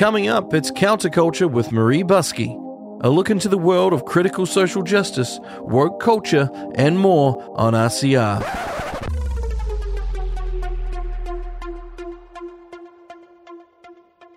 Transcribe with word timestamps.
Coming 0.00 0.28
up, 0.28 0.54
it's 0.54 0.70
Counterculture 0.70 1.52
with 1.52 1.72
Marie 1.72 2.02
Buskey. 2.02 2.56
A 3.04 3.10
look 3.10 3.28
into 3.28 3.50
the 3.50 3.58
world 3.58 3.92
of 3.92 4.06
critical 4.06 4.46
social 4.46 4.82
justice, 4.82 5.38
woke 5.58 6.00
culture, 6.00 6.48
and 6.74 6.98
more 6.98 7.36
on 7.58 7.74
RCR. 7.74 8.40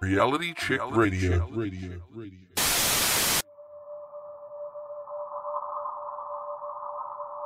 Reality 0.02 0.53
Check 0.53 0.81
Radio. 0.91 1.47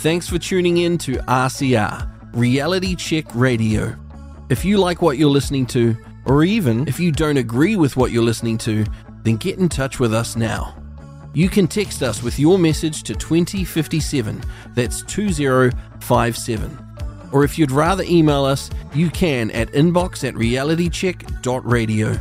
Thanks 0.00 0.26
for 0.26 0.38
tuning 0.38 0.78
in 0.78 0.96
to 0.96 1.16
RCR, 1.28 2.32
Reality 2.32 2.96
Check 2.96 3.26
Radio. 3.34 3.94
If 4.48 4.64
you 4.64 4.78
like 4.78 5.02
what 5.02 5.18
you're 5.18 5.28
listening 5.28 5.66
to, 5.66 5.94
or 6.24 6.42
even 6.42 6.88
if 6.88 6.98
you 6.98 7.12
don't 7.12 7.36
agree 7.36 7.76
with 7.76 7.98
what 7.98 8.10
you're 8.10 8.24
listening 8.24 8.56
to, 8.58 8.86
then 9.24 9.36
get 9.36 9.58
in 9.58 9.68
touch 9.68 10.00
with 10.00 10.14
us 10.14 10.36
now. 10.36 10.74
You 11.34 11.50
can 11.50 11.68
text 11.68 12.02
us 12.02 12.22
with 12.22 12.38
your 12.38 12.58
message 12.58 13.02
to 13.02 13.14
2057, 13.14 14.42
that's 14.74 15.02
2057. 15.02 16.78
Or 17.30 17.44
if 17.44 17.58
you'd 17.58 17.70
rather 17.70 18.04
email 18.04 18.46
us, 18.46 18.70
you 18.94 19.10
can 19.10 19.50
at 19.50 19.68
inbox 19.72 20.26
at 20.26 20.32
realitycheck.radio. 20.32 22.18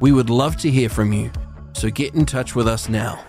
We 0.00 0.10
would 0.10 0.28
love 0.28 0.56
to 0.56 0.68
hear 0.72 0.88
from 0.88 1.12
you, 1.12 1.30
so 1.72 1.88
get 1.88 2.16
in 2.16 2.26
touch 2.26 2.56
with 2.56 2.66
us 2.66 2.88
now. 2.88 3.24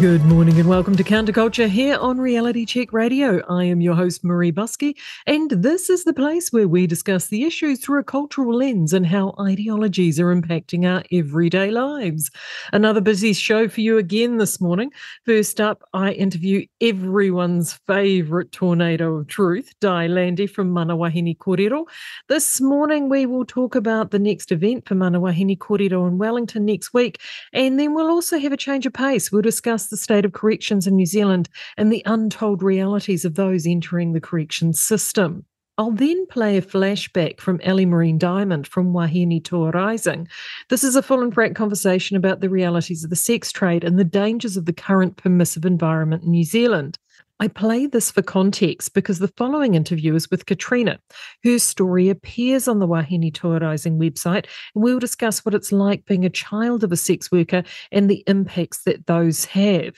Good 0.00 0.24
morning 0.24 0.58
and 0.58 0.68
welcome 0.70 0.96
to 0.96 1.04
Counterculture 1.04 1.68
here 1.68 1.98
on 1.98 2.16
Reality 2.16 2.64
Check 2.64 2.94
Radio. 2.94 3.42
I 3.48 3.64
am 3.64 3.82
your 3.82 3.94
host, 3.94 4.24
Marie 4.24 4.50
Buskey, 4.50 4.96
and 5.26 5.50
this 5.50 5.90
is 5.90 6.04
the 6.04 6.14
place 6.14 6.50
where 6.50 6.66
we 6.66 6.86
discuss 6.86 7.26
the 7.26 7.44
issues 7.44 7.78
through 7.78 8.00
a 8.00 8.04
cultural 8.04 8.56
lens 8.56 8.94
and 8.94 9.06
how 9.06 9.34
ideologies 9.38 10.18
are 10.18 10.34
impacting 10.34 10.86
our 10.86 11.04
everyday 11.12 11.70
lives. 11.70 12.30
Another 12.72 13.02
busy 13.02 13.34
show 13.34 13.68
for 13.68 13.82
you 13.82 13.98
again 13.98 14.38
this 14.38 14.62
morning. 14.62 14.90
First 15.26 15.60
up, 15.60 15.82
I 15.92 16.12
interview 16.12 16.66
everyone's 16.80 17.74
favourite 17.86 18.50
tornado 18.50 19.16
of 19.16 19.28
truth, 19.28 19.74
Dai 19.80 20.06
Landy 20.06 20.46
from 20.46 20.72
Manawahine 20.72 21.36
Kōrero. 21.36 21.84
This 22.28 22.62
morning, 22.62 23.10
we 23.10 23.26
will 23.26 23.44
talk 23.44 23.74
about 23.74 24.10
the 24.10 24.18
next 24.18 24.52
event 24.52 24.88
for 24.88 24.94
Manawahine 24.94 25.58
Kōrero 25.58 26.08
in 26.08 26.16
Wellington 26.16 26.64
next 26.64 26.94
week, 26.94 27.20
and 27.52 27.78
then 27.78 27.94
we'll 27.94 28.10
also 28.10 28.38
have 28.38 28.52
a 28.52 28.56
change 28.56 28.86
of 28.86 28.94
pace. 28.94 29.30
We'll 29.30 29.42
discuss 29.42 29.81
the 29.88 29.96
state 29.96 30.24
of 30.24 30.32
corrections 30.32 30.86
in 30.86 30.96
New 30.96 31.06
Zealand 31.06 31.48
and 31.76 31.92
the 31.92 32.02
untold 32.06 32.62
realities 32.62 33.24
of 33.24 33.34
those 33.34 33.66
entering 33.66 34.12
the 34.12 34.20
corrections 34.20 34.80
system. 34.80 35.44
I'll 35.78 35.90
then 35.90 36.26
play 36.26 36.58
a 36.58 36.62
flashback 36.62 37.40
from 37.40 37.60
Ally-Marie 37.64 38.12
Diamond 38.12 38.66
from 38.66 38.92
Wahine 38.92 39.42
Toa 39.42 39.70
Rising. 39.70 40.28
This 40.68 40.84
is 40.84 40.96
a 40.96 41.02
full 41.02 41.22
and 41.22 41.32
frank 41.32 41.56
conversation 41.56 42.16
about 42.16 42.40
the 42.40 42.50
realities 42.50 43.02
of 43.02 43.10
the 43.10 43.16
sex 43.16 43.50
trade 43.50 43.82
and 43.82 43.98
the 43.98 44.04
dangers 44.04 44.58
of 44.58 44.66
the 44.66 44.72
current 44.72 45.16
permissive 45.16 45.64
environment 45.64 46.24
in 46.24 46.30
New 46.30 46.44
Zealand. 46.44 46.98
I 47.42 47.48
play 47.48 47.86
this 47.86 48.08
for 48.08 48.22
context 48.22 48.94
because 48.94 49.18
the 49.18 49.32
following 49.36 49.74
interview 49.74 50.14
is 50.14 50.30
with 50.30 50.46
Katrina. 50.46 51.00
Her 51.42 51.58
story 51.58 52.08
appears 52.08 52.68
on 52.68 52.78
the 52.78 52.86
Wahine 52.86 53.34
Toa 53.34 53.58
Rising 53.58 53.98
website, 53.98 54.46
and 54.76 54.84
we'll 54.84 55.00
discuss 55.00 55.44
what 55.44 55.52
it's 55.52 55.72
like 55.72 56.04
being 56.04 56.24
a 56.24 56.30
child 56.30 56.84
of 56.84 56.92
a 56.92 56.96
sex 56.96 57.32
worker 57.32 57.64
and 57.90 58.08
the 58.08 58.22
impacts 58.28 58.84
that 58.84 59.08
those 59.08 59.44
have. 59.46 59.96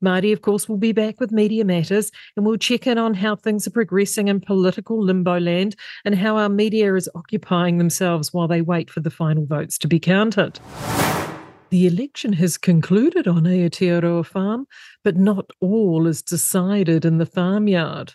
Marty, 0.00 0.32
of 0.32 0.42
course, 0.42 0.68
will 0.68 0.76
be 0.76 0.90
back 0.90 1.20
with 1.20 1.30
Media 1.30 1.64
Matters, 1.64 2.10
and 2.36 2.44
we'll 2.44 2.56
check 2.56 2.84
in 2.84 2.98
on 2.98 3.14
how 3.14 3.36
things 3.36 3.68
are 3.68 3.70
progressing 3.70 4.26
in 4.26 4.40
political 4.40 5.00
limbo 5.00 5.38
land 5.38 5.76
and 6.04 6.16
how 6.16 6.36
our 6.36 6.48
media 6.48 6.96
is 6.96 7.08
occupying 7.14 7.78
themselves 7.78 8.32
while 8.32 8.48
they 8.48 8.60
wait 8.60 8.90
for 8.90 8.98
the 8.98 9.08
final 9.08 9.46
votes 9.46 9.78
to 9.78 9.86
be 9.86 10.00
counted. 10.00 10.58
The 11.70 11.86
election 11.86 12.32
has 12.32 12.58
concluded 12.58 13.28
on 13.28 13.44
Aotearoa 13.44 14.26
Farm, 14.26 14.66
but 15.04 15.16
not 15.16 15.50
all 15.60 16.08
is 16.08 16.20
decided 16.20 17.04
in 17.04 17.18
the 17.18 17.26
farmyard. 17.26 18.14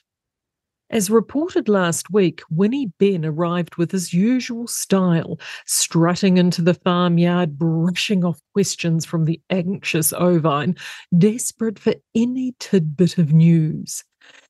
As 0.90 1.10
reported 1.10 1.70
last 1.70 2.12
week, 2.12 2.42
Winnie 2.52 2.92
Ben 3.00 3.26
arrived 3.26 3.78
with 3.78 3.92
his 3.92 4.14
usual 4.14 4.68
style, 4.68 5.40
strutting 5.66 6.38
into 6.38 6.62
the 6.62 6.74
farmyard, 6.74 7.58
brushing 7.58 8.26
off 8.26 8.40
questions 8.54 9.06
from 9.06 9.24
the 9.24 9.42
anxious 9.50 10.12
ovine, 10.12 10.76
desperate 11.18 11.80
for 11.80 11.96
any 12.14 12.54
tidbit 12.60 13.18
of 13.18 13.34
news. 13.34 14.04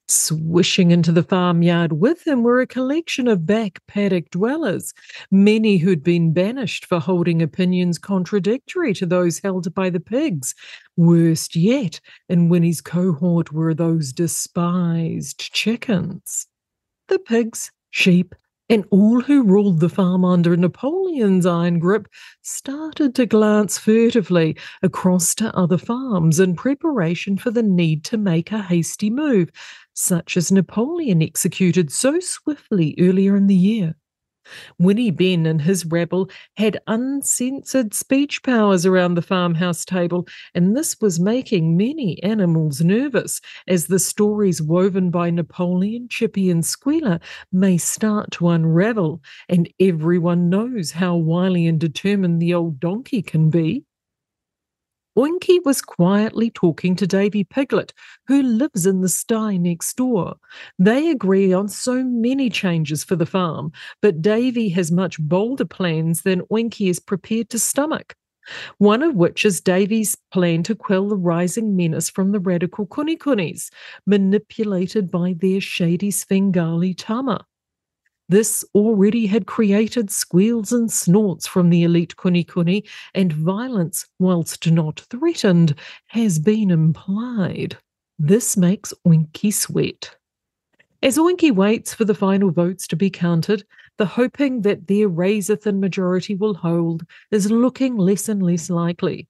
Swishing 0.08 0.92
into 0.92 1.12
the 1.12 1.24
farmyard 1.24 1.94
with 1.94 2.28
him 2.28 2.44
were 2.44 2.62
a 2.62 2.68
collection 2.68 3.28
of 3.28 3.48
back 3.48 3.82
paddock 3.88 4.30
dwellers, 4.30 4.94
many 5.32 5.78
who'd 5.78 6.04
been 6.04 6.32
banished 6.32 6.86
for 6.86 7.00
holding 7.00 7.42
opinions 7.42 7.98
contradictory 7.98 8.94
to 8.94 9.08
those 9.08 9.40
held 9.40 9.74
by 9.74 9.90
the 9.90 10.00
pigs. 10.00 10.54
Worst 10.96 11.56
yet, 11.56 12.00
in 12.30 12.50
Winnie's 12.50 12.82
cohort 12.82 13.52
were 13.52 13.74
those 13.74 14.14
despised 14.14 15.52
chickens. 15.52 16.46
The 17.08 17.18
pigs, 17.18 17.72
sheep, 17.90 18.36
and 18.70 18.85
all 18.90 19.22
who 19.22 19.44
ruled 19.44 19.79
the 19.79 19.90
farm 19.90 20.26
under 20.26 20.58
Napoleon's 20.58 21.46
iron 21.46 21.78
grip 21.79 22.08
started 22.41 23.14
to 23.16 23.26
glance 23.26 23.78
furtively 23.78 24.58
across 24.82 25.35
to 25.35 25.56
other 25.56 25.78
farms 25.78 26.40
in 26.40 26.56
preparation 26.56 27.38
for 27.38 27.52
the 27.52 27.64
need 27.64 28.03
to 28.06 28.18
make 28.18 28.52
a 28.52 28.62
hasty 28.62 29.09
move, 29.09 29.52
such 29.96 30.38
as 30.38 30.52
Napoleon 30.52 31.22
executed 31.22 31.92
so 31.92 32.20
swiftly 32.20 32.96
earlier 33.00 33.36
in 33.36 33.47
the 33.47 33.56
year. 33.56 33.96
Winnie 34.78 35.12
Ben 35.12 35.46
and 35.46 35.62
his 35.62 35.86
rabble 35.86 36.30
had 36.58 36.80
uncensored 36.88 37.94
speech 37.94 38.44
powers 38.44 38.86
around 38.86 39.16
the 39.16 39.22
farmhouse 39.22 39.84
table, 39.84 40.28
and 40.53 40.76
this 40.76 41.00
was 41.02 41.20
making 41.20 41.76
many 41.76 42.22
animals 42.22 42.82
nervous 42.82 43.42
as 43.68 43.88
the 43.88 44.00
stories 44.00 44.62
woven 44.62 45.09
by 45.09 45.30
Napoleon, 45.30 46.08
Chippy, 46.09 46.50
and 46.50 46.66
Squealer 46.66 47.20
may 47.52 47.78
start 47.78 48.32
to 48.32 48.50
unravel, 48.50 49.22
and 49.50 49.68
everyone 49.80 50.50
knows 50.50 50.91
how 50.91 51.16
wily 51.16 51.66
and 51.66 51.80
determined 51.80 52.41
the 52.41 52.53
old 52.53 52.80
donkey 52.80 53.22
can 53.22 53.50
be. 53.50 53.84
Oinky 55.17 55.64
was 55.64 55.82
quietly 55.82 56.50
talking 56.50 56.94
to 56.97 57.08
Davy 57.08 57.46
Piglet, 57.46 57.94
who 58.28 58.44
lives 58.44 58.85
in 58.85 59.00
the 59.00 59.08
sty 59.08 59.56
next 59.56 59.96
door. 59.96 60.35
They 60.78 61.09
agree 61.09 61.53
on 61.53 61.70
so 61.70 62.03
many 62.03 62.50
changes 62.50 63.06
for 63.06 63.16
the 63.16 63.26
farm, 63.26 63.72
but 64.02 64.22
Davy 64.22 64.67
has 64.70 64.91
much 64.91 65.17
bolder 65.17 65.64
plans 65.64 66.23
than 66.23 66.41
Oinky 66.52 66.90
is 66.90 67.00
prepared 67.00 67.50
to 67.52 67.59
stomach. 67.59 68.14
One 68.78 69.02
of 69.03 69.16
which 69.16 69.46
is 69.46 69.62
Davy's 69.62 70.17
plan 70.34 70.64
to 70.64 70.76
quell 70.76 71.08
the 71.08 71.16
rising 71.16 71.78
menace 71.78 72.09
from 72.09 72.34
the 72.34 72.40
radical 72.41 72.85
kunekunes, 72.85 73.70
manipulated 74.06 75.09
by 75.09 75.34
their 75.38 75.62
shady 75.62 76.12
Svengali 76.12 76.94
tama. 76.94 77.46
This 78.28 78.66
already 78.74 79.28
had 79.28 79.46
created 79.46 80.10
squeals 80.10 80.72
and 80.72 80.92
snorts 80.92 81.46
from 81.46 81.70
the 81.70 81.84
elite 81.84 82.16
Kunekune, 82.16 82.88
and 83.14 83.32
violence, 83.32 84.08
whilst 84.18 84.70
not 84.72 85.02
threatened, 85.12 85.76
has 86.08 86.40
been 86.40 86.72
implied. 86.72 87.78
This 88.18 88.58
makes 88.58 88.94
Oinky 89.06 89.54
sweat. 89.54 90.16
As 91.04 91.18
Oinky 91.18 91.52
waits 91.52 91.94
for 91.94 92.06
the 92.06 92.16
final 92.16 92.50
votes 92.50 92.88
to 92.88 92.96
be 92.96 93.12
counted, 93.12 93.64
the 93.98 94.08
hoping 94.08 94.62
that 94.62 94.88
their 94.88 95.08
razor 95.08 95.56
thin 95.56 95.80
majority 95.80 96.34
will 96.34 96.56
hold 96.56 97.06
is 97.30 97.52
looking 97.52 97.96
less 97.96 98.28
and 98.28 98.42
less 98.42 98.72
likely. 98.72 99.28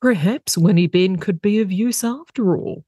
Perhaps 0.00 0.58
Winnie 0.58 0.88
Ben 0.88 1.16
could 1.16 1.40
be 1.40 1.60
of 1.60 1.70
use 1.70 2.02
after 2.02 2.56
all. 2.56 2.84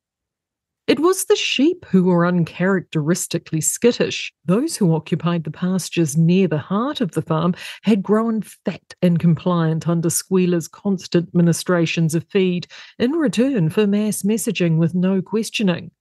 It 0.90 0.98
was 0.98 1.26
the 1.26 1.36
sheep 1.36 1.86
who 1.88 2.02
were 2.02 2.26
uncharacteristically 2.26 3.60
skittish. 3.60 4.32
Those 4.44 4.76
who 4.76 4.92
occupied 4.92 5.44
the 5.44 5.52
pastures 5.52 6.16
near 6.16 6.48
the 6.48 6.58
heart 6.58 7.00
of 7.00 7.12
the 7.12 7.22
farm 7.22 7.54
had 7.82 8.02
grown 8.02 8.42
fat 8.42 8.96
and 9.00 9.16
compliant 9.16 9.86
under 9.86 10.10
Squealer's 10.10 10.66
constant 10.66 11.32
ministrations 11.32 12.16
of 12.16 12.26
feed 12.28 12.66
in 12.98 13.12
return 13.12 13.70
for 13.70 13.86
mass 13.86 14.22
messaging 14.22 14.78
with 14.78 14.92
no 14.92 15.22
questioning. 15.22 15.92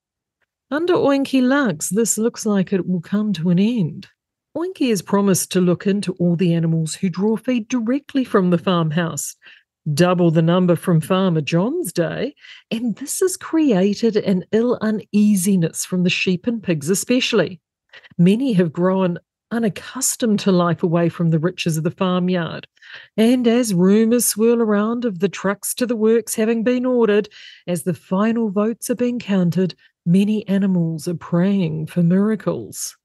Under 0.71 0.95
Oinky 0.95 1.43
Lux, 1.43 1.89
this 1.89 2.17
looks 2.17 2.47
like 2.47 2.73
it 2.73 2.87
will 2.87 3.01
come 3.01 3.31
to 3.33 3.51
an 3.51 3.59
end. 3.59 4.07
Oinky 4.57 4.89
has 4.89 5.03
promised 5.03 5.51
to 5.51 5.61
look 5.61 5.85
into 5.85 6.13
all 6.13 6.35
the 6.35 6.55
animals 6.55 6.95
who 6.95 7.09
draw 7.09 7.37
feed 7.37 7.67
directly 7.67 8.23
from 8.23 8.49
the 8.49 8.57
farmhouse, 8.57 9.35
double 9.93 10.31
the 10.31 10.41
number 10.41 10.75
from 10.75 11.01
Farmer 11.01 11.41
John's 11.41 11.91
day, 11.93 12.35
and 12.71 12.95
this 12.95 13.19
has 13.19 13.37
created 13.37 14.15
an 14.17 14.45
ill 14.51 14.77
uneasiness 14.81 15.85
from 15.85 16.03
the 16.03 16.09
sheep 16.09 16.47
and 16.47 16.61
pigs, 16.61 16.89
especially. 16.89 17.59
Many 18.17 18.53
have 18.53 18.71
grown 18.71 19.19
unaccustomed 19.51 20.39
to 20.39 20.51
life 20.51 20.83
away 20.83 21.09
from 21.09 21.31
the 21.31 21.39
riches 21.39 21.77
of 21.77 21.83
the 21.83 21.91
farmyard. 21.91 22.67
And 23.17 23.47
as 23.47 23.73
rumours 23.73 24.25
swirl 24.25 24.61
around 24.61 25.05
of 25.05 25.19
the 25.19 25.29
trucks 25.29 25.73
to 25.75 25.85
the 25.85 25.95
works 25.95 26.35
having 26.35 26.63
been 26.63 26.85
ordered, 26.85 27.29
as 27.67 27.83
the 27.83 27.93
final 27.93 28.49
votes 28.49 28.89
are 28.89 28.95
being 28.95 29.19
counted, 29.19 29.75
many 30.05 30.47
animals 30.47 31.07
are 31.07 31.15
praying 31.15 31.87
for 31.87 32.03
miracles. 32.03 32.95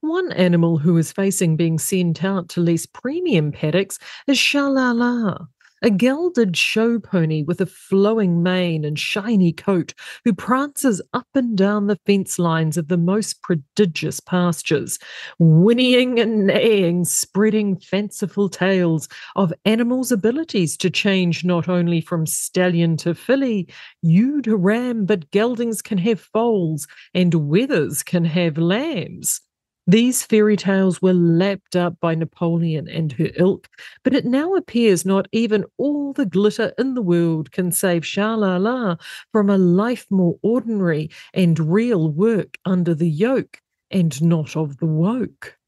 One 0.00 0.32
animal 0.32 0.78
who 0.78 0.96
is 0.96 1.12
facing 1.12 1.56
being 1.56 1.78
sent 1.78 2.24
out 2.24 2.48
to 2.50 2.60
lease 2.60 2.86
premium 2.86 3.52
paddocks 3.52 3.98
is 4.26 4.36
Shalala, 4.36 5.46
a 5.82 5.90
gelded 5.90 6.56
show 6.56 6.98
pony 6.98 7.42
with 7.42 7.60
a 7.60 7.66
flowing 7.66 8.42
mane 8.42 8.84
and 8.84 8.98
shiny 8.98 9.52
coat 9.52 9.94
who 10.24 10.32
prances 10.32 11.02
up 11.12 11.26
and 11.34 11.56
down 11.56 11.88
the 11.88 11.98
fence 12.06 12.38
lines 12.38 12.76
of 12.76 12.88
the 12.88 12.96
most 12.96 13.42
prodigious 13.42 14.20
pastures, 14.20 14.98
whinnying 15.38 16.20
and 16.20 16.46
neighing, 16.46 17.04
spreading 17.04 17.76
fanciful 17.76 18.48
tales 18.48 19.08
of 19.36 19.52
animals' 19.64 20.12
abilities 20.12 20.76
to 20.76 20.88
change 20.88 21.44
not 21.44 21.68
only 21.68 22.00
from 22.00 22.26
stallion 22.26 22.96
to 22.96 23.14
filly, 23.14 23.68
ewe 24.02 24.40
to 24.42 24.56
ram, 24.56 25.04
but 25.04 25.30
geldings 25.32 25.82
can 25.82 25.98
have 25.98 26.20
foals 26.20 26.86
and 27.14 27.32
wethers 27.32 28.04
can 28.04 28.24
have 28.24 28.56
lambs. 28.56 29.40
These 29.86 30.22
fairy 30.22 30.56
tales 30.56 31.02
were 31.02 31.12
lapped 31.12 31.74
up 31.74 31.98
by 32.00 32.14
Napoleon 32.14 32.88
and 32.88 33.10
her 33.12 33.30
ilk, 33.36 33.68
but 34.04 34.14
it 34.14 34.24
now 34.24 34.54
appears 34.54 35.04
not 35.04 35.26
even 35.32 35.64
all 35.76 36.12
the 36.12 36.24
glitter 36.26 36.72
in 36.78 36.94
the 36.94 37.02
world 37.02 37.50
can 37.50 37.72
save 37.72 38.06
Sha-la-la 38.06 38.96
from 39.32 39.50
a 39.50 39.58
life 39.58 40.06
more 40.08 40.38
ordinary 40.42 41.10
and 41.34 41.58
real 41.58 42.08
work 42.10 42.58
under 42.64 42.94
the 42.94 43.10
yoke 43.10 43.60
and 43.90 44.22
not 44.22 44.56
of 44.56 44.76
the 44.78 44.86
woke. 44.86 45.58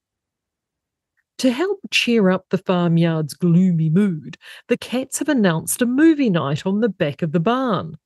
To 1.38 1.50
help 1.50 1.80
cheer 1.90 2.30
up 2.30 2.46
the 2.50 2.58
farmyard's 2.58 3.34
gloomy 3.34 3.90
mood, 3.90 4.38
the 4.68 4.76
cats 4.76 5.18
have 5.18 5.28
announced 5.28 5.82
a 5.82 5.86
movie 5.86 6.30
night 6.30 6.64
on 6.64 6.80
the 6.80 6.88
back 6.88 7.20
of 7.20 7.32
the 7.32 7.40
barn. 7.40 7.98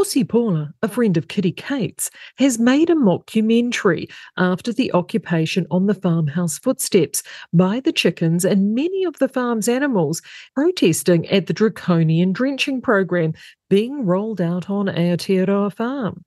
Pussy 0.00 0.24
Paula, 0.24 0.72
a 0.82 0.88
friend 0.88 1.18
of 1.18 1.28
Kitty 1.28 1.52
Kate's, 1.52 2.10
has 2.38 2.58
made 2.58 2.88
a 2.88 2.94
mockumentary 2.94 4.10
after 4.38 4.72
the 4.72 4.90
occupation 4.94 5.66
on 5.70 5.88
the 5.88 5.94
farmhouse 5.94 6.58
footsteps 6.58 7.22
by 7.52 7.80
the 7.80 7.92
chickens 7.92 8.46
and 8.46 8.74
many 8.74 9.04
of 9.04 9.18
the 9.18 9.28
farm's 9.28 9.68
animals 9.68 10.22
protesting 10.54 11.28
at 11.28 11.48
the 11.48 11.52
draconian 11.52 12.32
drenching 12.32 12.80
program 12.80 13.34
being 13.68 14.06
rolled 14.06 14.40
out 14.40 14.70
on 14.70 14.86
Aotearoa 14.86 15.70
Farm. 15.74 16.24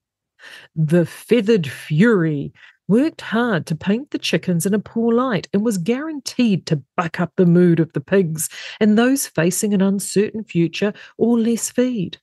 The 0.75 1.07
feathered 1.07 1.65
fury 1.65 2.53
worked 2.87 3.21
hard 3.21 3.65
to 3.65 3.75
paint 3.75 4.11
the 4.11 4.19
chickens 4.19 4.67
in 4.67 4.75
a 4.75 4.79
poor 4.79 5.11
light 5.11 5.47
and 5.51 5.65
was 5.65 5.79
guaranteed 5.79 6.67
to 6.67 6.83
buck 6.95 7.19
up 7.19 7.31
the 7.37 7.47
mood 7.47 7.79
of 7.79 7.91
the 7.93 8.01
pigs 8.01 8.49
and 8.79 8.99
those 8.99 9.25
facing 9.25 9.73
an 9.73 9.81
uncertain 9.81 10.43
future 10.43 10.93
or 11.17 11.39
less 11.39 11.71
feed. 11.71 12.19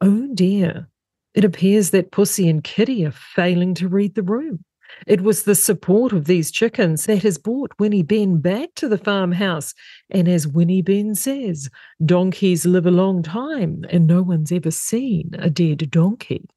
Oh 0.00 0.28
dear, 0.34 0.88
it 1.34 1.44
appears 1.44 1.90
that 1.90 2.10
Pussy 2.10 2.48
and 2.48 2.64
Kitty 2.64 3.04
are 3.06 3.12
failing 3.12 3.74
to 3.74 3.88
read 3.88 4.14
the 4.14 4.22
room. 4.22 4.64
It 5.06 5.20
was 5.20 5.44
the 5.44 5.54
support 5.54 6.12
of 6.12 6.24
these 6.24 6.50
chickens 6.50 7.06
that 7.06 7.22
has 7.22 7.38
brought 7.38 7.78
Winnie 7.78 8.02
Ben 8.02 8.40
back 8.40 8.70
to 8.76 8.88
the 8.88 8.98
farmhouse. 8.98 9.74
And 10.10 10.28
as 10.28 10.48
Winnie 10.48 10.82
Ben 10.82 11.14
says, 11.14 11.68
donkeys 12.04 12.66
live 12.66 12.86
a 12.86 12.90
long 12.90 13.22
time 13.22 13.84
and 13.90 14.06
no 14.06 14.22
one's 14.22 14.52
ever 14.52 14.70
seen 14.70 15.30
a 15.38 15.50
dead 15.50 15.90
donkey. 15.90 16.48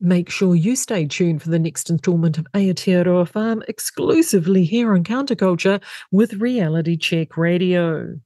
Make 0.00 0.28
sure 0.28 0.54
you 0.54 0.76
stay 0.76 1.06
tuned 1.06 1.42
for 1.42 1.48
the 1.48 1.58
next 1.58 1.88
installment 1.88 2.36
of 2.36 2.46
Aotearoa 2.52 3.28
Farm 3.28 3.62
exclusively 3.68 4.64
here 4.64 4.92
on 4.94 5.04
Counterculture 5.04 5.82
with 6.10 6.34
Reality 6.34 6.96
Check 6.96 7.36
Radio. 7.36 8.20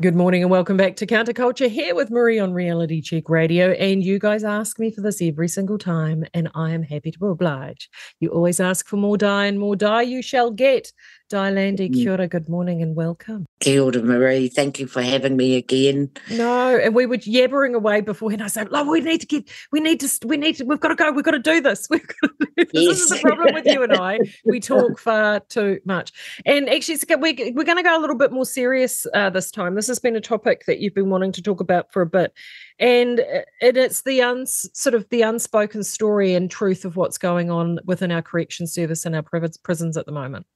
Good 0.00 0.16
morning 0.16 0.40
and 0.40 0.50
welcome 0.50 0.78
back 0.78 0.96
to 0.96 1.06
Counterculture 1.06 1.68
here 1.68 1.94
with 1.94 2.10
Marie 2.10 2.38
on 2.38 2.54
Reality 2.54 3.02
Check 3.02 3.28
Radio. 3.28 3.72
And 3.72 4.02
you 4.02 4.18
guys 4.18 4.44
ask 4.44 4.78
me 4.78 4.90
for 4.90 5.02
this 5.02 5.20
every 5.20 5.46
single 5.46 5.76
time, 5.76 6.24
and 6.32 6.48
I 6.54 6.70
am 6.70 6.82
happy 6.82 7.10
to 7.10 7.26
oblige. 7.26 7.90
You 8.18 8.30
always 8.30 8.60
ask 8.60 8.86
for 8.86 8.96
more 8.96 9.18
Dai, 9.18 9.44
and 9.44 9.60
more 9.60 9.76
Dai 9.76 10.00
you 10.00 10.22
shall 10.22 10.52
get. 10.52 10.90
Dai 11.28 11.50
Landy, 11.50 11.88
mm. 11.88 11.94
kia 11.94 12.12
ora, 12.12 12.26
good 12.26 12.48
morning 12.48 12.82
and 12.82 12.96
welcome. 12.96 13.46
Kia 13.60 13.84
ora, 13.84 14.02
Marie. 14.02 14.48
Thank 14.48 14.80
you 14.80 14.86
for 14.86 15.02
having 15.02 15.36
me 15.36 15.54
again. 15.54 16.10
No, 16.30 16.76
and 16.76 16.94
we 16.94 17.04
were 17.04 17.18
yabbering 17.18 17.74
away 17.74 18.00
before, 18.00 18.32
and 18.32 18.42
I 18.42 18.48
said, 18.48 18.68
"Oh, 18.72 18.90
we 18.90 19.00
need 19.00 19.20
to 19.20 19.26
get, 19.26 19.48
we 19.70 19.80
need 19.80 20.00
to, 20.00 20.08
we 20.26 20.38
need 20.38 20.56
to, 20.56 20.64
we've 20.64 20.80
got 20.80 20.88
to 20.88 20.94
go, 20.94 21.12
we've 21.12 21.24
got 21.24 21.32
to 21.32 21.38
do 21.38 21.60
this. 21.60 21.86
We've 21.90 22.06
got 22.06 22.30
to 22.30 22.46
do 22.46 22.46
this. 22.56 22.68
Yes. 22.72 22.88
this 22.88 23.00
is 23.02 23.08
the 23.10 23.18
problem 23.18 23.54
with 23.54 23.66
you 23.66 23.82
and 23.82 23.92
I. 23.92 24.18
We 24.46 24.60
talk 24.60 24.98
far 24.98 25.40
too 25.40 25.78
much. 25.84 26.12
And 26.46 26.68
actually, 26.68 26.98
we, 27.20 27.52
we're 27.54 27.64
going 27.64 27.76
to 27.76 27.82
go 27.82 27.96
a 27.96 28.00
little 28.00 28.16
bit 28.16 28.32
more 28.32 28.46
serious 28.46 29.06
uh, 29.12 29.28
this 29.28 29.50
time. 29.50 29.74
This 29.74 29.89
has 29.90 29.98
been 29.98 30.16
a 30.16 30.20
topic 30.20 30.64
that 30.64 30.78
you've 30.78 30.94
been 30.94 31.10
wanting 31.10 31.32
to 31.32 31.42
talk 31.42 31.60
about 31.60 31.92
for 31.92 32.00
a 32.00 32.06
bit, 32.06 32.32
and 32.78 33.18
it, 33.60 33.76
it's 33.76 34.00
the 34.00 34.22
uns, 34.22 34.70
sort 34.72 34.94
of 34.94 35.06
the 35.10 35.20
unspoken 35.20 35.84
story 35.84 36.32
and 36.32 36.50
truth 36.50 36.86
of 36.86 36.96
what's 36.96 37.18
going 37.18 37.50
on 37.50 37.78
within 37.84 38.10
our 38.10 38.22
correction 38.22 38.66
service 38.66 39.04
and 39.04 39.14
our 39.14 39.24
prisons 39.62 39.98
at 39.98 40.06
the 40.06 40.12
moment. 40.12 40.46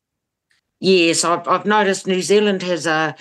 Yes, 0.80 1.24
I've, 1.24 1.46
I've 1.46 1.66
noticed 1.66 2.06
New 2.06 2.22
Zealand 2.22 2.62
has 2.62 2.86
a 2.86 3.14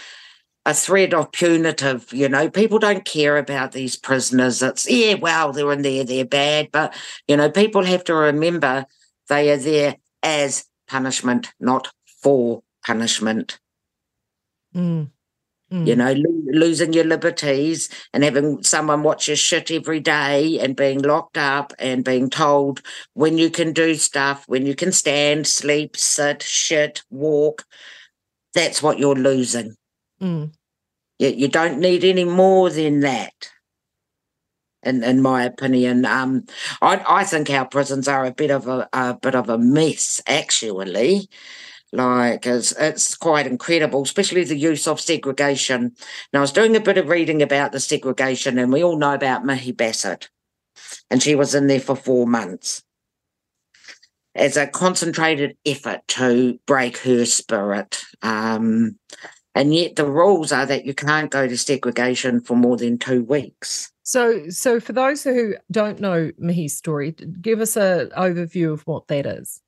a 0.66 0.74
thread 0.74 1.14
of 1.14 1.30
punitive, 1.34 2.14
you 2.14 2.30
know, 2.30 2.50
people 2.50 2.80
don't 2.80 3.04
care 3.04 3.38
about 3.38 3.74
these 3.74 3.98
prisoners. 3.98 4.62
It's, 4.62 4.90
yeah, 4.90 5.16
well, 5.16 5.52
they're 5.52 5.74
in 5.74 5.82
there, 5.82 6.06
they're 6.06 6.24
bad. 6.24 6.70
But, 6.72 6.96
you 7.28 7.36
know, 7.36 7.52
people 7.52 7.84
have 7.84 8.06
to 8.06 8.16
remember 8.16 8.86
they 9.28 9.52
are 9.52 9.58
there 9.58 9.98
as 10.22 10.66
punishment, 10.88 11.52
not 11.60 11.92
for 12.22 12.64
punishment. 12.86 13.60
Mm. 14.74 15.10
Mm. 15.74 15.88
You 15.88 15.96
know, 15.96 16.14
lo- 16.14 16.44
losing 16.52 16.94
your 16.94 17.06
liberties 17.06 17.90
and 18.14 18.24
having 18.24 18.62
someone 18.62 19.02
watch 19.02 19.28
your 19.28 19.38
shit 19.38 19.72
every 19.72 20.00
day 20.00 20.60
and 20.60 20.76
being 20.76 21.02
locked 21.02 21.38
up 21.38 21.74
and 21.80 22.06
being 22.06 22.30
told 22.30 22.84
when 23.14 23.40
you 23.40 23.50
can 23.50 23.74
do 23.74 23.96
stuff, 23.96 24.44
when 24.48 24.68
you 24.68 24.76
can 24.76 24.92
stand, 24.92 25.48
sleep, 25.48 25.98
sit, 25.98 26.44
shit, 26.44 27.02
walk. 27.10 27.66
That's 28.54 28.84
what 28.84 29.00
you're 29.00 29.16
losing. 29.16 29.76
Mm. 30.22 30.54
You, 31.18 31.30
you 31.30 31.48
don't 31.48 31.80
need 31.80 32.04
any 32.04 32.24
more 32.24 32.70
than 32.70 33.00
that. 33.00 33.50
In, 34.84 35.04
in 35.04 35.22
my 35.24 35.46
opinion, 35.46 36.06
um, 36.06 36.46
I, 36.82 37.04
I 37.08 37.24
think 37.24 37.50
our 37.50 37.66
prisons 37.66 38.08
are 38.08 38.26
a 38.26 38.34
bit 38.34 38.52
of 38.52 38.68
a, 38.68 38.88
a 38.94 39.16
bit 39.16 39.34
of 39.34 39.50
a 39.50 39.58
mess, 39.58 40.22
actually. 40.28 41.30
Like 41.94 42.48
it's 42.48 42.72
it's 42.72 43.16
quite 43.16 43.46
incredible, 43.46 44.02
especially 44.02 44.44
the 44.44 44.58
use 44.58 44.88
of 44.88 45.00
segregation. 45.00 45.96
Now 46.34 46.40
I 46.40 46.42
was 46.42 46.52
doing 46.52 46.76
a 46.76 46.82
bit 46.82 46.98
of 46.98 47.08
reading 47.08 47.44
about 47.44 47.72
the 47.72 47.80
segregation, 47.80 48.58
and 48.58 48.74
we 48.74 48.84
all 48.84 48.98
know 48.98 49.14
about 49.14 49.46
Mihi 49.46 49.72
Bassett, 49.72 50.30
and 51.12 51.22
she 51.22 51.36
was 51.36 51.54
in 51.54 51.68
there 51.68 51.80
for 51.80 51.96
four 51.96 52.26
months 52.26 52.82
as 54.34 54.58
a 54.58 54.66
concentrated 54.66 55.56
effort 55.68 56.02
to 56.08 56.60
break 56.66 56.98
her 56.98 57.26
spirit. 57.26 58.02
Um, 58.24 58.98
and 59.56 59.76
yet 59.76 59.96
the 59.96 60.10
rules 60.10 60.52
are 60.52 60.66
that 60.66 60.86
you 60.86 60.96
can't 60.96 61.30
go 61.30 61.48
to 61.48 61.58
segregation 61.58 62.42
for 62.42 62.58
more 62.58 62.76
than 62.76 62.98
two 62.98 63.24
weeks. 63.24 63.92
So, 64.02 64.50
so 64.50 64.80
for 64.80 64.94
those 64.94 65.24
who 65.24 65.54
don't 65.72 66.00
know 66.00 66.32
Mihi's 66.40 66.76
story, 66.76 67.12
give 67.40 67.62
us 67.62 67.76
an 67.78 68.10
overview 68.18 68.74
of 68.74 68.82
what 68.88 69.08
that 69.10 69.28
is. 69.28 69.62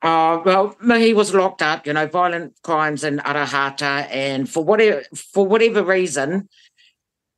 Uh, 0.00 0.40
well, 0.44 0.76
Mihi 0.80 1.12
was 1.12 1.34
locked 1.34 1.60
up, 1.60 1.86
you 1.86 1.92
know, 1.92 2.06
violent 2.06 2.54
crimes 2.62 3.02
in 3.02 3.18
Arohata, 3.18 4.06
and 4.10 4.48
for 4.48 4.62
whatever 4.62 5.02
for 5.14 5.44
whatever 5.44 5.82
reason, 5.82 6.48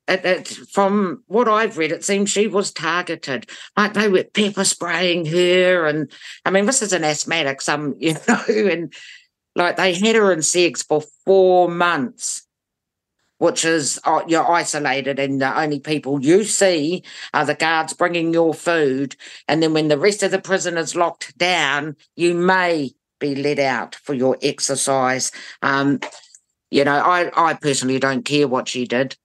it, 0.06 0.24
it, 0.24 0.48
from 0.48 1.22
what 1.26 1.48
I've 1.48 1.78
read, 1.78 1.92
it 1.92 2.04
seems 2.04 2.30
she 2.30 2.48
was 2.48 2.72
targeted. 2.72 3.48
Like 3.76 3.94
they 3.94 4.08
were 4.08 4.24
pepper 4.24 4.64
spraying 4.64 5.24
her, 5.26 5.86
and 5.86 6.12
I 6.44 6.50
mean, 6.50 6.66
this 6.66 6.82
is 6.82 6.92
an 6.92 7.04
asthmatic, 7.04 7.62
some 7.62 7.94
you 7.98 8.14
know, 8.28 8.42
and 8.48 8.92
like 9.56 9.76
they 9.76 9.94
had 9.94 10.16
her 10.16 10.32
in 10.32 10.42
sex 10.42 10.82
for 10.82 11.02
four 11.24 11.70
months, 11.70 12.46
which 13.40 13.64
is 13.64 13.98
uh, 14.04 14.20
you're 14.28 14.48
isolated, 14.48 15.18
and 15.18 15.40
the 15.40 15.58
only 15.58 15.80
people 15.80 16.22
you 16.22 16.44
see 16.44 17.02
are 17.32 17.46
the 17.46 17.54
guards 17.54 17.94
bringing 17.94 18.34
your 18.34 18.52
food. 18.52 19.16
And 19.48 19.62
then 19.62 19.72
when 19.72 19.88
the 19.88 19.98
rest 19.98 20.22
of 20.22 20.30
the 20.30 20.40
prison 20.40 20.76
is 20.76 20.94
locked 20.94 21.36
down, 21.38 21.96
you 22.16 22.34
may 22.34 22.92
be 23.18 23.34
let 23.34 23.58
out 23.58 23.94
for 23.94 24.12
your 24.12 24.36
exercise. 24.42 25.32
Um, 25.62 26.00
you 26.70 26.84
know, 26.84 26.96
I, 26.96 27.30
I 27.34 27.54
personally 27.54 27.98
don't 27.98 28.26
care 28.26 28.46
what 28.46 28.68
she 28.68 28.84
did. 28.86 29.16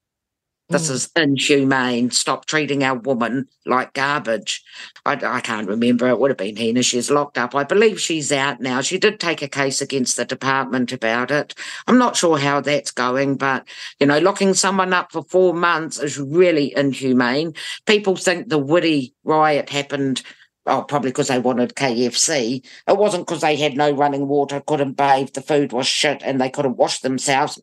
This 0.70 0.90
mm. 0.90 0.92
is 0.92 1.12
inhumane. 1.16 2.10
Stop 2.10 2.46
treating 2.46 2.84
our 2.84 2.98
woman 2.98 3.48
like 3.66 3.94
garbage. 3.94 4.64
I, 5.06 5.14
I, 5.14 5.40
can't 5.42 5.68
remember. 5.68 6.08
It 6.08 6.20
would 6.20 6.32
have 6.32 6.38
been 6.38 6.56
Hina. 6.56 6.82
She's 6.82 7.12
locked 7.12 7.38
up. 7.38 7.54
I 7.54 7.64
believe 7.64 8.02
she's 8.02 8.32
out 8.32 8.60
now. 8.62 8.82
She 8.82 8.98
did 8.98 9.20
take 9.20 9.44
a 9.44 9.48
case 9.48 9.82
against 9.82 10.18
the 10.18 10.26
department 10.26 10.92
about 10.92 11.30
it. 11.30 11.54
I'm 11.86 12.00
not 12.00 12.16
sure 12.16 12.38
how 12.38 12.62
that's 12.62 12.92
going, 12.92 13.36
but, 13.36 13.68
you 14.00 14.08
know, 14.08 14.18
locking 14.18 14.56
someone 14.56 14.94
up 14.94 15.12
for 15.12 15.24
four 15.24 15.54
months 15.54 16.00
is 16.00 16.18
really 16.18 16.76
inhumane. 16.76 17.54
People 17.86 18.16
think 18.16 18.50
the 18.50 18.60
Woody 18.60 19.14
riot 19.24 19.70
happened 19.70 20.24
Oh, 20.68 20.82
probably 20.82 21.12
because 21.12 21.28
they 21.28 21.38
wanted 21.38 21.76
KFC. 21.76 22.66
It 22.88 22.98
wasn't 22.98 23.28
because 23.28 23.42
they 23.42 23.56
had 23.56 23.78
no 23.78 23.92
running 23.92 24.28
water, 24.28 24.64
couldn't 24.66 24.94
bathe, 24.94 25.30
the 25.34 25.42
food 25.42 25.72
was 25.72 25.86
shit, 25.86 26.24
and 26.24 26.42
they 26.42 26.50
couldn't 26.50 26.78
wash 26.78 27.02
themselves, 27.02 27.62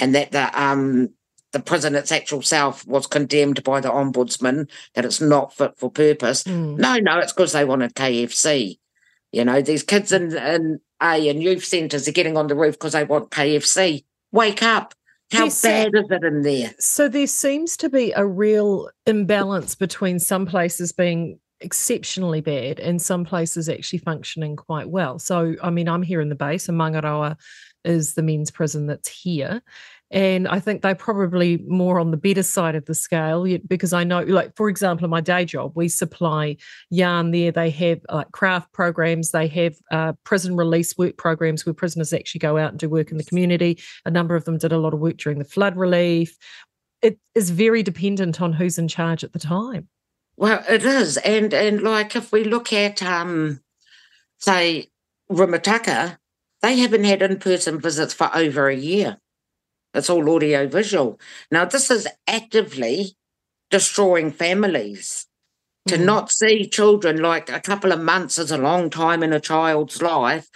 and 0.00 0.12
that 0.16 0.32
the 0.32 0.60
um 0.60 1.10
the 1.56 1.62
prison 1.62 1.94
its 1.94 2.12
actual 2.12 2.42
self 2.42 2.86
was 2.86 3.06
condemned 3.06 3.64
by 3.64 3.80
the 3.80 3.88
ombudsman 3.88 4.68
that 4.94 5.06
it's 5.06 5.22
not 5.22 5.54
fit 5.54 5.72
for 5.78 5.90
purpose. 5.90 6.44
Mm. 6.44 6.76
No, 6.76 6.98
no, 6.98 7.18
it's 7.18 7.32
because 7.32 7.52
they 7.52 7.64
wanted 7.64 7.94
KFC. 7.94 8.78
You 9.32 9.44
know, 9.44 9.62
these 9.62 9.82
kids 9.82 10.12
in, 10.12 10.36
in 10.36 10.80
A 11.02 11.28
and 11.30 11.42
youth 11.42 11.64
centres 11.64 12.06
are 12.06 12.12
getting 12.12 12.36
on 12.36 12.48
the 12.48 12.54
roof 12.54 12.74
because 12.74 12.92
they 12.92 13.04
want 13.04 13.30
KFC. 13.30 14.04
Wake 14.32 14.62
up. 14.62 14.94
How 15.32 15.44
yes, 15.44 15.62
bad 15.62 15.92
is 15.94 16.04
it 16.10 16.24
in 16.24 16.42
there? 16.42 16.74
So 16.78 17.08
there 17.08 17.26
seems 17.26 17.76
to 17.78 17.88
be 17.88 18.12
a 18.12 18.26
real 18.26 18.90
imbalance 19.06 19.74
between 19.74 20.18
some 20.18 20.44
places 20.44 20.92
being 20.92 21.40
exceptionally 21.60 22.42
bad 22.42 22.78
and 22.78 23.00
some 23.00 23.24
places 23.24 23.68
actually 23.68 24.00
functioning 24.00 24.56
quite 24.56 24.90
well. 24.90 25.18
So, 25.18 25.56
I 25.62 25.70
mean, 25.70 25.88
I'm 25.88 26.02
here 26.02 26.20
in 26.20 26.28
the 26.28 26.34
base, 26.34 26.68
and 26.68 26.78
Mangaroa 26.78 27.36
is 27.84 28.14
the 28.14 28.22
men's 28.22 28.50
prison 28.50 28.86
that's 28.86 29.08
here. 29.08 29.62
And 30.10 30.46
I 30.46 30.60
think 30.60 30.82
they're 30.82 30.94
probably 30.94 31.58
more 31.66 31.98
on 31.98 32.12
the 32.12 32.16
better 32.16 32.44
side 32.44 32.76
of 32.76 32.84
the 32.84 32.94
scale 32.94 33.44
because 33.66 33.92
I 33.92 34.04
know, 34.04 34.20
like, 34.22 34.54
for 34.56 34.68
example, 34.68 35.04
in 35.04 35.10
my 35.10 35.20
day 35.20 35.44
job, 35.44 35.72
we 35.74 35.88
supply 35.88 36.56
yarn 36.90 37.32
there. 37.32 37.50
They 37.50 37.70
have 37.70 38.00
like 38.08 38.30
craft 38.30 38.72
programs, 38.72 39.32
they 39.32 39.48
have 39.48 39.74
uh, 39.90 40.12
prison 40.22 40.54
release 40.54 40.96
work 40.96 41.16
programs 41.16 41.66
where 41.66 41.74
prisoners 41.74 42.12
actually 42.12 42.38
go 42.38 42.56
out 42.56 42.70
and 42.70 42.78
do 42.78 42.88
work 42.88 43.10
in 43.10 43.16
the 43.16 43.24
community. 43.24 43.80
A 44.04 44.10
number 44.10 44.36
of 44.36 44.44
them 44.44 44.58
did 44.58 44.72
a 44.72 44.78
lot 44.78 44.94
of 44.94 45.00
work 45.00 45.16
during 45.16 45.38
the 45.38 45.44
flood 45.44 45.76
relief. 45.76 46.36
It 47.02 47.18
is 47.34 47.50
very 47.50 47.82
dependent 47.82 48.40
on 48.40 48.52
who's 48.52 48.78
in 48.78 48.86
charge 48.86 49.24
at 49.24 49.32
the 49.32 49.38
time. 49.40 49.88
Well, 50.36 50.62
it 50.68 50.84
is. 50.84 51.16
And, 51.18 51.52
and 51.52 51.82
like, 51.82 52.14
if 52.14 52.30
we 52.30 52.44
look 52.44 52.72
at, 52.72 53.02
um, 53.02 53.60
say, 54.38 54.90
Rimutaka, 55.30 56.18
they 56.62 56.78
haven't 56.78 57.04
had 57.04 57.22
in 57.22 57.38
person 57.38 57.80
visits 57.80 58.14
for 58.14 58.30
over 58.34 58.68
a 58.68 58.76
year. 58.76 59.18
It's 59.96 60.10
all 60.10 60.34
audio 60.34 60.66
visual. 60.68 61.18
Now, 61.50 61.64
this 61.64 61.90
is 61.90 62.06
actively 62.26 63.16
destroying 63.70 64.30
families. 64.30 65.26
To 65.88 65.94
mm-hmm. 65.94 66.04
not 66.04 66.32
see 66.32 66.68
children 66.68 67.22
like 67.22 67.48
a 67.48 67.60
couple 67.60 67.92
of 67.92 68.00
months 68.00 68.38
is 68.38 68.50
a 68.50 68.58
long 68.58 68.90
time 68.90 69.22
in 69.22 69.32
a 69.32 69.40
child's 69.40 70.02
life. 70.02 70.48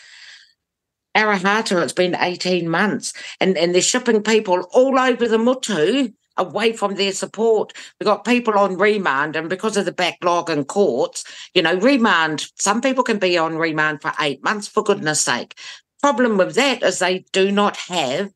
Arohata, 1.16 1.82
it's 1.82 1.92
been 1.92 2.16
18 2.18 2.68
months, 2.68 3.12
and, 3.40 3.56
and 3.56 3.74
they're 3.74 3.82
shipping 3.82 4.22
people 4.22 4.68
all 4.72 4.98
over 4.98 5.26
the 5.26 5.38
Mutu 5.38 6.12
away 6.36 6.72
from 6.72 6.94
their 6.94 7.12
support. 7.12 7.72
We've 7.98 8.06
got 8.06 8.24
people 8.24 8.58
on 8.58 8.76
remand, 8.76 9.36
and 9.36 9.48
because 9.48 9.76
of 9.76 9.84
the 9.84 9.92
backlog 9.92 10.50
in 10.50 10.64
courts, 10.64 11.24
you 11.54 11.62
know, 11.62 11.74
remand, 11.74 12.46
some 12.56 12.80
people 12.80 13.04
can 13.04 13.18
be 13.18 13.36
on 13.36 13.56
remand 13.56 14.02
for 14.02 14.12
eight 14.20 14.42
months, 14.42 14.68
for 14.68 14.82
goodness 14.82 15.20
sake. 15.20 15.58
Problem 16.00 16.38
with 16.38 16.54
that 16.54 16.82
is 16.82 16.98
they 16.98 17.24
do 17.32 17.52
not 17.52 17.76
have 17.76 18.30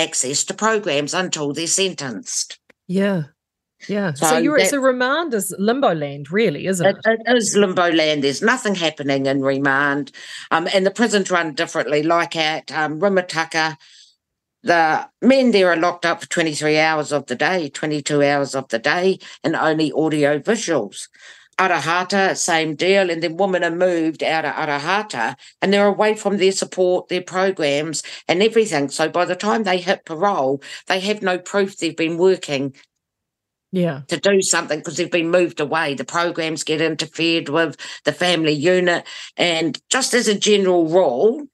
access 0.00 0.44
to 0.44 0.54
programs 0.54 1.14
until 1.14 1.52
they're 1.52 1.66
sentenced. 1.66 2.58
Yeah. 2.86 3.24
Yeah. 3.88 4.12
So, 4.12 4.26
so 4.26 4.38
you're 4.38 4.58
that, 4.58 4.68
so 4.68 4.78
remand 4.78 5.32
is 5.32 5.54
limbo 5.58 5.94
land, 5.94 6.30
really, 6.30 6.66
isn't 6.66 6.86
it? 6.86 6.96
It, 7.04 7.20
it 7.24 7.36
is 7.36 7.56
limbo 7.56 7.90
land. 7.90 8.24
There's 8.24 8.42
nothing 8.42 8.74
happening 8.74 9.26
in 9.26 9.42
remand. 9.42 10.12
Um, 10.50 10.68
and 10.74 10.84
the 10.84 10.90
prisons 10.90 11.30
run 11.30 11.54
differently, 11.54 12.02
like 12.02 12.36
at 12.36 12.70
um, 12.72 13.00
Rimutaka. 13.00 13.76
The 14.62 15.08
men 15.22 15.52
there 15.52 15.72
are 15.72 15.76
locked 15.76 16.04
up 16.04 16.20
for 16.20 16.28
23 16.28 16.78
hours 16.78 17.12
of 17.12 17.26
the 17.26 17.34
day, 17.34 17.70
22 17.70 18.22
hours 18.22 18.54
of 18.54 18.68
the 18.68 18.78
day, 18.78 19.18
and 19.42 19.56
only 19.56 19.90
audio 19.92 20.38
visuals. 20.38 21.08
Arohata, 21.60 22.36
same 22.36 22.74
deal. 22.74 23.10
And 23.10 23.22
then 23.22 23.36
women 23.36 23.62
are 23.62 23.70
moved 23.70 24.22
out 24.22 24.46
of 24.46 24.54
Arohata 24.54 25.36
and 25.60 25.72
they're 25.72 25.86
away 25.86 26.14
from 26.14 26.38
their 26.38 26.52
support, 26.52 27.08
their 27.08 27.22
programs, 27.22 28.02
and 28.26 28.42
everything. 28.42 28.88
So 28.88 29.10
by 29.10 29.26
the 29.26 29.36
time 29.36 29.64
they 29.64 29.78
hit 29.78 30.06
parole, 30.06 30.62
they 30.86 31.00
have 31.00 31.20
no 31.20 31.38
proof 31.38 31.76
they've 31.76 31.96
been 31.96 32.16
working 32.16 32.74
yeah 33.72 34.02
to 34.08 34.16
do 34.16 34.42
something 34.42 34.80
because 34.80 34.96
they've 34.96 35.12
been 35.12 35.30
moved 35.30 35.60
away 35.60 35.94
the 35.94 36.04
programs 36.04 36.64
get 36.64 36.80
interfered 36.80 37.48
with 37.48 37.76
the 38.04 38.12
family 38.12 38.52
unit 38.52 39.06
and 39.36 39.80
just 39.88 40.12
as 40.12 40.26
a 40.26 40.36
general 40.36 40.88
rule 40.88 41.46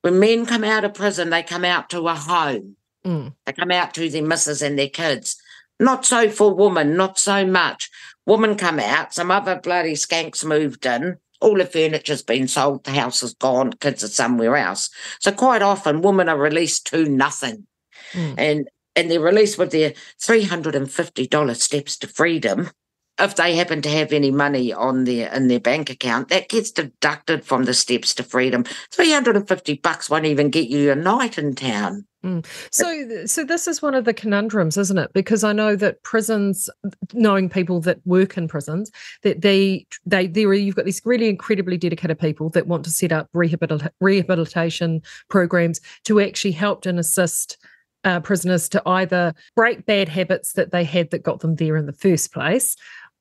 when 0.00 0.18
men 0.18 0.44
come 0.44 0.64
out 0.64 0.84
of 0.84 0.92
prison 0.92 1.30
they 1.30 1.44
come 1.44 1.64
out 1.64 1.88
to 1.88 2.08
a 2.08 2.14
home 2.16 2.74
mm. 3.04 3.32
they 3.44 3.52
come 3.52 3.70
out 3.70 3.94
to 3.94 4.10
their 4.10 4.26
missus 4.26 4.60
and 4.60 4.76
their 4.76 4.88
kids 4.88 5.40
not 5.78 6.04
so 6.04 6.28
for 6.28 6.52
women 6.52 6.96
not 6.96 7.16
so 7.16 7.46
much 7.46 7.90
Woman 8.26 8.56
come 8.56 8.80
out, 8.80 9.14
some 9.14 9.30
other 9.30 9.60
bloody 9.60 9.94
skanks 9.94 10.44
moved 10.44 10.84
in. 10.84 11.16
All 11.40 11.56
the 11.56 11.66
furniture's 11.66 12.22
been 12.22 12.48
sold, 12.48 12.84
the 12.84 12.92
house 12.92 13.22
is 13.22 13.34
gone, 13.34 13.72
kids 13.74 14.02
are 14.02 14.08
somewhere 14.08 14.56
else. 14.56 14.90
So 15.20 15.32
quite 15.32 15.62
often 15.62 16.02
women 16.02 16.28
are 16.28 16.38
released 16.38 16.86
to 16.88 17.04
nothing. 17.04 17.66
Mm. 18.12 18.34
And 18.38 18.68
and 18.96 19.10
they're 19.10 19.20
released 19.20 19.58
with 19.58 19.72
their 19.72 19.92
$350 20.22 21.56
steps 21.60 21.98
to 21.98 22.06
freedom 22.08 22.70
if 23.18 23.36
they 23.36 23.56
happen 23.56 23.82
to 23.82 23.88
have 23.88 24.12
any 24.12 24.30
money 24.30 24.72
on 24.72 25.04
their 25.04 25.32
in 25.32 25.48
their 25.48 25.60
bank 25.60 25.90
account, 25.90 26.28
that 26.28 26.48
gets 26.48 26.70
deducted 26.70 27.44
from 27.44 27.64
the 27.64 27.74
steps 27.74 28.14
to 28.14 28.22
freedom. 28.22 28.64
Three 28.90 29.12
hundred 29.12 29.36
and 29.36 29.48
fifty 29.48 29.74
bucks 29.74 30.10
won't 30.10 30.26
even 30.26 30.50
get 30.50 30.68
you 30.68 30.90
a 30.90 30.94
night 30.94 31.38
in 31.38 31.54
town. 31.54 32.06
Mm. 32.24 32.44
So, 32.72 33.24
so 33.26 33.44
this 33.44 33.68
is 33.68 33.80
one 33.80 33.94
of 33.94 34.04
the 34.04 34.12
conundrums, 34.12 34.76
isn't 34.76 34.98
it? 34.98 35.12
Because 35.12 35.44
I 35.44 35.52
know 35.52 35.76
that 35.76 36.02
prisons, 36.02 36.68
knowing 37.12 37.48
people 37.48 37.80
that 37.82 38.04
work 38.04 38.36
in 38.36 38.48
prisons, 38.48 38.90
that 39.22 39.42
they 39.42 39.86
they 40.04 40.26
there 40.26 40.52
you've 40.52 40.74
got 40.74 40.86
these 40.86 41.00
really 41.04 41.28
incredibly 41.28 41.76
dedicated 41.76 42.18
people 42.18 42.50
that 42.50 42.66
want 42.66 42.84
to 42.84 42.90
set 42.90 43.12
up 43.12 43.28
rehabilita- 43.32 43.90
rehabilitation 44.00 45.02
programs 45.30 45.80
to 46.04 46.20
actually 46.20 46.52
help 46.52 46.84
and 46.84 46.98
assist 46.98 47.58
uh, 48.02 48.20
prisoners 48.20 48.68
to 48.68 48.82
either 48.86 49.34
break 49.54 49.86
bad 49.86 50.08
habits 50.08 50.52
that 50.54 50.70
they 50.72 50.84
had 50.84 51.10
that 51.10 51.22
got 51.22 51.40
them 51.40 51.56
there 51.56 51.76
in 51.76 51.86
the 51.86 51.92
first 51.92 52.32
place, 52.32 52.76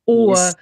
or 0.06 0.36
yes. 0.36 0.56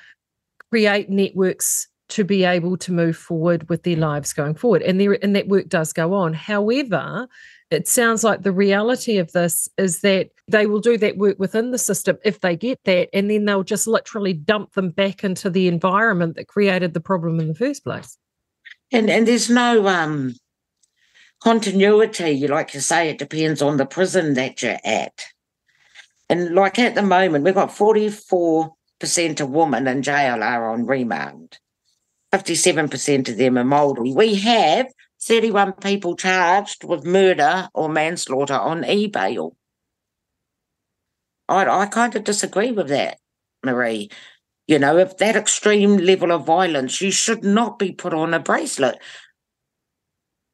create 0.70 1.10
networks 1.10 1.88
to 2.10 2.24
be 2.24 2.44
able 2.44 2.78
to 2.78 2.92
move 2.92 3.18
forward 3.18 3.68
with 3.70 3.84
their 3.84 3.96
lives 3.96 4.34
going 4.34 4.56
forward. 4.56 4.82
And 4.82 5.00
there 5.00 5.18
and 5.24 5.36
that 5.36 5.48
work 5.48 5.68
does 5.68 5.94
go 5.94 6.14
on. 6.14 6.34
However, 6.34 7.28
it 7.72 7.88
sounds 7.88 8.24
like 8.24 8.44
the 8.44 8.52
reality 8.52 9.18
of 9.18 9.32
this 9.32 9.68
is 9.78 10.02
that 10.02 10.30
they 10.48 10.68
will 10.68 10.80
do 10.80 10.98
that 10.98 11.18
work 11.18 11.40
within 11.40 11.72
the 11.72 11.78
system 11.78 12.18
if 12.24 12.42
they 12.42 12.56
get 12.56 12.80
that, 12.86 13.10
and 13.14 13.32
then 13.32 13.46
they'll 13.46 13.64
just 13.64 13.88
literally 13.88 14.34
dump 14.34 14.74
them 14.74 14.92
back 14.92 15.24
into 15.24 15.50
the 15.50 15.68
environment 15.68 16.36
that 16.36 16.48
created 16.48 16.94
the 16.94 17.00
problem 17.00 17.40
in 17.40 17.48
the 17.48 17.56
first 17.56 17.84
place. 17.84 18.18
And 18.92 19.10
and 19.10 19.28
there's 19.28 19.50
no 19.50 19.88
um 19.88 20.36
continuity, 21.44 22.32
You 22.32 22.48
like 22.48 22.74
you 22.74 22.80
say, 22.80 23.10
it 23.10 23.18
depends 23.18 23.62
on 23.62 23.78
the 23.78 23.86
prison 23.86 24.36
that 24.36 24.62
you're 24.62 24.78
at. 24.86 25.26
And 26.30 26.56
like 26.56 26.80
at 26.80 26.96
the 26.96 27.02
moment, 27.02 27.44
we've 27.44 27.54
got 27.54 27.70
44% 27.70 28.72
of 29.04 29.50
women 29.50 29.88
in 29.88 30.02
jail 30.02 30.44
are 30.44 30.72
on 30.72 30.86
remand. 30.86 31.60
57% 32.34 33.30
of 33.30 33.38
them 33.38 33.58
are 33.58 33.64
Māori. 33.64 34.16
We 34.16 34.36
have 34.36 34.88
31 35.22 35.74
people 35.74 36.16
charged 36.16 36.84
with 36.84 37.06
murder 37.06 37.70
or 37.74 37.90
manslaughter 37.90 38.56
on 38.56 38.84
e-bail. 38.84 39.56
I, 41.48 41.66
I 41.66 41.86
kind 41.86 42.16
of 42.16 42.24
disagree 42.24 42.72
with 42.72 42.90
that, 42.90 43.18
Marie. 43.64 44.10
You 44.68 44.80
know, 44.80 44.98
if 44.98 45.18
that 45.18 45.36
extreme 45.36 45.98
level 45.98 46.32
of 46.32 46.46
violence, 46.46 47.02
you 47.02 47.12
should 47.12 47.44
not 47.44 47.78
be 47.78 47.92
put 47.92 48.14
on 48.14 48.34
a 48.34 48.40
bracelet. 48.40 48.98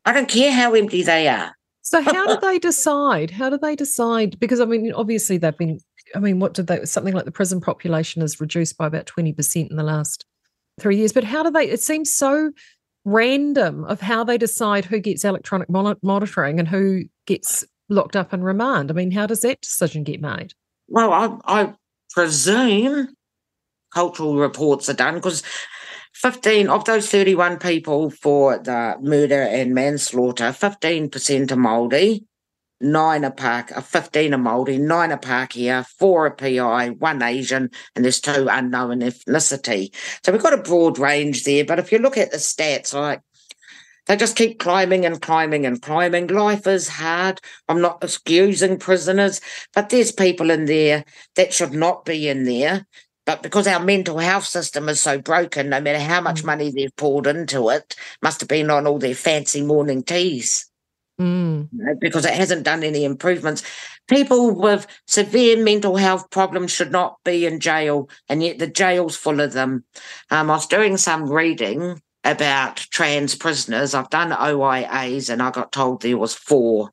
I 0.05 0.13
don't 0.13 0.29
care 0.29 0.51
how 0.51 0.73
empty 0.73 1.03
they 1.03 1.27
are. 1.27 1.55
So 1.81 2.01
how 2.01 2.35
do 2.35 2.39
they 2.47 2.59
decide? 2.59 3.31
How 3.31 3.49
do 3.49 3.57
they 3.57 3.75
decide? 3.75 4.39
Because 4.39 4.59
I 4.59 4.65
mean, 4.65 4.91
obviously 4.93 5.37
they've 5.37 5.57
been. 5.57 5.79
I 6.15 6.19
mean, 6.19 6.39
what 6.39 6.53
did 6.53 6.67
they? 6.67 6.85
Something 6.85 7.13
like 7.13 7.25
the 7.25 7.31
prison 7.31 7.61
population 7.61 8.21
has 8.21 8.41
reduced 8.41 8.77
by 8.77 8.87
about 8.87 9.05
twenty 9.05 9.33
percent 9.33 9.71
in 9.71 9.77
the 9.77 9.83
last 9.83 10.25
three 10.79 10.97
years. 10.97 11.13
But 11.13 11.23
how 11.23 11.43
do 11.43 11.51
they? 11.51 11.69
It 11.69 11.81
seems 11.81 12.11
so 12.11 12.51
random 13.05 13.85
of 13.85 14.01
how 14.01 14.23
they 14.23 14.37
decide 14.37 14.85
who 14.85 14.99
gets 14.99 15.23
electronic 15.23 15.69
monitoring 15.69 16.59
and 16.59 16.67
who 16.67 17.03
gets 17.25 17.63
locked 17.89 18.15
up 18.15 18.33
and 18.33 18.43
remand. 18.43 18.91
I 18.91 18.93
mean, 18.93 19.11
how 19.11 19.25
does 19.25 19.41
that 19.41 19.61
decision 19.61 20.03
get 20.03 20.21
made? 20.21 20.53
Well, 20.87 21.13
I, 21.13 21.61
I 21.61 21.73
presume 22.11 23.09
cultural 23.93 24.37
reports 24.37 24.89
are 24.89 24.93
done 24.93 25.15
because 25.15 25.43
15 26.13 26.69
of 26.69 26.85
those 26.85 27.09
31 27.09 27.59
people 27.59 28.09
for 28.09 28.57
the 28.57 28.95
murder 29.01 29.41
and 29.41 29.73
manslaughter, 29.73 30.45
15% 30.45 31.51
are 31.51 31.55
Māori, 31.55 32.25
nine 32.81 33.23
a 33.23 33.31
Park, 33.31 33.71
uh, 33.75 33.81
15 33.81 34.33
a 34.33 34.37
Māori, 34.37 34.79
nine 34.79 35.11
are 35.11 35.19
Pākehā, 35.19 35.85
four 35.85 36.25
a 36.25 36.31
PI, 36.31 36.89
one 36.89 37.21
Asian, 37.21 37.69
and 37.95 38.05
there's 38.05 38.21
two 38.21 38.47
unknown 38.49 39.01
ethnicity. 39.01 39.93
So 40.23 40.31
we've 40.31 40.41
got 40.41 40.53
a 40.53 40.61
broad 40.61 40.97
range 40.97 41.43
there. 41.43 41.65
But 41.65 41.79
if 41.79 41.91
you 41.91 41.99
look 41.99 42.17
at 42.17 42.31
the 42.31 42.37
stats, 42.37 42.93
like 42.93 43.21
they 44.09 44.15
just 44.15 44.35
keep 44.35 44.59
climbing 44.59 45.05
and 45.05 45.21
climbing 45.21 45.67
and 45.67 45.79
climbing. 45.79 46.27
Life 46.27 46.65
is 46.65 46.87
hard. 46.87 47.39
I'm 47.67 47.79
not 47.79 48.03
excusing 48.03 48.79
prisoners, 48.79 49.39
but 49.75 49.89
there's 49.89 50.11
people 50.11 50.49
in 50.49 50.65
there 50.65 51.05
that 51.35 51.53
should 51.53 51.73
not 51.73 52.05
be 52.05 52.27
in 52.27 52.43
there. 52.45 52.87
But 53.27 53.43
because 53.43 53.67
our 53.67 53.79
mental 53.79 54.17
health 54.17 54.45
system 54.45 54.89
is 54.89 54.99
so 54.99 55.19
broken, 55.19 55.69
no 55.69 55.79
matter 55.79 55.99
how 55.99 56.21
much 56.21 56.41
mm. 56.41 56.45
money 56.45 56.71
they've 56.71 56.95
poured 56.95 57.27
into 57.27 57.69
it, 57.69 57.95
must 58.23 58.39
have 58.39 58.49
been 58.49 58.71
on 58.71 58.87
all 58.87 58.97
their 58.97 59.13
fancy 59.13 59.61
morning 59.61 60.01
teas. 60.01 60.68
Mm. 61.19 61.67
Because 61.99 62.25
it 62.25 62.33
hasn't 62.33 62.63
done 62.63 62.83
any 62.83 63.03
improvements. 63.03 63.63
People 64.07 64.55
with 64.55 64.87
severe 65.05 65.61
mental 65.61 65.97
health 65.97 66.29
problems 66.29 66.71
should 66.71 66.91
not 66.91 67.17
be 67.25 67.45
in 67.45 67.59
jail, 67.59 68.09
and 68.29 68.41
yet 68.41 68.59
the 68.59 68.67
jail's 68.67 69.17
full 69.17 69.41
of 69.41 69.53
them. 69.53 69.83
Um, 70.31 70.49
I 70.49 70.55
was 70.55 70.67
doing 70.67 70.95
some 70.95 71.29
reading 71.29 72.01
about 72.23 72.77
trans 72.91 73.35
prisoners. 73.35 73.93
I've 73.93 74.09
done 74.09 74.31
OIAs 74.31 75.29
and 75.29 75.41
I 75.41 75.51
got 75.51 75.71
told 75.71 76.01
there 76.01 76.17
was 76.17 76.33
four 76.33 76.91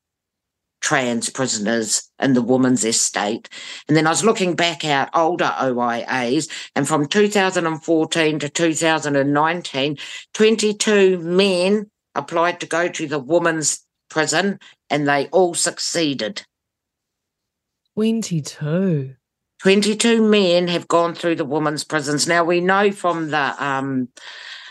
trans 0.80 1.30
prisoners 1.30 2.10
in 2.20 2.34
the 2.34 2.42
woman's 2.42 2.84
estate. 2.84 3.48
And 3.88 3.96
then 3.96 4.06
I 4.06 4.10
was 4.10 4.24
looking 4.24 4.54
back 4.54 4.84
at 4.84 5.10
older 5.14 5.52
OIAs 5.58 6.50
and 6.74 6.86
from 6.86 7.06
2014 7.06 8.38
to 8.38 8.48
2019, 8.48 9.96
22 10.34 11.18
men 11.18 11.90
applied 12.14 12.60
to 12.60 12.66
go 12.66 12.88
to 12.88 13.06
the 13.06 13.18
woman's 13.18 13.85
prison 14.08 14.58
and 14.90 15.08
they 15.08 15.26
all 15.28 15.54
succeeded. 15.54 16.44
22. 17.94 19.14
22 19.62 20.22
men 20.22 20.68
have 20.68 20.86
gone 20.86 21.14
through 21.14 21.36
the 21.36 21.44
women's 21.44 21.84
prisons. 21.84 22.28
Now 22.28 22.44
we 22.44 22.60
know 22.60 22.92
from 22.92 23.30
the 23.30 23.64
um, 23.64 24.08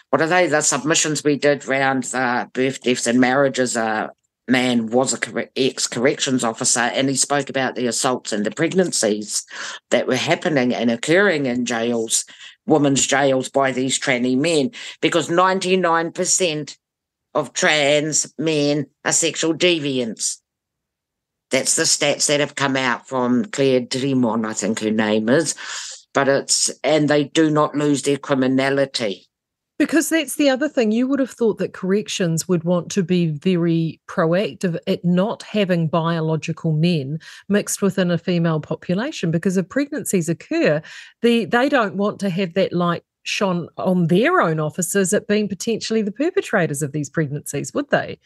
what 0.10 0.22
are 0.22 0.28
they? 0.28 0.48
The 0.48 0.62
submissions 0.62 1.24
we 1.24 1.36
did 1.38 1.68
around 1.68 2.10
uh, 2.14 2.46
birth, 2.54 2.82
deaths, 2.82 3.08
and 3.08 3.20
marriages. 3.20 3.76
A 3.76 4.12
man 4.48 4.88
was 4.88 5.14
a 5.14 5.50
ex 5.58 5.88
corrections 5.88 6.44
officer, 6.44 6.80
and 6.80 7.10
he 7.10 7.16
spoke 7.16 7.50
about 7.50 7.76
the 7.76 7.88
assaults 7.88 8.32
and 8.32 8.46
the 8.46 8.52
pregnancies 8.52 9.46
that 9.90 10.08
were 10.08 10.16
happening 10.16 10.74
and 10.74 10.92
occurring 10.92 11.48
in 11.48 11.66
jails, 11.66 12.24
women's 12.66 13.06
jails, 13.06 13.50
by 13.50 13.72
these 13.72 14.00
tranny 14.00 14.38
men, 14.38 14.72
because 15.02 15.30
ninety 15.30 15.76
nine 15.76 16.12
percent 16.12 16.78
of 17.36 17.54
trans 17.54 18.34
men 18.40 18.88
are 19.04 19.12
sexual 19.12 19.54
deviants. 19.54 20.38
That's 21.52 21.76
the 21.76 21.84
stats 21.84 22.28
that 22.28 22.40
have 22.40 22.56
come 22.56 22.76
out 22.76 23.08
from 23.08 23.46
Claire 23.46 23.82
Drimon, 23.82 24.48
I 24.48 24.54
think 24.54 24.80
her 24.80 24.92
name 24.92 25.30
is. 25.30 25.54
But 26.14 26.28
it's, 26.28 26.72
and 26.84 27.10
they 27.10 27.26
do 27.26 27.52
not 27.52 27.76
lose 27.76 28.02
their 28.02 28.18
criminality. 28.18 29.28
Because 29.78 30.08
that's 30.08 30.38
the 30.38 30.50
other 30.50 30.70
thing. 30.70 30.94
You 30.94 31.06
would 31.08 31.20
have 31.20 31.30
thought 31.30 31.58
that 31.58 31.74
corrections 31.74 32.48
would 32.48 32.64
want 32.64 32.90
to 32.92 33.04
be 33.04 33.28
very 33.28 34.00
proactive 34.08 34.78
at 34.88 35.04
not 35.04 35.44
having 35.44 35.90
biological 35.90 36.72
men 36.72 37.20
mixed 37.50 37.82
within 37.82 38.10
a 38.10 38.18
female 38.18 38.62
population 38.62 39.32
because 39.32 39.58
if 39.58 39.68
pregnancies 39.68 40.30
occur, 40.30 40.82
the, 41.22 41.44
they 41.44 41.68
don't 41.68 41.98
want 41.98 42.22
to 42.22 42.30
have 42.30 42.54
that 42.54 42.72
light 42.72 43.04
shone 43.26 43.68
on 43.78 44.08
their 44.08 44.40
own 44.40 44.60
officers 44.60 45.14
at 45.14 45.28
being 45.28 45.50
potentially 45.50 46.02
the 46.02 46.12
perpetrators 46.12 46.82
of 46.82 46.94
these 46.94 47.10
pregnancies, 47.10 47.74
would 47.74 47.90
they? 47.90 48.20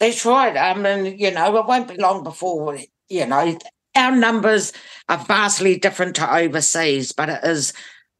That's 0.00 0.24
right. 0.26 0.56
I 0.56 0.74
mean, 0.74 1.18
you 1.18 1.30
know, 1.30 1.56
it 1.56 1.66
won't 1.66 1.88
be 1.88 1.96
long 1.96 2.22
before, 2.22 2.78
you 3.08 3.26
know, 3.26 3.56
our 3.94 4.14
numbers 4.14 4.72
are 5.08 5.18
vastly 5.18 5.78
different 5.78 6.16
to 6.16 6.36
overseas, 6.36 7.12
but 7.12 7.28
it 7.28 7.40
is 7.44 7.72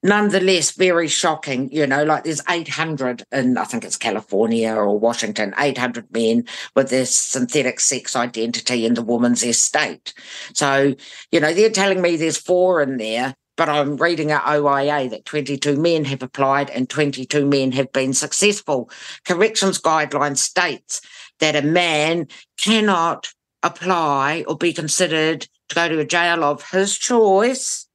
nonetheless 0.03 0.71
very 0.73 1.09
shocking. 1.09 1.71
You 1.73 1.87
know, 1.87 2.05
like 2.05 2.25
there's 2.25 2.43
800 2.49 3.25
in, 3.33 3.59
I 3.59 3.65
think 3.65 3.85
it's 3.85 3.97
California 3.97 4.73
or 4.73 4.99
Washington, 4.99 5.55
800 5.59 6.13
men 6.13 6.45
with 6.75 6.91
this 6.91 7.15
synthetic 7.15 7.81
sex 7.81 8.15
identity 8.17 8.87
in 8.87 8.95
the 8.95 9.03
woman's 9.03 9.45
estate. 9.45 10.15
So, 10.55 10.95
you 11.33 11.41
know, 11.41 11.53
they're 11.53 11.71
telling 11.71 12.03
me 12.03 12.17
there's 12.17 12.39
four 12.39 12.83
in 12.83 12.97
there. 12.99 13.35
But 13.59 13.69
I'm 13.69 13.97
reading 13.97 14.31
at 14.31 14.47
OIA 14.47 15.11
that 15.11 15.25
22 15.25 15.77
men 15.77 16.05
have 16.05 16.23
applied 16.23 16.71
and 16.71 16.89
22 16.89 17.45
men 17.45 17.73
have 17.73 17.93
been 17.93 18.15
successful. 18.15 18.89
Corrections 19.25 19.81
guideline 19.81 20.39
states 20.39 21.01
that 21.41 21.57
a 21.57 21.63
man 21.63 22.29
cannot 22.57 23.35
apply 23.65 24.45
or 24.47 24.57
be 24.57 24.73
considered 24.73 25.49
to 25.69 25.75
go 25.75 25.89
to 25.89 25.99
a 25.99 26.05
jail 26.05 26.45
of 26.45 26.71
his 26.71 26.97
choice 26.97 27.87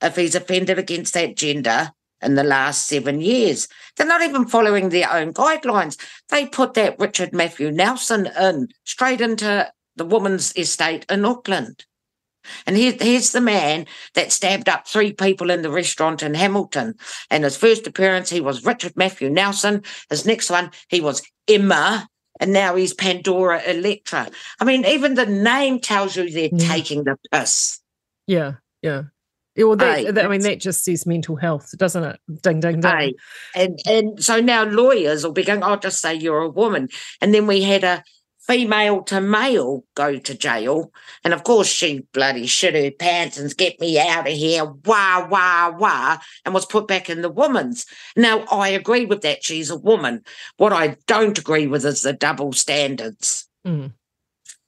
if 0.00 0.14
he's 0.14 0.36
offended 0.36 0.78
against 0.78 1.12
that 1.14 1.36
gender 1.36 1.90
in 2.22 2.36
the 2.36 2.44
last 2.44 2.86
seven 2.86 3.20
years. 3.20 3.66
They're 3.96 4.06
not 4.06 4.22
even 4.22 4.46
following 4.46 4.90
their 4.90 5.12
own 5.12 5.32
guidelines. 5.32 5.98
They 6.28 6.46
put 6.46 6.74
that 6.74 7.00
Richard 7.00 7.32
Matthew 7.32 7.72
Nelson 7.72 8.28
in 8.38 8.68
straight 8.84 9.20
into 9.20 9.72
the 9.96 10.04
woman's 10.04 10.56
estate 10.56 11.04
in 11.10 11.24
Auckland. 11.24 11.84
And 12.66 12.76
here, 12.76 12.94
here's 12.98 13.32
the 13.32 13.40
man 13.40 13.86
that 14.14 14.32
stabbed 14.32 14.68
up 14.68 14.86
three 14.86 15.12
people 15.12 15.50
in 15.50 15.62
the 15.62 15.70
restaurant 15.70 16.22
in 16.22 16.34
Hamilton. 16.34 16.94
And 17.30 17.44
his 17.44 17.56
first 17.56 17.86
appearance, 17.86 18.30
he 18.30 18.40
was 18.40 18.64
Richard 18.64 18.96
Matthew 18.96 19.30
Nelson. 19.30 19.82
His 20.10 20.26
next 20.26 20.50
one, 20.50 20.70
he 20.88 21.00
was 21.00 21.22
Emma. 21.46 22.08
And 22.40 22.52
now 22.52 22.76
he's 22.76 22.94
Pandora 22.94 23.60
Electra. 23.64 24.28
I 24.60 24.64
mean, 24.64 24.84
even 24.84 25.14
the 25.14 25.26
name 25.26 25.80
tells 25.80 26.16
you 26.16 26.30
they're 26.30 26.50
yeah. 26.52 26.68
taking 26.68 27.04
the 27.04 27.16
piss. 27.32 27.80
Yeah, 28.28 28.54
yeah. 28.80 29.04
Yeah, 29.58 29.64
well, 29.64 29.76
that, 29.76 29.98
Aye, 29.98 30.10
that, 30.12 30.24
I 30.24 30.28
mean, 30.28 30.42
that 30.42 30.60
just 30.60 30.84
says 30.84 31.04
mental 31.04 31.34
health, 31.34 31.76
doesn't 31.76 32.04
it? 32.04 32.20
Ding, 32.42 32.60
ding, 32.60 32.80
ding. 32.80 32.92
Aye. 32.92 33.14
And 33.56 33.76
and 33.86 34.22
so 34.22 34.40
now 34.40 34.62
lawyers 34.62 35.24
will 35.24 35.32
be 35.32 35.42
going, 35.42 35.64
I'll 35.64 35.80
just 35.80 36.00
say 36.00 36.14
you're 36.14 36.42
a 36.42 36.48
woman. 36.48 36.88
And 37.20 37.34
then 37.34 37.48
we 37.48 37.62
had 37.62 37.82
a 37.82 38.04
female 38.48 39.02
to 39.02 39.20
male 39.20 39.84
go 39.94 40.18
to 40.18 40.34
jail. 40.34 40.90
And 41.22 41.34
of 41.34 41.44
course, 41.44 41.68
she 41.68 42.06
bloody 42.12 42.46
shit 42.46 42.74
her 42.74 42.90
pants 42.90 43.38
and 43.38 43.54
get 43.56 43.78
me 43.78 43.98
out 43.98 44.26
of 44.26 44.32
here, 44.32 44.64
wah, 44.64 45.28
wah, 45.28 45.70
wah, 45.76 46.18
and 46.44 46.54
was 46.54 46.66
put 46.66 46.88
back 46.88 47.10
in 47.10 47.22
the 47.22 47.28
woman's. 47.28 47.84
Now, 48.16 48.44
I 48.50 48.70
agree 48.70 49.04
with 49.04 49.20
that. 49.20 49.44
She's 49.44 49.70
a 49.70 49.76
woman. 49.76 50.24
What 50.56 50.72
I 50.72 50.96
don't 51.06 51.38
agree 51.38 51.66
with 51.66 51.84
is 51.84 52.02
the 52.02 52.14
double 52.14 52.52
standards. 52.52 53.46
Mm. 53.66 53.92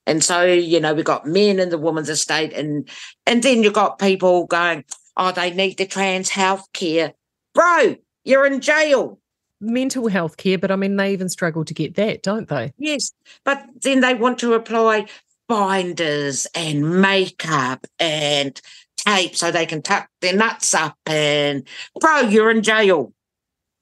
And 0.06 0.22
so, 0.22 0.44
you 0.44 0.80
know, 0.80 0.92
we've 0.92 1.04
got 1.04 1.26
men 1.26 1.58
in 1.58 1.70
the 1.70 1.78
woman's 1.78 2.08
estate 2.08 2.52
and 2.52 2.88
and 3.26 3.42
then 3.42 3.62
you've 3.62 3.72
got 3.72 3.98
people 3.98 4.46
going, 4.46 4.84
oh, 5.16 5.32
they 5.32 5.52
need 5.52 5.78
the 5.78 5.86
trans 5.86 6.28
health 6.28 6.66
care. 6.72 7.14
Bro, 7.54 7.96
you're 8.24 8.46
in 8.46 8.60
jail. 8.60 9.20
Mental 9.60 10.08
health 10.08 10.36
care, 10.36 10.58
but 10.58 10.70
I 10.70 10.76
mean, 10.76 10.96
they 10.96 11.12
even 11.12 11.28
struggle 11.28 11.64
to 11.64 11.74
get 11.74 11.94
that, 11.96 12.22
don't 12.22 12.48
they? 12.48 12.72
Yes. 12.78 13.12
But 13.44 13.64
then 13.82 14.00
they 14.00 14.14
want 14.14 14.38
to 14.38 14.54
apply 14.54 15.06
binders 15.48 16.46
and 16.54 17.00
makeup 17.00 17.86
and 17.98 18.60
tape 18.96 19.34
so 19.34 19.50
they 19.50 19.66
can 19.66 19.82
tuck 19.82 20.08
their 20.20 20.36
nuts 20.36 20.74
up 20.74 20.96
and 21.06 21.66
bro, 22.00 22.20
you're 22.20 22.50
in 22.50 22.62
jail. 22.62 23.12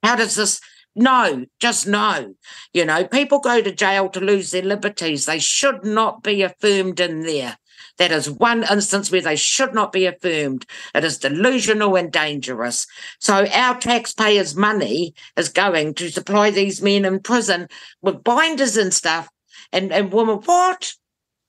How 0.03 0.17
does 0.17 0.37
this 0.37 0.61
no, 0.99 1.47
just 1.61 1.87
no. 1.87 2.35
You 2.73 2.85
know, 2.85 3.07
people 3.07 3.39
go 3.39 3.63
to 3.63 3.71
jail 3.71 4.09
to 4.09 4.21
lose 4.21 4.51
their 4.51 4.63
liberties. 4.63 5.27
They 5.27 5.39
should 5.39 5.85
not 5.85 6.25
be 6.25 6.43
affirmed 6.43 6.99
in 6.99 7.21
there. 7.21 7.57
That 7.99 8.13
is 8.13 8.31
one 8.31 8.65
instance 8.65 9.11
where 9.11 9.21
they 9.21 9.37
should 9.37 9.75
not 9.75 9.93
be 9.93 10.07
affirmed. 10.07 10.67
It 10.95 11.05
is 11.05 11.19
delusional 11.19 11.97
and 11.97 12.13
dangerous. 12.13 12.87
So 13.19 13.47
our 13.47 13.79
taxpayers' 13.79 14.57
money 14.57 15.15
is 15.37 15.49
going 15.49 15.95
to 15.95 16.11
supply 16.11 16.51
these 16.51 16.81
men 16.81 17.05
in 17.05 17.21
prison 17.21 17.69
with 18.01 18.25
binders 18.25 18.77
and 18.77 18.95
stuff. 18.95 19.29
And 19.73 19.93
and 19.93 20.13
women, 20.13 20.37
what? 20.45 20.95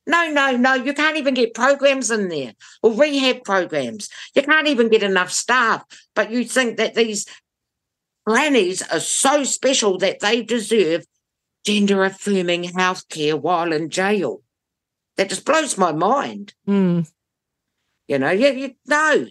No, 0.08 0.32
no, 0.32 0.58
no. 0.58 0.74
You 0.74 0.94
can't 0.94 1.18
even 1.18 1.36
get 1.36 1.54
programs 1.54 2.10
in 2.10 2.30
there 2.30 2.54
or 2.82 2.94
rehab 2.94 3.44
programs. 3.44 4.10
You 4.34 4.42
can't 4.42 4.68
even 4.68 4.90
get 4.90 5.04
enough 5.04 5.32
staff. 5.32 5.86
But 6.16 6.32
you 6.32 6.44
think 6.46 6.78
that 6.78 6.96
these 6.96 7.28
grannies 8.26 8.82
are 8.82 9.00
so 9.00 9.44
special 9.44 10.00
that 10.00 10.20
they 10.20 10.42
deserve 10.42 11.06
gender 11.64 12.04
affirming 12.04 12.64
healthcare 12.64 13.40
while 13.40 13.72
in 13.72 13.90
jail. 13.90 14.42
That 15.20 15.28
just 15.28 15.44
blows 15.44 15.78
my 15.78 15.92
mind. 15.92 16.54
Mm. 16.66 17.06
You 18.08 18.20
know, 18.20 18.32
you, 18.32 18.48
you 18.54 18.76
no. 18.88 19.28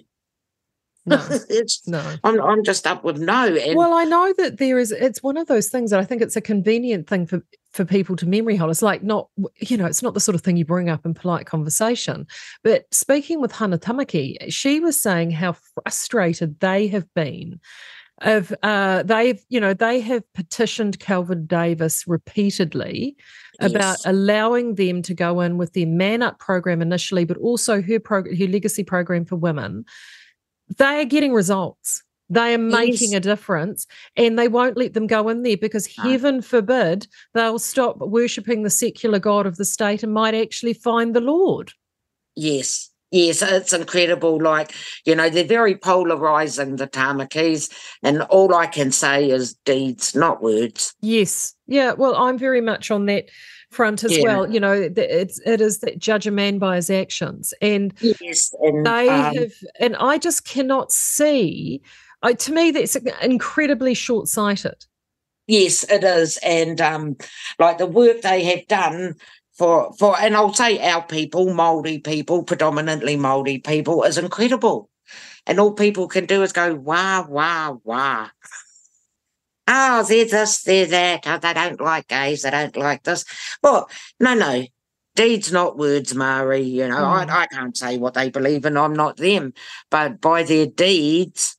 No, 1.07 1.27
it's 1.49 1.89
no. 1.89 2.17
I'm 2.23 2.39
I'm 2.43 2.63
just 2.63 2.87
up 2.87 3.05
with 3.05 3.17
no. 3.17 3.47
And 3.47 3.75
Well, 3.75 3.95
I 3.95 4.05
know 4.05 4.35
that 4.37 4.59
there 4.59 4.79
is. 4.79 4.93
It's 4.93 5.23
one 5.23 5.39
of 5.39 5.47
those 5.47 5.71
things 5.71 5.91
that 5.91 5.99
I 5.99 6.05
think 6.05 6.21
it's 6.21 6.37
a 6.37 6.43
convenient 6.43 7.09
thing 7.09 7.27
for 7.27 7.43
for 7.73 7.87
people 7.87 8.17
to 8.17 8.27
memory 8.27 8.55
hold. 8.57 8.71
It's 8.71 8.83
like 8.83 9.03
not, 9.03 9.31
you 9.57 9.79
know, 9.79 9.87
it's 9.87 10.03
not 10.03 10.13
the 10.13 10.21
sort 10.21 10.35
of 10.35 10.43
thing 10.43 10.59
you 10.59 10.67
bring 10.67 10.91
up 10.91 11.07
in 11.07 11.15
polite 11.15 11.47
conversation. 11.47 12.27
But 12.63 12.85
speaking 12.93 13.41
with 13.41 13.53
Hana 13.53 13.79
Tamaki, 13.79 14.37
she 14.53 14.81
was 14.81 15.03
saying 15.03 15.31
how 15.31 15.57
frustrated 15.73 16.61
they 16.61 16.89
have 16.89 17.07
been. 17.15 17.61
Of 18.21 18.53
uh, 18.63 19.05
they've, 19.05 19.43
you 19.49 19.59
know, 19.59 19.73
they 19.73 20.01
have 20.01 20.23
petitioned 20.35 20.99
Kelvin 20.99 21.47
Davis 21.47 22.05
repeatedly 22.07 23.17
about 23.61 23.99
Yes. 23.99 24.07
allowing 24.07 24.75
them 24.77 25.03
to 25.03 25.15
go 25.15 25.41
in 25.41 25.59
with 25.59 25.73
their 25.73 25.87
Man 25.87 26.23
Up 26.23 26.39
program 26.39 26.81
initially, 26.83 27.25
but 27.25 27.37
also 27.39 27.83
her 27.83 27.99
prog- 27.99 28.37
her 28.39 28.47
legacy 28.47 28.85
program 28.85 29.25
for 29.25 29.37
women. 29.37 29.85
They 30.77 31.01
are 31.01 31.05
getting 31.05 31.33
results. 31.33 32.03
They 32.31 32.53
are 32.55 32.59
making 32.59 33.13
Yes. 33.13 33.19
a 33.19 33.21
difference, 33.21 33.87
and 34.15 34.39
they 34.39 34.49
won't 34.49 34.77
let 34.77 34.93
them 34.93 35.07
go 35.07 35.29
in 35.31 35.43
there 35.43 35.57
because 35.57 35.89
No. 35.97 36.05
heaven 36.05 36.43
forbid 36.43 37.09
they'll 37.35 37.59
stop 37.59 37.99
worshipping 37.99 38.63
the 38.65 38.71
secular 38.71 39.19
god 39.19 39.47
of 39.47 39.57
the 39.57 39.65
state 39.65 40.03
and 40.03 40.13
might 40.13 40.35
actually 40.35 40.75
find 40.75 41.15
the 41.17 41.23
Lord. 41.23 41.73
Yes, 42.37 42.91
yes, 43.11 43.43
it's 43.43 43.73
incredible. 43.73 44.41
Like, 44.41 44.73
you 45.05 45.15
know, 45.15 45.29
they're 45.29 45.45
very 45.45 45.77
polarizing, 45.77 46.77
the 46.77 46.87
Tamakis, 46.87 47.71
and 48.03 48.23
all 48.23 48.55
I 48.55 48.67
can 48.67 48.91
say 48.93 49.31
is 49.31 49.55
deeds, 49.65 50.15
not 50.15 50.43
words. 50.43 50.95
Yes, 51.01 51.55
yeah. 51.67 51.93
Well, 51.93 52.17
I'm 52.17 52.39
very 52.39 52.61
much 52.61 52.91
on 52.91 53.07
that 53.07 53.27
front 53.71 54.05
as 54.05 54.17
Yeah. 54.17 54.23
well. 54.25 54.51
You 54.51 54.61
know, 54.61 54.73
it's 54.73 55.41
it 55.41 55.61
is 55.61 55.81
that 55.81 55.99
judge 55.99 56.27
a 56.27 56.31
man 56.31 56.59
by 56.59 56.77
his 56.77 56.91
actions, 56.91 57.53
and 57.61 57.93
Yes, 58.01 58.55
and 58.61 58.87
they 58.87 59.09
um, 59.09 59.35
have 59.35 59.53
and 59.81 59.97
i 59.97 60.19
just 60.19 60.45
cannot 60.45 60.91
see 60.93 61.83
I 62.23 62.33
to 62.33 62.53
me 62.53 62.71
that's 62.71 62.97
incredibly 62.97 63.95
short-sighted 63.95 64.87
yes, 65.47 65.85
it 65.91 66.05
is. 66.05 66.39
And 66.45 66.81
um, 66.81 67.17
like 67.59 67.79
the 67.79 67.87
work 67.87 68.21
they 68.23 68.45
have 68.45 68.67
done 68.69 69.15
for 69.59 69.93
for, 69.99 70.19
and 70.19 70.37
I'll 70.37 70.55
say 70.55 70.79
our 70.89 71.05
people, 71.05 71.53
Maori 71.53 71.99
people, 71.99 72.45
predominantly 72.45 73.17
Maori 73.17 73.59
people, 73.59 74.05
is 74.05 74.17
incredible. 74.17 74.89
And 75.47 75.59
all 75.59 75.73
people 75.73 76.07
can 76.09 76.27
do 76.27 76.43
is 76.43 76.53
go 76.53 76.75
wah 76.75 77.27
wah 77.29 77.77
wah. 77.83 78.29
Oh, 79.67 80.03
they're 80.03 80.25
this, 80.25 80.63
they're 80.63 80.87
that. 80.87 81.27
Oh, 81.27 81.39
they 81.39 81.53
don't 81.53 81.81
like 81.81 82.09
gays. 82.09 82.43
They 82.43 82.51
don't 82.51 82.77
like 82.77 83.03
this. 83.03 83.25
Well, 83.63 83.91
no, 84.19 84.35
no. 84.35 84.65
Deeds, 85.15 85.53
not 85.53 85.77
words, 85.77 86.15
Mari. 86.15 86.63
You 86.63 86.89
know, 86.89 86.97
Mm. 86.97 87.29
I, 87.29 87.43
I 87.43 87.47
can't 87.49 87.77
say 87.77 87.99
what 87.99 88.15
they 88.15 88.31
believe 88.31 88.65
in. 88.65 88.77
I'm 88.79 88.95
not 88.95 89.17
them. 89.17 89.53
But 89.91 90.21
by 90.21 90.43
their 90.45 90.67
deeds, 90.67 91.57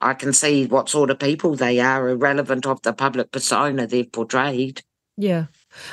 I 0.00 0.14
can 0.14 0.32
see 0.32 0.66
what 0.66 0.88
sort 0.88 1.10
of 1.10 1.18
people 1.20 1.54
they 1.54 1.78
are, 1.78 2.08
irrelevant 2.08 2.66
of 2.66 2.82
the 2.82 2.92
public 2.92 3.30
persona 3.30 3.86
they've 3.86 4.10
portrayed. 4.10 4.82
yeah 5.16 5.46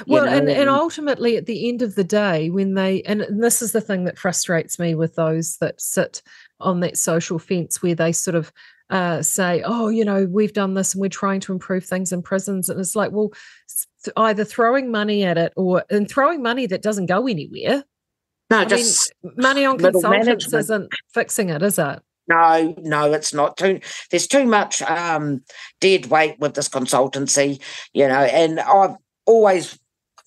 well 0.07 0.27
and, 0.27 0.45
know, 0.45 0.51
and 0.51 0.61
and- 0.61 0.69
ultimately 0.69 1.37
at 1.37 1.45
the 1.45 1.69
end 1.69 1.81
of 1.81 1.95
the 1.95 2.03
day 2.03 2.49
when 2.49 2.73
they 2.73 3.01
and 3.03 3.25
this 3.29 3.61
is 3.61 3.71
the 3.71 3.81
thing 3.81 4.03
that 4.05 4.17
frustrates 4.17 4.77
me 4.79 4.95
with 4.95 5.15
those 5.15 5.57
that 5.57 5.79
sit 5.79 6.21
on 6.59 6.79
that 6.81 6.97
social 6.97 7.39
fence 7.39 7.81
where 7.81 7.95
they 7.95 8.11
sort 8.11 8.35
of 8.35 8.51
uh, 8.89 9.21
say 9.21 9.61
oh 9.65 9.87
you 9.89 10.03
know 10.03 10.25
we've 10.25 10.53
done 10.53 10.73
this 10.73 10.93
and 10.95 11.01
we're 11.01 11.07
trying 11.09 11.39
to 11.39 11.53
improve 11.53 11.85
things 11.85 12.11
in 12.11 12.21
prisons 12.23 12.69
and 12.69 12.79
it's 12.79 12.95
like 12.95 13.11
well 13.11 13.29
s- 13.69 13.85
either 14.17 14.43
throwing 14.43 14.89
money 14.91 15.23
at 15.23 15.37
it 15.37 15.53
or 15.55 15.83
and 15.91 16.09
throwing 16.09 16.41
money 16.41 16.65
that 16.65 16.81
doesn't 16.81 17.05
go 17.05 17.27
anywhere 17.27 17.83
No, 18.49 18.57
I 18.59 18.65
just 18.65 19.13
mean, 19.23 19.33
money 19.37 19.63
on 19.65 19.77
consultants 19.77 20.25
management. 20.25 20.53
isn't 20.55 20.89
fixing 21.13 21.49
it 21.49 21.61
is 21.61 21.77
it 21.77 21.99
No, 22.27 22.73
no, 22.79 23.13
it's 23.13 23.31
not 23.33 23.57
too. 23.57 23.79
There's 24.09 24.27
too 24.27 24.45
much 24.45 24.81
um, 24.83 25.43
dead 25.81 26.07
weight 26.07 26.39
with 26.39 26.53
this 26.55 26.69
consultancy, 26.69 27.59
you 27.93 28.07
know. 28.07 28.21
And 28.21 28.59
I've 28.59 28.95
always, 29.29 29.79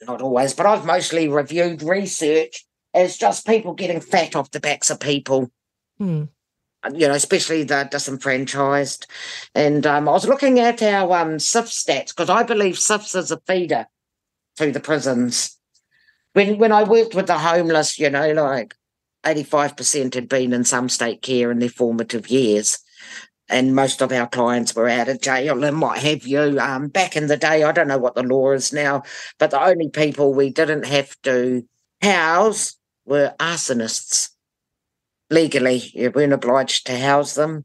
not 0.06 0.22
always, 0.22 0.54
but 0.54 0.66
I've 0.66 0.86
mostly 0.86 1.28
reviewed 1.28 1.82
research 1.82 2.64
as 2.94 3.18
just 3.18 3.46
people 3.46 3.74
getting 3.74 4.00
fat 4.00 4.36
off 4.36 4.50
the 4.50 4.60
backs 4.60 4.90
of 4.90 5.00
people, 5.00 5.50
Hmm. 5.98 6.24
you 6.92 7.08
know, 7.08 7.14
especially 7.14 7.64
the 7.64 7.88
disenfranchised. 7.90 9.06
And 9.54 9.86
um, 9.86 10.08
I 10.08 10.12
was 10.12 10.28
looking 10.28 10.58
at 10.60 10.82
our 10.82 11.16
um, 11.18 11.36
CYF 11.38 11.68
stats 11.68 12.08
because 12.08 12.30
I 12.30 12.42
believe 12.42 12.76
CYFS 12.76 13.16
is 13.16 13.30
a 13.30 13.40
feeder 13.46 13.86
to 14.56 14.72
the 14.72 14.80
prisons. 14.80 15.58
When 16.34 16.58
when 16.58 16.72
I 16.72 16.84
worked 16.84 17.14
with 17.14 17.26
the 17.26 17.38
homeless, 17.38 17.98
you 17.98 18.10
know, 18.10 18.32
like 18.32 18.74
85% 19.24 20.14
had 20.14 20.28
been 20.28 20.52
in 20.52 20.64
some 20.64 20.88
state 20.88 21.22
care 21.22 21.50
in 21.50 21.58
their 21.58 21.68
formative 21.68 22.28
years. 22.28 22.78
And 23.48 23.74
most 23.74 24.00
of 24.00 24.12
our 24.12 24.26
clients 24.26 24.74
were 24.74 24.88
out 24.88 25.08
of 25.08 25.20
jail 25.20 25.62
and 25.64 25.80
what 25.80 25.98
have 25.98 26.26
you. 26.26 26.58
Um, 26.58 26.88
back 26.88 27.16
in 27.16 27.26
the 27.26 27.36
day, 27.36 27.64
I 27.64 27.72
don't 27.72 27.88
know 27.88 27.98
what 27.98 28.14
the 28.14 28.22
law 28.22 28.52
is 28.52 28.72
now, 28.72 29.02
but 29.38 29.50
the 29.50 29.62
only 29.62 29.90
people 29.90 30.32
we 30.32 30.50
didn't 30.50 30.86
have 30.86 31.20
to 31.22 31.66
house 32.00 32.76
were 33.04 33.34
arsonists. 33.38 34.30
Legally, 35.30 35.90
you 35.92 36.10
weren't 36.10 36.32
obliged 36.32 36.86
to 36.86 36.98
house 36.98 37.34
them. 37.34 37.64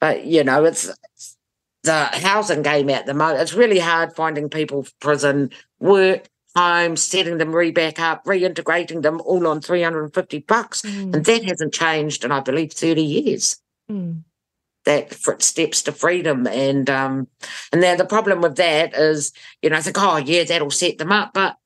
But, 0.00 0.26
you 0.26 0.44
know, 0.44 0.64
it's 0.64 0.90
it's 1.14 1.36
the 1.82 2.04
housing 2.04 2.62
game 2.62 2.90
at 2.90 3.06
the 3.06 3.14
moment. 3.14 3.40
It's 3.40 3.54
really 3.54 3.78
hard 3.78 4.14
finding 4.14 4.50
people 4.50 4.82
for 4.82 4.92
prison 5.00 5.50
work, 5.78 6.28
home, 6.54 6.96
setting 6.96 7.38
them 7.38 7.54
re 7.54 7.70
back 7.70 7.98
up, 7.98 8.24
reintegrating 8.24 9.02
them 9.02 9.20
all 9.24 9.46
on 9.46 9.60
350 9.60 10.40
bucks. 10.40 10.82
Mm. 10.82 11.14
And 11.14 11.24
that 11.24 11.44
hasn't 11.44 11.74
changed 11.74 12.24
in, 12.24 12.32
I 12.32 12.40
believe, 12.40 12.72
30 12.72 13.02
years. 13.02 13.60
Mm. 13.90 14.22
That 14.86 15.12
for 15.12 15.36
steps 15.40 15.82
to 15.82 15.92
freedom. 15.92 16.46
And 16.46 16.88
um, 16.88 17.28
and 17.72 17.80
now 17.80 17.96
the 17.96 18.06
problem 18.06 18.40
with 18.40 18.56
that 18.56 18.94
is, 18.94 19.32
you 19.60 19.68
know, 19.70 19.76
I 19.76 19.80
think, 19.82 19.96
oh 19.98 20.16
yeah, 20.16 20.44
that'll 20.44 20.70
set 20.70 20.98
them 20.98 21.12
up. 21.12 21.32
But 21.34 21.56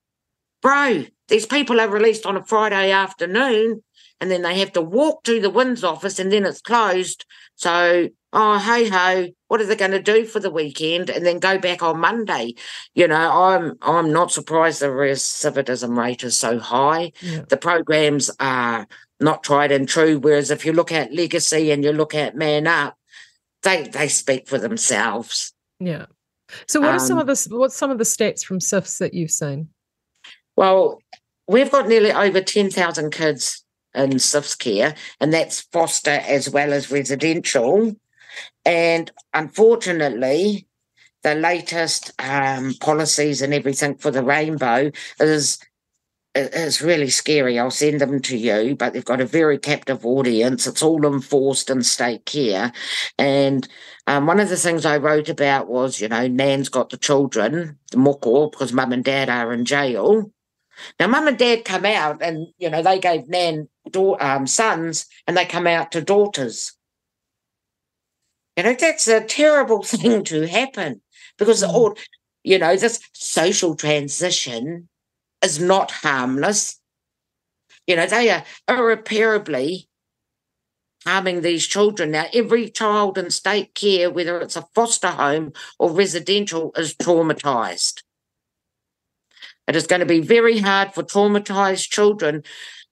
bro, 0.61 1.05
these 1.27 1.45
people 1.45 1.79
are 1.79 1.87
released 1.87 2.25
on 2.25 2.35
a 2.35 2.43
Friday 2.43 2.91
afternoon 2.91 3.83
and 4.19 4.29
then 4.29 4.41
they 4.41 4.59
have 4.59 4.71
to 4.73 4.81
walk 4.81 5.23
to 5.23 5.39
the 5.39 5.51
WINZ 5.51 5.83
office 5.83 6.19
and 6.19 6.31
then 6.31 6.45
it's 6.45 6.61
closed. 6.61 7.25
So, 7.55 8.09
oh 8.33 8.57
hey 8.57 8.89
ho, 8.89 9.27
what 9.47 9.61
are 9.61 9.65
they 9.65 9.75
going 9.75 9.91
to 9.91 10.01
do 10.01 10.25
for 10.25 10.39
the 10.39 10.49
weekend 10.51 11.09
and 11.09 11.25
then 11.25 11.39
go 11.39 11.57
back 11.59 11.83
on 11.83 11.99
Monday? 11.99 12.55
You 12.95 13.07
know, 13.07 13.15
I'm 13.43 13.73
I'm 13.81 14.11
not 14.11 14.31
surprised 14.31 14.81
the 14.81 14.87
recidivism 14.87 15.97
rate 15.97 16.23
is 16.23 16.37
so 16.37 16.57
high 16.59 17.11
Yeah. 17.21 17.41
the 17.49 17.57
programs 17.57 18.31
are 18.39 18.87
not 19.19 19.43
tried 19.43 19.71
and 19.71 19.87
true. 19.87 20.17
Whereas 20.19 20.49
if 20.49 20.65
you 20.65 20.73
look 20.73 20.91
at 20.91 21.13
Legacy 21.13 21.69
and 21.71 21.83
you 21.83 21.91
look 21.93 22.15
at 22.15 22.35
Man 22.35 22.65
Up, 22.65 22.97
they 23.63 23.83
they 23.83 24.07
speak 24.07 24.47
for 24.47 24.57
themselves. 24.57 25.53
Yeah. 25.79 26.05
So 26.67 26.81
what 26.81 26.89
are 26.89 26.99
some 26.99 27.17
Um, 27.17 27.27
of 27.27 27.27
the 27.27 27.55
what's 27.55 27.75
some 27.75 27.91
of 27.91 27.97
the 27.97 28.03
stats 28.03 28.43
from 28.43 28.59
CYFS 28.59 28.97
that 28.99 29.13
you've 29.13 29.31
seen? 29.31 29.69
Well, 30.55 31.01
we've 31.47 31.71
got 31.71 31.87
nearly 31.87 32.11
over 32.11 32.41
ten 32.41 32.69
thousand 32.69 33.11
kids 33.11 33.63
in 33.93 34.11
CYFS 34.11 34.57
care, 34.57 34.95
and 35.19 35.33
that's 35.33 35.61
foster 35.71 36.11
as 36.11 36.49
well 36.49 36.73
as 36.73 36.91
residential. 36.91 37.93
And 38.65 39.11
unfortunately, 39.33 40.67
the 41.23 41.35
latest 41.35 42.11
um, 42.19 42.73
policies 42.79 43.41
and 43.41 43.53
everything 43.53 43.95
for 43.95 44.11
the 44.11 44.23
rainbow 44.23 44.91
is 45.19 45.59
is 46.35 46.81
really 46.81 47.09
scary. 47.09 47.59
I'll 47.59 47.71
send 47.71 48.01
them 48.01 48.21
to 48.21 48.37
you, 48.37 48.75
but 48.75 48.93
they've 48.93 49.03
got 49.03 49.21
a 49.21 49.25
very 49.25 49.57
captive 49.57 50.05
audience. 50.05 50.65
It's 50.65 50.81
all 50.81 51.05
enforced 51.05 51.69
in 51.69 51.83
state 51.83 52.25
care. 52.25 52.71
And 53.17 53.67
um, 54.07 54.27
one 54.27 54.39
of 54.39 54.49
the 54.49 54.57
things 54.57 54.85
I 54.85 54.97
wrote 54.97 55.29
about 55.29 55.67
was, 55.67 55.99
you 55.99 56.07
know, 56.07 56.27
Nan's 56.27 56.69
got 56.69 56.89
the 56.89 56.97
children, 56.97 57.77
the 57.91 57.97
moko, 57.97 58.51
because 58.51 58.71
mum 58.73 58.93
and 58.93 59.03
dad 59.03 59.29
are 59.29 59.51
in 59.51 59.65
jail. 59.65 60.31
Now, 60.99 61.07
mum 61.07 61.27
and 61.27 61.37
dad 61.37 61.65
come 61.65 61.85
out 61.85 62.21
and, 62.21 62.47
you 62.57 62.69
know, 62.69 62.81
they 62.81 62.99
gave 62.99 63.27
Nan 63.27 63.67
da- 63.89 64.17
um, 64.19 64.47
sons 64.47 65.05
and 65.27 65.35
they 65.35 65.45
come 65.45 65.67
out 65.67 65.91
to 65.91 66.01
daughters. 66.01 66.73
You 68.55 68.63
know, 68.63 68.73
that's 68.73 69.07
a 69.07 69.21
terrible 69.21 69.83
thing 69.83 70.23
to 70.25 70.47
happen. 70.47 71.01
because 71.37 71.63
mm. 71.63 71.69
all 71.69 71.95
you 72.43 72.57
know 72.57 72.75
this 72.75 72.99
social 73.13 73.75
transition 73.75 74.87
is 75.43 75.59
not 75.59 75.91
harmless. 75.91 76.79
You 77.87 77.95
know, 77.95 78.05
they 78.05 78.29
are 78.29 78.43
irreparably 78.67 79.89
harming 81.05 81.41
these 81.41 81.65
children. 81.65 82.11
Now, 82.11 82.25
every 82.33 82.69
child 82.69 83.17
in 83.17 83.31
state 83.31 83.73
care, 83.73 84.09
whether 84.09 84.39
it's 84.39 84.55
a 84.55 84.67
foster 84.75 85.09
home 85.09 85.53
or 85.79 85.91
residential, 85.91 86.71
is 86.75 86.95
traumatized. 86.95 88.03
It 89.67 89.75
is 89.75 89.87
going 89.87 90.01
to 90.01 90.05
be 90.05 90.19
very 90.19 90.59
hard 90.59 90.93
for 90.93 91.03
traumatized 91.03 91.89
children 91.89 92.43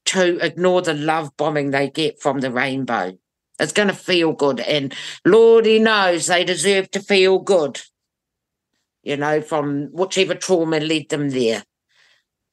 to 0.05 0.43
ignore 0.43 0.81
the 0.81 0.93
love 0.93 1.35
bombing 1.37 1.71
they 1.71 1.89
get 1.89 2.21
from 2.21 2.39
the 2.39 2.51
rainbow. 2.51 3.17
It's 3.59 3.73
going 3.73 3.89
to 3.89 3.93
feel 3.93 4.31
good. 4.33 4.59
And 4.61 4.95
Lordy 5.25 5.79
knows 5.79 6.27
they 6.27 6.45
deserve 6.45 6.89
to 6.91 7.01
feel 7.01 7.39
good, 7.39 7.81
you 9.03 9.17
know, 9.17 9.41
from 9.41 9.89
whichever 9.91 10.33
trauma 10.33 10.79
led 10.79 11.09
them 11.09 11.29
there. 11.29 11.63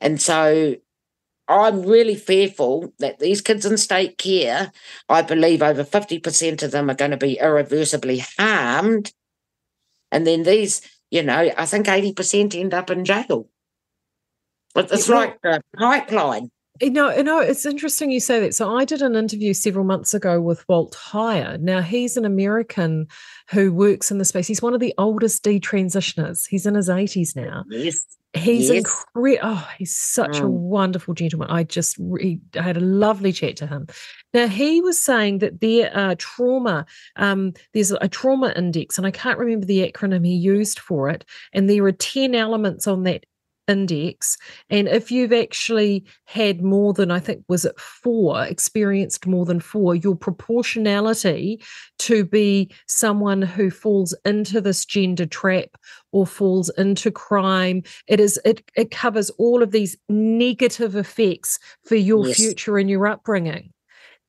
And 0.01 0.21
so 0.21 0.77
I'm 1.49 1.83
really 1.83 2.17
fearful 2.17 2.93
that 2.99 3.19
these 3.19 3.41
kids 3.41 3.65
in 3.65 3.77
state 3.79 4.19
care, 4.19 4.73
I 5.09 5.23
believe 5.23 5.63
over 5.63 5.85
50% 5.85 6.63
of 6.63 6.71
them 6.71 6.91
are 6.91 6.95
going 6.95 7.13
to 7.13 7.17
be 7.17 7.39
irreversibly 7.39 8.25
harmed. 8.37 9.13
And 10.11 10.27
then 10.27 10.43
these, 10.43 10.81
you 11.11 11.23
know, 11.23 11.51
I 11.57 11.67
think 11.67 11.87
80% 11.87 12.55
end 12.55 12.75
up 12.75 12.91
in 12.91 13.05
jail. 13.05 13.49
But 14.75 14.93
It's 14.93 15.09
like 15.09 15.39
a 15.45 15.61
pipeline. 15.79 16.51
You 16.81 16.91
know, 16.91 17.15
you 17.15 17.23
know, 17.23 17.41
it's 17.41 17.67
interesting 17.67 18.11
you 18.11 18.21
say 18.21 18.41
that. 18.41 18.55
So 18.55 18.77
I 18.77 18.85
did 18.85 19.03
an 19.03 19.17
interview 19.17 19.55
several 19.55 19.85
months 19.85 20.15
ago 20.15 20.41
with 20.41 20.67
Walt 20.69 20.93
Heyer. 20.93 21.61
Now 21.61 21.81
he's 21.81 22.17
an 22.17 22.25
American 22.25 23.07
who 23.51 23.73
works 23.73 24.11
in 24.11 24.19
the 24.19 24.25
space. 24.25 24.47
He's 24.47 24.63
one 24.63 24.75
of 24.75 24.81
the 24.81 24.95
oldest 24.99 25.45
detransitioners. 25.45 26.47
He's 26.49 26.67
in 26.67 26.75
his 26.75 26.89
80s 26.89 27.37
now. 27.37 27.65
Yes. 27.69 28.05
He's 28.35 28.69
yes. 28.69 28.79
incredible. 28.79 29.39
Oh, 29.43 29.69
he's 29.79 29.95
such 29.95 30.33
mm. 30.33 30.43
a 30.43 30.49
wonderful 30.49 31.15
gentleman. 31.15 31.49
I 31.51 31.65
just 31.65 31.97
re- 31.99 32.41
I 32.57 32.63
had 32.63 32.77
a 32.77 32.81
lovely 32.81 33.33
chat 33.33 33.57
to 33.57 33.67
him. 33.67 33.87
Now 34.35 34.47
he 34.47 34.81
was 34.81 35.03
saying 35.03 35.39
that 35.39 35.61
there 35.61 35.97
are 35.97 36.15
trauma. 36.17 36.85
Um, 37.17 37.55
there's 37.73 37.93
a 37.93 38.09
trauma 38.09 38.53
index, 38.55 38.99
and 38.99 39.07
I 39.07 39.11
can't 39.11 39.39
remember 39.39 39.65
the 39.65 39.91
acronym 39.91 40.27
he 40.27 40.35
used 40.35 40.79
for 40.79 41.09
it. 41.09 41.25
And 41.53 41.71
there 41.71 41.85
are 41.85 41.93
ten 41.93 42.35
elements 42.35 42.87
on 42.87 43.05
that 43.05 43.25
index 43.69 44.37
and 44.71 44.89
if 44.89 45.11
you've 45.11 45.33
actually 45.33 46.05
had 46.25 46.63
more 46.63 46.93
than 46.93 47.11
i 47.11 47.19
think 47.19 47.43
was 47.49 47.65
it 47.65 47.79
four 47.79 48.45
experienced 48.45 49.27
more 49.27 49.45
than 49.45 49.61
four 49.61 49.95
your 49.95 50.15
proportionality 50.15 51.61
to 51.99 52.25
be 52.25 52.71
someone 52.87 53.43
who 53.43 53.71
falls 53.71 54.15
into 54.25 54.61
this 54.61 54.85
gender 54.85 55.27
trap 55.27 55.71
or 56.13 56.27
falls 56.27 56.69
into 56.79 57.11
crime 57.11 57.83
it 58.07 58.21
is 58.21 58.41
it, 58.45 58.63
it 58.77 58.91
covers 58.91 59.31
all 59.31 59.63
of 59.63 59.73
these 59.73 59.97
negative 60.09 60.97
effects 60.97 61.59
for 61.85 61.97
your 61.97 62.27
yes. 62.29 62.37
future 62.37 62.79
and 62.79 62.89
your 62.89 63.07
upbringing 63.07 63.73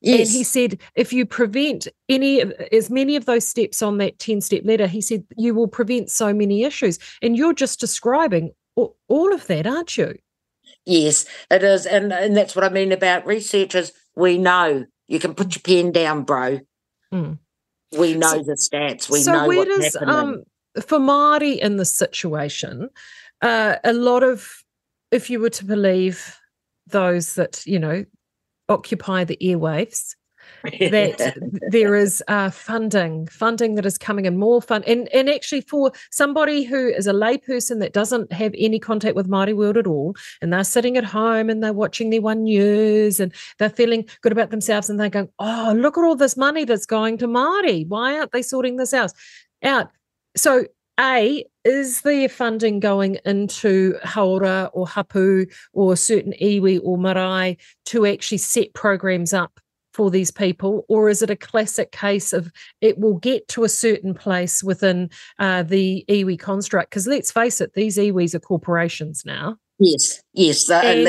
Yes. 0.02 0.20
And 0.20 0.38
he 0.38 0.44
said, 0.44 0.80
if 0.96 1.12
you 1.12 1.26
prevent 1.26 1.88
any, 2.08 2.42
as 2.72 2.90
many 2.90 3.16
of 3.16 3.26
those 3.26 3.48
steps 3.48 3.82
on 3.82 3.98
that 3.98 4.20
10 4.20 4.42
step 4.42 4.62
ladder, 4.64 4.88
he 4.88 5.02
said, 5.02 5.24
you 5.36 5.56
will 5.56 5.68
prevent 5.68 6.12
so 6.12 6.34
many 6.34 6.64
issues. 6.64 7.00
And 7.22 7.36
you're 7.36 7.54
just 7.54 7.80
describing 7.80 8.52
all 8.78 9.34
of 9.34 9.48
that, 9.48 9.68
aren't 9.68 9.98
you? 9.98 10.16
Yes, 10.86 11.26
it 11.52 11.64
is. 11.64 11.86
And, 11.86 12.14
and 12.14 12.36
that's 12.36 12.56
what 12.56 12.64
I 12.64 12.70
mean 12.70 12.92
about 12.92 13.26
researchers. 13.26 13.92
We 14.16 14.38
know 14.38 14.86
you 15.08 15.20
can 15.20 15.34
put 15.34 15.56
your 15.56 15.62
pen 15.62 15.92
down, 15.92 16.24
bro. 16.24 16.60
Mm. 17.14 17.40
We 17.98 18.14
know 18.14 18.32
so, 18.32 18.44
the 18.44 18.54
stats. 18.54 19.10
We 19.10 19.22
so 19.22 19.34
know 19.34 19.48
where 19.48 19.66
what's 19.66 19.94
does, 19.94 19.98
um, 20.08 20.44
for 20.82 21.00
Māori 21.00 21.58
in 21.60 21.78
this 21.78 21.92
situation, 21.92 22.90
uh, 23.42 23.76
a 23.84 23.94
lot 23.94 24.24
of, 24.24 24.64
if 25.12 25.30
you 25.30 25.40
were 25.40 25.50
to 25.52 25.66
believe 25.66 26.38
those 26.88 27.36
that, 27.36 27.66
you 27.66 27.80
know, 27.80 28.06
occupy 28.70 29.24
the 29.24 29.38
airwaves, 29.42 30.16
that 30.64 31.38
there 31.70 31.96
is 31.96 32.24
uh, 32.28 32.50
funding, 32.50 33.28
funding 33.28 33.76
that 33.76 33.86
is 33.86 33.98
coming 33.98 34.26
in 34.26 34.38
more 34.38 34.62
fun, 34.62 34.84
and 34.86 35.08
and 35.14 35.30
actually 35.30 35.62
for 35.62 35.92
somebody 36.12 36.64
who 36.64 36.88
is 36.88 37.08
a 37.08 37.14
layperson 37.14 37.80
that 37.80 37.94
doesn't 37.94 38.32
have 38.32 38.54
any 38.58 38.80
contact 38.80 39.16
with 39.16 39.30
Māori 39.30 39.56
world 39.56 39.78
at 39.78 39.88
all, 39.88 40.16
and 40.42 40.52
they're 40.52 40.64
sitting 40.64 40.98
at 40.98 41.06
home 41.06 41.50
and 41.50 41.64
they're 41.64 41.74
watching 41.74 42.10
their 42.10 42.22
one 42.22 42.44
news 42.44 43.20
and 43.20 43.34
they're 43.60 43.70
feeling 43.70 44.06
good 44.22 44.32
about 44.32 44.50
themselves, 44.50 44.90
and 44.90 45.00
they're 45.00 45.10
going, 45.10 45.30
oh, 45.40 45.74
look 45.76 45.98
at 45.98 46.04
all 46.04 46.16
this 46.16 46.38
money 46.38 46.66
that's 46.66 46.86
going 46.86 47.18
to 47.18 47.28
Māori. 47.28 47.88
Why 47.88 48.18
aren't 48.18 48.32
they 48.32 48.42
sorting 48.42 48.78
this 48.78 48.94
out? 48.94 49.14
Out. 49.64 49.90
So 50.36 50.66
a, 51.00 51.46
is 51.64 52.02
the 52.02 52.28
funding 52.28 52.80
going 52.80 53.20
into 53.26 53.96
Hauora 54.04 54.70
or 54.74 54.88
Hapu 54.88 55.46
or 55.74 55.96
certain 55.96 56.34
iwi 56.42 56.80
or 56.84 56.98
marae 56.98 57.58
to 57.86 58.06
actually 58.06 58.40
set 58.40 58.74
programs 58.74 59.34
up 59.34 59.60
for 59.98 60.12
these 60.12 60.30
people, 60.30 60.86
or 60.88 61.10
is 61.10 61.24
it 61.24 61.32
a 61.32 61.36
classic 61.36 61.92
case 61.92 62.32
of 62.32 62.52
it 62.82 63.00
will 63.00 63.16
get 63.16 63.48
to 63.48 63.64
a 63.64 63.70
certain 63.70 64.14
place 64.14 64.64
within 64.64 65.10
uh, 65.40 65.64
the 65.64 66.06
iwi 66.08 66.40
construct? 66.40 66.92
Because 66.92 67.08
let's 67.08 67.32
face 67.32 67.60
it, 67.60 67.74
these 67.74 67.98
iwis 67.98 68.36
are 68.36 68.40
corporations 68.40 69.24
now. 69.26 69.58
Yes, 69.80 70.22
yes, 70.34 70.70
and, 70.70 71.08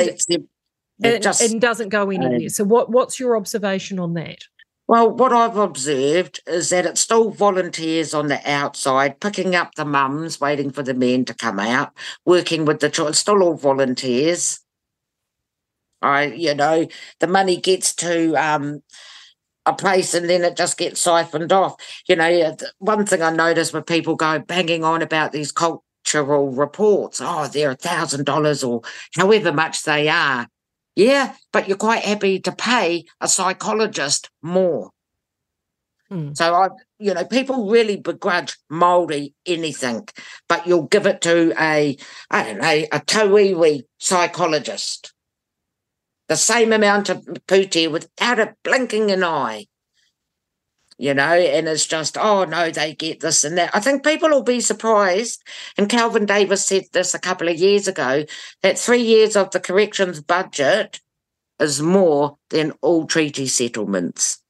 and, 1.03 1.23
just, 1.23 1.41
and 1.41 1.61
doesn't 1.61 1.89
go 1.89 2.09
anywhere. 2.09 2.37
Um, 2.37 2.49
so, 2.49 2.63
what 2.63 2.89
what's 2.89 3.19
your 3.19 3.37
observation 3.37 3.99
on 3.99 4.15
that? 4.15 4.39
Well, 4.87 5.11
what 5.11 5.31
I've 5.31 5.57
observed 5.57 6.41
is 6.47 6.71
that 6.71 6.87
it's 6.87 7.01
still 7.01 7.29
volunteers 7.29 8.15
on 8.15 8.27
the 8.27 8.41
outside, 8.51 9.19
picking 9.19 9.55
up 9.55 9.75
the 9.75 9.85
mums, 9.85 10.41
waiting 10.41 10.71
for 10.71 10.81
the 10.81 10.95
men 10.95 11.25
to 11.25 11.35
come 11.35 11.59
out, 11.59 11.93
working 12.25 12.65
with 12.65 12.79
the 12.79 12.89
children. 12.89 13.11
It's 13.11 13.19
still 13.19 13.43
all 13.43 13.53
volunteers. 13.53 14.61
I, 16.01 16.25
you 16.25 16.55
know, 16.55 16.87
the 17.19 17.27
money 17.27 17.57
gets 17.57 17.93
to 17.95 18.33
um, 18.35 18.81
a 19.65 19.73
place 19.73 20.13
and 20.13 20.29
then 20.29 20.43
it 20.43 20.55
just 20.55 20.77
gets 20.77 20.99
siphoned 20.99 21.51
off. 21.51 21.75
You 22.07 22.15
know, 22.15 22.55
one 22.79 23.05
thing 23.05 23.21
I 23.21 23.31
notice 23.31 23.73
when 23.73 23.83
people 23.83 24.15
go 24.15 24.39
banging 24.39 24.83
on 24.83 25.01
about 25.01 25.31
these 25.31 25.51
cultural 25.51 26.51
reports, 26.51 27.21
oh, 27.21 27.47
they're 27.47 27.71
a 27.71 27.75
thousand 27.75 28.25
dollars 28.25 28.63
or 28.63 28.81
however 29.15 29.51
much 29.51 29.83
they 29.83 30.07
are. 30.09 30.47
Yeah, 30.95 31.35
but 31.53 31.67
you're 31.67 31.77
quite 31.77 32.03
happy 32.03 32.39
to 32.39 32.51
pay 32.51 33.05
a 33.21 33.27
psychologist 33.27 34.29
more. 34.41 34.91
Hmm. 36.09 36.33
So 36.33 36.55
I, 36.55 36.69
you 36.97 37.13
know, 37.13 37.23
people 37.23 37.69
really 37.69 37.95
begrudge 37.95 38.57
Maori 38.69 39.33
anything, 39.45 40.07
but 40.47 40.65
you'll 40.65 40.87
give 40.87 41.05
it 41.05 41.21
to 41.21 41.53
a, 41.61 41.95
I 42.31 42.43
don't 42.43 42.59
know, 42.59 42.85
a 42.91 42.99
tauiwi 42.99 43.83
psychologist 43.99 45.13
the 46.29 46.37
same 46.37 46.71
amount 46.71 47.09
of 47.09 47.27
puti 47.47 47.87
without 47.87 48.39
a 48.39 48.55
blinking 48.63 49.11
an 49.11 49.23
eye. 49.23 49.65
You 50.97 51.13
know, 51.13 51.23
and 51.23 51.67
it's 51.67 51.85
just, 51.85 52.17
oh 52.17 52.43
no, 52.43 52.69
they 52.69 52.93
get 52.93 53.21
this 53.21 53.43
and 53.43 53.57
that. 53.57 53.73
I 53.73 53.79
think 53.79 54.03
people 54.03 54.29
will 54.29 54.43
be 54.43 54.59
surprised. 54.59 55.41
And 55.77 55.89
Kelvin 55.89 56.25
Davis 56.25 56.65
said 56.65 56.83
this 56.91 57.13
a 57.13 57.19
couple 57.19 57.47
of 57.47 57.57
years 57.57 57.87
ago 57.87 58.25
that 58.61 58.77
three 58.77 59.01
years 59.01 59.35
of 59.35 59.51
the 59.51 59.59
corrections 59.59 60.21
budget 60.21 60.99
is 61.59 61.81
more 61.81 62.37
than 62.49 62.73
all 62.81 63.05
treaty 63.05 63.47
settlements. 63.47 64.41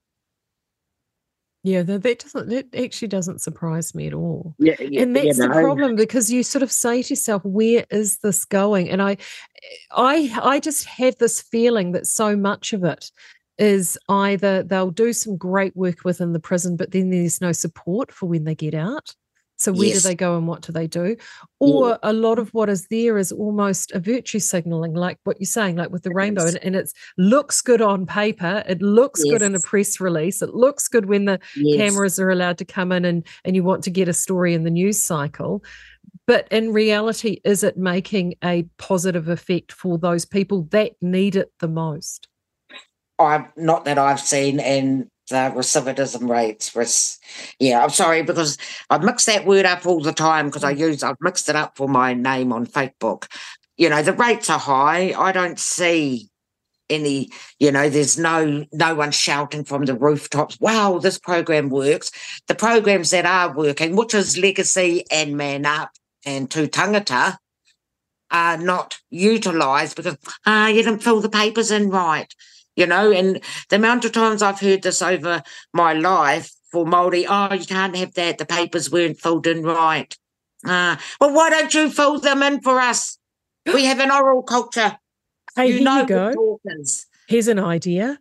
Yeah, 1.63 1.83
that, 1.83 2.03
that 2.03 2.19
doesn't 2.19 2.49
that 2.49 2.73
actually 2.73 3.09
doesn't 3.09 3.41
surprise 3.41 3.93
me 3.93 4.07
at 4.07 4.13
all. 4.13 4.55
Yeah, 4.59 4.75
yeah 4.79 5.01
and 5.01 5.15
that's 5.15 5.37
you 5.37 5.47
know. 5.47 5.53
the 5.53 5.61
problem 5.61 5.95
because 5.95 6.31
you 6.31 6.41
sort 6.41 6.63
of 6.63 6.71
say 6.71 7.03
to 7.03 7.09
yourself, 7.09 7.43
"Where 7.43 7.85
is 7.89 8.19
this 8.19 8.45
going?" 8.45 8.89
And 8.89 9.01
I, 9.01 9.17
I, 9.91 10.31
I 10.41 10.59
just 10.61 10.85
have 10.85 11.17
this 11.17 11.41
feeling 11.41 11.91
that 11.91 12.07
so 12.07 12.37
much 12.37 12.71
of 12.71 12.85
it 12.85 13.11
is 13.57 13.97
either 14.07 14.63
they'll 14.63 14.89
do 14.89 15.11
some 15.11 15.35
great 15.35 15.75
work 15.75 16.05
within 16.05 16.31
the 16.31 16.39
prison, 16.39 16.77
but 16.77 16.91
then 16.91 17.09
there's 17.09 17.41
no 17.41 17.51
support 17.51 18.11
for 18.11 18.25
when 18.25 18.45
they 18.45 18.55
get 18.55 18.73
out. 18.73 19.13
So 19.59 19.73
where 19.73 19.89
yes. 19.89 20.01
do 20.01 20.09
they 20.09 20.15
go 20.15 20.37
and 20.37 20.47
what 20.47 20.61
do 20.61 20.71
they 20.71 20.87
do? 20.87 21.17
Or 21.59 21.89
yeah. 21.89 21.97
a 22.03 22.13
lot 22.13 22.39
of 22.39 22.49
what 22.53 22.69
is 22.69 22.87
there 22.87 23.17
is 23.17 23.33
almost 23.33 23.91
a 23.91 23.99
virtue 23.99 24.39
signaling, 24.39 24.93
like 24.93 25.17
what 25.25 25.37
you're 25.39 25.47
saying, 25.47 25.75
like 25.75 25.91
with 25.91 26.03
the 26.03 26.09
yes. 26.11 26.15
rainbow, 26.15 26.45
and, 26.45 26.57
and 26.63 26.75
it 26.77 26.91
looks 27.17 27.61
good 27.61 27.81
on 27.81 28.05
paper. 28.05 28.63
It 28.67 28.81
looks 28.81 29.21
yes. 29.23 29.33
good 29.33 29.41
in 29.41 29.55
a 29.55 29.59
press 29.59 29.99
release. 29.99 30.41
It 30.41 30.55
looks 30.55 30.87
good 30.87 31.07
when 31.07 31.25
the 31.25 31.39
cameras 31.75 32.19
are 32.19 32.29
allowed 32.29 32.57
to 32.59 32.65
come 32.65 32.93
in 32.93 33.03
and 33.03 33.27
and 33.43 33.55
you 33.55 33.63
want 33.63 33.83
to 33.83 33.89
get 33.89 34.07
a 34.07 34.13
story 34.13 34.53
in 34.53 34.63
the 34.63 34.69
news 34.69 35.01
cycle. 35.01 35.61
But 36.25 36.47
in 36.51 36.71
reality, 36.71 37.41
is 37.43 37.63
it 37.63 37.75
making 37.77 38.35
a 38.43 38.63
positive 38.77 39.27
effect 39.27 39.71
for 39.71 39.97
those 39.97 40.25
people 40.25 40.63
that 40.71 40.93
need 41.01 41.35
it 41.35 41.51
the 41.59 41.67
most? 41.67 42.27
I'm 43.19 43.47
not 43.57 43.83
that 43.85 43.97
I've 43.97 44.21
seen, 44.21 44.59
and 44.61 45.09
the 45.29 45.53
recidivism 45.55 46.29
rates 46.29 46.75
was 46.75 47.19
yeah 47.59 47.83
i'm 47.83 47.89
sorry 47.89 48.21
because 48.23 48.57
i 48.89 48.97
mix 48.97 49.25
that 49.25 49.45
word 49.45 49.65
up 49.65 49.85
all 49.85 50.01
the 50.01 50.11
time 50.11 50.47
because 50.47 50.63
i 50.63 50.73
mm. 50.73 50.79
use 50.79 51.03
i've 51.03 51.15
mixed 51.21 51.49
it 51.49 51.55
up 51.55 51.77
for 51.77 51.87
my 51.87 52.13
name 52.13 52.51
on 52.51 52.65
facebook. 52.65 53.27
You 53.77 53.89
know 53.89 54.03
the 54.03 54.13
rates 54.13 54.49
are 54.49 54.59
high. 54.59 55.13
I 55.17 55.31
don't 55.31 55.59
see 55.59 56.29
any 56.89 57.29
you 57.59 57.71
know 57.71 57.89
there's 57.89 58.17
no 58.17 58.65
no 58.73 58.95
one 58.95 59.11
shouting 59.11 59.63
from 59.63 59.85
the 59.85 59.95
rooftops 59.95 60.59
wow 60.59 60.99
this 60.99 61.17
program 61.17 61.69
works. 61.69 62.11
The 62.47 62.55
programs 62.55 63.11
that 63.11 63.25
are 63.25 63.55
working 63.55 63.95
which 63.95 64.13
is 64.13 64.37
legacy 64.37 65.05
and 65.11 65.37
man 65.37 65.65
up 65.65 65.91
and 66.25 66.51
to 66.51 66.67
tangata 66.67 67.37
are 68.31 68.57
not 68.57 68.99
utilised 69.09 69.95
because 69.95 70.17
ah, 70.45 70.67
you 70.67 70.83
didn't 70.83 71.03
fill 71.03 71.21
the 71.21 71.29
papers 71.29 71.71
in 71.71 71.89
right, 71.89 72.33
you 72.79 72.87
know. 72.87 73.11
And 73.11 73.41
the 73.69 73.75
amount 73.75 74.05
of 74.05 74.11
times 74.11 74.41
I've 74.41 74.59
heard 74.59 74.81
this 74.81 75.01
over 75.01 75.43
my 75.73 75.93
life 75.93 76.51
for 76.71 76.85
Māori, 76.85 77.25
oh, 77.27 77.53
you 77.53 77.65
can't 77.65 77.95
have 77.95 78.13
that. 78.13 78.37
The 78.37 78.45
papers 78.45 78.91
weren't 78.91 79.19
filled 79.19 79.47
in 79.47 79.63
right. 79.63 80.15
Ah, 80.65 80.99
well, 81.19 81.33
why 81.33 81.49
don't 81.49 81.73
you 81.73 81.89
fill 81.89 82.19
them 82.19 82.43
in 82.43 82.61
for 82.61 82.79
us? 82.79 83.17
We 83.73 83.85
have 83.85 83.99
an 83.99 84.09
oral 84.09 84.41
culture. 84.41 84.97
Hey, 85.55 85.67
you 85.67 85.73
here 85.73 85.83
know 85.83 86.01
you 86.01 86.07
go. 86.07 86.59
Here's 87.27 87.47
an 87.47 87.59
idea. 87.59 88.19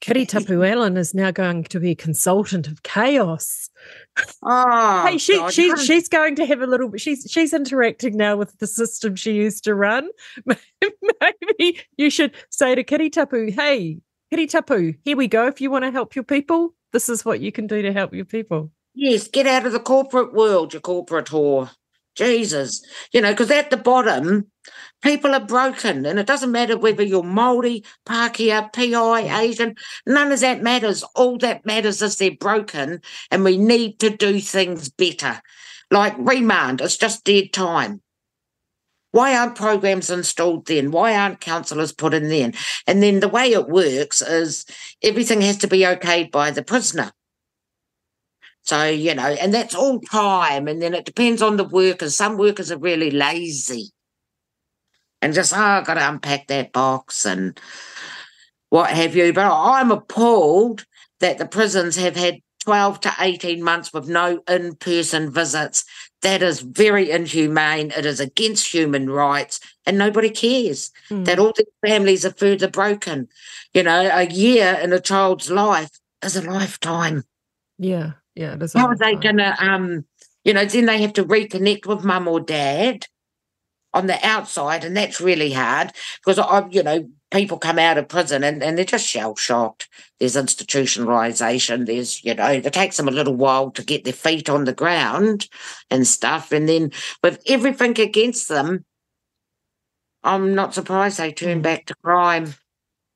Kiritapu 0.00 0.68
Allan 0.68 0.96
is 0.96 1.14
now 1.14 1.30
going 1.30 1.64
to 1.64 1.80
be 1.80 1.92
a 1.92 1.94
consultant 1.96 2.66
of 2.66 2.82
chaos. 2.82 3.70
Oh, 4.42 5.06
hey, 5.06 5.18
she, 5.18 5.36
God, 5.36 5.52
she, 5.52 5.74
she's 5.76 6.08
going 6.08 6.34
to 6.36 6.46
have 6.46 6.60
a 6.60 6.66
little. 6.66 6.90
She's 6.96 7.26
she's 7.30 7.54
interacting 7.54 8.16
now 8.16 8.36
with 8.36 8.58
the 8.58 8.66
system 8.66 9.16
she 9.16 9.32
used 9.32 9.64
to 9.64 9.74
run. 9.74 10.08
Maybe 10.46 11.80
you 11.96 12.10
should 12.10 12.32
say 12.50 12.74
to 12.74 12.84
Kiritapu, 12.84 13.52
"Hey, 13.52 14.00
Kiritapu, 14.32 14.98
here 15.04 15.16
we 15.16 15.28
go. 15.28 15.46
If 15.46 15.60
you 15.60 15.70
want 15.70 15.84
to 15.84 15.90
help 15.90 16.14
your 16.14 16.24
people, 16.24 16.74
this 16.92 17.08
is 17.08 17.24
what 17.24 17.40
you 17.40 17.52
can 17.52 17.66
do 17.66 17.82
to 17.82 17.92
help 17.92 18.12
your 18.12 18.24
people." 18.24 18.70
Yes, 18.94 19.28
get 19.28 19.46
out 19.46 19.64
of 19.64 19.72
the 19.72 19.80
corporate 19.80 20.34
world, 20.34 20.74
you 20.74 20.80
corporate 20.80 21.26
whore. 21.26 21.70
Jesus. 22.14 22.84
You 23.12 23.20
know, 23.20 23.32
because 23.32 23.50
at 23.50 23.70
the 23.70 23.76
bottom, 23.76 24.46
people 25.02 25.34
are 25.34 25.44
broken. 25.44 26.06
And 26.06 26.18
it 26.18 26.26
doesn't 26.26 26.52
matter 26.52 26.78
whether 26.78 27.02
you're 27.02 27.22
Māori, 27.22 27.84
Pākehā, 28.06 28.72
PI, 28.72 29.24
mm. 29.24 29.38
Asian, 29.38 29.74
none 30.06 30.32
of 30.32 30.40
that 30.40 30.62
matters. 30.62 31.02
All 31.14 31.38
that 31.38 31.66
matters 31.66 32.00
is 32.00 32.16
they're 32.16 32.30
broken 32.32 33.00
and 33.30 33.44
we 33.44 33.58
need 33.58 33.98
to 34.00 34.10
do 34.10 34.40
things 34.40 34.88
better. 34.88 35.40
Like 35.90 36.14
remand, 36.16 36.80
it's 36.80 36.96
just 36.96 37.24
dead 37.24 37.52
time. 37.52 38.00
Why 39.10 39.36
aren't 39.36 39.56
programs 39.56 40.08
installed 40.08 40.66
then? 40.66 40.90
Why 40.90 41.14
aren't 41.14 41.40
counsellors 41.40 41.92
put 41.92 42.14
in 42.14 42.30
then? 42.30 42.54
And 42.86 43.02
then 43.02 43.20
the 43.20 43.28
way 43.28 43.52
it 43.52 43.68
works 43.68 44.22
is 44.22 44.64
everything 45.02 45.42
has 45.42 45.58
to 45.58 45.68
be 45.68 45.80
okayed 45.80 46.30
by 46.30 46.50
the 46.50 46.62
prisoner. 46.62 47.12
So, 48.62 48.84
you 48.84 49.14
know, 49.14 49.26
and 49.26 49.52
that's 49.52 49.74
all 49.74 50.00
time. 50.00 50.68
And 50.68 50.80
then 50.80 50.94
it 50.94 51.04
depends 51.04 51.42
on 51.42 51.56
the 51.56 51.64
workers. 51.64 52.14
Some 52.16 52.36
workers 52.36 52.70
are 52.70 52.78
really 52.78 53.10
lazy 53.10 53.90
and 55.20 55.34
just, 55.34 55.52
oh, 55.52 55.60
I've 55.60 55.86
got 55.86 55.94
to 55.94 56.08
unpack 56.08 56.46
that 56.48 56.72
box 56.72 57.26
and 57.26 57.58
what 58.70 58.90
have 58.90 59.16
you. 59.16 59.32
But 59.32 59.52
I'm 59.52 59.90
appalled 59.90 60.84
that 61.20 61.38
the 61.38 61.46
prisons 61.46 61.96
have 61.96 62.16
had 62.16 62.40
12 62.64 63.00
to 63.00 63.12
18 63.18 63.62
months 63.62 63.92
with 63.92 64.08
no 64.08 64.42
in 64.48 64.76
person 64.76 65.30
visits. 65.32 65.84
That 66.22 66.42
is 66.42 66.60
very 66.60 67.10
inhumane. 67.10 67.90
It 67.96 68.06
is 68.06 68.20
against 68.20 68.72
human 68.72 69.10
rights, 69.10 69.58
and 69.84 69.98
nobody 69.98 70.30
cares 70.30 70.92
Mm. 71.10 71.24
that 71.24 71.40
all 71.40 71.52
these 71.56 71.66
families 71.84 72.24
are 72.24 72.32
further 72.32 72.68
broken. 72.68 73.28
You 73.74 73.82
know, 73.82 74.08
a 74.12 74.26
year 74.30 74.78
in 74.80 74.92
a 74.92 75.00
child's 75.00 75.50
life 75.50 75.90
is 76.22 76.36
a 76.36 76.42
lifetime. 76.48 77.24
Yeah, 77.78 78.12
yeah. 78.34 78.54
It 78.54 78.62
is 78.62 78.74
a 78.74 78.78
How 78.78 78.88
are 78.88 78.96
they 78.96 79.14
going 79.14 79.38
to, 79.38 79.64
um, 79.64 80.04
you 80.44 80.54
know, 80.54 80.64
then 80.64 80.86
they 80.86 81.00
have 81.02 81.12
to 81.14 81.24
reconnect 81.24 81.86
with 81.86 82.04
mum 82.04 82.28
or 82.28 82.40
dad 82.40 83.06
on 83.94 84.06
the 84.06 84.18
outside, 84.26 84.84
and 84.84 84.96
that's 84.96 85.20
really 85.20 85.52
hard 85.52 85.92
because, 86.24 86.38
I, 86.38 86.66
you 86.70 86.82
know, 86.82 87.08
people 87.30 87.58
come 87.58 87.78
out 87.78 87.98
of 87.98 88.08
prison 88.08 88.42
and, 88.44 88.62
and 88.62 88.76
they're 88.76 88.84
just 88.84 89.06
shell 89.06 89.36
shocked. 89.36 89.88
There's 90.18 90.36
institutionalization. 90.36 91.86
There's, 91.86 92.22
you 92.24 92.34
know, 92.34 92.48
it 92.48 92.72
takes 92.72 92.96
them 92.96 93.08
a 93.08 93.12
little 93.12 93.36
while 93.36 93.70
to 93.72 93.84
get 93.84 94.04
their 94.04 94.12
feet 94.12 94.48
on 94.48 94.64
the 94.64 94.72
ground 94.72 95.48
and 95.90 96.06
stuff. 96.06 96.52
And 96.52 96.68
then 96.68 96.90
with 97.22 97.42
everything 97.46 97.98
against 98.00 98.48
them, 98.48 98.84
I'm 100.22 100.54
not 100.54 100.74
surprised 100.74 101.18
they 101.18 101.32
turn 101.32 101.58
Mm. 101.60 101.62
back 101.62 101.86
to 101.86 101.94
crime. 101.96 102.54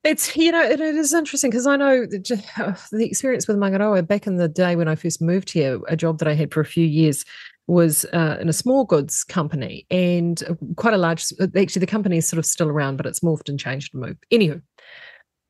It's 0.06 0.36
you 0.36 0.52
know 0.52 0.62
it, 0.62 0.80
it 0.80 0.94
is 0.94 1.12
interesting 1.12 1.50
because 1.50 1.66
I 1.66 1.76
know 1.76 2.06
j- 2.06 2.36
the 2.92 3.04
experience 3.04 3.48
with 3.48 3.56
Mangaroa 3.56 4.02
back 4.02 4.26
in 4.26 4.36
the 4.36 4.48
day 4.48 4.76
when 4.76 4.86
I 4.88 4.94
first 4.94 5.20
moved 5.20 5.50
here, 5.50 5.80
a 5.88 5.96
job 5.96 6.18
that 6.18 6.28
I 6.28 6.34
had 6.34 6.52
for 6.52 6.60
a 6.60 6.64
few 6.64 6.86
years 6.86 7.24
was 7.66 8.04
uh, 8.12 8.38
in 8.40 8.48
a 8.48 8.52
small 8.52 8.84
goods 8.84 9.24
company 9.24 9.84
and 9.90 10.42
uh, 10.44 10.54
quite 10.76 10.94
a 10.94 10.98
large. 10.98 11.26
Actually, 11.40 11.80
the 11.80 11.86
company 11.86 12.18
is 12.18 12.28
sort 12.28 12.38
of 12.38 12.46
still 12.46 12.68
around, 12.68 12.96
but 12.96 13.06
it's 13.06 13.20
morphed 13.20 13.48
and 13.48 13.58
changed 13.58 13.92
and 13.92 14.02
moved. 14.04 14.24
Anywho, 14.32 14.62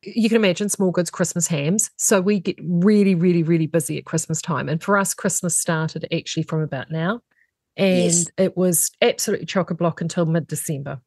you 0.03 0.29
can 0.31 0.37
imagine 0.37 0.71
small 0.71 0.91
goods 0.91 1.11
Christmas 1.11 1.47
hams. 1.47 1.91
So 1.99 2.23
we 2.23 2.41
get 2.41 2.57
really, 2.63 3.15
really, 3.15 3.43
really 3.43 3.67
busy 3.67 3.99
at 3.99 4.07
Christmas 4.07 4.41
time, 4.41 4.71
and 4.71 4.83
for 4.83 4.97
us, 4.97 5.13
Christmas 5.13 5.59
started 5.59 6.09
actually 6.11 6.45
from 6.45 6.63
about 6.63 6.91
now, 6.91 7.21
and 7.77 7.97
Yes. 7.99 8.27
it 8.39 8.57
was 8.57 8.91
absolutely 9.03 9.45
chock 9.45 9.71
a 9.71 9.75
block 9.75 10.01
until 10.01 10.25
mid 10.25 10.47
December 10.47 11.01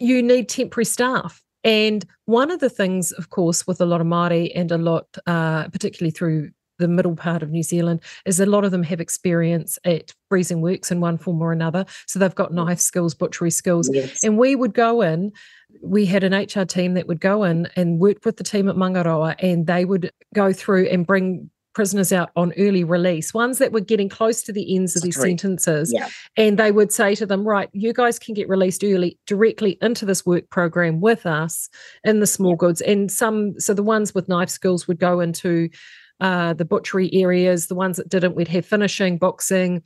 you 0.00 0.22
need 0.22 0.48
temporary 0.48 0.84
staff. 0.84 1.40
And 1.64 2.04
one 2.26 2.50
of 2.50 2.60
the 2.60 2.70
things, 2.70 3.10
of 3.12 3.30
course, 3.30 3.66
with 3.66 3.80
a 3.80 3.86
lot 3.86 4.00
of 4.00 4.06
Māori 4.06 4.52
and 4.54 4.70
a 4.70 4.78
lot, 4.78 5.06
uh, 5.26 5.68
particularly 5.68 6.10
through 6.10 6.50
the 6.78 6.88
middle 6.88 7.14
part 7.14 7.42
of 7.42 7.50
New 7.50 7.62
Zealand, 7.62 8.00
is 8.26 8.40
a 8.40 8.46
lot 8.46 8.64
of 8.64 8.70
them 8.70 8.82
have 8.82 9.00
experience 9.00 9.78
at 9.84 10.12
freezing 10.28 10.60
works 10.60 10.90
in 10.90 11.00
one 11.00 11.16
form 11.16 11.40
or 11.40 11.52
another. 11.52 11.86
So 12.06 12.18
they've 12.18 12.34
got 12.34 12.52
knife 12.52 12.80
skills, 12.80 13.14
butchery 13.14 13.50
skills. 13.50 13.88
Yes. 13.92 14.22
And 14.22 14.36
we 14.36 14.56
would 14.56 14.74
go 14.74 15.00
in, 15.00 15.32
we 15.82 16.04
had 16.04 16.24
an 16.24 16.34
HR 16.34 16.64
team 16.64 16.94
that 16.94 17.06
would 17.06 17.20
go 17.20 17.44
in 17.44 17.68
and 17.76 17.98
work 17.98 18.24
with 18.24 18.36
the 18.36 18.44
team 18.44 18.68
at 18.68 18.76
Mangaroa, 18.76 19.36
and 19.38 19.66
they 19.66 19.84
would 19.84 20.10
go 20.34 20.52
through 20.52 20.86
and 20.88 21.06
bring 21.06 21.50
prisoners 21.74 22.12
out 22.12 22.30
on 22.36 22.52
early 22.56 22.84
release, 22.84 23.34
ones 23.34 23.58
that 23.58 23.72
were 23.72 23.80
getting 23.80 24.08
close 24.08 24.42
to 24.44 24.52
the 24.52 24.74
ends 24.74 24.96
of 24.96 25.02
their 25.02 25.12
sentences 25.12 25.92
Yeah. 25.92 26.08
and 26.36 26.58
they 26.58 26.72
would 26.72 26.92
say 26.92 27.14
to 27.16 27.26
them, 27.26 27.46
right, 27.46 27.68
you 27.72 27.92
guys 27.92 28.18
can 28.18 28.34
get 28.34 28.48
released 28.48 28.82
early 28.84 29.18
directly 29.26 29.76
into 29.82 30.06
this 30.06 30.24
work 30.24 30.48
program 30.50 31.00
with 31.00 31.26
us 31.26 31.68
in 32.04 32.20
the 32.20 32.26
small 32.26 32.56
goods. 32.56 32.80
And 32.80 33.10
some, 33.10 33.58
so 33.60 33.74
the 33.74 33.82
ones 33.82 34.14
with 34.14 34.28
knife 34.28 34.50
skills 34.50 34.88
would 34.88 34.98
go 34.98 35.20
into 35.20 35.68
uh, 36.20 36.54
the 36.54 36.64
butchery 36.64 37.12
areas. 37.12 37.66
The 37.66 37.74
ones 37.74 37.96
that 37.96 38.08
didn't, 38.08 38.34
we'd 38.36 38.48
have 38.48 38.64
finishing, 38.64 39.18
boxing. 39.18 39.82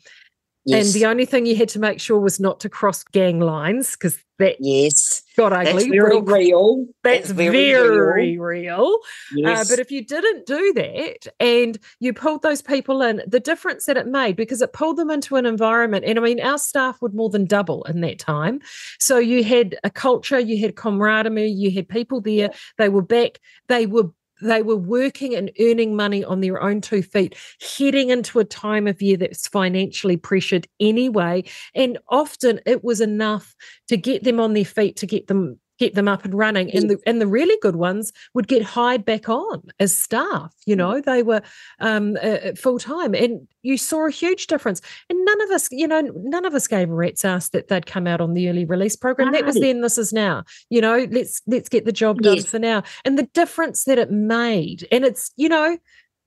Yes. 0.64 0.86
And 0.86 0.94
the 1.02 1.06
only 1.06 1.24
thing 1.24 1.46
you 1.46 1.56
had 1.56 1.70
to 1.70 1.78
make 1.78 2.00
sure 2.00 2.20
was 2.20 2.38
not 2.38 2.60
to 2.60 2.68
cross 2.68 3.02
gang 3.04 3.40
lines 3.40 3.92
because 3.92 4.22
that 4.38 4.56
yes. 4.60 5.22
Got 5.38 5.50
That's 5.50 5.70
ugly. 5.70 5.90
very 5.90 6.10
real- 6.10 6.22
real. 6.22 6.86
That's 7.04 7.30
very, 7.30 8.38
real. 8.38 8.98
Yes. 9.34 9.60
Uh, 9.60 9.72
but 9.72 9.78
if 9.78 9.90
you 9.90 10.04
didn't 10.04 10.46
do 10.46 10.72
that 10.74 11.28
and 11.40 11.78
you 12.00 12.12
pulled 12.12 12.42
those 12.42 12.60
people 12.60 13.00
in, 13.02 13.22
the 13.26 13.40
difference 13.40 13.86
that 13.86 13.96
it 13.96 14.06
made, 14.06 14.36
because 14.36 14.60
it 14.60 14.72
pulled 14.72 14.96
them 14.96 15.10
into 15.10 15.36
an 15.36 15.46
environment, 15.46 16.04
and 16.04 16.18
I 16.18 16.22
mean, 16.22 16.40
our 16.40 16.58
staff 16.58 17.00
would 17.00 17.14
more 17.14 17.30
than 17.30 17.46
double 17.46 17.84
in 17.84 18.00
that 18.00 18.18
time. 18.18 18.60
So 18.98 19.18
you 19.18 19.44
had 19.44 19.78
a 19.84 19.90
culture, 19.90 20.40
you 20.40 20.60
had 20.60 20.76
camaraderie, 20.76 21.48
you 21.48 21.70
had 21.70 21.88
people 21.88 22.20
there, 22.20 22.50
they 22.76 22.88
were 22.88 23.02
back, 23.02 23.38
they 23.68 23.86
were. 23.86 24.10
They 24.40 24.62
were 24.62 24.76
working 24.76 25.34
and 25.34 25.50
earning 25.60 25.96
money 25.96 26.24
on 26.24 26.40
their 26.40 26.62
own 26.62 26.80
two 26.80 27.02
feet, 27.02 27.36
heading 27.78 28.10
into 28.10 28.38
a 28.38 28.44
time 28.44 28.86
of 28.86 29.02
year 29.02 29.16
that's 29.16 29.48
financially 29.48 30.16
pressured 30.16 30.66
anyway. 30.80 31.44
And 31.74 31.98
often 32.08 32.60
it 32.66 32.84
was 32.84 33.00
enough 33.00 33.54
to 33.88 33.96
get 33.96 34.24
them 34.24 34.40
on 34.40 34.54
their 34.54 34.64
feet, 34.64 34.96
to 34.96 35.06
get 35.06 35.26
them 35.26 35.58
get 35.78 35.94
them 35.94 36.08
up 36.08 36.24
and 36.24 36.34
running. 36.34 36.70
And 36.74 36.90
the 36.90 36.98
and 37.06 37.20
the 37.20 37.26
really 37.26 37.56
good 37.62 37.76
ones 37.76 38.12
would 38.34 38.48
get 38.48 38.62
hired 38.62 39.04
back 39.04 39.28
on 39.28 39.62
as 39.78 39.96
staff. 39.96 40.54
You 40.66 40.76
know, 40.76 41.00
they 41.00 41.22
were 41.22 41.42
um, 41.80 42.16
uh, 42.22 42.52
full 42.56 42.78
time, 42.78 43.14
and 43.14 43.46
you 43.62 43.76
saw 43.78 44.06
a 44.06 44.10
huge 44.10 44.46
difference. 44.46 44.80
And 45.08 45.24
none 45.24 45.40
of 45.42 45.50
us, 45.50 45.68
you 45.70 45.86
know, 45.88 46.00
none 46.16 46.44
of 46.44 46.54
us 46.54 46.66
gave 46.66 46.90
a 46.90 46.94
rat's 46.94 47.24
ass 47.24 47.50
that 47.50 47.68
they'd 47.68 47.86
come 47.86 48.06
out 48.06 48.20
on 48.20 48.34
the 48.34 48.48
early 48.48 48.64
release 48.64 48.96
program. 48.96 49.32
That 49.32 49.46
was 49.46 49.54
then. 49.58 49.80
This 49.80 49.98
is 49.98 50.12
now. 50.12 50.44
You 50.70 50.80
know, 50.80 51.06
let's 51.10 51.42
let's 51.46 51.68
get 51.68 51.84
the 51.84 51.92
job 51.92 52.20
done 52.22 52.36
Yes. 52.36 52.46
for 52.46 52.58
now. 52.58 52.82
And 53.04 53.18
the 53.18 53.28
difference 53.34 53.84
that 53.84 53.98
it 53.98 54.10
made, 54.10 54.86
and 54.92 55.04
it's 55.04 55.30
you 55.36 55.48
know, 55.48 55.78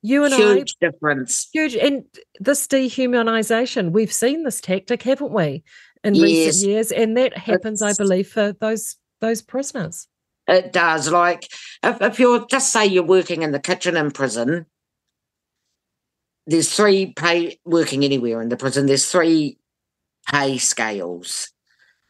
you 0.02 0.24
and 0.24 0.34
I 0.34 0.56
Huge 0.56 0.76
difference. 0.82 1.48
huge 1.54 1.76
and 1.76 2.04
this 2.40 2.66
dehumanization 2.68 3.92
we've 3.92 4.12
seen 4.12 4.44
this 4.44 4.60
tactic 4.62 5.04
haven't 5.04 5.32
we 5.32 5.64
in 6.04 6.16
Yes. 6.16 6.24
recent 6.24 6.68
years 6.70 6.92
and 6.92 7.16
that 7.18 7.38
happens 7.38 7.82
i 7.84 7.94
believe 7.94 8.28
for 8.28 8.54
those 8.54 8.96
those 9.22 9.42
prisoners 9.42 10.08
It 10.48 10.74
does. 10.74 11.10
Like 11.10 11.48
if, 11.84 12.02
if 12.02 12.20
you're 12.20 12.46
just 12.48 12.74
say 12.74 12.86
you're 12.86 13.04
working 13.04 13.44
in 13.44 13.52
the 13.52 13.60
kitchen 13.60 13.96
in 13.96 14.12
prison, 14.12 14.66
there's 16.48 16.74
three 16.74 17.14
pay 17.14 17.60
working 17.64 18.04
anywhere 18.04 18.42
in 18.42 18.50
the 18.50 18.58
prison, 18.58 18.88
there's 18.88 19.10
three 19.10 19.58
pay 20.28 20.58
scales. 20.58 21.50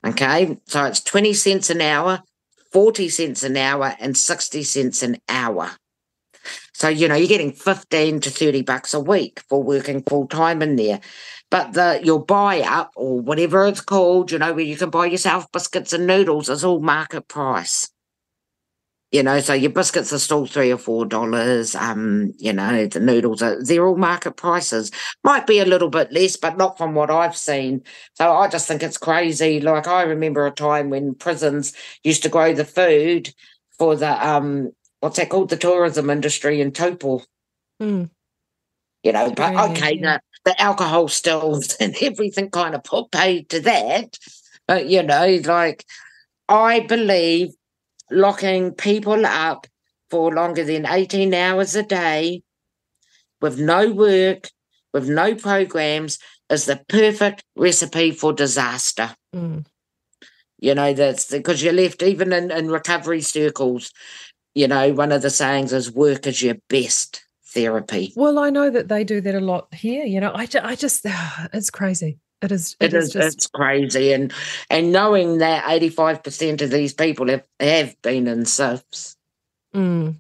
Okay. 0.06 0.58
So 0.66 0.86
it's 0.86 1.02
20 1.02 1.34
cents 1.34 1.70
an 1.70 1.82
hour, 1.82 2.24
40 2.72 3.10
cents 3.10 3.44
an 3.44 3.58
hour, 3.58 3.96
and 4.00 4.18
60 4.18 4.64
cents 4.64 5.04
an 5.04 5.18
hour. 5.30 5.72
So, 6.74 6.90
you 6.90 7.08
know, 7.08 7.16
you're 7.16 7.28
getting 7.28 7.52
15 7.52 8.20
to 8.22 8.30
30 8.30 8.62
bucks 8.64 8.94
a 8.94 9.00
week 9.00 9.42
for 9.50 9.62
working 9.62 10.04
full 10.04 10.28
time 10.28 10.62
in 10.62 10.76
there. 10.76 11.00
But 11.50 11.74
the 11.74 12.00
your 12.04 12.24
buy 12.24 12.62
up 12.62 12.92
or 12.96 13.20
whatever 13.20 13.66
it's 13.66 13.82
called, 13.82 14.32
you 14.32 14.40
know, 14.40 14.54
where 14.54 14.64
you 14.64 14.78
can 14.78 14.90
buy 14.90 15.08
yourself 15.08 15.52
biscuits 15.52 15.94
and 15.94 16.08
noodles 16.08 16.50
is 16.50 16.64
all 16.64 16.80
market 16.80 17.28
price. 17.28 17.90
You 19.12 19.24
know, 19.24 19.42
so 19.42 19.54
your 19.54 19.72
biscuits 19.72 20.14
are 20.14 20.20
still 20.20 20.46
three 20.46 20.72
or 20.72 20.78
four 20.78 21.06
dollars. 21.06 21.76
Um, 21.76 22.32
you 22.38 22.54
know, 22.54 22.88
the 22.88 23.02
noodles 23.02 23.42
are 23.42 23.62
they're 23.62 23.86
all 23.86 23.98
market 23.98 24.38
prices. 24.38 24.90
Might 25.26 25.46
be 25.46 25.60
a 25.60 25.66
little 25.66 25.90
bit 25.90 26.14
less, 26.14 26.38
but 26.38 26.56
not 26.58 26.78
from 26.78 26.96
what 26.96 27.12
I've 27.12 27.36
seen. 27.36 27.84
So 28.14 28.32
I 28.32 28.48
just 28.48 28.70
think 28.70 28.82
it's 28.82 28.98
crazy. 28.98 29.60
Like 29.60 29.86
I 29.86 30.04
remember 30.04 30.48
a 30.48 30.52
time 30.52 30.90
when 30.90 31.14
prisons 31.16 31.74
used 32.06 32.24
to 32.24 32.30
grow 32.30 32.54
the 32.54 32.64
food 32.64 33.34
for 33.78 33.98
the 33.98 34.26
um 34.26 34.72
what's 35.02 35.18
that 35.18 35.30
called? 35.30 35.50
The 35.50 35.58
tourism 35.58 36.10
industry 36.10 36.62
in 36.62 36.72
Taupō. 36.72 37.24
Mm. 37.82 38.10
You 39.04 39.12
know, 39.12 39.32
but 39.32 39.72
okay, 39.72 39.98
the, 39.98 40.22
the 40.46 40.62
alcohol 40.62 41.08
stills 41.08 41.74
and 41.80 41.96
everything 42.02 42.50
kind 42.50 42.74
of 42.74 42.84
put 42.84 43.12
paid 43.12 43.50
to 43.50 43.60
that. 43.62 44.18
But 44.68 44.88
you 44.88 45.04
know, 45.04 45.42
like 45.44 45.84
I 46.48 46.82
believe 46.82 47.50
locking 48.10 48.72
people 48.72 49.26
up 49.26 49.68
for 50.10 50.34
longer 50.34 50.64
than 50.64 50.86
18 50.86 51.34
hours 51.34 51.76
a 51.76 51.84
day 51.84 52.44
with 53.42 53.60
no 53.60 53.92
work, 53.92 54.50
with 54.94 55.10
no 55.10 55.34
programs, 55.34 56.20
is 56.50 56.66
the 56.66 56.82
perfect 56.90 57.44
recipe 57.56 58.12
for 58.12 58.34
disaster. 58.34 59.16
Mm. 59.36 59.66
You 60.60 60.76
know, 60.76 60.94
that's 60.94 61.32
because 61.32 61.64
you're 61.64 61.74
left, 61.74 62.04
even 62.04 62.32
in, 62.34 62.52
in 62.52 62.70
recovery 62.70 63.22
circles, 63.22 63.92
you 64.54 64.68
know, 64.68 64.94
one 64.94 65.12
of 65.12 65.22
the 65.22 65.30
sayings 65.30 65.74
is 65.74 65.92
work 65.92 66.28
is 66.28 66.42
your 66.42 66.56
best 66.70 67.24
therapy. 67.46 68.14
Well, 68.16 68.40
I 68.40 68.50
know 68.50 68.70
that 68.70 68.88
they 68.88 69.04
do 69.04 69.22
that 69.22 69.36
a 69.36 69.40
lot 69.40 69.74
here. 69.74 70.06
You 70.06 70.20
know, 70.20 70.32
I, 70.32 70.48
I 70.62 70.76
just, 70.76 71.06
it's 71.54 71.70
crazy. 71.70 72.20
It 72.42 72.52
is. 72.52 72.76
It, 72.80 72.94
it 72.94 72.98
is. 72.98 73.06
is 73.06 73.14
just... 73.14 73.38
It's 73.38 73.48
crazy, 73.48 74.14
and 74.14 74.34
and 74.70 74.92
knowing 74.92 75.38
that 75.38 75.70
eighty 75.70 75.90
five 75.90 76.24
percent 76.24 76.62
of 76.64 76.72
these 76.72 76.92
people 76.92 77.28
have 77.30 77.44
have 77.60 77.96
been 78.02 78.28
in 78.28 78.40
CYFS. 78.46 79.16
Mm. 79.76 80.16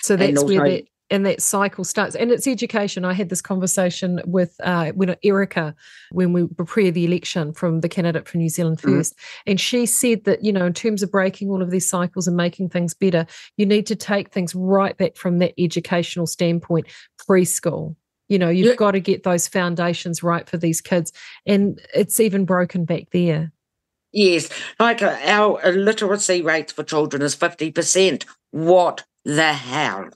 So 0.00 0.16
that's 0.16 0.38
also, 0.38 0.46
where 0.46 0.70
that 0.70 0.84
and 1.10 1.24
that 1.26 1.40
cycle 1.40 1.84
starts. 1.84 2.14
And 2.14 2.30
it's 2.30 2.46
education. 2.46 3.04
I 3.04 3.12
had 3.12 3.28
this 3.28 3.40
conversation 3.40 4.20
with 4.26 4.54
uh, 4.62 4.92
when 4.92 5.16
Erica 5.22 5.74
when 6.10 6.32
we 6.32 6.46
prepared 6.46 6.94
the 6.94 7.04
election 7.04 7.52
from 7.52 7.80
the 7.80 7.88
candidate 7.88 8.28
for 8.28 8.38
New 8.38 8.48
Zealand 8.48 8.78
1st 8.78 8.88
mm-hmm. 8.88 9.50
and 9.50 9.60
she 9.60 9.86
said 9.86 10.24
that 10.24 10.44
you 10.44 10.52
know 10.52 10.66
in 10.66 10.74
terms 10.74 11.02
of 11.02 11.10
breaking 11.10 11.50
all 11.50 11.62
of 11.62 11.70
these 11.70 11.88
cycles 11.88 12.26
and 12.26 12.36
making 12.36 12.68
things 12.68 12.94
better, 12.94 13.26
you 13.56 13.66
need 13.66 13.86
to 13.86 13.96
take 13.96 14.30
things 14.30 14.54
right 14.54 14.96
back 14.96 15.16
from 15.16 15.38
that 15.38 15.54
educational 15.58 16.26
standpoint, 16.26 16.86
preschool 17.28 17.94
you 18.28 18.38
know, 18.38 18.50
you've 18.50 18.68
yeah. 18.68 18.74
got 18.74 18.90
to 18.92 19.00
get 19.00 19.22
those 19.22 19.48
foundations 19.48 20.22
right 20.22 20.48
for 20.48 20.58
these 20.58 20.80
kids. 20.80 21.12
And 21.46 21.80
it's 21.94 22.20
even 22.20 22.44
broken 22.44 22.84
back 22.84 23.04
there. 23.10 23.52
Yes. 24.12 24.48
Like 24.78 25.02
uh, 25.02 25.18
our 25.22 25.72
literacy 25.72 26.42
rates 26.42 26.72
for 26.72 26.84
children 26.84 27.22
is 27.22 27.34
50%. 27.34 28.24
What 28.50 29.04
the 29.24 29.52
hell? 29.52 30.10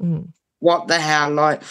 Mm. 0.00 0.32
What 0.58 0.88
the 0.88 0.98
hell? 0.98 1.30
Like, 1.30 1.62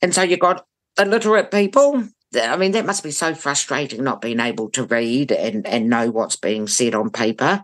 and 0.00 0.14
so 0.14 0.22
you've 0.22 0.40
got 0.40 0.66
illiterate 0.98 1.50
people. 1.50 2.04
I 2.34 2.56
mean, 2.56 2.72
that 2.72 2.86
must 2.86 3.02
be 3.02 3.10
so 3.10 3.34
frustrating 3.34 4.02
not 4.02 4.22
being 4.22 4.40
able 4.40 4.70
to 4.70 4.84
read 4.84 5.32
and, 5.32 5.66
and 5.66 5.90
know 5.90 6.10
what's 6.10 6.36
being 6.36 6.66
said 6.66 6.94
on 6.94 7.10
paper. 7.10 7.62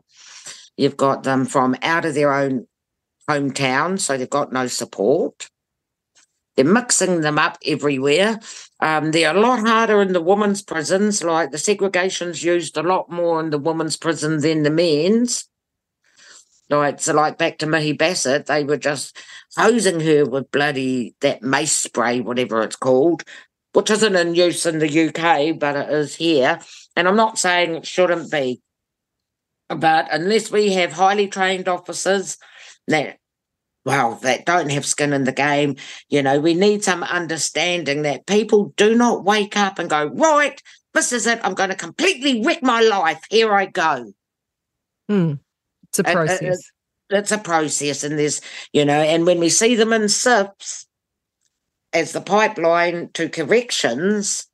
You've 0.77 0.97
got 0.97 1.23
them 1.23 1.47
from 1.47 1.75
out 1.83 2.05
of 2.05 2.15
their 2.15 2.33
own 2.33 2.67
hometown, 3.29 3.99
so 3.99 4.17
they've 4.17 4.29
got 4.29 4.53
no 4.53 4.67
support. 4.67 5.49
They're 6.57 6.65
mixing 6.65 7.21
them 7.21 7.39
up 7.39 7.59
everywhere. 7.65 8.41
Um, 8.81 9.13
they're 9.13 9.37
a 9.37 9.41
lot 9.41 9.61
harder 9.61 10.03
in 10.03 10.13
the 10.13 10.21
women's 10.21 10.63
prisons. 10.63 11.23
Like 11.23 11.51
the 11.51 11.59
segregation's 11.59 12.43
used 12.43 12.77
a 12.77 12.83
lot 12.83 13.11
more 13.11 13.41
in 13.41 13.51
the 13.51 13.59
women's 13.59 13.97
prison 13.97 14.41
than 14.41 14.65
the 14.65 14.71
men's. 14.71 15.49
Like 16.71 17.01
so, 17.01 17.15
like 17.15 17.39
back 17.39 17.59
to 17.59 17.67
Mihi 17.67 17.93
Bassett, 17.93 18.47
they 18.47 18.65
were 18.65 18.77
just 18.77 19.17
hosing 19.57 20.01
her 20.01 20.27
with 20.27 20.51
bloody 20.51 21.15
that 21.21 21.43
mace 21.43 21.73
spray, 21.73 22.21
whatever 22.21 22.63
it's 22.63 22.77
called, 22.77 23.25
which 23.73 23.91
isn't 23.91 24.17
in 24.17 24.35
use 24.35 24.67
in 24.67 24.79
the 24.79 25.09
UK, 25.09 25.59
but 25.59 25.77
it 25.77 25.91
is 25.91 26.15
here. 26.17 26.61
And 26.95 27.09
I'm 27.09 27.17
not 27.17 27.39
saying 27.39 27.75
it 27.75 27.87
shouldn't 27.87 28.31
be, 28.31 28.61
but 29.69 30.09
unless 30.13 30.51
we 30.51 30.75
have 30.75 30.93
highly 30.93 31.29
trained 31.29 31.69
officers 31.69 32.37
that 32.87 33.19
well, 33.85 34.17
that 34.17 34.45
don't 34.45 34.71
have 34.71 34.85
skin 34.85 35.15
in 35.15 35.25
the 35.25 35.33
game. 35.33 35.77
You 36.11 36.23
know, 36.23 36.41
we 36.41 36.53
need 36.53 36.85
some 36.85 37.03
understanding 37.03 38.03
that 38.03 38.27
people 38.27 38.75
do 38.77 38.95
not 38.95 39.25
wake 39.25 39.57
up 39.57 39.79
and 39.79 39.89
go, 39.89 40.09
right, 40.09 40.63
this 40.93 41.11
is 41.11 41.27
it. 41.27 41.41
I'm 41.43 41.55
going 41.55 41.71
to 41.71 41.77
completely 41.77 42.45
wreck 42.45 42.63
my 42.63 42.83
life. 42.83 43.23
Here 43.31 43.51
I 43.55 43.65
go. 43.65 44.13
Mm. 45.11 45.39
It's 45.91 45.99
a 45.99 46.05
process. 46.05 46.43
It, 46.43 47.15
it, 47.15 47.19
it's 47.19 47.33
a 47.33 47.39
process. 47.39 48.05
And 48.05 48.19
there's, 48.19 48.41
you 48.73 48.85
know, 48.85 49.01
and 49.01 49.27
when 49.27 49.41
we 49.41 49.49
see 49.49 49.75
them 49.75 49.93
in 49.93 50.03
CYFS 50.03 50.87
as 51.93 52.13
the 52.13 52.21
pipeline 52.21 53.11
to 53.15 53.29
corrections, 53.29 54.47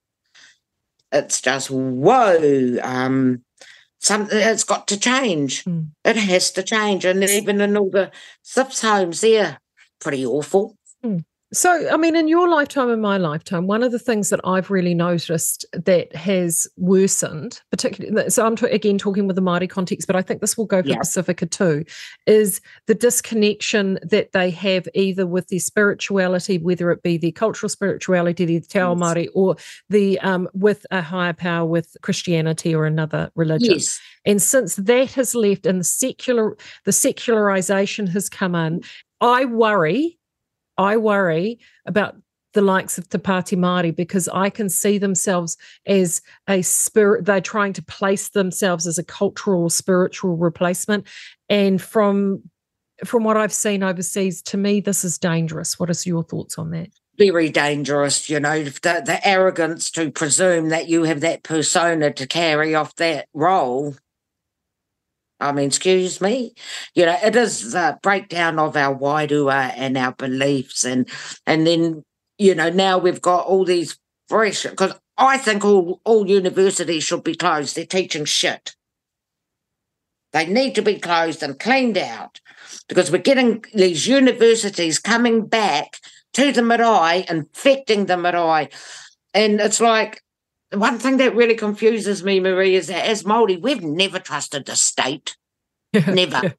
it's 1.12 1.41
just, 1.41 1.70
whoa. 1.70 2.78
Um, 2.82 3.45
something 3.99 4.39
it's 4.39 4.64
got 4.64 4.87
to 4.89 4.99
change. 4.99 5.64
Mm. 5.64 5.91
It 6.05 6.16
has 6.16 6.51
to 6.53 6.62
change. 6.62 7.05
And 7.05 7.24
even 7.24 7.61
in 7.61 7.76
all 7.76 7.91
the 7.91 8.11
CYFS 8.45 8.82
homes, 8.82 9.20
they're 9.20 9.59
pretty 10.01 10.24
awful. 10.24 10.76
Mm. 11.05 11.24
So, 11.55 11.89
I 11.89 11.97
mean, 11.97 12.17
in 12.17 12.27
your 12.27 12.49
lifetime 12.49 12.91
and 12.91 13.01
my 13.01 13.17
lifetime, 13.17 13.69
one 13.69 13.85
of 13.85 13.93
the 13.93 13.99
things 13.99 14.29
that 14.31 14.41
I've 14.45 14.71
really 14.71 14.93
noticed 14.93 15.65
that 15.73 16.15
has 16.17 16.67
worsened, 16.77 17.61
particularly, 17.71 18.29
so 18.31 18.45
I'm 18.45 18.57
t- 18.57 18.67
again 18.67 18.99
talking 18.99 19.29
with 19.29 19.37
the 19.37 19.43
Māori 19.43 19.71
context, 19.71 20.09
but 20.09 20.17
I 20.17 20.23
think 20.23 20.41
this 20.41 20.59
will 20.59 20.67
go 20.67 20.83
for 20.83 20.89
yeah. 20.89 20.99
Pacifica 20.99 21.47
too, 21.47 21.85
is 22.27 22.61
the 22.89 22.95
disconnection 22.95 24.01
that 24.03 24.33
they 24.33 24.51
have 24.51 24.89
either 24.95 25.27
with 25.27 25.47
their 25.49 25.61
spirituality, 25.61 26.59
whether 26.59 26.91
it 26.91 27.05
be 27.05 27.17
their 27.17 27.31
cultural 27.31 27.71
spirituality, 27.71 28.45
the 28.45 28.61
Te 28.61 28.81
Ao 28.81 28.95
Māori, 28.97 29.29
or 29.33 29.57
the 29.89 30.19
um, 30.21 30.49
with 30.55 30.85
a 30.91 31.03
higher 31.03 31.33
power, 31.33 31.65
with 31.65 31.97
Christianity 32.03 32.75
or 32.75 32.85
another 32.85 33.31
religion. 33.37 33.75
Yes. 33.75 34.01
And 34.25 34.43
since 34.43 34.75
that 34.75 35.13
has 35.13 35.37
left 35.37 35.67
and 35.67 35.79
the 35.79 35.85
secular, 35.85 36.57
the 36.85 36.93
secularization 36.93 38.09
has 38.09 38.29
come 38.29 38.57
in, 38.57 38.83
I 39.21 39.45
worry 39.45 40.19
I 40.79 40.97
worry 40.97 41.59
about 41.87 42.16
the 42.55 42.62
likes 42.62 42.99
of 42.99 43.09
Te 43.09 43.18
Pāti 43.18 43.59
Māori 43.59 43.95
because 43.95 44.29
I 44.29 44.49
can 44.49 44.68
see 44.68 44.97
themselves 44.97 45.57
as 45.87 46.22
a 46.49 46.62
spirit. 46.62 47.27
They're 47.27 47.41
trying 47.41 47.72
to 47.75 47.83
place 47.83 48.31
themselves 48.31 48.87
as 48.87 48.97
a 48.97 49.05
cultural, 49.05 49.68
spiritual 49.68 50.37
replacement. 50.37 51.07
And 51.49 51.83
from 51.83 52.43
from 53.05 53.25
what 53.25 53.37
I've 53.37 53.53
seen 53.53 53.83
overseas, 53.83 54.41
to 54.43 54.57
me, 54.57 54.81
this 54.81 55.05
is 55.05 55.18
dangerous. 55.18 55.79
What 55.81 55.91
is 55.91 56.07
your 56.07 56.22
thoughts 56.22 56.59
on 56.59 56.70
that? 56.70 56.91
Very 57.18 57.49
dangerous, 57.49 58.31
you 58.31 58.39
know, 58.39 58.62
the, 58.62 59.03
the 59.05 59.20
arrogance 59.25 59.91
to 59.93 60.11
presume 60.11 60.68
that 60.68 60.89
you 60.89 61.03
have 61.03 61.20
that 61.20 61.43
persona 61.43 62.12
to 62.12 62.27
carry 62.27 62.75
off 62.75 62.95
that 62.97 63.29
role 63.35 63.97
I 65.41 65.53
mean, 65.53 65.66
excuse 65.66 66.20
me, 66.20 66.55
you 66.95 67.07
know, 67.07 67.16
it 67.22 67.37
is 67.37 67.72
the 67.72 67.99
breakdown 68.03 68.59
of 68.59 68.76
our 68.76 68.97
wairua 68.97 69.72
and 69.76 69.99
our 69.99 70.12
beliefs, 70.12 70.85
and 70.85 71.09
and 71.47 71.66
then 71.66 72.05
you 72.39 72.55
know 72.55 72.70
now 72.70 72.99
we've 72.99 73.20
got 73.20 73.47
all 73.47 73.64
these 73.64 73.99
fresh 74.28 74.62
because 74.62 74.95
I 75.16 75.39
think 75.39 75.64
all 75.64 76.01
all 76.05 76.28
universities 76.28 77.05
should 77.05 77.24
be 77.24 77.35
closed. 77.35 77.76
They're 77.76 77.87
teaching 77.87 78.24
shit. 78.24 78.74
They 80.32 80.47
need 80.47 80.74
to 80.74 80.82
be 80.82 80.99
closed 80.99 81.43
and 81.43 81.59
cleaned 81.59 81.99
out 81.99 82.41
because 82.89 83.11
we're 83.11 83.18
getting 83.18 83.64
these 83.72 84.09
universities 84.09 84.99
coming 84.99 85.47
back 85.47 85.99
to 86.32 86.51
the 86.51 86.62
marae, 86.62 87.24
infecting 87.28 88.07
the 88.07 88.16
marae, 88.16 88.68
and 89.32 89.61
it's 89.61 89.80
like 89.80 90.24
one 90.77 90.99
thing 90.99 91.16
that 91.18 91.35
really 91.35 91.55
confuses 91.55 92.25
me, 92.25 92.41
Marie, 92.41 92.75
is 92.75 92.89
that 92.89 93.07
as 93.07 93.22
Māori, 93.22 93.61
we've 93.61 93.83
never 93.83 94.18
trusted 94.18 94.66
the 94.66 94.77
state. 94.77 95.37
never. 95.93 96.55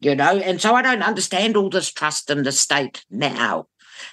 You 0.00 0.14
know, 0.14 0.36
and 0.38 0.60
so 0.60 0.74
I 0.74 0.82
don't 0.82 1.02
understand 1.02 1.56
all 1.56 1.70
this 1.70 1.90
trust 1.90 2.28
in 2.28 2.42
the 2.42 2.52
state 2.52 3.04
now. 3.10 3.68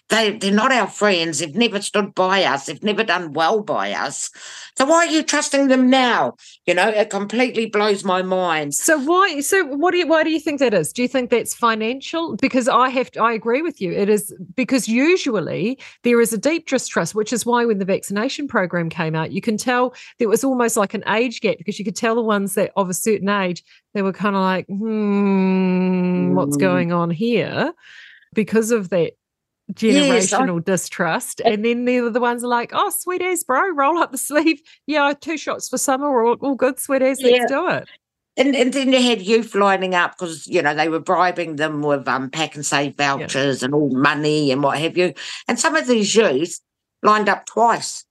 They 0.09 0.37
they're 0.37 0.51
not 0.51 0.71
our 0.71 0.87
friends. 0.87 1.39
They've 1.39 1.55
never 1.55 1.81
stood 1.81 2.13
by 2.15 2.43
us. 2.43 2.65
They've 2.65 2.83
never 2.83 3.03
done 3.03 3.33
well 3.33 3.61
by 3.61 3.93
us. 3.93 4.29
So 4.77 4.85
why 4.85 5.07
are 5.07 5.11
you 5.11 5.23
trusting 5.23 5.67
them 5.67 5.89
now? 5.89 6.35
You 6.65 6.73
know, 6.73 6.89
it 6.89 7.09
completely 7.09 7.67
blows 7.67 8.03
my 8.03 8.21
mind. 8.21 8.73
So 8.73 8.99
why? 8.99 9.41
So 9.41 9.65
what 9.65 9.91
do 9.91 9.97
you? 9.97 10.07
Why 10.07 10.23
do 10.23 10.29
you 10.29 10.39
think 10.39 10.59
that 10.59 10.73
is? 10.73 10.91
Do 10.91 11.01
you 11.01 11.07
think 11.07 11.29
that's 11.29 11.53
financial? 11.53 12.35
Because 12.37 12.67
I 12.67 12.89
have 12.89 13.11
to. 13.11 13.21
I 13.21 13.33
agree 13.33 13.61
with 13.61 13.81
you. 13.81 13.91
It 13.91 14.09
is 14.09 14.33
because 14.55 14.87
usually 14.87 15.79
there 16.03 16.19
is 16.21 16.33
a 16.33 16.37
deep 16.37 16.67
distrust, 16.67 17.15
which 17.15 17.33
is 17.33 17.45
why 17.45 17.65
when 17.65 17.79
the 17.79 17.85
vaccination 17.85 18.47
program 18.47 18.89
came 18.89 19.15
out, 19.15 19.31
you 19.31 19.41
can 19.41 19.57
tell 19.57 19.93
there 20.19 20.29
was 20.29 20.43
almost 20.43 20.77
like 20.77 20.93
an 20.93 21.03
age 21.07 21.41
gap 21.41 21.57
because 21.57 21.79
you 21.79 21.85
could 21.85 21.95
tell 21.95 22.15
the 22.15 22.21
ones 22.21 22.55
that 22.55 22.71
of 22.75 22.89
a 22.89 22.93
certain 22.93 23.29
age 23.29 23.63
they 23.93 24.01
were 24.01 24.13
kind 24.13 24.35
of 24.35 24.41
like, 24.41 24.65
hmm, 24.67 26.33
what's 26.33 26.57
mm. 26.57 26.61
going 26.61 26.91
on 26.91 27.09
here? 27.09 27.73
Because 28.33 28.71
of 28.71 28.89
that 28.89 29.13
generational 29.73 30.55
yes, 30.55 30.63
I, 30.67 30.71
distrust. 30.71 31.41
And 31.43 31.65
then 31.65 31.85
they're 31.85 32.09
the 32.09 32.19
ones 32.19 32.43
are 32.43 32.47
like, 32.47 32.71
oh, 32.73 32.89
sweet 32.89 33.21
as, 33.21 33.43
bro, 33.43 33.69
roll 33.69 33.97
up 33.97 34.11
the 34.11 34.17
sleeve. 34.17 34.61
Yeah, 34.87 35.13
two 35.19 35.37
shots 35.37 35.69
for 35.69 35.77
summer, 35.77 36.23
all, 36.23 36.35
all 36.41 36.55
good, 36.55 36.79
sweet 36.79 37.01
as, 37.01 37.21
let's 37.21 37.51
do 37.51 37.67
it. 37.69 37.87
And, 38.37 38.55
and 38.55 38.71
then 38.71 38.93
you 38.93 39.01
had 39.01 39.21
youth 39.21 39.53
lining 39.55 39.93
up 39.93 40.13
because 40.17 40.47
you 40.47 40.61
know 40.61 40.73
they 40.73 40.87
were 40.87 41.01
bribing 41.01 41.57
them 41.57 41.81
with 41.81 42.07
um 42.07 42.29
Pak'nSave 42.29 42.95
vouchers 42.95 43.61
yeah. 43.61 43.65
and 43.65 43.75
all 43.75 43.89
money 43.89 44.51
and 44.51 44.63
what 44.63 44.79
have 44.79 44.97
you. 44.97 45.13
And 45.49 45.59
some 45.59 45.75
of 45.75 45.85
these 45.85 46.15
youth 46.15 46.59
lined 47.03 47.27
up 47.27 47.45
twice 47.45 48.05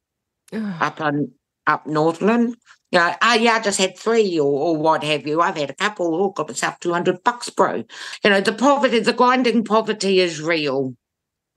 up 0.53 1.01
on 1.01 1.31
up 1.67 1.87
Northland. 1.87 2.57
You 2.93 2.99
know, 2.99 3.15
oh 3.23 3.35
yeah, 3.35 3.55
I 3.55 3.61
just 3.61 3.79
had 3.79 3.97
three 3.97 4.39
or, 4.39 4.51
or 4.51 4.77
what 4.77 5.05
have 5.05 5.27
you. 5.27 5.41
I've 5.41 5.57
had 5.57 5.71
a 5.71 5.75
couple. 5.75 6.15
Oh, 6.15 6.31
got 6.31 6.49
myself 6.49 6.79
two 6.81 6.93
hundred 6.93 7.25
bucks, 7.25 7.49
bro. 7.49 7.85
You 8.23 8.31
know, 8.31 8.41
the 8.41 8.53
poverty, 8.53 8.99
the 8.99 9.13
grinding 9.13 9.65
poverty 9.65 10.21
is 10.21 10.43
real. 10.43 10.97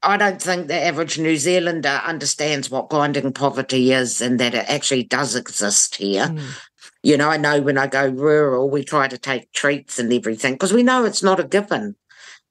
I 0.04 0.18
don't 0.18 0.42
think 0.42 0.68
the 0.68 0.80
average 0.80 1.18
New 1.18 1.38
Zealander 1.38 2.02
understands 2.06 2.70
what 2.70 2.90
grinding 2.90 3.32
poverty 3.32 3.94
is 3.94 4.22
and 4.22 4.40
that 4.40 4.54
it 4.54 4.66
actually 4.68 5.04
does 5.04 5.36
exist 5.36 5.96
here. 5.96 6.28
Mm. 6.28 6.42
You 7.04 7.18
know, 7.18 7.30
I 7.30 7.38
know 7.38 7.62
when 7.62 7.78
I 7.78 7.88
go 7.88 8.08
rural, 8.08 8.70
we 8.70 8.84
try 8.84 9.08
to 9.08 9.18
take 9.18 9.52
treats 9.54 10.00
and 10.00 10.12
everything 10.12 10.54
because 10.54 10.74
we 10.74 10.84
know 10.84 11.06
it's 11.06 11.24
not 11.24 11.40
a 11.40 11.44
given. 11.44 11.96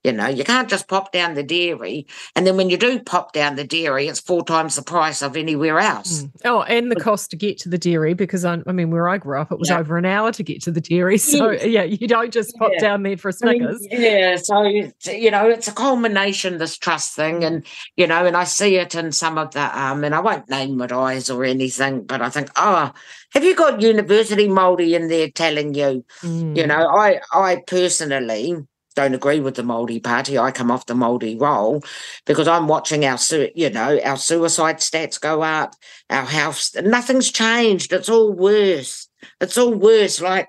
You 0.04 0.12
know, 0.12 0.26
you 0.26 0.42
can't 0.42 0.68
just 0.68 0.88
pop 0.88 1.12
down 1.12 1.34
the 1.34 1.44
dairy. 1.44 2.06
And 2.34 2.44
then 2.44 2.56
when 2.56 2.70
you 2.70 2.76
do 2.76 2.98
pop 3.00 3.32
down 3.32 3.54
the 3.54 3.64
dairy, 3.64 4.08
it's 4.08 4.18
four 4.18 4.44
times 4.44 4.74
the 4.74 4.82
price 4.82 5.22
of 5.22 5.36
anywhere 5.36 5.78
else. 5.78 6.22
Mm. 6.22 6.30
Oh, 6.44 6.62
and 6.62 6.90
the 6.90 6.96
cost 6.96 7.30
to 7.30 7.36
get 7.36 7.58
to 7.58 7.68
the 7.68 7.78
dairy, 7.78 8.14
because 8.14 8.44
I, 8.44 8.58
I 8.66 8.72
mean, 8.72 8.90
where 8.90 9.08
I 9.08 9.18
grew 9.18 9.40
up, 9.40 9.52
it 9.52 9.60
was 9.60 9.70
yeah. 9.70 9.78
over 9.78 9.96
an 9.96 10.04
hour 10.04 10.32
to 10.32 10.42
get 10.42 10.60
to 10.62 10.70
the 10.70 10.80
dairy. 10.80 11.18
So, 11.32 11.50
yes. 11.50 11.66
yeah, 11.66 11.84
you 11.84 12.08
don't 12.08 12.32
just 12.32 12.54
pop 12.56 12.72
yeah. 12.74 12.80
down 12.80 13.04
there 13.04 13.16
for 13.16 13.28
a 13.28 13.32
Snickers. 13.32 13.86
I 13.90 13.94
mean, 13.94 14.02
yeah. 14.02 14.36
So, 14.36 14.62
you 15.10 15.30
know, 15.30 15.48
it's 15.48 15.68
a 15.68 15.72
culmination, 15.72 16.58
this 16.58 16.76
trust 16.76 17.14
thing. 17.14 17.44
And, 17.44 17.64
you 17.96 18.06
know, 18.06 18.26
and 18.26 18.36
I 18.36 18.44
see 18.44 18.76
it 18.76 18.94
in 18.94 19.12
some 19.12 19.38
of 19.38 19.52
the, 19.52 19.80
um, 19.80 20.04
and 20.04 20.14
I 20.14 20.20
won't 20.20 20.50
name 20.50 20.76
my 20.76 20.88
eyes 20.92 21.30
or 21.30 21.44
anything, 21.44 22.04
but 22.04 22.20
I 22.20 22.28
think, 22.28 22.50
oh, 22.56 22.92
have 23.32 23.44
you 23.44 23.54
got 23.54 23.80
university 23.80 24.48
Māori 24.48 24.94
in 24.94 25.08
there 25.08 25.30
telling 25.30 25.74
you? 25.74 26.04
Mm. 26.22 26.56
You 26.56 26.66
know, 26.66 26.88
I, 26.88 27.20
I 27.32 27.62
personally, 27.66 28.56
don't 28.94 29.14
agree 29.14 29.40
with 29.40 29.54
the 29.54 29.62
Māori 29.62 30.02
Party. 30.02 30.38
I 30.38 30.50
come 30.50 30.70
off 30.70 30.86
the 30.86 30.94
Māori 30.94 31.40
roll 31.40 31.82
because 32.26 32.48
I'm 32.48 32.68
watching 32.68 33.04
our, 33.04 33.18
you 33.54 33.70
know, 33.70 34.00
our 34.04 34.16
suicide 34.16 34.78
stats 34.78 35.20
go 35.20 35.42
up, 35.42 35.74
our 36.10 36.24
house, 36.24 36.74
nothing's 36.76 37.30
changed. 37.30 37.92
It's 37.92 38.08
all 38.08 38.32
worse. 38.32 39.08
It's 39.40 39.58
all 39.58 39.74
worse. 39.74 40.20
Like 40.20 40.48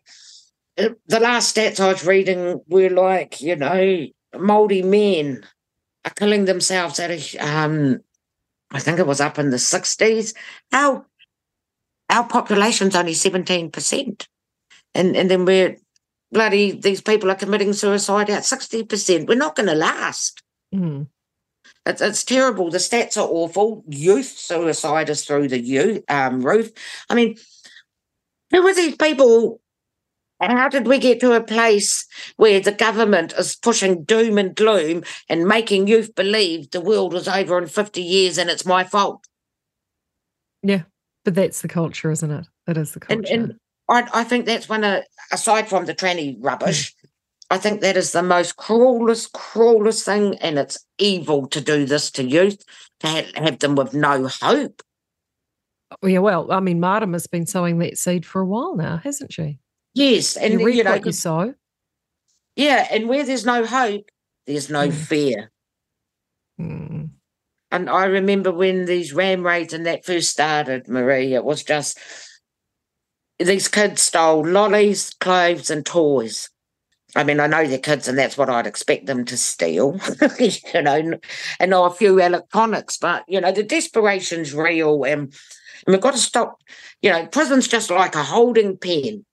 uh, 0.77 0.89
the 1.07 1.19
last 1.19 1.55
stats 1.55 1.79
I 1.79 1.91
was 1.91 2.05
reading 2.05 2.61
were 2.67 2.89
like, 2.89 3.41
you 3.41 3.55
know, 3.55 4.07
Māori 4.35 4.83
men 4.83 5.45
are 6.05 6.11
killing 6.11 6.45
themselves 6.45 6.99
at 6.99 7.11
a, 7.11 7.37
um, 7.37 7.99
I 8.71 8.79
think 8.79 8.99
it 8.99 9.07
was 9.07 9.21
up 9.21 9.37
in 9.37 9.51
the 9.51 9.57
60s. 9.57 10.33
Our, 10.71 11.05
our 12.09 12.27
population's 12.27 12.95
only 12.95 13.13
17%. 13.13 14.27
And, 14.95 15.15
and 15.15 15.29
then 15.29 15.45
we're 15.45 15.77
bloody 16.34 16.71
these 16.71 17.01
people 17.01 17.31
are 17.31 17.36
committing 17.36 17.73
suicide 17.73 18.29
at 18.29 18.43
60%. 18.43 19.27
We're 19.27 19.36
not 19.36 19.55
going 19.55 19.69
to 19.69 19.75
last. 19.75 20.41
Mm. 20.73 21.07
It's, 21.86 22.01
it's 22.01 22.23
terrible. 22.23 22.69
The 22.69 22.77
stats 22.77 23.17
are 23.17 23.27
awful. 23.27 23.84
Youth 23.88 24.38
suicide 24.38 25.09
is 25.09 25.25
through 25.25 25.49
the 25.49 25.59
youth, 25.59 26.03
um, 26.09 26.41
roof. 26.41 26.71
I 27.09 27.15
mean, 27.15 27.36
who 28.51 28.65
are 28.65 28.75
these 28.75 28.95
people? 28.95 29.59
How 30.41 30.67
did 30.67 30.88
we 30.88 30.99
get 30.99 31.19
to 31.21 31.34
a 31.34 31.43
place 31.43 32.05
where 32.36 32.59
the 32.59 32.71
government 32.71 33.34
is 33.38 33.55
pushing 33.55 34.03
doom 34.03 34.38
and 34.38 34.55
gloom 34.55 35.03
and 35.29 35.47
making 35.47 35.88
youth 35.88 36.15
believe 36.15 36.71
the 36.71 36.81
world 36.81 37.13
was 37.13 37.27
over 37.27 37.57
in 37.57 37.67
50 37.67 38.01
years 38.01 38.38
and 38.38 38.49
it's 38.49 38.65
my 38.65 38.84
fault? 38.84 39.25
Yeah, 40.61 40.84
but 41.23 41.36
that's 41.36 41.61
the 41.61 41.67
culture, 41.67 42.11
isn't 42.11 42.31
it? 42.31 42.47
That 42.67 42.77
is 42.77 42.91
the 42.91 42.99
culture. 42.99 43.34
And, 43.34 43.51
and 43.51 43.59
I, 43.89 44.07
I 44.13 44.23
think 44.23 44.45
that's 44.45 44.67
one 44.67 44.84
of, 44.84 45.03
aside 45.34 45.67
from 45.67 45.86
the 45.86 45.95
tranny 45.95 46.38
rubbish, 46.39 46.95
I 47.49 47.57
think 47.57 47.81
that 47.81 47.97
is 47.97 48.11
the 48.11 48.23
most 48.23 48.55
cruelest, 48.55 49.34
cruelest 49.34 50.05
thing, 50.05 50.38
and 50.38 50.57
it's 50.57 50.86
evil 50.97 51.47
to 51.47 51.59
do 51.59 51.86
this 51.86 52.09
to 52.11 52.23
youth, 52.23 52.63
to 53.01 53.07
have, 53.07 53.36
have 53.36 53.59
them 53.59 53.75
with 53.75 53.93
no 53.93 54.29
hope. 54.41 54.81
Yeah, 56.01 56.19
well, 56.19 56.51
I 56.51 56.59
mean, 56.59 56.79
Martin 56.79 57.13
has 57.13 57.27
been 57.27 57.45
sowing 57.45 57.79
that 57.79 57.97
seed 57.97 58.25
for 58.25 58.41
a 58.41 58.45
while 58.45 58.75
now, 58.75 58.97
hasn't 58.97 59.34
she? 59.34 59.59
Yes, 59.93 60.38
and 60.38 60.59
you 60.59 60.67
you 60.69 60.84
know, 60.84 60.91
what 60.91 61.05
you 61.05 61.11
sow. 61.11 61.53
Yeah, 62.55 62.88
and 62.89 63.07
where 63.07 63.23
there's 63.23 63.45
no 63.45 63.65
hope, 63.65 64.09
there's 64.47 64.69
no 64.69 64.88
mm. 64.88 64.93
fear. 64.93 65.51
Mm. 66.59 67.09
And 67.71 67.89
I 67.89 68.05
remember 68.05 68.51
when 68.51 68.86
these 68.86 69.13
ram 69.13 69.45
raids 69.45 69.73
and 69.73 69.86
that 69.86 70.05
first 70.05 70.29
started, 70.29 70.88
Marie, 70.88 71.34
it 71.34 71.43
was 71.43 71.63
just 71.63 71.99
these 73.43 73.67
kids 73.67 74.03
stole 74.03 74.45
lollies, 74.45 75.13
clothes, 75.19 75.69
and 75.69 75.85
toys. 75.85 76.49
I 77.15 77.23
mean, 77.23 77.39
I 77.39 77.47
know 77.47 77.65
they're 77.67 77.77
kids, 77.77 78.07
and 78.07 78.17
that's 78.17 78.37
what 78.37 78.49
I'd 78.49 78.65
expect 78.65 79.05
them 79.05 79.23
to 79.25 79.37
steal, 79.37 79.99
you 80.39 80.81
know, 80.81 81.19
and 81.59 81.73
a 81.73 81.89
few 81.91 82.19
electronics. 82.19 82.97
But 82.97 83.23
you 83.27 83.39
know, 83.39 83.51
the 83.51 83.63
desperation's 83.63 84.53
real, 84.53 85.03
and, 85.03 85.21
and 85.21 85.33
we've 85.87 86.01
got 86.01 86.13
to 86.13 86.19
stop. 86.19 86.61
You 87.01 87.11
know, 87.11 87.27
prison's 87.27 87.67
just 87.67 87.91
like 87.91 88.15
a 88.15 88.23
holding 88.23 88.77
pen. 88.77 89.25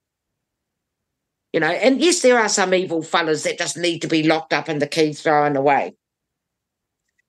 You 1.53 1.59
know, 1.59 1.67
and 1.67 1.99
yes, 1.99 2.21
there 2.21 2.39
are 2.39 2.49
some 2.49 2.73
evil 2.73 3.01
fellas 3.01 3.43
that 3.43 3.57
just 3.57 3.77
need 3.77 3.99
to 3.99 4.07
be 4.07 4.23
locked 4.23 4.53
up 4.53 4.69
and 4.69 4.81
the 4.81 4.87
key 4.87 5.11
thrown 5.13 5.57
away. 5.57 5.95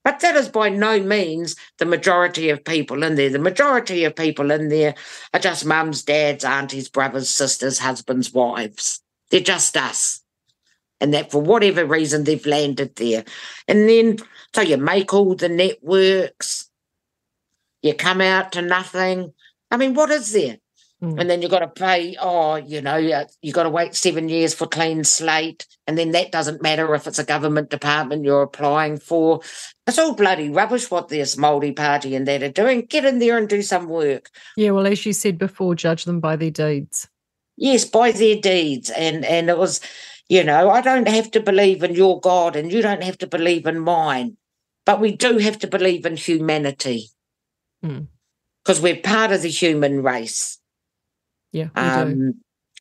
But 0.05 0.21
that 0.21 0.35
is 0.35 0.49
by 0.49 0.69
no 0.69 1.01
means 1.01 1.55
the 1.79 1.87
majority 1.87 2.51
of 2.51 2.65
people 2.65 3.05
in 3.05 3.15
there. 3.15 3.31
The 3.31 3.39
majority 3.39 4.05
of 4.05 4.17
people 4.17 4.51
in 4.51 4.69
there 4.69 4.95
are 5.33 5.41
just 5.41 5.65
mums, 5.65 6.03
dads, 6.03 6.45
aunties, 6.45 6.89
brothers, 6.89 7.31
sisters, 7.31 7.79
husbands, 7.79 8.33
wives. 8.33 9.01
They're 9.31 9.41
just 9.41 9.77
us. 9.77 10.21
And 11.01 11.15
that 11.15 11.31
for 11.31 11.41
whatever 11.41 11.85
reason 11.85 12.25
they've 12.25 12.45
landed 12.47 12.97
there. 12.97 13.25
And 13.69 13.89
then, 13.89 14.19
so 14.55 14.61
you 14.61 14.77
make 14.77 15.15
all 15.15 15.35
the 15.35 15.49
networks, 15.49 16.69
you 17.81 17.95
come 17.95 18.21
out 18.21 18.53
to 18.53 18.63
nothing. 18.63 19.33
I 19.71 19.77
mean, 19.77 19.95
what 19.95 20.11
is 20.11 20.33
there? 20.33 20.59
Mm. 21.03 21.21
And 21.21 21.29
then 21.29 21.43
you've 21.43 21.51
got 21.51 21.61
to 21.61 21.69
pay, 21.69 22.17
oh, 22.21 22.55
you 22.55 22.81
know, 22.81 22.97
you've 22.97 23.55
got 23.55 23.65
to 23.65 23.71
wait 23.71 23.97
seven 23.97 24.29
years 24.29 24.55
for 24.55 24.69
clean 24.69 25.03
slate. 25.03 25.67
And 25.89 25.99
then 25.99 26.13
that 26.13 26.31
doesn't 26.31 26.63
matter 26.63 26.95
if 26.95 27.09
it's 27.09 27.19
a 27.19 27.25
government 27.25 27.71
department 27.71 28.25
you're 28.25 28.43
applying 28.43 28.99
for. 28.99 29.41
It's 29.87 29.99
all 29.99 30.15
bloody 30.15 30.49
rubbish 30.49 30.93
what 30.93 31.09
this 31.09 31.35
Māori 31.35 31.75
party 31.75 32.15
and 32.15 32.29
that 32.29 32.45
are 32.45 32.51
doing. 32.51 32.83
Get 32.83 33.05
in 33.05 33.19
there 33.19 33.37
and 33.37 33.49
do 33.49 33.63
some 33.63 33.89
work. 33.89 34.31
Yeah, 34.57 34.71
well, 34.71 34.87
as 34.87 35.05
you 35.05 35.13
said 35.13 35.39
before, 35.39 35.75
judge 35.75 36.05
them 36.05 36.21
by 36.21 36.37
their 36.37 36.53
deeds. 36.53 37.09
Yes, 37.57 37.85
by 37.85 38.13
their 38.13 38.37
deeds. 38.37 38.89
And 38.91 39.25
and 39.25 39.51
it 39.51 39.59
was, 39.59 39.81
you 40.29 40.45
know, 40.45 40.71
I 40.71 40.83
don't 40.83 41.09
have 41.09 41.33
to 41.33 41.41
believe 41.41 41.83
in 41.83 41.97
your 41.97 42.21
God 42.21 42.55
and 42.55 42.73
you 42.73 42.81
don't 42.81 43.03
have 43.03 43.19
to 43.19 43.27
believe 43.27 43.67
in 43.67 43.81
mine. 43.81 44.37
But 44.87 45.01
we 45.01 45.17
do 45.17 45.39
have 45.39 45.59
to 45.61 45.67
believe 45.67 46.07
in 46.07 46.17
humanity. 46.17 47.09
Because 47.83 48.79
mm. 48.79 48.83
we're 48.83 48.97
part 49.01 49.33
of 49.33 49.43
the 49.43 49.51
human 49.51 50.05
race. 50.05 50.59
Yeah. 51.53 51.69
Um, 51.75 52.35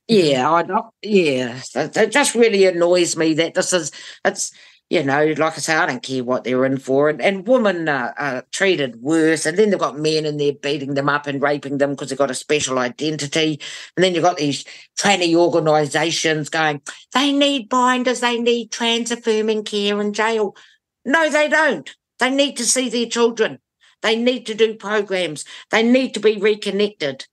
yeah, 0.08 0.52
I 0.52 0.64
not, 0.64 0.94
yeah. 1.02 1.62
It 1.76 2.12
just 2.12 2.36
really 2.36 2.66
annoys 2.66 3.16
me 3.16 3.34
that 3.36 3.54
this 3.54 3.72
is 3.74 3.92
it's 4.26 4.52
you 4.92 5.04
know, 5.06 5.26
like 5.38 5.54
I 5.54 5.60
say, 5.60 5.74
I 5.74 5.86
don't 5.86 6.04
care 6.04 6.22
what 6.22 6.44
they're 6.44 6.66
in 6.66 6.78
for. 6.78 7.08
And, 7.08 7.22
and 7.22 7.48
women 7.48 7.88
are, 7.88 8.14
are, 8.18 8.46
treated 8.52 9.02
worse. 9.02 9.46
And 9.46 9.58
then 9.58 9.70
they've 9.70 9.80
got 9.80 9.98
men 9.98 10.26
in 10.26 10.36
there 10.36 10.52
beating 10.52 10.96
them 10.96 11.08
up 11.08 11.28
and 11.28 11.42
raping 11.42 11.78
them 11.78 11.92
because 11.92 12.10
they've 12.10 12.18
got 12.18 12.30
a 12.30 12.36
special 12.36 12.78
identity. 12.78 13.62
And 13.96 14.04
then 14.04 14.14
you've 14.14 14.26
got 14.26 14.36
these 14.36 14.66
tranny 15.00 15.34
organisations 15.34 16.50
going, 16.50 16.82
they 17.14 17.32
need 17.32 17.70
binders, 17.70 18.20
they 18.20 18.38
need 18.38 18.74
trans 18.74 19.12
affirming 19.12 19.64
care 19.64 20.02
in 20.02 20.12
jail. 20.12 20.58
No, 21.06 21.30
they 21.30 21.48
don't. 21.48 21.90
They 22.20 22.30
need 22.30 22.58
to 22.58 22.66
see 22.66 22.90
their 22.90 23.06
children. 23.06 23.60
They 24.02 24.18
need 24.18 24.46
to 24.48 24.54
do 24.54 24.76
programs. 24.76 25.46
They 25.70 25.84
need 25.84 26.16
to 26.16 26.20
be 26.20 26.36
reconnected. 26.36 27.28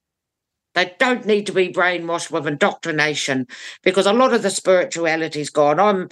They 0.78 0.94
don't 1.00 1.26
need 1.26 1.44
to 1.46 1.52
be 1.52 1.72
brainwashed 1.72 2.30
with 2.30 2.46
indoctrination 2.46 3.48
because 3.82 4.06
a 4.06 4.12
lot 4.12 4.32
of 4.32 4.42
the 4.42 4.50
spirituality's 4.50 5.50
gone. 5.50 5.80
I'm, 5.80 6.08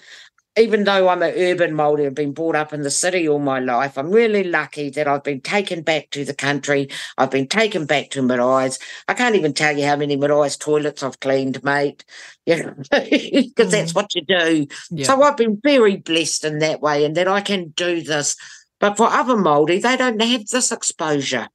even 0.59 0.83
though 0.83 1.09
I'm 1.09 1.23
an 1.23 1.35
urban 1.37 1.71
Māori, 1.71 2.05
I've 2.05 2.17
been 2.17 2.33
brought 2.33 2.57
up 2.57 2.73
in 2.73 2.83
the 2.83 2.91
city 2.91 3.29
all 3.29 3.39
my 3.39 3.61
life. 3.61 3.97
I'm 3.97 4.11
really 4.11 4.43
lucky 4.43 4.91
that 4.91 5.07
I've 5.07 5.23
been 5.23 5.41
taken 5.41 5.83
back 5.83 6.11
to 6.11 6.25
the 6.25 6.35
country. 6.35 6.89
I've 7.17 7.31
been 7.31 7.47
taken 7.47 7.87
back 7.87 8.11
to 8.11 8.23
Marae's. 8.23 8.81
I 9.07 9.15
can't 9.15 9.37
even 9.37 9.55
tell 9.55 9.79
you 9.79 9.87
how 9.87 9.95
many 9.95 10.17
Marae's 10.17 10.57
toilets 10.57 11.05
I've 11.05 11.21
cleaned, 11.21 11.63
mate. 11.63 12.05
You 12.49 12.63
know, 12.63 12.75
because 12.77 12.93
mm. 13.01 13.71
that's 13.71 13.93
what 13.93 14.15
you 14.15 14.23
do. 14.23 14.69
Yeah. 14.93 15.05
So 15.05 15.21
I've 15.21 15.37
been 15.37 15.61
very 15.65 15.97
blessed 15.97 16.45
in 16.45 16.61
that 16.61 16.81
way, 16.81 17.05
and 17.05 17.17
that 17.17 17.27
I 17.27 17.41
can 17.41 17.71
do 17.71 18.03
this. 18.03 18.37
But 18.79 18.97
for 18.97 19.09
other 19.09 19.35
Māori, 19.35 19.83
they 19.83 19.97
don't 19.97 20.23
have 20.23 20.47
this 20.47 20.71
exposure. 20.71 21.49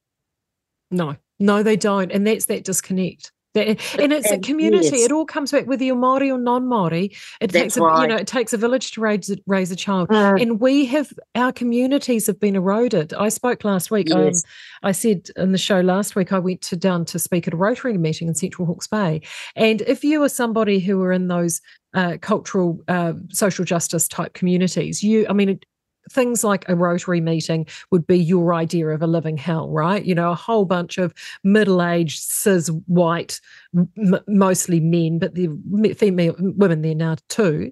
No, 0.89 1.15
no, 1.41 1.63
they 1.63 1.75
don't. 1.75 2.11
And 2.11 2.25
that's 2.25 2.45
that 2.45 2.63
disconnect. 2.63 3.31
and 3.53 3.77
it's 4.13 4.31
a 4.31 4.39
community. 4.39 4.85
Yes. 4.85 5.05
It 5.05 5.11
all 5.11 5.25
comes 5.25 5.51
back 5.51 5.67
whether 5.67 5.83
you're 5.83 5.95
Maori 5.97 6.31
or 6.31 6.37
non-Maori. 6.37 7.11
It 7.41 7.51
That's 7.51 7.75
takes 7.75 7.77
a, 7.77 7.81
right. 7.81 8.03
you 8.03 8.07
know 8.07 8.15
it 8.15 8.27
takes 8.27 8.53
a 8.53 8.57
village 8.57 8.91
to 8.91 9.01
raise 9.01 9.35
raise 9.45 9.71
a 9.71 9.75
child, 9.75 10.07
mm. 10.07 10.41
and 10.41 10.61
we 10.61 10.85
have 10.85 11.11
our 11.35 11.51
communities 11.51 12.27
have 12.27 12.39
been 12.39 12.55
eroded. 12.55 13.13
I 13.13 13.27
spoke 13.27 13.65
last 13.65 13.91
week. 13.91 14.09
Um, 14.09 14.23
yes. 14.23 14.45
Um, 14.45 14.87
I 14.87 14.91
said 14.93 15.27
in 15.35 15.51
the 15.51 15.57
show 15.57 15.81
last 15.81 16.15
week 16.15 16.31
I 16.31 16.39
went 16.39 16.61
to 16.61 16.77
down 16.77 17.03
to 17.05 17.19
speak 17.19 17.45
at 17.45 17.53
a 17.53 17.57
Rotary 17.57 17.97
meeting 17.97 18.29
in 18.29 18.35
Central 18.35 18.65
Hawke's 18.65 18.87
Bay, 18.87 19.19
and 19.57 19.81
if 19.81 20.01
you 20.01 20.23
are 20.23 20.29
somebody 20.29 20.79
who 20.79 21.01
are 21.01 21.11
in 21.11 21.27
those 21.27 21.59
uh, 21.93 22.15
cultural 22.21 22.79
uh, 22.87 23.13
social 23.31 23.65
justice 23.65 24.07
type 24.07 24.33
communities, 24.33 25.03
you 25.03 25.25
I 25.29 25.33
mean 25.33 25.59
things 26.09 26.43
like 26.43 26.67
a 26.67 26.75
Rotary 26.75 27.21
meeting 27.21 27.67
would 27.91 28.07
be 28.07 28.17
your 28.17 28.53
idea 28.53 28.87
of 28.87 29.01
a 29.01 29.07
living 29.07 29.37
hell, 29.37 29.69
right? 29.69 30.03
You 30.03 30.15
know, 30.15 30.31
a 30.31 30.35
whole 30.35 30.65
bunch 30.65 30.97
of 30.97 31.13
middle 31.43 31.81
aged, 31.83 32.19
cis, 32.19 32.67
white, 32.87 33.39
m- 33.75 34.19
mostly 34.27 34.79
men, 34.79 35.19
but 35.19 35.35
the 35.35 35.49
female 35.97 36.35
women 36.37 36.81
there 36.81 36.95
now 36.95 37.15
too. 37.29 37.71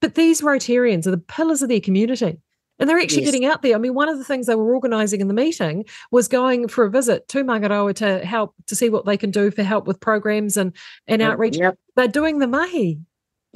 But 0.00 0.14
these 0.14 0.42
Rotarians 0.42 1.06
are 1.06 1.10
the 1.10 1.18
pillars 1.18 1.62
of 1.62 1.68
their 1.68 1.80
community. 1.80 2.38
And 2.78 2.90
they're 2.90 2.98
actually 2.98 3.22
yes. 3.22 3.32
getting 3.32 3.46
out 3.46 3.62
there. 3.62 3.74
I 3.74 3.78
mean, 3.78 3.94
one 3.94 4.10
of 4.10 4.18
the 4.18 4.24
things 4.24 4.46
they 4.46 4.54
were 4.54 4.74
organising 4.74 5.22
in 5.22 5.28
the 5.28 5.34
meeting 5.34 5.86
was 6.10 6.28
going 6.28 6.68
for 6.68 6.84
a 6.84 6.90
visit 6.90 7.26
to 7.28 7.42
Mangaroa 7.42 7.94
to 7.94 8.24
help 8.24 8.54
to 8.66 8.76
see 8.76 8.90
what 8.90 9.06
they 9.06 9.16
can 9.16 9.30
do 9.30 9.50
for 9.50 9.62
help 9.62 9.86
with 9.86 9.98
programs 9.98 10.58
and, 10.58 10.76
and 11.06 11.22
outreach. 11.22 11.56
Yep. 11.56 11.78
They're 11.96 12.08
doing 12.08 12.38
the 12.38 12.46
mahi. 12.46 13.00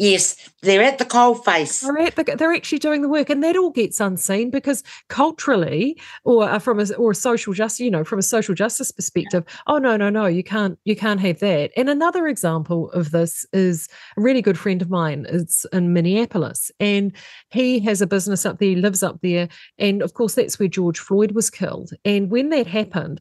Yes, 0.01 0.35
they're 0.63 0.83
at 0.83 0.97
the 0.97 1.05
coalface. 1.05 1.83
They're, 1.83 2.25
the, 2.25 2.37
they're 2.37 2.55
actually 2.55 2.79
doing 2.79 3.03
the 3.03 3.09
work, 3.09 3.29
and 3.29 3.45
that 3.45 3.55
all 3.55 3.69
gets 3.69 4.01
unseen 4.01 4.49
because 4.49 4.83
culturally, 5.09 6.01
or 6.25 6.49
uh, 6.49 6.59
from 6.59 6.81
a 6.81 6.91
or 6.95 7.11
a 7.11 7.15
social 7.15 7.53
justice, 7.53 7.81
you 7.81 7.91
know, 7.91 8.03
from 8.03 8.19
a 8.19 8.23
social 8.23 8.55
justice 8.55 8.91
perspective, 8.91 9.45
oh 9.67 9.77
no, 9.77 9.99
no, 9.99 10.09
no, 10.09 10.25
you 10.25 10.43
can't, 10.43 10.79
you 10.87 10.97
can't 10.97 11.21
have 11.21 11.41
that. 11.41 11.71
And 11.77 11.91
another 11.91 12.29
example 12.29 12.91
of 12.93 13.11
this 13.11 13.45
is 13.53 13.89
a 14.17 14.23
really 14.23 14.41
good 14.41 14.59
friend 14.59 14.81
of 14.81 14.89
mine. 14.89 15.27
It's 15.29 15.67
in 15.71 15.93
Minneapolis, 15.93 16.71
and 16.81 17.13
he 17.51 17.79
has 17.81 18.01
a 18.01 18.07
business 18.07 18.47
up 18.47 18.59
there. 18.59 18.71
He 18.71 18.77
lives 18.77 19.03
up 19.03 19.21
there, 19.21 19.51
and 19.79 20.01
of 20.01 20.15
course, 20.15 20.35
that's 20.35 20.59
where 20.59 20.67
George 20.67 20.99
Floyd 20.99 21.33
was 21.33 21.51
killed. 21.51 21.91
And 22.07 22.31
when 22.31 22.49
that 22.49 22.67
happened, 22.67 23.21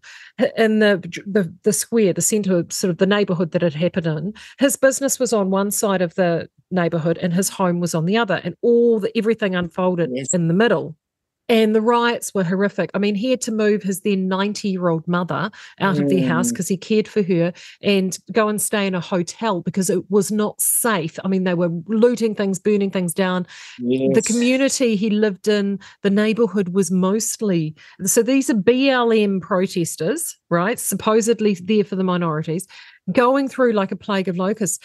in 0.56 0.80
the 0.80 0.98
the, 1.26 1.54
the 1.64 1.74
square, 1.74 2.14
the 2.14 2.22
center, 2.22 2.64
sort 2.70 2.92
of 2.92 3.00
the 3.00 3.06
neighborhood 3.06 3.52
that 3.52 3.64
it 3.64 3.74
happened 3.74 4.08
in, 4.08 4.34
his 4.60 4.78
business 4.78 5.20
was 5.20 5.34
on 5.34 5.50
one 5.50 5.72
side 5.72 6.02
of 6.02 6.16
the 6.16 6.48
neighborhood 6.72 7.18
and 7.18 7.34
his 7.34 7.50
home 7.50 7.80
was 7.80 7.96
on 7.96 8.06
the 8.06 8.18
other 8.18 8.42
and 8.44 8.56
all 8.62 9.00
the 9.00 9.16
everything 9.18 9.56
unfolded 9.56 10.10
yes. 10.14 10.34
in 10.34 10.48
the 10.48 10.54
middle 10.54 10.96
and 11.50 11.76
the 11.76 11.82
riots 11.82 12.34
were 12.34 12.44
horrific. 12.44 12.92
I 12.94 13.00
mean, 13.00 13.16
he 13.16 13.32
had 13.32 13.42
to 13.42 13.52
move 13.52 13.82
his 13.82 14.02
then 14.02 14.28
90 14.28 14.70
year 14.70 14.88
old 14.88 15.08
mother 15.08 15.50
out 15.80 15.96
mm. 15.98 16.04
of 16.04 16.10
their 16.10 16.28
house 16.28 16.52
because 16.52 16.68
mm. 16.68 16.70
he 16.70 16.78
cared 16.78 17.08
for 17.08 17.24
her 17.24 17.52
and 17.82 18.18
go 18.32 18.48
and 18.48 18.62
stay 18.62 18.86
in 18.86 18.94
a 18.94 19.02
hotel 19.02 19.62
because 19.62 19.90
it 19.90 20.10
was 20.12 20.32
not 20.32 20.62
safe. 20.62 21.18
I 21.26 21.28
mean, 21.28 21.44
they 21.44 21.56
were 21.56 21.72
looting 21.88 22.36
things, 22.36 22.60
burning 22.60 22.92
things 22.92 23.14
down. 23.14 23.48
Yes. 23.80 24.14
The 24.14 24.22
community 24.22 24.96
he 24.96 25.10
lived 25.10 25.48
in, 25.48 25.80
the 26.04 26.12
neighborhood 26.12 26.70
was 26.70 26.92
mostly 26.92 27.76
so 28.06 28.22
these 28.22 28.50
are 28.50 28.56
BLM 28.56 29.42
protesters, 29.42 30.38
right? 30.50 30.80
Supposedly 30.80 31.56
there 31.56 31.84
for 31.84 31.96
the 31.96 32.04
minorities, 32.04 32.68
going 33.12 33.48
through 33.48 33.74
like 33.74 33.92
a 33.92 33.96
plague 33.96 34.28
of 34.28 34.38
locusts 34.38 34.80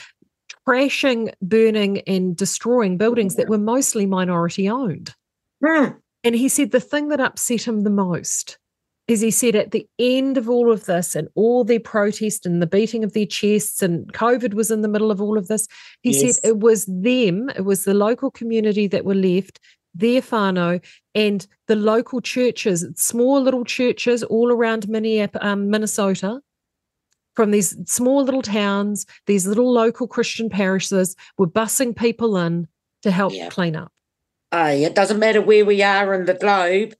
crashing, 0.67 1.31
burning, 1.43 2.01
and 2.07 2.37
destroying 2.37 2.97
buildings 2.97 3.37
that 3.37 3.49
were 3.49 3.59
mostly 3.59 4.07
minority 4.07 4.69
owned. 4.69 5.15
Mm. 5.63 5.97
And 6.23 6.35
he 6.35 6.49
said 6.49 6.71
the 6.71 6.81
thing 6.81 7.09
that 7.09 7.21
upset 7.21 7.67
him 7.67 7.83
the 7.83 7.91
most 7.91 8.59
is 9.07 9.21
he 9.21 9.31
said 9.31 9.55
at 9.55 9.71
the 9.71 9.87
end 9.99 10.39
of 10.39 10.49
all 10.49 10.73
of 10.73 10.87
this 10.87 11.15
and 11.15 11.29
all 11.35 11.63
their 11.63 11.81
protest 11.81 12.47
and 12.47 12.63
the 12.63 12.67
beating 12.67 13.05
of 13.05 13.13
their 13.13 13.27
chests 13.27 13.83
and 13.83 14.11
COVID 14.15 14.55
was 14.55 14.71
in 14.71 14.81
the 14.81 14.89
middle 14.89 15.11
of 15.11 15.21
all 15.21 15.37
of 15.37 15.49
this, 15.49 15.69
he 16.01 16.13
yes. 16.13 16.21
said 16.37 16.49
it 16.49 16.59
was 16.61 16.87
them, 16.87 17.51
it 17.51 17.67
was 17.67 17.85
the 17.85 17.93
local 17.93 18.31
community 18.31 18.87
that 18.87 19.05
were 19.05 19.15
left, 19.15 19.61
their 19.95 20.23
whānau, 20.23 20.83
and 21.15 21.47
the 21.69 21.77
local 21.77 22.23
churches, 22.23 22.87
small 22.97 23.43
little 23.43 23.65
churches 23.65 24.23
all 24.25 24.51
around 24.51 24.87
um, 25.41 25.71
Minnesota, 25.71 26.41
from 27.35 27.51
these 27.51 27.77
small 27.91 28.23
little 28.25 28.43
towns, 28.43 29.07
these 29.27 29.47
little 29.47 29.73
local 29.73 30.07
Christian 30.07 30.49
parishes 30.49 31.17
were 31.39 31.47
bussing 31.47 31.97
people 31.97 32.37
in 32.37 32.69
to 33.03 33.11
help 33.11 33.33
yeah. 33.33 33.49
clean 33.49 33.77
up. 33.77 33.93
Aye, 34.53 34.85
it 34.85 34.95
doesn't 34.95 35.19
matter 35.19 35.41
where 35.41 35.65
we 35.65 35.83
are 35.83 36.15
in 36.15 36.27
the 36.27 36.35
globe, 36.35 36.95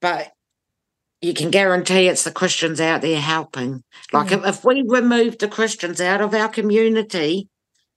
but 0.00 0.32
you 1.20 1.34
can 1.34 1.50
guarantee 1.50 2.08
it's 2.08 2.24
the 2.24 2.30
Christians 2.30 2.80
out 2.80 3.02
there 3.02 3.20
helping. 3.20 3.82
Like 4.12 4.28
mm. 4.28 4.38
if, 4.38 4.46
if, 4.46 4.64
we 4.64 4.82
removed 4.86 5.40
the 5.40 5.48
Christians 5.48 6.00
out 6.00 6.20
of 6.20 6.34
our 6.34 6.48
community, 6.48 7.48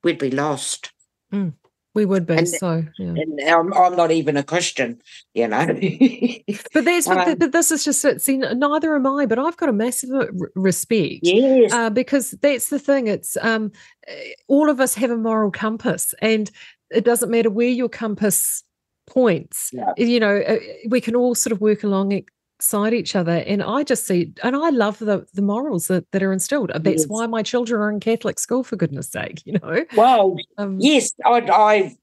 we'd 0.04 0.18
be 0.18 0.32
lost. 0.32 0.92
Mm. 1.34 1.54
We 1.98 2.06
would 2.06 2.28
be 2.28 2.36
and, 2.36 2.48
so. 2.48 2.86
Yeah. 3.00 3.08
And 3.08 3.42
I'm, 3.42 3.74
I'm, 3.74 3.96
not 3.96 4.12
even 4.12 4.38
a 4.38 4.44
Christian, 4.44 5.02
you 5.34 5.48
know. 5.48 5.66
but 6.74 6.86
that's 6.86 7.08
um, 7.08 7.40
but, 7.40 7.52
this 7.52 7.72
is 7.72 7.84
just 7.84 8.22
see. 8.22 8.38
Neither 8.38 8.94
am 8.94 9.08
I, 9.08 9.26
but 9.26 9.40
I've 9.40 9.58
got 9.58 9.68
a 9.68 9.74
massive 9.74 10.12
uh, 10.12 10.28
respect. 10.54 11.22
Yes, 11.24 11.74
uh, 11.74 11.90
because 11.90 12.36
that's 12.40 12.70
the 12.70 12.78
thing. 12.78 13.08
It's 13.08 13.36
um, 13.42 13.72
eh, 14.08 14.34
all 14.48 14.70
of 14.70 14.80
us 14.80 14.94
have 14.94 15.10
a 15.10 15.18
moral 15.18 15.50
compass, 15.50 16.14
and 16.22 16.52
it 16.92 17.04
doesn't 17.04 17.32
matter 17.32 17.50
where 17.50 17.68
your 17.68 17.90
compass 17.90 18.64
points. 19.08 19.72
Yeah. 19.74 19.94
You 19.98 20.20
know, 20.20 20.38
uh, 20.38 20.60
we 20.90 21.02
can 21.02 21.16
all 21.16 21.34
sort 21.34 21.52
of 21.52 21.62
work 21.62 21.84
along 21.84 22.12
it 22.58 22.64
side 22.64 22.94
each 22.94 23.16
other 23.16 23.44
and 23.48 23.62
i 23.64 23.84
just 23.84 24.06
see 24.06 24.32
and 24.44 24.56
i 24.56 24.70
love 24.70 25.00
the 25.00 25.26
the 25.34 25.42
morals 25.42 25.88
that, 25.88 26.10
that 26.12 26.24
are 26.24 26.34
instilled 26.34 26.72
that's 26.76 27.02
yes. 27.02 27.06
why 27.08 27.28
my 27.28 27.44
children 27.44 27.82
are 27.82 27.90
in 27.90 28.00
catholic 28.00 28.40
school 28.40 28.64
for 28.64 28.76
goodness 28.76 29.10
sake 29.10 29.42
you 29.46 29.54
know 29.54 29.86
well 29.96 30.36
um, 30.58 30.78
yes 30.80 31.12
i 31.26 31.40
i 31.40 31.96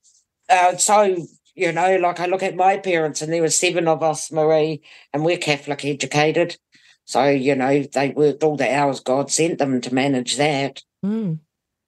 uh, 0.48 0.76
so 0.76 1.16
you 1.54 1.72
know 1.72 1.96
like 1.96 2.20
i 2.20 2.26
look 2.26 2.42
at 2.42 2.56
my 2.56 2.76
parents 2.76 3.22
and 3.22 3.32
there 3.32 3.42
were 3.42 3.50
seven 3.50 3.88
of 3.88 4.02
us 4.02 4.30
marie 4.30 4.80
and 5.12 5.24
we're 5.24 5.38
catholic 5.38 5.84
educated 5.84 6.56
so 7.04 7.24
you 7.28 7.54
know 7.54 7.82
they 7.82 8.10
worked 8.10 8.42
all 8.42 8.56
the 8.56 8.72
hours 8.72 9.00
god 9.00 9.30
sent 9.30 9.58
them 9.58 9.80
to 9.80 9.94
manage 9.94 10.36
that 10.36 10.82
mm. 11.04 11.38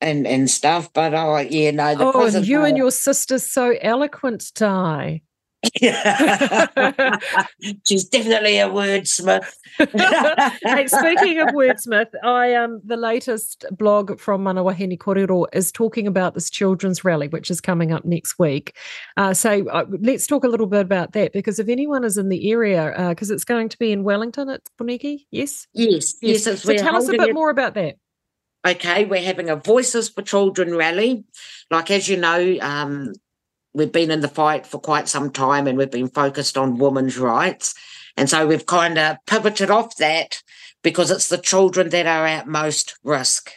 and 0.00 0.26
and 0.26 0.50
stuff 0.50 0.92
but 0.92 1.14
oh 1.14 1.38
yeah 1.38 1.70
no 1.70 1.94
oh 1.98 2.26
and 2.26 2.46
you 2.46 2.64
and 2.64 2.76
your 2.76 2.90
sister's 2.90 3.46
so 3.46 3.74
eloquent 3.80 4.52
ty 4.54 5.22
She's 7.86 8.08
definitely 8.08 8.58
a 8.58 8.68
wordsmith. 8.68 9.46
hey, 10.62 10.86
speaking 10.86 11.40
of 11.40 11.48
wordsmith, 11.48 12.10
I 12.22 12.54
um 12.54 12.80
the 12.84 12.96
latest 12.96 13.64
blog 13.72 14.18
from 14.18 14.44
Manawahine 14.44 14.96
Korero 14.98 15.46
is 15.52 15.72
talking 15.72 16.06
about 16.06 16.34
this 16.34 16.50
children's 16.50 17.04
rally, 17.04 17.28
which 17.28 17.50
is 17.50 17.60
coming 17.60 17.92
up 17.92 18.04
next 18.04 18.38
week. 18.38 18.76
Uh, 19.16 19.34
so 19.34 19.68
uh, 19.68 19.84
let's 20.00 20.26
talk 20.26 20.44
a 20.44 20.48
little 20.48 20.66
bit 20.66 20.80
about 20.80 21.12
that 21.12 21.32
because 21.32 21.58
if 21.58 21.68
anyone 21.68 22.04
is 22.04 22.18
in 22.18 22.28
the 22.28 22.50
area, 22.50 22.94
because 23.10 23.30
uh, 23.30 23.34
it's 23.34 23.44
going 23.44 23.68
to 23.68 23.78
be 23.78 23.92
in 23.92 24.04
Wellington 24.04 24.48
at 24.48 24.62
Puniki, 24.80 25.26
yes, 25.30 25.66
yes, 25.72 26.14
yes. 26.22 26.46
yes 26.46 26.62
so 26.62 26.76
tell 26.76 26.96
us 26.96 27.08
a 27.08 27.12
bit 27.12 27.28
it. 27.28 27.34
more 27.34 27.50
about 27.50 27.74
that. 27.74 27.96
Okay, 28.66 29.04
we're 29.04 29.22
having 29.22 29.48
a 29.48 29.54
Voices 29.54 30.08
for 30.08 30.22
Children 30.22 30.74
rally. 30.74 31.24
Like 31.70 31.90
as 31.90 32.08
you 32.08 32.16
know, 32.16 32.58
um, 32.60 33.12
we've 33.76 33.92
been 33.92 34.10
in 34.10 34.20
the 34.20 34.28
fight 34.28 34.66
for 34.66 34.80
quite 34.80 35.06
some 35.06 35.30
time 35.30 35.66
and 35.66 35.76
we've 35.76 35.90
been 35.90 36.08
focused 36.08 36.56
on 36.56 36.78
women's 36.78 37.18
rights. 37.18 37.74
And 38.16 38.28
so 38.28 38.46
we've 38.46 38.64
kind 38.64 38.96
of 38.98 39.18
pivoted 39.26 39.70
off 39.70 39.96
that 39.96 40.42
because 40.82 41.10
it's 41.10 41.28
the 41.28 41.36
children 41.36 41.90
that 41.90 42.06
are 42.06 42.26
at 42.26 42.48
most 42.48 42.98
risk. 43.04 43.52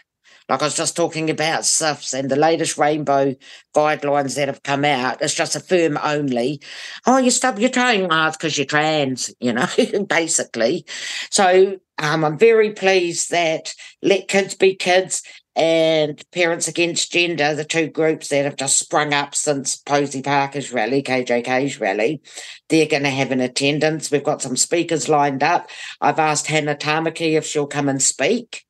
Like 0.50 0.62
I 0.62 0.66
was 0.66 0.76
just 0.76 0.96
talking 0.96 1.30
about 1.30 1.62
CYFS 1.62 2.20
and 2.20 2.30
the 2.30 2.36
latest 2.36 2.78
rainbow 2.78 3.36
guidelines 3.74 4.36
that 4.36 4.48
have 4.50 4.64
come 4.64 4.84
out. 4.84 5.22
It's 5.22 5.36
just 5.36 5.56
affirm 5.56 5.98
only. 6.04 6.60
Oh, 7.06 7.18
you 7.18 7.32
stub 7.32 7.60
your 7.60 7.70
toe 7.70 8.08
well, 8.08 8.32
because 8.32 8.58
you're 8.58 8.66
trans, 8.66 9.34
you 9.40 9.54
know, 9.54 9.68
basically. 10.10 10.86
So 11.30 11.78
um, 11.98 12.26
I'm 12.26 12.38
very 12.38 12.72
pleased 12.72 13.32
that 13.32 13.74
let 14.02 14.28
kids 14.28 14.56
be 14.56 14.76
kids 14.76 15.24
and 15.60 16.24
Parents 16.32 16.70
Against 16.70 17.12
Gender, 17.12 17.54
the 17.54 17.66
two 17.66 17.88
groups 17.88 18.30
that 18.30 18.46
have 18.46 18.56
just 18.56 18.80
sprung 18.80 19.14
up 19.14 19.36
since 19.36 19.76
Posie 19.76 20.22
Parker's 20.22 20.72
rally, 20.72 21.04
KJK's 21.04 21.82
rally, 21.82 22.22
they're 22.70 22.88
going 22.88 23.04
to 23.04 23.10
have 23.10 23.32
an 23.32 23.42
attendance. 23.42 24.10
We've 24.10 24.24
got 24.24 24.42
some 24.42 24.56
speakers 24.56 25.10
lined 25.10 25.44
up. 25.44 25.70
I've 26.00 26.18
asked 26.18 26.48
Hannah 26.48 26.76
Tamaki 26.76 27.34
if 27.34 27.46
she'll 27.46 27.68
come 27.68 27.90
and 27.90 28.02
speak. 28.02 28.64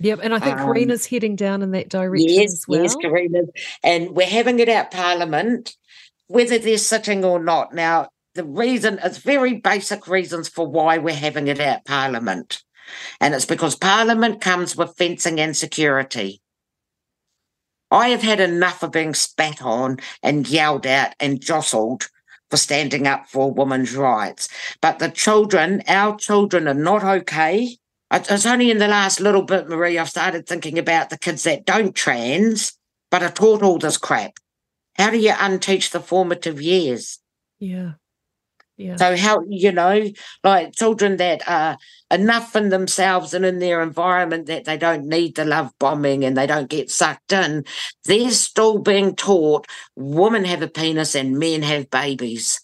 Yep, 0.00 0.18
and 0.20 0.34
I 0.34 0.40
think 0.40 0.58
um, 0.58 0.66
Karina's 0.66 1.06
heading 1.06 1.36
down 1.36 1.62
in 1.62 1.70
that 1.70 1.88
direction 1.88 2.28
yes, 2.28 2.52
as 2.52 2.64
well. 2.66 2.82
Yes, 2.82 2.96
Karina. 2.96 3.42
And 3.84 4.10
we're 4.10 4.26
having 4.26 4.58
it 4.58 4.68
at 4.68 4.90
Parliament, 4.90 5.76
whether 6.26 6.58
they're 6.58 6.76
sitting 6.76 7.24
or 7.24 7.38
not. 7.38 7.72
Now, 7.72 8.08
the 8.34 8.44
reason, 8.44 8.98
it's 9.02 9.18
very 9.18 9.54
basic 9.54 10.08
reasons 10.08 10.48
for 10.48 10.66
why 10.66 10.98
we're 10.98 11.14
having 11.14 11.46
it 11.46 11.60
at 11.60 11.84
Parliament. 11.84 12.64
And 13.20 13.34
it's 13.34 13.46
because 13.46 13.76
Parliament 13.76 14.40
comes 14.40 14.76
with 14.76 14.96
fencing 14.96 15.40
and 15.40 15.56
security. 15.56 16.40
I 17.90 18.08
have 18.08 18.22
had 18.22 18.40
enough 18.40 18.82
of 18.82 18.92
being 18.92 19.14
spat 19.14 19.62
on 19.62 19.98
and 20.22 20.48
yelled 20.48 20.86
at 20.86 21.14
and 21.20 21.40
jostled 21.40 22.08
for 22.50 22.56
standing 22.56 23.06
up 23.06 23.26
for 23.28 23.52
women's 23.52 23.94
rights. 23.94 24.48
But 24.80 24.98
the 24.98 25.08
children, 25.08 25.82
our 25.88 26.16
children, 26.16 26.68
are 26.68 26.74
not 26.74 27.04
okay 27.04 27.76
It's 28.12 28.46
only 28.46 28.70
in 28.70 28.78
the 28.78 28.88
last 28.88 29.20
little 29.20 29.42
bit, 29.42 29.68
Marie, 29.68 29.98
I've 29.98 30.08
started 30.08 30.46
thinking 30.46 30.78
about 30.78 31.10
the 31.10 31.18
kids 31.18 31.42
that 31.42 31.66
don't 31.66 31.94
trans, 31.94 32.72
but 33.10 33.22
are 33.22 33.30
taught 33.30 33.62
all 33.62 33.78
this 33.78 33.96
crap. 33.96 34.38
How 34.94 35.10
do 35.10 35.18
you 35.18 35.32
unteach 35.32 35.90
the 35.90 36.00
formative 36.00 36.62
years? 36.62 37.18
Yeah. 37.58 37.94
Yeah. 38.76 38.96
So 38.96 39.16
how 39.16 39.42
you 39.48 39.72
know, 39.72 40.10
like 40.44 40.74
children 40.74 41.16
that 41.16 41.48
are 41.48 41.78
enough 42.10 42.54
in 42.54 42.68
themselves 42.68 43.32
and 43.32 43.44
in 43.44 43.58
their 43.58 43.80
environment 43.80 44.46
that 44.46 44.64
they 44.66 44.76
don't 44.76 45.06
need 45.06 45.34
the 45.36 45.46
love 45.46 45.72
bombing 45.78 46.24
and 46.24 46.36
they 46.36 46.46
don't 46.46 46.68
get 46.68 46.90
sucked 46.90 47.32
in, 47.32 47.64
they're 48.04 48.30
still 48.30 48.78
being 48.78 49.16
taught 49.16 49.66
women 49.96 50.44
have 50.44 50.60
a 50.62 50.68
penis 50.68 51.14
and 51.14 51.38
men 51.38 51.62
have 51.62 51.90
babies 51.90 52.60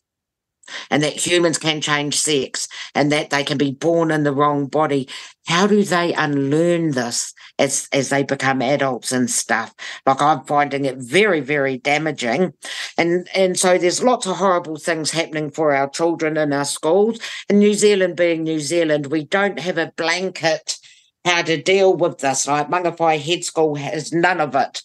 and 0.90 1.02
that 1.02 1.26
humans 1.26 1.58
can 1.58 1.80
change 1.80 2.18
sex 2.18 2.68
and 2.94 3.10
that 3.12 3.30
they 3.30 3.44
can 3.44 3.58
be 3.58 3.72
born 3.72 4.10
in 4.10 4.22
the 4.22 4.32
wrong 4.32 4.66
body. 4.66 5.08
How 5.46 5.66
do 5.66 5.82
they 5.82 6.12
unlearn 6.12 6.92
this 6.92 7.34
as, 7.58 7.88
as 7.92 8.10
they 8.10 8.22
become 8.22 8.62
adults 8.62 9.12
and 9.12 9.30
stuff? 9.30 9.74
Like 10.06 10.22
I'm 10.22 10.44
finding 10.44 10.84
it 10.84 10.98
very, 10.98 11.40
very 11.40 11.78
damaging. 11.78 12.54
And 12.96 13.28
and 13.34 13.58
so 13.58 13.78
there's 13.78 14.02
lots 14.02 14.26
of 14.26 14.36
horrible 14.36 14.76
things 14.76 15.10
happening 15.10 15.50
for 15.50 15.74
our 15.74 15.88
children 15.88 16.36
in 16.36 16.52
our 16.52 16.64
schools. 16.64 17.18
And 17.48 17.58
New 17.58 17.74
Zealand 17.74 18.16
being 18.16 18.42
New 18.42 18.60
Zealand, 18.60 19.06
we 19.06 19.24
don't 19.24 19.58
have 19.58 19.78
a 19.78 19.92
blanket 19.96 20.76
how 21.24 21.42
to 21.42 21.60
deal 21.60 21.94
with 21.94 22.18
this. 22.18 22.46
Like 22.46 22.68
Mangawhai 22.68 23.20
Head 23.20 23.44
School 23.44 23.76
has 23.76 24.12
none 24.12 24.40
of 24.40 24.54
it. 24.54 24.82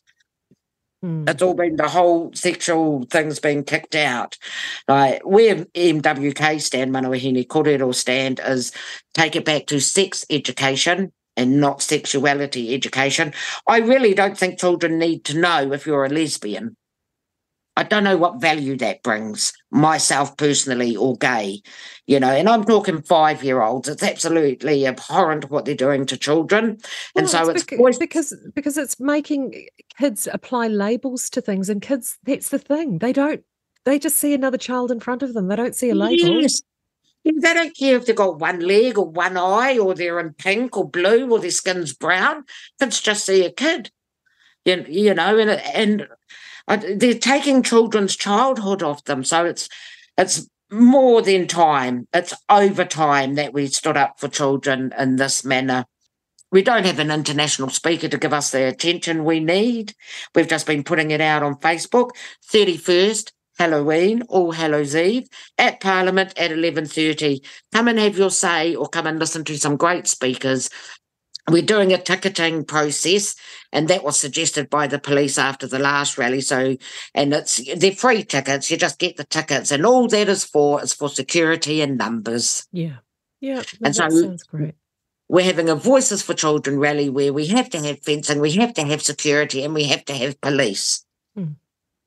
Mm. 1.03 1.29
It's 1.29 1.41
all 1.41 1.53
been 1.53 1.75
the 1.75 1.87
whole 1.87 2.31
sexual 2.33 3.05
thing's 3.09 3.39
been 3.39 3.63
kicked 3.63 3.95
out. 3.95 4.37
Like 4.87 5.21
where 5.23 5.65
MWK 5.65 6.59
stand, 6.61 6.91
Manawahine 6.91 7.45
Korero 7.47 7.93
stand 7.93 8.39
is 8.45 8.71
take 9.13 9.35
it 9.35 9.45
back 9.45 9.67
to 9.67 9.79
sex 9.79 10.25
education 10.29 11.11
and 11.35 11.61
not 11.61 11.81
sexuality 11.83 12.73
education. 12.73 13.33
I 13.67 13.77
really 13.79 14.15
don't 14.15 14.37
think 14.37 14.59
children 14.59 14.97
need 14.97 15.23
to 15.25 15.37
know 15.37 15.71
if 15.71 15.85
you're 15.85 16.05
a 16.05 16.09
lesbian. 16.09 16.75
I 17.77 17.83
don't 17.83 18.03
know 18.03 18.17
what 18.17 18.41
value 18.41 18.75
that 18.77 19.03
brings 19.03 19.53
myself 19.69 20.35
personally 20.35 20.95
or 20.95 21.15
gay, 21.15 21.61
you 22.07 22.19
know, 22.19 22.31
and 22.31 22.49
I'm 22.49 22.63
talking 22.63 23.03
five 23.03 23.43
year 23.43 23.61
olds. 23.61 23.87
It's 23.87 24.01
absolutely 24.01 24.87
abhorrent 24.87 25.51
what 25.51 25.65
they're 25.65 25.75
doing 25.75 26.07
to 26.07 26.17
children. 26.17 26.79
And 27.15 27.27
well, 27.27 27.27
so 27.27 27.49
it's, 27.51 27.63
it's 27.69 27.99
because 27.99 28.35
because 28.55 28.79
it's 28.79 28.99
making 28.99 29.67
kids 29.95 30.27
apply 30.33 30.69
labels 30.69 31.29
to 31.29 31.39
things 31.39 31.69
and 31.69 31.79
kids 31.79 32.17
that's 32.23 32.49
the 32.49 32.57
thing. 32.57 32.97
They 32.97 33.13
don't 33.13 33.43
they 33.85 33.99
just 33.99 34.17
see 34.17 34.33
another 34.33 34.57
child 34.57 34.89
in 34.89 34.99
front 34.99 35.21
of 35.21 35.35
them. 35.35 35.47
They 35.47 35.55
don't 35.55 35.75
see 35.75 35.91
a 35.91 35.95
label. 35.95 36.41
Yes. 36.41 36.63
They 37.23 37.53
don't 37.53 37.77
care 37.77 37.97
if 37.97 38.07
they've 38.07 38.15
got 38.15 38.39
one 38.39 38.61
leg 38.61 38.97
or 38.97 39.07
one 39.07 39.37
eye 39.37 39.77
or 39.77 39.93
they're 39.93 40.19
in 40.19 40.33
pink 40.33 40.75
or 40.75 40.89
blue 40.89 41.29
or 41.29 41.39
their 41.39 41.51
skin's 41.51 41.93
brown. 41.93 42.43
Kids 42.79 43.01
just 43.01 43.25
see 43.27 43.45
a 43.45 43.51
kid. 43.51 43.91
You, 44.65 44.83
you 44.89 45.13
know, 45.13 45.37
and 45.37 45.51
and 45.51 46.07
they're 46.67 47.13
taking 47.13 47.63
children's 47.63 48.15
childhood 48.15 48.83
off 48.83 49.03
them. 49.05 49.23
So 49.23 49.45
it's 49.45 49.69
it's 50.17 50.47
more 50.69 51.21
than 51.21 51.47
time. 51.47 52.07
It's 52.13 52.33
over 52.49 52.83
time 52.83 53.35
that 53.35 53.53
we 53.53 53.67
stood 53.67 53.97
up 53.97 54.19
for 54.19 54.27
children 54.27 54.93
in 54.97 55.15
this 55.15 55.45
manner. 55.45 55.85
We 56.51 56.61
don't 56.61 56.85
have 56.85 56.99
an 56.99 57.11
international 57.11 57.69
speaker 57.69 58.07
to 58.07 58.17
give 58.17 58.33
us 58.33 58.51
the 58.51 58.67
attention 58.67 59.25
we 59.25 59.39
need. 59.39 59.93
We've 60.33 60.47
just 60.47 60.65
been 60.65 60.83
putting 60.83 61.11
it 61.11 61.21
out 61.21 61.43
on 61.43 61.55
Facebook. 61.55 62.11
31st, 62.51 63.31
Halloween, 63.57 64.23
All 64.29 64.51
Hallows 64.53 64.95
Eve, 64.95 65.27
at 65.57 65.81
Parliament 65.81 66.37
at 66.37 66.51
11.30. 66.51 67.45
Come 67.73 67.87
and 67.89 67.99
have 67.99 68.17
your 68.17 68.29
say 68.29 68.75
or 68.75 68.87
come 68.87 69.07
and 69.07 69.19
listen 69.19 69.43
to 69.45 69.57
some 69.57 69.75
great 69.75 70.07
speakers 70.07 70.69
we're 71.49 71.61
doing 71.61 71.93
a 71.93 71.97
ticketing 71.97 72.65
process 72.65 73.35
and 73.71 73.87
that 73.87 74.03
was 74.03 74.17
suggested 74.19 74.69
by 74.69 74.87
the 74.87 74.99
police 74.99 75.37
after 75.37 75.67
the 75.67 75.79
last 75.79 76.17
rally. 76.17 76.41
So 76.41 76.75
and 77.13 77.33
it's 77.33 77.61
they're 77.75 77.91
free 77.93 78.23
tickets 78.23 78.69
you 78.69 78.77
just 78.77 78.99
get 78.99 79.17
the 79.17 79.23
tickets 79.23 79.71
and 79.71 79.85
all 79.85 80.07
that 80.09 80.27
is 80.29 80.43
for 80.43 80.83
is 80.83 80.93
for 80.93 81.09
security 81.09 81.81
and 81.81 81.97
numbers. 81.97 82.67
Yeah. 82.71 82.97
Yeah 83.39 83.63
and 83.83 83.95
so 83.95 84.09
sounds 84.09 84.43
great. 84.43 84.75
we're 85.29 85.45
having 85.45 85.69
a 85.69 85.75
voices 85.75 86.21
for 86.21 86.33
children 86.33 86.79
rally 86.79 87.09
where 87.09 87.31
we 87.31 87.47
have 87.47 87.69
to 87.69 87.79
have 87.79 88.01
fencing 88.03 88.39
we 88.39 88.51
have 88.53 88.73
to 88.73 88.83
have 88.83 89.01
security 89.01 89.63
and 89.63 89.73
we 89.73 89.85
have 89.85 90.03
to 90.05 90.13
have 90.13 90.41
police. 90.41 91.05
Mm. 91.37 91.55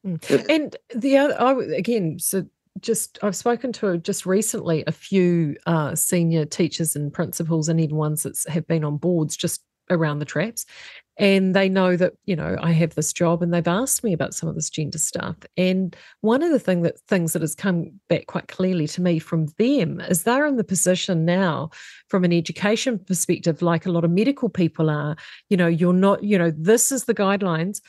Mm. 0.07 0.47
and 0.49 0.76
the 0.95 1.18
other 1.18 1.41
I, 1.41 1.53
again 1.76 2.18
so 2.18 2.47
just 2.81 3.18
I've 3.23 3.37
spoken 3.37 3.73
to 3.75 3.99
just 3.99 4.27
recently 4.27 4.85
a 4.87 4.93
few 4.93 5.57
uh, 5.66 5.95
senior 5.95 6.45
teachers 6.45 6.95
and 6.95 7.12
principals 7.12 7.68
and 7.68 7.81
even 7.81 7.97
ones 7.97 8.23
that 8.23 8.39
have 8.49 8.66
been 8.66 8.85
on 8.85 8.97
boards 8.97 9.37
just 9.37 9.62
around 9.91 10.21
the 10.21 10.25
traps. 10.25 10.64
And 11.18 11.55
they 11.55 11.68
know 11.68 11.97
that 11.97 12.14
you 12.25 12.35
know 12.35 12.57
I 12.62 12.73
have 12.73 12.95
this 12.95 13.12
job 13.12 13.43
and 13.43 13.53
they've 13.53 13.66
asked 13.68 14.03
me 14.03 14.14
about 14.14 14.33
some 14.33 14.49
of 14.49 14.55
this 14.55 14.71
gender 14.71 14.97
stuff. 14.97 15.37
And 15.57 15.95
one 16.23 16.43
of 16.43 16.51
the 16.51 16.59
thing 16.59 16.83
that 16.83 16.99
things 17.09 17.35
that 17.35 17.43
has 17.43 17.55
come 17.55 18.01
back 18.09 18.27
quite 18.27 18.49
clearly 18.49 18.87
to 18.89 19.03
me 19.03 19.18
from 19.18 19.47
them 19.59 20.01
is 20.01 20.23
they're 20.23 20.47
in 20.47 20.57
the 20.57 20.64
position 20.64 21.27
now 21.27 21.71
from 22.09 22.25
an 22.25 22.33
education 22.33 22.99
perspective 22.99 23.61
like 23.61 23.85
a 23.85 23.91
lot 23.91 24.05
of 24.05 24.11
medical 24.11 24.49
people 24.49 24.89
are 24.89 25.16
you 25.51 25.57
know 25.57 25.66
you're 25.66 25.93
not 25.93 26.23
you 26.23 26.39
know 26.39 26.53
this 26.57 26.91
is 26.91 27.05
the 27.05 27.14
guidelines. 27.14 27.83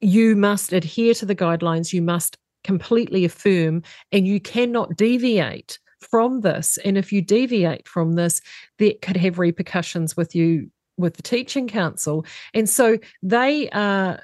You 0.00 0.36
must 0.36 0.72
adhere 0.72 1.12
to 1.14 1.26
the 1.26 1.36
guidelines. 1.36 1.92
You 1.92 2.00
must 2.00 2.38
completely 2.68 3.24
affirm 3.24 3.82
and 4.12 4.26
you 4.26 4.38
cannot 4.38 4.94
deviate 4.94 5.78
from 6.02 6.42
this 6.42 6.76
and 6.84 6.98
if 6.98 7.10
you 7.10 7.22
deviate 7.22 7.88
from 7.88 8.12
this 8.12 8.42
that 8.76 9.00
could 9.00 9.16
have 9.16 9.38
repercussions 9.38 10.18
with 10.18 10.34
you 10.34 10.70
with 10.98 11.14
the 11.14 11.22
teaching 11.22 11.66
council 11.66 12.26
and 12.52 12.68
so 12.68 12.98
they 13.22 13.70
are 13.70 14.20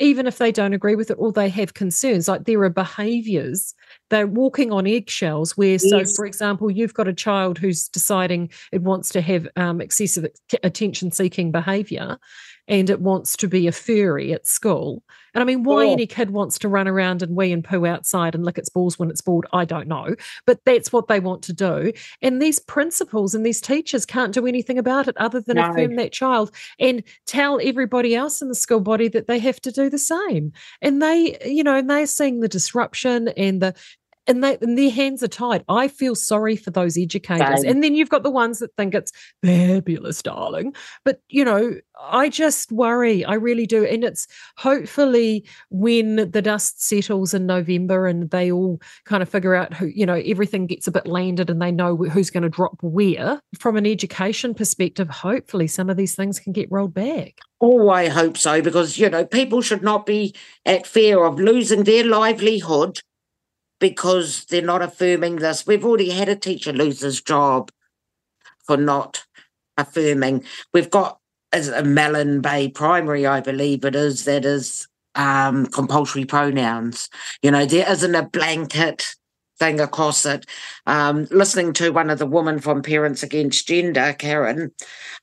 even 0.00 0.26
if 0.26 0.38
they 0.38 0.50
don't 0.50 0.72
agree 0.72 0.96
with 0.96 1.12
it 1.12 1.16
or 1.20 1.30
they 1.30 1.48
have 1.48 1.74
concerns 1.74 2.26
like 2.26 2.44
there 2.44 2.60
are 2.64 2.70
behaviors 2.70 3.72
they're 4.10 4.26
walking 4.26 4.72
on 4.72 4.84
eggshells 4.84 5.56
where 5.56 5.78
yes. 5.80 5.88
so 5.88 6.04
for 6.16 6.26
example 6.26 6.68
you've 6.68 6.94
got 6.94 7.06
a 7.06 7.14
child 7.14 7.56
who's 7.56 7.88
deciding 7.88 8.50
it 8.72 8.82
wants 8.82 9.10
to 9.10 9.20
have 9.20 9.46
um, 9.54 9.80
excessive 9.80 10.26
attention 10.64 11.12
seeking 11.12 11.52
behavior 11.52 12.18
and 12.68 12.90
it 12.90 13.00
wants 13.00 13.36
to 13.38 13.48
be 13.48 13.66
a 13.66 13.72
furry 13.72 14.32
at 14.32 14.46
school. 14.46 15.02
And 15.34 15.42
I 15.42 15.44
mean, 15.44 15.62
why 15.62 15.86
oh. 15.86 15.92
any 15.92 16.06
kid 16.06 16.30
wants 16.30 16.58
to 16.60 16.68
run 16.68 16.88
around 16.88 17.22
and 17.22 17.36
wee 17.36 17.52
and 17.52 17.64
poo 17.64 17.86
outside 17.86 18.34
and 18.34 18.44
lick 18.44 18.58
its 18.58 18.68
balls 18.68 18.98
when 18.98 19.10
it's 19.10 19.20
bored, 19.20 19.46
I 19.52 19.64
don't 19.64 19.88
know. 19.88 20.14
But 20.46 20.60
that's 20.64 20.92
what 20.92 21.08
they 21.08 21.20
want 21.20 21.42
to 21.44 21.52
do. 21.52 21.92
And 22.22 22.40
these 22.40 22.58
principals 22.58 23.34
and 23.34 23.44
these 23.44 23.60
teachers 23.60 24.04
can't 24.06 24.34
do 24.34 24.46
anything 24.46 24.78
about 24.78 25.08
it 25.08 25.16
other 25.16 25.40
than 25.40 25.56
no. 25.56 25.70
affirm 25.70 25.96
that 25.96 26.12
child 26.12 26.50
and 26.78 27.02
tell 27.26 27.60
everybody 27.62 28.14
else 28.14 28.42
in 28.42 28.48
the 28.48 28.54
school 28.54 28.80
body 28.80 29.08
that 29.08 29.26
they 29.26 29.38
have 29.38 29.60
to 29.62 29.72
do 29.72 29.88
the 29.90 29.98
same. 29.98 30.52
And 30.82 31.00
they, 31.00 31.38
you 31.44 31.62
know, 31.62 31.76
and 31.76 31.88
they're 31.88 32.06
seeing 32.06 32.40
the 32.40 32.48
disruption 32.48 33.28
and 33.28 33.62
the 33.62 33.74
and, 34.28 34.44
they, 34.44 34.58
and 34.60 34.78
their 34.78 34.90
hands 34.90 35.22
are 35.22 35.28
tied. 35.28 35.64
I 35.68 35.88
feel 35.88 36.14
sorry 36.14 36.54
for 36.54 36.70
those 36.70 36.96
educators. 36.96 37.62
Same. 37.62 37.70
And 37.70 37.82
then 37.82 37.94
you've 37.94 38.10
got 38.10 38.22
the 38.22 38.30
ones 38.30 38.60
that 38.60 38.74
think 38.76 38.94
it's 38.94 39.10
fabulous, 39.42 40.22
darling. 40.22 40.74
But, 41.04 41.22
you 41.28 41.44
know, 41.44 41.74
I 42.00 42.28
just 42.28 42.70
worry. 42.70 43.24
I 43.24 43.34
really 43.34 43.66
do. 43.66 43.84
And 43.84 44.04
it's 44.04 44.28
hopefully 44.56 45.44
when 45.70 46.30
the 46.30 46.42
dust 46.42 46.82
settles 46.82 47.34
in 47.34 47.46
November 47.46 48.06
and 48.06 48.30
they 48.30 48.52
all 48.52 48.80
kind 49.04 49.22
of 49.22 49.28
figure 49.28 49.54
out 49.54 49.74
who, 49.74 49.86
you 49.86 50.06
know, 50.06 50.22
everything 50.24 50.66
gets 50.66 50.86
a 50.86 50.92
bit 50.92 51.06
landed 51.06 51.50
and 51.50 51.60
they 51.60 51.72
know 51.72 51.96
who's 51.96 52.30
going 52.30 52.44
to 52.44 52.48
drop 52.48 52.76
where. 52.82 53.40
From 53.58 53.76
an 53.76 53.86
education 53.86 54.54
perspective, 54.54 55.08
hopefully 55.08 55.66
some 55.66 55.90
of 55.90 55.96
these 55.96 56.14
things 56.14 56.38
can 56.38 56.52
get 56.52 56.70
rolled 56.70 56.94
back. 56.94 57.38
Oh, 57.60 57.88
I 57.88 58.08
hope 58.08 58.36
so, 58.36 58.62
because, 58.62 58.98
you 58.98 59.10
know, 59.10 59.24
people 59.24 59.62
should 59.62 59.82
not 59.82 60.06
be 60.06 60.34
at 60.64 60.86
fear 60.86 61.24
of 61.24 61.40
losing 61.40 61.82
their 61.82 62.04
livelihood 62.04 63.00
because 63.80 64.44
they're 64.46 64.62
not 64.62 64.82
affirming 64.82 65.36
this. 65.36 65.66
We've 65.66 65.84
already 65.84 66.10
had 66.10 66.28
a 66.28 66.36
teacher 66.36 66.72
lose 66.72 67.00
his 67.00 67.20
job 67.20 67.70
for 68.66 68.76
not 68.76 69.24
affirming. 69.76 70.44
We've 70.72 70.90
got 70.90 71.18
as 71.52 71.68
a 71.68 71.82
Mellon 71.82 72.40
Bay 72.40 72.68
Primary, 72.68 73.26
I 73.26 73.40
believe 73.40 73.84
it 73.84 73.94
is, 73.94 74.24
that 74.24 74.44
is 74.44 74.86
um, 75.14 75.66
compulsory 75.66 76.24
pronouns. 76.24 77.08
You 77.42 77.50
know, 77.50 77.64
there 77.64 77.90
isn't 77.90 78.14
a 78.14 78.28
blanket 78.28 79.06
thing 79.58 79.80
across 79.80 80.24
it. 80.24 80.46
Um, 80.86 81.26
listening 81.30 81.72
to 81.74 81.90
one 81.90 82.10
of 82.10 82.18
the 82.18 82.26
women 82.26 82.60
from 82.60 82.82
Parents 82.82 83.22
Against 83.22 83.66
Gender, 83.66 84.14
Karen, 84.16 84.72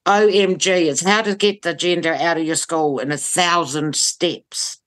OMG, 0.05 0.87
is 0.87 1.01
how 1.01 1.21
to 1.21 1.35
get 1.35 1.61
the 1.61 1.73
gender 1.73 2.13
out 2.13 2.37
of 2.37 2.43
your 2.43 2.55
school 2.55 2.99
in 2.99 3.11
a 3.11 3.17
thousand 3.17 3.95
steps. 3.95 4.79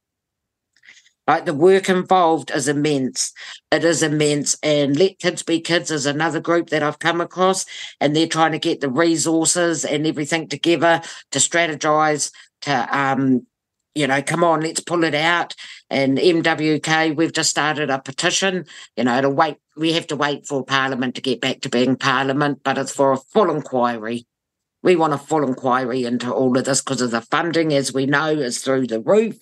Like 1.28 1.44
the 1.44 1.52
work 1.52 1.90
involved 1.90 2.50
is 2.50 2.68
immense. 2.68 3.34
It 3.70 3.84
is 3.84 4.02
immense. 4.02 4.56
And 4.62 4.98
Let 4.98 5.18
Kids 5.18 5.42
Be 5.42 5.60
Kids 5.60 5.90
is 5.90 6.06
another 6.06 6.40
group 6.40 6.70
that 6.70 6.82
I've 6.82 6.98
come 6.98 7.20
across, 7.20 7.66
and 8.00 8.16
they're 8.16 8.26
trying 8.26 8.52
to 8.52 8.58
get 8.58 8.80
the 8.80 8.88
resources 8.88 9.84
and 9.84 10.06
everything 10.06 10.48
together 10.48 11.02
to 11.32 11.38
strategize, 11.38 12.32
to, 12.62 12.98
um, 12.98 13.46
you 13.94 14.06
know, 14.06 14.22
come 14.22 14.42
on, 14.42 14.62
let's 14.62 14.80
pull 14.80 15.04
it 15.04 15.14
out. 15.14 15.54
And 15.90 16.16
MWK, 16.16 17.14
we've 17.14 17.32
just 17.32 17.50
started 17.50 17.90
a 17.90 18.00
petition, 18.00 18.64
you 18.96 19.04
know, 19.04 19.20
to 19.20 19.28
wait. 19.28 19.58
We 19.76 19.92
have 19.92 20.06
to 20.06 20.16
wait 20.16 20.46
for 20.46 20.64
Parliament 20.64 21.14
to 21.16 21.20
get 21.20 21.42
back 21.42 21.60
to 21.60 21.68
being 21.68 21.96
Parliament, 21.96 22.60
but 22.64 22.78
it's 22.78 22.94
for 22.94 23.12
a 23.12 23.18
full 23.18 23.50
inquiry. 23.50 24.26
We 24.82 24.96
want 24.96 25.12
a 25.12 25.18
full 25.18 25.42
inquiry 25.42 26.04
into 26.04 26.32
all 26.32 26.56
of 26.56 26.64
this 26.64 26.80
because 26.80 27.00
of 27.00 27.10
the 27.10 27.20
funding, 27.20 27.72
as 27.72 27.92
we 27.92 28.06
know, 28.06 28.28
is 28.28 28.58
through 28.58 28.86
the 28.86 29.00
roof. 29.00 29.36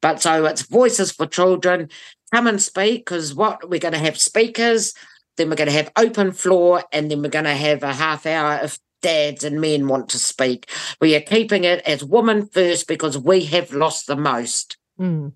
But 0.00 0.22
so 0.22 0.46
it's 0.46 0.62
Voices 0.62 1.12
for 1.12 1.26
Children. 1.26 1.90
Come 2.32 2.46
and 2.46 2.62
speak 2.62 3.04
because 3.04 3.34
what 3.34 3.68
we're 3.68 3.80
going 3.80 3.92
to 3.92 3.98
have 3.98 4.18
speakers, 4.18 4.94
then 5.36 5.50
we're 5.50 5.56
going 5.56 5.68
to 5.68 5.74
have 5.74 5.92
open 5.96 6.32
floor, 6.32 6.82
and 6.92 7.10
then 7.10 7.22
we're 7.22 7.28
going 7.28 7.44
to 7.44 7.54
have 7.54 7.82
a 7.82 7.92
half 7.92 8.24
hour 8.24 8.60
if 8.62 8.78
dads 9.02 9.44
and 9.44 9.60
men 9.60 9.88
want 9.88 10.08
to 10.10 10.18
speak. 10.18 10.70
We 11.00 11.14
are 11.14 11.20
keeping 11.20 11.64
it 11.64 11.82
as 11.86 12.04
women 12.04 12.46
first 12.46 12.86
because 12.86 13.18
we 13.18 13.44
have 13.46 13.72
lost 13.72 14.06
the 14.06 14.16
most. 14.16 14.76
Mm. 14.98 15.32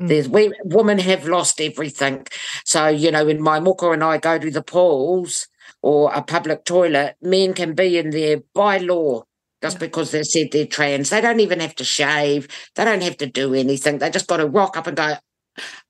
Mm. 0.00 0.08
There's 0.08 0.28
we 0.28 0.52
women 0.64 0.98
have 0.98 1.26
lost 1.26 1.60
everything. 1.60 2.26
So, 2.64 2.88
you 2.88 3.10
know, 3.10 3.26
when 3.26 3.42
my 3.42 3.60
muka 3.60 3.90
and 3.90 4.04
I 4.04 4.18
go 4.18 4.38
to 4.38 4.50
the 4.50 4.62
pools 4.62 5.46
or 5.84 6.10
a 6.14 6.22
public 6.22 6.64
toilet, 6.64 7.14
men 7.20 7.52
can 7.52 7.74
be 7.74 7.98
in 7.98 8.08
there 8.08 8.40
by 8.54 8.78
law 8.78 9.22
just 9.60 9.78
because 9.78 10.12
they 10.12 10.22
said 10.22 10.48
they're 10.50 10.64
trans. 10.66 11.10
They 11.10 11.20
don't 11.20 11.40
even 11.40 11.60
have 11.60 11.74
to 11.74 11.84
shave. 11.84 12.48
They 12.74 12.86
don't 12.86 13.02
have 13.02 13.18
to 13.18 13.26
do 13.26 13.52
anything. 13.52 13.98
They 13.98 14.08
just 14.08 14.26
got 14.26 14.38
to 14.38 14.46
rock 14.46 14.78
up 14.78 14.86
and 14.86 14.96
go, 14.96 15.16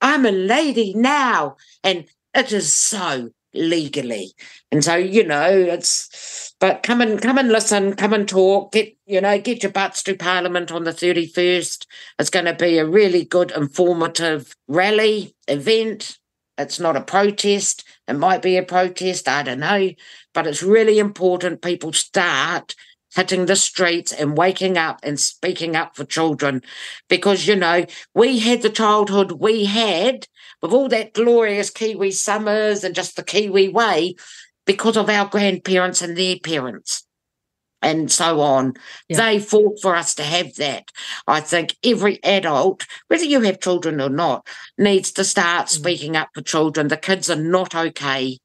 I'm 0.00 0.26
a 0.26 0.32
lady 0.32 0.94
now. 0.94 1.58
And 1.84 2.06
it 2.34 2.52
is 2.52 2.72
so 2.72 3.30
legally. 3.54 4.32
And 4.72 4.82
so, 4.82 4.96
you 4.96 5.24
know, 5.24 5.48
it's 5.48 6.52
but 6.58 6.82
come 6.82 7.00
and 7.00 7.22
come 7.22 7.38
and 7.38 7.50
listen, 7.50 7.94
come 7.94 8.14
and 8.14 8.28
talk, 8.28 8.72
get 8.72 8.96
you 9.06 9.20
know, 9.20 9.40
get 9.40 9.62
your 9.62 9.70
butts 9.70 10.02
to 10.02 10.16
Parliament 10.16 10.72
on 10.72 10.82
the 10.82 10.90
31st. 10.90 11.86
It's 12.18 12.30
going 12.30 12.46
to 12.46 12.54
be 12.54 12.78
a 12.78 12.86
really 12.86 13.24
good 13.24 13.52
informative 13.52 14.56
rally 14.66 15.36
event. 15.46 16.18
It's 16.58 16.80
not 16.80 16.96
a 16.96 17.00
protest. 17.00 17.84
It 18.06 18.14
might 18.14 18.42
be 18.42 18.56
a 18.56 18.62
protest, 18.62 19.28
I 19.28 19.42
don't 19.42 19.60
know. 19.60 19.90
But 20.32 20.46
it's 20.46 20.62
really 20.62 20.98
important 20.98 21.62
people 21.62 21.92
start 21.92 22.74
hitting 23.14 23.46
the 23.46 23.56
streets 23.56 24.12
and 24.12 24.36
waking 24.36 24.76
up 24.76 25.00
and 25.02 25.18
speaking 25.18 25.76
up 25.76 25.96
for 25.96 26.04
children. 26.04 26.62
Because, 27.08 27.46
you 27.46 27.56
know, 27.56 27.86
we 28.14 28.40
had 28.40 28.62
the 28.62 28.70
childhood 28.70 29.32
we 29.32 29.66
had 29.66 30.26
with 30.60 30.72
all 30.72 30.88
that 30.88 31.14
glorious 31.14 31.70
Kiwi 31.70 32.10
summers 32.10 32.84
and 32.84 32.94
just 32.94 33.16
the 33.16 33.22
Kiwi 33.22 33.68
way 33.68 34.16
because 34.66 34.96
of 34.96 35.08
our 35.08 35.26
grandparents 35.28 36.02
and 36.02 36.16
their 36.16 36.36
parents 36.42 37.03
and 37.84 38.10
so 38.10 38.40
on. 38.40 38.74
Yeah. 39.08 39.18
They 39.18 39.38
fought 39.38 39.78
for 39.80 39.94
us 39.94 40.14
to 40.16 40.22
have 40.24 40.54
that. 40.54 40.90
I 41.26 41.40
think 41.40 41.76
every 41.84 42.22
adult, 42.24 42.86
whether 43.08 43.24
you 43.24 43.42
have 43.42 43.60
children 43.60 44.00
or 44.00 44.08
not, 44.08 44.48
needs 44.78 45.12
to 45.12 45.24
start 45.24 45.66
mm. 45.66 45.70
speaking 45.70 46.16
up 46.16 46.30
for 46.34 46.42
children. 46.42 46.88
The 46.88 46.96
kids 46.96 47.28
are 47.30 47.36
not 47.36 47.74
okay. 47.74 48.38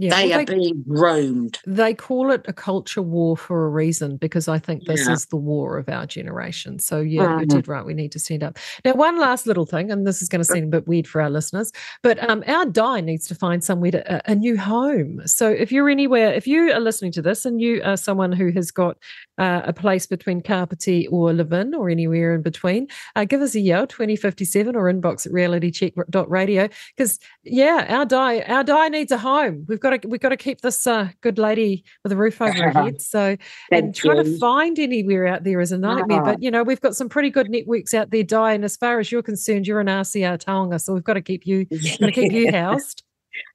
Yeah, 0.00 0.16
they 0.16 0.28
well, 0.30 0.40
are 0.40 0.44
they, 0.46 0.54
being 0.54 0.82
groomed. 0.88 1.58
They 1.66 1.92
call 1.92 2.30
it 2.30 2.46
a 2.48 2.54
culture 2.54 3.02
war 3.02 3.36
for 3.36 3.66
a 3.66 3.68
reason 3.68 4.16
because 4.16 4.48
I 4.48 4.58
think 4.58 4.86
this 4.86 5.06
yeah. 5.06 5.12
is 5.12 5.26
the 5.26 5.36
war 5.36 5.76
of 5.76 5.90
our 5.90 6.06
generation. 6.06 6.78
So, 6.78 7.00
yeah, 7.00 7.24
mm-hmm. 7.24 7.40
you 7.40 7.46
did 7.46 7.68
right. 7.68 7.84
We 7.84 7.92
need 7.92 8.10
to 8.12 8.18
stand 8.18 8.42
up. 8.42 8.58
Now, 8.82 8.94
one 8.94 9.18
last 9.18 9.46
little 9.46 9.66
thing, 9.66 9.90
and 9.90 10.06
this 10.06 10.22
is 10.22 10.30
going 10.30 10.40
to 10.40 10.50
seem 10.50 10.64
a 10.64 10.68
bit 10.68 10.88
weird 10.88 11.06
for 11.06 11.20
our 11.20 11.28
listeners, 11.28 11.70
but 12.02 12.18
um, 12.30 12.42
our 12.46 12.64
Dai 12.64 13.02
needs 13.02 13.26
to 13.26 13.34
find 13.34 13.62
somewhere 13.62 13.90
to, 13.90 14.14
a, 14.14 14.32
a 14.32 14.34
new 14.34 14.56
home. 14.56 15.20
So, 15.26 15.50
if 15.50 15.70
you're 15.70 15.90
anywhere, 15.90 16.32
if 16.32 16.46
you 16.46 16.72
are 16.72 16.80
listening 16.80 17.12
to 17.12 17.22
this 17.22 17.44
and 17.44 17.60
you 17.60 17.82
are 17.84 17.98
someone 17.98 18.32
who 18.32 18.52
has 18.52 18.70
got 18.70 18.96
uh, 19.36 19.60
a 19.64 19.74
place 19.74 20.06
between 20.06 20.40
Kapiti 20.40 21.08
or 21.08 21.34
Levin 21.34 21.74
or 21.74 21.90
anywhere 21.90 22.34
in 22.34 22.40
between, 22.40 22.88
uh, 23.16 23.26
give 23.26 23.42
us 23.42 23.54
a 23.54 23.60
yell 23.60 23.86
2057 23.86 24.74
or 24.74 24.90
inbox 24.90 25.26
at 25.26 25.32
realitycheck.radio 25.32 26.70
because, 26.96 27.18
yeah, 27.44 27.84
our 27.90 28.06
Dai, 28.06 28.40
our 28.42 28.64
Dai 28.64 28.88
needs 28.88 29.12
a 29.12 29.18
home. 29.18 29.66
We've 29.68 29.78
got 29.78 29.89
got 29.90 30.02
to 30.02 30.08
we've 30.08 30.20
got 30.20 30.30
to 30.30 30.36
keep 30.36 30.60
this 30.60 30.86
uh, 30.86 31.08
good 31.20 31.38
lady 31.38 31.84
with 32.02 32.12
a 32.12 32.16
roof 32.16 32.40
over 32.40 32.52
her 32.52 32.70
head. 32.70 33.00
So, 33.00 33.36
and 33.70 33.94
trying 33.94 34.18
you. 34.18 34.24
to 34.24 34.38
find 34.38 34.78
anywhere 34.78 35.26
out 35.26 35.44
there 35.44 35.60
is 35.60 35.72
a 35.72 35.78
nightmare. 35.78 36.22
Uh-huh. 36.22 36.32
But 36.32 36.42
you 36.42 36.50
know, 36.50 36.62
we've 36.62 36.80
got 36.80 36.96
some 36.96 37.08
pretty 37.08 37.30
good 37.30 37.50
networks 37.50 37.94
out 37.94 38.10
there. 38.10 38.22
Dying, 38.22 38.64
as 38.64 38.76
far 38.76 39.00
as 39.00 39.10
you're 39.10 39.22
concerned, 39.22 39.66
you're 39.66 39.80
an 39.80 39.86
RCR 39.86 40.42
Taonga, 40.42 40.80
so 40.80 40.94
we've 40.94 41.04
got 41.04 41.14
to 41.14 41.22
keep 41.22 41.46
you 41.46 41.64
got 41.64 42.06
to 42.06 42.12
keep 42.12 42.32
you 42.32 42.52
housed. 42.52 43.02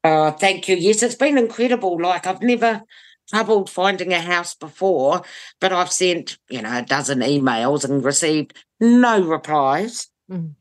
Oh, 0.03 0.31
thank 0.31 0.67
you. 0.67 0.75
Yes, 0.75 1.03
it's 1.03 1.15
been 1.15 1.37
incredible. 1.37 1.99
Like 2.01 2.27
I've 2.27 2.41
never 2.41 2.83
troubled 3.29 3.69
finding 3.69 4.13
a 4.13 4.21
house 4.21 4.55
before, 4.55 5.23
but 5.59 5.73
I've 5.73 5.91
sent, 5.91 6.37
you 6.49 6.61
know, 6.61 6.77
a 6.77 6.83
dozen 6.83 7.19
emails 7.19 7.83
and 7.83 8.03
received 8.03 8.53
no 8.79 9.21
replies. 9.21 10.07
Mm 10.29 10.55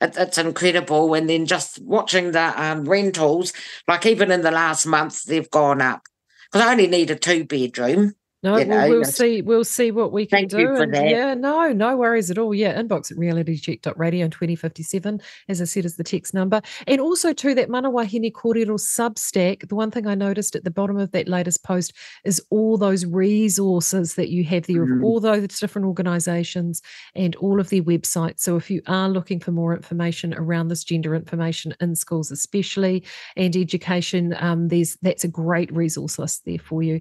it's 0.00 0.38
incredible. 0.38 1.14
And 1.14 1.28
then 1.28 1.46
just 1.46 1.80
watching 1.82 2.32
the 2.32 2.62
um, 2.62 2.84
rentals, 2.84 3.52
like 3.88 4.06
even 4.06 4.30
in 4.30 4.42
the 4.42 4.50
last 4.50 4.86
month, 4.86 5.24
they've 5.24 5.50
gone 5.50 5.80
up 5.80 6.02
because 6.50 6.66
I 6.66 6.72
only 6.72 6.86
need 6.86 7.10
a 7.10 7.16
two 7.16 7.44
bedroom. 7.44 8.14
No, 8.42 8.58
you 8.58 8.66
know, 8.66 8.88
we'll, 8.88 9.04
see. 9.04 9.40
We'll 9.40 9.64
see 9.64 9.90
what 9.90 10.12
we 10.12 10.26
can 10.26 10.46
do. 10.46 10.76
And 10.76 10.94
yeah, 10.94 11.34
no, 11.34 11.72
no 11.72 11.96
worries 11.96 12.30
at 12.30 12.36
all. 12.36 12.54
Yeah, 12.54 12.80
inbox 12.80 13.10
at 13.10 13.16
realitycheck.radio 13.16 14.24
and 14.24 14.32
2057, 14.32 15.20
as 15.48 15.62
I 15.62 15.64
said, 15.64 15.86
is 15.86 15.96
the 15.96 16.04
text 16.04 16.34
number. 16.34 16.60
And 16.86 17.00
also, 17.00 17.32
too, 17.32 17.54
that 17.54 17.70
Manawahine 17.70 18.30
Kōrero 18.30 18.78
Substack, 18.78 19.68
the 19.68 19.74
one 19.74 19.90
thing 19.90 20.06
I 20.06 20.14
noticed 20.14 20.54
at 20.54 20.64
the 20.64 20.70
bottom 20.70 20.98
of 20.98 21.12
that 21.12 21.28
latest 21.28 21.64
post 21.64 21.94
is 22.24 22.40
all 22.50 22.76
those 22.76 23.06
resources 23.06 24.14
that 24.14 24.28
you 24.28 24.44
have 24.44 24.66
there 24.66 24.84
mm. 24.84 24.98
of 24.98 25.04
all 25.04 25.18
those 25.18 25.58
different 25.58 25.86
organisations 25.86 26.82
and 27.14 27.34
all 27.36 27.58
of 27.58 27.70
their 27.70 27.82
websites. 27.82 28.40
So 28.40 28.56
if 28.56 28.70
you 28.70 28.82
are 28.86 29.08
looking 29.08 29.40
for 29.40 29.50
more 29.50 29.74
information 29.74 30.34
around 30.34 30.68
this 30.68 30.84
gender 30.84 31.14
information 31.14 31.74
in 31.80 31.94
schools, 31.96 32.30
especially 32.30 33.02
and 33.34 33.56
education, 33.56 34.36
um, 34.38 34.68
there's 34.68 34.96
that's 35.00 35.24
a 35.24 35.28
great 35.28 35.72
resource 35.72 36.18
list 36.18 36.44
there 36.44 36.58
for 36.58 36.82
you. 36.82 37.00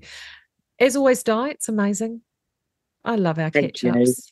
As 0.80 0.96
always, 0.96 1.24
Dai, 1.24 1.50
it's 1.50 1.70
amazing. 1.70 2.22
I 3.04 3.16
love 3.16 3.40
our 3.40 3.52
catch 3.52 3.86
ups. 3.86 4.32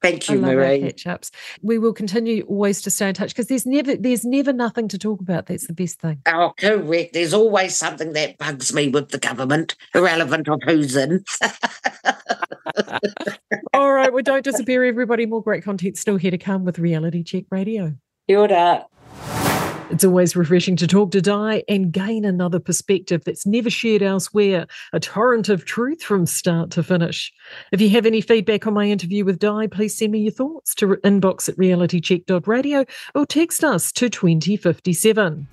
Thank 0.00 0.28
you, 0.28 0.40
Marie. 0.40 0.80
Catch 0.80 1.06
ups. 1.06 1.30
We 1.62 1.78
will 1.78 1.92
continue 1.92 2.42
always 2.48 2.82
to 2.82 2.90
stay 2.90 3.08
in 3.08 3.14
touch 3.14 3.30
because 3.30 3.46
there's 3.46 3.64
never 3.66 3.94
there's 3.94 4.24
never 4.24 4.52
nothing 4.52 4.88
to 4.88 4.98
talk 4.98 5.20
about. 5.20 5.46
That's 5.46 5.68
the 5.68 5.72
best 5.72 6.00
thing. 6.00 6.20
Oh, 6.26 6.52
correct. 6.58 7.12
There's 7.12 7.32
always 7.32 7.76
something 7.76 8.12
that 8.14 8.36
bugs 8.38 8.74
me 8.74 8.88
with 8.88 9.10
the 9.10 9.18
government, 9.18 9.76
irrelevant 9.94 10.48
of 10.48 10.60
who's 10.64 10.96
in. 10.96 11.24
All 13.74 13.92
right, 13.92 14.12
well, 14.12 14.22
don't 14.22 14.44
disappear, 14.44 14.84
everybody. 14.84 15.24
More 15.26 15.42
great 15.42 15.62
content 15.62 15.96
still 15.96 16.16
here 16.16 16.32
to 16.32 16.38
come 16.38 16.64
with 16.64 16.80
Reality 16.80 17.22
Check 17.22 17.44
Radio. 17.50 17.94
Kia 18.26 18.38
ora. 18.38 18.86
It's 19.92 20.04
always 20.04 20.34
refreshing 20.34 20.76
to 20.76 20.86
talk 20.86 21.10
to 21.10 21.20
Dai 21.20 21.64
and 21.68 21.92
gain 21.92 22.24
another 22.24 22.58
perspective 22.58 23.24
that's 23.24 23.44
never 23.44 23.68
shared 23.68 24.00
elsewhere, 24.00 24.66
a 24.94 24.98
torrent 24.98 25.50
of 25.50 25.66
truth 25.66 26.02
from 26.02 26.24
start 26.24 26.70
to 26.70 26.82
finish. 26.82 27.30
If 27.72 27.80
you 27.82 27.90
have 27.90 28.06
any 28.06 28.22
feedback 28.22 28.66
on 28.66 28.72
my 28.72 28.86
interview 28.86 29.26
with 29.26 29.38
Dai, 29.38 29.66
please 29.66 29.94
send 29.94 30.12
me 30.12 30.20
your 30.20 30.32
thoughts 30.32 30.74
to 30.76 30.96
inbox 31.04 31.46
at 31.46 31.58
realitycheck.radio 31.58 32.86
or 33.14 33.26
text 33.26 33.62
us 33.62 33.92
to 33.92 34.08
2057. 34.08 35.46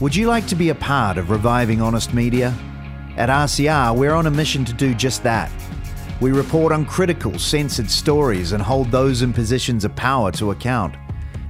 Would 0.00 0.14
you 0.14 0.26
like 0.26 0.46
to 0.48 0.54
be 0.54 0.68
a 0.68 0.74
part 0.74 1.16
of 1.16 1.30
reviving 1.30 1.80
honest 1.80 2.12
media? 2.12 2.54
At 3.16 3.30
RCR, 3.30 3.96
we're 3.96 4.12
on 4.12 4.26
a 4.26 4.30
mission 4.30 4.66
to 4.66 4.74
do 4.74 4.92
just 4.92 5.22
that. 5.22 5.50
We 6.20 6.32
report 6.32 6.70
on 6.70 6.84
critical, 6.84 7.38
censored 7.38 7.90
stories 7.90 8.52
and 8.52 8.62
hold 8.62 8.90
those 8.90 9.22
in 9.22 9.32
positions 9.32 9.86
of 9.86 9.96
power 9.96 10.30
to 10.32 10.50
account. 10.50 10.94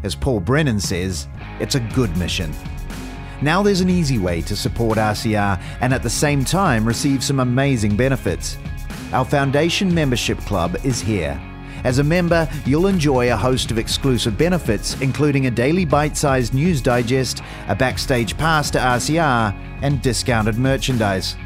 As 0.03 0.15
Paul 0.15 0.41
Brennan 0.41 0.81
says, 0.81 1.29
it's 1.61 1.75
a 1.75 1.81
good 1.81 2.17
mission. 2.17 2.53
Now 3.41 3.63
there's 3.63 3.81
an 3.81 3.91
easy 3.91 4.19
way 4.19 4.43
to 4.43 4.57
support 4.57 4.99
RCR 4.99 5.61
and 5.81 5.95
at 5.95 6.03
the 6.03 6.11
same 6.11 6.45
time 6.45 6.85
receive 6.85 7.23
some 7.23 7.39
amazing 7.41 7.97
benefits. 7.97 8.59
Our 9.13 9.25
Foundation 9.25 9.95
Membership 9.95 10.39
Club 10.41 10.77
is 10.85 11.01
here. 11.01 11.41
As 11.85 12.01
a 12.01 12.05
member, 12.05 12.49
you'll 12.67 12.89
enjoy 12.89 13.33
a 13.33 13.37
host 13.37 13.71
of 13.71 13.79
exclusive 13.79 14.37
benefits, 14.37 15.01
including 15.01 15.47
a 15.47 15.51
daily 15.51 15.85
bite 15.85 16.17
sized 16.17 16.53
news 16.53 16.83
digest, 16.83 17.41
a 17.69 17.77
backstage 17.77 18.37
pass 18.37 18.69
to 18.73 18.79
RCR, 18.79 19.55
and 19.83 20.03
discounted 20.03 20.59
merchandise. 20.59 21.37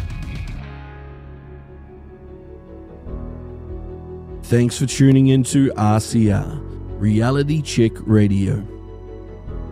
Thanks 4.49 4.79
for 4.79 4.87
tuning 4.87 5.29
in 5.29 5.45
to 5.45 5.71
RCR, 5.73 6.59
Reality 6.99 7.61
Check 7.61 7.93
Radio. 8.07 8.67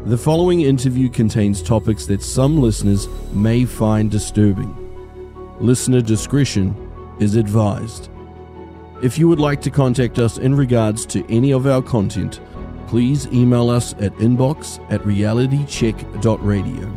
The 0.04 0.18
following 0.18 0.60
interview 0.60 1.08
contains 1.08 1.62
topics 1.62 2.04
that 2.04 2.20
some 2.20 2.60
listeners 2.60 3.08
may 3.32 3.64
find 3.64 4.10
disturbing. 4.10 4.76
Listener 5.60 6.02
discretion 6.02 6.76
is 7.20 7.36
advised. 7.36 8.10
If 9.02 9.16
you 9.16 9.28
would 9.28 9.40
like 9.40 9.62
to 9.62 9.70
contact 9.70 10.18
us 10.18 10.36
in 10.36 10.54
regards 10.54 11.06
to 11.06 11.24
any 11.34 11.52
of 11.52 11.66
our 11.66 11.80
content, 11.80 12.42
please 12.86 13.26
email 13.28 13.70
us 13.70 13.94
at 13.94 14.12
inbox 14.16 14.78
at 14.92 15.00
realitycheck.radio. 15.04 16.92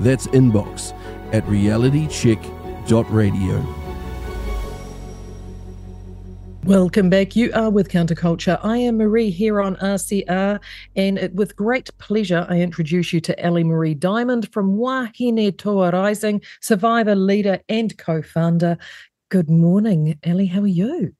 That's 0.00 0.26
inbox 0.26 0.92
at 1.32 1.46
realitycheck.radio. 1.46 3.83
Welcome 6.64 7.10
back. 7.10 7.36
You 7.36 7.52
are 7.52 7.68
with 7.68 7.90
Counterculture. 7.90 8.58
I 8.62 8.78
am 8.78 8.96
Marie 8.96 9.28
here 9.28 9.60
on 9.60 9.76
RCR, 9.76 10.58
and 10.96 11.18
it, 11.18 11.34
with 11.34 11.54
great 11.56 11.90
pleasure, 11.98 12.46
I 12.48 12.60
introduce 12.60 13.12
you 13.12 13.20
to 13.20 13.44
Ally-Marie 13.44 13.92
Diamond 13.92 14.50
from 14.50 14.78
Wahine 14.78 15.52
Toa 15.58 15.90
Rising, 15.90 16.40
survivor, 16.62 17.14
leader, 17.14 17.60
and 17.68 17.96
co 17.98 18.22
founder. 18.22 18.78
Good 19.28 19.50
morning, 19.50 20.18
Ally. 20.24 20.46
How 20.46 20.62
are 20.62 20.66
you? 20.66 21.12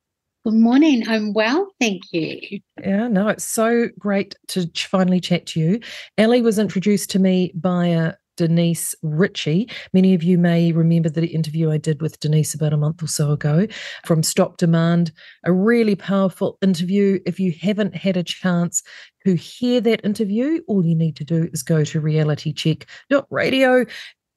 Good 0.47 0.55
morning. 0.55 1.07
I'm 1.07 1.35
well, 1.35 1.71
thank 1.79 2.05
you. 2.13 2.61
Yeah, 2.83 3.09
no, 3.09 3.29
it's 3.29 3.45
so 3.45 3.89
great 3.99 4.35
to 4.49 4.67
finally 4.75 5.21
chat 5.21 5.45
to 5.49 5.61
you. 5.61 5.81
Ally 6.17 6.41
was 6.41 6.59
introduced 6.59 7.11
to 7.11 7.19
me 7.19 7.53
by 7.55 7.89
a 7.89 8.15
Denise 8.37 8.95
Ritchie. 9.03 9.69
Many 9.93 10.15
of 10.15 10.23
you 10.23 10.39
may 10.39 10.73
remember 10.73 11.09
the 11.09 11.27
interview 11.27 11.71
I 11.71 11.79
did 11.79 12.03
with 12.03 12.21
Denise 12.21 12.55
about 12.55 12.73
a 12.73 12.77
month 12.77 13.03
or 13.03 13.07
so 13.07 13.31
ago 13.33 13.67
from 14.05 14.23
Stop 14.23 14.57
Demand, 14.57 15.13
a 15.45 15.53
really 15.53 15.95
powerful 15.95 16.59
interview. 16.63 17.21
If 17.27 17.39
you 17.39 17.55
haven't 17.61 17.95
had 17.95 18.17
a 18.17 18.23
chance 18.23 18.83
to 19.25 19.35
hear 19.35 19.81
that 19.83 20.05
interview, 20.05 20.61
all 20.67 20.85
you 20.85 20.95
need 20.95 21.17
to 21.17 21.25
do 21.25 21.49
is 21.53 21.63
go 21.63 21.85
to 21.85 22.01
realitycheck.radio, 22.01 23.87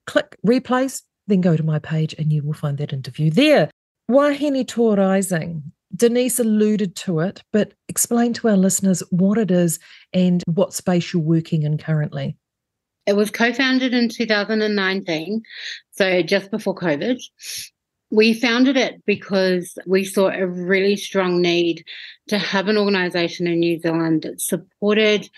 click 0.06 0.36
replays, 0.46 1.02
then 1.26 1.40
go 1.40 1.56
to 1.56 1.62
my 1.62 1.78
page 1.78 2.14
and 2.18 2.32
you 2.32 2.42
will 2.42 2.54
find 2.54 2.78
that 2.78 2.92
interview 2.92 3.30
there. 3.30 3.70
Wahine 4.10 4.66
Toa 4.66 4.96
Rising. 4.96 5.72
Denise 5.94 6.38
alluded 6.38 6.96
to 6.96 7.20
it, 7.20 7.42
but 7.52 7.72
explain 7.88 8.32
to 8.34 8.48
our 8.48 8.56
listeners 8.56 9.02
what 9.10 9.38
it 9.38 9.50
is 9.50 9.78
and 10.12 10.42
what 10.46 10.72
space 10.72 11.12
you're 11.12 11.22
working 11.22 11.62
in 11.62 11.78
currently. 11.78 12.36
It 13.08 13.16
was 13.16 13.30
co 13.30 13.54
founded 13.54 13.94
in 13.94 14.10
2019, 14.10 15.42
so 15.92 16.22
just 16.22 16.50
before 16.50 16.74
COVID. 16.74 17.18
We 18.10 18.34
founded 18.34 18.76
it 18.76 19.02
because 19.06 19.78
we 19.86 20.04
saw 20.04 20.28
a 20.28 20.46
really 20.46 20.94
strong 20.94 21.40
need 21.40 21.86
to 22.28 22.36
have 22.36 22.68
an 22.68 22.76
organisation 22.76 23.46
in 23.46 23.60
New 23.60 23.80
Zealand 23.80 24.22
that 24.22 24.42
supported 24.42 25.30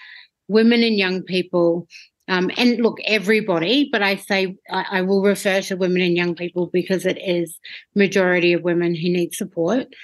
women 0.48 0.82
and 0.82 0.96
young 0.96 1.22
people. 1.22 1.86
Um, 2.26 2.50
and 2.56 2.80
look, 2.80 2.98
everybody, 3.04 3.88
but 3.90 4.02
I 4.02 4.16
say 4.16 4.56
I, 4.68 4.86
I 4.90 5.02
will 5.02 5.22
refer 5.22 5.60
to 5.62 5.76
women 5.76 6.02
and 6.02 6.16
young 6.16 6.34
people 6.34 6.66
because 6.72 7.06
it 7.06 7.18
is 7.18 7.56
majority 7.94 8.52
of 8.52 8.62
women 8.62 8.96
who 8.96 9.10
need 9.10 9.32
support 9.32 9.94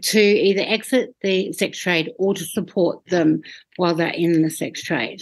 to 0.00 0.20
either 0.20 0.62
exit 0.64 1.16
the 1.20 1.52
sex 1.52 1.78
trade 1.80 2.12
or 2.16 2.32
to 2.34 2.44
support 2.44 3.04
them 3.06 3.42
while 3.74 3.96
they're 3.96 4.08
in 4.08 4.42
the 4.42 4.50
sex 4.50 4.84
trade. 4.84 5.20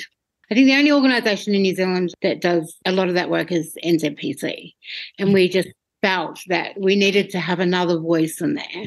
I 0.51 0.55
think 0.55 0.67
the 0.67 0.75
only 0.75 0.93
organisation 0.93 1.55
in 1.55 1.63
New 1.63 1.75
Zealand 1.75 2.13
that 2.23 2.41
does 2.41 2.77
a 2.85 2.93
lot 2.93 3.09
of 3.09 3.15
that 3.15 3.31
work 3.31 3.53
is 3.53 3.77
NZPC. 3.85 4.75
And 5.19 5.33
we 5.33 5.49
just 5.49 5.69
felt 6.03 6.41
that 6.49 6.79
we 6.81 6.97
needed 6.97 7.31
to 7.31 7.39
have 7.39 7.61
another 7.61 7.99
voice 7.99 8.41
in 8.41 8.55
there. 8.55 8.85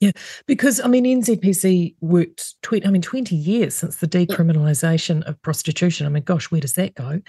Yeah, 0.00 0.12
because 0.46 0.80
I 0.80 0.86
mean, 0.86 1.04
NZPC 1.04 1.96
worked, 2.00 2.54
20, 2.62 2.86
I 2.86 2.90
mean, 2.90 3.02
20 3.02 3.34
years 3.34 3.74
since 3.74 3.96
the 3.96 4.06
decriminalisation 4.06 5.22
of 5.24 5.40
prostitution. 5.42 6.06
I 6.06 6.10
mean, 6.10 6.22
gosh, 6.22 6.50
where 6.50 6.60
does 6.60 6.74
that 6.74 6.94
go? 6.94 7.20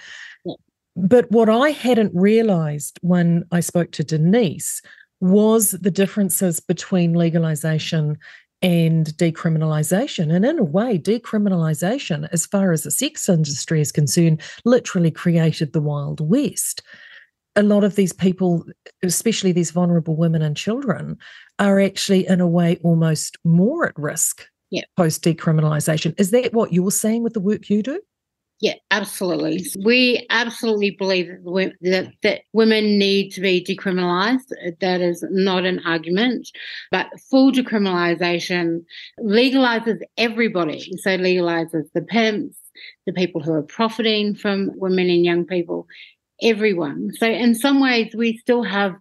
Yeah. 0.44 0.54
But 0.94 1.30
what 1.30 1.48
I 1.48 1.70
hadn't 1.70 2.12
realised 2.14 2.98
when 3.02 3.44
I 3.52 3.60
spoke 3.60 3.92
to 3.92 4.04
Denise 4.04 4.82
was 5.20 5.72
the 5.72 5.90
differences 5.90 6.60
between 6.60 7.14
legalisation 7.14 8.16
and 8.62 9.06
decriminalisation. 9.16 10.34
And 10.34 10.44
in 10.44 10.58
a 10.58 10.64
way, 10.64 10.98
decriminalisation, 10.98 12.28
as 12.32 12.46
far 12.46 12.72
as 12.72 12.82
the 12.82 12.90
sex 12.90 13.28
industry 13.28 13.80
is 13.80 13.92
concerned, 13.92 14.42
literally 14.64 15.10
created 15.10 15.72
the 15.72 15.80
Wild 15.80 16.20
West. 16.20 16.82
A 17.56 17.62
lot 17.62 17.84
of 17.84 17.96
these 17.96 18.12
people, 18.12 18.64
especially 19.02 19.52
these 19.52 19.70
vulnerable 19.70 20.16
women 20.16 20.42
and 20.42 20.56
children, 20.56 21.18
are 21.58 21.80
actually, 21.80 22.26
in 22.26 22.40
a 22.40 22.46
way, 22.46 22.78
almost 22.82 23.38
more 23.44 23.86
at 23.86 23.98
risk 23.98 24.46
yeah. 24.70 24.82
post 24.96 25.22
decriminalisation. 25.22 26.18
Is 26.18 26.30
that 26.30 26.52
what 26.52 26.72
you're 26.72 26.90
seeing 26.90 27.22
with 27.22 27.34
the 27.34 27.40
work 27.40 27.68
you 27.68 27.82
do? 27.82 28.00
Yeah, 28.60 28.74
absolutely. 28.90 29.64
We 29.82 30.26
absolutely 30.28 30.90
believe 30.90 31.28
that, 31.80 32.12
that 32.22 32.42
women 32.52 32.98
need 32.98 33.30
to 33.30 33.40
be 33.40 33.64
decriminalised. 33.64 34.52
That 34.80 35.00
is 35.00 35.24
not 35.30 35.64
an 35.64 35.80
argument, 35.86 36.50
but 36.90 37.06
full 37.30 37.52
decriminalisation 37.52 38.84
legalises 39.18 40.00
everybody. 40.18 40.92
So 40.98 41.16
legalises 41.16 41.90
the 41.94 42.02
pimps, 42.02 42.58
the 43.06 43.14
people 43.14 43.40
who 43.40 43.54
are 43.54 43.62
profiting 43.62 44.34
from 44.34 44.72
women 44.74 45.08
and 45.08 45.24
young 45.24 45.46
people, 45.46 45.86
everyone. 46.42 47.12
So 47.14 47.26
in 47.26 47.54
some 47.54 47.80
ways, 47.80 48.12
we 48.14 48.36
still 48.36 48.62
have 48.62 48.94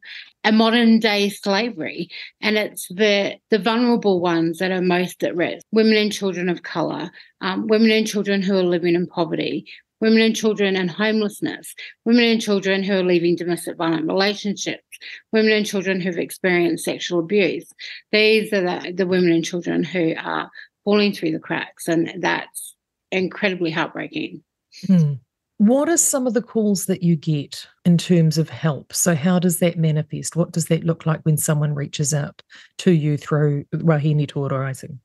a 0.44 0.52
modern 0.52 1.00
day 1.00 1.30
slavery, 1.30 2.10
and 2.42 2.58
it's 2.58 2.88
the 2.90 3.36
the 3.50 3.60
vulnerable 3.60 4.20
ones 4.20 4.60
that 4.60 4.72
are 4.72 4.82
most 4.82 5.24
at 5.24 5.36
risk: 5.36 5.66
women 5.72 5.98
and 5.98 6.12
children 6.12 6.50
of 6.50 6.64
color, 6.64 7.12
um, 7.42 7.68
women 7.68 7.92
and 7.92 8.08
children 8.08 8.42
who 8.42 8.58
are 8.58 8.64
living 8.64 8.96
in 8.96 9.08
poverty. 9.08 9.66
Women 10.02 10.22
and 10.22 10.34
children 10.34 10.78
in 10.78 10.88
homelessness, 10.88 11.76
women 12.06 12.24
and 12.24 12.42
children 12.42 12.84
who 12.84 12.94
are 12.94 13.04
leaving 13.04 13.36
domestic 13.36 13.76
violent 13.76 14.08
relationships, 14.08 14.88
women 15.34 15.52
and 15.52 15.66
children 15.66 16.00
who've 16.00 16.18
experienced 16.18 16.86
sexual 16.86 17.20
abuse. 17.20 17.70
These 18.14 18.54
are 18.54 18.62
the, 18.62 18.94
the 18.94 19.06
women 19.06 19.34
and 19.34 19.44
children 19.44 19.84
who 19.84 20.14
are 20.18 20.50
falling 20.86 21.12
through 21.12 21.32
the 21.32 21.40
cracks, 21.40 21.90
and 21.90 22.24
that's 22.24 22.76
incredibly 23.12 23.72
heartbreaking. 23.72 24.42
Hmm. 24.88 25.16
What 25.60 25.90
are 25.90 25.98
some 25.98 26.26
of 26.26 26.34
the 26.34 26.42
calls 26.42 26.86
that 26.86 27.04
you 27.04 27.18
get 27.18 27.68
in 27.84 27.98
terms 27.98 28.38
of 28.38 28.50
help? 28.50 28.94
So, 28.94 29.14
how 29.14 29.40
does 29.40 29.60
that 29.60 29.78
manifest? 29.78 30.38
What 30.38 30.54
does 30.54 30.68
that 30.68 30.86
look 30.86 31.06
like 31.06 31.20
when 31.24 31.36
someone 31.36 31.76
reaches 31.76 32.14
out 32.14 32.42
to 32.78 32.92
you 32.92 33.18
through 33.18 33.66
Wahine 33.74 34.26
Toa 34.26 34.48
Rising? 34.48 35.02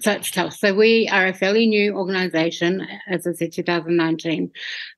So 0.00 0.12
it's 0.12 0.30
tough. 0.30 0.52
So 0.52 0.74
we 0.74 1.08
are 1.08 1.26
a 1.26 1.32
fairly 1.32 1.66
new 1.66 1.96
organisation, 1.96 2.86
as 3.08 3.26
I 3.26 3.32
said, 3.32 3.52
2019. 3.52 4.50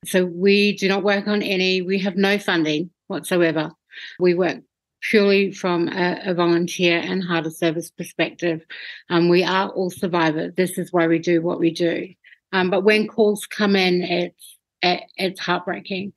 So 0.04 0.26
we 0.26 0.76
do 0.76 0.88
not 0.88 1.04
work 1.04 1.28
on 1.28 1.40
any. 1.40 1.82
We 1.82 2.00
have 2.00 2.16
no 2.16 2.38
funding 2.38 2.90
whatsoever. 3.06 3.72
We 4.18 4.34
work 4.34 4.58
purely 5.02 5.52
from 5.52 5.88
a, 5.88 6.20
a 6.26 6.34
volunteer 6.34 6.98
and 6.98 7.22
harder 7.22 7.50
service 7.50 7.90
perspective. 7.90 8.66
Um, 9.08 9.28
we 9.28 9.44
are 9.44 9.68
all 9.68 9.90
survivors. 9.90 10.52
This 10.56 10.78
is 10.78 10.92
why 10.92 11.06
we 11.06 11.20
do 11.20 11.40
what 11.40 11.60
we 11.60 11.70
do. 11.70 12.08
Um, 12.52 12.70
but 12.70 12.82
when 12.82 13.06
calls 13.06 13.46
come 13.46 13.76
in, 13.76 14.02
it's 14.02 14.58
it's 14.82 15.40
heartbreaking. 15.40 16.12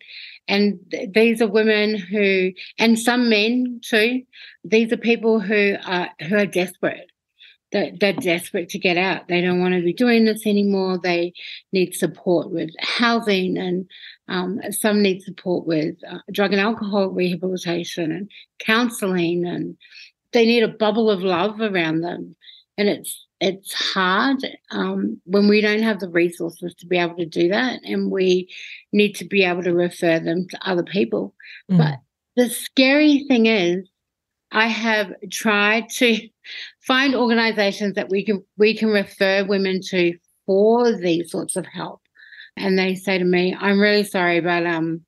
And 0.48 0.80
these 1.14 1.42
are 1.42 1.48
women 1.48 1.98
who, 1.98 2.52
and 2.78 3.00
some 3.00 3.30
men 3.30 3.82
too. 3.84 4.24
These 4.64 4.92
are 4.92 4.98
people 4.98 5.40
who 5.40 5.76
are 5.86 6.10
who 6.28 6.38
are 6.38 6.46
desperate. 6.46 7.10
They're, 7.72 7.92
they're 8.00 8.14
desperate 8.14 8.70
to 8.70 8.78
get 8.78 8.98
out. 8.98 9.28
They 9.28 9.42
don't 9.42 9.60
want 9.60 9.74
to 9.74 9.82
be 9.82 9.94
doing 9.94 10.26
this 10.26 10.46
anymore. 10.46 11.00
They 11.02 11.34
need 11.72 11.96
support 11.96 12.52
with 12.52 12.70
housing, 12.80 13.58
and 13.58 13.90
um, 14.28 14.60
some 14.72 15.02
need 15.02 15.24
support 15.24 15.66
with 15.66 15.96
uh, 16.08 16.20
drug 16.32 16.52
and 16.52 16.62
alcohol 16.62 17.10
rehabilitation 17.10 18.12
and 18.12 18.30
counselling, 18.60 19.46
and 19.46 19.76
they 20.34 20.46
need 20.46 20.64
a 20.64 20.68
bubble 20.68 21.10
of 21.10 21.22
love 21.22 21.60
around 21.62 22.02
them. 22.02 22.36
And 22.78 22.90
it's 22.90 23.26
it's 23.40 23.74
hard 23.74 24.46
um, 24.72 25.20
when 25.26 25.48
we 25.48 25.60
don't 25.60 25.84
have 25.84 26.00
the 26.00 26.10
resources 26.10 26.74
to 26.76 26.86
be 26.86 26.98
able 26.98 27.18
to 27.18 27.26
do 27.26 27.50
that, 27.50 27.82
and 27.84 28.12
we 28.12 28.50
need 28.92 29.14
to 29.14 29.26
be 29.26 29.44
able 29.44 29.64
to 29.64 29.74
refer 29.74 30.20
them 30.20 30.48
to 30.50 30.70
other 30.70 30.84
people. 30.84 31.36
Mm. 31.70 31.78
But 31.78 32.00
the 32.36 32.50
scary 32.50 33.26
thing 33.28 33.48
is, 33.48 33.88
I 34.52 34.68
have 34.68 35.14
tried 35.32 35.90
to 35.96 36.18
find 36.82 37.16
organisations 37.16 37.96
that 37.96 38.10
we 38.10 38.24
can 38.24 38.44
we 38.58 38.78
can 38.78 38.90
refer 38.90 39.46
women 39.46 39.82
to 39.90 40.18
for 40.46 40.96
these 40.96 41.32
sorts 41.32 41.56
of 41.56 41.66
help, 41.66 42.02
and 42.56 42.78
they 42.78 42.96
say 42.96 43.18
to 43.18 43.26
me, 43.26 43.56
"I'm 43.60 43.80
really 43.80 44.04
sorry, 44.04 44.40
but 44.40 44.66
um, 44.66 45.02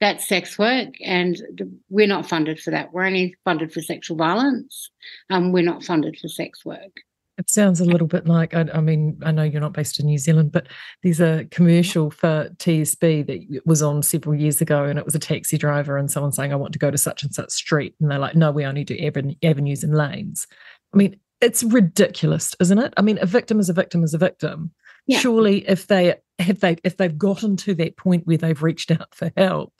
that's 0.00 0.26
sex 0.26 0.58
work, 0.58 0.94
and 1.04 1.40
we're 1.88 2.06
not 2.06 2.28
funded 2.28 2.58
for 2.58 2.70
that. 2.70 2.92
We're 2.92 3.04
only 3.04 3.36
funded 3.44 3.72
for 3.72 3.80
sexual 3.82 4.16
violence. 4.16 4.90
Um, 5.28 5.52
we're 5.52 5.62
not 5.62 5.84
funded 5.84 6.18
for 6.18 6.28
sex 6.28 6.64
work." 6.64 7.02
It 7.40 7.48
sounds 7.48 7.80
a 7.80 7.86
little 7.86 8.06
bit 8.06 8.26
like, 8.26 8.52
I, 8.52 8.66
I, 8.74 8.82
mean, 8.82 9.18
I 9.22 9.32
know 9.32 9.42
you're 9.42 9.62
not 9.62 9.72
based 9.72 9.98
in 9.98 10.04
New 10.04 10.18
Zealand, 10.18 10.52
but 10.52 10.66
there's 11.02 11.22
a 11.22 11.46
commercial 11.50 12.10
for 12.10 12.50
TSB 12.58 13.26
that 13.26 13.62
was 13.64 13.80
on 13.80 14.02
several 14.02 14.34
years 14.34 14.60
ago, 14.60 14.84
and 14.84 14.98
it 14.98 15.06
was 15.06 15.14
a 15.14 15.18
taxi 15.18 15.56
driver 15.56 15.96
and 15.96 16.10
someone 16.10 16.32
saying, 16.32 16.52
I 16.52 16.56
want 16.56 16.74
to 16.74 16.78
go 16.78 16.90
to 16.90 16.98
such 16.98 17.22
and 17.22 17.34
such 17.34 17.50
street. 17.50 17.94
And 17.98 18.10
they're 18.10 18.18
like, 18.18 18.36
no, 18.36 18.52
we 18.52 18.66
only 18.66 18.84
do 18.84 18.94
avenues 19.42 19.82
and 19.82 19.96
lanes. 19.96 20.46
I 20.92 20.98
mean, 20.98 21.16
it's 21.40 21.62
ridiculous, 21.62 22.54
isn't 22.60 22.78
it? 22.78 22.92
I 22.98 23.00
mean, 23.00 23.18
a 23.22 23.26
victim 23.26 23.58
is 23.58 23.70
a 23.70 23.72
victim 23.72 24.04
is 24.04 24.12
a 24.12 24.18
victim. 24.18 24.72
Yeah. 25.06 25.20
Surely, 25.20 25.66
if 25.66 25.86
they 25.86 26.16
have 26.38 26.60
they 26.60 26.76
if 26.84 26.98
they've 26.98 27.16
gotten 27.16 27.56
to 27.56 27.74
that 27.76 27.96
point 27.96 28.26
where 28.26 28.36
they've 28.36 28.62
reached 28.62 28.90
out 28.90 29.14
for 29.14 29.32
help, 29.34 29.72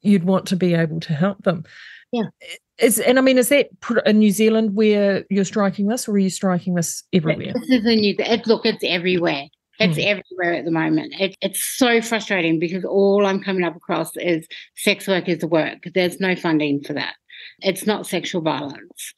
you'd 0.00 0.24
want 0.24 0.46
to 0.46 0.56
be 0.56 0.72
able 0.72 1.00
to 1.00 1.12
help 1.12 1.42
them. 1.42 1.64
Yeah. 2.12 2.30
Is 2.78 3.00
and 3.00 3.18
I 3.18 3.22
mean, 3.22 3.38
is 3.38 3.48
that 3.48 3.68
in 4.06 4.18
New 4.18 4.30
Zealand 4.30 4.74
where 4.74 5.24
you're 5.30 5.44
striking 5.44 5.88
this, 5.88 6.08
or 6.08 6.12
are 6.12 6.18
you 6.18 6.30
striking 6.30 6.74
this 6.74 7.02
everywhere? 7.12 7.52
This 7.52 7.70
is 7.70 7.84
a 7.84 7.96
new. 7.96 8.14
It, 8.18 8.46
look, 8.46 8.64
it's 8.64 8.84
everywhere. 8.84 9.46
It's 9.80 9.96
mm. 9.98 10.04
everywhere 10.04 10.54
at 10.54 10.64
the 10.64 10.70
moment. 10.70 11.14
It, 11.18 11.36
it's 11.40 11.62
so 11.62 12.00
frustrating 12.00 12.58
because 12.58 12.84
all 12.84 13.26
I'm 13.26 13.42
coming 13.42 13.64
up 13.64 13.76
across 13.76 14.16
is 14.16 14.46
sex 14.76 15.06
work 15.06 15.28
is 15.28 15.44
work. 15.44 15.78
There's 15.94 16.20
no 16.20 16.34
funding 16.34 16.82
for 16.82 16.92
that. 16.94 17.14
It's 17.60 17.86
not 17.86 18.06
sexual 18.06 18.42
violence. 18.42 19.14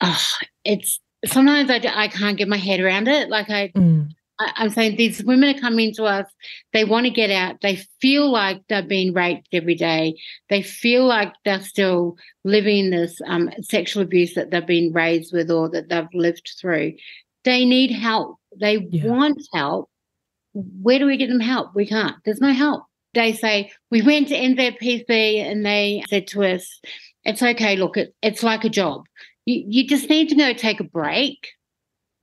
Oh, 0.00 0.26
it's 0.64 1.00
sometimes 1.26 1.70
I, 1.70 1.80
I 1.94 2.08
can't 2.08 2.38
get 2.38 2.48
my 2.48 2.56
head 2.56 2.80
around 2.80 3.08
it. 3.08 3.28
Like 3.28 3.50
I, 3.50 3.68
mm. 3.68 4.08
I, 4.40 4.64
am 4.64 4.70
saying 4.70 4.96
these 4.96 5.22
women 5.22 5.54
are 5.54 5.60
coming 5.60 5.92
to 5.94 6.04
us. 6.04 6.26
They 6.72 6.84
want 6.84 7.04
to 7.04 7.10
get 7.10 7.30
out. 7.30 7.60
They 7.60 7.76
feel 8.00 8.30
like 8.30 8.62
they're 8.68 8.82
being 8.82 9.12
raped 9.12 9.48
every 9.52 9.74
day. 9.74 10.16
They 10.48 10.62
feel 10.62 11.04
like 11.06 11.32
they're 11.44 11.60
still 11.60 12.16
living 12.44 12.90
this 12.90 13.20
um, 13.26 13.50
sexual 13.60 14.02
abuse 14.02 14.34
that 14.34 14.50
they've 14.50 14.66
been 14.66 14.92
raised 14.92 15.32
with 15.32 15.50
or 15.50 15.68
that 15.70 15.88
they've 15.88 16.08
lived 16.14 16.50
through. 16.60 16.94
They 17.44 17.64
need 17.64 17.90
help. 17.90 18.38
They 18.58 18.78
yeah. 18.90 19.06
want 19.06 19.46
help. 19.52 19.90
Where 20.54 20.98
do 20.98 21.06
we 21.06 21.16
get 21.16 21.28
them 21.28 21.40
help? 21.40 21.74
We 21.74 21.86
can't. 21.86 22.16
There's 22.24 22.40
no 22.40 22.52
help. 22.52 22.84
They 23.14 23.32
say, 23.32 23.72
we 23.90 24.02
went 24.02 24.28
to 24.28 24.34
NZPC 24.34 25.10
and 25.38 25.66
they 25.66 26.02
said 26.08 26.26
to 26.28 26.44
us, 26.44 26.80
it's 27.24 27.42
okay, 27.42 27.76
look, 27.76 27.96
it, 27.96 28.14
it's 28.22 28.42
like 28.42 28.64
a 28.64 28.68
job. 28.68 29.04
You, 29.46 29.64
you 29.66 29.86
just 29.86 30.08
need 30.08 30.28
to 30.30 30.34
go 30.34 30.52
take 30.52 30.80
a 30.80 30.84
break, 30.84 31.48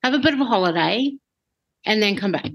have 0.03 0.13
a 0.13 0.19
bit 0.19 0.33
of 0.33 0.39
a 0.39 0.45
holiday, 0.45 1.11
and 1.87 2.03
then 2.03 2.15
come 2.15 2.31
back. 2.31 2.51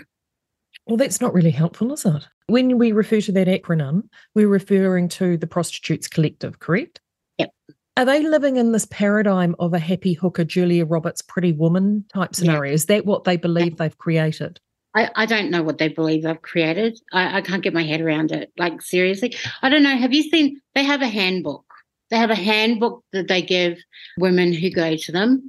Well, 0.86 0.96
that's 0.96 1.20
not 1.20 1.34
really 1.34 1.50
helpful, 1.50 1.92
is 1.92 2.04
it? 2.04 2.28
When 2.46 2.78
we 2.78 2.92
refer 2.92 3.20
to 3.22 3.32
that 3.32 3.48
acronym, 3.48 4.02
we're 4.34 4.48
referring 4.48 5.08
to 5.10 5.36
the 5.36 5.46
Prostitutes 5.46 6.08
Collective, 6.08 6.58
correct? 6.58 7.00
Yep. 7.38 7.50
Are 7.96 8.04
they 8.04 8.22
living 8.22 8.56
in 8.56 8.72
this 8.72 8.86
paradigm 8.86 9.54
of 9.58 9.74
a 9.74 9.78
happy 9.78 10.12
hooker, 10.12 10.44
Julia 10.44 10.84
Roberts, 10.84 11.22
pretty 11.22 11.52
woman 11.52 12.04
type 12.12 12.34
scenario? 12.34 12.70
Yeah. 12.70 12.74
Is 12.74 12.86
that 12.86 13.06
what 13.06 13.24
they 13.24 13.36
believe 13.36 13.72
yeah. 13.72 13.76
they've 13.78 13.98
created? 13.98 14.60
I, 14.94 15.08
I 15.14 15.26
don't 15.26 15.50
know 15.50 15.62
what 15.62 15.78
they 15.78 15.88
believe 15.88 16.24
they've 16.24 16.42
created. 16.42 16.98
I, 17.12 17.38
I 17.38 17.40
can't 17.40 17.62
get 17.62 17.72
my 17.72 17.84
head 17.84 18.00
around 18.00 18.32
it. 18.32 18.52
Like, 18.58 18.82
seriously. 18.82 19.34
I 19.62 19.68
don't 19.68 19.82
know. 19.82 19.96
Have 19.96 20.12
you 20.12 20.24
seen? 20.24 20.60
They 20.74 20.84
have 20.84 21.00
a 21.00 21.08
handbook. 21.08 21.64
They 22.10 22.18
have 22.18 22.30
a 22.30 22.34
handbook 22.34 23.04
that 23.12 23.28
they 23.28 23.40
give 23.40 23.78
women 24.18 24.52
who 24.52 24.70
go 24.70 24.96
to 24.96 25.12
them. 25.12 25.48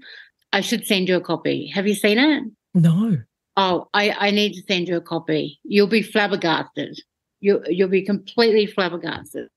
I 0.53 0.61
should 0.61 0.85
send 0.85 1.09
you 1.09 1.17
a 1.17 1.21
copy. 1.21 1.67
Have 1.67 1.87
you 1.87 1.95
seen 1.95 2.19
it? 2.19 2.43
No. 2.73 3.17
Oh, 3.55 3.87
I, 3.93 4.11
I 4.11 4.31
need 4.31 4.53
to 4.53 4.63
send 4.67 4.87
you 4.87 4.97
a 4.97 5.01
copy. 5.01 5.59
You'll 5.63 5.87
be 5.87 6.01
flabbergasted. 6.01 6.99
You, 7.39 7.61
you'll 7.67 7.89
be 7.89 8.03
completely 8.03 8.65
flabbergasted. 8.65 9.49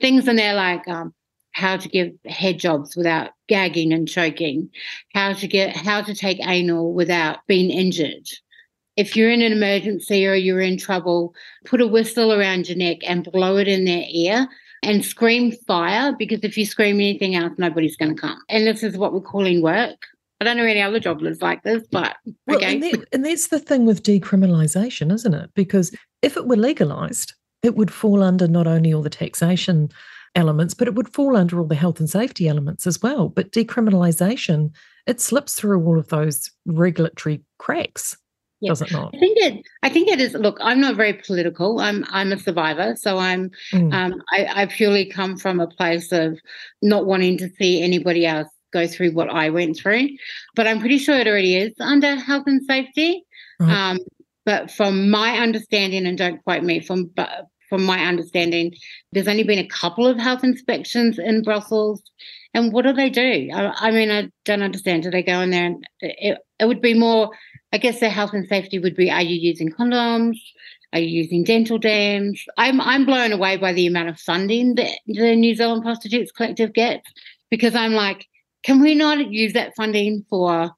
Things 0.00 0.26
in 0.26 0.36
there 0.36 0.54
like 0.54 0.86
um, 0.88 1.14
how 1.52 1.76
to 1.76 1.88
give 1.88 2.12
head 2.26 2.58
jobs 2.58 2.96
without 2.96 3.30
gagging 3.48 3.92
and 3.92 4.08
choking, 4.08 4.70
how 5.14 5.32
to 5.32 5.46
get 5.46 5.76
how 5.76 6.02
to 6.02 6.14
take 6.14 6.38
anal 6.46 6.92
without 6.92 7.38
being 7.46 7.70
injured. 7.70 8.26
If 8.96 9.16
you're 9.16 9.30
in 9.30 9.42
an 9.42 9.52
emergency 9.52 10.26
or 10.26 10.34
you're 10.34 10.60
in 10.60 10.76
trouble, 10.76 11.34
put 11.64 11.80
a 11.80 11.86
whistle 11.86 12.32
around 12.32 12.68
your 12.68 12.76
neck 12.78 12.98
and 13.04 13.30
blow 13.30 13.56
it 13.56 13.68
in 13.68 13.84
their 13.84 14.04
ear 14.08 14.48
and 14.82 15.04
scream 15.04 15.52
fire 15.66 16.14
because 16.18 16.40
if 16.42 16.56
you 16.56 16.66
scream 16.66 16.96
anything 16.96 17.34
else, 17.34 17.52
nobody's 17.58 17.96
going 17.96 18.14
to 18.14 18.20
come. 18.20 18.40
And 18.48 18.66
this 18.66 18.82
is 18.82 18.96
what 18.96 19.12
we're 19.12 19.20
calling 19.20 19.62
work. 19.62 20.06
I 20.40 20.44
don't 20.44 20.56
know 20.56 20.64
any 20.64 20.80
other 20.80 21.00
jobless 21.00 21.42
like 21.42 21.62
this, 21.64 21.86
but 21.90 22.16
well, 22.46 22.56
okay. 22.56 22.72
And, 22.72 22.82
that, 22.82 23.08
and 23.12 23.24
that's 23.24 23.48
the 23.48 23.58
thing 23.58 23.84
with 23.84 24.02
decriminalisation, 24.02 25.12
isn't 25.12 25.34
it? 25.34 25.50
Because 25.54 25.94
if 26.22 26.36
it 26.36 26.46
were 26.46 26.56
legalised, 26.56 27.34
it 27.62 27.76
would 27.76 27.92
fall 27.92 28.22
under 28.22 28.48
not 28.48 28.66
only 28.66 28.94
all 28.94 29.02
the 29.02 29.10
taxation 29.10 29.90
elements, 30.34 30.72
but 30.72 30.88
it 30.88 30.94
would 30.94 31.12
fall 31.12 31.36
under 31.36 31.58
all 31.58 31.66
the 31.66 31.74
health 31.74 32.00
and 32.00 32.08
safety 32.08 32.48
elements 32.48 32.86
as 32.86 33.02
well. 33.02 33.28
But 33.28 33.52
decriminalisation, 33.52 34.70
it 35.06 35.20
slips 35.20 35.56
through 35.56 35.84
all 35.84 35.98
of 35.98 36.08
those 36.08 36.50
regulatory 36.64 37.42
cracks. 37.58 38.16
Yeah. 38.60 38.70
Does 38.70 38.82
it 38.82 38.92
not? 38.92 39.14
I 39.14 39.18
think 39.18 39.38
it. 39.38 39.62
I 39.82 39.88
think 39.88 40.08
it 40.08 40.20
is. 40.20 40.34
Look, 40.34 40.58
I'm 40.60 40.80
not 40.80 40.94
very 40.94 41.14
political. 41.14 41.80
I'm. 41.80 42.04
I'm 42.10 42.30
a 42.30 42.38
survivor, 42.38 42.94
so 42.94 43.16
I'm. 43.16 43.50
Mm. 43.72 43.92
Um, 43.92 44.22
I, 44.30 44.62
I 44.62 44.66
purely 44.66 45.06
come 45.06 45.38
from 45.38 45.60
a 45.60 45.66
place 45.66 46.12
of 46.12 46.38
not 46.82 47.06
wanting 47.06 47.38
to 47.38 47.48
see 47.58 47.82
anybody 47.82 48.26
else 48.26 48.48
go 48.72 48.86
through 48.86 49.12
what 49.12 49.30
I 49.30 49.50
went 49.50 49.76
through. 49.76 50.08
But 50.54 50.66
I'm 50.66 50.80
pretty 50.80 50.98
sure 50.98 51.16
it 51.16 51.26
already 51.26 51.56
is 51.56 51.74
under 51.80 52.16
health 52.16 52.44
and 52.46 52.62
safety. 52.64 53.24
Right. 53.58 53.90
Um, 53.90 53.98
but 54.46 54.70
from 54.70 55.10
my 55.10 55.38
understanding, 55.38 56.06
and 56.06 56.16
don't 56.16 56.42
quote 56.44 56.62
me, 56.62 56.80
from 56.80 57.06
but 57.14 57.46
from 57.68 57.84
my 57.84 58.00
understanding, 58.04 58.74
there's 59.12 59.28
only 59.28 59.44
been 59.44 59.58
a 59.58 59.68
couple 59.68 60.06
of 60.06 60.18
health 60.18 60.42
inspections 60.42 61.18
in 61.18 61.42
brothels. 61.42 62.02
And 62.52 62.72
what 62.72 62.82
do 62.84 62.92
they 62.92 63.10
do? 63.10 63.48
I, 63.54 63.88
I 63.88 63.90
mean, 63.92 64.10
I 64.10 64.28
don't 64.44 64.62
understand. 64.62 65.04
Do 65.04 65.10
they 65.10 65.22
go 65.22 65.40
in 65.40 65.50
there 65.50 65.66
and 65.66 65.86
it, 66.00 66.38
it 66.58 66.64
would 66.66 66.80
be 66.80 66.94
more, 66.94 67.30
I 67.72 67.78
guess 67.78 68.00
their 68.00 68.10
health 68.10 68.32
and 68.32 68.48
safety 68.48 68.80
would 68.80 68.96
be 68.96 69.10
are 69.10 69.22
you 69.22 69.36
using 69.36 69.70
condoms? 69.70 70.36
Are 70.92 70.98
you 70.98 71.22
using 71.22 71.44
dental 71.44 71.78
dams? 71.78 72.42
I'm 72.58 72.80
I'm 72.80 73.06
blown 73.06 73.30
away 73.30 73.56
by 73.56 73.72
the 73.72 73.86
amount 73.86 74.08
of 74.08 74.18
funding 74.18 74.74
that 74.74 74.98
the 75.06 75.36
New 75.36 75.54
Zealand 75.54 75.82
Prostitutes 75.82 76.32
Collective 76.32 76.72
gets 76.72 77.08
because 77.50 77.76
I'm 77.76 77.92
like, 77.92 78.26
can 78.62 78.80
we 78.80 78.94
not 78.94 79.30
use 79.30 79.52
that 79.54 79.74
funding 79.76 80.24
for 80.28 80.70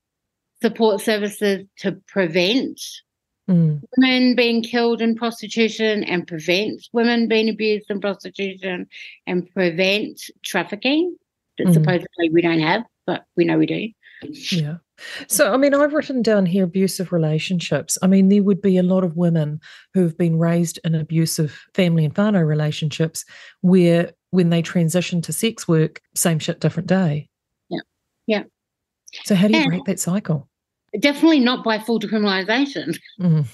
support 0.60 1.00
services 1.00 1.66
to 1.78 1.92
prevent 2.06 2.80
mm. 3.50 3.80
women 3.96 4.36
being 4.36 4.62
killed 4.62 5.02
in 5.02 5.16
prostitution 5.16 6.04
and 6.04 6.26
prevent 6.26 6.88
women 6.92 7.28
being 7.28 7.48
abused 7.48 7.90
in 7.90 8.00
prostitution 8.00 8.86
and 9.26 9.50
prevent 9.52 10.20
trafficking 10.44 11.16
that 11.58 11.66
mm. 11.66 11.74
supposedly 11.74 12.30
we 12.32 12.40
don't 12.40 12.60
have, 12.60 12.84
but 13.06 13.24
we 13.36 13.44
know 13.44 13.58
we 13.58 13.66
do? 13.66 13.88
Yeah. 14.52 14.76
So, 15.26 15.52
I 15.52 15.56
mean, 15.56 15.74
I've 15.74 15.94
written 15.94 16.22
down 16.22 16.46
here 16.46 16.62
abusive 16.62 17.12
relationships. 17.12 17.98
I 18.02 18.06
mean, 18.06 18.28
there 18.28 18.42
would 18.42 18.62
be 18.62 18.78
a 18.78 18.84
lot 18.84 19.02
of 19.02 19.16
women 19.16 19.60
who 19.94 20.02
have 20.02 20.16
been 20.16 20.38
raised 20.38 20.78
in 20.84 20.94
abusive 20.94 21.60
family 21.74 22.04
and 22.04 22.14
whānau 22.14 22.46
relationships 22.46 23.24
where 23.62 24.12
when 24.30 24.50
they 24.50 24.62
transition 24.62 25.20
to 25.22 25.32
sex 25.32 25.66
work, 25.66 26.00
same 26.14 26.38
shit, 26.38 26.60
different 26.60 26.88
day. 26.88 27.28
Yeah. 28.26 28.44
So 29.24 29.34
how 29.34 29.48
do 29.48 29.54
you 29.54 29.60
and 29.60 29.68
break 29.68 29.84
that 29.84 30.00
cycle? 30.00 30.48
Definitely 30.98 31.40
not 31.40 31.64
by 31.64 31.78
full 31.78 32.00
decriminalisation. 32.00 32.98
Mm. 33.20 33.46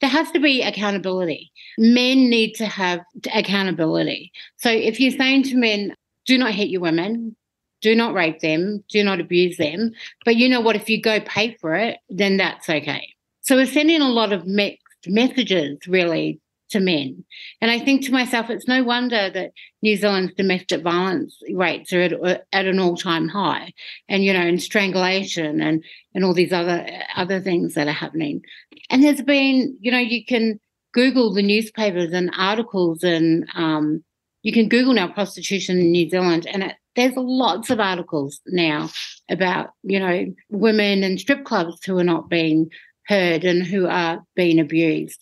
There 0.00 0.10
has 0.10 0.30
to 0.32 0.40
be 0.40 0.62
accountability. 0.62 1.50
Men 1.78 2.28
need 2.28 2.54
to 2.54 2.66
have 2.66 3.00
accountability. 3.32 4.32
So 4.56 4.70
if 4.70 5.00
you're 5.00 5.10
saying 5.10 5.44
to 5.44 5.56
men, 5.56 5.94
do 6.26 6.36
not 6.38 6.52
hit 6.52 6.68
your 6.68 6.80
women, 6.80 7.36
do 7.80 7.94
not 7.94 8.14
rape 8.14 8.40
them, 8.40 8.82
do 8.88 9.04
not 9.04 9.20
abuse 9.20 9.56
them, 9.56 9.92
but 10.24 10.36
you 10.36 10.48
know 10.48 10.60
what, 10.60 10.76
if 10.76 10.88
you 10.88 11.00
go 11.00 11.20
pay 11.20 11.56
for 11.60 11.74
it, 11.74 11.98
then 12.08 12.36
that's 12.38 12.68
okay. 12.68 13.08
So 13.42 13.56
we're 13.56 13.66
sending 13.66 14.00
a 14.00 14.08
lot 14.08 14.32
of 14.32 14.46
mixed 14.46 14.80
messages 15.06 15.78
really 15.86 16.40
to 16.70 16.80
men. 16.80 17.24
And 17.60 17.70
I 17.70 17.78
think 17.78 18.04
to 18.04 18.12
myself, 18.12 18.50
it's 18.50 18.68
no 18.68 18.82
wonder 18.82 19.30
that 19.30 19.52
New 19.82 19.96
Zealand's 19.96 20.34
domestic 20.34 20.82
violence 20.82 21.38
rates 21.52 21.92
are 21.92 22.02
at, 22.02 22.46
at 22.52 22.66
an 22.66 22.78
all-time 22.78 23.28
high, 23.28 23.72
and 24.08 24.24
you 24.24 24.32
know, 24.32 24.40
and 24.40 24.62
strangulation 24.62 25.60
and 25.60 25.84
and 26.14 26.24
all 26.24 26.34
these 26.34 26.52
other 26.52 26.86
other 27.16 27.40
things 27.40 27.74
that 27.74 27.88
are 27.88 27.92
happening. 27.92 28.42
And 28.90 29.02
there's 29.02 29.22
been, 29.22 29.76
you 29.80 29.90
know, 29.90 29.98
you 29.98 30.24
can 30.24 30.60
Google 30.92 31.34
the 31.34 31.42
newspapers 31.42 32.12
and 32.12 32.30
articles, 32.36 33.02
and 33.02 33.46
um, 33.54 34.02
you 34.42 34.52
can 34.52 34.68
Google 34.68 34.94
now 34.94 35.08
prostitution 35.08 35.78
in 35.78 35.90
New 35.90 36.08
Zealand, 36.08 36.46
and 36.46 36.64
it, 36.64 36.76
there's 36.96 37.16
lots 37.16 37.70
of 37.70 37.80
articles 37.80 38.40
now 38.46 38.88
about 39.28 39.70
you 39.82 39.98
know 39.98 40.26
women 40.50 41.02
and 41.02 41.20
strip 41.20 41.44
clubs 41.44 41.84
who 41.84 41.98
are 41.98 42.04
not 42.04 42.28
being 42.28 42.70
heard 43.06 43.44
and 43.44 43.64
who 43.64 43.86
are 43.86 44.24
being 44.34 44.58
abused. 44.58 45.20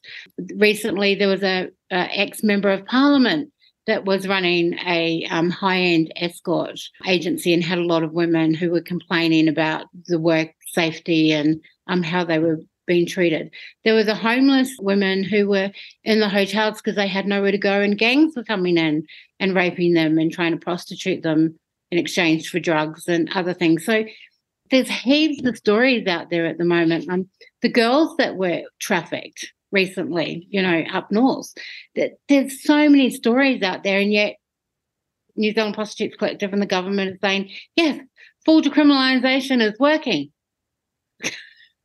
Recently, 0.56 1.14
there 1.14 1.28
was 1.28 1.42
a, 1.42 1.70
a 1.90 2.20
ex 2.20 2.42
member 2.42 2.70
of 2.70 2.86
parliament 2.86 3.52
that 3.86 4.04
was 4.04 4.28
running 4.28 4.74
a 4.86 5.26
um, 5.30 5.50
high 5.50 5.80
end 5.80 6.12
escort 6.16 6.78
agency 7.06 7.52
and 7.52 7.64
had 7.64 7.78
a 7.78 7.84
lot 7.84 8.04
of 8.04 8.12
women 8.12 8.54
who 8.54 8.70
were 8.70 8.80
complaining 8.80 9.48
about 9.48 9.86
the 10.06 10.18
work 10.18 10.50
safety 10.68 11.32
and 11.32 11.60
um, 11.88 12.02
how 12.02 12.24
they 12.24 12.38
were 12.38 12.60
being 12.86 13.06
treated. 13.06 13.50
There 13.84 13.94
was 13.94 14.08
a 14.08 14.14
homeless 14.14 14.70
women 14.80 15.22
who 15.24 15.48
were 15.48 15.70
in 16.04 16.20
the 16.20 16.28
hotels 16.28 16.78
because 16.78 16.96
they 16.96 17.08
had 17.08 17.26
nowhere 17.26 17.52
to 17.52 17.58
go, 17.58 17.80
and 17.80 17.98
gangs 17.98 18.36
were 18.36 18.44
coming 18.44 18.76
in 18.76 19.06
and 19.40 19.54
raping 19.54 19.94
them 19.94 20.18
and 20.18 20.32
trying 20.32 20.52
to 20.52 20.58
prostitute 20.58 21.22
them 21.22 21.58
in 21.90 21.98
exchange 21.98 22.48
for 22.48 22.58
drugs 22.58 23.06
and 23.06 23.30
other 23.34 23.54
things. 23.54 23.84
So 23.84 24.04
there's 24.72 24.88
heaps 24.88 25.46
of 25.46 25.56
stories 25.56 26.06
out 26.08 26.30
there 26.30 26.46
at 26.46 26.58
the 26.58 26.64
moment. 26.64 27.08
Um, 27.08 27.28
the 27.60 27.68
girls 27.68 28.16
that 28.16 28.36
were 28.36 28.62
trafficked 28.80 29.52
recently, 29.70 30.46
you 30.50 30.62
know, 30.62 30.82
up 30.92 31.12
north, 31.12 31.52
that 31.94 32.12
there's 32.28 32.64
so 32.64 32.88
many 32.88 33.10
stories 33.10 33.62
out 33.62 33.84
there, 33.84 34.00
and 34.00 34.12
yet 34.12 34.36
New 35.36 35.52
Zealand 35.52 35.74
Prostitutes 35.74 36.16
Collective 36.16 36.52
and 36.52 36.62
the 36.62 36.66
government 36.66 37.12
is 37.12 37.18
saying, 37.22 37.50
yes, 37.76 38.00
full 38.44 38.62
decriminalisation 38.62 39.62
is 39.62 39.78
working. 39.78 40.32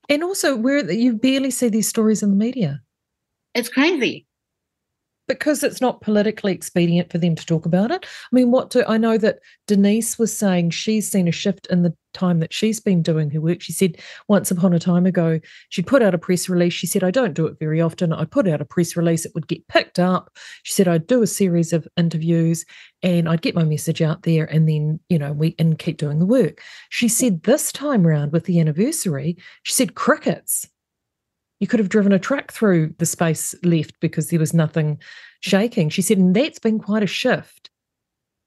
And 0.09 0.23
also, 0.23 0.55
where 0.55 0.89
you 0.89 1.13
barely 1.13 1.51
see 1.51 1.67
these 1.67 1.89
stories 1.89 2.23
in 2.23 2.29
the 2.29 2.35
media. 2.37 2.79
It's 3.53 3.67
crazy. 3.67 4.26
Because 5.27 5.63
it's 5.63 5.81
not 5.81 6.01
politically 6.01 6.53
expedient 6.53 7.11
for 7.11 7.17
them 7.17 7.35
to 7.35 7.45
talk 7.45 7.65
about 7.65 7.91
it. 7.91 8.05
I 8.05 8.35
mean, 8.35 8.51
what 8.51 8.69
do 8.69 8.83
I 8.87 8.97
know 8.97 9.17
that 9.17 9.39
Denise 9.67 10.17
was 10.17 10.35
saying 10.35 10.71
she's 10.71 11.09
seen 11.09 11.27
a 11.27 11.31
shift 11.31 11.67
in 11.67 11.83
the 11.83 11.93
time 12.17 12.39
that 12.39 12.53
she's 12.53 12.79
been 12.79 13.01
doing 13.01 13.29
her 13.29 13.39
work. 13.39 13.61
She 13.61 13.71
said 13.71 13.97
once 14.27 14.49
upon 14.51 14.73
a 14.73 14.79
time 14.79 15.05
ago, 15.05 15.39
she'd 15.69 15.87
put 15.87 16.01
out 16.01 16.15
a 16.15 16.17
press 16.17 16.49
release. 16.49 16.73
She 16.73 16.87
said, 16.87 17.03
I 17.03 17.11
don't 17.11 17.33
do 17.33 17.45
it 17.45 17.59
very 17.59 17.79
often. 17.79 18.11
I 18.11 18.25
put 18.25 18.47
out 18.47 18.61
a 18.61 18.65
press 18.65 18.97
release, 18.97 19.25
it 19.25 19.33
would 19.35 19.47
get 19.47 19.67
picked 19.67 19.99
up. 19.99 20.31
She 20.63 20.73
said, 20.73 20.87
I'd 20.87 21.07
do 21.07 21.21
a 21.21 21.27
series 21.27 21.71
of 21.73 21.87
interviews 21.95 22.65
and 23.03 23.29
I'd 23.29 23.41
get 23.41 23.55
my 23.55 23.63
message 23.63 24.01
out 24.01 24.23
there 24.23 24.45
and 24.45 24.67
then, 24.67 24.99
you 25.09 25.19
know, 25.19 25.31
we 25.31 25.55
and 25.59 25.77
keep 25.77 25.97
doing 25.97 26.19
the 26.19 26.25
work. 26.25 26.61
She 26.89 27.07
said 27.07 27.43
this 27.43 27.71
time 27.71 28.05
around 28.05 28.31
with 28.31 28.45
the 28.45 28.59
anniversary, 28.59 29.37
she 29.63 29.73
said 29.73 29.95
crickets 29.95 30.67
you 31.59 31.67
could 31.67 31.79
have 31.79 31.89
driven 31.89 32.11
a 32.11 32.19
truck 32.19 32.51
through 32.51 32.93
the 32.97 33.05
space 33.05 33.55
left 33.63 33.99
because 33.99 34.29
there 34.29 34.39
was 34.39 34.53
nothing 34.53 34.99
shaking. 35.41 35.89
She 35.89 36.01
said, 36.01 36.17
and 36.17 36.35
that's 36.35 36.59
been 36.59 36.79
quite 36.79 37.03
a 37.03 37.07
shift, 37.07 37.69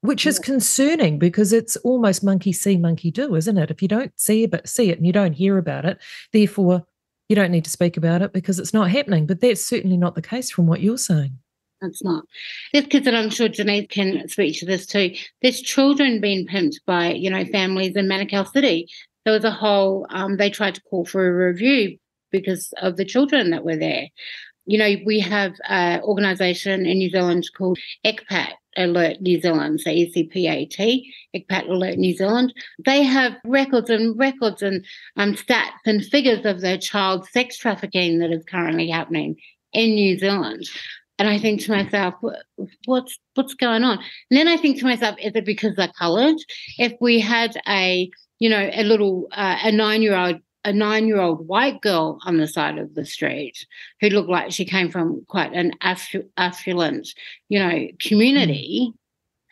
which 0.01 0.25
is 0.25 0.39
concerning 0.39 1.19
because 1.19 1.53
it's 1.53 1.75
almost 1.77 2.23
monkey 2.23 2.53
see, 2.53 2.77
monkey 2.77 3.11
do, 3.11 3.35
isn't 3.35 3.57
it? 3.57 3.71
If 3.71 3.81
you 3.81 3.87
don't 3.87 4.17
see 4.19 4.43
it, 4.43 4.67
see 4.67 4.89
it 4.89 4.97
and 4.97 5.05
you 5.05 5.13
don't 5.13 5.33
hear 5.33 5.57
about 5.57 5.85
it, 5.85 5.99
therefore 6.31 6.85
you 7.29 7.35
don't 7.35 7.51
need 7.51 7.65
to 7.65 7.71
speak 7.71 7.97
about 7.97 8.21
it 8.21 8.33
because 8.33 8.59
it's 8.59 8.73
not 8.73 8.91
happening. 8.91 9.25
But 9.25 9.41
that's 9.41 9.63
certainly 9.63 9.97
not 9.97 10.15
the 10.15 10.21
case 10.21 10.49
from 10.49 10.67
what 10.67 10.81
you're 10.81 10.97
saying. 10.97 11.37
It's 11.83 12.03
not. 12.03 12.25
There's 12.71 12.85
kids, 12.85 13.07
and 13.07 13.17
I'm 13.17 13.31
sure 13.31 13.47
Janice 13.47 13.87
can 13.89 14.27
speak 14.27 14.59
to 14.59 14.65
this 14.67 14.85
too. 14.85 15.15
There's 15.41 15.61
children 15.61 16.21
being 16.21 16.45
pimped 16.45 16.75
by, 16.85 17.13
you 17.13 17.29
know, 17.29 17.43
families 17.45 17.95
in 17.95 18.07
Manukau 18.07 18.47
City. 18.51 18.87
There 19.25 19.33
was 19.33 19.43
a 19.43 19.51
whole, 19.51 20.05
um, 20.11 20.37
they 20.37 20.51
tried 20.51 20.75
to 20.75 20.81
call 20.81 21.05
for 21.05 21.27
a 21.27 21.47
review 21.47 21.97
because 22.31 22.73
of 22.81 22.97
the 22.97 23.05
children 23.05 23.51
that 23.51 23.65
were 23.65 23.77
there. 23.77 24.07
You 24.65 24.77
know, 24.77 24.95
we 25.05 25.19
have 25.19 25.53
an 25.67 26.01
organisation 26.01 26.85
in 26.85 26.99
New 26.99 27.09
Zealand 27.09 27.49
called 27.57 27.79
ECPAT 28.05 28.53
Alert 28.77 29.19
New 29.19 29.41
Zealand, 29.41 29.81
so 29.81 29.89
ECPAT, 29.89 31.03
ECPAT 31.35 31.67
Alert 31.67 31.97
New 31.97 32.15
Zealand. 32.15 32.53
They 32.85 33.03
have 33.03 33.33
records 33.43 33.89
and 33.89 34.17
records 34.17 34.61
and 34.61 34.85
um, 35.17 35.33
stats 35.33 35.71
and 35.85 36.05
figures 36.05 36.45
of 36.45 36.61
the 36.61 36.77
child 36.77 37.27
sex 37.27 37.57
trafficking 37.57 38.19
that 38.19 38.31
is 38.31 38.45
currently 38.45 38.89
happening 38.89 39.35
in 39.73 39.95
New 39.95 40.17
Zealand. 40.17 40.69
And 41.19 41.29
I 41.29 41.37
think 41.37 41.61
to 41.61 41.71
myself, 41.71 42.15
what's 42.85 43.19
what's 43.35 43.53
going 43.53 43.83
on? 43.83 43.99
And 43.99 44.39
then 44.39 44.47
I 44.47 44.57
think 44.57 44.79
to 44.79 44.85
myself, 44.85 45.17
is 45.21 45.33
it 45.35 45.45
because 45.45 45.75
they're 45.75 45.91
coloured? 45.95 46.37
If 46.79 46.93
we 46.99 47.19
had 47.19 47.55
a 47.67 48.09
you 48.39 48.49
know 48.49 48.69
a 48.73 48.83
little 48.83 49.27
uh, 49.31 49.57
a 49.63 49.71
nine 49.71 50.01
year 50.01 50.15
old 50.15 50.37
a 50.63 50.71
nine 50.73 51.07
year 51.07 51.19
old 51.19 51.47
white 51.47 51.81
girl 51.81 52.19
on 52.25 52.37
the 52.37 52.47
side 52.47 52.77
of 52.77 52.93
the 52.93 53.05
street 53.05 53.65
who 53.99 54.09
looked 54.09 54.29
like 54.29 54.51
she 54.51 54.65
came 54.65 54.89
from 54.89 55.25
quite 55.27 55.53
an 55.53 55.71
affluent, 56.37 57.07
you 57.49 57.59
know, 57.59 57.87
community 57.99 58.91
mm. 58.91 58.93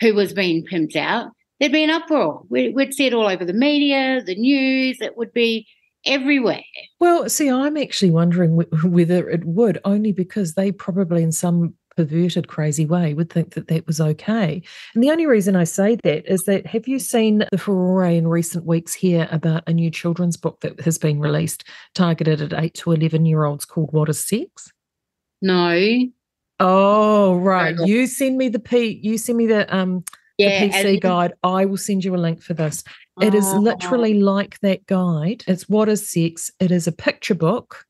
who 0.02 0.14
was 0.14 0.34
being 0.34 0.66
pimped 0.66 0.96
out, 0.96 1.32
there'd 1.60 1.72
be 1.72 1.84
an 1.84 1.90
uproar. 1.90 2.44
We'd, 2.50 2.76
we'd 2.76 2.94
see 2.94 3.08
it 3.08 3.14
all 3.14 3.28
over 3.28 3.44
the 3.44 3.54
media, 3.54 4.22
the 4.24 4.36
news, 4.36 5.02
it 5.02 5.18
would 5.18 5.34
be 5.34 5.68
everywhere. 6.06 6.64
Well, 7.00 7.30
see, 7.30 7.50
I'm 7.50 7.78
actually 7.78 8.12
wondering 8.12 8.56
whether 8.84 9.30
it 9.30 9.46
would, 9.46 9.80
only 9.84 10.12
because 10.12 10.54
they 10.54 10.72
probably, 10.72 11.24
in 11.24 11.32
some 11.32 11.76
perverted, 12.00 12.48
crazy 12.48 12.86
way 12.86 13.14
would 13.14 13.30
think 13.30 13.56
that 13.56 13.68
that 13.68 13.86
was 13.86 14.00
okay. 14.00 14.62
And 14.96 15.04
the 15.04 15.12
only 15.12 15.26
reason 15.26 15.58
I 15.58 15.66
say 15.66 15.98
that 16.04 16.32
is 16.32 16.44
that 16.44 16.66
have 16.66 16.88
you 16.88 16.98
seen 16.98 17.46
the 17.52 17.58
furore 17.58 18.06
in 18.06 18.26
recent 18.26 18.66
weeks 18.66 18.94
here 18.94 19.28
about 19.32 19.68
a 19.68 19.74
new 19.74 19.92
children's 19.92 20.38
book 20.38 20.62
that 20.62 20.80
has 20.80 20.98
been 20.98 21.20
released 21.20 21.66
targeted 21.96 22.42
at 22.42 22.54
8 22.54 22.74
to 22.76 22.94
11 22.94 23.26
year 23.26 23.44
olds 23.44 23.66
called 23.66 23.92
What 23.92 24.08
is 24.08 24.26
Sex? 24.26 24.72
No. 25.42 26.06
Oh, 26.62 27.36
right. 27.36 27.76
You 27.84 28.08
send 28.08 28.38
me 28.38 28.48
the 28.48 28.60
P, 28.60 29.02
you 29.04 29.18
send 29.18 29.38
me 29.38 29.48
the, 29.48 29.76
um, 29.76 30.06
yeah, 30.38 30.68
the 30.68 30.70
PC 30.72 31.02
guide. 31.02 31.34
I 31.44 31.66
will 31.66 31.76
send 31.76 32.06
you 32.06 32.16
a 32.16 32.18
link 32.18 32.42
for 32.42 32.54
this. 32.54 32.86
It 33.20 33.36
is 33.36 33.46
oh. 33.46 33.60
literally 33.60 34.14
like 34.22 34.58
that 34.62 34.86
guide. 34.86 35.44
It's 35.48 35.68
What 35.68 35.90
is 35.90 36.10
Sex? 36.10 36.50
It 36.62 36.72
is 36.72 36.88
a 36.88 36.94
picture 36.94 37.36
book 37.36 37.86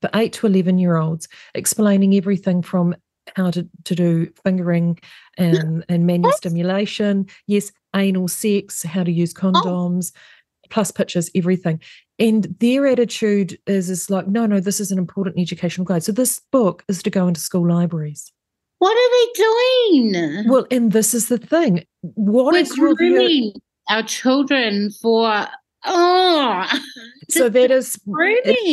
for 0.00 0.10
8 0.12 0.32
to 0.32 0.46
11 0.48 0.78
year 0.78 0.96
olds 0.96 1.28
explaining 1.54 2.14
everything 2.14 2.62
from 2.62 2.94
how 3.34 3.50
to, 3.50 3.68
to 3.84 3.94
do 3.94 4.30
fingering 4.42 4.98
and, 5.36 5.84
and 5.88 6.06
manual 6.06 6.30
what? 6.30 6.36
stimulation. 6.36 7.26
Yes, 7.46 7.72
anal 7.94 8.28
sex, 8.28 8.82
how 8.82 9.04
to 9.04 9.12
use 9.12 9.34
oh. 9.36 9.40
condoms, 9.40 10.12
oh. 10.14 10.66
plus 10.70 10.90
pictures, 10.90 11.30
everything. 11.34 11.80
And 12.18 12.54
their 12.60 12.86
attitude 12.86 13.58
is, 13.66 13.90
is 13.90 14.08
like, 14.08 14.28
no, 14.28 14.46
no, 14.46 14.60
this 14.60 14.80
is 14.80 14.92
an 14.92 14.98
important 14.98 15.38
educational 15.38 15.84
guide. 15.84 16.04
So 16.04 16.12
this 16.12 16.40
book 16.52 16.84
is 16.88 17.02
to 17.02 17.10
go 17.10 17.26
into 17.26 17.40
school 17.40 17.68
libraries. 17.68 18.32
What 18.78 18.96
are 18.96 19.10
they 19.10 20.12
doing? 20.12 20.48
Well, 20.48 20.66
and 20.70 20.92
this 20.92 21.14
is 21.14 21.28
the 21.28 21.38
thing. 21.38 21.84
What 22.02 22.52
We're 22.52 22.58
is 22.58 22.76
your? 22.76 22.94
Our 23.88 24.02
children 24.02 24.90
for 25.02 25.46
oh 25.84 26.80
so 27.28 27.48
that 27.48 27.70
is 27.70 27.98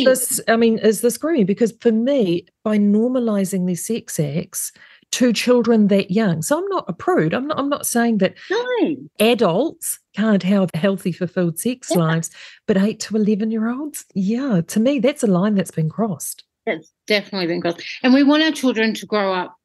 this 0.04 0.40
i 0.48 0.56
mean 0.56 0.78
is 0.78 1.00
this 1.00 1.18
grooming 1.18 1.46
because 1.46 1.72
for 1.80 1.92
me 1.92 2.46
by 2.64 2.78
normalizing 2.78 3.66
these 3.66 3.84
sex 3.84 4.18
acts 4.18 4.72
to 5.10 5.32
children 5.32 5.88
that 5.88 6.10
young 6.10 6.42
so 6.42 6.58
i'm 6.58 6.68
not 6.68 6.84
a 6.88 6.92
prude 6.92 7.34
i'm 7.34 7.46
not 7.46 7.58
i'm 7.58 7.68
not 7.68 7.86
saying 7.86 8.18
that 8.18 8.34
no. 8.50 8.96
adults 9.20 9.98
can't 10.14 10.42
have 10.42 10.70
healthy 10.74 11.12
fulfilled 11.12 11.58
sex 11.58 11.88
yeah. 11.90 11.98
lives 11.98 12.30
but 12.66 12.76
8 12.76 12.98
to 13.00 13.16
11 13.16 13.50
year 13.50 13.68
olds 13.68 14.04
yeah 14.14 14.60
to 14.66 14.80
me 14.80 14.98
that's 14.98 15.22
a 15.22 15.26
line 15.26 15.54
that's 15.54 15.70
been 15.70 15.90
crossed 15.90 16.44
that's 16.66 16.92
definitely 17.06 17.46
been 17.46 17.60
crossed 17.60 17.82
and 18.02 18.14
we 18.14 18.22
want 18.22 18.42
our 18.42 18.52
children 18.52 18.94
to 18.94 19.06
grow 19.06 19.32
up 19.32 19.56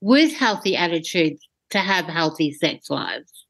with 0.00 0.32
healthy 0.32 0.76
attitudes 0.76 1.46
to 1.70 1.78
have 1.78 2.06
healthy 2.06 2.52
sex 2.52 2.90
lives 2.90 3.45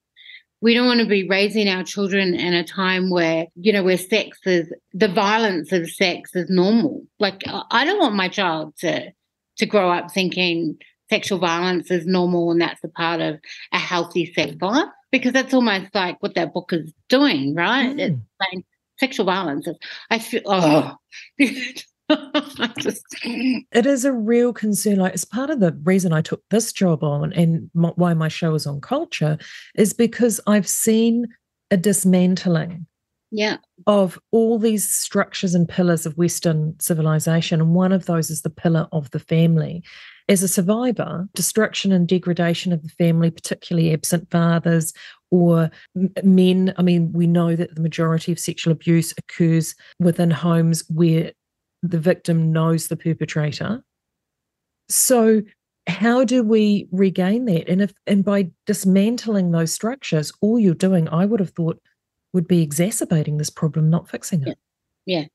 we 0.66 0.74
don't 0.74 0.88
want 0.88 0.98
to 0.98 1.06
be 1.06 1.28
raising 1.28 1.68
our 1.68 1.84
children 1.84 2.34
in 2.34 2.52
a 2.52 2.64
time 2.64 3.08
where 3.08 3.46
you 3.54 3.72
know 3.72 3.84
where 3.84 3.96
sex 3.96 4.36
is 4.46 4.66
the 4.92 5.06
violence 5.06 5.70
of 5.70 5.88
sex 5.88 6.34
is 6.34 6.50
normal 6.50 7.04
like 7.20 7.44
i 7.70 7.84
don't 7.84 8.00
want 8.00 8.16
my 8.16 8.28
child 8.28 8.74
to 8.76 9.12
to 9.56 9.64
grow 9.64 9.88
up 9.92 10.10
thinking 10.10 10.76
sexual 11.08 11.38
violence 11.38 11.88
is 11.92 12.04
normal 12.04 12.50
and 12.50 12.60
that's 12.60 12.82
a 12.82 12.88
part 12.88 13.20
of 13.20 13.38
a 13.72 13.78
healthy 13.78 14.26
sex 14.34 14.56
life 14.60 14.88
because 15.12 15.32
that's 15.32 15.54
almost 15.54 15.94
like 15.94 16.20
what 16.20 16.34
that 16.34 16.52
book 16.52 16.72
is 16.72 16.92
doing 17.08 17.54
right 17.54 17.94
mm. 17.94 18.00
it's 18.00 18.18
saying 18.42 18.64
sexual 18.98 19.24
violence 19.24 19.68
is 19.68 19.76
i 20.10 20.18
feel 20.18 20.42
oh 20.46 20.96
Just... 22.78 23.04
It 23.24 23.86
is 23.86 24.04
a 24.04 24.12
real 24.12 24.52
concern. 24.52 24.96
Like, 24.96 25.14
it's 25.14 25.24
part 25.24 25.50
of 25.50 25.60
the 25.60 25.72
reason 25.82 26.12
I 26.12 26.22
took 26.22 26.42
this 26.50 26.72
job 26.72 27.02
on 27.02 27.32
and 27.32 27.70
m- 27.76 27.92
why 27.96 28.14
my 28.14 28.28
show 28.28 28.54
is 28.54 28.66
on 28.66 28.80
culture 28.80 29.38
is 29.74 29.92
because 29.92 30.40
I've 30.46 30.68
seen 30.68 31.26
a 31.70 31.76
dismantling 31.76 32.86
yeah. 33.30 33.56
of 33.86 34.18
all 34.30 34.58
these 34.58 34.88
structures 34.88 35.54
and 35.54 35.68
pillars 35.68 36.06
of 36.06 36.16
Western 36.16 36.78
civilization. 36.78 37.60
And 37.60 37.74
one 37.74 37.92
of 37.92 38.06
those 38.06 38.30
is 38.30 38.42
the 38.42 38.50
pillar 38.50 38.88
of 38.92 39.10
the 39.10 39.18
family. 39.18 39.82
As 40.28 40.42
a 40.42 40.48
survivor, 40.48 41.28
destruction 41.34 41.92
and 41.92 42.08
degradation 42.08 42.72
of 42.72 42.82
the 42.82 42.88
family, 42.88 43.30
particularly 43.30 43.92
absent 43.92 44.28
fathers 44.30 44.92
or 45.30 45.70
men. 46.22 46.74
I 46.76 46.82
mean, 46.82 47.12
we 47.12 47.26
know 47.26 47.54
that 47.54 47.74
the 47.74 47.80
majority 47.80 48.32
of 48.32 48.38
sexual 48.38 48.72
abuse 48.72 49.14
occurs 49.18 49.74
within 50.00 50.30
homes 50.30 50.82
where 50.88 51.32
the 51.90 51.98
victim 51.98 52.52
knows 52.52 52.88
the 52.88 52.96
perpetrator. 52.96 53.82
So 54.88 55.42
how 55.86 56.24
do 56.24 56.42
we 56.42 56.88
regain 56.90 57.44
that? 57.46 57.68
And 57.68 57.82
if 57.82 57.92
and 58.06 58.24
by 58.24 58.50
dismantling 58.66 59.50
those 59.50 59.72
structures, 59.72 60.32
all 60.40 60.58
you're 60.58 60.74
doing, 60.74 61.08
I 61.08 61.24
would 61.26 61.40
have 61.40 61.50
thought, 61.50 61.80
would 62.32 62.48
be 62.48 62.62
exacerbating 62.62 63.38
this 63.38 63.50
problem, 63.50 63.88
not 63.88 64.08
fixing 64.08 64.42
it. 64.42 64.58
Yeah, 65.06 65.20
yeah 65.20 65.26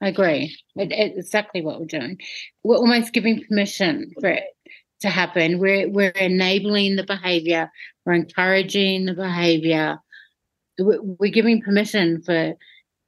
I 0.00 0.08
agree. 0.08 0.56
It, 0.76 0.92
exactly 1.16 1.62
what 1.62 1.78
we're 1.78 1.86
doing. 1.86 2.18
We're 2.64 2.76
almost 2.76 3.12
giving 3.12 3.44
permission 3.46 4.12
for 4.20 4.30
it 4.30 4.44
to 5.00 5.08
happen. 5.08 5.58
We're 5.58 5.88
we're 5.88 6.10
enabling 6.10 6.96
the 6.96 7.04
behavior. 7.04 7.70
We're 8.04 8.14
encouraging 8.14 9.06
the 9.06 9.14
behavior. 9.14 9.98
We're, 10.78 11.02
we're 11.02 11.32
giving 11.32 11.62
permission 11.62 12.22
for 12.22 12.54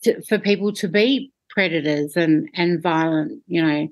to, 0.05 0.23
for 0.23 0.39
people 0.39 0.73
to 0.75 0.89
be 0.89 1.32
predators 1.53 2.17
and 2.17 2.49
and 2.55 2.83
violent, 2.83 3.43
you 3.47 3.63
know, 3.63 3.89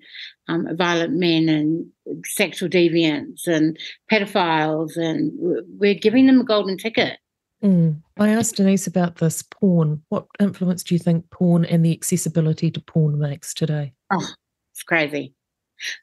um, 0.49 0.66
violent 0.77 1.12
men 1.12 1.49
and 1.49 1.87
sexual 2.24 2.69
deviants 2.69 3.47
and 3.47 3.78
pedophiles, 4.11 4.97
and 4.97 5.32
we're 5.78 5.95
giving 5.95 6.27
them 6.27 6.41
a 6.41 6.45
golden 6.45 6.77
ticket. 6.77 7.19
Mm. 7.62 8.03
I 8.19 8.31
asked 8.31 8.57
Denise 8.57 8.87
about 8.87 9.16
this 9.16 9.43
porn. 9.43 10.03
What 10.09 10.27
influence 10.41 10.82
do 10.82 10.95
you 10.95 10.99
think 10.99 11.31
porn 11.31 11.65
and 11.66 11.85
the 11.85 11.93
accessibility 11.93 12.70
to 12.70 12.81
porn 12.81 13.19
makes 13.19 13.53
today? 13.53 13.93
Oh, 14.11 14.27
it's 14.73 14.82
crazy. 14.82 15.35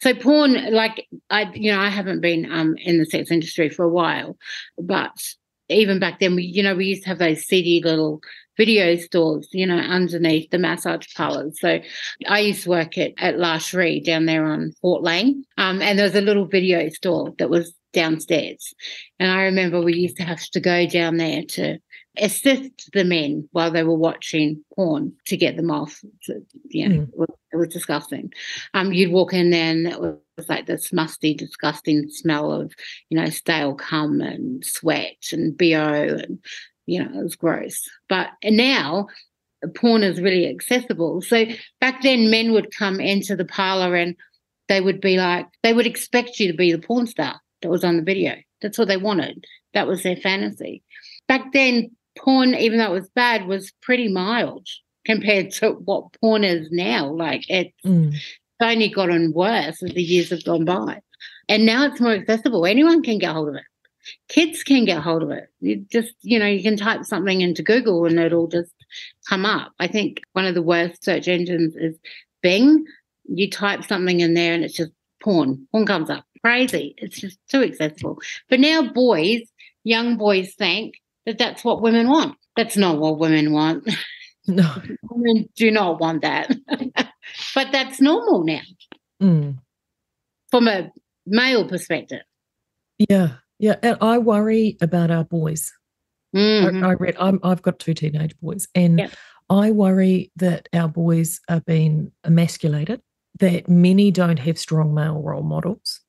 So 0.01 0.13
porn, 0.13 0.73
like 0.73 1.07
I, 1.29 1.51
you 1.53 1.71
know, 1.71 1.79
I 1.79 1.89
haven't 1.89 2.21
been 2.21 2.51
um, 2.51 2.75
in 2.77 2.99
the 2.99 3.05
sex 3.05 3.31
industry 3.31 3.69
for 3.69 3.83
a 3.83 3.89
while, 3.89 4.37
but 4.77 5.11
even 5.69 5.99
back 5.99 6.19
then, 6.19 6.35
we 6.35 6.43
you 6.43 6.63
know 6.63 6.75
we 6.75 6.85
used 6.85 7.03
to 7.03 7.09
have 7.09 7.19
those 7.19 7.43
seedy 7.43 7.81
little 7.83 8.21
video 8.57 8.95
stores, 8.97 9.47
you 9.51 9.65
know, 9.65 9.77
underneath 9.77 10.49
the 10.49 10.57
massage 10.57 11.05
parlors. 11.15 11.59
So 11.61 11.79
I 12.27 12.39
used 12.39 12.63
to 12.63 12.69
work 12.69 12.97
at, 12.97 13.13
at 13.17 13.37
La 13.37 13.59
down 14.03 14.25
there 14.25 14.45
on 14.45 14.73
Fort 14.81 15.03
Lane. 15.03 15.45
Um, 15.57 15.81
and 15.81 15.97
there 15.97 16.05
was 16.05 16.15
a 16.15 16.21
little 16.21 16.45
video 16.45 16.89
store 16.89 17.33
that 17.37 17.49
was 17.49 17.73
downstairs. 17.93 18.73
And 19.19 19.31
I 19.31 19.43
remember 19.43 19.81
we 19.81 19.93
used 19.93 20.17
to 20.17 20.23
have 20.23 20.43
to 20.51 20.59
go 20.59 20.87
down 20.87 21.17
there 21.17 21.43
to 21.49 21.77
assist 22.17 22.89
the 22.93 23.03
men 23.03 23.47
while 23.51 23.71
they 23.71 23.83
were 23.83 23.95
watching 23.95 24.63
porn 24.75 25.13
to 25.27 25.37
get 25.37 25.55
them 25.55 25.69
off. 25.69 26.01
So, 26.21 26.33
you 26.69 26.89
know, 26.89 26.95
mm. 26.95 27.09
it, 27.09 27.17
was, 27.17 27.29
it, 27.53 27.57
was, 27.57 27.67
disgusting. 27.69 28.33
Um, 28.73 28.91
you'd 28.91 29.11
walk 29.11 29.33
in 29.33 29.51
there 29.51 29.71
and 29.71 30.17
like 30.47 30.67
this 30.67 30.93
musty, 30.93 31.33
disgusting 31.33 32.09
smell 32.09 32.51
of, 32.51 32.73
you 33.09 33.19
know, 33.19 33.29
stale 33.29 33.73
cum 33.73 34.21
and 34.21 34.63
sweat 34.63 35.17
and 35.31 35.57
BO 35.57 36.19
and 36.23 36.39
you 36.87 37.03
know, 37.03 37.19
it 37.19 37.23
was 37.23 37.35
gross. 37.35 37.87
But 38.09 38.29
now 38.43 39.07
porn 39.75 40.03
is 40.03 40.21
really 40.21 40.47
accessible. 40.47 41.21
So 41.21 41.45
back 41.79 42.01
then, 42.01 42.31
men 42.31 42.51
would 42.53 42.73
come 42.75 42.99
into 42.99 43.35
the 43.35 43.45
parlor 43.45 43.95
and 43.95 44.15
they 44.67 44.81
would 44.81 45.01
be 45.01 45.17
like, 45.17 45.47
they 45.63 45.73
would 45.73 45.87
expect 45.87 46.39
you 46.39 46.51
to 46.51 46.57
be 46.57 46.71
the 46.71 46.79
porn 46.79 47.07
star 47.07 47.39
that 47.61 47.69
was 47.69 47.83
on 47.83 47.97
the 47.97 48.03
video. 48.03 48.35
That's 48.61 48.77
what 48.77 48.87
they 48.87 48.97
wanted. 48.97 49.45
That 49.73 49.87
was 49.87 50.03
their 50.03 50.15
fantasy. 50.15 50.83
Back 51.27 51.53
then, 51.53 51.91
porn, 52.17 52.55
even 52.55 52.79
though 52.79 52.91
it 52.91 52.99
was 52.99 53.09
bad, 53.09 53.45
was 53.45 53.71
pretty 53.81 54.07
mild 54.07 54.67
compared 55.05 55.51
to 55.51 55.71
what 55.71 56.13
porn 56.19 56.43
is 56.43 56.69
now. 56.71 57.11
Like 57.11 57.43
it's 57.49 57.73
mm. 57.85 58.15
Only 58.61 58.89
gotten 58.89 59.33
worse 59.33 59.81
as 59.83 59.93
the 59.93 60.01
years 60.01 60.29
have 60.29 60.43
gone 60.43 60.65
by. 60.65 61.01
And 61.49 61.65
now 61.65 61.85
it's 61.85 62.01
more 62.01 62.13
accessible. 62.13 62.65
Anyone 62.65 63.01
can 63.01 63.19
get 63.19 63.33
hold 63.33 63.49
of 63.49 63.55
it 63.55 63.63
kids 64.27 64.63
can 64.63 64.85
get 64.85 65.01
hold 65.01 65.23
of 65.23 65.31
it. 65.31 65.49
You 65.59 65.77
just, 65.91 66.13
you 66.21 66.39
know, 66.39 66.45
you 66.45 66.63
can 66.63 66.77
type 66.77 67.03
something 67.05 67.41
into 67.41 67.63
Google 67.63 68.05
and 68.05 68.19
it'll 68.19 68.47
just 68.47 68.73
come 69.27 69.45
up. 69.45 69.73
I 69.79 69.87
think 69.87 70.21
one 70.33 70.45
of 70.45 70.55
the 70.55 70.61
worst 70.61 71.03
search 71.03 71.27
engines 71.27 71.75
is 71.75 71.97
Bing. 72.41 72.85
You 73.25 73.49
type 73.49 73.83
something 73.83 74.19
in 74.19 74.33
there 74.33 74.53
and 74.53 74.63
it's 74.63 74.75
just 74.75 74.91
porn. 75.21 75.67
Porn 75.71 75.85
comes 75.85 76.09
up. 76.09 76.25
Crazy. 76.43 76.95
It's 76.97 77.19
just 77.19 77.39
too 77.49 77.63
accessible. 77.63 78.19
But 78.49 78.59
now 78.59 78.83
boys, 78.83 79.41
young 79.83 80.17
boys 80.17 80.53
think 80.53 80.95
that 81.25 81.37
that's 81.37 81.63
what 81.63 81.81
women 81.81 82.09
want. 82.09 82.37
That's 82.55 82.77
not 82.77 82.99
what 82.99 83.19
women 83.19 83.51
want. 83.51 83.89
No. 84.47 84.81
women 85.03 85.49
do 85.55 85.71
not 85.71 85.99
want 85.99 86.21
that. 86.21 86.55
but 87.53 87.71
that's 87.71 87.99
normal 87.99 88.43
now. 88.43 88.61
Mm. 89.21 89.57
From 90.49 90.67
a 90.67 90.91
male 91.25 91.67
perspective. 91.67 92.21
Yeah. 92.97 93.35
Yeah, 93.59 93.75
and 93.81 93.97
I 94.01 94.17
worry 94.19 94.77
about 94.81 95.11
our 95.11 95.23
boys. 95.23 95.73
Mm-hmm. 96.35 96.83
I, 96.83 96.89
I, 96.89 96.93
read. 96.93 97.15
i 97.17 97.49
have 97.49 97.61
got 97.61 97.79
two 97.79 97.93
teenage 97.93 98.37
boys, 98.39 98.67
and 98.75 98.99
yep. 98.99 99.11
I 99.49 99.71
worry 99.71 100.31
that 100.35 100.69
our 100.73 100.87
boys 100.87 101.39
are 101.49 101.61
being 101.61 102.11
emasculated. 102.23 103.01
That 103.39 103.69
many 103.69 104.11
don't 104.11 104.39
have 104.39 104.57
strong 104.57 104.93
male 104.93 105.21
role 105.21 105.43
models, 105.43 106.01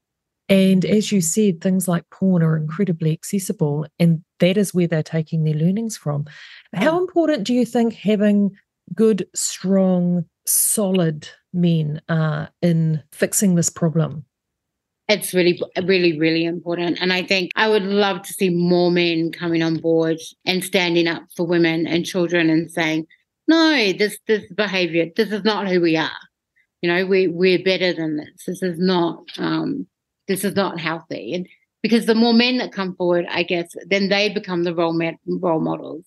and 0.48 0.84
as 0.84 1.12
you 1.12 1.20
said, 1.20 1.60
things 1.60 1.88
like 1.88 2.08
porn 2.10 2.42
are 2.42 2.56
incredibly 2.56 3.12
accessible, 3.12 3.86
and 3.98 4.22
that 4.40 4.56
is 4.56 4.74
where 4.74 4.86
they're 4.86 5.02
taking 5.02 5.44
their 5.44 5.54
learnings 5.54 5.96
from. 5.96 6.26
How 6.74 6.98
important 6.98 7.44
do 7.44 7.54
you 7.54 7.64
think 7.64 7.94
having 7.94 8.56
good, 8.94 9.26
strong, 9.34 10.24
solid 10.48 11.28
men 11.52 12.00
are 12.08 12.50
in 12.62 13.02
fixing 13.12 13.54
this 13.54 13.70
problem? 13.70 14.24
it's 15.08 15.32
really, 15.32 15.58
really, 15.84 16.18
really 16.18 16.44
important. 16.44 16.98
And 17.00 17.12
I 17.12 17.22
think 17.22 17.50
I 17.56 17.68
would 17.68 17.82
love 17.82 18.22
to 18.22 18.32
see 18.32 18.50
more 18.50 18.90
men 18.90 19.32
coming 19.32 19.62
on 19.62 19.76
board 19.76 20.18
and 20.44 20.62
standing 20.62 21.08
up 21.08 21.22
for 21.34 21.46
women 21.46 21.86
and 21.86 22.04
children 22.04 22.50
and 22.50 22.70
saying, 22.70 23.06
no, 23.48 23.92
this 23.94 24.18
this 24.26 24.44
behavior, 24.52 25.06
this 25.16 25.32
is 25.32 25.44
not 25.44 25.66
who 25.66 25.80
we 25.80 25.96
are. 25.96 26.10
You 26.82 26.90
know, 26.90 27.06
we 27.06 27.26
we're 27.26 27.64
better 27.64 27.94
than 27.94 28.18
this. 28.18 28.44
This 28.46 28.62
is 28.62 28.78
not 28.78 29.24
um, 29.38 29.86
this 30.28 30.44
is 30.44 30.54
not 30.54 30.78
healthy. 30.78 31.34
And 31.34 31.48
because 31.88 32.04
the 32.04 32.14
more 32.14 32.34
men 32.34 32.58
that 32.58 32.70
come 32.70 32.94
forward, 32.96 33.24
I 33.30 33.42
guess, 33.42 33.74
then 33.86 34.10
they 34.10 34.28
become 34.28 34.64
the 34.64 34.74
role, 34.74 35.00
role 35.26 35.60
models. 35.60 36.04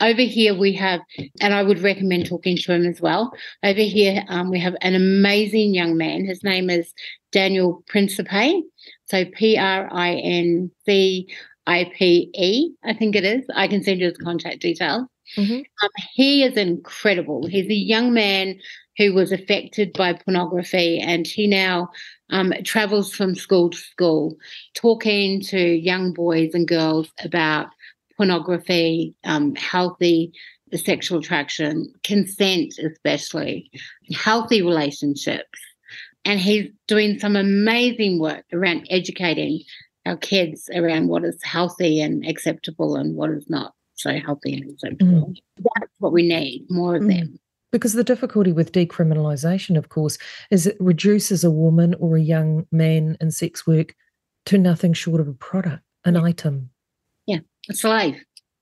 Over 0.00 0.22
here, 0.22 0.54
we 0.54 0.72
have, 0.72 1.00
and 1.40 1.54
I 1.54 1.62
would 1.62 1.78
recommend 1.78 2.26
talking 2.26 2.56
to 2.56 2.72
him 2.72 2.84
as 2.84 3.00
well. 3.00 3.32
Over 3.62 3.80
here, 3.80 4.24
um, 4.26 4.50
we 4.50 4.58
have 4.58 4.74
an 4.80 4.96
amazing 4.96 5.72
young 5.72 5.96
man. 5.96 6.24
His 6.24 6.42
name 6.42 6.68
is 6.68 6.92
Daniel 7.30 7.84
Principe. 7.86 8.62
So 9.06 9.24
P 9.26 9.56
R 9.56 9.88
I 9.92 10.14
N 10.14 10.68
C 10.84 11.28
I 11.68 11.92
P 11.94 12.30
E, 12.34 12.72
I 12.82 12.92
think 12.92 13.14
it 13.14 13.24
is. 13.24 13.44
I 13.54 13.68
can 13.68 13.84
send 13.84 14.00
you 14.00 14.08
his 14.08 14.18
contact 14.18 14.60
details. 14.60 15.06
Mm-hmm. 15.36 15.58
Um, 15.58 15.90
he 16.12 16.42
is 16.42 16.56
incredible. 16.56 17.46
He's 17.46 17.70
a 17.70 17.74
young 17.74 18.12
man 18.12 18.58
who 18.98 19.14
was 19.14 19.30
affected 19.30 19.92
by 19.92 20.14
pornography, 20.14 20.98
and 20.98 21.24
he 21.24 21.46
now 21.46 21.90
um, 22.30 22.52
travels 22.64 23.14
from 23.14 23.34
school 23.34 23.70
to 23.70 23.78
school, 23.78 24.36
talking 24.74 25.40
to 25.42 25.58
young 25.58 26.12
boys 26.12 26.50
and 26.54 26.66
girls 26.66 27.10
about 27.22 27.68
pornography, 28.16 29.14
um, 29.24 29.54
healthy 29.54 30.32
sexual 30.78 31.18
attraction, 31.18 31.92
consent, 32.04 32.74
especially, 32.78 33.70
healthy 34.12 34.62
relationships. 34.62 35.58
And 36.24 36.38
he's 36.38 36.70
doing 36.86 37.18
some 37.18 37.34
amazing 37.34 38.20
work 38.20 38.44
around 38.52 38.86
educating 38.90 39.62
our 40.06 40.16
kids 40.16 40.68
around 40.74 41.08
what 41.08 41.24
is 41.24 41.42
healthy 41.42 42.00
and 42.00 42.26
acceptable 42.26 42.96
and 42.96 43.16
what 43.16 43.30
is 43.30 43.48
not 43.48 43.74
so 43.94 44.18
healthy 44.18 44.54
and 44.54 44.70
acceptable. 44.70 45.28
Mm. 45.28 45.36
That's 45.58 45.92
what 45.98 46.12
we 46.12 46.26
need 46.26 46.66
more 46.70 46.96
of 46.96 47.02
mm. 47.02 47.18
them. 47.18 47.39
Because 47.72 47.92
the 47.92 48.04
difficulty 48.04 48.52
with 48.52 48.72
decriminalisation, 48.72 49.76
of 49.76 49.88
course, 49.88 50.18
is 50.50 50.66
it 50.66 50.76
reduces 50.80 51.44
a 51.44 51.50
woman 51.50 51.94
or 51.94 52.16
a 52.16 52.22
young 52.22 52.66
man 52.72 53.16
in 53.20 53.30
sex 53.30 53.66
work 53.66 53.94
to 54.46 54.58
nothing 54.58 54.92
short 54.92 55.20
of 55.20 55.28
a 55.28 55.32
product, 55.34 55.82
an 56.04 56.14
yeah. 56.14 56.22
item. 56.22 56.70
Yeah, 57.26 57.38
a 57.68 57.74
slave. 57.74 58.16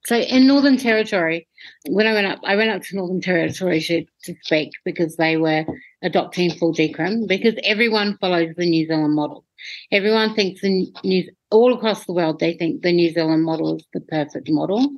So 0.06 0.16
in 0.16 0.47
Northern 0.47 0.78
Territory, 0.78 1.47
when 1.89 2.06
I 2.06 2.14
went 2.14 2.26
up, 2.26 2.40
I 2.44 2.56
went 2.56 2.70
up 2.70 2.82
to 2.85 2.97
Northern 2.97 3.20
Territory 3.20 3.80
to, 3.82 4.05
to 4.24 4.35
speak 4.43 4.70
because 4.85 5.16
they 5.16 5.36
were 5.36 5.66
adopting 6.02 6.51
full 6.51 6.72
decrim 6.72 7.26
because 7.26 7.55
everyone 7.62 8.16
follows 8.18 8.55
the 8.56 8.68
New 8.68 8.86
Zealand 8.86 9.14
model. 9.14 9.44
Everyone 9.93 10.35
thinks 10.35 10.62
the 10.62 10.90
New 11.05 11.24
all 11.51 11.74
across 11.74 12.06
the 12.06 12.12
world 12.12 12.39
they 12.39 12.55
think 12.55 12.82
the 12.82 12.93
New 12.93 13.10
Zealand 13.12 13.44
model 13.44 13.76
is 13.76 13.85
the 13.93 14.01
perfect 14.01 14.48
model. 14.51 14.89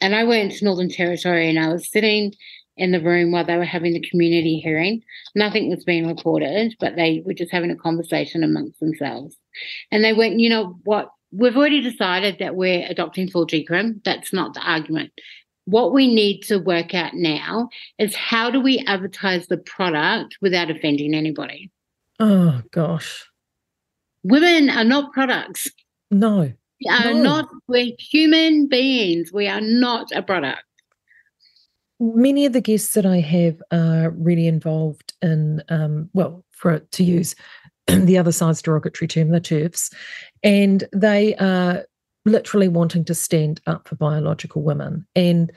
And 0.00 0.14
I 0.14 0.24
went 0.24 0.52
to 0.52 0.64
Northern 0.64 0.88
Territory 0.88 1.48
and 1.48 1.58
I 1.58 1.72
was 1.72 1.90
sitting 1.90 2.32
in 2.76 2.90
the 2.90 3.00
room 3.00 3.30
while 3.30 3.44
they 3.44 3.56
were 3.56 3.64
having 3.64 3.92
the 3.92 4.08
community 4.08 4.58
hearing. 4.58 5.02
Nothing 5.34 5.70
was 5.70 5.84
being 5.84 6.06
recorded, 6.06 6.74
but 6.80 6.96
they 6.96 7.22
were 7.24 7.34
just 7.34 7.52
having 7.52 7.70
a 7.70 7.76
conversation 7.76 8.42
amongst 8.42 8.80
themselves. 8.80 9.36
And 9.90 10.04
they 10.04 10.12
went, 10.12 10.40
you 10.40 10.48
know 10.48 10.78
what? 10.84 11.10
We've 11.32 11.56
already 11.56 11.80
decided 11.80 12.38
that 12.38 12.56
we're 12.56 12.86
adopting 12.88 13.28
full 13.28 13.46
decrim. 13.46 14.02
That's 14.04 14.32
not 14.32 14.54
the 14.54 14.60
argument. 14.60 15.12
What 15.66 15.92
we 15.92 16.12
need 16.12 16.42
to 16.42 16.58
work 16.58 16.94
out 16.94 17.14
now 17.14 17.70
is 17.98 18.14
how 18.14 18.50
do 18.50 18.60
we 18.60 18.84
advertise 18.86 19.46
the 19.46 19.56
product 19.56 20.36
without 20.40 20.70
offending 20.70 21.14
anybody? 21.14 21.70
Oh, 22.20 22.62
gosh. 22.70 23.24
Women 24.22 24.70
are 24.70 24.84
not 24.84 25.12
products. 25.12 25.70
No. 26.10 26.52
We 26.80 26.90
are 26.90 27.14
no. 27.14 27.22
not, 27.22 27.48
we're 27.66 27.92
human 27.98 28.68
beings. 28.68 29.32
We 29.32 29.48
are 29.48 29.60
not 29.60 30.12
a 30.12 30.22
product 30.22 30.64
many 32.00 32.46
of 32.46 32.52
the 32.52 32.60
guests 32.60 32.94
that 32.94 33.06
I 33.06 33.20
have 33.20 33.62
are 33.70 34.10
really 34.10 34.46
involved 34.46 35.12
in, 35.22 35.62
um, 35.68 36.10
well, 36.12 36.44
for 36.50 36.78
to 36.78 37.04
use 37.04 37.34
the 37.86 38.18
other 38.18 38.32
side's 38.32 38.62
derogatory 38.62 39.08
term, 39.08 39.30
the 39.30 39.40
TERFs, 39.40 39.92
and 40.42 40.84
they 40.92 41.34
are 41.36 41.84
literally 42.24 42.68
wanting 42.68 43.04
to 43.04 43.14
stand 43.14 43.60
up 43.66 43.86
for 43.86 43.96
biological 43.96 44.62
women. 44.62 45.06
And 45.14 45.52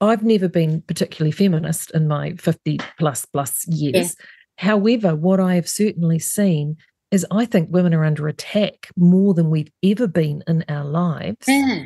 I've 0.00 0.24
never 0.24 0.48
been 0.48 0.82
particularly 0.82 1.30
feminist 1.30 1.90
in 1.92 2.08
my 2.08 2.34
50 2.34 2.78
plus 2.98 3.24
plus 3.26 3.66
years. 3.68 4.16
Yeah. 4.18 4.26
However, 4.56 5.14
what 5.14 5.40
I 5.40 5.54
have 5.54 5.68
certainly 5.68 6.18
seen 6.18 6.76
is 7.10 7.26
I 7.30 7.44
think 7.44 7.70
women 7.70 7.94
are 7.94 8.04
under 8.04 8.28
attack 8.28 8.88
more 8.96 9.34
than 9.34 9.50
we've 9.50 9.70
ever 9.82 10.06
been 10.06 10.42
in 10.46 10.64
our 10.68 10.84
lives. 10.84 11.46
Yeah. 11.46 11.84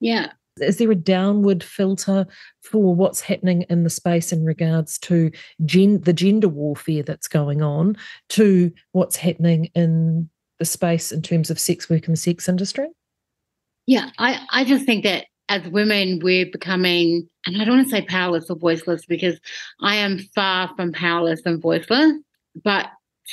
Yeah 0.00 0.32
is 0.60 0.78
there 0.78 0.90
a 0.90 0.96
downward 0.96 1.62
filter 1.62 2.26
for 2.62 2.94
what's 2.94 3.20
happening 3.20 3.62
in 3.62 3.84
the 3.84 3.90
space 3.90 4.32
in 4.32 4.44
regards 4.44 4.98
to 4.98 5.30
gen- 5.64 6.00
the 6.00 6.12
gender 6.12 6.48
warfare 6.48 7.02
that's 7.02 7.28
going 7.28 7.62
on 7.62 7.96
to 8.30 8.72
what's 8.92 9.16
happening 9.16 9.70
in 9.74 10.28
the 10.58 10.64
space 10.64 11.12
in 11.12 11.22
terms 11.22 11.50
of 11.50 11.60
sex 11.60 11.90
work 11.90 12.06
and 12.06 12.16
the 12.16 12.20
sex 12.20 12.48
industry? 12.48 12.88
Yeah, 13.86 14.10
I, 14.18 14.40
I 14.50 14.64
just 14.64 14.86
think 14.86 15.04
that 15.04 15.26
as 15.48 15.66
women, 15.68 16.20
we're 16.22 16.50
becoming, 16.50 17.28
and 17.46 17.60
I 17.60 17.64
don't 17.64 17.76
want 17.76 17.86
to 17.86 17.90
say 17.90 18.02
powerless 18.02 18.50
or 18.50 18.56
voiceless 18.56 19.06
because 19.06 19.38
I 19.80 19.96
am 19.96 20.18
far 20.34 20.74
from 20.74 20.92
powerless 20.92 21.42
and 21.44 21.62
voiceless, 21.62 22.12
but 22.64 22.88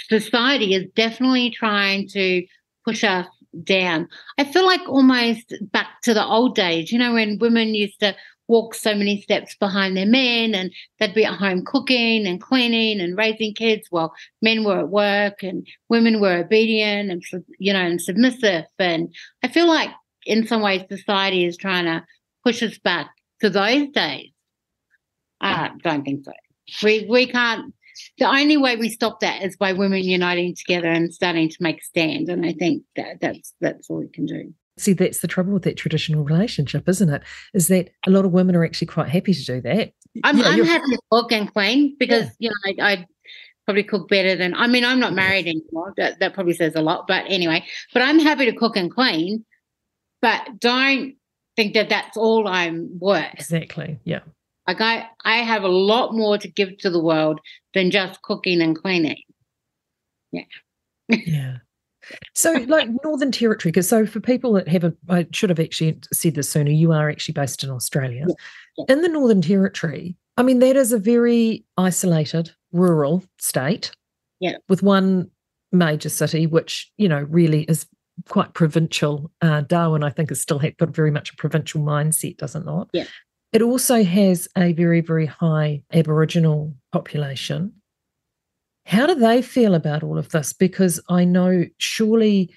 society 0.10 0.76
is 0.76 0.86
definitely 0.96 1.50
trying 1.50 2.08
to 2.10 2.46
push 2.86 3.04
us 3.04 3.26
down. 3.64 4.08
I 4.38 4.44
feel 4.44 4.66
like 4.66 4.82
almost 4.88 5.54
back 5.72 6.02
to 6.04 6.14
the 6.14 6.26
old 6.26 6.56
days, 6.56 6.92
you 6.92 6.98
know, 6.98 7.14
when 7.14 7.38
women 7.40 7.76
used 7.76 8.00
to 8.00 8.16
walk 8.48 8.76
so 8.76 8.94
many 8.94 9.22
steps 9.22 9.56
behind 9.56 9.96
their 9.96 10.06
men 10.06 10.54
and 10.54 10.72
they'd 11.00 11.14
be 11.14 11.26
at 11.26 11.38
home 11.38 11.64
cooking 11.66 12.28
and 12.28 12.42
cleaning 12.42 13.00
and 13.00 13.18
raising 13.18 13.54
kids 13.54 13.88
while 13.90 14.14
men 14.42 14.64
were 14.64 14.80
at 14.80 14.90
work 14.90 15.44
and 15.44 15.66
women 15.90 16.20
were 16.20 16.38
obedient 16.38 17.10
and 17.10 17.24
you 17.60 17.72
know 17.72 17.80
and 17.80 18.02
submissive. 18.02 18.66
And 18.80 19.14
i 19.44 19.48
feel 19.48 19.68
like 19.68 19.90
in 20.26 20.46
some 20.48 20.62
ways 20.62 20.84
society 20.90 21.46
is 21.46 21.58
trying 21.58 21.86
to 21.86 22.06
push 22.44 22.62
us 22.64 22.78
back 22.78 23.12
to 23.42 23.50
those 23.50 23.90
days. 23.90 24.30
I 25.42 25.72
don't 25.82 26.04
think 26.04 26.26
so. 26.26 26.32
We 26.84 27.06
we 27.10 27.28
can't 27.28 27.74
the 28.18 28.26
only 28.26 28.58
way 28.58 28.76
we 28.76 28.90
stop 28.90 29.20
that 29.20 29.42
is 29.42 29.58
by 29.58 29.74
women 29.74 30.04
uniting 30.04 30.56
together 30.56 30.88
and 30.88 31.14
starting 31.14 31.50
to 31.50 31.58
make 31.60 31.80
a 31.80 31.84
stand 31.84 32.30
and 32.30 32.46
i 32.46 32.54
think 32.54 32.84
that 32.96 33.20
that's 33.22 33.54
that's 33.62 33.90
all 33.90 34.00
we 34.00 34.08
can 34.10 34.26
do 34.26 34.54
See, 34.78 34.94
that's 34.94 35.20
the 35.20 35.28
trouble 35.28 35.54
with 35.54 35.64
that 35.64 35.78
traditional 35.78 36.24
relationship, 36.24 36.90
isn't 36.90 37.10
it? 37.10 37.22
Is 37.54 37.68
that 37.68 37.92
a 38.08 38.10
lot 38.10 38.26
of 38.26 38.32
women 38.32 38.56
are 38.56 38.66
actually 38.66 38.88
quite 38.88 39.08
happy 39.08 39.34
to 39.34 39.46
do 39.46 39.62
that. 39.62 39.94
I'm, 40.24 40.42
I'm 40.42 40.66
happy 40.66 40.90
to 40.90 41.00
cook 41.12 41.32
and 41.32 41.52
clean 41.52 41.96
because, 42.00 42.26
yeah. 42.40 42.50
you 42.66 42.76
know, 42.76 42.84
I, 42.84 42.92
I 42.92 43.06
probably 43.66 43.84
cook 43.84 44.08
better 44.10 44.36
than, 44.36 44.56
I 44.56 44.68
mean, 44.68 44.84
I'm 44.84 45.00
not 45.00 45.14
married 45.14 45.46
anymore. 45.48 45.94
That, 45.98 46.20
that 46.20 46.34
probably 46.34 46.54
says 46.54 46.76
a 46.76 46.82
lot. 46.82 47.06
But 47.08 47.26
anyway, 47.28 47.66
but 47.94 48.02
I'm 48.02 48.18
happy 48.18 48.46
to 48.46 48.54
cook 48.54 48.76
and 48.76 48.92
clean, 48.92 49.46
but 50.22 50.60
don't 50.60 51.16
think 51.56 51.76
that 51.76 51.90
that's 51.90 52.18
all 52.18 52.48
I'm 52.48 52.98
worth. 53.00 53.34
Exactly. 53.34 54.00
Yeah. 54.04 54.22
Like 54.68 54.82
I, 54.82 55.08
I 55.26 55.38
have 55.38 55.64
a 55.64 55.70
lot 55.70 56.14
more 56.14 56.38
to 56.38 56.48
give 56.48 56.78
to 56.80 56.90
the 56.90 57.02
world 57.02 57.40
than 57.74 57.92
just 57.92 58.22
cooking 58.22 58.62
and 58.62 58.76
cleaning. 58.76 59.22
Yeah. 60.32 60.44
yeah. 61.10 61.58
So, 62.34 62.54
like 62.68 62.90
Northern 63.04 63.32
Territory, 63.32 63.72
because 63.72 63.88
so 63.88 64.06
for 64.06 64.20
people 64.20 64.54
that 64.54 64.68
haven't, 64.68 64.98
I 65.10 65.28
should 65.32 65.50
have 65.50 65.60
actually 65.60 66.00
said 66.14 66.36
this 66.36 66.50
sooner, 66.50 66.72
you 66.72 66.92
are 66.92 67.10
actually 67.10 67.34
based 67.34 67.64
in 67.64 67.70
Australia. 67.70 68.26
Yeah. 68.28 68.36
Yeah. 68.78 68.86
In 68.90 69.02
the 69.02 69.10
Northern 69.10 69.42
Territory, 69.42 70.16
I 70.38 70.44
mean, 70.44 70.60
that 70.60 70.76
is 70.76 70.92
a 70.92 70.98
very 70.98 71.64
isolated 71.78 72.52
rural 72.72 73.24
state 73.38 73.92
yeah. 74.40 74.58
with 74.68 74.82
one 74.82 75.30
major 75.72 76.10
city, 76.10 76.48
which, 76.48 76.92
you 76.98 77.08
know, 77.08 77.28
really 77.30 77.64
is 77.64 77.86
quite 78.30 78.54
provincial. 78.54 79.32
Uh, 79.42 79.62
Darwin, 79.62 80.04
I 80.04 80.10
think, 80.10 80.30
has 80.30 80.42
still 80.42 80.60
had 80.60 80.78
got 80.78 80.90
very 80.90 81.12
much 81.12 81.32
a 81.32 81.36
provincial 81.36 81.82
mindset, 81.82 82.38
doesn't 82.38 82.68
it? 82.68 82.88
Yeah. 82.94 83.06
It 83.54 83.62
also 83.62 84.04
has 84.04 84.48
a 84.58 84.74
very, 84.74 85.02
very 85.02 85.28
high 85.28 85.84
Aboriginal 85.94 86.76
population. 86.92 87.72
How 88.86 89.06
do 89.06 89.16
they 89.16 89.42
feel 89.44 89.76
about 89.76 90.04
all 90.04 90.18
of 90.18 90.30
this? 90.30 90.54
Because 90.54 91.00
I 91.08 91.24
know 91.24 91.66
surely 91.78 92.54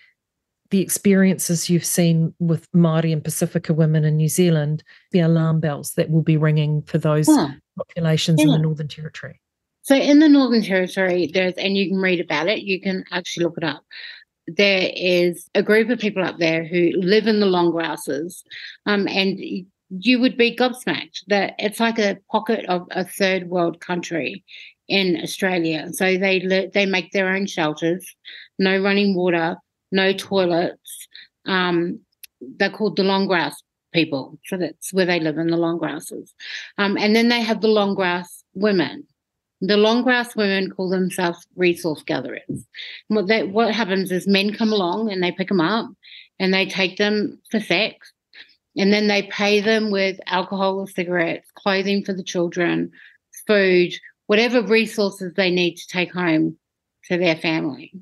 the 0.70 0.80
experiences 0.80 1.70
you've 1.70 1.84
seen 1.84 2.34
with 2.40 2.66
Māori 2.72 3.12
and 3.12 3.22
Pacifica 3.22 3.72
women 3.74 4.04
in 4.04 4.16
New 4.16 4.28
Zealand, 4.28 4.82
the 5.12 5.20
alarm 5.20 5.60
bells 5.60 5.92
that 5.92 6.10
will 6.10 6.22
be 6.22 6.36
ringing 6.36 6.82
for 6.82 6.98
those 6.98 7.28
yeah. 7.28 7.50
populations 7.76 8.40
yeah. 8.40 8.46
in 8.46 8.52
the 8.52 8.58
Northern 8.58 8.88
Territory. 8.88 9.40
So 9.82 9.94
in 9.94 10.18
the 10.18 10.28
Northern 10.28 10.62
Territory, 10.62 11.30
there's 11.32 11.54
and 11.54 11.76
you 11.76 11.88
can 11.88 11.98
read 11.98 12.20
about 12.20 12.48
it, 12.48 12.62
you 12.62 12.80
can 12.80 13.04
actually 13.12 13.44
look 13.44 13.58
it 13.58 13.64
up. 13.64 13.84
There 14.48 14.90
is 14.96 15.48
a 15.54 15.62
group 15.62 15.90
of 15.90 16.00
people 16.00 16.24
up 16.24 16.38
there 16.38 16.64
who 16.64 16.90
live 16.96 17.26
in 17.28 17.38
the 17.38 17.46
long 17.46 17.70
grasses, 17.70 18.42
um, 18.86 19.06
and 19.06 19.38
you 19.90 20.20
would 20.20 20.36
be 20.36 20.56
gobsmacked 20.56 21.24
that 21.28 21.54
it's 21.58 21.80
like 21.80 21.98
a 21.98 22.18
pocket 22.30 22.64
of 22.66 22.86
a 22.90 23.04
third 23.04 23.48
world 23.48 23.80
country 23.80 24.44
in 24.88 25.20
Australia. 25.22 25.88
So 25.92 26.16
they 26.16 26.70
they 26.72 26.86
make 26.86 27.12
their 27.12 27.28
own 27.28 27.46
shelters, 27.46 28.04
no 28.58 28.80
running 28.80 29.14
water, 29.14 29.56
no 29.92 30.12
toilets. 30.12 31.08
Um, 31.46 32.00
they're 32.40 32.70
called 32.70 32.96
the 32.96 33.04
long 33.04 33.26
grass 33.26 33.62
people, 33.92 34.38
so 34.44 34.56
that's 34.56 34.92
where 34.92 35.06
they 35.06 35.20
live 35.20 35.38
in 35.38 35.48
the 35.48 35.56
long 35.56 35.78
grasses. 35.78 36.34
Um, 36.78 36.96
and 36.98 37.14
then 37.14 37.28
they 37.28 37.40
have 37.40 37.60
the 37.60 37.68
long 37.68 37.94
grass 37.94 38.44
women. 38.54 39.06
The 39.62 39.78
long 39.78 40.02
grass 40.02 40.36
women 40.36 40.70
call 40.70 40.90
themselves 40.90 41.46
resource 41.56 42.02
gatherers. 42.02 42.66
What 43.08 43.26
they, 43.26 43.42
what 43.44 43.74
happens 43.74 44.12
is 44.12 44.26
men 44.26 44.52
come 44.52 44.70
along 44.70 45.10
and 45.10 45.22
they 45.22 45.32
pick 45.32 45.48
them 45.48 45.62
up 45.62 45.88
and 46.38 46.52
they 46.52 46.66
take 46.66 46.98
them 46.98 47.40
for 47.50 47.58
sex, 47.58 48.12
and 48.76 48.92
then 48.92 49.06
they 49.06 49.22
pay 49.24 49.60
them 49.60 49.90
with 49.90 50.18
alcohol 50.26 50.78
or 50.78 50.88
cigarettes, 50.88 51.50
clothing 51.54 52.04
for 52.04 52.12
the 52.12 52.22
children, 52.22 52.90
food, 53.46 53.92
whatever 54.26 54.62
resources 54.62 55.32
they 55.34 55.50
need 55.50 55.76
to 55.76 55.88
take 55.88 56.12
home 56.12 56.56
to 57.04 57.16
their 57.16 57.36
family. 57.36 57.92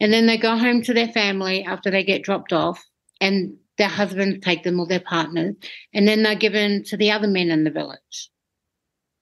And 0.00 0.12
then 0.12 0.26
they 0.26 0.38
go 0.38 0.56
home 0.56 0.82
to 0.82 0.94
their 0.94 1.08
family 1.08 1.64
after 1.64 1.90
they 1.90 2.04
get 2.04 2.22
dropped 2.22 2.52
off, 2.52 2.84
and 3.20 3.56
their 3.78 3.88
husbands 3.88 4.44
take 4.44 4.62
them 4.62 4.80
or 4.80 4.86
their 4.86 5.00
partners, 5.00 5.54
and 5.92 6.06
then 6.06 6.22
they're 6.22 6.34
given 6.34 6.84
to 6.84 6.96
the 6.96 7.10
other 7.10 7.28
men 7.28 7.50
in 7.50 7.64
the 7.64 7.70
village 7.70 8.30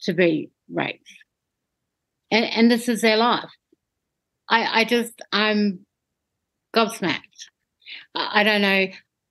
to 0.03 0.13
be 0.13 0.51
raped. 0.73 1.09
And, 2.31 2.45
and 2.45 2.71
this 2.71 2.89
is 2.89 3.01
their 3.01 3.17
life. 3.17 3.51
I, 4.49 4.81
I 4.81 4.85
just, 4.85 5.15
I'm 5.33 5.87
gobsmacked. 6.75 7.49
I, 8.15 8.41
I 8.41 8.45
don't 8.45 8.63
know. 8.63 8.87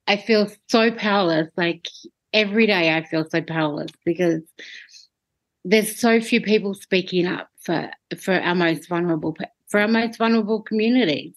I 0.06 0.16
feel 0.16 0.50
so 0.68 0.90
powerless. 0.92 1.48
Like 1.56 1.88
every 2.32 2.66
day, 2.66 2.94
I 2.94 3.04
feel 3.04 3.24
so 3.28 3.42
powerless 3.42 3.90
because 4.04 4.42
there's 5.64 5.98
so 5.98 6.20
few 6.20 6.40
people 6.40 6.74
speaking 6.74 7.26
up 7.26 7.48
for 7.60 7.90
for 8.20 8.34
our 8.34 8.54
most 8.54 8.88
vulnerable 8.88 9.36
for 9.68 9.80
our 9.80 9.88
most 9.88 10.18
vulnerable 10.18 10.62
communities. 10.62 11.34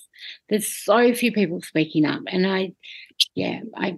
There's 0.49 0.71
so 0.71 1.13
few 1.13 1.31
people 1.31 1.61
speaking 1.61 2.05
up, 2.05 2.21
and 2.27 2.45
I, 2.45 2.73
yeah, 3.35 3.61
I, 3.75 3.97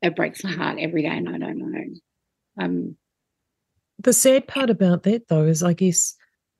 it 0.00 0.16
breaks 0.16 0.44
my 0.44 0.52
heart 0.52 0.78
every 0.80 1.02
day, 1.02 1.08
and 1.08 1.28
I 1.28 1.38
don't 1.38 1.58
know. 1.58 1.84
Um, 2.60 2.96
the 3.98 4.12
sad 4.12 4.46
part 4.46 4.70
about 4.70 5.02
that, 5.02 5.28
though, 5.28 5.44
is 5.44 5.62
I 5.62 5.72
guess 5.72 6.14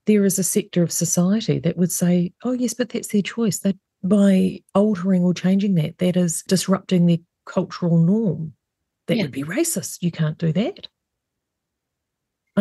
there 0.06 0.24
is 0.24 0.38
a 0.38 0.44
sector 0.44 0.82
of 0.82 0.90
society 0.90 1.58
that 1.60 1.76
would 1.76 1.92
say, 1.92 2.32
"Oh, 2.42 2.52
yes, 2.52 2.74
but 2.74 2.88
that's 2.88 3.08
their 3.08 3.22
choice." 3.22 3.60
That 3.60 3.76
by 4.02 4.60
altering 4.74 5.22
or 5.22 5.34
changing 5.34 5.74
that, 5.74 5.98
that 5.98 6.16
is 6.16 6.42
disrupting 6.48 7.06
the 7.06 7.22
cultural 7.48 7.98
norm. 7.98 8.54
That 9.06 9.16
yeah. 9.16 9.22
would 9.22 9.32
be 9.32 9.42
racist. 9.42 10.02
You 10.02 10.10
can't 10.10 10.38
do 10.38 10.52
that. 10.52 10.86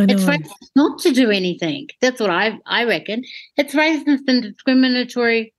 It's 0.06 0.24
racist 0.24 0.70
not 0.76 1.00
to 1.00 1.12
do 1.12 1.32
anything. 1.32 1.88
That's 2.02 2.20
what 2.20 2.30
I 2.30 2.60
I 2.66 2.84
reckon. 2.84 3.24
It's 3.58 3.74
racist 3.74 4.22
and 4.28 4.44
discriminatory 4.44 5.54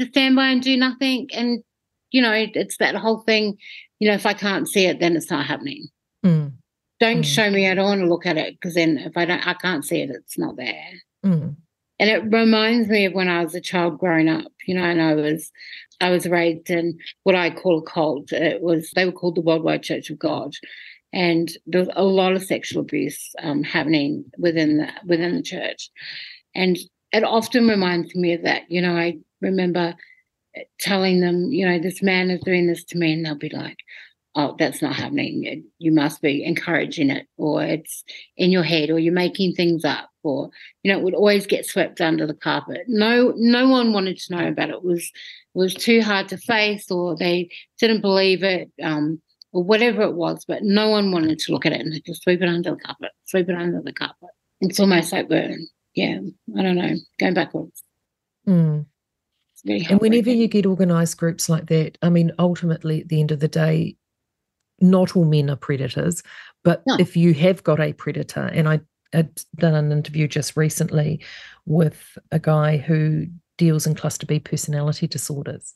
to 0.00 0.06
stand 0.06 0.36
by 0.36 0.48
and 0.48 0.62
do 0.62 0.76
nothing. 0.76 1.28
And 1.32 1.62
you 2.10 2.22
know, 2.22 2.32
it's 2.32 2.78
that 2.78 2.94
whole 2.94 3.20
thing. 3.20 3.56
You 3.98 4.08
know, 4.08 4.14
if 4.14 4.26
I 4.26 4.34
can't 4.34 4.68
see 4.68 4.86
it, 4.86 5.00
then 5.00 5.16
it's 5.16 5.30
not 5.30 5.46
happening. 5.46 5.88
Mm. 6.24 6.52
Don't 7.00 7.18
mm. 7.18 7.24
show 7.24 7.50
me. 7.50 7.68
I 7.68 7.74
don't 7.74 7.84
want 7.84 8.00
to 8.00 8.08
look 8.08 8.26
at 8.26 8.36
it 8.36 8.54
because 8.54 8.74
then 8.74 8.98
if 8.98 9.16
I 9.16 9.24
don't, 9.24 9.46
I 9.46 9.54
can't 9.54 9.84
see 9.84 10.00
it. 10.00 10.10
It's 10.10 10.38
not 10.38 10.56
there. 10.56 10.90
Mm. 11.24 11.56
And 11.98 12.10
it 12.10 12.24
reminds 12.34 12.88
me 12.88 13.04
of 13.04 13.12
when 13.12 13.28
I 13.28 13.44
was 13.44 13.54
a 13.54 13.60
child 13.60 13.98
growing 13.98 14.28
up. 14.28 14.52
You 14.66 14.74
know, 14.74 14.84
and 14.84 15.02
I 15.02 15.14
was 15.14 15.50
I 16.02 16.10
was 16.10 16.26
raised 16.26 16.68
in 16.68 16.98
what 17.22 17.36
I 17.36 17.50
call 17.50 17.78
a 17.78 17.82
cult. 17.82 18.32
It 18.32 18.60
was 18.60 18.90
they 18.94 19.06
were 19.06 19.12
called 19.12 19.36
the 19.36 19.40
Worldwide 19.40 19.84
Church 19.84 20.10
of 20.10 20.18
God, 20.18 20.52
and 21.12 21.50
there 21.66 21.80
was 21.80 21.90
a 21.94 22.02
lot 22.02 22.32
of 22.32 22.42
sexual 22.42 22.82
abuse 22.82 23.32
um, 23.40 23.62
happening 23.62 24.24
within 24.36 24.78
the 24.78 24.88
within 25.06 25.36
the 25.36 25.42
church, 25.42 25.90
and 26.54 26.76
it 27.12 27.22
often 27.22 27.68
reminds 27.68 28.14
me 28.16 28.32
of 28.32 28.42
that. 28.42 28.62
You 28.68 28.82
know, 28.82 28.96
I 28.96 29.18
remember 29.40 29.94
telling 30.80 31.20
them, 31.20 31.52
you 31.52 31.66
know, 31.66 31.78
this 31.78 32.02
man 32.02 32.30
is 32.30 32.40
doing 32.40 32.66
this 32.66 32.84
to 32.86 32.98
me, 32.98 33.12
and 33.12 33.24
they'll 33.24 33.36
be 33.36 33.48
like, 33.50 33.78
"Oh, 34.34 34.56
that's 34.58 34.82
not 34.82 34.94
happening. 34.94 35.64
You 35.78 35.92
must 35.92 36.22
be 36.22 36.44
encouraging 36.44 37.10
it, 37.10 37.26
or 37.36 37.62
it's 37.62 38.04
in 38.36 38.50
your 38.50 38.62
head, 38.62 38.90
or 38.90 38.98
you're 38.98 39.12
making 39.12 39.54
things 39.54 39.84
up." 39.84 40.08
Or 40.22 40.50
you 40.82 40.92
know, 40.92 40.98
it 40.98 41.02
would 41.02 41.14
always 41.14 41.46
get 41.46 41.66
swept 41.66 42.00
under 42.00 42.26
the 42.26 42.34
carpet. 42.34 42.82
No, 42.86 43.32
no 43.36 43.68
one 43.68 43.92
wanted 43.92 44.18
to 44.18 44.36
know 44.36 44.48
about 44.48 44.70
it. 44.70 44.76
it 44.76 44.84
was 44.84 45.02
it 45.02 45.58
was 45.58 45.74
too 45.74 46.02
hard 46.02 46.28
to 46.28 46.36
face, 46.36 46.90
or 46.90 47.16
they 47.16 47.50
didn't 47.78 48.00
believe 48.00 48.42
it. 48.42 48.70
Um, 48.82 49.20
or 49.52 49.62
whatever 49.62 50.02
it 50.02 50.14
was, 50.14 50.44
but 50.46 50.62
no 50.62 50.88
one 50.88 51.12
wanted 51.12 51.38
to 51.38 51.52
look 51.52 51.66
at 51.66 51.72
it 51.72 51.80
and 51.80 51.92
they 51.92 52.00
just 52.00 52.22
sweep 52.22 52.40
it 52.40 52.48
under 52.48 52.70
the 52.70 52.76
carpet, 52.76 53.10
sweep 53.26 53.48
it 53.48 53.54
under 53.54 53.82
the 53.82 53.92
carpet. 53.92 54.30
It's 54.60 54.80
almost 54.80 55.12
like 55.12 55.28
we're, 55.28 55.58
yeah, 55.94 56.20
I 56.56 56.62
don't 56.62 56.76
know, 56.76 56.94
going 57.18 57.34
backwards. 57.34 57.82
Mm. 58.46 58.86
And 59.64 60.00
whenever 60.00 60.30
you 60.30 60.48
get 60.48 60.66
organised 60.66 61.16
groups 61.18 61.48
like 61.48 61.66
that, 61.66 61.96
I 62.02 62.10
mean, 62.10 62.32
ultimately, 62.38 63.00
at 63.00 63.08
the 63.08 63.20
end 63.20 63.30
of 63.30 63.40
the 63.40 63.48
day, 63.48 63.96
not 64.82 65.16
all 65.16 65.24
men 65.24 65.48
are 65.48 65.56
predators, 65.56 66.22
but 66.64 66.82
no. 66.86 66.96
if 66.98 67.16
you 67.16 67.32
have 67.34 67.62
got 67.62 67.80
a 67.80 67.92
predator, 67.92 68.46
and 68.46 68.68
I 68.68 68.80
had 69.12 69.42
done 69.56 69.74
an 69.74 69.92
interview 69.92 70.26
just 70.26 70.56
recently 70.56 71.20
with 71.66 72.18
a 72.30 72.38
guy 72.38 72.76
who 72.78 73.26
deals 73.58 73.86
in 73.86 73.94
cluster 73.94 74.26
B 74.26 74.40
personality 74.40 75.06
disorders. 75.06 75.74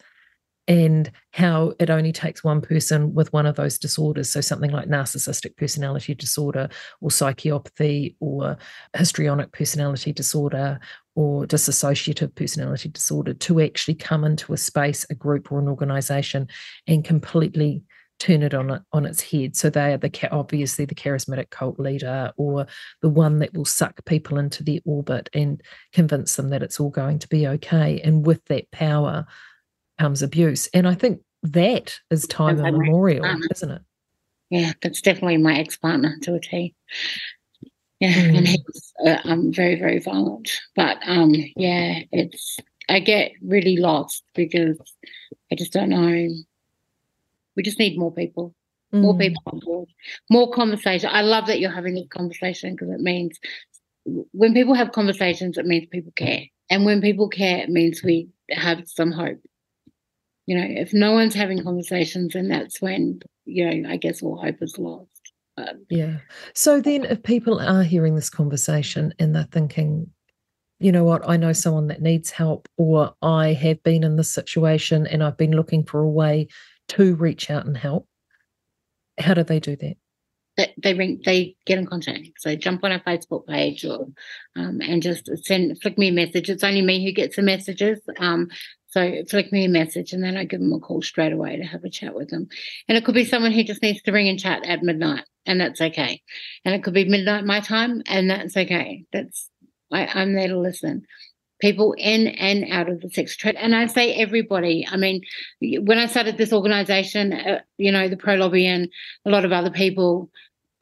and 0.68 1.12
how 1.30 1.72
it 1.78 1.90
only 1.90 2.10
takes 2.12 2.42
one 2.42 2.60
person 2.60 3.14
with 3.14 3.32
one 3.32 3.46
of 3.46 3.54
those 3.54 3.78
disorders. 3.78 4.32
So, 4.32 4.40
something 4.40 4.72
like 4.72 4.88
narcissistic 4.88 5.56
personality 5.56 6.14
disorder, 6.14 6.68
or 7.00 7.10
psychopathy, 7.10 8.16
or 8.20 8.56
histrionic 8.96 9.52
personality 9.52 10.12
disorder, 10.12 10.80
or 11.14 11.46
dissociative 11.46 12.34
personality 12.34 12.88
disorder 12.88 13.34
to 13.34 13.60
actually 13.60 13.94
come 13.94 14.24
into 14.24 14.52
a 14.52 14.56
space, 14.56 15.06
a 15.08 15.14
group, 15.14 15.52
or 15.52 15.60
an 15.60 15.68
organization 15.68 16.48
and 16.88 17.04
completely 17.04 17.82
turn 18.18 18.42
it 18.42 18.54
on 18.54 18.84
on 18.92 19.06
its 19.06 19.20
head. 19.20 19.56
So 19.56 19.70
they 19.70 19.92
are 19.92 19.98
the 19.98 20.28
obviously 20.30 20.84
the 20.84 20.94
charismatic 20.94 21.50
cult 21.50 21.78
leader 21.78 22.32
or 22.36 22.66
the 23.02 23.08
one 23.08 23.38
that 23.40 23.54
will 23.54 23.64
suck 23.64 24.04
people 24.04 24.38
into 24.38 24.62
their 24.62 24.80
orbit 24.84 25.28
and 25.34 25.62
convince 25.92 26.36
them 26.36 26.50
that 26.50 26.62
it's 26.62 26.80
all 26.80 26.90
going 26.90 27.18
to 27.20 27.28
be 27.28 27.46
okay. 27.46 28.00
And 28.02 28.26
with 28.26 28.44
that 28.46 28.70
power 28.70 29.26
comes 29.98 30.22
abuse. 30.22 30.68
And 30.72 30.86
I 30.88 30.94
think 30.94 31.20
that 31.42 31.98
is 32.10 32.26
time 32.26 32.58
immemorial, 32.58 33.24
isn't 33.50 33.70
it? 33.70 33.82
Yeah, 34.50 34.72
that's 34.82 35.00
definitely 35.00 35.38
my 35.38 35.58
ex 35.58 35.76
partner 35.76 36.16
to 36.22 36.34
a 36.34 36.40
T. 36.40 36.74
Yeah, 38.00 38.12
mm. 38.12 38.38
and 38.38 38.48
he's 38.48 38.94
uh, 39.04 39.18
um, 39.24 39.52
very 39.52 39.78
very 39.78 39.98
violent. 39.98 40.50
But 40.74 40.98
um, 41.06 41.34
yeah, 41.56 42.00
it's 42.12 42.58
I 42.88 43.00
get 43.00 43.32
really 43.42 43.76
lost 43.76 44.22
because 44.34 44.78
I 45.50 45.54
just 45.54 45.72
don't 45.72 45.88
know 45.88 46.28
we 47.56 47.62
just 47.62 47.78
need 47.78 47.98
more 47.98 48.12
people, 48.12 48.54
mm. 48.92 49.00
more 49.00 49.16
people 49.16 49.42
on 49.46 49.60
board, 49.60 49.88
more 50.30 50.52
conversation. 50.52 51.10
I 51.12 51.22
love 51.22 51.46
that 51.46 51.58
you're 51.58 51.70
having 51.70 51.94
this 51.94 52.08
conversation 52.08 52.74
because 52.74 52.90
it 52.90 53.00
means 53.00 53.38
when 54.32 54.54
people 54.54 54.74
have 54.74 54.92
conversations, 54.92 55.58
it 55.58 55.66
means 55.66 55.86
people 55.90 56.12
care. 56.14 56.44
And 56.70 56.84
when 56.84 57.00
people 57.00 57.28
care, 57.28 57.58
it 57.58 57.70
means 57.70 58.02
we 58.02 58.28
have 58.50 58.82
some 58.86 59.12
hope. 59.12 59.40
You 60.46 60.56
know, 60.56 60.66
if 60.68 60.92
no 60.92 61.12
one's 61.12 61.34
having 61.34 61.62
conversations, 61.62 62.34
then 62.34 62.48
that's 62.48 62.80
when, 62.80 63.20
you 63.44 63.68
know, 63.68 63.88
I 63.90 63.96
guess 63.96 64.22
all 64.22 64.36
hope 64.36 64.62
is 64.62 64.78
lost. 64.78 65.10
But, 65.56 65.76
yeah. 65.90 66.18
So 66.54 66.80
then, 66.80 67.04
if 67.04 67.22
people 67.22 67.58
are 67.58 67.82
hearing 67.82 68.14
this 68.14 68.30
conversation 68.30 69.12
and 69.18 69.34
they're 69.34 69.48
thinking, 69.50 70.08
you 70.78 70.92
know 70.92 71.02
what, 71.02 71.28
I 71.28 71.36
know 71.36 71.52
someone 71.52 71.88
that 71.88 72.02
needs 72.02 72.30
help, 72.30 72.68
or 72.76 73.14
I 73.22 73.54
have 73.54 73.82
been 73.82 74.04
in 74.04 74.16
this 74.16 74.30
situation 74.30 75.06
and 75.06 75.24
I've 75.24 75.38
been 75.38 75.56
looking 75.56 75.82
for 75.82 76.00
a 76.00 76.08
way 76.08 76.48
to 76.88 77.14
reach 77.14 77.50
out 77.50 77.66
and 77.66 77.76
help, 77.76 78.06
how 79.18 79.34
do 79.34 79.42
they 79.42 79.60
do 79.60 79.76
that? 79.76 79.96
They, 80.56 80.74
they 80.82 80.94
ring, 80.94 81.20
they 81.24 81.56
get 81.66 81.78
in 81.78 81.86
contact. 81.86 82.28
So 82.38 82.56
jump 82.56 82.82
on 82.82 82.92
our 82.92 83.00
Facebook 83.00 83.46
page 83.46 83.84
or 83.84 84.06
um, 84.56 84.80
and 84.80 85.02
just 85.02 85.28
send 85.44 85.80
flick 85.82 85.98
me 85.98 86.08
a 86.08 86.12
message. 86.12 86.48
It's 86.48 86.64
only 86.64 86.82
me 86.82 87.04
who 87.04 87.12
gets 87.12 87.36
the 87.36 87.42
messages. 87.42 88.00
Um, 88.18 88.48
so 88.88 89.22
flick 89.28 89.52
me 89.52 89.66
a 89.66 89.68
message 89.68 90.14
and 90.14 90.24
then 90.24 90.38
I 90.38 90.44
give 90.44 90.60
them 90.60 90.72
a 90.72 90.80
call 90.80 91.02
straight 91.02 91.32
away 91.32 91.56
to 91.56 91.64
have 91.64 91.84
a 91.84 91.90
chat 91.90 92.14
with 92.14 92.30
them. 92.30 92.48
And 92.88 92.96
it 92.96 93.04
could 93.04 93.14
be 93.14 93.26
someone 93.26 93.52
who 93.52 93.64
just 93.64 93.82
needs 93.82 94.00
to 94.02 94.12
ring 94.12 94.28
and 94.28 94.38
chat 94.38 94.64
at 94.64 94.82
midnight, 94.82 95.24
and 95.44 95.60
that's 95.60 95.82
okay. 95.82 96.22
And 96.64 96.74
it 96.74 96.82
could 96.82 96.94
be 96.94 97.04
midnight 97.04 97.44
my 97.44 97.60
time, 97.60 98.02
and 98.06 98.30
that's 98.30 98.56
okay. 98.56 99.04
That's 99.12 99.50
I, 99.92 100.06
I'm 100.06 100.32
there 100.32 100.48
to 100.48 100.58
listen 100.58 101.06
people 101.60 101.94
in 101.98 102.28
and 102.28 102.70
out 102.70 102.88
of 102.88 103.00
the 103.00 103.10
sex 103.10 103.36
trade. 103.36 103.56
And 103.56 103.74
I 103.74 103.86
say 103.86 104.14
everybody. 104.14 104.86
I 104.90 104.96
mean, 104.96 105.22
when 105.60 105.98
I 105.98 106.06
started 106.06 106.36
this 106.36 106.52
organization, 106.52 107.32
uh, 107.32 107.60
you 107.78 107.92
know, 107.92 108.08
the 108.08 108.16
pro 108.16 108.34
lobby 108.34 108.66
and 108.66 108.88
a 109.24 109.30
lot 109.30 109.44
of 109.44 109.52
other 109.52 109.70
people, 109.70 110.30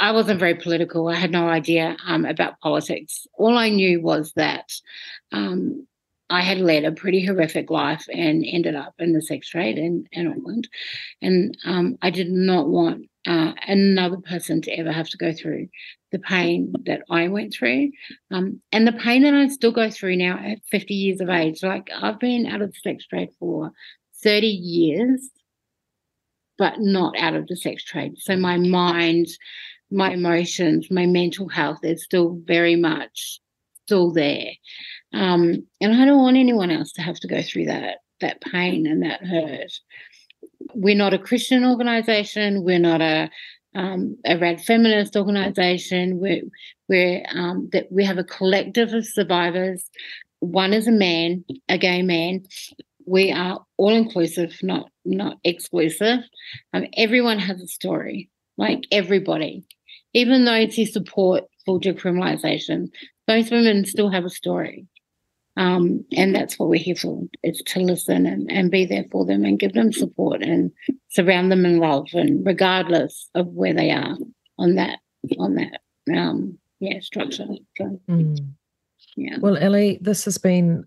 I 0.01 0.13
wasn't 0.13 0.41
very 0.41 0.55
political. 0.55 1.09
I 1.09 1.15
had 1.15 1.31
no 1.31 1.49
idea 1.49 1.97
um, 2.07 2.25
about 2.25 2.61
politics. 2.61 3.27
All 3.35 3.57
I 3.57 3.69
knew 3.69 4.01
was 4.01 4.33
that 4.35 4.73
um, 5.33 5.87
I 6.31 6.41
had 6.41 6.59
led 6.59 6.85
a 6.85 6.93
pretty 6.93 7.25
horrific 7.25 7.71
life 7.71 8.07
and 8.13 8.45
ended 8.47 8.75
up 8.75 8.95
in 8.99 9.13
the 9.13 9.23
sex 9.23 9.49
trade 9.49 9.79
in, 9.79 10.09
in 10.11 10.27
Auckland. 10.27 10.69
And 11.23 11.57
um, 11.65 11.99
I 12.03 12.11
did 12.11 12.31
not 12.31 12.69
want 12.69 13.09
uh, 13.27 13.53
another 13.67 14.19
person 14.19 14.61
to 14.63 14.73
ever 14.73 14.93
have 14.93 15.09
to 15.09 15.17
go 15.17 15.33
through 15.33 15.69
the 16.13 16.19
pain 16.19 16.73
that 16.87 17.03
I 17.11 17.29
went 17.29 17.55
through 17.55 17.91
um, 18.31 18.61
and 18.71 18.87
the 18.87 18.93
pain 18.93 19.23
that 19.23 19.35
I 19.35 19.49
still 19.49 19.73
go 19.73 19.91
through 19.91 20.17
now 20.17 20.39
at 20.39 20.59
50 20.71 20.95
years 20.95 21.21
of 21.21 21.29
age. 21.29 21.63
Like 21.63 21.91
I've 21.95 22.21
been 22.21 22.47
out 22.47 22.63
of 22.63 22.73
the 22.73 22.79
sex 22.79 23.07
trade 23.07 23.31
for 23.39 23.73
30 24.23 24.47
years, 24.47 25.31
but 26.59 26.75
not 26.79 27.19
out 27.19 27.35
of 27.35 27.47
the 27.47 27.57
sex 27.57 27.83
trade. 27.83 28.15
So 28.19 28.37
my 28.37 28.59
mind, 28.59 29.29
my 29.91 30.13
emotions, 30.13 30.89
my 30.91 31.07
mental 31.07 31.49
health 31.49 31.81
is 31.83 32.05
still 32.05 32.39
very 32.45 32.77
much 32.77 33.41
still 33.87 34.13
there. 34.13 34.51
Um, 35.13 35.67
and 35.81 35.95
I 35.95 36.05
don't 36.05 36.23
want 36.23 36.37
anyone 36.37 36.71
else 36.71 36.93
to 36.93 37.03
have 37.03 37.21
to 37.21 37.29
go 37.29 37.43
through 37.43 37.67
that 37.67 37.99
that 38.21 38.41
pain 38.41 38.87
and 38.87 39.03
that 39.03 39.25
hurt. 39.25 39.73
We're 40.75 40.97
not 40.97 41.15
a 41.15 41.19
Christian 41.19 41.65
organization. 41.65 42.65
We're 42.65 42.79
not 42.79 43.01
a 43.01 43.31
um, 43.75 44.17
a 44.25 44.39
rad 44.39 44.61
feminist 44.61 45.17
organization. 45.17 46.19
We're, 46.21 46.43
we're 46.89 47.25
um, 47.35 47.69
that 47.73 47.91
we 47.91 48.05
have 48.05 48.19
a 48.19 48.25
collective 48.25 48.93
of 48.93 49.07
survivors. 49.07 49.91
One 50.41 50.73
is 50.73 50.87
a 50.87 50.93
man, 50.93 51.45
a 51.69 51.79
gay 51.79 52.03
man. 52.03 52.45
We 53.07 53.33
are 53.33 53.65
all 53.77 53.95
inclusive, 53.95 54.57
not 54.63 54.91
not 55.05 55.39
exclusive. 55.45 56.21
Um, 56.73 56.87
everyone 56.97 57.39
has 57.39 57.61
a 57.61 57.67
story, 57.67 58.31
like 58.57 58.85
everybody. 58.93 59.65
Even 60.13 60.45
those 60.45 60.77
who 60.77 60.87
support 60.87 61.45
full 61.67 61.81
decriminalisation, 61.81 62.89
those 63.27 63.51
women 63.51 63.85
still 63.85 64.11
have 64.11 64.25
a 64.25 64.31
story. 64.31 64.87
Um, 65.57 66.05
and 66.17 66.35
that's 66.35 66.59
what 66.59 66.69
we're 66.69 66.83
here 66.83 66.97
for 66.97 67.23
is 67.43 67.63
to 67.67 67.81
listen 67.81 68.27
and, 68.27 68.51
and 68.51 68.71
be 68.71 68.85
there 68.85 69.05
for 69.13 69.25
them 69.25 69.45
and 69.45 69.59
give 69.59 69.73
them 69.73 69.93
support 69.93 70.43
and 70.43 70.73
surround 71.11 71.53
them 71.53 71.65
in 71.65 71.79
love 71.79 72.09
and 72.13 72.45
regardless 72.45 73.29
of 73.35 73.47
where 73.49 73.73
they 73.73 73.91
are 73.93 74.17
on 74.59 74.75
that 74.75 74.99
on 75.39 75.55
that 75.55 75.81
um 76.15 76.59
yeah 76.81 76.99
structure 77.01 77.47
so, 77.79 78.01
mm. 78.11 78.37
yeah 79.17 79.37
well 79.41 79.57
Ally 79.57 79.97
this 80.01 80.25
has 80.25 80.39
been 80.39 80.85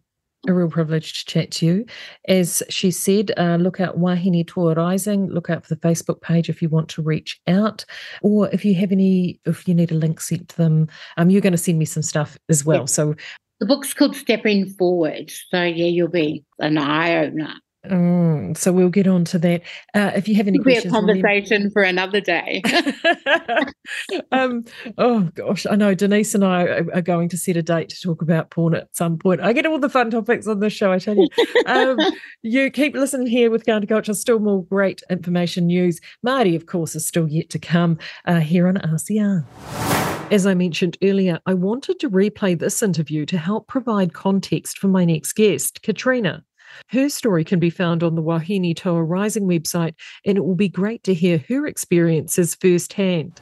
a 0.48 0.54
real 0.54 0.70
privilege 0.70 1.26
to 1.26 1.34
chat 1.34 1.52
to 1.52 1.66
you. 1.66 1.86
As 2.28 2.64
she 2.70 2.92
said, 2.92 3.32
uh, 3.38 3.58
look 3.60 3.82
out 3.82 3.98
Wahine 3.98 4.46
Toa 4.46 4.76
Rising, 4.76 5.28
look 5.30 5.50
out 5.50 5.66
for 5.66 5.74
the 5.74 5.82
Facebook 5.82 6.22
page 6.22 6.50
if 6.50 6.62
you 6.62 6.70
want 6.70 6.90
to 6.90 7.02
reach 7.02 7.42
out, 7.48 7.84
or 8.22 8.48
if 8.54 8.64
you 8.64 8.76
have 8.76 8.92
any, 8.92 9.40
if 9.46 9.68
you 9.68 9.74
need 9.74 9.92
a 9.92 9.96
link 9.96 10.22
sent 10.22 10.48
to 10.50 10.58
them, 10.58 10.88
um, 11.18 11.30
you're 11.30 11.42
going 11.42 11.52
to 11.52 11.58
send 11.58 11.80
me 11.80 11.86
some 11.86 12.04
stuff 12.04 12.38
as 12.50 12.64
well. 12.64 12.88
So 12.88 13.16
the 13.60 13.66
book's 13.66 13.94
called 13.94 14.16
Stepping 14.16 14.68
Forward. 14.68 15.32
So, 15.50 15.64
yeah, 15.64 15.86
you'll 15.86 16.10
be 16.10 16.44
an 16.60 16.78
eye 16.78 17.26
opener. 17.26 17.54
Mm, 17.90 18.58
so 18.58 18.72
we'll 18.72 18.90
get 18.90 19.08
on 19.08 19.26
to 19.26 19.40
that. 19.40 19.62
Uh, 19.94 20.12
if 20.16 20.28
you 20.28 20.36
have 20.36 20.48
any 20.48 20.58
It'll 20.58 20.64
questions, 20.64 20.86
be 20.86 20.90
a 20.90 20.92
conversation 20.92 21.58
remember... 21.58 21.74
for 21.74 21.84
another 21.84 22.22
day. 22.22 22.62
um, 24.32 24.66
oh 24.98 25.22
gosh, 25.36 25.66
I 25.70 25.76
know 25.76 25.94
Denise 25.94 26.36
and 26.36 26.44
I 26.44 26.64
are, 26.64 26.96
are, 26.96 27.02
going 27.02 27.30
to 27.30 27.38
set 27.38 27.58
a 27.58 27.64
date 27.64 27.90
to 27.90 28.02
talk 28.02 28.22
about 28.22 28.50
porn 28.50 28.76
at 28.76 28.96
some 28.96 29.18
point. 29.18 29.42
I 29.42 29.54
get 29.54 29.66
all 29.66 29.80
the 29.80 29.90
fun 29.90 30.12
topics 30.12 30.48
on 30.48 30.60
this 30.60 30.74
show, 30.74 30.92
I 30.92 31.00
tell 31.00 31.16
you. 31.16 31.28
Um, 31.66 31.98
you 32.42 32.70
keep 32.72 32.96
listening 32.96 33.28
here 33.28 33.50
with 33.50 33.66
Counterculture. 33.66 34.16
Still 34.16 34.40
more 34.40 34.64
great 34.66 35.02
information 35.10 35.68
news. 35.68 36.00
Marty, 36.24 36.56
of 36.56 36.66
course, 36.66 36.96
is 36.96 37.08
still 37.08 37.28
yet 37.28 37.50
to 37.52 37.60
come 37.60 37.98
uh, 38.26 38.40
here 38.40 38.68
on 38.68 38.76
RCR. 38.76 40.17
As 40.30 40.46
I 40.46 40.56
mentioned 40.56 40.98
earlier, 41.02 41.40
I 41.46 41.54
wanted 41.54 42.02
to 42.02 42.10
replay 42.10 42.60
this 42.60 42.84
interview 42.84 43.26
to 43.28 43.38
help 43.38 43.68
provide 43.68 44.14
context 44.14 44.78
for 44.78 44.90
my 44.90 45.06
next 45.06 45.32
guest, 45.34 45.84
Katrina. 45.84 46.44
Her 46.90 47.08
story 47.08 47.46
can 47.46 47.60
be 47.60 47.70
found 47.70 48.04
on 48.04 48.16
the 48.16 48.22
Wahine 48.22 48.76
Toa 48.76 49.02
Rising 49.04 49.46
website, 49.46 49.94
and 50.26 50.38
it 50.38 50.44
will 50.44 50.56
be 50.56 50.68
great 50.68 51.06
to 51.06 51.14
hear 51.14 51.42
her 51.48 51.66
experiences 51.66 52.56
firsthand. 52.56 53.40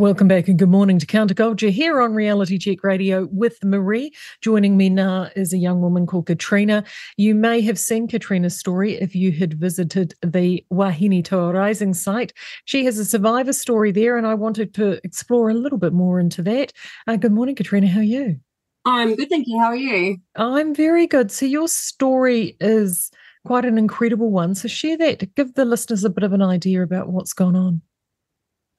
Welcome 0.00 0.28
back 0.28 0.48
and 0.48 0.58
good 0.58 0.70
morning 0.70 0.98
to 0.98 1.04
Counterculture 1.04 1.70
here 1.70 2.00
on 2.00 2.14
Reality 2.14 2.56
Check 2.56 2.82
Radio 2.82 3.28
with 3.30 3.62
Marie. 3.62 4.14
Joining 4.40 4.78
me 4.78 4.88
now 4.88 5.28
is 5.36 5.52
a 5.52 5.58
young 5.58 5.82
woman 5.82 6.06
called 6.06 6.24
Katrina. 6.24 6.84
You 7.18 7.34
may 7.34 7.60
have 7.60 7.78
seen 7.78 8.08
Katrina's 8.08 8.58
story 8.58 8.94
if 8.94 9.14
you 9.14 9.30
had 9.30 9.52
visited 9.52 10.14
the 10.22 10.64
Wahine 10.72 11.22
Toa 11.22 11.52
Rising 11.52 11.92
site. 11.92 12.32
She 12.64 12.86
has 12.86 12.98
a 12.98 13.04
survivor 13.04 13.52
story 13.52 13.92
there, 13.92 14.16
and 14.16 14.26
I 14.26 14.32
wanted 14.32 14.72
to 14.76 14.98
explore 15.04 15.50
a 15.50 15.54
little 15.54 15.76
bit 15.76 15.92
more 15.92 16.18
into 16.18 16.40
that. 16.44 16.72
Uh, 17.06 17.16
good 17.16 17.32
morning, 17.32 17.54
Katrina. 17.54 17.86
How 17.86 18.00
are 18.00 18.02
you? 18.02 18.40
I'm 18.86 19.14
good, 19.16 19.28
thank 19.28 19.48
you. 19.48 19.60
How 19.60 19.66
are 19.66 19.76
you? 19.76 20.16
I'm 20.34 20.74
very 20.74 21.06
good. 21.06 21.30
So, 21.30 21.44
your 21.44 21.68
story 21.68 22.56
is 22.58 23.10
quite 23.46 23.66
an 23.66 23.76
incredible 23.76 24.30
one. 24.30 24.54
So, 24.54 24.66
share 24.66 24.96
that. 24.96 25.34
Give 25.34 25.52
the 25.52 25.66
listeners 25.66 26.04
a 26.04 26.10
bit 26.10 26.24
of 26.24 26.32
an 26.32 26.40
idea 26.40 26.82
about 26.82 27.10
what's 27.10 27.34
gone 27.34 27.54
on. 27.54 27.82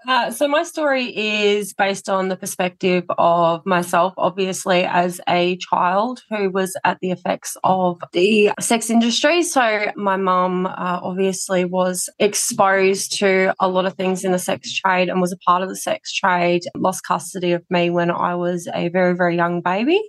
Uh, 0.08 0.32
so 0.32 0.48
my 0.48 0.64
story 0.64 1.16
is 1.16 1.74
based 1.74 2.10
on 2.10 2.30
the 2.30 2.36
perspective 2.36 3.04
of 3.18 3.64
myself, 3.66 4.14
obviously, 4.18 4.84
as 4.84 5.22
a 5.30 5.58
child 5.58 6.24
who 6.30 6.50
was 6.50 6.76
at 6.84 6.98
the 7.02 7.12
effects 7.12 7.56
of 7.64 8.02
the 8.12 8.52
sex 8.60 8.90
industry. 8.90 9.44
So 9.44 9.92
my 9.96 10.18
mum 10.18 10.66
uh, 10.66 11.00
obviously 11.04 11.66
was 11.66 12.10
exposed 12.20 13.18
to 13.20 13.54
a 13.60 13.68
lot 13.68 13.86
of 13.86 13.94
things 13.94 14.24
in 14.24 14.32
the 14.32 14.40
sex 14.40 14.74
trade 14.74 15.08
and 15.08 15.22
was 15.22 15.32
a 15.32 15.38
part 15.38 15.62
of 15.62 15.70
the 15.70 15.78
sex 15.78 16.12
trade. 16.14 16.64
Lost 16.76 17.04
custody 17.04 17.52
of 17.52 17.64
me 17.70 17.90
when 17.90 18.10
I 18.10 18.36
was 18.36 18.68
a 18.74 18.90
very, 18.90 19.16
very 19.16 19.36
young 19.36 19.62
baby. 19.62 20.02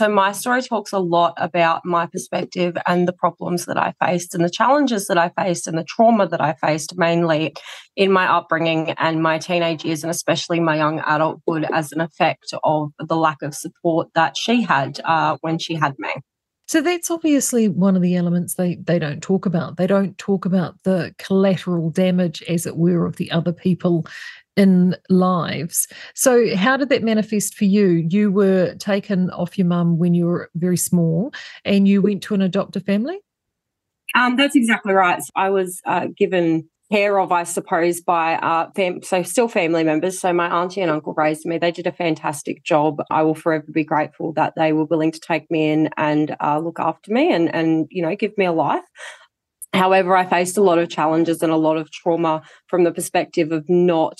So, 0.00 0.08
my 0.08 0.32
story 0.32 0.62
talks 0.62 0.92
a 0.92 0.98
lot 0.98 1.34
about 1.36 1.84
my 1.84 2.06
perspective 2.06 2.74
and 2.86 3.06
the 3.06 3.12
problems 3.12 3.66
that 3.66 3.76
I 3.76 3.92
faced 4.02 4.34
and 4.34 4.42
the 4.42 4.48
challenges 4.48 5.08
that 5.08 5.18
I 5.18 5.28
faced 5.28 5.66
and 5.66 5.76
the 5.76 5.84
trauma 5.84 6.26
that 6.26 6.40
I 6.40 6.54
faced 6.54 6.96
mainly 6.96 7.52
in 7.96 8.10
my 8.10 8.26
upbringing 8.26 8.92
and 8.92 9.22
my 9.22 9.36
teenage 9.36 9.84
years, 9.84 10.02
and 10.02 10.10
especially 10.10 10.58
my 10.58 10.78
young 10.78 11.00
adulthood 11.00 11.66
as 11.70 11.92
an 11.92 12.00
effect 12.00 12.54
of 12.64 12.92
the 12.98 13.14
lack 13.14 13.42
of 13.42 13.54
support 13.54 14.08
that 14.14 14.38
she 14.38 14.62
had 14.62 15.02
uh, 15.04 15.36
when 15.42 15.58
she 15.58 15.74
had 15.74 15.94
me. 15.98 16.14
So 16.66 16.80
that's 16.80 17.10
obviously 17.10 17.68
one 17.68 17.94
of 17.94 18.00
the 18.00 18.16
elements 18.16 18.54
they, 18.54 18.76
they 18.76 18.98
don't 18.98 19.20
talk 19.20 19.44
about. 19.44 19.76
They 19.76 19.88
don't 19.88 20.16
talk 20.16 20.46
about 20.46 20.76
the 20.84 21.12
collateral 21.18 21.90
damage, 21.90 22.42
as 22.44 22.64
it 22.64 22.76
were, 22.76 23.04
of 23.04 23.16
the 23.16 23.30
other 23.32 23.52
people 23.52 24.06
in 24.56 24.96
lives. 25.08 25.86
So, 26.14 26.54
how 26.56 26.76
did 26.76 26.88
that 26.90 27.02
manifest 27.02 27.54
for 27.54 27.64
you? 27.64 28.06
You 28.08 28.30
were 28.30 28.74
taken 28.76 29.30
off 29.30 29.56
your 29.58 29.66
mum 29.66 29.98
when 29.98 30.14
you 30.14 30.26
were 30.26 30.50
very 30.54 30.76
small 30.76 31.32
and 31.64 31.86
you 31.86 32.02
went 32.02 32.22
to 32.24 32.34
an 32.34 32.42
adoptive 32.42 32.84
family? 32.84 33.20
Um, 34.14 34.36
that's 34.36 34.56
exactly 34.56 34.92
right. 34.92 35.22
I 35.36 35.50
was 35.50 35.80
uh, 35.86 36.08
given 36.16 36.68
care 36.90 37.20
of, 37.20 37.30
I 37.30 37.44
suppose, 37.44 38.00
by 38.00 38.34
uh, 38.34 38.70
fam- 38.74 39.02
so 39.02 39.22
still 39.22 39.48
family 39.48 39.84
members. 39.84 40.20
So 40.20 40.32
my 40.32 40.48
auntie 40.48 40.80
and 40.80 40.90
uncle 40.90 41.14
raised 41.16 41.46
me. 41.46 41.58
They 41.58 41.70
did 41.70 41.86
a 41.86 41.92
fantastic 41.92 42.64
job. 42.64 43.00
I 43.10 43.22
will 43.22 43.34
forever 43.34 43.66
be 43.72 43.84
grateful 43.84 44.32
that 44.32 44.54
they 44.56 44.72
were 44.72 44.84
willing 44.84 45.12
to 45.12 45.20
take 45.20 45.48
me 45.50 45.70
in 45.70 45.90
and 45.96 46.36
uh, 46.42 46.58
look 46.58 46.80
after 46.80 47.12
me 47.12 47.32
and 47.32 47.54
and 47.54 47.86
you 47.90 48.02
know 48.02 48.14
give 48.16 48.36
me 48.36 48.44
a 48.44 48.52
life. 48.52 48.84
However, 49.72 50.16
I 50.16 50.26
faced 50.26 50.58
a 50.58 50.62
lot 50.62 50.78
of 50.78 50.88
challenges 50.88 51.42
and 51.42 51.52
a 51.52 51.56
lot 51.56 51.76
of 51.76 51.92
trauma 51.92 52.42
from 52.66 52.82
the 52.82 52.92
perspective 52.92 53.52
of 53.52 53.64
not 53.68 54.18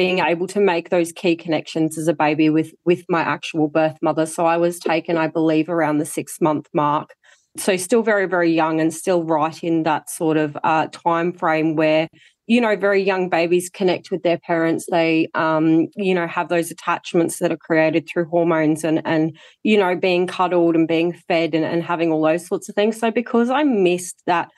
being 0.00 0.20
able 0.20 0.46
to 0.46 0.60
make 0.60 0.88
those 0.88 1.12
key 1.12 1.36
connections 1.36 1.98
as 1.98 2.08
a 2.08 2.14
baby 2.14 2.48
with 2.48 2.72
with 2.86 3.04
my 3.10 3.20
actual 3.20 3.68
birth 3.68 3.98
mother. 4.00 4.24
So 4.24 4.46
I 4.46 4.56
was 4.56 4.78
taken, 4.78 5.18
I 5.18 5.26
believe, 5.26 5.68
around 5.68 5.98
the 5.98 6.06
six 6.06 6.40
month 6.40 6.68
mark. 6.72 7.10
So 7.58 7.76
still 7.76 8.02
very 8.02 8.24
very 8.24 8.50
young 8.50 8.80
and 8.80 8.94
still 8.94 9.22
right 9.24 9.62
in 9.62 9.82
that 9.82 10.08
sort 10.08 10.38
of 10.38 10.56
uh, 10.64 10.86
time 10.90 11.34
frame 11.34 11.76
where 11.76 12.08
you 12.46 12.62
know 12.62 12.76
very 12.76 13.02
young 13.02 13.28
babies 13.28 13.68
connect 13.68 14.10
with 14.10 14.22
their 14.22 14.38
parents. 14.38 14.86
They 14.90 15.28
um, 15.34 15.88
you 15.96 16.14
know 16.14 16.26
have 16.26 16.48
those 16.48 16.70
attachments 16.70 17.38
that 17.40 17.52
are 17.52 17.58
created 17.58 18.08
through 18.08 18.24
hormones 18.30 18.84
and 18.84 19.02
and 19.04 19.36
you 19.64 19.76
know 19.76 19.96
being 19.96 20.26
cuddled 20.26 20.76
and 20.76 20.88
being 20.88 21.12
fed 21.12 21.54
and, 21.54 21.66
and 21.66 21.82
having 21.82 22.10
all 22.10 22.22
those 22.22 22.46
sorts 22.46 22.70
of 22.70 22.74
things. 22.74 22.98
So 22.98 23.10
because 23.10 23.50
I 23.50 23.64
missed 23.64 24.22
that 24.26 24.48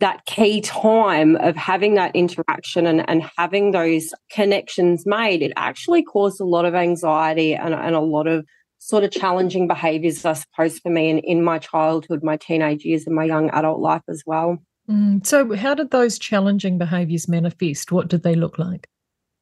that 0.00 0.24
key 0.26 0.60
time 0.60 1.36
of 1.36 1.56
having 1.56 1.94
that 1.94 2.14
interaction 2.14 2.86
and, 2.86 3.08
and 3.08 3.22
having 3.36 3.70
those 3.70 4.12
connections 4.30 5.04
made, 5.06 5.42
it 5.42 5.52
actually 5.56 6.02
caused 6.02 6.40
a 6.40 6.44
lot 6.44 6.64
of 6.64 6.74
anxiety 6.74 7.54
and, 7.54 7.74
and 7.74 7.94
a 7.94 8.00
lot 8.00 8.26
of 8.26 8.44
sort 8.78 9.04
of 9.04 9.10
challenging 9.10 9.66
behaviors, 9.66 10.24
I 10.24 10.34
suppose, 10.34 10.78
for 10.78 10.90
me 10.90 11.08
in, 11.08 11.18
in 11.18 11.42
my 11.42 11.58
childhood, 11.58 12.22
my 12.22 12.36
teenage 12.36 12.84
years, 12.84 13.06
and 13.06 13.16
my 13.16 13.24
young 13.24 13.50
adult 13.50 13.80
life 13.80 14.02
as 14.08 14.22
well. 14.26 14.58
Mm, 14.88 15.26
so, 15.26 15.54
how 15.54 15.74
did 15.74 15.90
those 15.90 16.18
challenging 16.18 16.78
behaviors 16.78 17.26
manifest? 17.26 17.90
What 17.90 18.08
did 18.08 18.22
they 18.22 18.34
look 18.34 18.58
like? 18.58 18.88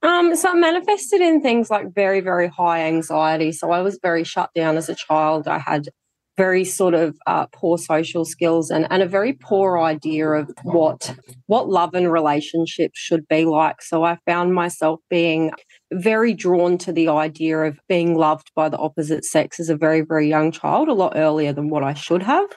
Um, 0.03 0.37
so 0.37 0.53
it 0.53 0.61
manifested 0.61 1.23
in 1.23 1.41
things 1.41 1.71
like 1.71 1.95
very, 1.95 2.21
very 2.21 2.47
high 2.47 2.83
anxiety. 2.83 3.53
So 3.53 3.71
I 3.71 3.81
was 3.81 3.99
very 4.03 4.23
shut 4.23 4.51
down 4.55 4.77
as 4.77 4.91
a 4.91 4.95
child. 4.95 5.49
I 5.49 5.59
had 5.59 5.89
very 6.37 6.65
sort 6.65 6.95
of 6.95 7.17
uh, 7.27 7.47
poor 7.53 7.79
social 7.79 8.25
skills 8.25 8.71
and, 8.71 8.87
and 8.91 9.03
a 9.03 9.07
very 9.07 9.33
poor 9.33 9.79
idea 9.79 10.29
of 10.31 10.51
what 10.63 11.15
what 11.47 11.69
love 11.69 11.95
and 11.95 12.11
relationships 12.11 12.99
should 12.99 13.27
be 13.29 13.45
like. 13.45 13.83
So 13.83 14.05
I 14.05 14.19
found 14.27 14.55
myself 14.55 15.01
being 15.11 15.53
very 15.93 16.35
drawn 16.35 16.79
to 16.79 16.93
the 16.93 17.09
idea 17.09 17.59
of 17.59 17.79
being 17.89 18.17
loved 18.17 18.51
by 18.57 18.69
the 18.69 18.79
opposite 18.79 19.25
sex 19.25 19.61
as 19.61 19.69
a 19.69 19.77
very, 19.77 20.01
very 20.01 20.29
young 20.29 20.51
child, 20.51 20.89
a 20.89 20.93
lot 20.93 21.13
earlier 21.17 21.53
than 21.53 21.71
what 21.71 21.85
I 21.85 21.95
should 21.95 22.23
have. 22.23 22.49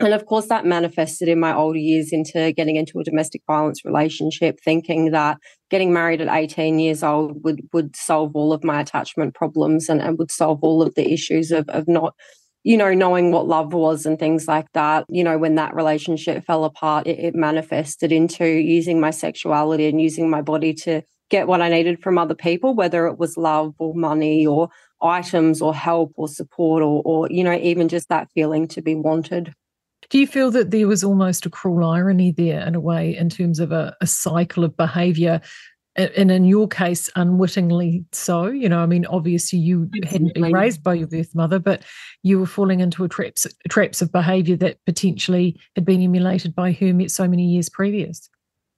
And 0.00 0.14
of 0.14 0.24
course, 0.24 0.46
that 0.46 0.64
manifested 0.64 1.28
in 1.28 1.38
my 1.38 1.54
older 1.54 1.78
years 1.78 2.08
into 2.10 2.52
getting 2.52 2.76
into 2.76 2.98
a 2.98 3.04
domestic 3.04 3.42
violence 3.46 3.84
relationship, 3.84 4.58
thinking 4.64 5.10
that 5.10 5.36
getting 5.70 5.92
married 5.92 6.22
at 6.22 6.34
18 6.34 6.78
years 6.78 7.02
old 7.02 7.44
would, 7.44 7.60
would 7.74 7.94
solve 7.94 8.34
all 8.34 8.54
of 8.54 8.64
my 8.64 8.80
attachment 8.80 9.34
problems 9.34 9.90
and, 9.90 10.00
and 10.00 10.18
would 10.18 10.30
solve 10.30 10.60
all 10.62 10.80
of 10.80 10.94
the 10.94 11.12
issues 11.12 11.50
of, 11.50 11.68
of 11.68 11.86
not 11.86 12.14
you 12.62 12.76
know, 12.76 12.92
knowing 12.92 13.32
what 13.32 13.46
love 13.46 13.72
was 13.72 14.04
and 14.04 14.18
things 14.18 14.46
like 14.46 14.70
that, 14.72 15.04
you 15.08 15.24
know, 15.24 15.38
when 15.38 15.54
that 15.54 15.74
relationship 15.74 16.44
fell 16.44 16.64
apart, 16.64 17.06
it, 17.06 17.18
it, 17.18 17.34
manifested 17.34 18.12
into 18.12 18.46
using 18.46 19.00
my 19.00 19.10
sexuality 19.10 19.86
and 19.86 20.00
using 20.00 20.28
my 20.28 20.42
body 20.42 20.74
to 20.74 21.02
get 21.30 21.46
what 21.46 21.62
I 21.62 21.68
needed 21.68 22.02
from 22.02 22.18
other 22.18 22.34
people, 22.34 22.74
whether 22.74 23.06
it 23.06 23.18
was 23.18 23.36
love 23.36 23.74
or 23.78 23.94
money 23.94 24.46
or 24.46 24.68
items 25.00 25.62
or 25.62 25.74
help 25.74 26.12
or 26.16 26.28
support 26.28 26.82
or, 26.82 27.02
or 27.04 27.28
you 27.30 27.44
know, 27.44 27.54
even 27.54 27.88
just 27.88 28.08
that 28.10 28.28
feeling 28.34 28.68
to 28.68 28.82
be 28.82 28.94
wanted. 28.94 29.54
Do 30.10 30.18
you 30.18 30.26
feel 30.26 30.50
that 30.50 30.72
there 30.72 30.88
was 30.88 31.04
almost 31.04 31.46
a 31.46 31.50
cruel 31.50 31.88
irony 31.88 32.32
there 32.32 32.66
in 32.66 32.74
a 32.74 32.80
way 32.80 33.16
in 33.16 33.28
terms 33.28 33.60
of 33.60 33.70
a, 33.70 33.96
a 34.00 34.06
cycle 34.06 34.64
of 34.64 34.76
behavior 34.76 35.40
and 35.96 36.30
in 36.30 36.44
your 36.44 36.68
case, 36.68 37.10
unwittingly 37.16 38.04
so. 38.12 38.46
You 38.46 38.68
know, 38.68 38.80
I 38.80 38.86
mean, 38.86 39.06
obviously 39.06 39.58
you 39.58 39.84
Absolutely. 39.84 40.08
hadn't 40.08 40.34
been 40.34 40.52
raised 40.52 40.82
by 40.82 40.94
your 40.94 41.08
birth 41.08 41.34
mother, 41.34 41.58
but 41.58 41.82
you 42.22 42.38
were 42.38 42.46
falling 42.46 42.80
into 42.80 43.04
a 43.04 43.08
traps 43.08 43.46
traps 43.68 44.02
of 44.02 44.12
behaviour 44.12 44.56
that 44.56 44.78
potentially 44.86 45.58
had 45.74 45.84
been 45.84 46.00
emulated 46.02 46.54
by 46.54 46.72
her 46.72 47.08
so 47.08 47.26
many 47.28 47.44
years 47.44 47.68
previous. 47.68 48.28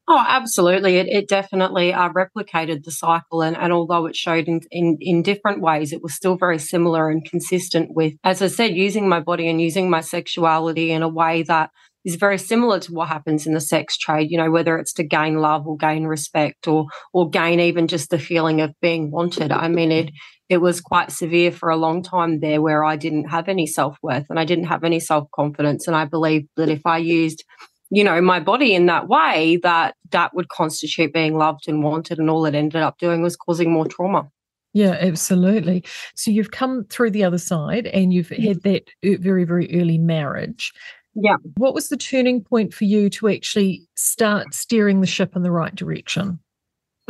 Oh, 0.08 0.24
absolutely. 0.26 0.96
It, 0.96 1.06
it 1.06 1.28
definitely 1.28 1.92
uh, 1.92 2.08
replicated 2.08 2.82
the 2.82 2.90
cycle. 2.90 3.40
And, 3.40 3.56
and 3.56 3.72
although 3.72 4.06
it 4.06 4.16
showed 4.16 4.48
in, 4.48 4.60
in, 4.72 4.98
in 5.00 5.22
different 5.22 5.60
ways, 5.60 5.92
it 5.92 6.02
was 6.02 6.12
still 6.12 6.36
very 6.36 6.58
similar 6.58 7.08
and 7.08 7.24
consistent 7.24 7.94
with, 7.94 8.14
as 8.24 8.42
I 8.42 8.48
said, 8.48 8.74
using 8.74 9.08
my 9.08 9.20
body 9.20 9.48
and 9.48 9.60
using 9.60 9.88
my 9.88 10.00
sexuality 10.00 10.90
in 10.90 11.02
a 11.02 11.08
way 11.08 11.44
that 11.44 11.70
is 12.04 12.16
very 12.16 12.38
similar 12.38 12.80
to 12.80 12.92
what 12.92 13.08
happens 13.08 13.46
in 13.46 13.54
the 13.54 13.60
sex 13.60 13.96
trade, 13.96 14.30
you 14.30 14.38
know, 14.38 14.50
whether 14.50 14.78
it's 14.78 14.92
to 14.94 15.04
gain 15.04 15.36
love 15.36 15.66
or 15.66 15.76
gain 15.76 16.04
respect 16.04 16.66
or 16.66 16.86
or 17.12 17.30
gain 17.30 17.60
even 17.60 17.86
just 17.88 18.10
the 18.10 18.18
feeling 18.18 18.60
of 18.60 18.72
being 18.80 19.10
wanted. 19.10 19.52
I 19.52 19.68
mean 19.68 19.92
it 19.92 20.10
it 20.48 20.58
was 20.58 20.80
quite 20.80 21.12
severe 21.12 21.52
for 21.52 21.70
a 21.70 21.76
long 21.76 22.02
time 22.02 22.40
there 22.40 22.60
where 22.60 22.84
I 22.84 22.96
didn't 22.96 23.28
have 23.28 23.48
any 23.48 23.66
self-worth 23.66 24.26
and 24.28 24.38
I 24.38 24.44
didn't 24.44 24.64
have 24.64 24.84
any 24.84 25.00
self-confidence. 25.00 25.86
And 25.86 25.96
I 25.96 26.04
believed 26.04 26.48
that 26.56 26.68
if 26.68 26.82
I 26.84 26.98
used 26.98 27.44
you 27.90 28.04
know 28.04 28.20
my 28.20 28.40
body 28.40 28.74
in 28.74 28.86
that 28.86 29.08
way 29.08 29.58
that 29.62 29.94
that 30.10 30.34
would 30.34 30.48
constitute 30.48 31.12
being 31.12 31.36
loved 31.36 31.68
and 31.68 31.82
wanted 31.82 32.18
and 32.18 32.30
all 32.30 32.46
it 32.46 32.54
ended 32.54 32.82
up 32.82 32.98
doing 32.98 33.22
was 33.22 33.36
causing 33.36 33.70
more 33.70 33.86
trauma 33.86 34.28
yeah, 34.74 34.96
absolutely. 35.00 35.84
So 36.14 36.30
you've 36.30 36.50
come 36.50 36.84
through 36.84 37.10
the 37.10 37.24
other 37.24 37.38
side 37.38 37.86
and 37.88 38.12
you've 38.12 38.30
had 38.30 38.62
that 38.62 38.88
uh, 39.04 39.18
very, 39.20 39.44
very 39.44 39.68
early 39.78 39.98
marriage. 39.98 40.72
Yeah. 41.14 41.36
What 41.56 41.74
was 41.74 41.88
the 41.88 41.96
turning 41.96 42.42
point 42.42 42.72
for 42.72 42.84
you 42.84 43.10
to 43.10 43.28
actually 43.28 43.86
start 43.94 44.54
steering 44.54 45.00
the 45.00 45.06
ship 45.06 45.36
in 45.36 45.42
the 45.42 45.50
right 45.50 45.74
direction? 45.74 46.40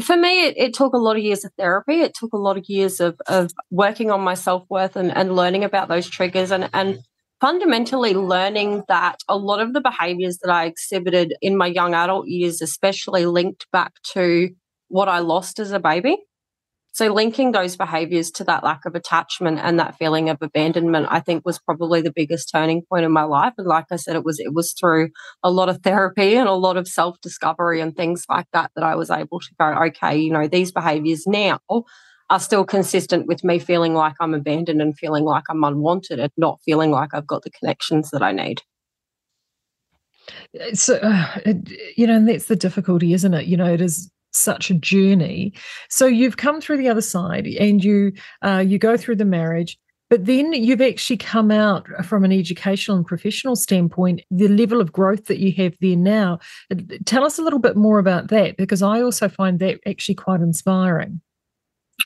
For 0.01 0.17
me, 0.17 0.47
it, 0.47 0.55
it 0.57 0.75
took 0.75 0.95
a 0.95 0.99
lot 0.99 1.17
of 1.17 1.23
years 1.23 1.45
of 1.45 1.53
therapy. 1.59 2.01
It 2.01 2.15
took 2.15 2.33
a 2.33 2.39
lot 2.39 2.57
of 2.57 2.69
years 2.69 2.99
of, 2.99 3.21
of 3.27 3.51
working 3.71 4.11
on 4.11 4.21
my 4.23 4.35
self 4.35 4.65
worth 4.69 4.97
and, 4.97 5.15
and 5.17 5.37
learning 5.37 5.65
about 5.65 5.89
those 5.89 6.09
triggers 6.09 6.51
and, 6.51 6.69
and 6.73 7.01
fundamentally 7.41 8.15
learning 8.15 8.85
that 8.89 9.19
a 9.29 9.37
lot 9.37 9.61
of 9.61 9.73
the 9.73 9.81
behaviors 9.81 10.39
that 10.39 10.51
I 10.51 10.65
exhibited 10.65 11.35
in 11.43 11.57
my 11.57 11.67
young 11.67 11.95
adult 11.95 12.27
years, 12.27 12.63
especially 12.63 13.27
linked 13.27 13.67
back 13.73 13.95
to 14.15 14.51
what 14.89 15.09
I 15.09 15.19
lost 15.19 15.59
as 15.59 15.73
a 15.73 15.81
baby. 15.81 16.17
So 16.95 17.11
linking 17.13 17.53
those 17.53 17.75
behaviors 17.75 18.31
to 18.33 18.45
that 18.45 18.63
lack 18.63 18.85
of 18.85 18.95
attachment 18.95 19.59
and 19.63 19.79
that 19.81 19.97
feeling 19.97 20.29
of 20.29 20.37
abandonment, 20.43 21.07
I 21.11 21.21
think 21.21 21.45
was 21.45 21.59
probably 21.59 22.03
the 22.03 22.13
biggest 22.15 22.51
turning 22.51 22.83
point 22.83 23.07
in 23.07 23.13
my 23.13 23.23
life. 23.23 23.55
And 23.57 23.67
like 23.67 23.87
I 23.91 23.97
said, 23.97 24.15
it 24.15 24.25
was 24.25 24.39
it 24.39 24.53
was 24.53 24.73
through 24.73 25.09
a 25.43 25.51
lot 25.51 25.71
of 25.71 25.79
therapy 25.83 26.37
and 26.37 26.49
a 26.49 26.53
lot 26.53 26.77
of 26.77 26.87
self-discovery 26.87 27.81
and 27.81 27.97
things 27.97 28.27
like 28.29 28.47
that 28.53 28.73
that 28.75 28.85
I 28.85 28.95
was 28.95 29.11
able 29.11 29.41
to 29.41 29.55
go, 29.59 29.67
okay, 29.87 30.19
you 30.19 30.31
know, 30.31 30.47
these 30.47 30.71
behaviors 30.71 31.27
now 31.27 31.61
are 32.29 32.41
still 32.41 32.65
consistent 32.65 33.27
with 33.27 33.43
me 33.43 33.59
feeling 33.59 33.95
like 33.95 34.15
I'm 34.21 34.35
abandoned 34.35 34.83
and 34.83 34.97
feeling 34.97 35.25
like 35.25 35.45
I'm 35.49 35.65
unwanted 35.65 36.21
and 36.21 36.33
not 36.37 36.61
feeling 36.63 36.91
like 36.91 37.15
I've 37.15 37.27
got 37.27 37.43
the 37.43 37.51
connections 37.51 38.11
that 38.11 38.23
I 38.23 38.33
need 38.33 38.61
so 40.75 40.97
uh, 40.97 41.37
you 41.97 42.07
know 42.07 42.17
and 42.17 42.29
that's 42.29 42.47
the 42.47 42.57
difficulty 42.57 43.13
isn't 43.13 43.35
it 43.35 43.47
you 43.47 43.57
know 43.57 43.67
it 43.67 43.81
is 43.81 44.11
such 44.33 44.71
a 44.71 44.75
journey. 44.75 45.53
So 45.89 46.07
you've 46.07 46.37
come 46.37 46.61
through 46.61 46.79
the 46.79 46.89
other 46.89 47.01
side 47.01 47.47
and 47.47 47.83
you 47.83 48.13
uh, 48.43 48.65
you 48.67 48.79
go 48.79 48.97
through 48.97 49.17
the 49.17 49.25
marriage, 49.25 49.79
but 50.11 50.27
then 50.27 50.53
you've 50.53 50.83
actually 50.83 51.17
come 51.17 51.51
out 51.51 51.87
from 52.05 52.25
an 52.25 52.33
educational 52.33 52.97
and 52.97 53.07
professional 53.07 53.57
standpoint. 53.57 54.23
The 54.31 54.49
level 54.49 54.81
of 54.81 54.93
growth 54.93 55.27
that 55.27 55.39
you 55.39 55.53
have 55.55 55.75
there 55.81 55.97
now. 55.97 56.39
Uh, 56.71 56.77
tell 57.07 57.25
us 57.25 57.39
a 57.39 57.43
little 57.43 57.59
bit 57.59 57.77
more 57.77 57.99
about 57.99 58.29
that 58.29 58.57
because 58.57 58.83
I 58.83 59.01
also 59.01 59.29
find 59.29 59.59
that 59.61 59.81
actually 59.87 60.17
quite 60.17 60.41
inspiring. 60.41 61.21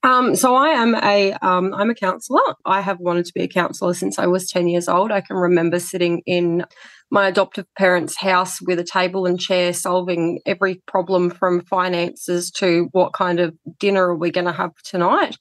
Um, 0.02 0.36
so 0.36 0.54
I 0.54 0.68
am 0.68 0.94
a 0.94 1.32
am 1.42 1.72
um, 1.72 1.90
a 1.90 1.94
counsellor. 1.94 2.42
I 2.64 2.80
have 2.80 3.00
wanted 3.00 3.24
to 3.26 3.32
be 3.34 3.42
a 3.42 3.48
counsellor 3.48 3.94
since 3.94 4.18
I 4.18 4.26
was 4.26 4.48
ten 4.48 4.68
years 4.68 4.88
old. 4.88 5.10
I 5.10 5.20
can 5.20 5.36
remember 5.36 5.80
sitting 5.80 6.22
in 6.26 6.64
my 7.10 7.28
adoptive 7.28 7.66
parents' 7.78 8.16
house 8.16 8.60
with 8.60 8.78
a 8.78 8.84
table 8.84 9.26
and 9.26 9.38
chair, 9.38 9.72
solving 9.72 10.40
every 10.44 10.82
problem 10.86 11.30
from 11.30 11.62
finances 11.62 12.50
to 12.50 12.88
what 12.92 13.12
kind 13.12 13.38
of 13.38 13.54
dinner 13.78 14.08
are 14.08 14.16
we 14.16 14.30
going 14.30 14.46
to 14.46 14.52
have 14.52 14.74
tonight. 14.82 15.36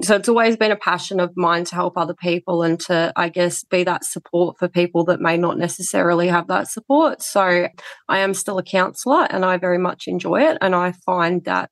So 0.00 0.16
it's 0.16 0.28
always 0.28 0.56
been 0.56 0.72
a 0.72 0.76
passion 0.76 1.20
of 1.20 1.36
mine 1.36 1.64
to 1.66 1.74
help 1.74 1.96
other 1.96 2.14
people 2.14 2.62
and 2.62 2.80
to, 2.80 3.12
I 3.14 3.28
guess, 3.28 3.62
be 3.62 3.84
that 3.84 4.04
support 4.04 4.58
for 4.58 4.68
people 4.68 5.04
that 5.04 5.20
may 5.20 5.36
not 5.36 5.58
necessarily 5.58 6.28
have 6.28 6.48
that 6.48 6.68
support. 6.68 7.22
So 7.22 7.68
I 8.08 8.18
am 8.18 8.32
still 8.34 8.58
a 8.58 8.62
counsellor 8.62 9.26
and 9.30 9.44
I 9.44 9.58
very 9.58 9.78
much 9.78 10.08
enjoy 10.08 10.42
it. 10.42 10.58
And 10.60 10.74
I 10.74 10.92
find 11.04 11.44
that 11.44 11.70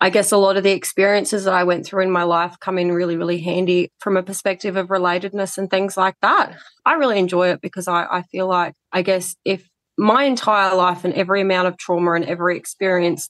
I 0.00 0.10
guess 0.10 0.30
a 0.30 0.36
lot 0.36 0.56
of 0.56 0.62
the 0.62 0.70
experiences 0.70 1.44
that 1.44 1.54
I 1.54 1.64
went 1.64 1.84
through 1.84 2.04
in 2.04 2.10
my 2.10 2.22
life 2.22 2.56
come 2.60 2.78
in 2.78 2.92
really, 2.92 3.16
really 3.16 3.40
handy 3.40 3.90
from 3.98 4.16
a 4.16 4.22
perspective 4.22 4.76
of 4.76 4.88
relatedness 4.88 5.58
and 5.58 5.68
things 5.68 5.96
like 5.96 6.14
that. 6.22 6.56
I 6.84 6.94
really 6.94 7.18
enjoy 7.18 7.48
it 7.48 7.60
because 7.60 7.88
I, 7.88 8.04
I 8.04 8.22
feel 8.22 8.46
like, 8.46 8.74
I 8.92 9.02
guess, 9.02 9.34
if 9.44 9.68
my 9.96 10.22
entire 10.22 10.76
life 10.76 11.04
and 11.04 11.12
every 11.14 11.40
amount 11.40 11.66
of 11.66 11.76
trauma 11.78 12.12
and 12.12 12.24
every 12.24 12.56
experience, 12.56 13.28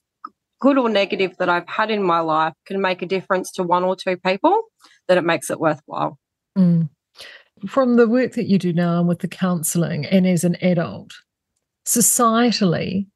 good 0.61 0.77
or 0.77 0.90
negative, 0.90 1.36
that 1.39 1.49
I've 1.49 1.69
had 1.69 1.90
in 1.90 2.03
my 2.03 2.20
life 2.20 2.53
can 2.66 2.82
make 2.82 3.01
a 3.01 3.07
difference 3.07 3.51
to 3.53 3.62
one 3.62 3.85
or 3.85 3.97
two 3.97 4.19
people, 4.19 4.61
then 5.09 5.16
it 5.16 5.24
makes 5.24 5.51
it 5.51 5.59
worthwhile. 5.59 6.19
Mm. 6.57 6.90
From 7.66 7.97
the 7.97 8.07
work 8.07 8.32
that 8.32 8.47
you 8.47 8.59
do 8.59 8.74
now 8.74 9.03
with 9.03 9.20
the 9.20 9.28
counselling 9.28 10.05
and 10.05 10.27
as 10.27 10.45
an 10.45 10.57
adult, 10.61 11.12
societally, 11.86 13.07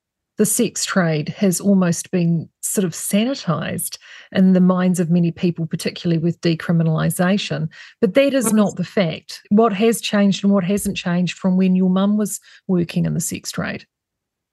the 0.43 0.47
sex 0.47 0.85
trade 0.85 1.28
has 1.28 1.60
almost 1.60 2.10
been 2.10 2.48
sort 2.62 2.85
of 2.85 2.90
sanitized 2.90 3.97
in 4.32 4.55
the 4.55 4.60
minds 4.60 4.98
of 4.98 5.09
many 5.09 5.31
people, 5.31 5.66
particularly 5.66 6.19
with 6.19 6.40
decriminalisation. 6.40 7.69
But 8.01 8.14
that 8.14 8.35
is 8.35 8.52
not 8.52 8.74
the 8.74 8.82
fact. 8.82 9.40
What 9.51 9.73
has 9.73 10.01
changed 10.01 10.43
and 10.43 10.52
what 10.52 10.64
hasn't 10.64 10.97
changed 10.97 11.39
from 11.39 11.56
when 11.56 11.77
your 11.77 11.90
mum 11.90 12.16
was 12.16 12.40
working 12.66 13.05
in 13.05 13.14
the 13.14 13.20
sex 13.20 13.52
trade? 13.52 13.86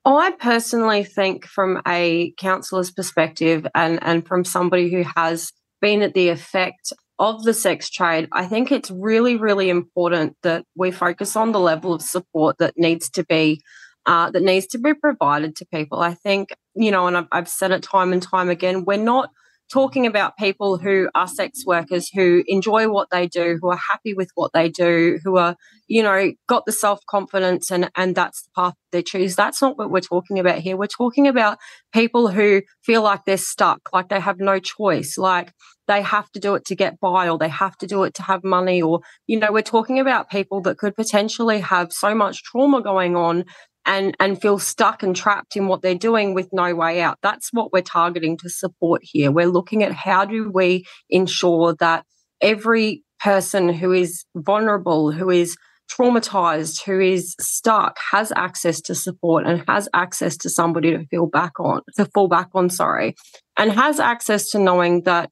I 0.06 0.30
personally 0.40 1.04
think, 1.04 1.48
from 1.48 1.82
a 1.88 2.36
counsellor's 2.38 2.92
perspective 2.92 3.66
and, 3.74 3.98
and 4.04 4.28
from 4.28 4.46
somebody 4.46 4.92
who 4.92 5.04
has 5.16 5.52
been 5.82 6.04
at 6.04 6.14
the 6.14 6.30
effect 6.30 6.94
of 7.18 7.42
the 7.42 7.54
sex 7.56 7.90
trade, 7.90 8.28
I 8.32 8.46
think 8.46 8.72
it's 8.72 8.92
really, 8.92 9.38
really 9.38 9.72
important 9.72 10.38
that 10.44 10.66
we 10.76 10.92
focus 10.92 11.36
on 11.36 11.52
the 11.52 11.60
level 11.60 11.96
of 11.96 12.04
support 12.04 12.60
that 12.60 12.76
needs 12.78 13.10
to 13.10 13.26
be 13.26 13.64
uh, 14.10 14.32
that 14.32 14.42
needs 14.42 14.66
to 14.66 14.80
be 14.80 14.96
provided 14.96 15.56
to 15.56 15.66
people. 15.68 16.00
I 16.00 16.16
think, 16.16 16.50
you 16.74 16.90
know, 16.90 17.06
and 17.06 17.16
I've, 17.16 17.28
I've 17.32 17.48
said 17.48 17.70
it 17.70 17.84
time 17.84 18.12
and 18.12 18.24
time 18.24 18.50
again, 18.50 18.84
we're 18.84 18.98
not 18.98 19.30
talking 19.72 20.08
about 20.08 20.36
people 20.36 20.80
who 20.80 21.12
are 21.14 21.28
sex 21.28 21.64
workers 21.64 22.10
who 22.10 22.44
enjoy 22.48 22.90
what 22.90 23.10
they 23.12 23.28
do, 23.28 23.60
who 23.62 23.70
are 23.70 23.78
happy 23.78 24.16
with 24.16 24.32
what 24.34 24.52
they 24.52 24.68
do, 24.68 25.20
who 25.24 25.38
are, 25.38 25.56
you 25.88 26.02
know, 26.02 26.32
got 26.48 26.66
the 26.66 26.72
self 26.72 27.02
confidence 27.08 27.70
and 27.70 27.92
and 27.96 28.16
that's 28.16 28.42
the 28.42 28.50
path 28.56 28.74
they 28.92 29.04
choose. 29.04 29.36
That's 29.36 29.62
not 29.62 29.78
what 29.78 29.92
we're 29.92 30.00
talking 30.00 30.40
about 30.40 30.58
here. 30.58 30.76
We're 30.76 30.88
talking 30.88 31.28
about 31.28 31.60
people 31.94 32.30
who 32.30 32.64
feel 32.84 33.04
like 33.04 33.26
they're 33.26 33.38
stuck, 33.38 33.90
like 33.94 34.10
they 34.10 34.20
have 34.20 34.40
no 34.40 34.58
choice, 34.58 35.20
like 35.20 35.54
they 35.90 36.02
have 36.04 36.32
to 36.32 36.40
do 36.40 36.54
it 36.54 36.66
to 36.66 36.76
get 36.76 37.00
by 37.00 37.28
or 37.28 37.38
they 37.38 37.50
have 37.50 37.76
to 37.78 37.88
do 37.88 38.04
it 38.04 38.14
to 38.14 38.22
have 38.22 38.44
money 38.44 38.80
or 38.82 39.02
you 39.26 39.40
know 39.40 39.52
we're 39.52 39.62
talking 39.64 40.00
about 40.00 40.30
people 40.30 40.62
that 40.62 40.78
could 40.78 40.96
potentially 40.96 41.60
have 41.60 41.92
so 41.92 42.14
much 42.14 42.44
trauma 42.44 42.82
going 42.82 43.16
on 43.16 43.44
and 43.86 44.16
and 44.20 44.42
feel 44.42 44.60
stuck 44.60 45.04
and 45.04 45.16
trapped 45.16 45.56
in 45.56 45.68
what 45.68 45.82
they're 45.82 45.96
doing 45.96 46.34
with 46.34 46.50
no 46.52 46.76
way 46.76 47.02
out. 47.02 47.18
That's 47.22 47.50
what 47.52 47.74
we're 47.74 47.82
targeting 47.82 48.38
to 48.38 48.50
support 48.50 49.02
here. 49.04 49.32
We're 49.32 49.48
looking 49.48 49.84
at 49.84 49.94
how 49.94 50.26
do 50.26 50.52
we 50.54 50.86
ensure 51.10 51.76
that 51.80 52.06
every 52.42 53.04
person 53.20 53.70
who 53.70 53.92
is 53.92 54.24
vulnerable 54.36 55.12
who 55.12 55.30
is 55.30 55.58
traumatized 55.92 56.84
who 56.84 57.00
is 57.00 57.36
stuck 57.40 57.98
has 58.12 58.32
access 58.36 58.80
to 58.80 58.96
support 58.96 59.46
and 59.46 59.64
has 59.68 59.90
access 59.94 60.38
to 60.38 60.50
somebody 60.50 60.92
to 60.92 61.06
feel 61.08 61.26
back 61.26 61.60
on 61.60 61.82
to 61.98 62.06
fall 62.14 62.28
back 62.28 62.48
on 62.54 62.70
sorry 62.70 63.16
and 63.58 63.72
has 63.72 64.00
access 64.00 64.50
to 64.50 64.60
knowing 64.60 65.02
that 65.04 65.30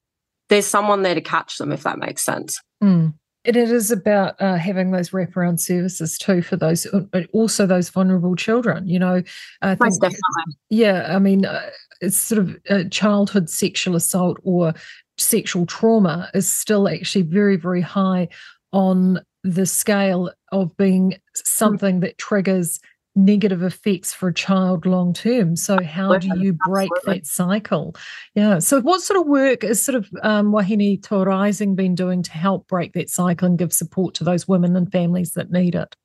there's 0.49 0.65
someone 0.65 1.03
there 1.03 1.15
to 1.15 1.21
catch 1.21 1.57
them 1.57 1.71
if 1.71 1.83
that 1.83 1.97
makes 1.97 2.23
sense. 2.23 2.59
Mm. 2.83 3.13
It 3.47 3.55
is 3.55 3.91
about 3.91 4.39
uh, 4.41 4.57
having 4.57 4.91
those 4.91 5.11
wraparound 5.11 5.59
services 5.59 6.17
too 6.17 6.41
for 6.41 6.57
those, 6.57 6.85
uh, 6.87 7.01
also 7.31 7.65
those 7.65 7.89
vulnerable 7.89 8.35
children. 8.35 8.87
You 8.87 8.99
know, 8.99 9.23
I 9.61 9.75
think, 9.75 9.93
definitely. 9.93 10.19
yeah. 10.69 11.15
I 11.15 11.19
mean, 11.19 11.45
uh, 11.45 11.69
it's 12.01 12.17
sort 12.17 12.39
of 12.39 12.57
uh, 12.69 12.83
childhood 12.91 13.49
sexual 13.49 13.95
assault 13.95 14.37
or 14.43 14.73
sexual 15.17 15.65
trauma 15.65 16.29
is 16.33 16.51
still 16.51 16.87
actually 16.87 17.23
very, 17.23 17.55
very 17.55 17.81
high 17.81 18.27
on 18.73 19.21
the 19.43 19.65
scale 19.65 20.31
of 20.51 20.75
being 20.77 21.11
mm. 21.11 21.17
something 21.33 22.01
that 22.01 22.17
triggers 22.17 22.79
negative 23.17 23.63
effects 23.63 24.13
for 24.13 24.29
a 24.29 24.33
child 24.33 24.85
long 24.85 25.13
term. 25.13 25.55
So 25.55 25.81
how 25.81 26.17
do 26.17 26.29
you 26.39 26.53
break 26.67 26.89
Absolutely. 26.97 27.19
that 27.19 27.27
cycle? 27.27 27.95
Yeah. 28.35 28.59
So 28.59 28.79
what 28.81 29.01
sort 29.01 29.19
of 29.19 29.27
work 29.27 29.63
is 29.63 29.83
sort 29.83 29.95
of 29.95 30.09
um, 30.23 30.51
Wahine 30.51 31.01
Toa 31.01 31.25
Rising 31.25 31.75
been 31.75 31.95
doing 31.95 32.23
to 32.23 32.31
help 32.31 32.67
break 32.67 32.93
that 32.93 33.09
cycle 33.09 33.47
and 33.47 33.57
give 33.57 33.73
support 33.73 34.13
to 34.15 34.23
those 34.23 34.47
women 34.47 34.75
and 34.75 34.91
families 34.91 35.33
that 35.33 35.51
need 35.51 35.75
it? 35.75 35.95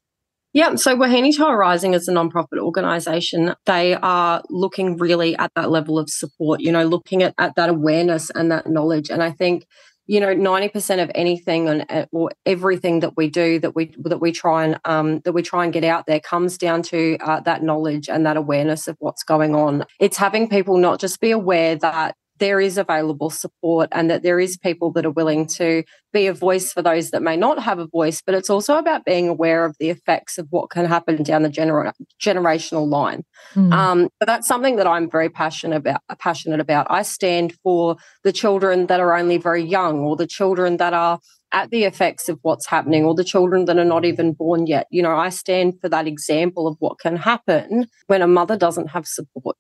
Yeah, 0.55 0.74
so 0.74 0.94
Wahine 0.94 1.34
Toa 1.34 1.56
Rising 1.56 1.94
is 1.94 2.09
a 2.09 2.12
nonprofit 2.12 2.59
organisation. 2.59 3.55
They 3.64 3.94
are 3.94 4.43
looking 4.51 4.98
really 4.98 5.34
at 5.36 5.51
that 5.56 5.70
level 5.70 5.98
of 5.98 6.10
support, 6.10 6.60
you 6.60 6.70
know, 6.70 6.84
looking 6.84 7.22
at, 7.22 7.34
at 7.39 7.55
that 7.56 7.70
awareness 7.70 8.28
and 8.30 8.52
that 8.52 8.66
knowledge. 8.66 9.09
And 9.09 9.22
I 9.22 9.30
think 9.30 9.66
you 10.07 10.20
know 10.20 10.35
90% 10.35 11.03
of 11.03 11.11
anything 11.15 11.69
and 11.69 11.87
uh, 11.89 12.07
or 12.12 12.31
everything 12.45 13.01
that 13.01 13.16
we 13.16 13.31
do 13.31 13.59
that 13.61 13.74
we 13.74 13.95
that 13.99 14.20
we 14.20 14.33
try 14.33 14.65
and 14.65 14.81
um, 14.85 15.20
that 15.20 15.33
we 15.33 15.43
try 15.43 15.65
and 15.65 15.73
get 15.73 15.85
out 15.85 16.07
there 16.07 16.20
comes 16.20 16.59
down 16.59 16.83
to 16.83 17.16
uh, 17.20 17.41
that 17.41 17.62
knowledge 17.62 18.09
and 18.09 18.27
that 18.27 18.37
awareness 18.37 18.89
of 18.89 18.97
what's 18.99 19.23
going 19.23 19.55
on. 19.55 19.85
It's 20.01 20.16
having 20.16 20.49
people 20.49 20.77
not 20.79 21.01
just 21.01 21.20
be 21.20 21.31
aware 21.31 21.77
that 21.77 22.16
there 22.38 22.60
is 22.60 22.78
available 22.78 23.30
support 23.30 23.88
and 23.92 24.10
that 24.10 24.22
there 24.22 24.40
is 24.40 24.56
people 24.56 24.90
that 24.92 25.06
are 25.06 25.10
willing 25.10 25.46
to 25.46 25.82
be 26.12 26.26
a 26.26 26.34
voice 26.34 26.72
for 26.72 26.82
those 26.82 27.10
that 27.10 27.22
may 27.22 27.36
not 27.36 27.62
have 27.62 27.78
a 27.78 27.86
voice 27.86 28.22
but 28.24 28.34
it's 28.34 28.50
also 28.50 28.76
about 28.76 29.04
being 29.04 29.28
aware 29.28 29.64
of 29.64 29.76
the 29.78 29.90
effects 29.90 30.38
of 30.38 30.46
what 30.50 30.70
can 30.70 30.84
happen 30.84 31.22
down 31.22 31.42
the 31.42 31.48
gener- 31.48 31.92
generational 32.20 32.86
line. 32.88 33.22
Mm. 33.54 33.72
um, 33.72 34.09
but 34.18 34.26
that's 34.26 34.48
something 34.48 34.76
that 34.76 34.86
i'm 34.86 35.10
very 35.10 35.28
passionate 35.28 35.76
about 35.76 36.00
passionate 36.22 36.60
about. 36.60 36.86
I 36.88 37.02
stand 37.02 37.54
for 37.62 37.96
the 38.24 38.32
children 38.32 38.86
that 38.86 39.00
are 39.00 39.14
only 39.16 39.38
very 39.38 39.62
young 39.62 40.00
or 40.00 40.16
the 40.16 40.26
children 40.26 40.76
that 40.78 40.94
are 40.94 41.18
at 41.52 41.70
the 41.70 41.84
effects 41.84 42.28
of 42.28 42.38
what's 42.42 42.66
happening 42.66 43.04
or 43.04 43.14
the 43.14 43.24
children 43.24 43.66
that 43.66 43.76
are 43.76 43.84
not 43.84 44.04
even 44.04 44.32
born 44.32 44.66
yet. 44.66 44.86
You 44.90 45.02
know 45.02 45.16
i 45.16 45.28
stand 45.28 45.80
for 45.80 45.88
that 45.88 46.06
example 46.06 46.66
of 46.66 46.76
what 46.78 46.98
can 46.98 47.16
happen 47.16 47.86
when 48.06 48.22
a 48.22 48.26
mother 48.26 48.56
doesn't 48.56 48.88
have 48.88 49.06
support. 49.06 49.56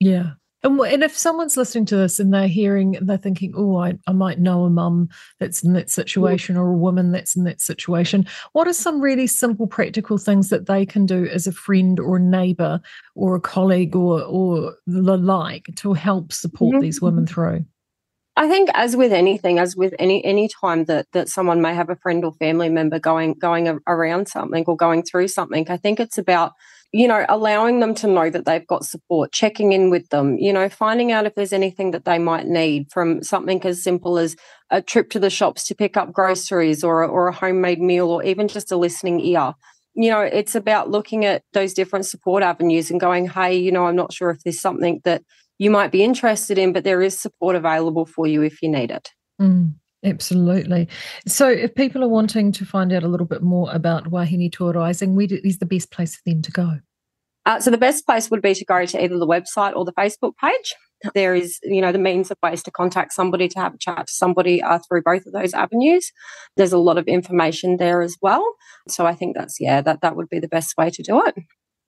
Yeah 0.00 0.32
and, 0.62 0.80
and 0.80 1.04
if 1.04 1.16
someone's 1.16 1.56
listening 1.56 1.86
to 1.86 1.96
this 1.96 2.18
and 2.18 2.32
they're 2.34 2.48
hearing, 2.48 2.96
and 2.96 3.08
they're 3.08 3.16
thinking, 3.16 3.52
oh, 3.56 3.76
I, 3.76 3.94
I 4.06 4.12
might 4.12 4.40
know 4.40 4.64
a 4.64 4.70
mum 4.70 5.08
that's 5.38 5.62
in 5.62 5.72
that 5.74 5.90
situation 5.90 6.56
or 6.56 6.68
a 6.68 6.76
woman 6.76 7.12
that's 7.12 7.36
in 7.36 7.44
that 7.44 7.60
situation, 7.60 8.26
what 8.52 8.66
are 8.66 8.72
some 8.72 9.00
really 9.00 9.26
simple, 9.26 9.66
practical 9.66 10.18
things 10.18 10.48
that 10.48 10.66
they 10.66 10.84
can 10.84 11.06
do 11.06 11.26
as 11.26 11.46
a 11.46 11.52
friend 11.52 12.00
or 12.00 12.16
a 12.16 12.20
neighbour 12.20 12.80
or 13.14 13.36
a 13.36 13.40
colleague 13.40 13.94
or, 13.94 14.22
or 14.22 14.74
the 14.86 15.16
like 15.16 15.70
to 15.76 15.92
help 15.92 16.32
support 16.32 16.74
mm-hmm. 16.74 16.82
these 16.82 17.00
women 17.00 17.26
through? 17.26 17.64
I 18.38 18.48
think, 18.48 18.70
as 18.74 18.96
with 18.96 19.12
anything, 19.12 19.58
as 19.58 19.74
with 19.74 19.94
any 19.98 20.24
any 20.24 20.48
time 20.48 20.84
that 20.84 21.06
that 21.12 21.28
someone 21.28 21.60
may 21.60 21.74
have 21.74 21.90
a 21.90 21.96
friend 21.96 22.24
or 22.24 22.32
family 22.34 22.68
member 22.68 23.00
going 23.00 23.34
going 23.34 23.80
around 23.88 24.28
something 24.28 24.64
or 24.68 24.76
going 24.76 25.02
through 25.02 25.26
something, 25.26 25.68
I 25.68 25.76
think 25.76 25.98
it's 25.98 26.18
about 26.18 26.52
you 26.92 27.06
know, 27.06 27.26
allowing 27.28 27.80
them 27.80 27.94
to 27.96 28.06
know 28.06 28.30
that 28.30 28.46
they've 28.46 28.66
got 28.66 28.84
support, 28.84 29.32
checking 29.32 29.72
in 29.72 29.90
with 29.90 30.08
them, 30.08 30.38
you 30.38 30.52
know, 30.52 30.68
finding 30.68 31.12
out 31.12 31.26
if 31.26 31.34
there's 31.34 31.52
anything 31.52 31.90
that 31.90 32.06
they 32.06 32.18
might 32.18 32.46
need 32.46 32.90
from 32.90 33.22
something 33.22 33.62
as 33.64 33.82
simple 33.82 34.18
as 34.18 34.36
a 34.70 34.80
trip 34.80 35.10
to 35.10 35.18
the 35.18 35.28
shops 35.28 35.64
to 35.64 35.74
pick 35.74 35.96
up 35.96 36.12
groceries 36.12 36.82
or, 36.82 37.04
or 37.04 37.28
a 37.28 37.34
homemade 37.34 37.80
meal 37.80 38.08
or 38.08 38.22
even 38.22 38.48
just 38.48 38.72
a 38.72 38.76
listening 38.76 39.20
ear. 39.20 39.52
You 39.94 40.10
know, 40.10 40.20
it's 40.20 40.54
about 40.54 40.90
looking 40.90 41.24
at 41.24 41.42
those 41.52 41.74
different 41.74 42.06
support 42.06 42.42
avenues 42.42 42.90
and 42.90 43.00
going, 43.00 43.28
hey, 43.28 43.56
you 43.56 43.72
know, 43.72 43.86
I'm 43.86 43.96
not 43.96 44.12
sure 44.12 44.30
if 44.30 44.42
there's 44.42 44.60
something 44.60 45.00
that 45.04 45.22
you 45.58 45.70
might 45.70 45.92
be 45.92 46.04
interested 46.04 46.56
in, 46.56 46.72
but 46.72 46.84
there 46.84 47.02
is 47.02 47.20
support 47.20 47.56
available 47.56 48.06
for 48.06 48.26
you 48.26 48.42
if 48.42 48.62
you 48.62 48.68
need 48.70 48.90
it. 48.90 49.10
Mm. 49.40 49.74
Absolutely. 50.04 50.88
So, 51.26 51.48
if 51.48 51.74
people 51.74 52.04
are 52.04 52.08
wanting 52.08 52.52
to 52.52 52.64
find 52.64 52.92
out 52.92 53.02
a 53.02 53.08
little 53.08 53.26
bit 53.26 53.42
more 53.42 53.68
about 53.72 54.10
Wahine 54.10 54.50
Toa 54.50 54.72
Rising, 54.72 55.16
where 55.16 55.26
is 55.30 55.58
the 55.58 55.66
best 55.66 55.90
place 55.90 56.14
for 56.14 56.22
them 56.24 56.40
to 56.42 56.52
go? 56.52 56.78
Uh, 57.46 57.58
so, 57.58 57.70
the 57.70 57.78
best 57.78 58.06
place 58.06 58.30
would 58.30 58.42
be 58.42 58.54
to 58.54 58.64
go 58.64 58.86
to 58.86 59.02
either 59.02 59.18
the 59.18 59.26
website 59.26 59.74
or 59.74 59.84
the 59.84 59.92
Facebook 59.92 60.34
page. 60.36 60.74
There 61.14 61.34
is, 61.34 61.58
you 61.62 61.80
know, 61.80 61.92
the 61.92 61.98
means 61.98 62.30
of 62.30 62.36
ways 62.42 62.62
to 62.64 62.70
contact 62.70 63.12
somebody, 63.12 63.48
to 63.48 63.58
have 63.58 63.74
a 63.74 63.78
chat 63.78 64.06
to 64.06 64.12
somebody 64.12 64.62
uh, 64.62 64.78
through 64.88 65.02
both 65.02 65.26
of 65.26 65.32
those 65.32 65.52
avenues. 65.52 66.12
There's 66.56 66.72
a 66.72 66.78
lot 66.78 66.98
of 66.98 67.06
information 67.06 67.78
there 67.78 68.00
as 68.00 68.16
well. 68.22 68.44
So, 68.88 69.04
I 69.04 69.14
think 69.14 69.36
that's, 69.36 69.58
yeah, 69.58 69.80
that, 69.80 70.00
that 70.02 70.14
would 70.14 70.28
be 70.28 70.38
the 70.38 70.48
best 70.48 70.76
way 70.78 70.90
to 70.90 71.02
do 71.02 71.24
it. 71.26 71.34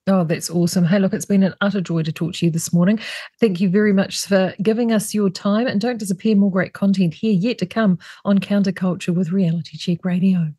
Oh, 0.07 0.23
that's 0.23 0.49
awesome. 0.49 0.83
Hey, 0.85 0.97
look, 0.97 1.13
it's 1.13 1.25
been 1.25 1.43
an 1.43 1.53
utter 1.61 1.79
joy 1.79 2.01
to 2.01 2.11
talk 2.11 2.33
to 2.33 2.45
you 2.45 2.51
this 2.51 2.73
morning. 2.73 2.99
Thank 3.39 3.61
you 3.61 3.69
very 3.69 3.93
much 3.93 4.25
for 4.25 4.53
giving 4.61 4.91
us 4.91 5.13
your 5.13 5.29
time 5.29 5.67
and 5.67 5.79
don't 5.79 5.99
disappear. 5.99 6.35
More 6.35 6.49
great 6.49 6.73
content 6.73 7.13
here 7.13 7.33
yet 7.33 7.59
to 7.59 7.67
come 7.67 7.99
on 8.25 8.39
Counterculture 8.39 9.13
with 9.13 9.31
Reality 9.31 9.77
Check 9.77 10.03
Radio. 10.03 10.53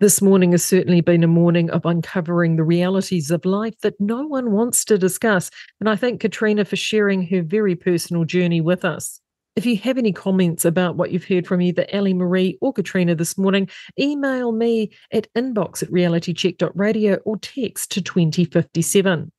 This 0.00 0.20
morning 0.20 0.50
has 0.50 0.64
certainly 0.64 1.00
been 1.00 1.22
a 1.22 1.28
morning 1.28 1.70
of 1.70 1.86
uncovering 1.86 2.56
the 2.56 2.64
realities 2.64 3.30
of 3.30 3.44
life 3.44 3.78
that 3.82 4.00
no 4.00 4.26
one 4.26 4.50
wants 4.50 4.84
to 4.86 4.98
discuss. 4.98 5.48
And 5.78 5.88
I 5.88 5.94
thank 5.94 6.20
Katrina 6.20 6.64
for 6.64 6.74
sharing 6.74 7.24
her 7.28 7.40
very 7.40 7.76
personal 7.76 8.24
journey 8.24 8.60
with 8.60 8.84
us. 8.84 9.21
If 9.54 9.66
you 9.66 9.76
have 9.78 9.98
any 9.98 10.12
comments 10.12 10.64
about 10.64 10.96
what 10.96 11.10
you've 11.10 11.26
heard 11.26 11.46
from 11.46 11.60
either 11.60 11.84
Ally-Marie 11.92 12.56
or 12.62 12.72
Katrina 12.72 13.14
this 13.14 13.36
morning, 13.36 13.68
email 14.00 14.52
me 14.52 14.90
at 15.12 15.32
inbox 15.34 15.82
at 15.82 15.90
realitycheck.radio 15.90 17.16
or 17.16 17.36
text 17.36 17.90
to 17.92 18.00
2057. 18.00 19.30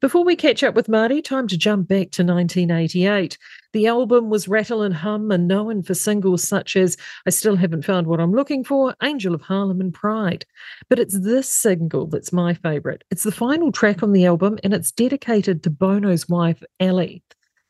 Before 0.00 0.24
we 0.24 0.36
catch 0.36 0.62
up 0.62 0.74
with 0.74 0.88
Marty, 0.88 1.20
time 1.20 1.48
to 1.48 1.56
jump 1.56 1.88
back 1.88 2.10
to 2.12 2.22
1988. 2.22 3.38
The 3.72 3.86
album 3.88 4.30
was 4.30 4.46
Rattle 4.46 4.82
and 4.82 4.94
Hum 4.94 5.32
and 5.32 5.48
known 5.48 5.82
for 5.82 5.94
singles 5.94 6.46
such 6.46 6.76
as 6.76 6.96
I 7.26 7.30
Still 7.30 7.56
Haven't 7.56 7.84
Found 7.86 8.06
What 8.06 8.20
I'm 8.20 8.32
Looking 8.34 8.62
For, 8.62 8.94
Angel 9.02 9.34
of 9.34 9.40
Harlem, 9.40 9.80
and 9.80 9.92
Pride. 9.92 10.44
But 10.88 11.00
it's 11.00 11.18
this 11.18 11.48
single 11.48 12.06
that's 12.06 12.32
my 12.32 12.54
favourite. 12.54 13.02
It's 13.10 13.24
the 13.24 13.32
final 13.32 13.72
track 13.72 14.02
on 14.02 14.12
the 14.12 14.26
album 14.26 14.58
and 14.62 14.74
it's 14.74 14.92
dedicated 14.92 15.62
to 15.64 15.70
Bono's 15.70 16.28
wife, 16.28 16.62
Ali. 16.78 17.24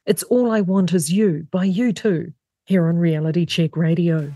It's 0.05 0.25
All 0.25 0.51
I 0.51 0.63
Want 0.63 0.93
Is 0.93 1.13
You 1.13 1.47
by 1.53 1.69
U2 1.69 2.33
here 2.65 2.89
on 2.89 2.99
Reality 2.99 3.47
Check 3.47 3.77
Radio. 3.77 4.33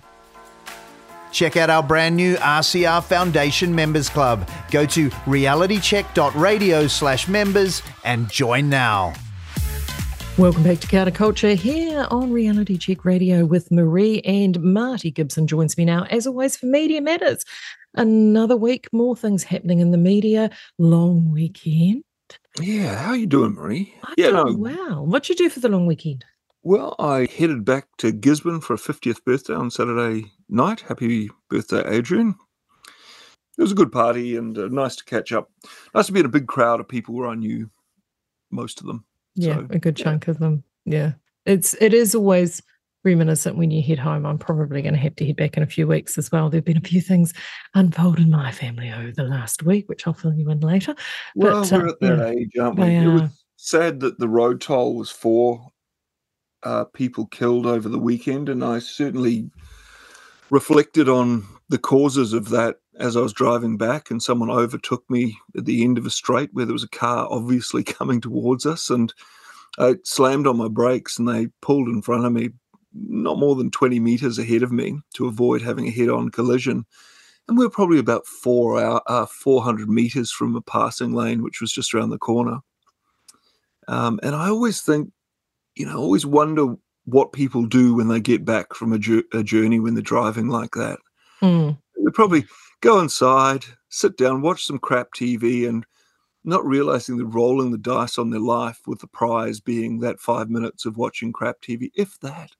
Check 1.32 1.56
out 1.56 1.70
our 1.70 1.82
brand 1.82 2.14
new 2.14 2.36
RCR 2.36 3.02
Foundation 3.02 3.74
Members 3.74 4.09
Club. 4.09 4.48
Go 4.70 4.86
to 4.86 5.10
realitycheck.radio 5.10 6.86
slash 6.86 7.26
members 7.26 7.82
and 8.05 8.30
join 8.30 8.68
now. 8.70 9.12
Welcome 10.38 10.62
back 10.62 10.78
to 10.78 10.86
Counterculture 10.86 11.56
here 11.56 12.06
on 12.12 12.32
Reality 12.32 12.78
Check 12.78 13.05
Radio 13.05 13.44
with 13.44 13.72
Marie 13.72 14.20
and 14.20 14.62
Marty 14.62 15.10
Gibson 15.10 15.48
joins 15.48 15.76
me 15.76 15.84
now, 15.84 16.05
as 16.05 16.28
always, 16.28 16.56
for 16.56 16.66
Media 16.66 17.01
Matters. 17.01 17.44
Another 17.94 18.56
week, 18.56 18.86
more 18.93 19.16
things 19.16 19.43
happening 19.43 19.80
in 19.80 19.90
the 19.90 19.98
media. 19.98 20.48
Long 20.78 21.32
weekend. 21.32 22.05
Yeah, 22.60 22.96
how 22.96 23.12
you 23.12 23.26
doing, 23.26 23.52
Marie? 23.54 23.94
I 24.02 24.14
yeah, 24.16 24.30
no, 24.30 24.44
Wow. 24.46 25.02
What'd 25.02 25.28
you 25.28 25.34
do 25.34 25.50
for 25.50 25.60
the 25.60 25.68
long 25.68 25.86
weekend? 25.86 26.24
Well, 26.62 26.96
I 26.98 27.28
headed 27.36 27.64
back 27.64 27.86
to 27.98 28.12
Gisborne 28.12 28.60
for 28.60 28.74
a 28.74 28.78
50th 28.78 29.22
birthday 29.24 29.54
on 29.54 29.70
Saturday 29.70 30.32
night. 30.48 30.80
Happy 30.80 31.30
birthday, 31.48 31.84
Adrian. 31.86 32.34
It 33.58 33.62
was 33.62 33.72
a 33.72 33.76
good 33.76 33.92
party 33.92 34.36
and 34.36 34.56
uh, 34.58 34.68
nice 34.68 34.96
to 34.96 35.04
catch 35.04 35.32
up. 35.32 35.50
Nice 35.94 36.06
to 36.06 36.12
be 36.12 36.20
in 36.20 36.26
a 36.26 36.30
big 36.30 36.46
crowd 36.46 36.80
of 36.80 36.88
people 36.88 37.14
where 37.14 37.28
I 37.28 37.34
knew 37.34 37.70
most 38.50 38.80
of 38.80 38.86
them. 38.86 39.04
Yeah, 39.34 39.56
So, 39.56 39.66
a 39.70 39.78
good 39.78 39.96
chunk 39.96 40.28
of 40.28 40.38
them. 40.38 40.64
Yeah. 40.84 41.12
It's 41.44 41.74
it 41.80 41.94
is 41.94 42.14
always 42.14 42.62
reminiscent 43.06 43.56
when 43.56 43.70
you 43.70 43.82
head 43.82 43.98
home. 43.98 44.26
I'm 44.26 44.36
probably 44.36 44.82
going 44.82 44.92
to 44.92 45.00
have 45.00 45.16
to 45.16 45.26
head 45.26 45.36
back 45.36 45.56
in 45.56 45.62
a 45.62 45.66
few 45.66 45.86
weeks 45.86 46.18
as 46.18 46.30
well. 46.30 46.50
There've 46.50 46.64
been 46.64 46.76
a 46.76 46.80
few 46.80 47.00
things 47.00 47.32
unfold 47.74 48.18
in 48.18 48.28
my 48.28 48.52
family 48.52 48.92
over 48.92 49.12
the 49.12 49.22
last 49.22 49.62
week, 49.62 49.88
which 49.88 50.06
I'll 50.06 50.12
fill 50.12 50.34
you 50.34 50.50
in 50.50 50.60
later. 50.60 50.94
Well, 51.34 51.62
But, 51.62 51.72
uh, 51.72 51.78
we're 51.78 51.88
at 51.88 52.00
that 52.00 52.18
yeah, 52.18 52.40
age, 52.40 52.56
aren't 52.60 52.78
we? 52.78 52.86
It 52.86 53.06
was 53.06 53.44
sad 53.56 54.00
that 54.00 54.18
the 54.18 54.28
road 54.28 54.60
toll 54.60 54.96
was 54.96 55.10
four 55.10 55.72
uh, 56.64 56.84
people 56.84 57.26
killed 57.26 57.64
over 57.64 57.88
the 57.88 57.98
weekend, 57.98 58.48
and 58.48 58.64
I 58.64 58.80
certainly 58.80 59.50
reflected 60.50 61.08
on 61.08 61.46
the 61.68 61.78
causes 61.78 62.32
of 62.32 62.50
that 62.50 62.76
as 62.98 63.16
I 63.16 63.20
was 63.20 63.32
driving 63.32 63.76
back, 63.76 64.10
and 64.10 64.22
someone 64.22 64.50
overtook 64.50 65.08
me 65.08 65.38
at 65.56 65.64
the 65.64 65.84
end 65.84 65.96
of 65.96 66.06
a 66.06 66.10
straight 66.10 66.50
where 66.52 66.64
there 66.64 66.72
was 66.72 66.84
a 66.84 66.88
car 66.88 67.28
obviously 67.30 67.84
coming 67.84 68.20
towards 68.20 68.66
us, 68.66 68.90
and 68.90 69.14
I 69.78 69.96
slammed 70.04 70.46
on 70.46 70.56
my 70.56 70.68
brakes, 70.68 71.18
and 71.18 71.28
they 71.28 71.48
pulled 71.62 71.88
in 71.88 72.02
front 72.02 72.24
of 72.24 72.32
me, 72.32 72.50
not 73.09 73.39
more 73.39 73.55
than 73.55 73.70
twenty 73.70 74.01
meters 74.01 74.39
ahead 74.39 74.62
of 74.62 74.73
me, 74.73 75.01
to 75.14 75.27
avoid 75.27 75.62
having 75.62 75.86
a 75.86 75.90
head-on 75.90 76.31
collision. 76.31 76.86
And 77.48 77.56
we're 77.56 77.70
probably 77.70 77.98
about 77.98 78.27
four 78.27 78.82
hour, 78.82 79.01
uh, 79.06 79.27
400 79.27 79.89
meters 79.89 80.32
from 80.32 80.56
a 80.56 80.60
passing 80.60 81.12
lane, 81.12 81.43
which 81.43 81.60
was 81.60 81.70
just 81.70 81.94
around 81.94 82.10
the 82.10 82.18
corner. 82.18 82.59
Um, 83.86 84.18
and 84.23 84.35
I 84.35 84.48
always 84.48 84.81
think, 84.82 85.12
you 85.77 85.86
know, 85.86 85.93
I 85.93 85.97
always 85.97 86.27
wonder 86.27 86.74
what 87.05 87.32
people 87.32 87.64
do 87.66 87.94
when 87.94 88.09
they 88.09 88.18
get 88.18 88.44
back 88.44 88.74
from 88.74 88.93
a, 88.93 88.98
jour- 88.98 89.23
a 89.32 89.44
journey 89.44 89.78
when 89.78 89.94
they're 89.94 90.02
driving 90.02 90.48
like 90.48 90.73
that. 90.73 90.98
Mm. 91.40 91.78
They 92.05 92.10
probably 92.10 92.47
go 92.81 92.98
inside, 92.98 93.64
sit 93.90 94.16
down, 94.16 94.43
watch 94.43 94.64
some 94.64 94.78
crap 94.81 95.09
TV, 95.16 95.68
and 95.68 95.86
not 96.44 96.66
realizing 96.66 97.16
they're 97.16 97.27
rolling 97.27 97.70
the 97.70 97.78
dice 97.78 98.18
on 98.18 98.31
their 98.31 98.40
life 98.40 98.81
with 98.86 99.01
the 99.01 99.06
prize 99.06 99.60
being 99.60 100.01
that 100.01 100.20
five 100.20 100.51
minutes 100.51 100.85
of 100.85 100.97
watching 100.97 101.32
crap 101.32 101.60
TV, 101.60 101.90
if 101.94 102.18
that. 102.20 102.51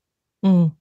Mm. 0.47 0.73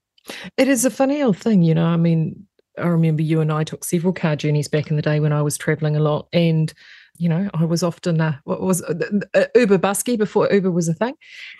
It 0.57 0.67
is 0.67 0.85
a 0.85 0.89
funny 0.89 1.21
old 1.21 1.37
thing, 1.37 1.61
you 1.61 1.73
know. 1.73 1.85
I 1.85 1.97
mean, 1.97 2.47
I 2.77 2.87
remember 2.87 3.21
you 3.21 3.41
and 3.41 3.51
I 3.51 3.63
took 3.63 3.83
several 3.83 4.13
car 4.13 4.35
journeys 4.35 4.67
back 4.67 4.89
in 4.89 4.95
the 4.95 5.01
day 5.01 5.19
when 5.19 5.33
I 5.33 5.41
was 5.41 5.57
traveling 5.57 5.95
a 5.95 5.99
lot, 5.99 6.27
and 6.33 6.73
you 7.17 7.29
know, 7.29 7.49
I 7.53 7.63
was 7.63 7.81
often 7.81 8.19
uh, 8.19 8.37
what 8.43 8.61
was 8.61 8.81
uh, 8.81 9.45
Uber 9.55 9.77
busky 9.77 10.17
before 10.17 10.51
Uber 10.51 10.71
was 10.71 10.89
a 10.89 10.93
thing, 10.93 11.15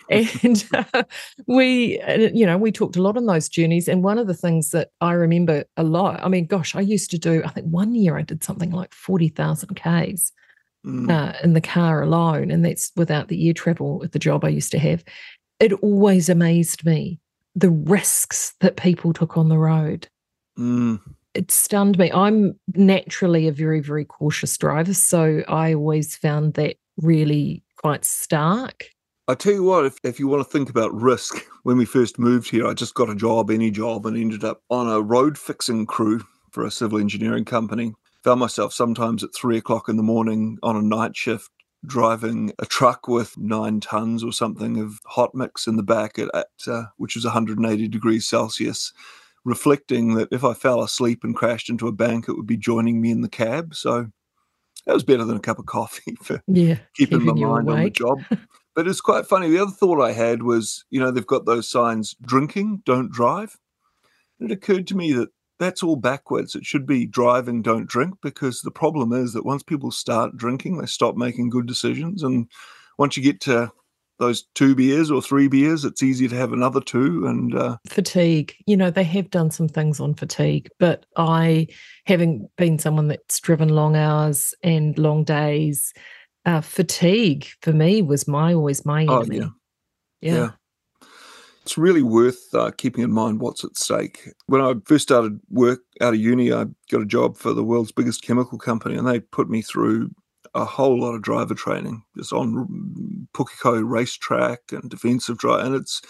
and 0.10 0.68
uh, 0.74 1.04
we, 1.46 2.00
you 2.34 2.44
know, 2.44 2.58
we 2.58 2.72
talked 2.72 2.96
a 2.96 3.02
lot 3.02 3.16
on 3.16 3.26
those 3.26 3.48
journeys. 3.48 3.88
And 3.88 4.02
one 4.04 4.18
of 4.18 4.26
the 4.26 4.34
things 4.34 4.70
that 4.70 4.90
I 5.00 5.12
remember 5.12 5.64
a 5.76 5.82
lot, 5.82 6.22
I 6.22 6.28
mean, 6.28 6.46
gosh, 6.46 6.74
I 6.74 6.80
used 6.80 7.10
to 7.12 7.18
do. 7.18 7.42
I 7.44 7.48
think 7.48 7.68
one 7.68 7.94
year 7.94 8.18
I 8.18 8.22
did 8.22 8.44
something 8.44 8.70
like 8.70 8.92
forty 8.92 9.28
thousand 9.28 9.74
k's 9.76 10.32
Mm. 10.84 11.10
uh, 11.10 11.36
in 11.42 11.52
the 11.54 11.60
car 11.60 12.00
alone, 12.00 12.52
and 12.52 12.64
that's 12.64 12.92
without 12.94 13.26
the 13.26 13.48
air 13.48 13.52
travel 13.54 14.02
at 14.04 14.12
the 14.12 14.20
job 14.20 14.44
I 14.44 14.50
used 14.50 14.70
to 14.70 14.78
have. 14.78 15.02
It 15.58 15.72
always 15.72 16.28
amazed 16.28 16.84
me 16.86 17.18
the 17.56 17.70
risks 17.70 18.54
that 18.60 18.76
people 18.76 19.12
took 19.12 19.36
on 19.36 19.48
the 19.48 19.58
road. 19.58 20.06
Mm. 20.58 21.00
It 21.34 21.50
stunned 21.50 21.98
me. 21.98 22.12
I'm 22.12 22.58
naturally 22.74 23.48
a 23.48 23.52
very, 23.52 23.80
very 23.80 24.04
cautious 24.04 24.56
driver, 24.56 24.94
so 24.94 25.42
I 25.48 25.74
always 25.74 26.14
found 26.14 26.54
that 26.54 26.76
really 26.98 27.64
quite 27.76 28.04
stark. 28.04 28.90
I 29.28 29.34
tell 29.34 29.54
you 29.54 29.64
what, 29.64 29.86
if, 29.86 29.96
if 30.04 30.20
you 30.20 30.28
want 30.28 30.46
to 30.46 30.50
think 30.50 30.70
about 30.70 30.94
risk, 30.94 31.44
when 31.64 31.76
we 31.76 31.84
first 31.84 32.18
moved 32.18 32.48
here, 32.48 32.66
I 32.66 32.74
just 32.74 32.94
got 32.94 33.10
a 33.10 33.14
job, 33.14 33.50
any 33.50 33.70
job, 33.70 34.06
and 34.06 34.16
ended 34.16 34.44
up 34.44 34.62
on 34.70 34.88
a 34.88 35.00
road 35.00 35.36
fixing 35.36 35.84
crew 35.84 36.22
for 36.52 36.64
a 36.64 36.70
civil 36.70 36.98
engineering 36.98 37.44
company. 37.44 37.92
Found 38.22 38.40
myself 38.40 38.72
sometimes 38.72 39.24
at 39.24 39.34
three 39.34 39.58
o'clock 39.58 39.88
in 39.88 39.96
the 39.96 40.02
morning 40.02 40.58
on 40.62 40.76
a 40.76 40.82
night 40.82 41.16
shift 41.16 41.50
driving 41.86 42.52
a 42.58 42.66
truck 42.66 43.08
with 43.08 43.36
nine 43.38 43.80
tons 43.80 44.24
or 44.24 44.32
something 44.32 44.78
of 44.78 45.00
hot 45.06 45.34
mix 45.34 45.66
in 45.66 45.76
the 45.76 45.82
back 45.82 46.18
at, 46.18 46.28
at 46.34 46.48
uh, 46.66 46.84
which 46.96 47.14
was 47.14 47.24
180 47.24 47.88
degrees 47.88 48.28
Celsius, 48.28 48.92
reflecting 49.44 50.14
that 50.14 50.28
if 50.32 50.44
I 50.44 50.54
fell 50.54 50.82
asleep 50.82 51.22
and 51.22 51.34
crashed 51.34 51.70
into 51.70 51.88
a 51.88 51.92
bank, 51.92 52.28
it 52.28 52.34
would 52.34 52.46
be 52.46 52.56
joining 52.56 53.00
me 53.00 53.10
in 53.10 53.20
the 53.20 53.28
cab. 53.28 53.74
So 53.74 54.10
that 54.86 54.94
was 54.94 55.04
better 55.04 55.24
than 55.24 55.36
a 55.36 55.40
cup 55.40 55.58
of 55.58 55.66
coffee 55.66 56.16
for 56.22 56.42
Yeah, 56.46 56.78
keeping 56.94 57.20
my 57.20 57.32
keeping 57.32 57.36
you 57.38 57.46
mind 57.48 57.70
on 57.70 57.84
the 57.84 57.90
job. 57.90 58.22
but 58.74 58.88
it's 58.88 59.00
quite 59.00 59.26
funny. 59.26 59.48
The 59.48 59.62
other 59.62 59.72
thought 59.72 60.02
I 60.02 60.12
had 60.12 60.42
was, 60.42 60.84
you 60.90 61.00
know, 61.00 61.10
they've 61.10 61.26
got 61.26 61.46
those 61.46 61.68
signs 61.70 62.14
drinking, 62.22 62.82
don't 62.84 63.10
drive. 63.10 63.56
And 64.38 64.50
it 64.50 64.54
occurred 64.54 64.86
to 64.88 64.96
me 64.96 65.12
that 65.14 65.30
that's 65.58 65.82
all 65.82 65.96
backwards. 65.96 66.54
It 66.54 66.66
should 66.66 66.86
be 66.86 67.06
driving, 67.06 67.62
don't 67.62 67.88
drink, 67.88 68.16
because 68.22 68.60
the 68.60 68.70
problem 68.70 69.12
is 69.12 69.32
that 69.32 69.44
once 69.44 69.62
people 69.62 69.90
start 69.90 70.36
drinking, 70.36 70.78
they 70.78 70.86
stop 70.86 71.16
making 71.16 71.50
good 71.50 71.66
decisions. 71.66 72.22
And 72.22 72.48
once 72.98 73.16
you 73.16 73.22
get 73.22 73.40
to 73.42 73.72
those 74.18 74.44
two 74.54 74.74
beers 74.74 75.10
or 75.10 75.20
three 75.20 75.48
beers, 75.48 75.84
it's 75.84 76.02
easy 76.02 76.28
to 76.28 76.36
have 76.36 76.52
another 76.52 76.80
two. 76.80 77.26
And 77.26 77.54
uh, 77.54 77.76
fatigue. 77.86 78.54
You 78.66 78.76
know, 78.76 78.90
they 78.90 79.04
have 79.04 79.30
done 79.30 79.50
some 79.50 79.68
things 79.68 80.00
on 80.00 80.14
fatigue, 80.14 80.68
but 80.78 81.06
I, 81.16 81.68
having 82.06 82.48
been 82.56 82.78
someone 82.78 83.08
that's 83.08 83.40
driven 83.40 83.68
long 83.68 83.96
hours 83.96 84.54
and 84.62 84.98
long 84.98 85.24
days, 85.24 85.92
uh, 86.44 86.60
fatigue 86.60 87.46
for 87.60 87.72
me 87.72 88.02
was 88.02 88.28
my 88.28 88.54
always 88.54 88.86
my 88.86 89.04
oh, 89.06 89.20
enemy. 89.20 89.50
yeah. 90.20 90.34
yeah. 90.34 90.50
It's 91.66 91.76
really 91.76 92.02
worth 92.02 92.54
uh, 92.54 92.70
keeping 92.70 93.02
in 93.02 93.10
mind 93.10 93.40
what's 93.40 93.64
at 93.64 93.76
stake. 93.76 94.28
When 94.46 94.60
I 94.60 94.74
first 94.84 95.02
started 95.02 95.40
work 95.50 95.80
out 96.00 96.14
of 96.14 96.20
uni, 96.20 96.52
I 96.52 96.66
got 96.92 97.02
a 97.02 97.06
job 97.06 97.36
for 97.36 97.52
the 97.52 97.64
world's 97.64 97.90
biggest 97.90 98.22
chemical 98.22 98.56
company, 98.56 98.94
and 98.94 99.04
they 99.04 99.18
put 99.18 99.50
me 99.50 99.62
through 99.62 100.12
a 100.54 100.64
whole 100.64 101.00
lot 101.00 101.16
of 101.16 101.22
driver 101.22 101.56
training, 101.56 102.04
just 102.16 102.32
on 102.32 103.26
Pukekohe 103.34 103.82
racetrack 103.84 104.60
and 104.70 104.88
defensive 104.88 105.38
drive, 105.38 105.66
and 105.66 105.74
it's 105.74 106.00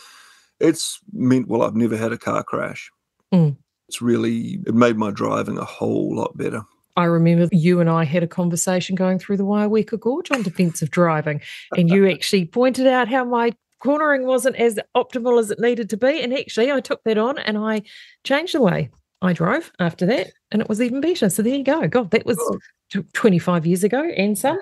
it's 0.61 1.01
meant 1.15 1.49
well. 1.49 1.62
I've 1.62 1.74
never 1.74 1.97
had 1.97 2.12
a 2.12 2.19
car 2.19 2.45
crash. 2.45 2.91
Mm. 3.33 3.57
It's 3.89 4.03
really 4.03 4.59
it 4.66 4.74
made 4.74 4.99
my 4.99 5.11
driving 5.11 5.57
a 5.57 5.65
whole 5.65 6.15
lot 6.15 6.37
better. 6.37 6.65
I 6.99 7.05
remember 7.05 7.49
you 7.51 7.81
and 7.81 7.89
I 7.89 8.05
had 8.05 8.23
a 8.23 8.28
conversation 8.28 8.95
going 8.95 9.19
through 9.19 9.39
the 9.39 9.45
Waioeka 9.45 9.99
Gorge 10.01 10.31
on 10.31 10.43
defensive 10.43 10.91
driving, 10.91 11.41
and 11.74 11.89
you 11.89 12.07
actually 12.11 12.45
pointed 12.45 12.87
out 12.87 13.09
how 13.09 13.24
my 13.24 13.53
cornering 13.81 14.27
wasn't 14.27 14.57
as 14.57 14.78
optimal 14.97 15.39
as 15.39 15.51
it 15.51 15.59
needed 15.61 15.90
to 15.90 15.97
be. 15.97 16.23
And 16.23 16.32
actually, 16.35 16.70
I 16.73 16.81
took 16.81 17.03
that 17.05 17.19
on 17.19 17.39
and 17.39 17.59
I 17.59 17.82
changed 18.24 18.55
the 18.55 18.61
way 18.62 18.90
I 19.23 19.32
drove 19.32 19.70
after 19.78 20.05
that, 20.07 20.28
and 20.51 20.61
it 20.61 20.69
was 20.69 20.81
even 20.82 21.01
better. 21.01 21.28
So 21.31 21.43
there 21.43 21.55
you 21.57 21.65
go. 21.65 21.86
God, 21.89 22.11
that 22.11 22.27
was 22.27 22.39
Oh. 22.40 22.59
tw 22.90 23.12
25 23.15 23.66
years 23.66 23.82
ago 23.85 24.03
and 24.16 24.39
some. 24.39 24.59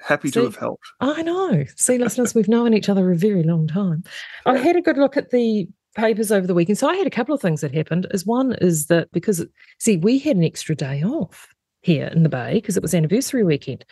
Happy 0.00 0.28
See? 0.28 0.32
to 0.34 0.44
have 0.44 0.56
helped. 0.56 0.84
I 1.00 1.22
know. 1.22 1.64
See, 1.76 1.98
listeners, 1.98 2.34
we've 2.34 2.48
known 2.48 2.72
each 2.72 2.88
other 2.88 3.10
a 3.10 3.16
very 3.16 3.42
long 3.42 3.66
time. 3.66 4.04
I 4.46 4.56
had 4.56 4.76
a 4.76 4.80
good 4.82 4.96
look 4.96 5.16
at 5.16 5.30
the 5.30 5.68
papers 5.96 6.30
over 6.30 6.46
the 6.46 6.54
weekend. 6.54 6.78
So 6.78 6.88
I 6.88 6.94
had 6.94 7.06
a 7.06 7.10
couple 7.10 7.34
of 7.34 7.40
things 7.40 7.60
that 7.60 7.74
happened. 7.74 8.06
As 8.12 8.24
one 8.24 8.54
is 8.60 8.86
that 8.86 9.10
because 9.12 9.44
see, 9.78 9.96
we 9.96 10.18
had 10.18 10.36
an 10.36 10.44
extra 10.44 10.76
day 10.76 11.02
off 11.02 11.48
here 11.82 12.06
in 12.06 12.22
the 12.22 12.28
Bay 12.28 12.54
because 12.54 12.76
it 12.76 12.82
was 12.82 12.94
anniversary 12.94 13.42
weekend. 13.42 13.84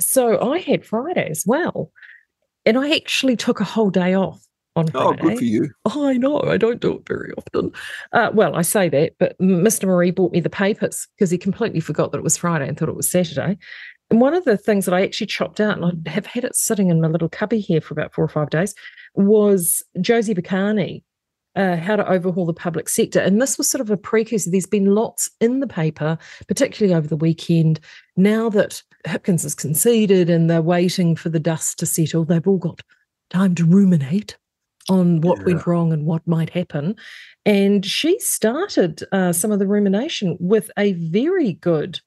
So 0.00 0.52
I 0.52 0.58
had 0.58 0.84
Friday 0.84 1.28
as 1.28 1.44
well. 1.46 1.90
And 2.66 2.76
I 2.76 2.94
actually 2.94 3.36
took 3.36 3.60
a 3.60 3.64
whole 3.64 3.90
day 3.90 4.14
off 4.14 4.46
on 4.74 4.88
Friday. 4.88 5.06
Oh, 5.06 5.28
good 5.28 5.38
for 5.38 5.44
you. 5.44 5.70
Oh, 5.86 6.06
I 6.06 6.14
know. 6.14 6.42
I 6.42 6.56
don't 6.56 6.80
do 6.80 6.96
it 6.96 7.06
very 7.08 7.32
often. 7.38 7.72
Uh, 8.12 8.30
well, 8.34 8.56
I 8.56 8.62
say 8.62 8.88
that, 8.88 9.14
but 9.18 9.38
Mr. 9.38 9.84
Marie 9.86 10.10
bought 10.10 10.32
me 10.32 10.40
the 10.40 10.50
papers 10.50 11.08
because 11.16 11.30
he 11.30 11.38
completely 11.38 11.80
forgot 11.80 12.12
that 12.12 12.18
it 12.18 12.24
was 12.24 12.36
Friday 12.36 12.68
and 12.68 12.78
thought 12.78 12.88
it 12.88 12.96
was 12.96 13.10
Saturday. 13.10 13.56
And 14.10 14.20
one 14.20 14.34
of 14.34 14.44
the 14.44 14.56
things 14.56 14.84
that 14.84 14.94
I 14.94 15.02
actually 15.02 15.26
chopped 15.28 15.60
out, 15.60 15.78
and 15.78 15.84
I 16.06 16.10
have 16.10 16.26
had 16.26 16.44
it 16.44 16.54
sitting 16.54 16.90
in 16.90 17.00
my 17.00 17.08
little 17.08 17.28
cubby 17.28 17.60
here 17.60 17.80
for 17.80 17.94
about 17.94 18.12
four 18.12 18.24
or 18.24 18.28
five 18.28 18.50
days, 18.50 18.74
was 19.14 19.82
Josie 20.00 20.34
Pagani, 20.34 21.02
uh, 21.56 21.76
How 21.76 21.96
to 21.96 22.08
Overhaul 22.08 22.46
the 22.46 22.52
Public 22.52 22.88
Sector. 22.88 23.20
And 23.20 23.40
this 23.40 23.58
was 23.58 23.68
sort 23.68 23.80
of 23.80 23.90
a 23.90 23.96
precursor. 23.96 24.50
There's 24.50 24.66
been 24.66 24.94
lots 24.94 25.30
in 25.40 25.60
the 25.60 25.66
paper, 25.66 26.18
particularly 26.46 26.94
over 26.94 27.08
the 27.08 27.16
weekend. 27.16 27.80
Now 28.16 28.48
that 28.50 28.82
Hipkins 29.06 29.42
has 29.42 29.54
conceded 29.54 30.28
and 30.30 30.48
they're 30.50 30.62
waiting 30.62 31.16
for 31.16 31.28
the 31.28 31.40
dust 31.40 31.78
to 31.78 31.86
settle, 31.86 32.24
they've 32.24 32.46
all 32.46 32.58
got 32.58 32.82
time 33.30 33.54
to 33.56 33.64
ruminate 33.64 34.36
on 34.88 35.20
what 35.20 35.38
yeah. 35.38 35.44
went 35.46 35.66
wrong 35.66 35.92
and 35.92 36.06
what 36.06 36.26
might 36.26 36.50
happen. 36.50 36.94
And 37.44 37.84
she 37.84 38.18
started 38.18 39.02
uh, 39.12 39.32
some 39.32 39.52
of 39.52 39.58
the 39.58 39.66
rumination 39.66 40.36
with 40.38 40.70
a 40.78 40.92
very 40.92 41.54
good 41.54 42.00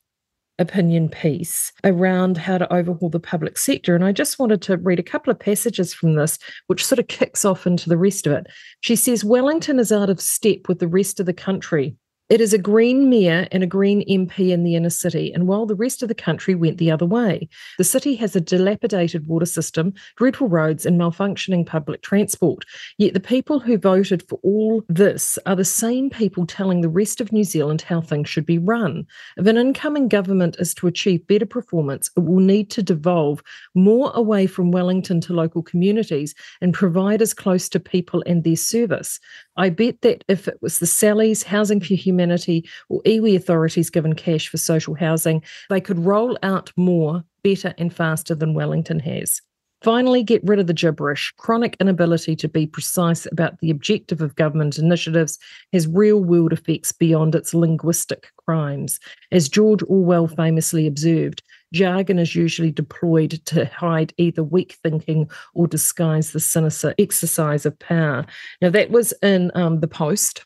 opinion 0.59 1.07
piece 1.09 1.71
around 1.83 2.37
how 2.37 2.57
to 2.57 2.71
overhaul 2.71 3.09
the 3.09 3.19
public 3.19 3.57
sector. 3.57 3.95
And 3.95 4.03
I 4.03 4.11
just 4.11 4.39
wanted 4.39 4.61
to 4.63 4.77
read 4.77 4.99
a 4.99 5.03
couple 5.03 5.31
of 5.31 5.39
passages 5.39 5.93
from 5.93 6.15
this, 6.15 6.37
which 6.67 6.85
sort 6.85 6.99
of 6.99 7.07
kicks 7.07 7.45
off 7.45 7.65
into 7.65 7.89
the 7.89 7.97
rest 7.97 8.27
of 8.27 8.33
it. 8.33 8.47
She 8.81 8.95
says 8.95 9.23
Wellington 9.23 9.79
is 9.79 9.91
out 9.91 10.09
of 10.09 10.19
step 10.19 10.67
with 10.67 10.79
the 10.79 10.87
rest 10.87 11.19
of 11.19 11.25
the 11.25 11.33
country 11.33 11.95
it 12.29 12.39
is 12.39 12.53
a 12.53 12.59
Green 12.59 13.09
mayor 13.09 13.47
and 13.51 13.63
a 13.63 13.67
Green 13.67 14.07
MP 14.07 14.51
in 14.51 14.63
the 14.63 14.75
inner 14.75 14.91
city, 14.91 15.33
and 15.33 15.47
while 15.47 15.65
the 15.65 15.75
rest 15.75 16.03
of 16.03 16.09
the 16.09 16.15
country 16.15 16.53
went 16.53 16.77
the 16.77 16.91
other 16.91 17.05
way, 17.05 17.49
the 17.79 17.83
city 17.83 18.13
has 18.15 18.35
a 18.35 18.41
dilapidated 18.41 19.25
water 19.25 19.47
system, 19.47 19.93
dreadful 20.15 20.47
roads, 20.47 20.85
and 20.85 20.99
malfunctioning 20.99 21.65
public 21.65 22.03
transport. 22.03 22.65
Yet 22.99 23.15
the 23.15 23.19
people 23.19 23.59
who 23.59 23.79
voted 23.79 24.21
for 24.29 24.39
all 24.43 24.83
this 24.87 25.39
are 25.47 25.55
the 25.55 25.65
same 25.65 26.11
people 26.11 26.45
telling 26.45 26.81
the 26.81 26.89
rest 26.89 27.19
of 27.19 27.31
New 27.31 27.43
Zealand 27.43 27.81
how 27.81 27.99
things 27.99 28.29
should 28.29 28.45
be 28.45 28.59
run. 28.59 29.07
If 29.37 29.47
an 29.47 29.57
incoming 29.57 30.07
government 30.07 30.55
is 30.59 30.75
to 30.75 30.87
achieve 30.87 31.25
better 31.25 31.47
performance, 31.47 32.11
it 32.15 32.19
will 32.19 32.41
need 32.41 32.69
to 32.71 32.83
devolve 32.83 33.41
more 33.73 34.11
away 34.13 34.45
from 34.45 34.71
Wellington 34.71 35.19
to 35.21 35.33
local 35.33 35.63
communities 35.63 36.35
and 36.61 36.75
provide 36.75 37.23
as 37.23 37.33
close 37.33 37.67
to 37.69 37.79
people 37.79 38.23
and 38.27 38.43
their 38.43 38.55
service. 38.55 39.19
I 39.57 39.69
bet 39.69 40.01
that 40.01 40.23
if 40.27 40.47
it 40.47 40.57
was 40.61 40.79
the 40.79 40.85
Sally's 40.85 41.43
Housing 41.43 41.81
for 41.81 41.95
Humanity 42.19 42.67
or 42.89 43.01
iwi 43.03 43.37
authorities 43.37 43.89
given 43.89 44.13
cash 44.13 44.49
for 44.49 44.57
social 44.57 44.93
housing, 44.93 45.41
they 45.69 45.79
could 45.79 45.97
roll 45.97 46.37
out 46.43 46.69
more, 46.75 47.23
better, 47.43 47.73
and 47.77 47.93
faster 47.93 48.35
than 48.35 48.53
Wellington 48.53 48.99
has. 48.99 49.41
Finally, 49.81 50.23
get 50.23 50.43
rid 50.43 50.59
of 50.59 50.67
the 50.67 50.73
gibberish. 50.73 51.33
Chronic 51.37 51.77
inability 51.79 52.35
to 52.35 52.49
be 52.49 52.67
precise 52.67 53.25
about 53.31 53.57
the 53.59 53.69
objective 53.69 54.19
of 54.19 54.35
government 54.35 54.77
initiatives 54.77 55.39
has 55.71 55.87
real 55.87 56.21
world 56.21 56.51
effects 56.51 56.91
beyond 56.91 57.33
its 57.35 57.53
linguistic 57.53 58.27
crimes. 58.45 58.99
As 59.31 59.47
George 59.47 59.81
Orwell 59.87 60.27
famously 60.27 60.85
observed, 60.85 61.41
Jargon 61.71 62.19
is 62.19 62.35
usually 62.35 62.71
deployed 62.71 63.39
to 63.45 63.65
hide 63.67 64.13
either 64.17 64.43
weak 64.43 64.77
thinking 64.83 65.29
or 65.53 65.67
disguise 65.67 66.33
the 66.33 66.41
sinister 66.41 66.93
exercise 66.99 67.65
of 67.65 67.79
power. 67.79 68.25
Now, 68.61 68.71
that 68.71 68.91
was 68.91 69.13
in 69.23 69.51
um, 69.55 69.79
the 69.79 69.87
Post. 69.87 70.45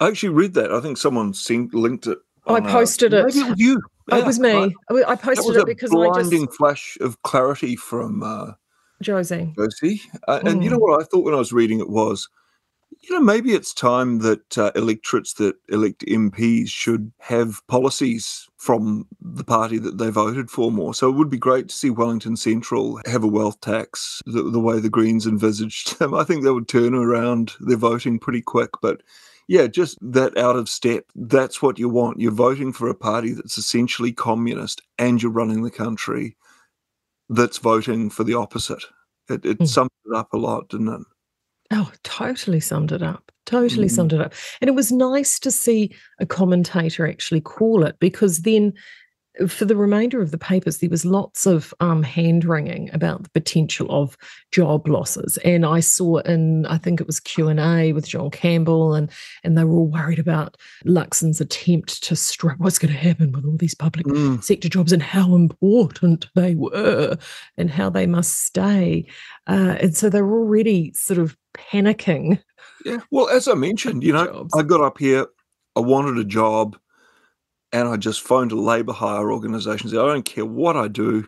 I 0.00 0.08
actually 0.08 0.30
read 0.30 0.54
that. 0.54 0.72
I 0.72 0.80
think 0.80 0.98
someone 0.98 1.34
linked 1.72 2.06
it. 2.06 2.18
I 2.46 2.60
posted 2.60 3.12
it. 3.12 3.24
Maybe 3.26 3.38
it 3.38 3.48
was 3.50 3.60
you. 3.60 3.82
Yeah, 4.08 4.18
it 4.18 4.26
was 4.26 4.40
me. 4.40 4.52
Right. 4.90 5.04
I 5.06 5.14
posted 5.14 5.56
it 5.56 5.66
because 5.66 5.90
a 5.90 5.94
blinding 5.94 6.42
I 6.42 6.46
just 6.46 6.56
flash 6.56 6.98
of 7.00 7.22
clarity 7.22 7.76
from 7.76 8.22
uh, 8.22 8.52
Josie. 9.00 9.52
Josie, 9.56 10.00
uh, 10.26 10.40
mm. 10.40 10.50
and 10.50 10.64
you 10.64 10.70
know 10.70 10.78
what 10.78 11.00
I 11.00 11.04
thought 11.04 11.24
when 11.24 11.34
I 11.34 11.38
was 11.38 11.52
reading 11.52 11.78
it 11.78 11.88
was 11.88 12.28
you 13.02 13.14
know, 13.14 13.20
maybe 13.20 13.52
it's 13.52 13.74
time 13.74 14.20
that 14.20 14.56
uh, 14.56 14.70
electorates 14.76 15.34
that 15.34 15.56
elect 15.68 16.04
MPs 16.06 16.68
should 16.68 17.12
have 17.18 17.66
policies 17.66 18.48
from 18.56 19.06
the 19.20 19.44
party 19.44 19.78
that 19.78 19.98
they 19.98 20.10
voted 20.10 20.50
for 20.50 20.70
more. 20.70 20.94
So 20.94 21.08
it 21.08 21.16
would 21.16 21.30
be 21.30 21.38
great 21.38 21.68
to 21.68 21.74
see 21.74 21.90
Wellington 21.90 22.36
Central 22.36 23.00
have 23.06 23.24
a 23.24 23.28
wealth 23.28 23.60
tax 23.60 24.22
the, 24.26 24.42
the 24.42 24.60
way 24.60 24.78
the 24.78 24.88
Greens 24.88 25.26
envisaged 25.26 25.98
them. 25.98 26.14
I 26.14 26.24
think 26.24 26.44
that 26.44 26.54
would 26.54 26.68
turn 26.68 26.94
around 26.94 27.54
their 27.60 27.76
voting 27.76 28.18
pretty 28.18 28.42
quick. 28.42 28.70
But 28.80 29.02
yeah, 29.48 29.66
just 29.66 29.98
that 30.00 30.36
out 30.36 30.56
of 30.56 30.68
step. 30.68 31.04
That's 31.14 31.60
what 31.60 31.78
you 31.78 31.88
want. 31.88 32.20
You're 32.20 32.32
voting 32.32 32.72
for 32.72 32.88
a 32.88 32.94
party 32.94 33.32
that's 33.32 33.58
essentially 33.58 34.12
communist 34.12 34.80
and 34.98 35.22
you're 35.22 35.32
running 35.32 35.62
the 35.62 35.70
country 35.70 36.36
that's 37.28 37.58
voting 37.58 38.10
for 38.10 38.24
the 38.24 38.34
opposite. 38.34 38.84
It, 39.28 39.44
it 39.44 39.58
mm. 39.58 39.68
sums 39.68 39.90
it 40.06 40.16
up 40.16 40.32
a 40.32 40.38
lot, 40.38 40.68
didn't 40.68 40.88
it? 40.88 41.00
Oh, 41.72 41.90
totally 42.02 42.60
summed 42.60 42.92
it 42.92 43.02
up. 43.02 43.32
Totally 43.46 43.86
mm. 43.86 43.90
summed 43.90 44.12
it 44.12 44.20
up. 44.20 44.34
And 44.60 44.68
it 44.68 44.74
was 44.74 44.92
nice 44.92 45.38
to 45.40 45.50
see 45.50 45.94
a 46.20 46.26
commentator 46.26 47.06
actually 47.08 47.40
call 47.40 47.84
it 47.84 47.96
because 47.98 48.42
then 48.42 48.74
for 49.48 49.64
the 49.64 49.76
remainder 49.76 50.20
of 50.20 50.30
the 50.30 50.38
papers, 50.38 50.78
there 50.78 50.90
was 50.90 51.04
lots 51.04 51.46
of 51.46 51.72
um, 51.80 52.02
hand 52.02 52.44
wringing 52.44 52.90
about 52.92 53.22
the 53.22 53.30
potential 53.30 53.86
of 53.90 54.16
job 54.50 54.86
losses. 54.86 55.38
And 55.38 55.64
I 55.64 55.80
saw 55.80 56.18
in, 56.18 56.66
I 56.66 56.78
think 56.78 57.00
it 57.00 57.06
was 57.06 57.20
Q 57.20 57.48
and 57.48 57.58
A 57.58 57.92
with 57.92 58.08
John 58.08 58.30
Campbell, 58.30 58.94
and 58.94 59.10
and 59.42 59.56
they 59.56 59.64
were 59.64 59.76
all 59.76 59.88
worried 59.88 60.18
about 60.18 60.56
Luxon's 60.84 61.40
attempt 61.40 62.02
to 62.04 62.16
strip 62.16 62.58
what's 62.58 62.78
going 62.78 62.92
to 62.92 62.98
happen 62.98 63.32
with 63.32 63.46
all 63.46 63.56
these 63.56 63.74
public 63.74 64.06
mm. 64.06 64.42
sector 64.42 64.68
jobs 64.68 64.92
and 64.92 65.02
how 65.02 65.34
important 65.34 66.28
they 66.34 66.54
were 66.54 67.16
and 67.56 67.70
how 67.70 67.88
they 67.88 68.06
must 68.06 68.40
stay. 68.40 69.06
Uh, 69.46 69.76
and 69.80 69.96
so 69.96 70.10
they 70.10 70.22
were 70.22 70.40
already 70.40 70.92
sort 70.92 71.18
of 71.18 71.36
panicking. 71.54 72.42
Yeah. 72.84 72.98
Well, 73.10 73.28
as 73.28 73.48
I 73.48 73.54
mentioned, 73.54 74.02
you 74.02 74.12
know, 74.12 74.26
jobs. 74.26 74.54
I 74.56 74.62
got 74.62 74.80
up 74.80 74.98
here, 74.98 75.26
I 75.76 75.80
wanted 75.80 76.18
a 76.18 76.24
job 76.24 76.76
and 77.72 77.88
I 77.88 77.96
just 77.96 78.22
phoned 78.22 78.52
a 78.52 78.56
labour 78.56 78.92
hire 78.92 79.32
organisation. 79.32 79.88
Said, 79.88 79.98
I 79.98 80.06
don't 80.06 80.24
care 80.24 80.44
what 80.44 80.76
I 80.76 80.88
do, 80.88 81.26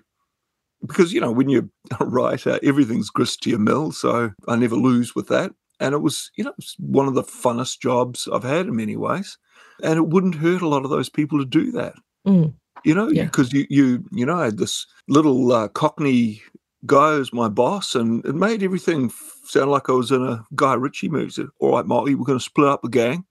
because 0.87 1.13
you 1.13 1.21
know 1.21 1.33
when 1.33 1.49
you're 1.49 1.69
a 2.01 2.05
writer, 2.05 2.59
everything's 2.63 3.11
grist 3.11 3.43
to 3.43 3.51
your 3.51 3.59
mill. 3.59 3.93
So 3.93 4.33
I 4.49 4.57
never 4.57 4.77
lose 4.77 5.15
with 5.15 5.29
that. 5.29 5.53
And 5.81 5.93
it 5.95 5.99
was, 5.99 6.31
you 6.37 6.45
know, 6.45 6.53
was 6.57 6.77
one 6.79 7.09
of 7.09 7.15
the 7.15 7.25
funnest 7.25 7.81
jobs 7.81 8.29
I've 8.33 8.45
had 8.45 8.67
in 8.67 8.77
many 8.77 8.97
ways. 8.97 9.37
And 9.83 9.97
it 9.99 10.07
wouldn't 10.07 10.37
hurt 10.37 10.63
a 10.63 10.69
lot 10.69 10.85
of 10.85 10.91
those 10.91 11.09
people 11.09 11.39
to 11.39 11.45
do 11.45 11.73
that. 11.73 11.95
Mm. 12.27 12.55
You 12.85 12.95
know, 12.95 13.09
because 13.13 13.53
yeah. 13.53 13.65
you, 13.71 13.85
you, 13.85 14.05
you 14.13 14.27
know, 14.27 14.39
I 14.39 14.45
had 14.47 14.59
this 14.59 14.87
little 15.09 15.51
uh, 15.51 15.69
Cockney 15.69 16.43
guy 16.87 17.15
as 17.15 17.33
my 17.33 17.49
boss, 17.49 17.95
and 17.95 18.25
it 18.25 18.35
made 18.35 18.63
everything 18.63 19.11
sound 19.45 19.71
like 19.71 19.89
I 19.89 19.93
was 19.93 20.13
in 20.13 20.23
a 20.23 20.45
Guy 20.55 20.75
Ritchie 20.75 21.09
movie. 21.09 21.31
Said, 21.31 21.47
All 21.59 21.73
right, 21.73 21.87
Marty, 21.87 22.15
we're 22.15 22.25
going 22.27 22.39
to 22.39 22.45
split 22.45 22.69
up 22.69 22.83
the 22.83 22.89
gang. 22.89 23.25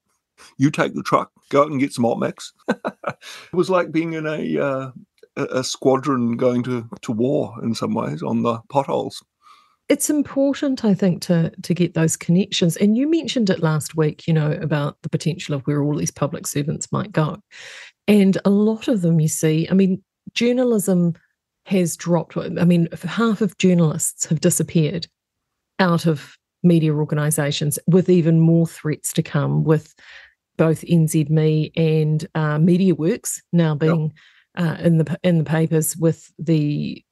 You 0.58 0.72
take 0.72 0.94
the 0.96 1.04
truck, 1.04 1.32
go 1.50 1.64
out 1.64 1.72
and 1.72 1.80
get 1.80 1.94
some 1.94 2.06
hot 2.06 2.20
mix. 2.20 2.54
it 2.68 3.18
was 3.54 3.70
like 3.70 3.92
being 3.92 4.14
in 4.14 4.26
a 4.26 4.58
uh, 4.60 4.92
a 5.36 5.64
squadron 5.64 6.38
going 6.38 6.64
to, 6.64 6.88
to 7.02 7.12
war 7.12 7.56
in 7.64 7.74
some 7.74 7.94
ways 7.94 8.22
on 8.22 8.44
the 8.44 8.60
potholes. 8.70 9.24
It's 9.90 10.10
important, 10.10 10.86
I 10.86 10.94
think, 10.94 11.22
to 11.24 11.52
to 11.62 11.74
get 11.74 11.94
those 11.94 12.16
connections. 12.16 12.78
And 12.78 12.96
you 12.96 13.10
mentioned 13.10 13.50
it 13.50 13.62
last 13.62 13.96
week, 13.96 14.28
you 14.28 14.34
know, 14.34 14.54
about 14.54 14.98
the 15.02 15.10
potential 15.10 15.54
of 15.54 15.62
where 15.64 15.84
all 15.84 15.98
these 15.98 16.12
public 16.12 16.48
servants 16.48 16.92
might 16.92 17.12
go. 17.12 17.38
And 18.08 18.38
a 18.46 18.50
lot 18.50 18.88
of 18.88 19.02
them, 19.02 19.20
you 19.20 19.28
see, 19.28 19.68
I 19.70 19.74
mean, 19.74 20.02
journalism 20.34 21.14
has 21.66 21.98
dropped. 21.98 22.38
I 22.38 22.50
mean, 22.50 22.88
half 23.04 23.42
of 23.42 23.58
journalists 23.58 24.26
have 24.28 24.40
disappeared 24.40 25.08
out 25.80 26.06
of 26.06 26.38
media 26.64 26.94
organisations, 26.94 27.78
with 27.88 28.10
even 28.10 28.40
more 28.40 28.66
threats 28.66 29.12
to 29.14 29.22
come 29.22 29.64
with 29.64 29.94
both 30.58 30.82
NZME 30.82 31.72
and 31.76 32.26
uh, 32.36 32.58
MediaWorks 32.58 33.42
now 33.52 33.76
being 33.76 34.14
yep. 34.58 34.68
uh, 34.68 34.82
in 34.82 34.98
the 34.98 35.20
in 35.24 35.38
the 35.40 35.44
papers 35.44 35.98
with 35.98 36.32
the 36.38 37.04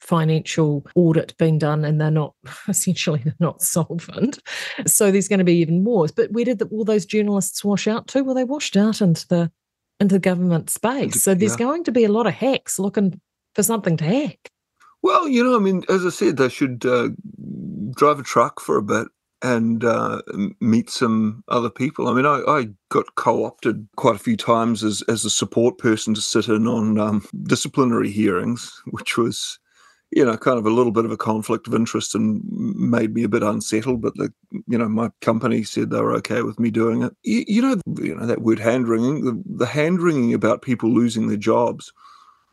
financial 0.00 0.86
audit 0.94 1.36
being 1.38 1.58
done 1.58 1.84
and 1.84 2.00
they're 2.00 2.10
not 2.10 2.34
essentially 2.68 3.20
they're 3.24 3.34
not 3.40 3.62
solvent. 3.62 4.38
So 4.86 5.10
there's 5.10 5.28
going 5.28 5.38
to 5.38 5.44
be 5.44 5.56
even 5.56 5.82
more. 5.82 6.06
But 6.14 6.32
where 6.32 6.44
did 6.44 6.60
the, 6.60 6.66
all 6.66 6.84
those 6.84 7.06
journalists 7.06 7.64
wash 7.64 7.86
out 7.88 8.06
to? 8.08 8.22
Well 8.22 8.34
they 8.34 8.44
washed 8.44 8.76
out 8.76 9.00
into 9.00 9.26
the 9.28 9.50
into 10.00 10.14
the 10.14 10.20
government 10.20 10.70
space. 10.70 11.22
So 11.22 11.34
there's 11.34 11.58
yeah. 11.58 11.66
going 11.66 11.84
to 11.84 11.92
be 11.92 12.04
a 12.04 12.12
lot 12.12 12.26
of 12.26 12.34
hacks 12.34 12.78
looking 12.78 13.20
for 13.54 13.62
something 13.62 13.96
to 13.96 14.04
hack. 14.04 14.50
Well 15.02 15.28
you 15.28 15.44
know 15.44 15.56
i 15.56 15.60
mean 15.60 15.84
as 15.88 16.04
i 16.04 16.10
said 16.10 16.36
they 16.36 16.48
should 16.48 16.84
uh, 16.84 17.10
drive 17.94 18.18
a 18.18 18.24
truck 18.24 18.60
for 18.60 18.76
a 18.76 18.82
bit 18.82 19.06
and 19.42 19.84
uh, 19.84 20.20
meet 20.60 20.90
some 20.90 21.44
other 21.48 21.70
people. 21.70 22.08
I 22.08 22.12
mean, 22.12 22.26
I, 22.26 22.42
I, 22.46 22.68
got 22.90 23.14
co-opted 23.16 23.86
quite 23.96 24.16
a 24.16 24.18
few 24.18 24.36
times 24.36 24.82
as 24.82 25.02
as 25.02 25.24
a 25.24 25.30
support 25.30 25.78
person 25.78 26.14
to 26.14 26.20
sit 26.20 26.48
in 26.48 26.66
on 26.66 26.98
um, 26.98 27.26
disciplinary 27.44 28.10
hearings, 28.10 28.72
which 28.90 29.16
was, 29.16 29.58
you 30.10 30.24
know, 30.24 30.36
kind 30.36 30.58
of 30.58 30.66
a 30.66 30.70
little 30.70 30.90
bit 30.90 31.04
of 31.04 31.10
a 31.10 31.16
conflict 31.16 31.68
of 31.68 31.74
interest 31.74 32.14
and 32.14 32.42
made 32.50 33.14
me 33.14 33.22
a 33.22 33.28
bit 33.28 33.42
unsettled. 33.42 34.00
But 34.00 34.14
the, 34.16 34.32
you 34.66 34.78
know, 34.78 34.88
my 34.88 35.10
company 35.20 35.62
said 35.62 35.90
they 35.90 36.00
were 36.00 36.16
okay 36.16 36.42
with 36.42 36.58
me 36.58 36.70
doing 36.70 37.02
it. 37.02 37.14
You, 37.22 37.44
you 37.46 37.62
know, 37.62 37.76
you 38.00 38.14
know 38.14 38.26
that 38.26 38.42
word 38.42 38.58
hand 38.58 38.88
wringing. 38.88 39.24
The, 39.24 39.42
the 39.46 39.66
hand 39.66 40.00
wringing 40.00 40.34
about 40.34 40.62
people 40.62 40.90
losing 40.90 41.28
their 41.28 41.36
jobs 41.36 41.92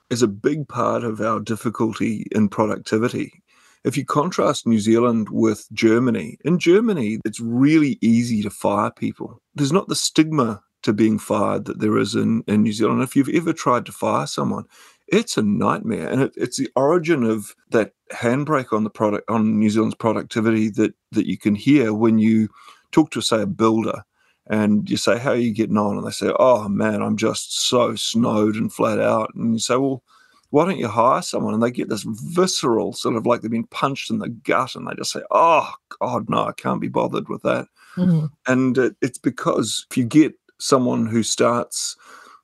is 0.09 0.21
a 0.21 0.27
big 0.27 0.67
part 0.67 1.03
of 1.03 1.19
our 1.21 1.39
difficulty 1.39 2.27
in 2.31 2.49
productivity. 2.49 3.41
If 3.85 3.95
you 3.95 4.03
contrast 4.03 4.65
New 4.65 4.79
Zealand 4.79 5.29
with 5.29 5.67
Germany, 5.71 6.37
in 6.43 6.57
Germany, 6.57 7.19
it's 7.23 7.39
really 7.39 7.99
easy 8.01 8.41
to 8.41 8.49
fire 8.49 8.91
people. 8.91 9.39
There's 9.53 9.71
not 9.71 9.87
the 9.87 9.95
stigma 9.95 10.61
to 10.81 10.91
being 10.91 11.19
fired 11.19 11.65
that 11.65 11.79
there 11.79 11.97
is 11.97 12.15
in, 12.15 12.43
in 12.47 12.63
New 12.63 12.73
Zealand. 12.73 13.03
If 13.03 13.15
you've 13.15 13.29
ever 13.29 13.53
tried 13.53 13.85
to 13.85 13.91
fire 13.91 14.25
someone, 14.25 14.65
it's 15.07 15.37
a 15.37 15.43
nightmare, 15.43 16.09
and 16.09 16.23
it, 16.23 16.33
it's 16.35 16.57
the 16.57 16.69
origin 16.75 17.23
of 17.23 17.55
that 17.69 17.93
handbrake 18.11 18.73
on 18.73 18.83
the 18.83 18.89
product 18.89 19.29
on 19.29 19.59
New 19.59 19.69
Zealand's 19.69 19.95
productivity 19.95 20.69
that 20.71 20.95
that 21.11 21.27
you 21.27 21.37
can 21.37 21.53
hear 21.53 21.93
when 21.93 22.17
you 22.17 22.49
talk 22.91 23.11
to 23.11 23.21
say 23.21 23.43
a 23.43 23.47
builder 23.47 24.03
and 24.47 24.89
you 24.89 24.97
say 24.97 25.17
how 25.17 25.31
are 25.31 25.35
you 25.35 25.53
getting 25.53 25.77
on 25.77 25.97
and 25.97 26.05
they 26.05 26.11
say 26.11 26.31
oh 26.39 26.69
man 26.69 27.01
i'm 27.01 27.17
just 27.17 27.67
so 27.67 27.95
snowed 27.95 28.55
and 28.55 28.71
flat 28.71 28.99
out 28.99 29.31
and 29.35 29.53
you 29.53 29.59
say 29.59 29.75
well 29.75 30.03
why 30.51 30.65
don't 30.65 30.77
you 30.77 30.87
hire 30.87 31.21
someone 31.21 31.53
and 31.53 31.61
they 31.61 31.71
get 31.71 31.89
this 31.89 32.05
visceral 32.07 32.93
sort 32.93 33.15
of 33.15 33.25
like 33.25 33.41
they've 33.41 33.51
been 33.51 33.67
punched 33.67 34.09
in 34.09 34.19
the 34.19 34.29
gut 34.29 34.75
and 34.75 34.87
they 34.87 34.93
just 34.95 35.11
say 35.11 35.21
oh 35.31 35.71
god 35.99 36.29
no 36.29 36.45
i 36.45 36.51
can't 36.53 36.81
be 36.81 36.87
bothered 36.87 37.27
with 37.29 37.41
that 37.43 37.67
mm-hmm. 37.95 38.25
and 38.47 38.77
it, 38.77 38.95
it's 39.01 39.17
because 39.17 39.85
if 39.89 39.97
you 39.97 40.05
get 40.05 40.33
someone 40.57 41.05
who 41.05 41.23
starts 41.23 41.95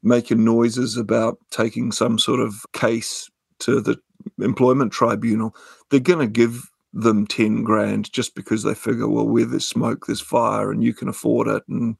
making 0.03 0.43
noises 0.43 0.97
about 0.97 1.37
taking 1.51 1.91
some 1.91 2.17
sort 2.17 2.39
of 2.39 2.65
case 2.73 3.29
to 3.59 3.79
the 3.81 3.99
employment 4.39 4.91
tribunal, 4.91 5.55
they're 5.89 5.99
going 5.99 6.19
to 6.19 6.27
give 6.27 6.69
them 6.93 7.25
10 7.25 7.63
grand 7.63 8.11
just 8.11 8.35
because 8.35 8.63
they 8.63 8.73
figure, 8.73 9.07
well, 9.07 9.27
where 9.27 9.45
there's 9.45 9.67
smoke, 9.67 10.05
there's 10.05 10.21
fire, 10.21 10.71
and 10.71 10.83
you 10.83 10.93
can 10.93 11.07
afford 11.07 11.47
it, 11.47 11.63
and 11.67 11.95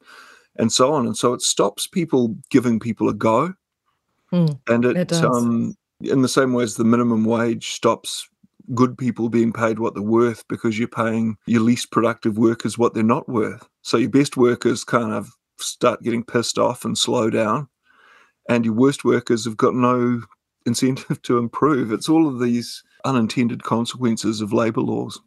and 0.58 0.72
so 0.72 0.94
on. 0.94 1.06
And 1.06 1.16
so 1.16 1.34
it 1.34 1.42
stops 1.42 1.88
people 1.88 2.36
giving 2.50 2.78
people 2.78 3.08
a 3.08 3.14
go. 3.14 3.54
Mm, 4.34 4.60
and 4.68 4.86
it, 4.86 4.98
it 4.98 5.14
um, 5.14 5.76
in 6.04 6.22
the 6.22 6.28
same 6.30 6.54
way 6.54 6.64
as 6.64 6.76
the 6.76 6.84
minimum 6.84 7.26
wage 7.26 7.72
stops 7.72 8.28
good 8.74 8.98
people 8.98 9.30
being 9.30 9.52
paid 9.52 9.80
what 9.80 9.94
they're 9.94 10.04
worth 10.04 10.48
because 10.48 10.78
you're 10.78 10.88
paying 10.88 11.36
your 11.46 11.62
least 11.62 11.92
productive 11.92 12.38
workers 12.38 12.78
what 12.78 12.94
they're 12.94 13.04
not 13.04 13.28
worth. 13.28 13.68
So 13.82 13.98
your 13.98 14.10
best 14.10 14.38
workers 14.38 14.84
kind 14.84 15.12
of 15.12 15.30
start 15.60 16.02
getting 16.04 16.24
pissed 16.24 16.58
off 16.58 16.86
and 16.86 16.98
slow 16.98 17.30
down 17.30 17.68
and 18.50 18.66
your 18.66 18.74
worst 18.74 19.04
workers 19.04 19.46
have 19.46 19.58
got 19.58 19.74
no 19.74 20.22
incentive 20.66 21.22
to 21.24 21.38
improve. 21.38 21.92
It's 21.92 22.10
all 22.10 22.28
of 22.28 22.40
these 22.40 22.84
unintended 23.06 23.64
consequences 23.64 24.42
of 24.42 24.54
labour 24.54 24.82
laws. 24.82 25.20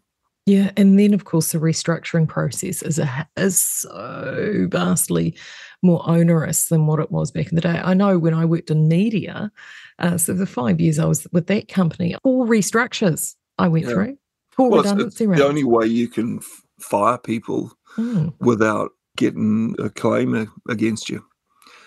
Yeah, 0.46 0.72
and 0.76 0.98
then 0.98 1.14
of 1.14 1.24
course 1.24 1.52
the 1.52 1.58
restructuring 1.58 2.28
process 2.28 2.82
is 2.82 2.98
a, 2.98 3.28
is 3.36 3.62
so 3.62 4.66
vastly 4.70 5.36
more 5.82 6.02
onerous 6.08 6.68
than 6.68 6.86
what 6.86 7.00
it 7.00 7.10
was 7.10 7.30
back 7.30 7.48
in 7.48 7.56
the 7.56 7.62
day. 7.62 7.80
I 7.82 7.94
know 7.94 8.18
when 8.18 8.34
I 8.34 8.44
worked 8.44 8.70
in 8.70 8.88
media, 8.88 9.50
uh, 9.98 10.18
so 10.18 10.34
the 10.34 10.46
five 10.46 10.80
years 10.80 10.98
I 10.98 11.06
was 11.06 11.26
with 11.32 11.46
that 11.46 11.68
company, 11.68 12.14
all 12.24 12.46
restructures 12.46 13.34
I 13.58 13.68
went 13.68 13.86
yeah. 13.86 13.92
through, 13.92 14.18
four 14.50 14.70
well, 14.70 14.82
redundancy 14.82 15.24
it's, 15.24 15.38
The 15.38 15.46
only 15.46 15.64
way 15.64 15.86
you 15.86 16.08
can 16.08 16.38
f- 16.38 16.62
fire 16.78 17.18
people 17.18 17.72
mm. 17.96 18.34
without 18.40 18.90
getting 19.16 19.74
a 19.78 19.88
claim 19.88 20.50
against 20.68 21.08
you. 21.08 21.24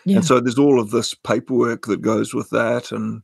Yeah. 0.05 0.17
And 0.17 0.25
so 0.25 0.39
there's 0.39 0.57
all 0.57 0.79
of 0.79 0.91
this 0.91 1.13
paperwork 1.13 1.85
that 1.87 2.01
goes 2.01 2.33
with 2.33 2.49
that. 2.51 2.91
And 2.91 3.21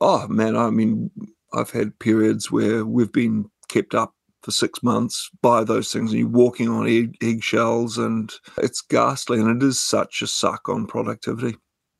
oh 0.00 0.28
man, 0.28 0.56
I 0.56 0.70
mean, 0.70 1.10
I've 1.52 1.70
had 1.70 1.98
periods 1.98 2.52
where 2.52 2.84
we've 2.84 3.10
been 3.10 3.50
kept 3.68 3.94
up 3.94 4.14
for 4.42 4.50
six 4.50 4.82
months 4.82 5.30
by 5.42 5.64
those 5.64 5.92
things, 5.92 6.10
and 6.10 6.20
you're 6.20 6.28
walking 6.28 6.68
on 6.68 6.88
egg, 6.88 7.16
eggshells, 7.22 7.98
and 7.98 8.32
it's 8.58 8.80
ghastly. 8.80 9.38
And 9.40 9.62
it 9.62 9.66
is 9.66 9.80
such 9.80 10.22
a 10.22 10.26
suck 10.26 10.68
on 10.68 10.86
productivity. 10.86 11.56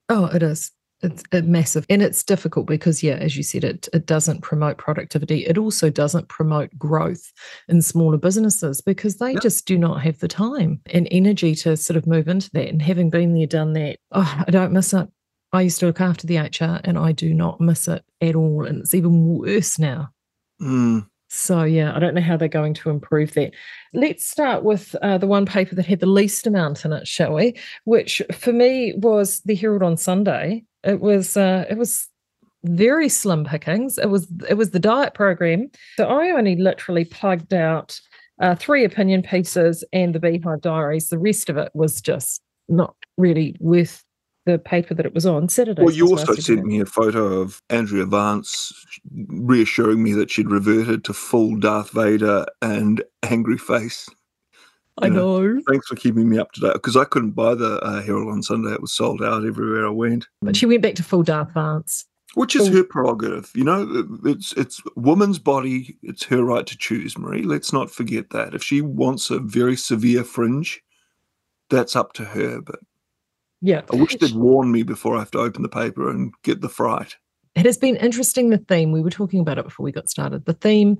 Oh, 0.09 0.27
it 0.27 0.43
is 0.43 0.73
it's 1.03 1.23
massive 1.45 1.87
and 1.89 2.03
it's 2.03 2.23
difficult 2.23 2.67
because 2.67 3.03
yeah 3.03 3.15
as 3.15 3.37
you 3.37 3.43
said 3.43 3.65
it 3.65 3.89
it 3.93 4.07
doesn't 4.07 4.43
promote 4.43 4.77
productivity 4.77 5.47
it 5.47 5.57
also 5.57 5.89
doesn't 5.89 6.29
promote 6.29 6.77
growth 6.79 7.33
in 7.69 7.81
smaller 7.81 8.19
businesses 8.19 8.81
because 8.81 9.17
they 9.17 9.33
yep. 9.33 9.43
just 9.43 9.67
do 9.67 9.79
not 9.79 10.03
have 10.03 10.19
the 10.19 10.29
time 10.29 10.81
and 10.93 11.09
energy 11.11 11.55
to 11.55 11.77
sort 11.77 11.97
of 11.97 12.07
move 12.07 12.29
into 12.29 12.51
that 12.53 12.69
and 12.69 12.83
having 12.83 13.11
been 13.11 13.35
there 13.35 13.47
done 13.47 13.73
that 13.73 13.97
oh, 14.13 14.43
i 14.47 14.51
don't 14.51 14.73
miss 14.73 14.93
it 14.93 15.09
i 15.53 15.63
used 15.63 15.81
to 15.81 15.87
look 15.87 16.01
after 16.01 16.27
the 16.27 16.39
hr 16.39 16.81
and 16.85 16.99
i 16.99 17.13
do 17.13 17.33
not 17.33 17.61
miss 17.61 17.89
it 17.89 18.05
at 18.21 18.35
all 18.35 18.67
and 18.67 18.81
it's 18.81 18.95
even 18.95 19.25
worse 19.25 19.79
now 19.79 20.11
mm. 20.61 21.07
So, 21.33 21.63
yeah, 21.63 21.95
I 21.95 22.01
don't 22.01 22.15
know 22.15 22.21
how 22.21 22.37
they're 22.37 22.49
going 22.49 22.75
to 22.75 22.91
improve 22.91 23.35
that. 23.35 23.53
Let's 23.95 24.27
start 24.27 24.65
with 24.65 24.97
uh, 25.01 25.17
the 25.17 25.29
one 25.29 25.47
paper 25.47 25.77
that 25.77 25.87
had 25.87 26.01
the 26.01 26.07
least 26.07 26.45
amount 26.45 26.85
in 26.85 26.93
it, 26.93 27.07
shall 27.07 27.35
we? 27.35 27.57
Which 27.85 28.21
for 28.33 28.53
me 28.53 28.95
was 28.97 29.41
the 29.43 29.55
Herald 29.55 29.85
on 29.85 29.97
Sunday. 29.97 30.65
It 30.83 31.01
was 31.01 31.37
uh, 31.37 31.67
it 31.71 31.79
was 31.79 32.09
very 32.65 33.09
slim 33.09 33.45
pickings. 33.45 33.97
It 33.97 34.11
was 34.11 34.27
it 34.49 34.55
was 34.55 34.71
the 34.71 34.81
diet 34.81 35.15
program. 35.15 35.71
So 35.97 36.07
I 36.09 36.31
only 36.31 36.57
literally 36.57 37.05
plugged 37.05 37.55
out 37.55 38.01
uh, 38.41 38.57
three 38.57 38.85
opinion 38.85 39.23
pieces 39.23 39.85
and 39.93 40.13
the 40.15 40.21
Beehive 40.21 40.63
Diaries. 40.63 41.11
The 41.11 41.19
rest 41.19 41.49
of 41.49 41.57
it 41.57 41.71
was 41.75 42.01
just 42.01 42.43
not 42.69 42.97
really 43.17 43.55
worth 43.61 44.03
the 44.47 44.59
paper 44.59 44.95
that 44.95 45.07
it 45.07 45.15
was 45.15 45.27
on. 45.27 45.49
Saturday. 45.49 45.83
Well, 45.83 45.95
you 45.95 46.09
also 46.09 46.35
sent 46.35 46.65
me 46.65 46.81
a 46.81 46.87
photo 46.87 47.41
of 47.41 47.63
Andrea 47.71 48.07
Vance 48.07 48.73
reassuring 49.29 50.03
me 50.03 50.13
that 50.15 50.31
she'd 50.31 50.51
reverted 50.51 51.05
to 51.05 51.13
full 51.13 51.57
Darth 51.57 51.91
Vader 51.91 52.47
and 52.63 53.03
angry 53.23 53.59
face. 53.59 54.09
I 54.99 55.09
know. 55.09 55.41
know. 55.41 55.63
Thanks 55.69 55.87
for 55.87 55.97
keeping 55.97 56.29
me 56.29 56.39
up 56.39 56.53
to 56.53 56.61
date 56.61 56.75
because 56.75 56.97
I 56.97 57.05
couldn't 57.05 57.31
buy 57.31 57.55
the 57.55 57.79
uh, 57.81 58.03
Herald 58.03 58.29
on 58.29 58.43
Sunday. 58.43 58.73
It 58.73 58.83
was 58.83 58.93
sold 58.93 59.23
out 59.23 59.47
everywhere 59.47 59.87
I 59.87 59.91
went. 59.91 60.27
But 60.43 60.57
she 60.57 60.67
went 60.67 60.83
back 60.83 60.95
to 60.97 61.03
full 61.03 61.23
Darth 61.23 61.53
Vance. 61.53 62.07
Which 62.35 62.55
is 62.55 62.69
her 62.69 62.85
prerogative, 62.85 63.51
you 63.57 63.65
know. 63.65 64.07
It's 64.25 64.53
it's 64.53 64.81
woman's 64.95 65.41
body. 65.41 65.99
It's 66.05 66.23
her 66.25 66.45
right 66.45 66.65
to 66.65 66.79
choose, 66.79 67.19
Marie. 67.19 67.43
Let's 67.43 67.73
not 67.73 67.91
forget 67.91 68.31
that. 68.31 68.55
If 68.55 68.63
she 68.63 68.83
wants 68.83 69.31
a 69.31 69.41
very 69.41 69.77
severe 69.77 70.23
fringe, 70.23 70.81
that's 71.71 71.97
up 71.97 72.13
to 72.15 72.25
her. 72.25 72.61
But 72.61 72.79
yeah, 73.61 73.83
I 73.93 73.97
wish 73.97 74.17
they'd 74.17 74.35
warn 74.35 74.73
me 74.73 74.83
before 74.83 75.17
I 75.17 75.21
have 75.21 75.31
to 75.33 75.39
open 75.39 75.63
the 75.63 75.69
paper 75.69 76.11
and 76.11 76.33
get 76.43 76.61
the 76.61 76.69
fright. 76.69 77.17
It 77.55 77.67
has 77.67 77.77
been 77.77 77.97
interesting. 77.97 78.51
The 78.51 78.59
theme 78.59 78.93
we 78.93 79.03
were 79.03 79.11
talking 79.11 79.41
about 79.41 79.59
it 79.59 79.65
before 79.65 79.85
we 79.85 79.93
got 79.93 80.09
started. 80.09 80.45
The 80.45 80.55
theme. 80.55 80.99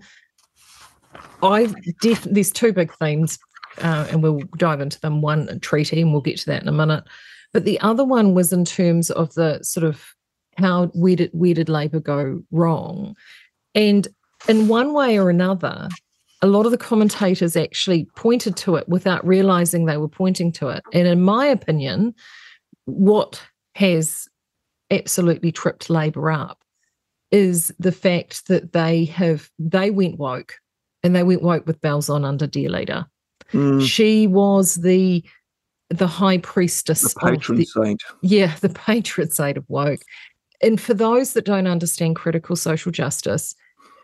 I 1.43 1.73
def- 2.01 2.25
there's 2.25 2.53
two 2.53 2.73
big 2.73 2.93
themes 2.95 3.39
uh, 3.79 4.07
and 4.11 4.23
we'll 4.23 4.43
dive 4.57 4.81
into 4.81 5.01
them. 5.01 5.21
One 5.21 5.49
a 5.49 5.59
treaty, 5.59 6.01
and 6.01 6.13
we'll 6.13 6.21
get 6.21 6.39
to 6.39 6.47
that 6.47 6.63
in 6.63 6.69
a 6.69 6.73
minute. 6.73 7.05
But 7.53 7.65
the 7.65 7.81
other 7.81 8.05
one 8.05 8.35
was 8.35 8.53
in 8.53 8.65
terms 8.65 9.11
of 9.11 9.35
the 9.35 9.63
sort 9.63 9.85
of 9.85 10.15
how 10.57 10.87
where 10.89 11.17
did 11.17 11.31
where 11.33 11.55
did 11.55 11.69
Labor 11.69 12.01
go 12.01 12.43
wrong, 12.51 13.17
and 13.75 14.07
in 14.49 14.69
one 14.69 14.93
way 14.93 15.19
or 15.19 15.31
another, 15.31 15.89
a 16.43 16.47
lot 16.47 16.67
of 16.67 16.73
the 16.73 16.79
commentators 16.79 17.57
actually 17.57 18.07
pointed 18.17 18.57
to 18.59 18.77
it 18.77 18.89
without 18.89 19.27
realizing 19.27 19.85
they 19.85 19.97
were 19.97 20.09
pointing 20.09 20.53
to 20.53 20.69
it. 20.69 20.83
And 20.93 21.07
in 21.07 21.21
my 21.21 21.47
opinion, 21.47 22.15
what 22.91 23.43
has 23.75 24.29
absolutely 24.91 25.53
tripped 25.53 25.91
Labor 25.91 26.31
up 26.31 26.63
is 27.31 27.73
the 27.79 27.93
fact 27.93 28.49
that 28.49 28.73
they 28.73 29.05
have 29.05 29.51
they 29.59 29.91
went 29.91 30.19
woke 30.19 30.57
and 31.03 31.15
they 31.15 31.23
went 31.23 31.43
woke 31.43 31.67
with 31.67 31.81
bells 31.81 32.11
on 32.11 32.25
under 32.25 32.47
dear 32.47 32.69
leader 32.69 33.07
Mm. 33.53 33.87
She 33.87 34.27
was 34.27 34.77
the 34.77 35.25
the 35.89 36.07
high 36.07 36.39
priestess, 36.39 37.15
the 37.15 37.21
patron 37.21 37.59
the, 37.59 37.65
saint. 37.65 38.03
Yeah, 38.23 38.55
the 38.61 38.69
patron 38.87 39.31
saint 39.31 39.57
of 39.57 39.65
woke. 39.69 40.01
And 40.63 40.81
for 40.81 40.95
those 40.95 41.33
that 41.33 41.47
don't 41.47 41.67
understand 41.67 42.17
critical 42.17 42.55
social 42.55 42.93
justice, 42.93 43.57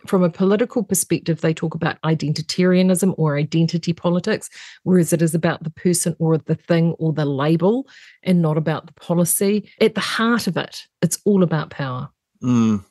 from 0.08 0.22
a 0.22 0.30
political 0.30 0.82
perspective, 0.82 1.40
they 1.40 1.54
talk 1.54 1.74
about 1.74 2.00
identitarianism 2.02 3.14
or 3.16 3.36
identity 3.36 3.92
politics, 3.92 4.48
whereas 4.82 5.12
it 5.12 5.22
is 5.22 5.34
about 5.34 5.62
the 5.62 5.70
person 5.70 6.16
or 6.18 6.38
the 6.38 6.54
thing 6.54 6.92
or 6.98 7.12
the 7.12 7.24
label 7.24 7.86
and 8.22 8.42
not 8.42 8.56
about 8.56 8.86
the 8.86 8.92
policy. 8.94 9.70
At 9.80 9.94
the 9.94 10.00
heart 10.00 10.46
of 10.46 10.56
it, 10.56 10.82
it's 11.02 11.18
all 11.24 11.42
about 11.42 11.70
power. 11.70 12.08
Mm. 12.42 12.84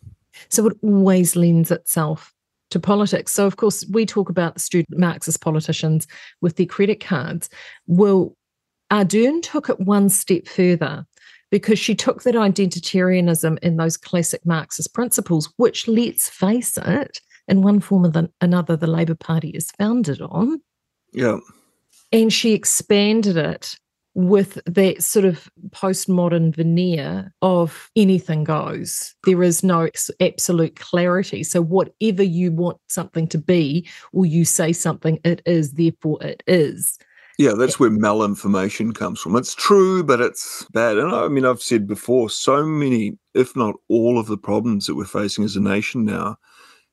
So 0.49 0.67
it 0.67 0.77
always 0.81 1.35
lends 1.35 1.71
itself 1.71 2.33
to 2.71 2.79
politics. 2.79 3.31
So, 3.31 3.45
of 3.45 3.57
course, 3.57 3.85
we 3.89 4.05
talk 4.05 4.29
about 4.29 4.55
the 4.55 4.59
student 4.59 4.99
Marxist 4.99 5.41
politicians 5.41 6.07
with 6.41 6.57
their 6.57 6.65
credit 6.65 6.99
cards. 6.99 7.49
Well, 7.87 8.35
Ardern 8.91 9.41
took 9.41 9.69
it 9.69 9.79
one 9.79 10.09
step 10.09 10.47
further 10.47 11.05
because 11.51 11.79
she 11.79 11.95
took 11.95 12.23
that 12.23 12.35
identitarianism 12.35 13.57
and 13.61 13.79
those 13.79 13.97
classic 13.97 14.45
Marxist 14.45 14.93
principles, 14.93 15.51
which, 15.57 15.87
let's 15.87 16.29
face 16.29 16.77
it, 16.77 17.19
in 17.47 17.61
one 17.61 17.79
form 17.79 18.05
or 18.05 18.29
another, 18.41 18.75
the 18.75 18.87
Labour 18.87 19.15
Party 19.15 19.49
is 19.49 19.71
founded 19.71 20.21
on. 20.21 20.61
Yeah. 21.13 21.37
And 22.11 22.31
she 22.31 22.53
expanded 22.53 23.37
it 23.37 23.77
with 24.15 24.57
that 24.65 25.03
sort 25.03 25.25
of 25.25 25.49
postmodern 25.69 26.55
veneer 26.55 27.33
of 27.41 27.91
anything 27.95 28.45
goes. 28.45 29.13
There 29.25 29.43
is 29.43 29.61
no 29.61 29.89
absolute 30.21 30.77
clarity. 30.77 31.43
So, 31.43 31.61
whatever 31.61 32.23
you 32.23 32.51
want 32.51 32.77
something 32.87 33.27
to 33.27 33.37
be, 33.37 33.87
or 34.13 34.25
you 34.25 34.45
say 34.45 34.71
something, 34.73 35.19
it 35.23 35.41
is, 35.45 35.73
therefore 35.73 36.23
it 36.23 36.41
is. 36.47 36.97
Yeah, 37.37 37.53
that's 37.53 37.79
where 37.79 37.89
malinformation 37.89 38.95
comes 38.95 39.19
from. 39.19 39.35
It's 39.35 39.55
true, 39.55 40.03
but 40.03 40.21
it's 40.21 40.65
bad. 40.71 40.97
And 40.97 41.13
I 41.13 41.27
mean, 41.27 41.45
I've 41.45 41.61
said 41.61 41.85
before, 41.85 42.29
so 42.29 42.65
many, 42.65 43.17
if 43.33 43.55
not 43.55 43.75
all 43.89 44.17
of 44.17 44.27
the 44.27 44.37
problems 44.37 44.87
that 44.87 44.95
we're 44.95 45.05
facing 45.05 45.43
as 45.43 45.57
a 45.57 45.61
nation 45.61 46.05
now 46.05 46.37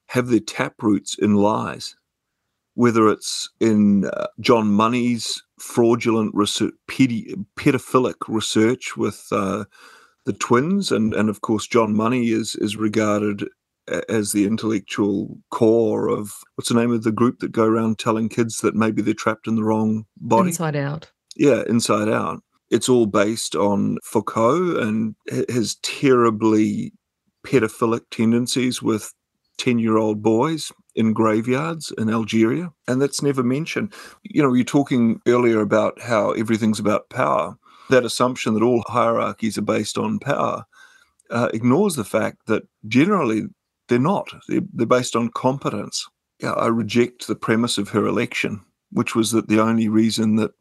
have 0.06 0.28
their 0.28 0.40
tap 0.40 0.74
roots 0.82 1.16
in 1.18 1.36
lies 1.36 1.94
whether 2.74 3.08
it's 3.08 3.50
in 3.60 4.06
uh, 4.06 4.26
John 4.40 4.68
Money's 4.68 5.42
fraudulent 5.58 6.34
research, 6.34 6.74
pedi- 6.88 7.34
pedophilic 7.56 8.14
research 8.28 8.96
with 8.96 9.26
uh, 9.30 9.64
the 10.24 10.32
twins, 10.32 10.90
and 10.90 11.14
and 11.14 11.28
of 11.28 11.40
course 11.42 11.66
John 11.66 11.94
Money 11.94 12.30
is 12.30 12.54
is 12.56 12.76
regarded 12.76 13.46
as 14.08 14.32
the 14.32 14.44
intellectual 14.44 15.38
core 15.50 16.08
of 16.08 16.32
what's 16.56 16.68
the 16.68 16.74
name 16.74 16.92
of 16.92 17.02
the 17.02 17.12
group 17.12 17.40
that 17.40 17.52
go 17.52 17.64
around 17.64 17.98
telling 17.98 18.28
kids 18.28 18.58
that 18.58 18.74
maybe 18.74 19.02
they're 19.02 19.14
trapped 19.14 19.46
in 19.46 19.56
the 19.56 19.64
wrong 19.64 20.04
body. 20.16 20.48
Inside 20.48 20.76
Out. 20.76 21.10
Yeah, 21.36 21.62
Inside 21.68 22.08
Out. 22.08 22.42
It's 22.70 22.88
all 22.88 23.06
based 23.06 23.54
on 23.54 23.98
Foucault 24.02 24.76
and 24.78 25.14
his 25.48 25.76
terribly 25.76 26.92
pedophilic 27.46 28.02
tendencies 28.10 28.82
with 28.82 29.12
10 29.58 29.78
year 29.78 29.98
old 29.98 30.22
boys 30.22 30.72
in 30.94 31.12
graveyards 31.12 31.92
in 31.98 32.10
Algeria. 32.10 32.72
And 32.88 33.00
that's 33.00 33.22
never 33.22 33.42
mentioned. 33.42 33.92
You 34.22 34.42
know, 34.42 34.54
you're 34.54 34.64
talking 34.64 35.20
earlier 35.26 35.60
about 35.60 36.00
how 36.00 36.32
everything's 36.32 36.80
about 36.80 37.10
power. 37.10 37.56
That 37.90 38.04
assumption 38.04 38.54
that 38.54 38.62
all 38.62 38.82
hierarchies 38.86 39.58
are 39.58 39.62
based 39.62 39.98
on 39.98 40.18
power 40.18 40.64
uh, 41.32 41.48
ignores 41.52 41.96
the 41.96 42.04
fact 42.04 42.46
that 42.46 42.62
generally 42.86 43.44
they're 43.92 44.00
not. 44.00 44.32
They're, 44.48 44.62
they're 44.72 44.86
based 44.86 45.14
on 45.14 45.28
competence. 45.28 46.08
Yeah, 46.40 46.52
I 46.52 46.68
reject 46.68 47.26
the 47.26 47.36
premise 47.36 47.76
of 47.76 47.90
her 47.90 48.06
election, 48.06 48.62
which 48.90 49.14
was 49.14 49.32
that 49.32 49.48
the 49.48 49.60
only 49.60 49.90
reason 49.90 50.36
that 50.36 50.52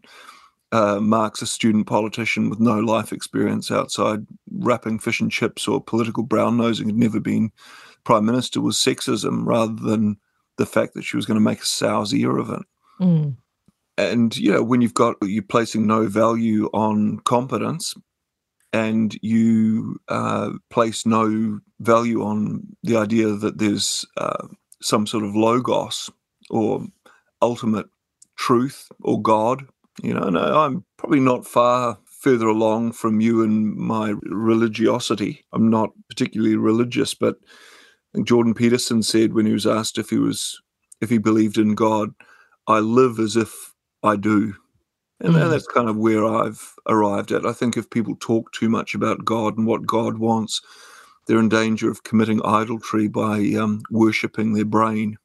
uh, 0.74 1.00
Mark's 1.00 1.42
a 1.42 1.48
student 1.48 1.88
politician 1.88 2.50
with 2.50 2.60
no 2.60 2.78
life 2.80 3.14
experience 3.14 3.72
outside 3.72 4.28
wrapping 4.52 5.00
fish 5.00 5.22
and 5.22 5.32
chips 5.32 5.66
or 5.66 5.82
political 5.82 6.24
brown 6.24 6.58
nosing 6.58 6.88
had 6.88 6.98
never 6.98 7.22
been 7.22 7.54
prime 8.04 8.26
minister 8.26 8.60
was 8.60 8.76
sexism 8.76 9.46
rather 9.46 9.76
than 9.76 10.18
the 10.58 10.66
fact 10.66 10.94
that 10.94 11.04
she 11.04 11.16
was 11.16 11.26
going 11.26 11.36
to 11.36 11.42
make 11.42 11.62
a 11.62 11.66
sow's 11.66 12.14
ear 12.14 12.38
of 12.38 12.50
it. 12.50 12.64
Mm. 13.00 13.38
And 13.98 14.36
you 14.38 14.52
know, 14.52 14.64
when 14.64 14.82
you've 14.82 14.94
got 14.94 15.16
you're 15.22 15.42
placing 15.42 15.88
no 15.88 16.08
value 16.08 16.70
on 16.74 17.20
competence, 17.20 17.94
and 18.74 19.18
you 19.22 20.00
uh, 20.08 20.52
place 20.70 21.06
no 21.06 21.60
value 21.80 22.24
on 22.24 22.64
the 22.84 22.96
idea 22.98 23.28
that 23.28 23.58
there's 23.58 24.06
uh, 24.18 24.48
some 24.82 25.06
sort 25.06 25.24
of 25.24 25.36
logos 25.36 26.10
or 26.50 26.86
ultimate 27.42 27.88
truth 28.38 28.88
or 29.04 29.22
God, 29.22 29.66
you 30.02 30.14
know, 30.14 30.30
no, 30.30 30.60
I'm 30.60 30.86
probably 30.98 31.20
not 31.20 31.46
far 31.46 31.98
further 32.06 32.48
along 32.48 32.92
from 32.92 33.20
you 33.20 33.44
in 33.44 33.80
my 33.80 34.14
religiosity. 34.24 35.44
I'm 35.54 35.70
not 35.70 35.90
particularly 36.08 36.56
religious, 36.56 37.14
but 37.14 37.38
Jordan 38.24 38.54
Peterson 38.54 39.04
said 39.04 39.34
when 39.34 39.46
he 39.46 39.54
was 39.54 39.66
asked 39.66 39.98
if 39.98 40.10
he 40.10 40.18
was 40.18 40.62
if 41.02 41.10
he 41.10 41.18
believed 41.18 41.58
in 41.58 41.74
God, 41.74 42.12
I 42.68 42.80
live 42.80 43.20
as 43.20 43.36
if 43.36 43.74
I 44.04 44.16
do. 44.16 44.56
And 45.24 45.36
mm. 45.36 45.50
that's 45.50 45.68
kind 45.68 45.88
of 45.88 45.98
where 45.98 46.26
I've 46.26 46.74
arrived 46.88 47.32
at. 47.32 47.46
I 47.46 47.54
think 47.54 47.78
if 47.78 47.90
people 47.90 48.16
talk 48.20 48.52
too 48.52 48.70
much 48.70 48.96
about 48.96 49.24
God 49.24 49.58
and 49.58 49.68
what 49.68 49.86
God 49.86 50.18
wants, 50.18 50.62
they're 51.28 51.40
in 51.40 51.50
danger 51.50 51.90
of 51.90 52.04
committing 52.04 52.44
idolatry 52.44 53.08
by 53.08 53.40
um, 53.60 53.82
worshipping 53.92 54.54
their 54.54 54.66
brain 54.66 55.18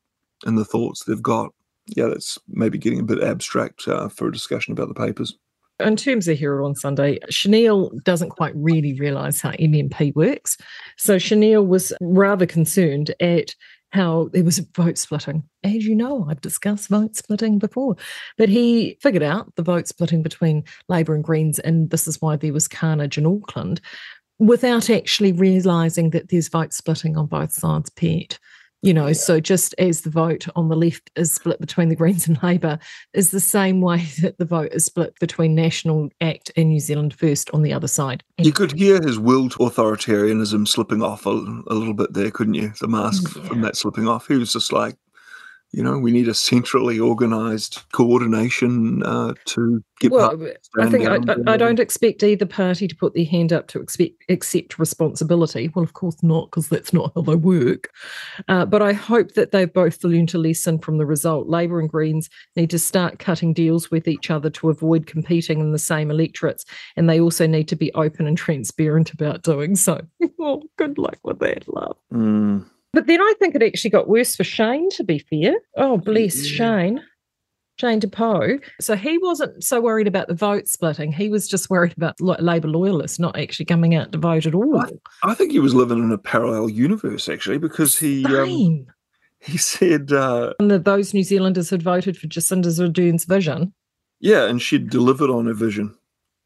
and 0.44 0.58
the 0.58 0.64
thoughts 0.64 1.04
they've 1.04 1.22
got. 1.22 1.52
Yeah, 1.86 2.06
that's 2.06 2.38
maybe 2.48 2.78
getting 2.78 3.00
a 3.00 3.04
bit 3.04 3.22
abstract 3.22 3.88
uh, 3.88 4.08
for 4.08 4.28
a 4.28 4.32
discussion 4.32 4.72
about 4.72 4.88
the 4.88 4.94
papers. 4.94 5.36
In 5.78 5.96
terms 5.96 6.26
of 6.26 6.38
Herald 6.38 6.70
on 6.70 6.74
Sunday, 6.74 7.18
Chanel 7.28 7.90
doesn't 8.02 8.30
quite 8.30 8.54
really 8.56 8.98
realise 8.98 9.40
how 9.40 9.50
MMP 9.52 10.14
works. 10.14 10.56
So 10.96 11.18
Chanel 11.18 11.66
was 11.66 11.92
rather 12.00 12.46
concerned 12.46 13.14
at 13.20 13.54
how 13.90 14.28
there 14.32 14.44
was 14.44 14.58
vote 14.58 14.98
splitting. 14.98 15.44
As 15.62 15.84
you 15.84 15.94
know, 15.94 16.26
I've 16.28 16.40
discussed 16.40 16.88
vote 16.88 17.16
splitting 17.16 17.58
before, 17.58 17.96
but 18.36 18.48
he 18.48 18.98
figured 19.00 19.22
out 19.22 19.54
the 19.56 19.62
vote 19.62 19.88
splitting 19.88 20.22
between 20.22 20.64
Labour 20.88 21.14
and 21.14 21.24
Greens, 21.24 21.58
and 21.58 21.90
this 21.90 22.06
is 22.06 22.20
why 22.20 22.36
there 22.36 22.52
was 22.52 22.68
carnage 22.68 23.18
in 23.18 23.26
Auckland, 23.26 23.80
without 24.38 24.90
actually 24.90 25.32
realising 25.32 26.10
that 26.10 26.28
there's 26.28 26.48
vote 26.48 26.72
splitting 26.72 27.16
on 27.16 27.26
both 27.26 27.52
sides, 27.52 27.90
Pete 27.90 28.38
you 28.86 28.94
know, 28.94 29.12
so 29.12 29.40
just 29.40 29.74
as 29.78 30.02
the 30.02 30.10
vote 30.10 30.46
on 30.54 30.68
the 30.68 30.76
left 30.76 31.10
is 31.16 31.34
split 31.34 31.60
between 31.60 31.88
the 31.88 31.96
Greens 31.96 32.28
and 32.28 32.40
Labour, 32.40 32.78
is 33.14 33.32
the 33.32 33.40
same 33.40 33.80
way 33.80 33.98
that 34.22 34.38
the 34.38 34.44
vote 34.44 34.72
is 34.72 34.86
split 34.86 35.18
between 35.18 35.56
National 35.56 36.08
Act 36.20 36.52
and 36.56 36.68
New 36.68 36.78
Zealand 36.78 37.12
First 37.12 37.50
on 37.50 37.62
the 37.62 37.72
other 37.72 37.88
side. 37.88 38.22
You 38.38 38.52
could 38.52 38.72
hear 38.72 39.00
his 39.02 39.18
willed 39.18 39.54
authoritarianism 39.54 40.68
slipping 40.68 41.02
off 41.02 41.26
a, 41.26 41.30
a 41.30 41.74
little 41.74 41.94
bit 41.94 42.12
there, 42.12 42.30
couldn't 42.30 42.54
you? 42.54 42.72
The 42.80 42.86
mask 42.86 43.24
mm. 43.24 43.42
yeah. 43.42 43.48
from 43.48 43.60
that 43.62 43.76
slipping 43.76 44.06
off. 44.06 44.28
He 44.28 44.36
was 44.36 44.52
just 44.52 44.72
like, 44.72 44.94
you 45.72 45.82
know, 45.82 45.98
we 45.98 46.12
need 46.12 46.28
a 46.28 46.34
centrally 46.34 46.98
organised 46.98 47.90
coordination 47.92 49.02
uh, 49.02 49.34
to 49.46 49.82
get. 50.00 50.12
Well, 50.12 50.40
I 50.78 50.88
think 50.88 51.06
I, 51.06 51.18
I, 51.46 51.56
don't 51.56 51.80
expect 51.80 52.22
either 52.22 52.46
party 52.46 52.86
to 52.88 52.96
put 52.96 53.14
their 53.14 53.24
hand 53.24 53.52
up 53.52 53.66
to 53.68 53.80
expect, 53.80 54.14
accept 54.28 54.78
responsibility. 54.78 55.70
Well, 55.74 55.82
of 55.82 55.92
course 55.92 56.22
not, 56.22 56.50
because 56.50 56.68
that's 56.68 56.92
not 56.92 57.12
how 57.14 57.22
they 57.22 57.34
work. 57.34 57.90
Uh, 58.48 58.64
but 58.64 58.80
I 58.80 58.92
hope 58.92 59.32
that 59.32 59.50
they've 59.50 59.72
both 59.72 60.02
learned 60.02 60.34
a 60.34 60.38
lesson 60.38 60.78
from 60.78 60.98
the 60.98 61.06
result. 61.06 61.48
Labor 61.48 61.80
and 61.80 61.90
Greens 61.90 62.30
need 62.54 62.70
to 62.70 62.78
start 62.78 63.18
cutting 63.18 63.52
deals 63.52 63.90
with 63.90 64.08
each 64.08 64.30
other 64.30 64.50
to 64.50 64.70
avoid 64.70 65.06
competing 65.06 65.60
in 65.60 65.72
the 65.72 65.78
same 65.78 66.10
electorates, 66.10 66.64
and 66.96 67.10
they 67.10 67.20
also 67.20 67.46
need 67.46 67.68
to 67.68 67.76
be 67.76 67.92
open 67.94 68.26
and 68.26 68.38
transparent 68.38 69.12
about 69.12 69.42
doing 69.42 69.76
so. 69.76 70.00
well, 70.38 70.62
good 70.76 70.96
luck 70.96 71.18
with 71.24 71.40
that, 71.40 71.64
love. 71.68 71.96
Mm. 72.12 72.64
But 72.92 73.06
then 73.06 73.20
I 73.20 73.34
think 73.38 73.54
it 73.54 73.62
actually 73.62 73.90
got 73.90 74.08
worse 74.08 74.36
for 74.36 74.44
Shane, 74.44 74.88
to 74.90 75.04
be 75.04 75.18
fair. 75.18 75.54
Oh, 75.76 75.98
bless 75.98 76.50
yeah. 76.50 76.56
Shane. 76.56 77.04
Shane 77.78 78.00
Te 78.00 78.06
Pou. 78.06 78.58
So 78.80 78.96
he 78.96 79.18
wasn't 79.18 79.62
so 79.62 79.80
worried 79.80 80.06
about 80.06 80.28
the 80.28 80.34
vote 80.34 80.66
splitting. 80.66 81.12
He 81.12 81.28
was 81.28 81.46
just 81.46 81.68
worried 81.68 81.92
about 81.96 82.18
Labor 82.20 82.68
loyalists 82.68 83.18
not 83.18 83.38
actually 83.38 83.66
coming 83.66 83.94
out 83.94 84.12
to 84.12 84.18
vote 84.18 84.46
at 84.46 84.54
all. 84.54 84.80
I, 84.80 84.90
I 85.22 85.34
think 85.34 85.52
he 85.52 85.58
was 85.58 85.74
living 85.74 85.98
in 85.98 86.10
a 86.10 86.18
parallel 86.18 86.70
universe, 86.70 87.28
actually, 87.28 87.58
because 87.58 87.98
he. 87.98 88.24
Um, 88.24 88.86
he 89.40 89.58
said. 89.58 90.12
Uh, 90.12 90.54
and 90.58 90.70
that 90.70 90.84
those 90.84 91.12
New 91.12 91.22
Zealanders 91.22 91.70
had 91.70 91.82
voted 91.82 92.16
for 92.16 92.26
Jacinda 92.26 92.80
Ardern's 92.80 93.24
vision. 93.24 93.74
Yeah, 94.20 94.44
and 94.44 94.60
she'd 94.62 94.88
delivered 94.88 95.30
on 95.30 95.46
her 95.46 95.54
vision. 95.54 95.94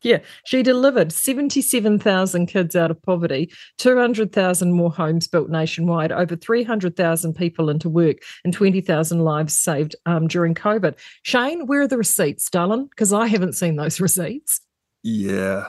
Yeah, 0.02 0.20
she 0.44 0.62
delivered 0.62 1.12
77,000 1.12 2.46
kids 2.46 2.74
out 2.74 2.90
of 2.90 3.02
poverty, 3.02 3.52
200,000 3.78 4.72
more 4.72 4.90
homes 4.90 5.28
built 5.28 5.50
nationwide, 5.50 6.12
over 6.12 6.36
300,000 6.36 7.34
people 7.34 7.68
into 7.68 7.88
work, 7.90 8.18
and 8.44 8.52
20,000 8.54 9.20
lives 9.20 9.54
saved 9.54 9.94
um, 10.06 10.26
during 10.26 10.54
COVID. 10.54 10.96
Shane, 11.22 11.66
where 11.66 11.82
are 11.82 11.88
the 11.88 11.98
receipts, 11.98 12.48
darling? 12.48 12.86
Because 12.86 13.12
I 13.12 13.26
haven't 13.26 13.54
seen 13.54 13.76
those 13.76 14.00
receipts. 14.00 14.60
Yeah. 15.02 15.68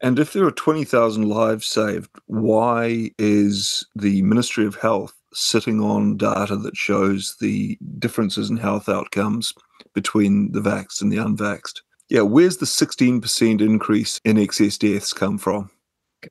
And 0.00 0.18
if 0.18 0.32
there 0.32 0.44
are 0.44 0.52
20,000 0.52 1.28
lives 1.28 1.66
saved, 1.66 2.10
why 2.26 3.10
is 3.18 3.86
the 3.96 4.22
Ministry 4.22 4.66
of 4.66 4.76
Health 4.76 5.14
sitting 5.32 5.80
on 5.80 6.16
data 6.16 6.56
that 6.56 6.76
shows 6.76 7.36
the 7.40 7.76
differences 7.98 8.50
in 8.50 8.56
health 8.56 8.88
outcomes 8.88 9.52
between 9.94 10.52
the 10.52 10.60
vaxxed 10.60 11.02
and 11.02 11.10
the 11.10 11.16
unvaxxed? 11.16 11.80
Yeah, 12.08 12.22
where's 12.22 12.56
the 12.56 12.66
16% 12.66 13.60
increase 13.60 14.20
in 14.24 14.38
excess 14.38 14.78
deaths 14.78 15.12
come 15.12 15.36
from? 15.38 15.70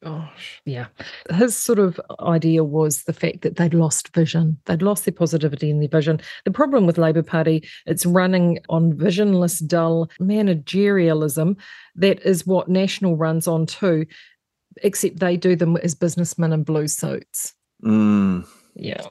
Gosh, 0.04 0.62
yeah. 0.66 0.88
His 1.30 1.56
sort 1.56 1.80
of 1.80 2.00
idea 2.20 2.64
was 2.64 3.04
the 3.04 3.14
fact 3.14 3.42
that 3.42 3.56
they'd 3.56 3.74
lost 3.74 4.14
vision. 4.14 4.58
They'd 4.66 4.82
lost 4.82 5.06
their 5.06 5.14
positivity 5.14 5.70
in 5.70 5.80
their 5.80 5.88
vision. 5.88 6.20
The 6.44 6.52
problem 6.52 6.86
with 6.86 6.98
Labour 6.98 7.24
Party, 7.24 7.64
it's 7.86 8.06
running 8.06 8.60
on 8.70 8.98
visionless, 8.98 9.60
dull 9.60 10.10
managerialism. 10.20 11.56
That 11.96 12.22
is 12.24 12.46
what 12.46 12.68
National 12.68 13.16
runs 13.16 13.48
on 13.48 13.66
too, 13.66 14.06
except 14.84 15.20
they 15.20 15.38
do 15.38 15.56
them 15.56 15.78
as 15.78 15.96
businessmen 15.96 16.52
in 16.52 16.64
blue 16.64 16.88
suits. 16.88 17.54
Mm. 17.84 18.46
Yeah. 18.76 19.06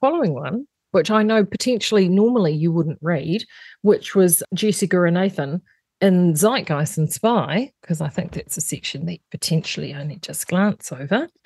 Following 0.00 0.34
one, 0.34 0.68
which 0.92 1.10
I 1.10 1.24
know 1.24 1.44
potentially 1.44 2.08
normally 2.08 2.52
you 2.52 2.70
wouldn't 2.70 2.98
read, 3.00 3.44
which 3.82 4.14
was 4.14 4.44
Jessica 4.54 5.02
and 5.02 5.14
Nathan 5.14 5.60
in 6.04 6.34
Zeitgeist 6.34 6.98
and 6.98 7.12
Spy, 7.12 7.72
because 7.80 8.00
I 8.00 8.08
think 8.08 8.32
that's 8.32 8.56
a 8.56 8.60
section 8.60 9.06
that 9.06 9.18
potentially 9.30 9.94
only 9.94 10.16
just 10.16 10.46
glance 10.48 10.92
over. 10.92 11.28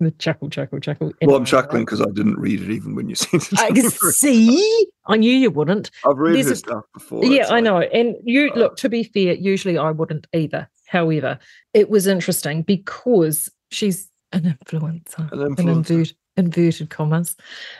The 0.00 0.12
chuckle, 0.12 0.48
chuckle, 0.48 0.78
chuckle. 0.78 1.12
Well, 1.22 1.34
I'm 1.34 1.44
chuckling 1.44 1.84
because 1.84 2.00
I 2.00 2.04
didn't 2.12 2.38
read 2.38 2.60
it 2.62 2.70
even 2.70 2.94
when 2.94 3.08
you 3.08 3.14
sent 3.16 3.52
it. 3.52 3.58
I 3.58 3.72
see. 4.12 4.86
I 5.08 5.16
knew 5.16 5.32
you 5.36 5.50
wouldn't. 5.50 5.90
I've 6.08 6.18
read 6.18 6.36
There's 6.36 6.46
her 6.46 6.52
a- 6.52 6.56
stuff 6.56 6.84
before. 6.94 7.24
Yeah, 7.24 7.48
I 7.48 7.54
like- 7.54 7.64
know. 7.64 7.80
And 7.80 8.14
you 8.22 8.52
look, 8.54 8.76
to 8.76 8.88
be 8.88 9.02
fair, 9.02 9.34
usually 9.34 9.76
I 9.76 9.90
wouldn't 9.90 10.28
either. 10.32 10.68
However, 10.86 11.36
it 11.74 11.90
was 11.90 12.06
interesting 12.06 12.62
because 12.62 13.50
she's 13.72 14.08
an 14.30 14.42
influencer, 14.64 15.32
An 15.32 15.40
an 15.42 15.56
influencer. 15.56 15.90
invert, 15.90 16.12
inverted 16.36 16.90
commas, 16.90 17.34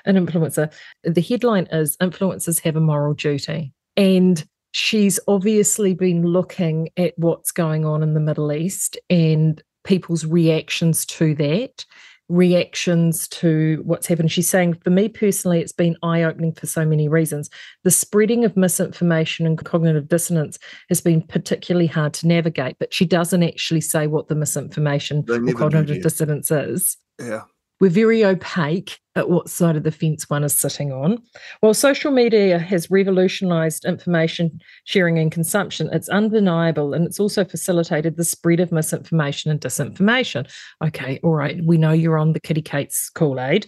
an 0.05 0.17
influencer. 0.17 0.73
The 1.05 1.21
headline 1.23 1.69
is 1.71 1.97
Influencers 1.99 2.59
Have 2.63 2.75
a 2.75 2.81
Moral 2.81 3.15
Duty. 3.15 3.73
And 3.97 4.45
she's 4.73 5.19
obviously 5.29 5.95
been 5.95 6.25
looking 6.25 6.89
at 6.97 7.15
what's 7.17 7.53
going 7.53 7.85
on 7.85 8.03
in 8.03 8.15
the 8.15 8.21
Middle 8.21 8.53
East 8.53 8.99
and 9.11 9.63
people's 9.85 10.25
reactions 10.25 11.07
to 11.07 11.35
that 11.37 11.85
reactions 12.29 13.27
to 13.29 13.83
what's 13.85 14.07
happened. 14.07 14.31
She's 14.31 14.49
saying, 14.49 14.75
for 14.85 14.91
me 14.91 15.09
personally, 15.09 15.61
it's 15.61 15.73
been 15.73 15.97
eye 16.03 16.23
opening 16.23 16.53
for 16.53 16.67
so 16.67 16.85
many 16.85 17.09
reasons. 17.09 17.49
The 17.85 17.91
spreading 17.91 18.45
of 18.45 18.57
misinformation 18.57 19.47
and 19.47 19.63
cognitive 19.63 20.09
dissonance 20.09 20.59
has 20.89 21.01
been 21.01 21.23
particularly 21.23 21.87
hard 21.87 22.13
to 22.15 22.27
navigate, 22.27 22.77
but 22.79 22.93
she 22.93 23.07
doesn't 23.07 23.43
actually 23.43 23.81
say 23.81 24.07
what 24.07 24.29
the 24.29 24.35
misinformation 24.35 25.25
or 25.29 25.53
cognitive 25.55 26.03
dissonance 26.03 26.51
is. 26.51 26.97
Yeah. 27.19 27.43
We're 27.81 27.91
very 27.91 28.25
opaque 28.25 28.99
at 29.15 29.31
what 29.31 29.49
side 29.49 29.77
of 29.77 29.83
the 29.83 29.91
fence 29.91 30.29
one 30.29 30.45
is 30.45 30.59
sitting 30.59 30.93
on. 30.93 31.19
While 31.61 31.75
social 31.75 32.11
media 32.11 32.59
has 32.59 32.91
revolutionized 32.91 33.85
information 33.85 34.61
sharing 34.85 35.19
and 35.19 35.31
consumption, 35.31 35.89
it's 35.93 36.09
undeniable 36.09 36.95
and 36.95 37.07
it's 37.07 37.21
also 37.21 37.45
facilitated 37.45 38.17
the 38.17 38.25
spread 38.25 38.61
of 38.61 38.73
misinformation 38.73 39.51
and 39.51 39.61
disinformation. 39.61 40.49
Okay, 40.85 41.21
all 41.23 41.35
right, 41.35 41.61
we 41.65 41.79
know 41.79 41.93
you're 41.93 42.19
on 42.19 42.33
the 42.33 42.41
Kitty 42.41 42.63
Kate's 42.63 43.11
Kool 43.11 43.41
Aid. 43.41 43.67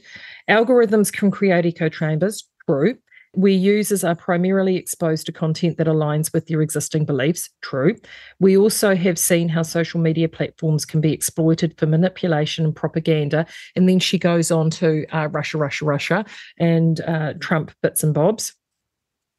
Algorithms 0.49 1.13
can 1.13 1.31
create 1.31 1.67
echo 1.67 1.89
chambers, 1.89 2.49
true. 2.69 2.97
Where 3.33 3.53
users 3.53 4.03
are 4.03 4.17
primarily 4.17 4.77
exposed 4.77 5.27
to 5.27 5.33
content 5.33 5.77
that 5.79 5.87
aligns 5.87 6.33
with 6.33 6.47
their 6.47 6.63
existing 6.63 7.05
beliefs, 7.05 7.49
true. 7.63 7.95
We 8.41 8.57
also 8.57 8.97
have 8.97 9.19
seen 9.19 9.49
how 9.49 9.63
social 9.63 10.01
media 10.01 10.29
platforms 10.29 10.85
can 10.85 11.01
be 11.01 11.13
exploited 11.13 11.79
for 11.79 11.87
manipulation 11.87 12.65
and 12.65 12.75
propaganda. 12.75 13.47
And 13.77 13.89
then 13.89 14.01
she 14.01 14.19
goes 14.19 14.51
on 14.51 14.69
to 14.71 15.07
uh, 15.15 15.29
Russia, 15.29 15.59
Russia, 15.59 15.85
Russia, 15.85 16.25
and 16.59 17.01
uh, 17.03 17.35
Trump 17.39 17.71
bits 17.83 18.03
and 18.03 18.13
bobs, 18.13 18.53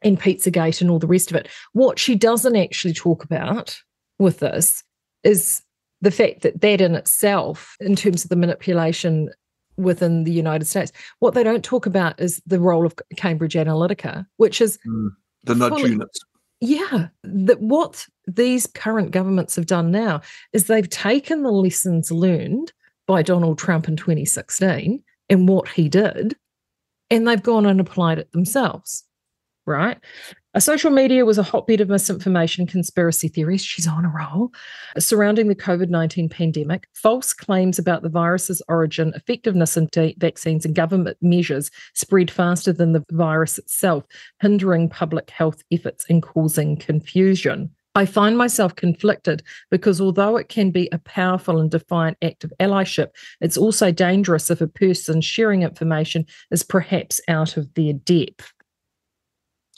and 0.02 0.20
Pizzagate 0.20 0.80
and 0.80 0.90
all 0.90 1.00
the 1.00 1.06
rest 1.06 1.30
of 1.30 1.36
it. 1.36 1.50
What 1.74 2.00
she 2.00 2.16
doesn't 2.16 2.56
actually 2.56 2.94
talk 2.94 3.26
about 3.26 3.78
with 4.20 4.40
this 4.40 4.84
is 5.24 5.62
the 6.02 6.12
fact 6.12 6.42
that 6.42 6.62
that 6.62 6.82
in 6.82 6.96
itself, 6.96 7.76
in 7.80 7.96
terms 7.96 8.24
of 8.24 8.30
the 8.30 8.36
manipulation 8.36 9.30
within 9.82 10.24
the 10.24 10.32
United 10.32 10.66
States, 10.66 10.92
what 11.20 11.34
they 11.34 11.44
don't 11.44 11.64
talk 11.64 11.86
about 11.86 12.20
is 12.20 12.42
the 12.46 12.60
role 12.60 12.86
of 12.86 12.96
Cambridge 13.18 13.54
Analytica, 13.56 14.26
which 14.38 14.62
is 14.62 14.78
mm, 14.88 15.10
The 15.44 15.56
nudge 15.56 15.74
Fully- 15.74 15.92
units. 15.92 16.20
yeah, 16.60 17.08
that 17.24 17.62
what 17.62 18.06
these 18.28 18.68
current 18.68 19.12
governments 19.12 19.56
have 19.56 19.66
done 19.66 19.92
now 19.92 20.22
is 20.54 20.68
they've 20.68 20.90
taken 20.90 21.44
the 21.44 21.52
lessons 21.52 22.12
learned 22.12 22.72
by 23.08 23.22
Donald 23.24 23.58
Trump 23.58 23.88
in 23.88 23.96
2016 23.98 25.04
and 25.30 25.50
what 25.50 25.68
he 25.68 25.90
did, 25.90 26.36
and 27.10 27.28
they've 27.28 27.42
gone 27.44 27.66
and 27.66 27.80
applied 27.80 28.20
it 28.20 28.32
themselves. 28.32 29.04
Right? 29.66 29.98
Social 30.60 30.92
media 30.92 31.24
was 31.24 31.38
a 31.38 31.44
hotbed 31.44 31.80
of 31.80 31.88
misinformation, 31.88 32.68
conspiracy 32.68 33.30
theories. 33.30 33.64
She's 33.64 33.88
on 33.88 34.04
a 34.04 34.10
roll 34.10 34.52
surrounding 35.00 35.48
the 35.48 35.56
COVID 35.56 35.90
19 35.90 36.28
pandemic, 36.28 36.88
false 36.94 37.32
claims 37.32 37.80
about 37.80 38.02
the 38.02 38.10
virus's 38.10 38.62
origin, 38.68 39.14
effectiveness 39.16 39.78
in 39.78 39.88
vaccines, 40.18 40.66
and 40.66 40.76
government 40.76 41.18
measures 41.22 41.72
spread 41.94 42.30
faster 42.30 42.74
than 42.74 42.92
the 42.92 43.06
virus 43.12 43.58
itself, 43.58 44.04
hindering 44.42 44.90
public 44.90 45.30
health 45.30 45.64
efforts 45.72 46.06
and 46.10 46.22
causing 46.22 46.76
confusion. 46.76 47.72
I 47.96 48.06
find 48.06 48.38
myself 48.38 48.76
conflicted 48.76 49.44
because 49.70 50.02
although 50.02 50.36
it 50.36 50.50
can 50.50 50.72
be 50.72 50.90
a 50.92 50.98
powerful 51.00 51.60
and 51.60 51.72
defiant 51.72 52.18
act 52.22 52.44
of 52.44 52.54
allyship, 52.60 53.10
it's 53.40 53.58
also 53.58 53.92
dangerous 53.92 54.50
if 54.50 54.60
a 54.60 54.68
person 54.68 55.22
sharing 55.22 55.64
information 55.64 56.26
is 56.52 56.64
perhaps 56.64 57.22
out 57.30 57.56
of 57.56 57.74
their 57.74 57.94
depth. 57.94 58.52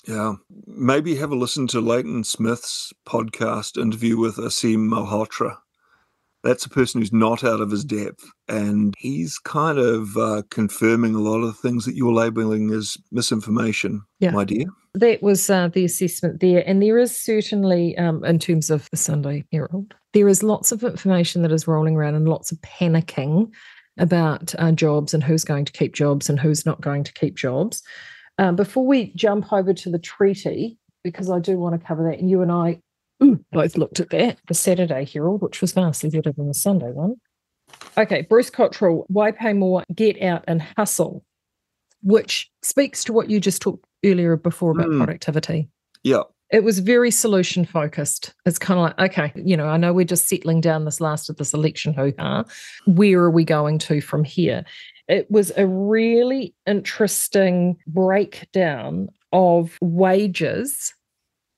Yeah. 0.08 0.34
Maybe 0.68 1.16
have 1.16 1.32
a 1.32 1.36
listen 1.36 1.68
to 1.68 1.80
Leighton 1.80 2.24
Smith's 2.24 2.92
podcast 3.08 3.82
interview 3.82 4.18
with 4.18 4.36
Aseem 4.38 4.90
Malhotra. 4.90 5.58
That's 6.44 6.66
a 6.66 6.70
person 6.70 7.00
who's 7.00 7.14
not 7.14 7.46
out 7.46 7.62
of 7.62 7.72
his 7.72 7.86
depth. 7.86 8.26
And 8.50 8.94
he's 8.98 9.40
kind 9.40 9.78
of 9.80 10.18
uh, 10.18 10.42
confirming 10.50 11.16
a 11.16 11.20
lot 11.22 11.38
of 11.40 11.48
the 11.48 11.54
things 11.54 11.86
that 11.86 11.96
you're 11.96 12.12
labeling 12.14 12.70
as 12.72 12.98
misinformation, 13.14 14.02
Yeah. 14.20 14.32
my 14.32 14.44
dear. 14.44 14.66
That 14.94 15.24
was 15.24 15.50
uh, 15.50 15.70
the 15.70 15.86
assessment 15.86 16.42
there. 16.42 16.68
And 16.68 16.82
there 16.84 16.98
is 16.98 17.16
certainly, 17.16 17.98
um, 17.98 18.26
in 18.26 18.40
terms 18.40 18.70
of 18.70 18.90
the 18.92 18.98
Sunday 18.98 19.46
Herald, 19.54 19.94
there 20.12 20.28
is 20.28 20.44
lots 20.44 20.74
of 20.74 20.84
information 20.84 21.44
that 21.44 21.52
is 21.54 21.66
rolling 21.66 21.96
around 21.96 22.16
and 22.16 22.28
lots 22.28 22.52
of 22.52 22.60
panicking 22.60 23.50
about 23.98 24.54
uh, 24.60 24.72
jobs 24.74 25.14
and 25.14 25.24
who's 25.24 25.46
going 25.46 25.66
to 25.66 25.72
keep 25.72 25.94
jobs 25.94 26.30
and 26.30 26.40
who's 26.40 26.66
not 26.66 26.82
going 26.82 27.06
to 27.06 27.14
keep 27.14 27.36
jobs. 27.36 27.82
Um, 28.38 28.56
before 28.56 28.86
we 28.86 29.14
jump 29.16 29.52
over 29.54 29.74
to 29.74 29.90
the 29.90 30.00
treaty, 30.00 30.78
because 31.04 31.30
I 31.30 31.40
do 31.40 31.58
want 31.58 31.80
to 31.80 31.86
cover 31.88 32.04
that, 32.10 32.20
and 32.20 32.30
you 32.30 32.42
and 32.42 32.52
I 32.52 32.80
ooh, 33.24 33.44
both 33.52 33.78
looked 33.78 34.00
at 34.00 34.10
that, 34.10 34.40
the 34.48 34.54
Saturday 34.54 35.06
Herald, 35.06 35.42
which 35.42 35.62
was 35.62 35.72
vastly 35.74 36.10
better 36.10 36.32
than 36.32 36.48
the 36.48 36.54
Sunday 36.54 36.92
one. 36.92 37.16
Okay, 37.98 38.22
Bruce 38.24 38.50
Cotterill, 38.50 39.06
why 39.08 39.32
pay 39.32 39.54
more, 39.54 39.84
get 39.94 40.22
out 40.22 40.44
and 40.48 40.62
hustle, 40.78 41.24
which 42.02 42.50
speaks 42.62 43.04
to 43.06 43.14
what 43.14 43.30
you 43.30 43.40
just 43.40 43.62
talked 43.62 43.86
earlier 44.06 44.36
before 44.36 44.72
about 44.72 44.88
Mm. 44.88 44.98
productivity. 44.98 45.70
Yeah. 46.04 46.24
It 46.52 46.64
was 46.64 46.80
very 46.80 47.10
solution 47.10 47.66
focused. 47.66 48.34
It's 48.46 48.60
kind 48.60 48.80
of 48.80 48.84
like, 48.98 49.12
okay, 49.12 49.32
you 49.44 49.58
know, 49.58 49.66
I 49.68 49.78
know 49.78 49.92
we're 49.92 50.06
just 50.06 50.28
settling 50.28 50.62
down 50.62 50.86
this 50.86 51.02
last 51.02 51.30
of 51.30 51.38
this 51.38 51.54
election 51.54 51.94
hoo 51.96 52.14
ha. 52.20 52.44
Where 52.86 53.22
are 53.22 53.32
we 53.32 53.44
going 53.44 53.80
to 53.80 54.02
from 54.02 54.24
here? 54.24 54.64
It 55.14 55.30
was 55.30 55.52
a 55.56 55.68
really 55.68 56.56
interesting 56.65 57.77
breakdown 57.85 59.10
of 59.31 59.77
wages 59.80 60.91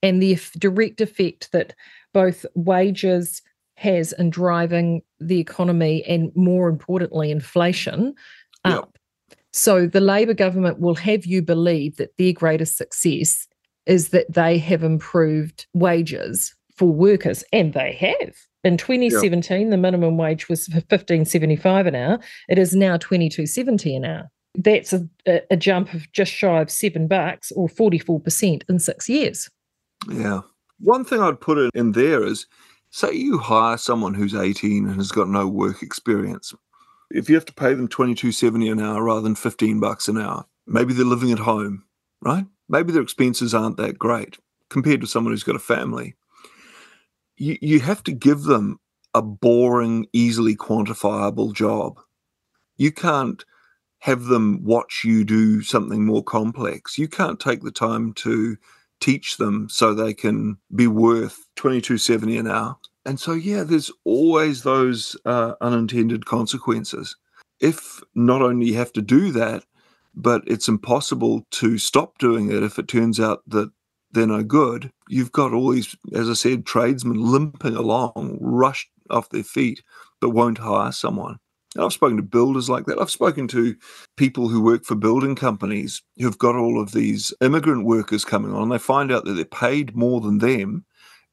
and 0.03 0.22
the 0.22 0.38
direct 0.57 0.99
effect 0.99 1.53
that 1.53 1.73
both 2.14 2.45
wages 2.53 3.41
has 3.77 4.11
in 4.11 4.30
driving 4.30 5.03
the 5.22 5.40
economy 5.40 6.03
and 6.03 6.34
more 6.36 6.68
importantly 6.68 7.32
inflation 7.32 8.14
Yep. 8.65 8.76
up. 8.76 8.98
So 9.53 9.88
the 9.88 10.02
Labor 10.02 10.34
government 10.34 10.82
will 10.82 10.95
have 10.95 11.26
you 11.26 11.41
believe 11.41 11.95
that 11.95 12.18
their 12.18 12.34
greatest 12.34 12.76
success 12.76 13.48
is 13.86 14.10
that 14.10 14.34
they 14.34 14.57
have 14.57 14.84
improved 14.84 15.65
wages 15.73 16.53
for 16.76 16.90
workers, 16.90 17.41
and 17.53 17.72
they 17.72 17.94
have. 17.94 18.36
In 18.66 18.78
2017, 18.78 19.70
the 19.70 19.78
minimum 19.78 20.18
wage 20.18 20.50
was 20.50 20.68
15.75 20.68 21.88
an 21.88 21.96
hour. 21.96 22.20
It 22.50 22.58
is 22.58 22.76
now 22.76 22.98
22.70 22.98 23.96
an 23.96 24.06
hour. 24.06 24.32
That's 24.56 24.92
a, 24.92 25.08
a, 25.52 25.56
jump 25.56 25.94
of 25.94 26.12
just 26.14 26.32
shy 26.32 26.62
of 26.62 26.72
seven 26.72 27.08
bucks 27.08 27.52
or 27.52 27.68
44% 27.68 28.64
in 28.68 28.80
six 28.80 29.08
years. 29.08 29.50
Yeah. 30.10 30.42
One 30.80 31.06
thing 31.06 31.22
I'd 31.22 31.40
put 31.40 31.60
in, 31.60 31.70
in 31.76 31.92
there 31.92 32.24
is 32.24 32.48
say 32.90 33.14
you 33.14 33.38
hire 33.38 33.78
someone 33.78 34.16
who's 34.16 34.34
18 34.34 34.88
and 34.88 34.96
has 34.96 35.12
got 35.12 35.30
no 35.30 35.48
work 35.48 35.84
experience. 35.84 36.52
If 37.12 37.30
you 37.30 37.36
have 37.36 37.46
to 37.46 37.54
pay 37.54 37.76
them 37.76 37.88
22.70 37.88 38.72
an 38.72 38.80
hour 38.80 39.04
rather 39.04 39.22
than 39.22 39.36
15 39.36 39.80
bucks 39.80 40.08
an 40.08 40.18
hour, 40.18 40.46
maybe 40.66 40.94
they're 40.94 41.06
living 41.06 41.32
at 41.32 41.40
home, 41.40 41.84
right? 42.22 42.46
Maybe 42.68 42.92
their 42.92 43.04
expenses 43.04 43.54
aren't 43.54 43.78
that 43.78 44.00
great 44.00 44.40
compared 44.70 45.02
to 45.02 45.08
someone 45.08 45.34
who's 45.34 45.44
got 45.44 45.56
a 45.56 45.60
family. 45.60 46.16
You 47.38 47.57
you 47.62 47.80
have 47.82 48.03
to 48.03 48.12
give 48.12 48.44
them 48.44 48.80
a 49.14 49.22
boring, 49.22 50.07
easily 50.14 50.56
quantifiable 50.56 51.53
job. 51.53 51.99
You 52.78 52.91
can't 52.91 53.44
have 53.99 54.26
them 54.26 54.64
watch 54.64 55.03
you 55.03 55.24
do 55.24 55.62
something 55.62 56.06
more 56.06 56.24
complex. 56.24 56.98
You 56.98 57.07
can't 57.07 57.40
take 57.40 57.62
the 57.64 57.72
time 57.72 58.14
to 58.14 58.57
teach 58.99 59.38
them 59.38 59.68
so 59.70 59.94
they 59.94 60.14
can 60.14 60.57
be 60.74 60.88
worth 60.88 61.45
22.70 61.57 62.40
an 62.40 62.48
hour 62.48 62.76
and 63.06 63.20
so 63.20 63.34
yeah 63.34 63.64
there's 63.64 63.91
always 64.03 64.64
those 64.64 65.16
uh, 65.26 65.53
unintended 65.62 66.26
consequences 66.26 67.16
if 67.60 68.02
not 68.16 68.41
only 68.41 68.68
you 68.68 68.76
have 68.76 68.94
to 68.94 69.02
do 69.02 69.32
that 69.32 69.64
but 70.16 70.41
it's 70.48 70.68
impossible 70.68 71.45
to 71.52 71.78
stop 71.78 72.18
doing 72.18 72.49
it 72.49 72.64
if 72.64 72.80
it 72.80 72.88
turns 72.88 73.20
out 73.20 73.41
that 73.48 73.70
they're 74.16 74.26
no 74.26 74.44
good 74.44 74.92
you've 75.08 75.32
got 75.32 75.54
all 75.54 75.70
these 75.70 75.96
as 76.14 76.30
i 76.30 76.34
said 76.34 76.66
tradesmen 76.66 77.22
limping 77.22 77.76
along 77.76 78.38
rushed 78.42 78.90
off 79.12 79.30
their 79.30 79.44
feet 79.44 79.84
but 80.20 80.32
won't 80.32 80.58
hire 80.58 80.92
someone 80.92 81.38
and 81.76 81.84
I've 81.84 81.94
spoken 81.94 82.18
to 82.18 82.24
builders 82.24 82.70
like 82.70 82.86
that. 82.86 83.00
I've 83.00 83.12
spoken 83.12 83.48
to 83.50 83.76
people 84.16 84.48
who 84.48 84.62
work 84.62 84.86
for 84.86 84.96
building 84.96 85.36
companies 85.36 86.02
who've 86.18 86.38
got 86.38 86.56
all 86.56 86.82
of 86.82 86.94
these 86.94 87.34
immigrant 87.42 87.86
workers 87.86 88.24
coming 88.24 88.54
on. 88.54 88.70
They 88.70 88.78
find 88.78 89.12
out 89.12 89.26
that 89.26 89.34
they're 89.34 89.46
paid 89.46 89.96
more 89.96 90.22
than 90.22 90.38
them 90.38 90.86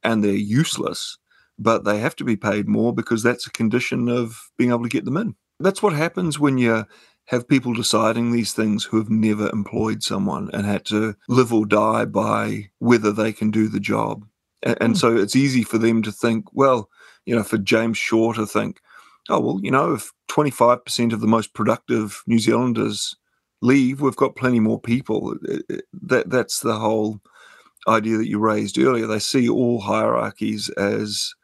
and 0.03 0.23
they're 0.23 0.33
useless, 0.33 1.17
but 1.59 1.85
they 1.85 1.99
have 1.99 2.17
to 2.17 2.25
be 2.25 2.37
paid 2.37 2.69
more 2.69 2.93
because 2.93 3.23
that's 3.23 3.47
a 3.47 3.53
condition 3.53 4.09
of 4.09 4.51
being 4.59 4.71
able 4.71 4.83
to 4.83 4.89
get 4.89 5.05
them 5.05 5.17
in. 5.17 5.37
That's 5.61 5.83
what 5.83 5.93
happens 5.93 6.41
when 6.41 6.59
you 6.59 6.87
have 7.27 7.49
people 7.49 7.73
deciding 7.73 8.31
these 8.31 8.53
things 8.53 8.85
who 8.85 8.99
have 8.99 9.11
never 9.11 9.49
employed 9.51 10.03
someone 10.03 10.51
and 10.53 10.67
had 10.67 10.85
to 10.87 11.15
live 11.29 11.53
or 11.53 11.65
die 11.65 12.05
by 12.05 12.69
whether 12.79 13.13
they 13.13 13.33
can 13.33 13.51
do 13.51 13.69
the 13.69 13.81
job. 13.81 14.27
And, 14.63 14.77
and 14.81 14.95
mm. 14.95 14.99
so 14.99 15.17
it's 15.17 15.37
easy 15.37 15.63
for 15.63 15.79
them 15.79 16.03
to 16.03 16.13
think, 16.13 16.47
well, 16.53 16.91
you 17.25 17.35
know, 17.35 17.43
for 17.43 17.59
James 17.59 17.99
Shaw 17.99 18.33
to 18.33 18.47
think, 18.47 18.81
oh, 19.29 19.41
well, 19.41 19.61
you 19.63 19.71
know, 19.71 19.95
if 19.95 20.13
25% 20.31 21.13
of 21.13 21.21
the 21.21 21.27
most 21.27 21.55
productive 21.55 22.23
New 22.27 22.39
Zealanders 22.39 23.17
leave, 23.61 24.01
we've 24.01 24.17
got 24.17 24.37
plenty 24.37 24.61
more 24.61 24.81
people. 24.81 25.37
That 25.93 26.31
That's 26.31 26.61
the 26.61 26.79
whole 26.79 27.21
idea 27.89 28.17
that 28.19 28.29
you 28.29 28.39
raised 28.39 28.79
earlier. 28.79 29.07
They 29.07 29.19
see 29.19 29.49
all 29.49 29.81
hierarchies 29.81 30.69
as 30.71 31.35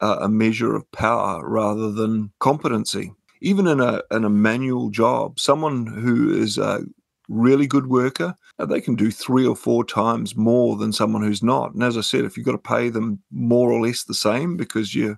uh, 0.00 0.18
a 0.20 0.28
measure 0.28 0.74
of 0.74 0.90
power 0.92 1.48
rather 1.48 1.90
than 1.90 2.32
competency. 2.38 3.12
Even 3.44 3.66
in 3.66 3.80
a, 3.80 4.02
in 4.10 4.24
a 4.24 4.30
manual 4.30 4.88
job, 4.90 5.38
someone 5.38 5.86
who 5.86 6.34
is 6.34 6.56
a 6.56 6.80
really 7.28 7.66
good 7.66 7.86
worker, 7.86 8.34
uh, 8.58 8.66
they 8.66 8.80
can 8.80 8.94
do 8.94 9.10
three 9.10 9.46
or 9.46 9.56
four 9.56 9.84
times 9.84 10.34
more 10.36 10.76
than 10.76 10.92
someone 10.92 11.22
who's 11.22 11.42
not. 11.42 11.74
And 11.74 11.82
as 11.82 11.96
I 11.96 12.00
said, 12.00 12.24
if 12.24 12.36
you've 12.36 12.46
got 12.46 12.52
to 12.52 12.58
pay 12.58 12.88
them 12.88 13.22
more 13.30 13.70
or 13.70 13.80
less 13.80 14.04
the 14.04 14.14
same 14.14 14.56
because 14.56 14.94
you 14.94 15.16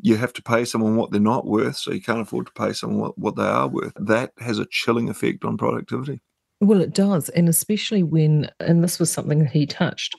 you 0.00 0.16
have 0.16 0.32
to 0.34 0.42
pay 0.42 0.64
someone 0.64 0.96
what 0.96 1.10
they're 1.10 1.20
not 1.20 1.46
worth, 1.46 1.76
so 1.76 1.92
you 1.92 2.02
can't 2.02 2.20
afford 2.20 2.46
to 2.46 2.52
pay 2.52 2.72
someone 2.72 3.00
what, 3.00 3.18
what 3.18 3.36
they 3.36 3.42
are 3.44 3.68
worth. 3.68 3.94
That 3.96 4.32
has 4.38 4.58
a 4.58 4.66
chilling 4.70 5.08
effect 5.08 5.44
on 5.44 5.56
productivity. 5.56 6.20
Well, 6.60 6.80
it 6.80 6.94
does. 6.94 7.28
And 7.30 7.48
especially 7.48 8.02
when, 8.02 8.50
and 8.60 8.82
this 8.82 8.98
was 8.98 9.10
something 9.10 9.40
that 9.40 9.50
he 9.50 9.66
touched, 9.66 10.14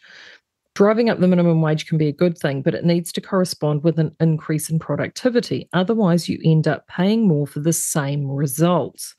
driving 0.77 1.09
up 1.09 1.19
the 1.19 1.27
minimum 1.27 1.59
wage 1.59 1.87
can 1.87 1.97
be 1.97 2.07
a 2.07 2.11
good 2.11 2.37
thing, 2.37 2.61
but 2.61 2.75
it 2.75 2.85
needs 2.85 3.11
to 3.11 3.19
correspond 3.19 3.83
with 3.83 3.97
an 3.97 4.15
increase 4.19 4.69
in 4.69 4.77
productivity. 4.77 5.67
Otherwise, 5.73 6.29
you 6.29 6.39
end 6.45 6.67
up 6.67 6.87
paying 6.87 7.27
more 7.27 7.47
for 7.47 7.61
the 7.61 7.73
same 7.73 8.29
results. 8.29 9.15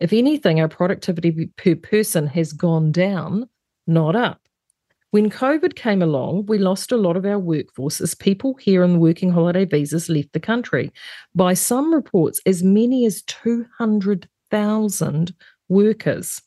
If 0.00 0.14
anything, 0.14 0.58
our 0.58 0.68
productivity 0.68 1.50
per 1.58 1.74
person 1.74 2.26
has 2.28 2.54
gone 2.54 2.92
down, 2.92 3.46
not 3.86 4.16
up. 4.16 4.40
When 5.10 5.28
COVID 5.28 5.76
came 5.76 6.00
along, 6.00 6.46
we 6.46 6.56
lost 6.56 6.92
a 6.92 6.96
lot 6.96 7.18
of 7.18 7.26
our 7.26 7.38
workforce 7.38 8.00
as 8.00 8.14
people 8.14 8.54
here 8.54 8.82
on 8.82 8.94
the 8.94 8.98
working 8.98 9.30
holiday 9.30 9.66
visas 9.66 10.08
left 10.08 10.32
the 10.32 10.40
country. 10.40 10.90
By 11.34 11.52
some 11.52 11.92
reports, 11.92 12.40
as 12.46 12.62
many 12.62 13.04
as 13.04 13.22
200,000 13.24 15.34
workers. 15.68 16.40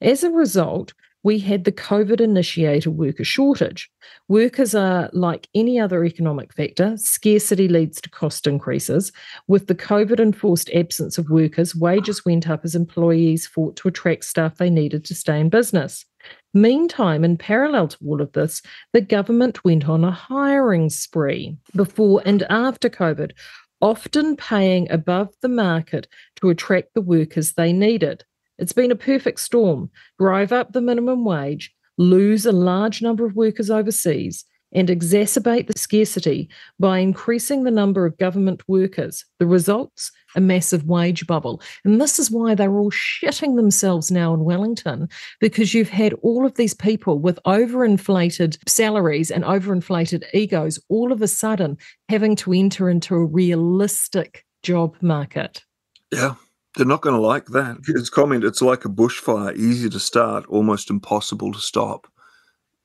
As 0.00 0.24
a 0.24 0.30
result, 0.30 0.94
we 1.24 1.38
had 1.38 1.64
the 1.64 1.72
COVID 1.72 2.20
initiated 2.20 2.96
worker 2.96 3.24
shortage. 3.24 3.90
Workers 4.28 4.74
are 4.74 5.08
like 5.12 5.48
any 5.54 5.80
other 5.80 6.04
economic 6.04 6.52
factor, 6.52 6.96
scarcity 6.96 7.66
leads 7.66 8.00
to 8.02 8.10
cost 8.10 8.46
increases. 8.46 9.10
With 9.48 9.66
the 9.66 9.74
COVID 9.74 10.20
enforced 10.20 10.70
absence 10.70 11.18
of 11.18 11.30
workers, 11.30 11.74
wages 11.74 12.24
went 12.24 12.48
up 12.48 12.64
as 12.64 12.74
employees 12.76 13.46
fought 13.46 13.74
to 13.76 13.88
attract 13.88 14.24
staff 14.24 14.58
they 14.58 14.70
needed 14.70 15.04
to 15.06 15.14
stay 15.14 15.40
in 15.40 15.48
business. 15.48 16.04
Meantime, 16.52 17.24
in 17.24 17.36
parallel 17.36 17.88
to 17.88 17.98
all 18.06 18.20
of 18.20 18.32
this, 18.32 18.62
the 18.92 19.00
government 19.00 19.64
went 19.64 19.88
on 19.88 20.04
a 20.04 20.10
hiring 20.10 20.90
spree 20.90 21.56
before 21.74 22.22
and 22.24 22.42
after 22.44 22.90
COVID, 22.90 23.32
often 23.80 24.36
paying 24.36 24.90
above 24.90 25.34
the 25.40 25.48
market 25.48 26.06
to 26.36 26.50
attract 26.50 26.94
the 26.94 27.00
workers 27.00 27.54
they 27.54 27.72
needed. 27.72 28.24
It's 28.58 28.72
been 28.72 28.90
a 28.90 28.96
perfect 28.96 29.40
storm. 29.40 29.90
Drive 30.18 30.52
up 30.52 30.72
the 30.72 30.80
minimum 30.80 31.24
wage, 31.24 31.74
lose 31.98 32.46
a 32.46 32.52
large 32.52 33.02
number 33.02 33.26
of 33.26 33.34
workers 33.34 33.70
overseas, 33.70 34.44
and 34.72 34.88
exacerbate 34.88 35.68
the 35.68 35.78
scarcity 35.78 36.48
by 36.80 36.98
increasing 36.98 37.62
the 37.62 37.70
number 37.70 38.04
of 38.04 38.18
government 38.18 38.60
workers. 38.68 39.24
The 39.38 39.46
results? 39.46 40.10
A 40.36 40.40
massive 40.40 40.84
wage 40.84 41.28
bubble. 41.28 41.62
And 41.84 42.00
this 42.00 42.18
is 42.18 42.28
why 42.28 42.56
they're 42.56 42.76
all 42.76 42.90
shitting 42.90 43.54
themselves 43.54 44.10
now 44.10 44.34
in 44.34 44.40
Wellington, 44.40 45.08
because 45.38 45.74
you've 45.74 45.90
had 45.90 46.12
all 46.22 46.44
of 46.44 46.54
these 46.54 46.74
people 46.74 47.20
with 47.20 47.38
overinflated 47.46 48.58
salaries 48.66 49.30
and 49.30 49.44
overinflated 49.44 50.24
egos 50.34 50.80
all 50.88 51.12
of 51.12 51.22
a 51.22 51.28
sudden 51.28 51.78
having 52.08 52.34
to 52.36 52.52
enter 52.52 52.90
into 52.90 53.14
a 53.14 53.24
realistic 53.24 54.44
job 54.64 54.96
market. 55.00 55.62
Yeah. 56.10 56.34
They're 56.76 56.86
not 56.86 57.02
going 57.02 57.14
to 57.14 57.26
like 57.26 57.46
that. 57.46 57.78
His 57.86 58.10
comment, 58.10 58.44
it's 58.44 58.62
like 58.62 58.84
a 58.84 58.88
bushfire, 58.88 59.56
easy 59.56 59.88
to 59.90 60.00
start, 60.00 60.46
almost 60.46 60.90
impossible 60.90 61.52
to 61.52 61.60
stop. 61.60 62.08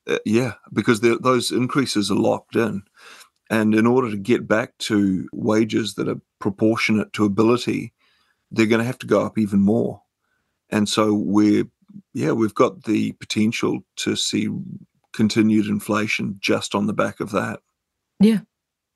Uh, 0.07 0.19
yeah, 0.25 0.53
because 0.71 1.01
those 1.01 1.51
increases 1.51 2.11
are 2.11 2.15
locked 2.15 2.55
in. 2.55 2.83
And 3.49 3.73
in 3.73 3.87
order 3.87 4.11
to 4.11 4.17
get 4.17 4.47
back 4.47 4.77
to 4.79 5.27
wages 5.33 5.95
that 5.95 6.07
are 6.07 6.21
proportionate 6.39 7.13
to 7.13 7.25
ability, 7.25 7.93
they're 8.51 8.67
going 8.67 8.79
to 8.79 8.85
have 8.85 8.99
to 8.99 9.07
go 9.07 9.25
up 9.25 9.37
even 9.37 9.59
more. 9.59 10.01
And 10.69 10.87
so 10.87 11.13
we're, 11.13 11.65
yeah, 12.13 12.31
we've 12.31 12.53
got 12.53 12.83
the 12.83 13.13
potential 13.13 13.79
to 13.97 14.15
see 14.15 14.49
continued 15.13 15.65
inflation 15.65 16.37
just 16.39 16.75
on 16.75 16.85
the 16.85 16.93
back 16.93 17.19
of 17.19 17.31
that. 17.31 17.59
Yeah, 18.19 18.41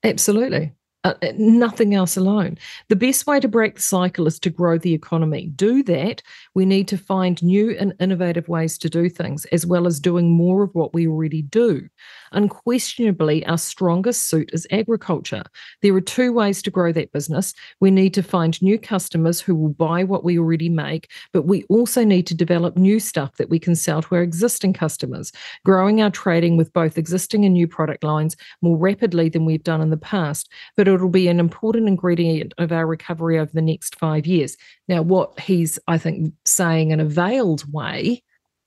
absolutely 0.04 0.72
uh, 1.04 1.14
nothing 1.36 1.94
else 1.94 2.16
alone. 2.16 2.56
The 2.88 2.96
best 2.96 3.26
way 3.26 3.38
to 3.38 3.48
break 3.48 3.76
the 3.76 3.82
cycle 3.82 4.26
is 4.26 4.38
to 4.40 4.50
grow 4.50 4.78
the 4.78 4.94
economy. 4.94 5.48
Do 5.54 5.82
that, 5.84 6.22
we 6.54 6.64
need 6.64 6.88
to 6.88 6.96
find 6.96 7.42
new 7.42 7.76
and 7.78 7.92
innovative 8.00 8.48
ways 8.48 8.78
to 8.78 8.88
do 8.88 9.10
things, 9.10 9.44
as 9.46 9.66
well 9.66 9.86
as 9.86 10.00
doing 10.00 10.30
more 10.30 10.62
of 10.62 10.74
what 10.74 10.94
we 10.94 11.06
already 11.06 11.42
do. 11.42 11.86
Unquestionably, 12.32 13.44
our 13.46 13.58
strongest 13.58 14.28
suit 14.28 14.50
is 14.52 14.66
agriculture. 14.70 15.42
There 15.82 15.94
are 15.94 16.00
two 16.00 16.32
ways 16.32 16.62
to 16.62 16.70
grow 16.70 16.90
that 16.92 17.12
business. 17.12 17.54
We 17.80 17.90
need 17.90 18.14
to 18.14 18.22
find 18.22 18.60
new 18.62 18.78
customers 18.78 19.40
who 19.40 19.54
will 19.54 19.68
buy 19.68 20.04
what 20.04 20.24
we 20.24 20.38
already 20.38 20.68
make, 20.70 21.10
but 21.32 21.42
we 21.46 21.64
also 21.64 22.02
need 22.02 22.26
to 22.28 22.34
develop 22.34 22.76
new 22.76 22.98
stuff 22.98 23.36
that 23.36 23.50
we 23.50 23.58
can 23.58 23.76
sell 23.76 24.00
to 24.02 24.14
our 24.14 24.22
existing 24.22 24.72
customers, 24.72 25.32
growing 25.64 26.00
our 26.00 26.10
trading 26.10 26.56
with 26.56 26.72
both 26.72 26.96
existing 26.96 27.44
and 27.44 27.52
new 27.52 27.68
product 27.68 28.02
lines 28.02 28.36
more 28.62 28.78
rapidly 28.78 29.28
than 29.28 29.44
we've 29.44 29.62
done 29.62 29.82
in 29.82 29.90
the 29.90 29.96
past. 29.96 30.50
But 30.76 30.88
it'll 30.94 31.08
be 31.08 31.28
an 31.28 31.40
important 31.40 31.88
ingredient 31.88 32.54
of 32.58 32.72
our 32.72 32.86
recovery 32.86 33.38
over 33.38 33.50
the 33.52 33.62
next 33.62 33.96
five 33.96 34.26
years. 34.26 34.56
Now, 34.88 35.02
what 35.02 35.38
he's, 35.38 35.78
I 35.88 35.98
think, 35.98 36.32
saying 36.44 36.90
in 36.90 37.00
a 37.00 37.04
veiled 37.04 37.70
way 37.72 38.22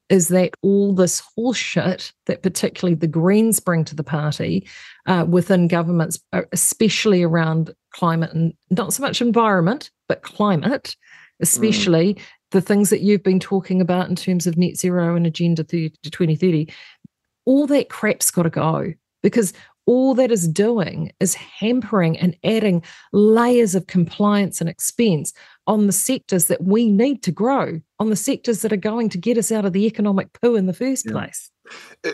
is 0.10 0.30
that 0.30 0.54
all 0.62 0.94
this 0.94 1.22
horseshit 1.38 2.14
that 2.28 2.41
particularly 2.41 2.95
the 2.95 3.08
Greens 3.08 3.60
bring 3.60 3.84
to 3.86 3.95
the 3.95 4.04
party 4.04 4.68
uh, 5.06 5.26
within 5.28 5.68
governments, 5.68 6.20
uh, 6.34 6.44
especially 6.52 7.24
around 7.24 7.74
climate 7.91 8.34
and 8.34 8.54
not 8.70 8.94
so 8.94 9.02
much 9.02 9.22
environment, 9.22 9.91
but 10.08 10.22
climate, 10.22 10.95
especially 11.41 12.14
mm. 12.14 12.22
the 12.52 12.62
things 12.62 12.90
that 12.90 13.02
you've 13.02 13.24
been 13.24 13.40
talking 13.40 13.82
about 13.82 14.08
in 14.10 14.16
terms 14.16 14.48
of 14.48 14.58
net 14.58 14.78
zero 14.78 15.16
and 15.16 15.28
agenda 15.28 15.64
30 15.64 15.90
to 16.04 16.12
2030, 16.12 16.72
all 17.45 17.68
that 17.68 17.90
crap's 17.90 18.32
got 18.32 18.44
to 18.44 18.49
go 18.49 18.94
because 19.22 19.54
all 19.88 20.14
that 20.14 20.31
is 20.31 20.47
doing 20.47 21.11
is 21.19 21.34
hampering 21.34 22.19
and 22.19 22.38
adding 22.43 22.84
layers 23.14 23.73
of 23.73 23.88
compliance 23.88 24.59
and 24.59 24.69
expense 24.69 25.34
on 25.65 25.88
the 25.88 25.93
sectors 25.93 26.45
that 26.45 26.64
we 26.64 26.91
need 26.91 27.23
to 27.23 27.31
grow, 27.31 27.81
on 27.99 28.09
the 28.09 28.15
sectors 28.15 28.61
that 28.61 28.73
are 28.73 28.77
going 28.77 29.09
to 29.09 29.18
get 29.18 29.38
us 29.38 29.51
out 29.51 29.65
of 29.65 29.73
the 29.73 29.85
economic 29.85 30.31
poo 30.34 30.55
in 30.55 30.68
the 30.68 30.73
first 30.73 31.05
yeah. 31.05 31.14
place. 31.14 31.49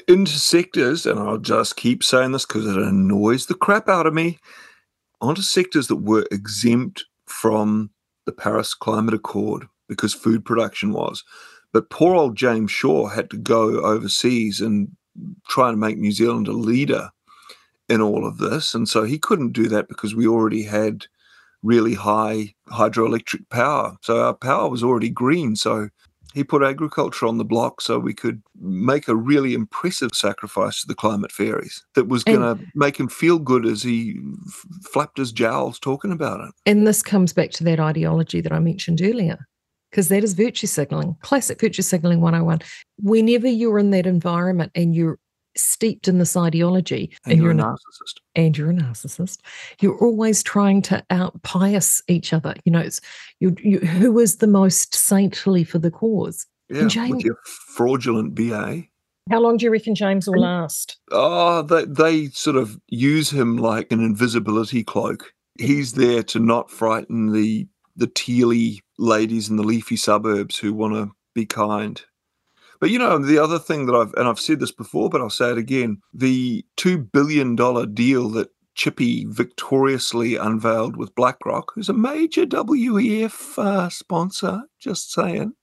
Into 0.07 0.31
sectors, 0.31 1.05
and 1.05 1.19
I'll 1.19 1.37
just 1.37 1.75
keep 1.75 2.03
saying 2.03 2.31
this 2.31 2.45
because 2.45 2.65
it 2.65 2.77
annoys 2.77 3.47
the 3.47 3.55
crap 3.55 3.89
out 3.89 4.07
of 4.07 4.13
me, 4.13 4.39
onto 5.19 5.41
sectors 5.41 5.87
that 5.87 5.97
were 5.97 6.25
exempt 6.31 7.03
from 7.27 7.89
the 8.25 8.31
Paris 8.31 8.73
Climate 8.73 9.13
Accord 9.13 9.67
because 9.89 10.13
food 10.13 10.45
production 10.45 10.93
was. 10.93 11.23
But 11.71 11.89
poor 11.89 12.15
old 12.15 12.35
James 12.35 12.71
Shaw 12.71 13.07
had 13.07 13.29
to 13.31 13.37
go 13.37 13.81
overseas 13.81 14.61
and 14.61 14.89
try 15.47 15.69
and 15.69 15.79
make 15.79 15.97
New 15.97 16.11
Zealand 16.11 16.47
a 16.47 16.51
leader 16.51 17.09
in 17.89 18.01
all 18.01 18.25
of 18.25 18.37
this. 18.37 18.73
And 18.73 18.87
so 18.87 19.03
he 19.03 19.19
couldn't 19.19 19.53
do 19.53 19.67
that 19.67 19.87
because 19.87 20.15
we 20.15 20.27
already 20.27 20.63
had 20.63 21.05
really 21.61 21.93
high 21.93 22.53
hydroelectric 22.69 23.49
power. 23.49 23.97
So 24.01 24.21
our 24.21 24.33
power 24.33 24.69
was 24.69 24.83
already 24.83 25.09
green. 25.09 25.55
So 25.55 25.89
he 26.33 26.43
put 26.43 26.63
agriculture 26.63 27.27
on 27.27 27.37
the 27.37 27.45
block 27.45 27.79
so 27.79 27.99
we 27.99 28.13
could 28.13 28.41
make 28.59 29.07
a 29.07 29.15
really 29.15 29.53
impressive 29.53 30.11
sacrifice 30.13 30.81
to 30.81 30.87
the 30.87 30.95
climate 30.95 31.31
fairies 31.31 31.85
that 31.95 32.07
was 32.07 32.23
going 32.23 32.41
to 32.41 32.59
make 32.73 32.99
him 32.99 33.07
feel 33.07 33.39
good 33.39 33.65
as 33.65 33.83
he 33.83 34.19
f- 34.47 34.65
flapped 34.91 35.17
his 35.17 35.31
jowls 35.31 35.79
talking 35.79 36.11
about 36.11 36.41
it. 36.41 36.51
And 36.65 36.87
this 36.87 37.03
comes 37.03 37.33
back 37.33 37.51
to 37.51 37.63
that 37.65 37.79
ideology 37.79 38.41
that 38.41 38.51
I 38.51 38.59
mentioned 38.59 39.01
earlier. 39.01 39.47
Because 39.91 40.07
that 40.07 40.23
is 40.23 40.33
virtue 40.33 40.65
signaling, 40.65 41.15
classic 41.21 41.61
virtue 41.61 41.83
signaling 41.83 42.19
101. 42.19 42.61
Whenever 42.97 43.47
you're 43.47 43.77
in 43.77 43.91
that 43.91 44.07
environment 44.07 44.71
and 44.73 44.95
you're 44.95 45.19
steeped 45.55 46.07
in 46.07 46.17
this 46.17 46.35
ideology 46.35 47.11
and, 47.25 47.33
and 47.33 47.41
you're, 47.41 47.53
you're, 47.53 47.61
a 47.61 47.63
narcissist. 47.63 48.19
and 48.35 48.57
you're 48.57 48.71
a 48.71 48.73
narcissist. 48.73 49.39
You're 49.81 49.97
always 49.99 50.43
trying 50.43 50.81
to 50.83 51.03
out 51.09 51.41
pious 51.43 52.01
each 52.07 52.33
other. 52.33 52.55
You 52.65 52.71
know 52.71 52.79
it's 52.79 53.01
you, 53.39 53.55
you 53.59 53.79
who 53.79 54.17
is 54.19 54.37
the 54.37 54.47
most 54.47 54.95
saintly 54.95 55.63
for 55.63 55.79
the 55.79 55.91
cause? 55.91 56.45
Yeah 56.69 56.87
James, 56.87 57.15
with 57.15 57.25
your 57.25 57.37
fraudulent 57.75 58.35
ba 58.35 58.83
how 59.29 59.39
long 59.39 59.57
do 59.57 59.65
you 59.65 59.71
reckon 59.71 59.95
james 59.95 60.27
will 60.27 60.39
last? 60.39 60.97
Oh 61.11 61.61
they, 61.61 61.85
they 61.85 62.27
sort 62.29 62.57
of 62.57 62.77
use 62.89 63.29
him 63.29 63.57
like 63.57 63.91
an 63.91 64.03
invisibility 64.03 64.83
cloak. 64.83 65.33
He's 65.57 65.93
there 65.93 66.23
to 66.23 66.39
not 66.39 66.69
frighten 66.69 67.31
the 67.31 67.67
the 67.95 68.07
tealy 68.07 68.79
ladies 68.97 69.49
in 69.49 69.55
the 69.55 69.63
leafy 69.63 69.95
suburbs 69.95 70.57
who 70.57 70.73
want 70.73 70.93
to 70.95 71.11
be 71.35 71.45
kind. 71.45 72.03
But 72.83 72.89
you 72.89 72.99
know, 72.99 73.17
the 73.17 73.37
other 73.37 73.59
thing 73.59 73.85
that 73.85 73.95
I've 73.95 74.13
and 74.15 74.27
I've 74.27 74.41
said 74.41 74.59
this 74.59 74.73
before, 74.73 75.09
but 75.09 75.21
I'll 75.21 75.29
say 75.29 75.51
it 75.51 75.57
again: 75.57 76.01
the 76.13 76.65
two 76.75 76.97
billion 76.97 77.55
dollar 77.55 77.85
deal 77.85 78.27
that 78.31 78.49
Chippy 78.75 79.23
victoriously 79.23 80.35
unveiled 80.35 80.97
with 80.97 81.15
BlackRock, 81.15 81.71
who's 81.73 81.87
a 81.87 81.93
major 81.93 82.45
WEF 82.45 83.57
uh, 83.57 83.87
sponsor. 83.87 84.63
Just 84.81 85.13
saying, 85.13 85.53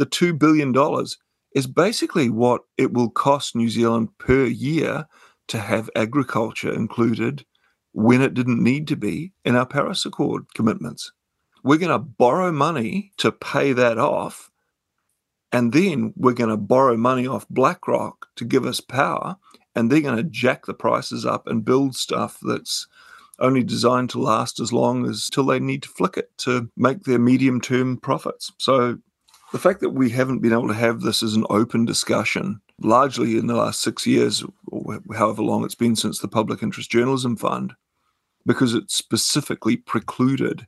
the 0.00 0.06
two 0.06 0.34
billion 0.34 0.72
dollars 0.72 1.18
is 1.54 1.68
basically 1.68 2.30
what 2.30 2.62
it 2.76 2.92
will 2.92 3.10
cost 3.10 3.54
New 3.54 3.68
Zealand 3.68 4.08
per 4.18 4.46
year 4.46 5.06
to 5.46 5.58
have 5.58 5.88
agriculture 5.94 6.74
included 6.74 7.46
when 7.92 8.20
it 8.20 8.34
didn't 8.34 8.60
need 8.60 8.88
to 8.88 8.96
be 8.96 9.32
in 9.44 9.54
our 9.54 9.66
Paris 9.66 10.04
Accord 10.04 10.52
commitments. 10.56 11.12
We're 11.62 11.78
going 11.78 11.92
to 11.92 11.98
borrow 12.00 12.50
money 12.50 13.12
to 13.18 13.30
pay 13.30 13.72
that 13.72 13.98
off. 13.98 14.49
And 15.52 15.72
then 15.72 16.12
we're 16.16 16.32
going 16.32 16.50
to 16.50 16.56
borrow 16.56 16.96
money 16.96 17.26
off 17.26 17.48
BlackRock 17.48 18.28
to 18.36 18.44
give 18.44 18.64
us 18.64 18.80
power. 18.80 19.36
And 19.74 19.90
they're 19.90 20.00
going 20.00 20.16
to 20.16 20.22
jack 20.24 20.66
the 20.66 20.74
prices 20.74 21.24
up 21.24 21.46
and 21.46 21.64
build 21.64 21.96
stuff 21.96 22.38
that's 22.42 22.86
only 23.38 23.62
designed 23.62 24.10
to 24.10 24.20
last 24.20 24.60
as 24.60 24.72
long 24.72 25.08
as 25.08 25.28
till 25.30 25.46
they 25.46 25.58
need 25.58 25.82
to 25.82 25.88
flick 25.88 26.16
it 26.16 26.30
to 26.38 26.68
make 26.76 27.04
their 27.04 27.18
medium 27.18 27.60
term 27.60 27.96
profits. 27.96 28.52
So 28.58 28.98
the 29.52 29.58
fact 29.58 29.80
that 29.80 29.90
we 29.90 30.10
haven't 30.10 30.40
been 30.40 30.52
able 30.52 30.68
to 30.68 30.74
have 30.74 31.00
this 31.00 31.22
as 31.22 31.34
an 31.34 31.46
open 31.50 31.84
discussion, 31.84 32.60
largely 32.80 33.36
in 33.36 33.46
the 33.46 33.56
last 33.56 33.80
six 33.80 34.06
years, 34.06 34.44
or 34.68 35.00
however 35.14 35.42
long 35.42 35.64
it's 35.64 35.74
been 35.74 35.96
since 35.96 36.18
the 36.18 36.28
Public 36.28 36.62
Interest 36.62 36.90
Journalism 36.90 37.36
Fund, 37.36 37.74
because 38.46 38.74
it 38.74 38.90
specifically 38.90 39.76
precluded 39.76 40.66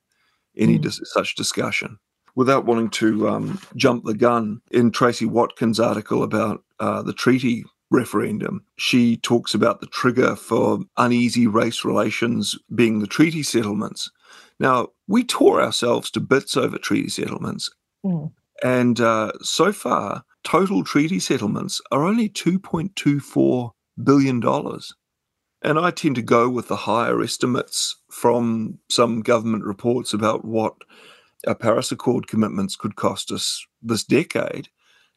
any 0.56 0.78
mm. 0.78 0.82
dis- 0.82 1.00
such 1.04 1.34
discussion. 1.34 1.98
Without 2.34 2.64
wanting 2.64 2.88
to 2.90 3.28
um, 3.28 3.60
jump 3.76 4.04
the 4.04 4.14
gun, 4.14 4.60
in 4.70 4.90
Tracy 4.90 5.26
Watkins' 5.26 5.78
article 5.78 6.22
about 6.22 6.64
uh, 6.80 7.02
the 7.02 7.12
treaty 7.12 7.64
referendum, 7.90 8.64
she 8.76 9.18
talks 9.18 9.54
about 9.54 9.80
the 9.80 9.86
trigger 9.86 10.34
for 10.34 10.80
uneasy 10.96 11.46
race 11.46 11.84
relations 11.84 12.58
being 12.74 13.00
the 13.00 13.06
treaty 13.06 13.42
settlements. 13.42 14.10
Now, 14.58 14.88
we 15.06 15.24
tore 15.24 15.62
ourselves 15.62 16.10
to 16.12 16.20
bits 16.20 16.56
over 16.56 16.78
treaty 16.78 17.10
settlements. 17.10 17.70
Mm. 18.04 18.32
And 18.62 19.00
uh, 19.00 19.32
so 19.42 19.72
far, 19.72 20.24
total 20.44 20.84
treaty 20.84 21.18
settlements 21.18 21.80
are 21.90 22.04
only 22.04 22.28
$2.24 22.28 23.72
billion. 24.02 24.42
And 25.64 25.78
I 25.78 25.90
tend 25.90 26.16
to 26.16 26.22
go 26.22 26.48
with 26.48 26.68
the 26.68 26.76
higher 26.76 27.22
estimates 27.22 27.96
from 28.10 28.78
some 28.88 29.20
government 29.20 29.64
reports 29.64 30.12
about 30.12 30.44
what 30.44 30.74
our 31.46 31.54
Paris 31.54 31.92
Accord 31.92 32.26
commitments 32.26 32.76
could 32.76 32.96
cost 32.96 33.30
us 33.30 33.64
this 33.82 34.04
decade. 34.04 34.68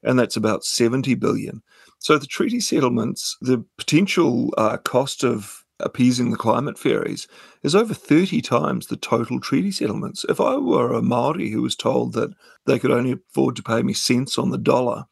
And 0.03 0.19
that's 0.19 0.37
about 0.37 0.63
70 0.63 1.15
billion. 1.15 1.63
So 1.99 2.17
the 2.17 2.27
treaty 2.27 2.59
settlements, 2.59 3.37
the 3.41 3.65
potential 3.77 4.53
uh, 4.57 4.77
cost 4.77 5.23
of 5.23 5.65
appeasing 5.79 6.31
the 6.31 6.37
climate 6.37 6.77
fairies 6.77 7.27
is 7.63 7.75
over 7.75 7.93
30 7.93 8.41
times 8.41 8.87
the 8.87 8.95
total 8.95 9.39
treaty 9.39 9.71
settlements. 9.71 10.25
If 10.29 10.39
I 10.39 10.55
were 10.55 10.93
a 10.93 11.01
Maori 11.01 11.49
who 11.49 11.61
was 11.61 11.75
told 11.75 12.13
that 12.13 12.33
they 12.65 12.79
could 12.79 12.91
only 12.91 13.13
afford 13.13 13.55
to 13.57 13.63
pay 13.63 13.81
me 13.81 13.93
cents 13.93 14.37
on 14.37 14.51
the 14.51 14.57
dollar 14.57 15.05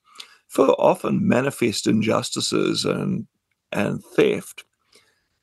for 0.48 0.70
often 0.80 1.28
manifest 1.28 1.88
injustices 1.88 2.86
and 2.86 3.28
and 3.72 4.04
theft, 4.16 4.66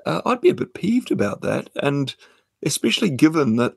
uh, 0.06 0.22
I'd 0.24 0.40
be 0.40 0.50
a 0.50 0.54
bit 0.54 0.72
peeved 0.72 1.10
about 1.10 1.42
that. 1.42 1.68
And 1.82 2.14
especially 2.62 3.10
given 3.10 3.56
that 3.56 3.74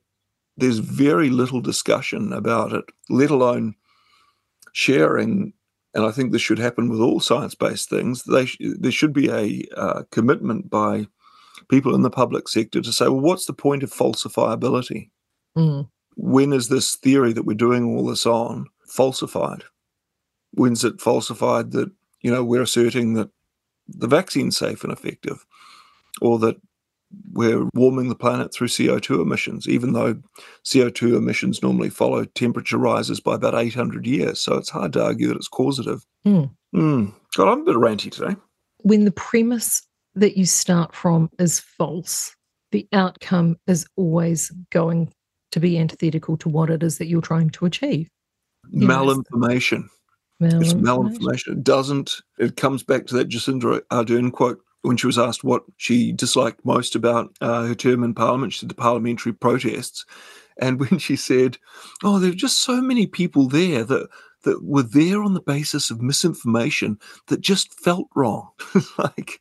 there's 0.57 0.79
very 0.79 1.29
little 1.29 1.61
discussion 1.61 2.31
about 2.33 2.73
it, 2.73 2.85
let 3.09 3.31
alone 3.31 3.75
sharing 4.73 5.53
and 5.93 6.05
I 6.05 6.11
think 6.11 6.31
this 6.31 6.41
should 6.41 6.59
happen 6.59 6.89
with 6.89 6.99
all 6.99 7.19
science-based 7.19 7.89
things. 7.89 8.23
They 8.23 8.45
sh- 8.45 8.57
there 8.59 8.91
should 8.91 9.13
be 9.13 9.29
a 9.29 9.63
uh, 9.77 10.03
commitment 10.11 10.69
by 10.69 11.07
people 11.69 11.93
in 11.93 12.01
the 12.01 12.09
public 12.09 12.47
sector 12.47 12.81
to 12.81 12.91
say, 12.91 13.05
well, 13.05 13.19
what's 13.19 13.45
the 13.45 13.53
point 13.53 13.83
of 13.83 13.91
falsifiability? 13.91 15.09
Mm. 15.55 15.87
When 16.15 16.51
is 16.51 16.69
this 16.69 16.95
theory 16.95 17.33
that 17.33 17.45
we're 17.45 17.53
doing 17.53 17.85
all 17.85 18.05
this 18.05 18.25
on 18.25 18.67
falsified? 18.87 19.63
When's 20.51 20.83
it 20.83 21.01
falsified 21.01 21.71
that, 21.71 21.91
you 22.21 22.31
know, 22.31 22.43
we're 22.43 22.61
asserting 22.61 23.13
that 23.13 23.29
the 23.87 24.07
vaccine's 24.07 24.57
safe 24.57 24.83
and 24.83 24.91
effective 24.91 25.45
or 26.21 26.39
that 26.39 26.57
we're 27.33 27.67
warming 27.73 28.09
the 28.09 28.15
planet 28.15 28.53
through 28.53 28.67
CO2 28.67 29.21
emissions, 29.21 29.67
even 29.67 29.93
though 29.93 30.15
CO2 30.65 31.17
emissions 31.17 31.61
normally 31.61 31.89
follow 31.89 32.25
temperature 32.25 32.77
rises 32.77 33.19
by 33.19 33.35
about 33.35 33.55
800 33.55 34.05
years. 34.05 34.39
So 34.39 34.55
it's 34.55 34.69
hard 34.69 34.93
to 34.93 35.03
argue 35.03 35.27
that 35.27 35.37
it's 35.37 35.47
causative. 35.47 36.05
Mm. 36.25 36.51
Mm. 36.75 37.13
God, 37.35 37.51
I'm 37.51 37.61
a 37.61 37.65
bit 37.65 37.75
ranty 37.75 38.11
today. 38.11 38.35
When 38.79 39.05
the 39.05 39.11
premise 39.11 39.81
that 40.15 40.37
you 40.37 40.45
start 40.45 40.93
from 40.93 41.29
is 41.39 41.59
false, 41.59 42.35
the 42.71 42.87
outcome 42.93 43.57
is 43.67 43.85
always 43.95 44.51
going 44.71 45.11
to 45.51 45.59
be 45.59 45.77
antithetical 45.77 46.37
to 46.37 46.49
what 46.49 46.69
it 46.69 46.83
is 46.83 46.97
that 46.97 47.07
you're 47.07 47.21
trying 47.21 47.49
to 47.51 47.65
achieve. 47.65 48.09
You 48.69 48.87
malinformation. 48.87 49.87
Malinformation. 50.41 50.61
It's 50.61 50.73
malinformation. 50.73 51.51
It 51.53 51.63
doesn't, 51.63 52.15
it 52.39 52.57
comes 52.57 52.83
back 52.83 53.05
to 53.07 53.15
that 53.15 53.29
Jacinda 53.29 53.81
Ardern 53.91 54.31
quote 54.31 54.59
when 54.83 54.97
she 54.97 55.07
was 55.07 55.17
asked 55.17 55.43
what 55.43 55.63
she 55.77 56.11
disliked 56.11 56.63
most 56.63 56.93
about 56.95 57.35
uh, 57.41 57.65
her 57.65 57.75
term 57.75 58.03
in 58.03 58.13
Parliament. 58.13 58.53
She 58.53 58.59
said 58.59 58.69
the 58.69 58.75
parliamentary 58.75 59.33
protests. 59.33 60.05
And 60.59 60.79
when 60.89 60.99
she 60.99 61.15
said, 61.15 61.57
Oh, 62.03 62.19
there 62.19 62.31
are 62.31 62.35
just 62.35 62.59
so 62.59 62.81
many 62.81 63.07
people 63.07 63.47
there 63.47 63.83
that 63.83 64.07
that 64.43 64.61
were 64.61 64.83
there 64.83 65.23
on 65.23 65.33
the 65.33 65.41
basis 65.41 65.89
of 65.89 66.01
misinformation 66.01 66.99
that 67.27 67.39
just 67.39 67.73
felt 67.79 68.07
wrong. 68.13 68.49
like 68.97 69.39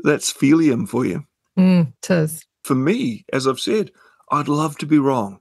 that's 0.00 0.32
phelium 0.32 0.88
for 0.88 1.04
you. 1.04 1.24
Mm, 1.58 1.92
it 2.02 2.10
is. 2.10 2.44
For 2.62 2.74
me, 2.74 3.26
as 3.34 3.46
I've 3.46 3.60
said, 3.60 3.92
I'd 4.30 4.48
love 4.48 4.78
to 4.78 4.86
be 4.86 4.98
wrong. 4.98 5.40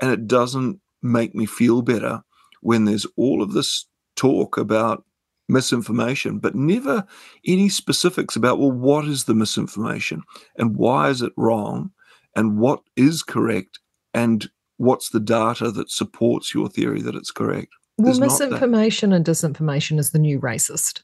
And 0.00 0.10
it 0.10 0.26
doesn't 0.26 0.80
make 1.02 1.34
me 1.34 1.46
feel 1.46 1.80
better 1.80 2.22
when 2.60 2.84
there's 2.84 3.06
all 3.16 3.42
of 3.42 3.52
this 3.52 3.86
talk 4.14 4.58
about 4.58 5.04
misinformation, 5.48 6.38
but 6.38 6.54
never 6.54 7.06
any 7.46 7.68
specifics 7.68 8.36
about, 8.36 8.58
well, 8.58 8.72
what 8.72 9.06
is 9.06 9.24
the 9.24 9.34
misinformation 9.34 10.22
and 10.56 10.76
why 10.76 11.08
is 11.08 11.22
it 11.22 11.32
wrong 11.36 11.90
and 12.36 12.58
what 12.58 12.80
is 12.96 13.22
correct 13.22 13.78
and 14.14 14.50
what's 14.76 15.10
the 15.10 15.20
data 15.20 15.70
that 15.70 15.90
supports 15.90 16.54
your 16.54 16.68
theory 16.68 17.02
that 17.02 17.14
it's 17.14 17.30
correct. 17.30 17.68
Well, 17.98 18.18
misinformation 18.18 19.12
and 19.12 19.24
disinformation 19.24 19.98
is 19.98 20.10
the 20.10 20.20
new 20.20 20.38
racist 20.38 21.02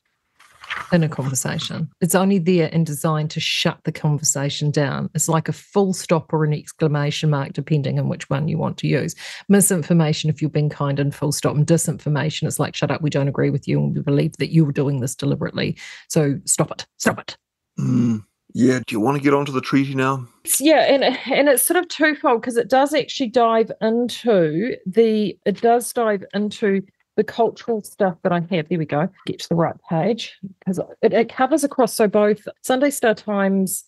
in 0.92 1.02
a 1.02 1.08
conversation. 1.08 1.90
It's 2.00 2.14
only 2.14 2.38
there 2.38 2.70
and 2.72 2.86
designed 2.86 3.30
to 3.32 3.40
shut 3.40 3.78
the 3.84 3.92
conversation 3.92 4.70
down. 4.70 5.10
It's 5.14 5.28
like 5.28 5.48
a 5.48 5.52
full 5.52 5.92
stop 5.92 6.32
or 6.32 6.44
an 6.44 6.52
exclamation 6.52 7.30
mark, 7.30 7.52
depending 7.52 7.98
on 7.98 8.08
which 8.08 8.30
one 8.30 8.48
you 8.48 8.58
want 8.58 8.78
to 8.78 8.86
use. 8.86 9.14
Misinformation, 9.48 10.30
if 10.30 10.40
you're 10.40 10.50
being 10.50 10.70
kind 10.70 10.98
and 10.98 11.14
full 11.14 11.32
stop, 11.32 11.56
and 11.56 11.66
disinformation, 11.66 12.46
it's 12.46 12.58
like, 12.58 12.74
shut 12.74 12.90
up, 12.90 13.02
we 13.02 13.10
don't 13.10 13.28
agree 13.28 13.50
with 13.50 13.66
you, 13.66 13.78
and 13.78 13.94
we 13.94 14.00
believe 14.00 14.32
that 14.38 14.52
you're 14.52 14.72
doing 14.72 15.00
this 15.00 15.14
deliberately. 15.14 15.76
So 16.08 16.38
stop 16.44 16.70
it, 16.70 16.86
stop 16.98 17.18
it. 17.20 17.36
Mm. 17.78 18.24
Yeah, 18.56 18.78
do 18.86 18.94
you 18.94 19.00
want 19.00 19.16
to 19.16 19.22
get 19.22 19.34
onto 19.34 19.50
the 19.50 19.60
treaty 19.60 19.96
now? 19.96 20.28
Yeah, 20.60 20.82
and 20.82 21.02
and 21.02 21.48
it's 21.48 21.66
sort 21.66 21.76
of 21.76 21.88
twofold 21.88 22.40
because 22.40 22.56
it 22.56 22.70
does 22.70 22.94
actually 22.94 23.30
dive 23.30 23.72
into 23.80 24.76
the 24.86 25.36
it 25.44 25.60
does 25.60 25.92
dive 25.92 26.22
into 26.32 26.82
the 27.16 27.24
cultural 27.24 27.82
stuff 27.82 28.16
that 28.22 28.32
I 28.32 28.40
have. 28.50 28.68
There 28.68 28.78
we 28.78 28.86
go. 28.86 29.08
Get 29.26 29.40
to 29.40 29.48
the 29.48 29.54
right 29.54 29.76
page 29.88 30.38
because 30.58 30.80
it, 31.02 31.12
it 31.12 31.28
covers 31.32 31.64
across 31.64 31.94
so 31.94 32.08
both 32.08 32.46
Sunday 32.62 32.90
Star 32.90 33.14
Times 33.14 33.84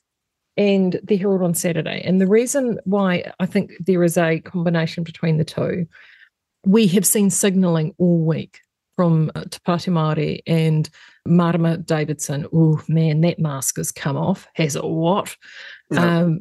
and 0.57 1.01
the 1.03 1.17
Herald 1.17 1.43
on 1.43 1.55
Saturday. 1.55 2.03
And 2.05 2.21
the 2.21 2.27
reason 2.27 2.79
why 2.85 3.31
I 3.41 3.47
think 3.47 3.73
there 3.81 4.03
is 4.03 4.17
a 4.17 4.41
combination 4.41 5.05
between 5.05 5.37
the 5.37 5.45
two, 5.45 5.87
we 6.65 6.87
have 6.89 7.07
seen 7.07 7.31
signalling 7.31 7.95
all 7.99 8.19
week 8.19 8.61
from 8.97 9.31
uh, 9.35 9.45
Te 9.45 9.59
Pāti 9.67 9.93
Māori 9.93 10.41
and 10.47 10.89
Marama 11.27 11.77
Davidson. 11.77 12.47
Oh 12.53 12.81
man, 12.89 13.21
that 13.21 13.39
mask 13.39 13.77
has 13.77 13.93
come 13.93 14.17
off. 14.17 14.49
Has 14.55 14.75
it 14.77 14.85
what? 14.85 15.37
Yeah. 15.91 16.21
Um, 16.21 16.41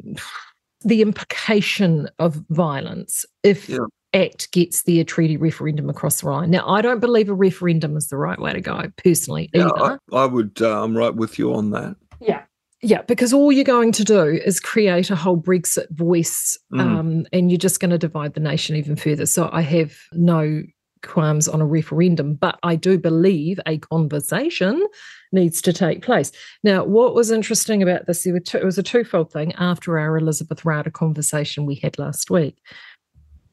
the 0.81 1.01
implication 1.01 2.07
of 2.19 2.35
violence 2.49 3.25
if 3.43 3.67
yeah. 3.67 3.79
Act 4.15 4.51
gets 4.51 4.83
their 4.83 5.03
treaty 5.03 5.37
referendum 5.37 5.89
across 5.89 6.21
the 6.21 6.29
line. 6.29 6.49
Now, 6.49 6.67
I 6.67 6.81
don't 6.81 6.99
believe 7.01 7.29
a 7.29 7.33
referendum 7.33 7.97
is 7.97 8.07
the 8.07 8.17
right 8.17 8.39
way 8.39 8.53
to 8.53 8.61
go, 8.61 8.83
personally. 9.03 9.49
Yeah, 9.53 9.69
I, 9.75 9.97
I, 10.13 10.25
would. 10.25 10.57
Uh, 10.61 10.81
I'm 10.81 10.97
right 10.97 11.13
with 11.13 11.37
you 11.37 11.53
on 11.53 11.71
that. 11.71 11.97
Yeah. 12.19 12.43
Yeah, 12.81 13.01
because 13.03 13.33
all 13.33 13.51
you're 13.51 13.63
going 13.63 13.91
to 13.93 14.03
do 14.03 14.23
is 14.23 14.59
create 14.59 15.09
a 15.09 15.15
whole 15.15 15.37
Brexit 15.37 15.89
voice 15.89 16.57
mm. 16.71 16.79
um, 16.79 17.25
and 17.33 17.49
you're 17.49 17.57
just 17.57 17.79
going 17.79 17.91
to 17.91 17.97
divide 17.97 18.35
the 18.35 18.39
nation 18.39 18.75
even 18.75 18.95
further. 18.95 19.25
So 19.25 19.49
I 19.51 19.61
have 19.61 19.95
no 20.13 20.61
qualms 21.05 21.47
on 21.47 21.61
a 21.61 21.65
referendum, 21.65 22.35
but 22.35 22.59
I 22.63 22.75
do 22.75 22.97
believe 22.97 23.59
a 23.65 23.77
conversation 23.77 24.85
needs 25.31 25.61
to 25.61 25.73
take 25.73 26.01
place. 26.01 26.31
Now, 26.63 26.83
what 26.83 27.15
was 27.15 27.31
interesting 27.31 27.81
about 27.81 28.07
this, 28.07 28.25
it 28.25 28.63
was 28.63 28.77
a 28.77 28.83
twofold 28.83 29.31
thing 29.31 29.53
after 29.55 29.97
our 29.97 30.17
Elizabeth 30.17 30.65
Rata 30.65 30.91
conversation 30.91 31.65
we 31.65 31.75
had 31.75 31.97
last 31.97 32.29
week 32.29 32.57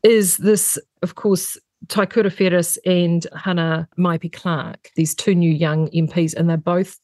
is 0.03 0.39
this, 0.39 0.79
of 1.03 1.15
course, 1.15 1.59
Tākuta 1.87 2.33
Ferris 2.33 2.79
and 2.87 3.27
Hannah 3.37 3.89
Maipi 3.99 4.33
Clark, 4.33 4.91
these 4.97 5.15
two 5.15 5.35
new 5.35 5.51
young 5.51 5.89
MPs, 5.89 6.35
and 6.35 6.49
they're 6.49 6.57
both 6.57 6.99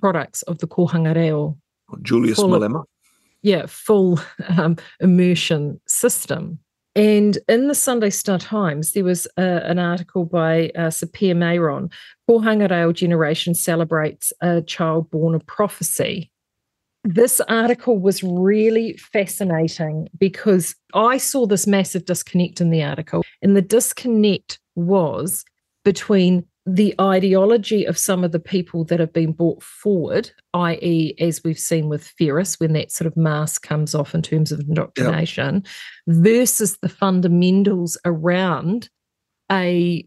products 0.00 0.42
of 0.42 0.58
the 0.58 0.66
Kohanga 0.66 1.14
Reo. 1.14 1.56
Julius 2.02 2.40
Malema. 2.40 2.84
Yeah, 3.42 3.66
full 3.66 4.20
um, 4.58 4.76
immersion 5.00 5.80
system. 5.86 6.58
And 6.96 7.38
in 7.48 7.66
the 7.66 7.74
Sunday 7.74 8.10
Star 8.10 8.38
Times, 8.38 8.92
there 8.92 9.04
was 9.04 9.26
uh, 9.36 9.40
an 9.64 9.78
article 9.78 10.24
by 10.24 10.70
uh, 10.76 10.90
Sir 10.90 11.08
Pierre 11.08 11.34
Mayron. 11.34 11.92
Kohanga 12.30 12.70
Reo 12.70 12.92
generation 12.92 13.54
celebrates 13.54 14.32
a 14.40 14.62
child 14.62 15.10
born 15.10 15.34
of 15.34 15.44
prophecy. 15.46 16.30
This 17.04 17.40
article 17.48 17.98
was 17.98 18.22
really 18.22 18.96
fascinating 18.96 20.08
because 20.18 20.74
I 20.94 21.18
saw 21.18 21.46
this 21.46 21.66
massive 21.66 22.06
disconnect 22.06 22.62
in 22.62 22.70
the 22.70 22.82
article, 22.82 23.22
and 23.42 23.54
the 23.54 23.62
disconnect 23.62 24.58
was 24.74 25.44
between 25.84 26.46
the 26.66 26.94
ideology 26.98 27.84
of 27.84 27.98
some 27.98 28.24
of 28.24 28.32
the 28.32 28.40
people 28.40 28.84
that 28.84 28.98
have 28.98 29.12
been 29.12 29.32
brought 29.32 29.62
forward, 29.62 30.30
i.e., 30.54 31.14
as 31.20 31.44
we've 31.44 31.58
seen 31.58 31.90
with 31.90 32.06
Ferris, 32.18 32.58
when 32.58 32.72
that 32.72 32.90
sort 32.90 33.06
of 33.06 33.18
mask 33.18 33.66
comes 33.66 33.94
off 33.94 34.14
in 34.14 34.22
terms 34.22 34.50
of 34.50 34.60
indoctrination, 34.60 35.56
yep. 35.56 36.16
versus 36.16 36.78
the 36.78 36.88
fundamentals 36.88 37.98
around 38.06 38.88
a 39.52 40.06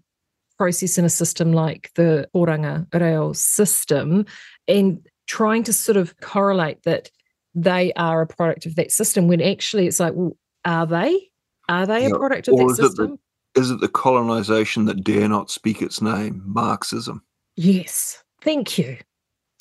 process 0.57 0.97
in 0.97 1.05
a 1.05 1.09
system 1.09 1.53
like 1.53 1.91
the 1.93 2.27
Kohanga 2.35 2.87
Reo 2.91 3.33
system, 3.33 4.25
and 4.67 5.07
trying 5.27 5.63
to 5.63 5.73
sort 5.73 5.97
of 5.97 6.19
correlate 6.19 6.83
that 6.83 7.11
they 7.53 7.93
are 7.93 8.21
a 8.21 8.27
product 8.27 8.65
of 8.65 8.75
that 8.75 8.91
system 8.91 9.27
when 9.27 9.41
actually 9.41 9.87
it's 9.87 9.99
like, 9.99 10.13
well, 10.15 10.35
are 10.65 10.85
they? 10.85 11.29
Are 11.69 11.85
they 11.85 12.03
yep. 12.03 12.13
a 12.13 12.17
product 12.17 12.47
of 12.47 12.55
or 12.55 12.69
that 12.69 12.75
system? 12.75 13.19
is 13.57 13.71
it 13.71 13.79
the 13.79 13.89
colonization 13.89 14.85
that 14.85 15.03
dare 15.03 15.27
not 15.27 15.49
speak 15.49 15.81
its 15.81 16.01
name, 16.01 16.43
Marxism? 16.45 17.23
Yes. 17.55 18.23
Thank 18.41 18.77
you. 18.77 18.97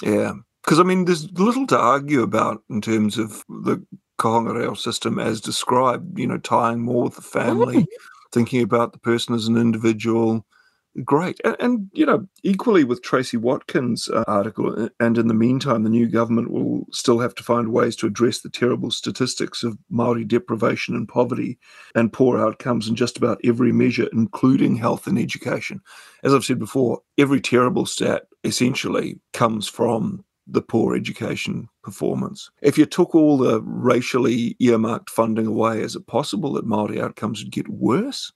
Yeah. 0.02 0.32
Because, 0.62 0.78
I 0.78 0.82
mean, 0.82 1.06
there's 1.06 1.30
little 1.32 1.66
to 1.68 1.78
argue 1.78 2.22
about 2.22 2.62
in 2.68 2.80
terms 2.80 3.16
of 3.18 3.44
the 3.48 3.84
Kohanga 4.18 4.54
Reo 4.54 4.74
system 4.74 5.18
as 5.18 5.40
described, 5.40 6.18
you 6.18 6.26
know, 6.26 6.38
tying 6.38 6.80
more 6.80 7.04
with 7.04 7.14
the 7.14 7.22
family, 7.22 7.86
oh. 7.90 7.96
thinking 8.32 8.62
about 8.62 8.92
the 8.92 8.98
person 8.98 9.34
as 9.34 9.46
an 9.46 9.56
individual, 9.56 10.44
great. 11.04 11.40
And, 11.44 11.56
and, 11.60 11.90
you 11.92 12.06
know, 12.06 12.26
equally 12.42 12.84
with 12.84 13.02
Tracy 13.02 13.36
Watkins' 13.36 14.08
uh, 14.08 14.24
article, 14.26 14.88
and 15.00 15.18
in 15.18 15.28
the 15.28 15.34
meantime, 15.34 15.82
the 15.82 15.90
new 15.90 16.06
government 16.06 16.50
will 16.50 16.86
still 16.92 17.18
have 17.18 17.34
to 17.36 17.42
find 17.42 17.72
ways 17.72 17.96
to 17.96 18.06
address 18.06 18.40
the 18.40 18.50
terrible 18.50 18.90
statistics 18.90 19.62
of 19.62 19.78
Maori 19.90 20.24
deprivation 20.24 20.94
and 20.94 21.08
poverty 21.08 21.58
and 21.94 22.12
poor 22.12 22.38
outcomes 22.38 22.88
in 22.88 22.96
just 22.96 23.16
about 23.16 23.40
every 23.44 23.72
measure, 23.72 24.08
including 24.12 24.76
health 24.76 25.06
and 25.06 25.18
education. 25.18 25.80
As 26.22 26.34
I've 26.34 26.44
said 26.44 26.58
before, 26.58 27.02
every 27.18 27.40
terrible 27.40 27.86
stat 27.86 28.24
essentially 28.44 29.20
comes 29.32 29.68
from 29.68 30.24
the 30.46 30.62
poor 30.62 30.94
education 30.94 31.68
performance. 31.82 32.50
If 32.62 32.78
you 32.78 32.86
took 32.86 33.14
all 33.14 33.36
the 33.36 33.60
racially 33.62 34.56
earmarked 34.60 35.10
funding 35.10 35.46
away, 35.46 35.80
is 35.80 35.96
it 35.96 36.06
possible 36.06 36.52
that 36.52 36.66
Maori 36.66 37.00
outcomes 37.00 37.42
would 37.42 37.52
get 37.52 37.68
worse? 37.68 38.32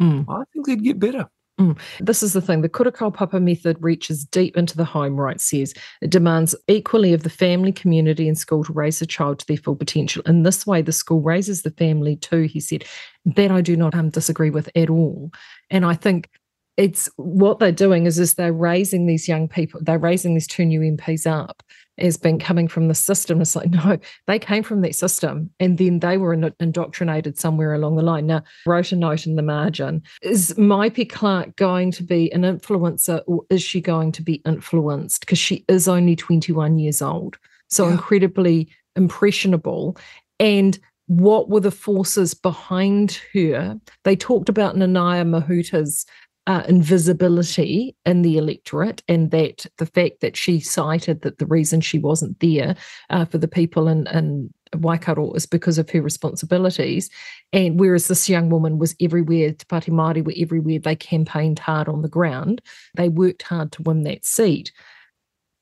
Mm. 0.00 0.26
I 0.28 0.44
think 0.52 0.66
they'd 0.66 0.84
get 0.84 0.98
better. 0.98 1.28
Mm. 1.60 1.78
This 2.00 2.22
is 2.22 2.32
the 2.32 2.40
thing. 2.40 2.62
The 2.62 2.68
kura 2.68 2.90
kaupapa 2.90 3.40
method 3.40 3.76
reaches 3.80 4.24
deep 4.24 4.56
into 4.56 4.76
the 4.76 4.84
home, 4.84 5.20
Wright 5.20 5.40
says. 5.40 5.74
It 6.00 6.10
demands 6.10 6.54
equally 6.68 7.12
of 7.12 7.22
the 7.22 7.30
family, 7.30 7.70
community, 7.70 8.26
and 8.28 8.38
school 8.38 8.64
to 8.64 8.72
raise 8.72 9.02
a 9.02 9.06
child 9.06 9.40
to 9.40 9.46
their 9.46 9.58
full 9.58 9.76
potential. 9.76 10.22
In 10.24 10.42
this 10.42 10.66
way, 10.66 10.80
the 10.80 10.92
school 10.92 11.20
raises 11.20 11.62
the 11.62 11.70
family 11.72 12.16
too, 12.16 12.42
he 12.42 12.60
said. 12.60 12.84
That 13.26 13.50
I 13.50 13.60
do 13.60 13.76
not 13.76 13.94
um, 13.94 14.08
disagree 14.08 14.48
with 14.48 14.70
at 14.74 14.88
all. 14.88 15.30
And 15.68 15.84
I 15.84 15.94
think 15.94 16.30
it's 16.78 17.10
what 17.16 17.58
they're 17.58 17.72
doing 17.72 18.06
is 18.06 18.18
is 18.18 18.34
they're 18.34 18.54
raising 18.54 19.06
these 19.06 19.28
young 19.28 19.46
people, 19.46 19.80
they're 19.82 19.98
raising 19.98 20.32
these 20.32 20.46
two 20.46 20.64
new 20.64 20.80
MPs 20.80 21.30
up 21.30 21.62
as 22.00 22.16
been 22.16 22.38
coming 22.38 22.68
from 22.68 22.88
the 22.88 22.94
system. 22.94 23.40
It's 23.40 23.56
like, 23.56 23.70
no, 23.84 23.98
they 24.26 24.38
came 24.38 24.62
from 24.62 24.80
that 24.82 24.94
system 24.94 25.50
and 25.60 25.78
then 25.78 26.00
they 26.00 26.16
were 26.16 26.32
indoctrinated 26.32 27.38
somewhere 27.38 27.74
along 27.74 27.96
the 27.96 28.02
line. 28.02 28.26
Now, 28.26 28.42
wrote 28.66 28.92
a 28.92 28.96
note 28.96 29.26
in 29.26 29.36
the 29.36 29.42
margin. 29.42 30.02
Is 30.22 30.54
Maipi-Clarke 30.54 31.56
going 31.56 31.90
to 31.92 32.02
be 32.02 32.32
an 32.32 32.42
influencer 32.42 33.22
or 33.26 33.44
is 33.50 33.62
she 33.62 33.80
going 33.80 34.12
to 34.12 34.22
be 34.22 34.34
influenced? 34.46 35.20
Because 35.20 35.38
she 35.38 35.64
is 35.68 35.88
only 35.88 36.16
21 36.16 36.78
years 36.78 37.02
old. 37.02 37.38
So 37.68 37.86
yeah. 37.86 37.92
incredibly 37.92 38.68
impressionable. 38.96 39.96
And 40.38 40.78
what 41.06 41.48
were 41.48 41.60
the 41.60 41.70
forces 41.70 42.34
behind 42.34 43.20
her? 43.32 43.78
They 44.04 44.14
talked 44.14 44.48
about 44.48 44.76
Nanaia 44.76 45.26
Mahuta's 45.26 46.06
uh, 46.46 46.62
invisibility 46.68 47.94
in 48.06 48.22
the 48.22 48.38
electorate, 48.38 49.02
and 49.08 49.30
that 49.30 49.66
the 49.78 49.86
fact 49.86 50.20
that 50.20 50.36
she 50.36 50.60
cited 50.60 51.22
that 51.22 51.38
the 51.38 51.46
reason 51.46 51.80
she 51.80 51.98
wasn't 51.98 52.38
there 52.40 52.74
uh, 53.10 53.24
for 53.24 53.38
the 53.38 53.48
people 53.48 53.88
in, 53.88 54.06
in 54.08 54.52
Waikato 54.74 55.32
is 55.34 55.46
because 55.46 55.78
of 55.78 55.90
her 55.90 56.00
responsibilities. 56.00 57.10
And 57.52 57.78
whereas 57.78 58.08
this 58.08 58.28
young 58.28 58.50
woman 58.50 58.78
was 58.78 58.94
everywhere, 59.00 59.52
Te 59.52 59.64
Pāti 59.66 59.90
Māori 59.90 60.24
were 60.24 60.34
everywhere, 60.36 60.78
they 60.78 60.96
campaigned 60.96 61.58
hard 61.58 61.88
on 61.88 62.02
the 62.02 62.08
ground. 62.08 62.62
They 62.94 63.08
worked 63.08 63.42
hard 63.42 63.72
to 63.72 63.82
win 63.82 64.04
that 64.04 64.24
seat. 64.24 64.72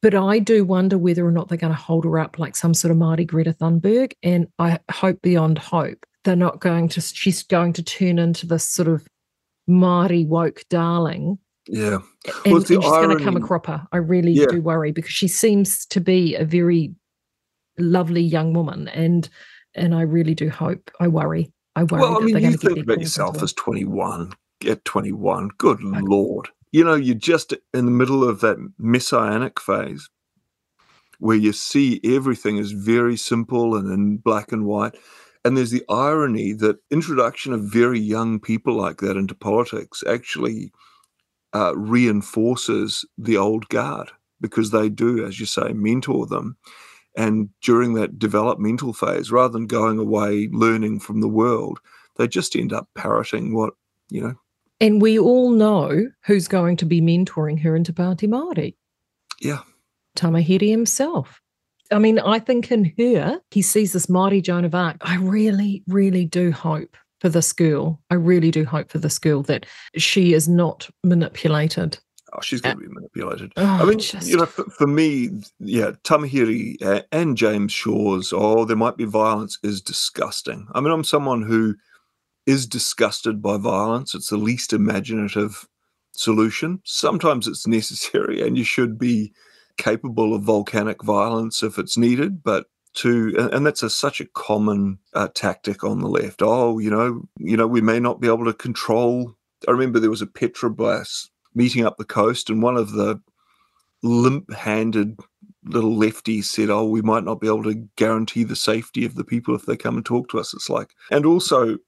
But 0.00 0.14
I 0.14 0.38
do 0.38 0.64
wonder 0.64 0.96
whether 0.96 1.26
or 1.26 1.32
not 1.32 1.48
they're 1.48 1.58
going 1.58 1.72
to 1.72 1.78
hold 1.78 2.04
her 2.04 2.18
up 2.18 2.38
like 2.38 2.54
some 2.54 2.72
sort 2.72 2.92
of 2.92 2.98
Māori 2.98 3.26
Greta 3.26 3.52
Thunberg. 3.52 4.12
And 4.22 4.46
I 4.58 4.78
hope 4.90 5.20
beyond 5.22 5.58
hope 5.58 6.06
they're 6.24 6.36
not 6.36 6.60
going 6.60 6.88
to, 6.90 7.00
she's 7.00 7.42
going 7.42 7.72
to 7.72 7.82
turn 7.82 8.18
into 8.18 8.46
this 8.46 8.68
sort 8.68 8.88
of 8.88 9.08
Māori 9.68 10.26
woke 10.26 10.64
darling. 10.70 11.38
Yeah. 11.66 11.98
And, 12.44 12.54
well, 12.54 12.64
she's 12.64 12.78
going 12.78 13.16
to 13.16 13.22
come 13.22 13.36
a 13.36 13.40
cropper. 13.40 13.86
I 13.92 13.98
really 13.98 14.32
yeah. 14.32 14.46
do 14.46 14.60
worry 14.60 14.92
because 14.92 15.12
she 15.12 15.28
seems 15.28 15.84
to 15.86 16.00
be 16.00 16.34
a 16.34 16.44
very 16.44 16.94
lovely 17.78 18.22
young 18.22 18.54
woman. 18.54 18.88
And 18.88 19.28
and 19.74 19.94
I 19.94 20.02
really 20.02 20.34
do 20.34 20.48
hope, 20.48 20.90
I 20.98 21.08
worry. 21.08 21.52
I 21.76 21.84
worry. 21.84 22.00
Well, 22.00 22.16
I 22.16 22.20
mean, 22.20 22.38
you 22.38 22.56
think 22.56 22.78
about 22.78 23.00
yourself 23.00 23.42
as 23.42 23.52
21, 23.52 24.32
at 24.66 24.84
21. 24.84 25.50
Good 25.58 25.84
okay. 25.84 26.00
Lord. 26.02 26.48
You 26.72 26.84
know, 26.84 26.94
you're 26.94 27.14
just 27.14 27.54
in 27.72 27.84
the 27.84 27.90
middle 27.90 28.28
of 28.28 28.40
that 28.40 28.56
messianic 28.78 29.60
phase 29.60 30.08
where 31.18 31.36
you 31.36 31.52
see 31.52 32.00
everything 32.02 32.58
is 32.58 32.72
very 32.72 33.16
simple 33.16 33.76
and 33.76 33.90
in 33.90 34.16
black 34.16 34.52
and 34.52 34.64
white. 34.64 34.96
And 35.48 35.56
there's 35.56 35.70
the 35.70 35.84
irony 35.88 36.52
that 36.52 36.76
introduction 36.90 37.54
of 37.54 37.62
very 37.62 37.98
young 37.98 38.38
people 38.38 38.74
like 38.74 38.98
that 38.98 39.16
into 39.16 39.34
politics 39.34 40.04
actually 40.06 40.70
uh, 41.54 41.74
reinforces 41.74 43.06
the 43.16 43.38
old 43.38 43.66
guard 43.70 44.10
because 44.42 44.72
they 44.72 44.90
do, 44.90 45.24
as 45.24 45.40
you 45.40 45.46
say, 45.46 45.72
mentor 45.72 46.26
them. 46.26 46.58
And 47.16 47.48
during 47.62 47.94
that 47.94 48.18
developmental 48.18 48.92
phase, 48.92 49.32
rather 49.32 49.54
than 49.54 49.66
going 49.66 49.98
away 49.98 50.50
learning 50.52 51.00
from 51.00 51.22
the 51.22 51.28
world, 51.28 51.80
they 52.16 52.28
just 52.28 52.54
end 52.54 52.74
up 52.74 52.86
parroting 52.94 53.54
what, 53.54 53.72
you 54.10 54.20
know. 54.20 54.34
And 54.82 55.00
we 55.00 55.18
all 55.18 55.50
know 55.50 56.10
who's 56.24 56.46
going 56.46 56.76
to 56.76 56.84
be 56.84 57.00
mentoring 57.00 57.58
her 57.62 57.74
into 57.74 57.94
Pāti 57.94 58.28
Māori. 58.28 58.76
Yeah. 59.40 59.62
Tamihere 60.14 60.68
himself. 60.68 61.40
I 61.90 61.98
mean, 61.98 62.18
I 62.18 62.38
think 62.38 62.70
in 62.70 62.92
her, 62.98 63.40
he 63.50 63.62
sees 63.62 63.92
this 63.92 64.08
mighty 64.08 64.40
Joan 64.40 64.64
of 64.64 64.74
Arc. 64.74 64.96
I 65.00 65.16
really, 65.16 65.82
really 65.86 66.24
do 66.24 66.52
hope 66.52 66.96
for 67.20 67.28
this 67.28 67.52
girl. 67.52 68.00
I 68.10 68.14
really 68.14 68.50
do 68.50 68.64
hope 68.64 68.90
for 68.90 68.98
this 68.98 69.18
girl 69.18 69.42
that 69.44 69.66
she 69.96 70.34
is 70.34 70.48
not 70.48 70.88
manipulated. 71.02 71.98
Oh, 72.32 72.40
she's 72.42 72.60
going 72.60 72.76
to 72.76 72.84
uh, 72.84 72.88
be 72.88 72.92
manipulated. 72.92 73.52
Oh, 73.56 73.64
I 73.64 73.84
mean, 73.84 73.98
just... 73.98 74.28
you 74.28 74.36
know, 74.36 74.46
for, 74.46 74.64
for, 74.64 74.86
me, 74.86 75.30
yeah, 75.60 75.92
Tamihere 76.04 76.76
uh, 76.82 77.02
and 77.10 77.36
James 77.36 77.72
Shaw's, 77.72 78.32
oh, 78.34 78.64
there 78.66 78.76
might 78.76 78.98
be 78.98 79.04
violence, 79.04 79.58
is 79.62 79.80
disgusting. 79.80 80.68
I 80.74 80.80
mean, 80.80 80.92
I'm 80.92 81.04
someone 81.04 81.42
who 81.42 81.74
is 82.46 82.66
disgusted 82.66 83.40
by 83.40 83.56
violence. 83.56 84.14
It's 84.14 84.28
the 84.28 84.36
least 84.36 84.74
imaginative 84.74 85.66
solution. 86.12 86.80
Sometimes 86.84 87.48
it's 87.48 87.66
necessary, 87.66 88.46
and 88.46 88.58
you 88.58 88.64
should 88.64 88.98
be 88.98 89.32
capable 89.78 90.34
of 90.34 90.42
volcanic 90.42 91.02
violence 91.02 91.62
if 91.62 91.78
it's 91.78 91.96
needed, 91.96 92.42
but 92.42 92.66
to 92.94 93.50
and 93.52 93.64
that's 93.64 93.82
a, 93.82 93.90
such 93.90 94.20
a 94.20 94.26
common 94.26 94.98
uh, 95.14 95.28
tactic 95.34 95.84
on 95.84 96.00
the 96.00 96.08
left. 96.08 96.42
Oh, 96.42 96.78
you 96.78 96.90
know, 96.90 97.22
you 97.38 97.56
know, 97.56 97.66
we 97.66 97.80
may 97.80 98.00
not 98.00 98.20
be 98.20 98.26
able 98.26 98.44
to 98.44 98.52
control. 98.52 99.34
I 99.66 99.70
remember 99.70 99.98
there 99.98 100.10
was 100.10 100.22
a 100.22 100.26
Petrobras 100.26 101.28
meeting 101.54 101.84
up 101.84 101.96
the 101.96 102.04
coast, 102.04 102.50
and 102.50 102.62
one 102.62 102.76
of 102.76 102.92
the 102.92 103.20
limp-handed 104.02 105.18
little 105.64 105.94
lefties 105.94 106.44
said, 106.44 106.70
"Oh, 106.70 106.88
we 106.88 107.02
might 107.02 107.24
not 107.24 107.40
be 107.40 107.46
able 107.46 107.64
to 107.64 107.88
guarantee 107.96 108.44
the 108.44 108.56
safety 108.56 109.04
of 109.04 109.14
the 109.14 109.24
people 109.24 109.54
if 109.54 109.66
they 109.66 109.76
come 109.76 109.96
and 109.96 110.04
talk 110.04 110.28
to 110.30 110.38
us." 110.38 110.52
It's 110.52 110.70
like, 110.70 110.94
and 111.10 111.24
also, 111.24 111.78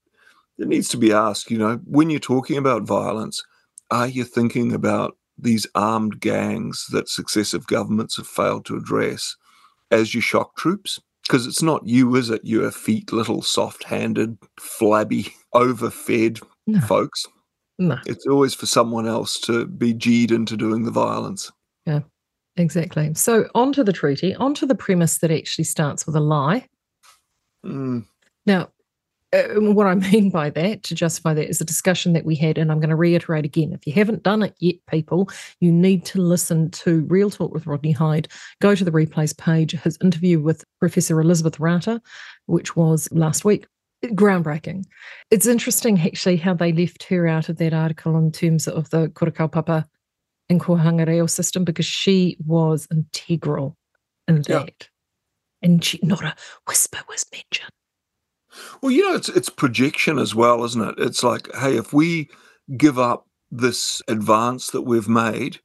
it 0.57 0.67
needs 0.67 0.89
to 0.89 0.97
be 0.97 1.11
asked. 1.11 1.51
You 1.51 1.57
know, 1.57 1.81
when 1.85 2.09
you're 2.09 2.19
talking 2.19 2.57
about 2.57 2.83
violence, 2.83 3.43
are 3.89 4.07
you 4.07 4.23
thinking 4.23 4.73
about 4.73 5.17
these 5.41 5.67
armed 5.75 6.19
gangs 6.19 6.85
that 6.91 7.09
successive 7.09 7.67
governments 7.67 8.17
have 8.17 8.27
failed 8.27 8.65
to 8.65 8.75
address 8.77 9.35
as 9.91 10.13
your 10.13 10.21
shock 10.21 10.55
troops? 10.57 10.99
Because 11.27 11.45
it's 11.47 11.61
not 11.61 11.85
you, 11.85 12.15
is 12.15 12.29
it? 12.29 12.41
You 12.43 12.65
effete 12.65 13.11
little 13.13 13.41
soft 13.41 13.83
handed, 13.83 14.37
flabby, 14.59 15.33
overfed 15.53 16.41
No. 16.67 16.79
folks. 16.81 17.25
No, 17.79 17.97
It's 18.05 18.27
always 18.27 18.53
for 18.53 18.65
someone 18.67 19.07
else 19.07 19.39
to 19.41 19.65
be 19.65 19.93
G'd 19.93 20.31
into 20.31 20.55
doing 20.55 20.83
the 20.83 20.91
violence. 20.91 21.51
Yeah, 21.87 22.01
exactly. 22.57 23.13
So, 23.15 23.49
onto 23.55 23.83
the 23.83 23.93
treaty, 23.93 24.35
onto 24.35 24.67
the 24.67 24.75
premise 24.75 25.17
that 25.19 25.31
actually 25.31 25.63
starts 25.63 26.05
with 26.05 26.15
a 26.15 26.19
lie. 26.19 26.67
Mm, 27.65 28.05
Now, 28.45 28.69
uh, 29.33 29.59
what 29.59 29.87
I 29.87 29.95
mean 30.11 30.29
by 30.29 30.49
that, 30.51 30.83
to 30.83 30.95
justify 30.95 31.33
that, 31.33 31.49
is 31.49 31.61
a 31.61 31.65
discussion 31.65 32.13
that 32.13 32.25
we 32.25 32.35
had, 32.35 32.57
and 32.57 32.71
I'm 32.71 32.79
going 32.79 32.89
to 32.89 32.95
reiterate 32.95 33.45
again. 33.45 33.71
If 33.73 33.85
you 33.87 33.93
haven't 33.93 34.23
done 34.23 34.43
it 34.43 34.55
yet, 34.59 34.75
people, 34.89 35.29
you 35.59 35.71
need 35.71 36.05
to 36.05 36.21
listen 36.21 36.69
to 36.71 37.01
Real 37.05 37.29
Talk 37.29 37.53
with 37.53 37.67
Rodney 37.67 37.91
Hide. 37.91 38.27
Go 38.61 38.75
to 38.75 38.83
the 38.83 38.91
replays 38.91 39.37
page, 39.37 39.71
his 39.71 39.97
interview 40.03 40.39
with 40.39 40.63
Professor 40.79 41.19
Elizabeth 41.21 41.59
Rata, 41.59 42.01
which 42.47 42.75
was 42.75 43.07
last 43.11 43.45
week. 43.45 43.67
Groundbreaking. 44.03 44.85
It's 45.29 45.45
interesting, 45.45 45.99
actually, 46.01 46.37
how 46.37 46.53
they 46.55 46.73
left 46.73 47.03
her 47.03 47.27
out 47.27 47.49
of 47.49 47.57
that 47.57 47.73
article 47.73 48.17
in 48.17 48.31
terms 48.31 48.67
of 48.67 48.89
the 48.89 49.09
Kura 49.09 49.31
Kaupapa 49.31 49.85
and 50.49 50.59
Kohanga 50.59 51.07
Reo 51.07 51.27
system 51.27 51.63
because 51.63 51.85
she 51.85 52.35
was 52.45 52.87
integral 52.91 53.77
in 54.27 54.37
Yeah. 54.47 54.63
that. 54.63 54.89
And 55.61 55.83
she, 55.83 55.99
not 56.01 56.23
a 56.23 56.35
whisper 56.67 56.97
was 57.07 57.25
mentioned. 57.31 57.69
Well, 58.81 58.91
you 58.91 59.07
know, 59.07 59.15
it's 59.15 59.29
it's 59.29 59.49
projection 59.49 60.19
as 60.19 60.35
well, 60.35 60.63
isn't 60.63 60.81
it? 60.81 60.95
It's 60.97 61.23
like, 61.23 61.53
hey, 61.55 61.77
if 61.77 61.93
we 61.93 62.29
give 62.77 62.99
up 62.99 63.27
this 63.51 64.01
advance 64.07 64.69
that 64.71 64.83
we've 64.83 65.09
made, 65.09 65.59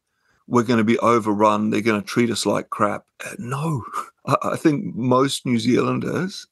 we're 0.47 0.63
going 0.63 0.79
to 0.79 0.85
be 0.85 0.99
overrun. 0.99 1.71
They're 1.71 1.81
going 1.81 2.01
to 2.01 2.07
treat 2.07 2.31
us 2.31 2.47
like 2.47 2.71
crap. 2.71 3.05
Uh, 3.25 3.35
No, 3.39 3.85
I, 4.27 4.37
I 4.53 4.57
think 4.57 4.95
most 4.95 5.47
New 5.47 5.59
Zealanders 5.59 6.47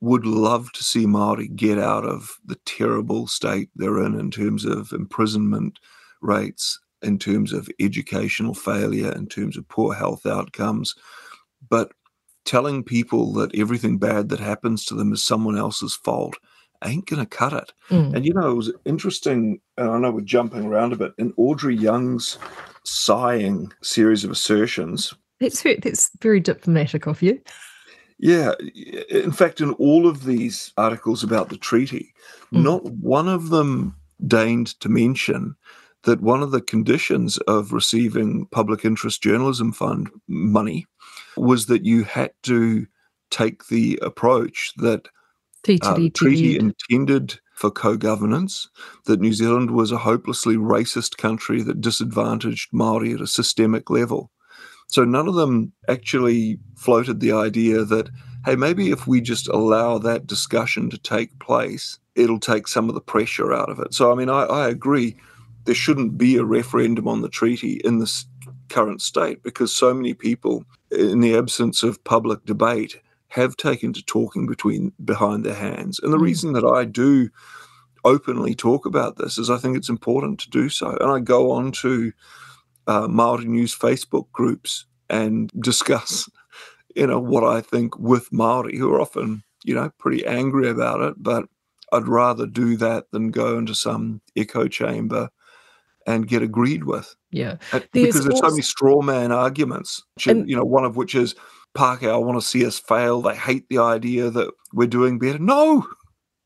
would 0.00 0.24
love 0.24 0.70
to 0.72 0.84
see 0.84 1.06
Maori 1.06 1.48
get 1.48 1.78
out 1.78 2.04
of 2.04 2.38
the 2.44 2.54
terrible 2.64 3.26
state 3.26 3.68
they're 3.74 4.04
in 4.04 4.18
in 4.18 4.30
terms 4.30 4.64
of 4.64 4.92
imprisonment 4.92 5.78
rates, 6.20 6.78
in 7.02 7.18
terms 7.18 7.52
of 7.52 7.68
educational 7.80 8.54
failure, 8.54 9.12
in 9.12 9.26
terms 9.26 9.56
of 9.56 9.66
poor 9.68 9.94
health 9.94 10.24
outcomes. 10.24 10.94
But 11.68 11.92
telling 12.48 12.82
people 12.82 13.34
that 13.34 13.54
everything 13.54 13.98
bad 13.98 14.30
that 14.30 14.40
happens 14.40 14.86
to 14.86 14.94
them 14.94 15.12
is 15.12 15.22
someone 15.22 15.58
else's 15.58 15.94
fault 15.94 16.34
ain't 16.82 17.06
going 17.06 17.20
to 17.20 17.26
cut 17.26 17.52
it. 17.52 17.72
Mm. 17.90 18.14
And 18.16 18.24
you 18.24 18.32
know, 18.32 18.50
it 18.50 18.54
was 18.54 18.72
interesting, 18.86 19.60
and 19.76 19.90
I 19.90 19.98
know 19.98 20.10
we're 20.10 20.22
jumping 20.22 20.64
around 20.64 20.94
a 20.94 20.96
bit, 20.96 21.12
in 21.18 21.34
Audrey 21.36 21.76
Young's 21.76 22.38
sighing 22.84 23.70
series 23.82 24.24
of 24.24 24.30
assertions. 24.30 25.12
That's 25.40 25.62
very, 25.62 25.76
that's 25.76 26.10
very 26.22 26.40
diplomatic 26.40 27.06
of 27.06 27.20
you. 27.20 27.38
Yeah, 28.18 28.52
in 29.10 29.30
fact, 29.30 29.60
in 29.60 29.72
all 29.74 30.06
of 30.06 30.24
these 30.24 30.72
articles 30.76 31.22
about 31.22 31.50
the 31.50 31.58
treaty, 31.58 32.14
Mm. 32.52 32.62
not 32.62 32.84
one 32.84 33.28
of 33.28 33.50
them 33.50 33.94
deigned 34.26 34.68
to 34.80 34.88
mention 34.88 35.54
that 36.04 36.22
one 36.22 36.42
of 36.42 36.50
the 36.50 36.62
conditions 36.62 37.36
of 37.46 37.72
receiving 37.72 38.46
public 38.46 38.84
interest 38.84 39.22
journalism 39.22 39.70
fund 39.70 40.08
money 40.28 40.86
was 41.40 41.66
that 41.66 41.84
you 41.84 42.04
had 42.04 42.32
to 42.44 42.86
take 43.30 43.66
the 43.66 43.98
approach 44.02 44.72
that 44.76 45.08
uh, 45.82 45.94
the 45.94 46.10
treaty 46.10 46.58
intended 46.58 47.38
for 47.54 47.70
co-governance, 47.70 48.68
that 49.06 49.20
New 49.20 49.32
Zealand 49.32 49.72
was 49.72 49.90
a 49.90 49.98
hopelessly 49.98 50.56
racist 50.56 51.16
country 51.16 51.60
that 51.62 51.80
disadvantaged 51.80 52.68
Maori 52.72 53.12
at 53.12 53.20
a 53.20 53.26
systemic 53.26 53.90
level. 53.90 54.30
So 54.86 55.04
none 55.04 55.28
of 55.28 55.34
them 55.34 55.72
actually 55.88 56.58
floated 56.76 57.20
the 57.20 57.32
idea 57.32 57.84
that, 57.84 58.08
hey, 58.44 58.56
maybe 58.56 58.90
if 58.90 59.06
we 59.06 59.20
just 59.20 59.48
allow 59.48 59.98
that 59.98 60.26
discussion 60.26 60.88
to 60.90 60.98
take 60.98 61.38
place, 61.40 61.98
it'll 62.14 62.40
take 62.40 62.68
some 62.68 62.88
of 62.88 62.94
the 62.94 63.00
pressure 63.00 63.52
out 63.52 63.68
of 63.68 63.80
it. 63.80 63.92
So 63.92 64.10
I 64.10 64.14
mean, 64.14 64.30
I, 64.30 64.44
I 64.44 64.68
agree 64.68 65.16
there 65.64 65.74
shouldn't 65.74 66.16
be 66.16 66.36
a 66.36 66.44
referendum 66.44 67.06
on 67.06 67.20
the 67.20 67.28
treaty 67.28 67.80
in 67.84 67.98
this 67.98 68.24
current 68.70 69.02
state 69.02 69.42
because 69.42 69.74
so 69.74 69.92
many 69.92 70.14
people, 70.14 70.64
in 70.90 71.20
the 71.20 71.36
absence 71.36 71.82
of 71.82 72.02
public 72.04 72.44
debate, 72.44 73.00
have 73.28 73.56
taken 73.56 73.92
to 73.92 74.02
talking 74.02 74.46
between 74.46 74.92
behind 75.04 75.44
their 75.44 75.54
hands. 75.54 76.00
And 76.02 76.12
the 76.12 76.18
Mm. 76.18 76.22
reason 76.22 76.52
that 76.54 76.64
I 76.64 76.84
do 76.84 77.28
openly 78.04 78.54
talk 78.54 78.86
about 78.86 79.16
this 79.16 79.38
is 79.38 79.50
I 79.50 79.58
think 79.58 79.76
it's 79.76 79.88
important 79.88 80.40
to 80.40 80.50
do 80.50 80.68
so. 80.68 80.96
And 81.00 81.10
I 81.10 81.20
go 81.20 81.50
on 81.52 81.72
to 81.72 82.12
uh, 82.86 83.08
Maori 83.08 83.44
News 83.46 83.76
Facebook 83.76 84.30
groups 84.32 84.86
and 85.10 85.50
discuss, 85.60 86.28
you 86.96 87.06
know, 87.06 87.18
what 87.20 87.44
I 87.44 87.60
think 87.60 87.98
with 87.98 88.32
Maori, 88.32 88.76
who 88.78 88.92
are 88.92 89.00
often, 89.00 89.42
you 89.64 89.74
know, 89.74 89.90
pretty 89.98 90.24
angry 90.26 90.68
about 90.68 91.00
it. 91.02 91.14
But 91.18 91.46
I'd 91.92 92.08
rather 92.08 92.46
do 92.46 92.76
that 92.78 93.10
than 93.12 93.30
go 93.30 93.58
into 93.58 93.74
some 93.74 94.20
echo 94.36 94.68
chamber 94.68 95.30
and 96.08 96.26
get 96.26 96.42
agreed 96.42 96.84
with. 96.84 97.14
Yeah. 97.30 97.56
Because 97.92 98.24
there's 98.24 98.40
so 98.40 98.50
many 98.50 98.62
straw 98.62 99.02
man 99.02 99.30
arguments. 99.30 100.02
And- 100.26 100.48
you 100.48 100.56
know, 100.56 100.64
one 100.64 100.84
of 100.84 100.96
which 100.96 101.14
is 101.14 101.34
Parker, 101.74 102.10
I 102.10 102.16
want 102.16 102.40
to 102.40 102.46
see 102.46 102.64
us 102.66 102.78
fail. 102.78 103.20
They 103.20 103.36
hate 103.36 103.66
the 103.68 103.78
idea 103.78 104.30
that 104.30 104.50
we're 104.72 104.88
doing 104.88 105.18
better. 105.18 105.38
No, 105.38 105.86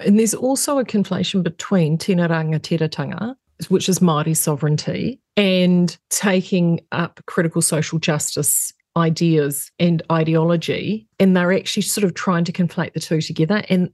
And 0.00 0.18
there's 0.18 0.34
also 0.34 0.78
a 0.78 0.84
conflation 0.84 1.44
between 1.44 1.96
tino 1.96 2.26
rangatiratanga, 2.26 3.36
which 3.68 3.88
is 3.88 4.00
Māori 4.00 4.36
sovereignty, 4.36 5.20
and 5.36 5.96
taking 6.10 6.80
up 6.90 7.20
critical 7.26 7.62
social 7.62 8.00
justice 8.00 8.72
ideas 8.96 9.70
and 9.78 10.02
ideology. 10.10 11.06
And 11.20 11.36
they're 11.36 11.52
actually 11.52 11.82
sort 11.82 12.04
of 12.04 12.14
trying 12.14 12.44
to 12.44 12.52
conflate 12.52 12.94
the 12.94 13.00
two 13.00 13.20
together. 13.20 13.62
And 13.68 13.90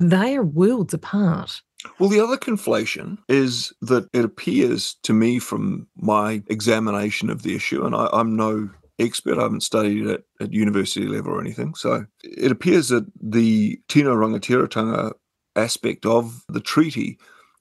they 0.00 0.36
are 0.36 0.44
worlds 0.44 0.92
apart. 0.92 1.62
Well, 1.98 2.08
the 2.08 2.20
other 2.20 2.36
conflation 2.36 3.18
is 3.28 3.72
that 3.82 4.08
it 4.12 4.24
appears 4.24 4.96
to 5.02 5.12
me 5.12 5.38
from 5.38 5.86
my 5.96 6.42
examination 6.48 7.30
of 7.30 7.42
the 7.42 7.54
issue, 7.54 7.84
and 7.84 7.94
I, 7.94 8.08
I'm 8.12 8.36
no 8.36 8.70
expert, 8.98 9.38
I 9.38 9.42
haven't 9.42 9.62
studied 9.62 10.06
it 10.06 10.24
at 10.40 10.52
university 10.52 11.06
level 11.06 11.32
or 11.32 11.40
anything. 11.40 11.74
So 11.74 12.06
it 12.22 12.50
appears 12.50 12.88
that 12.88 13.06
the 13.20 13.80
Tino 13.88 14.14
Rangatiratanga 14.14 15.12
aspect 15.56 16.06
of 16.06 16.44
the 16.48 16.60
treaty 16.60 17.18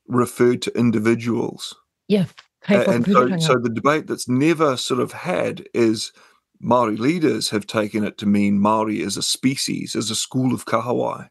referred 0.08 0.61
to 0.64 0.77
individuals. 0.77 1.76
Yeah. 2.08 2.26
And 2.68 3.06
so, 3.06 3.38
so 3.40 3.58
the 3.58 3.69
debate 3.69 4.08
that's 4.08 4.30
never 4.30 4.77
sort 4.77 5.02
of 5.02 5.11
had 5.11 5.68
is 5.74 6.14
Maori 6.61 6.95
leaders 6.95 7.50
have 7.50 7.68
taken 7.68 8.06
it 8.06 8.18
to 8.19 8.26
mean 8.26 8.60
Maori 8.60 9.02
as 9.03 9.18
a 9.18 9.24
species, 9.24 9.95
as 9.95 10.10
a 10.10 10.16
school 10.16 10.53
of 10.53 10.66
kahawai. 10.66 11.27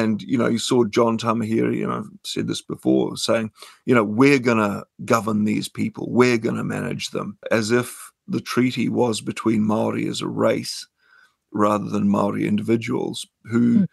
And 0.00 0.22
you 0.22 0.36
know, 0.38 0.48
you 0.48 0.58
saw 0.58 0.84
John 0.96 1.16
Tamihere, 1.18 1.72
you 1.80 1.86
know, 1.86 1.98
I've 1.98 2.10
said 2.24 2.46
this 2.48 2.62
before, 2.62 3.16
saying, 3.16 3.50
you 3.86 3.94
know, 3.94 4.04
we're 4.22 4.40
going 4.50 4.58
to 4.58 4.84
govern 5.04 5.44
these 5.44 5.68
people, 5.68 6.04
we're 6.10 6.38
going 6.46 6.56
to 6.56 6.64
manage 6.64 7.10
them, 7.10 7.28
as 7.50 7.70
if 7.70 7.86
the 8.34 8.40
treaty 8.40 8.88
was 8.88 9.20
between 9.20 9.62
Maori 9.62 10.06
as 10.08 10.20
a 10.22 10.26
race 10.48 10.76
rather 11.52 11.88
than 11.94 12.08
Maori 12.08 12.46
individuals 12.46 13.26
who, 13.52 13.64
Mm. 13.80 13.86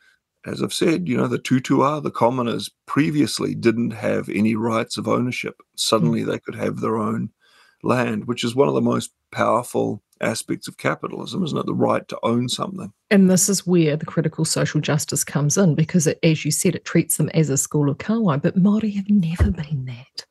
as 0.51 0.63
I've 0.63 0.73
said, 0.73 1.07
you 1.09 1.17
know, 1.17 1.27
the 1.27 1.37
Tutua, 1.47 2.01
the 2.01 2.09
commoners 2.23 2.71
previously 2.87 3.53
didn't 3.53 3.91
have 3.91 4.27
any 4.29 4.55
rights 4.55 4.97
of 4.97 5.07
ownership. 5.07 5.55
Suddenly 5.75 6.23
they 6.23 6.39
could 6.39 6.55
have 6.55 6.79
their 6.79 6.97
own 6.97 7.29
land, 7.83 8.25
which 8.25 8.43
is 8.43 8.55
one 8.55 8.67
of 8.67 8.73
the 8.73 8.81
most 8.81 9.11
powerful 9.31 10.01
aspects 10.19 10.67
of 10.67 10.77
capitalism, 10.77 11.43
isn't 11.43 11.57
it? 11.57 11.65
The 11.65 11.73
right 11.73 12.07
to 12.07 12.19
own 12.23 12.47
something. 12.47 12.93
And 13.09 13.29
this 13.29 13.49
is 13.49 13.65
where 13.65 13.97
the 13.97 14.05
critical 14.05 14.45
social 14.45 14.79
justice 14.79 15.23
comes 15.23 15.57
in 15.57 15.75
because, 15.75 16.07
it, 16.07 16.19
as 16.23 16.45
you 16.45 16.51
said, 16.51 16.75
it 16.75 16.85
treats 16.85 17.17
them 17.17 17.29
as 17.29 17.49
a 17.49 17.57
school 17.57 17.89
of 17.89 17.97
kahawai. 17.97 18.41
But 18.41 18.57
Māori 18.57 18.95
have 18.95 19.09
never 19.09 19.51
been 19.51 19.85
that. 19.85 20.25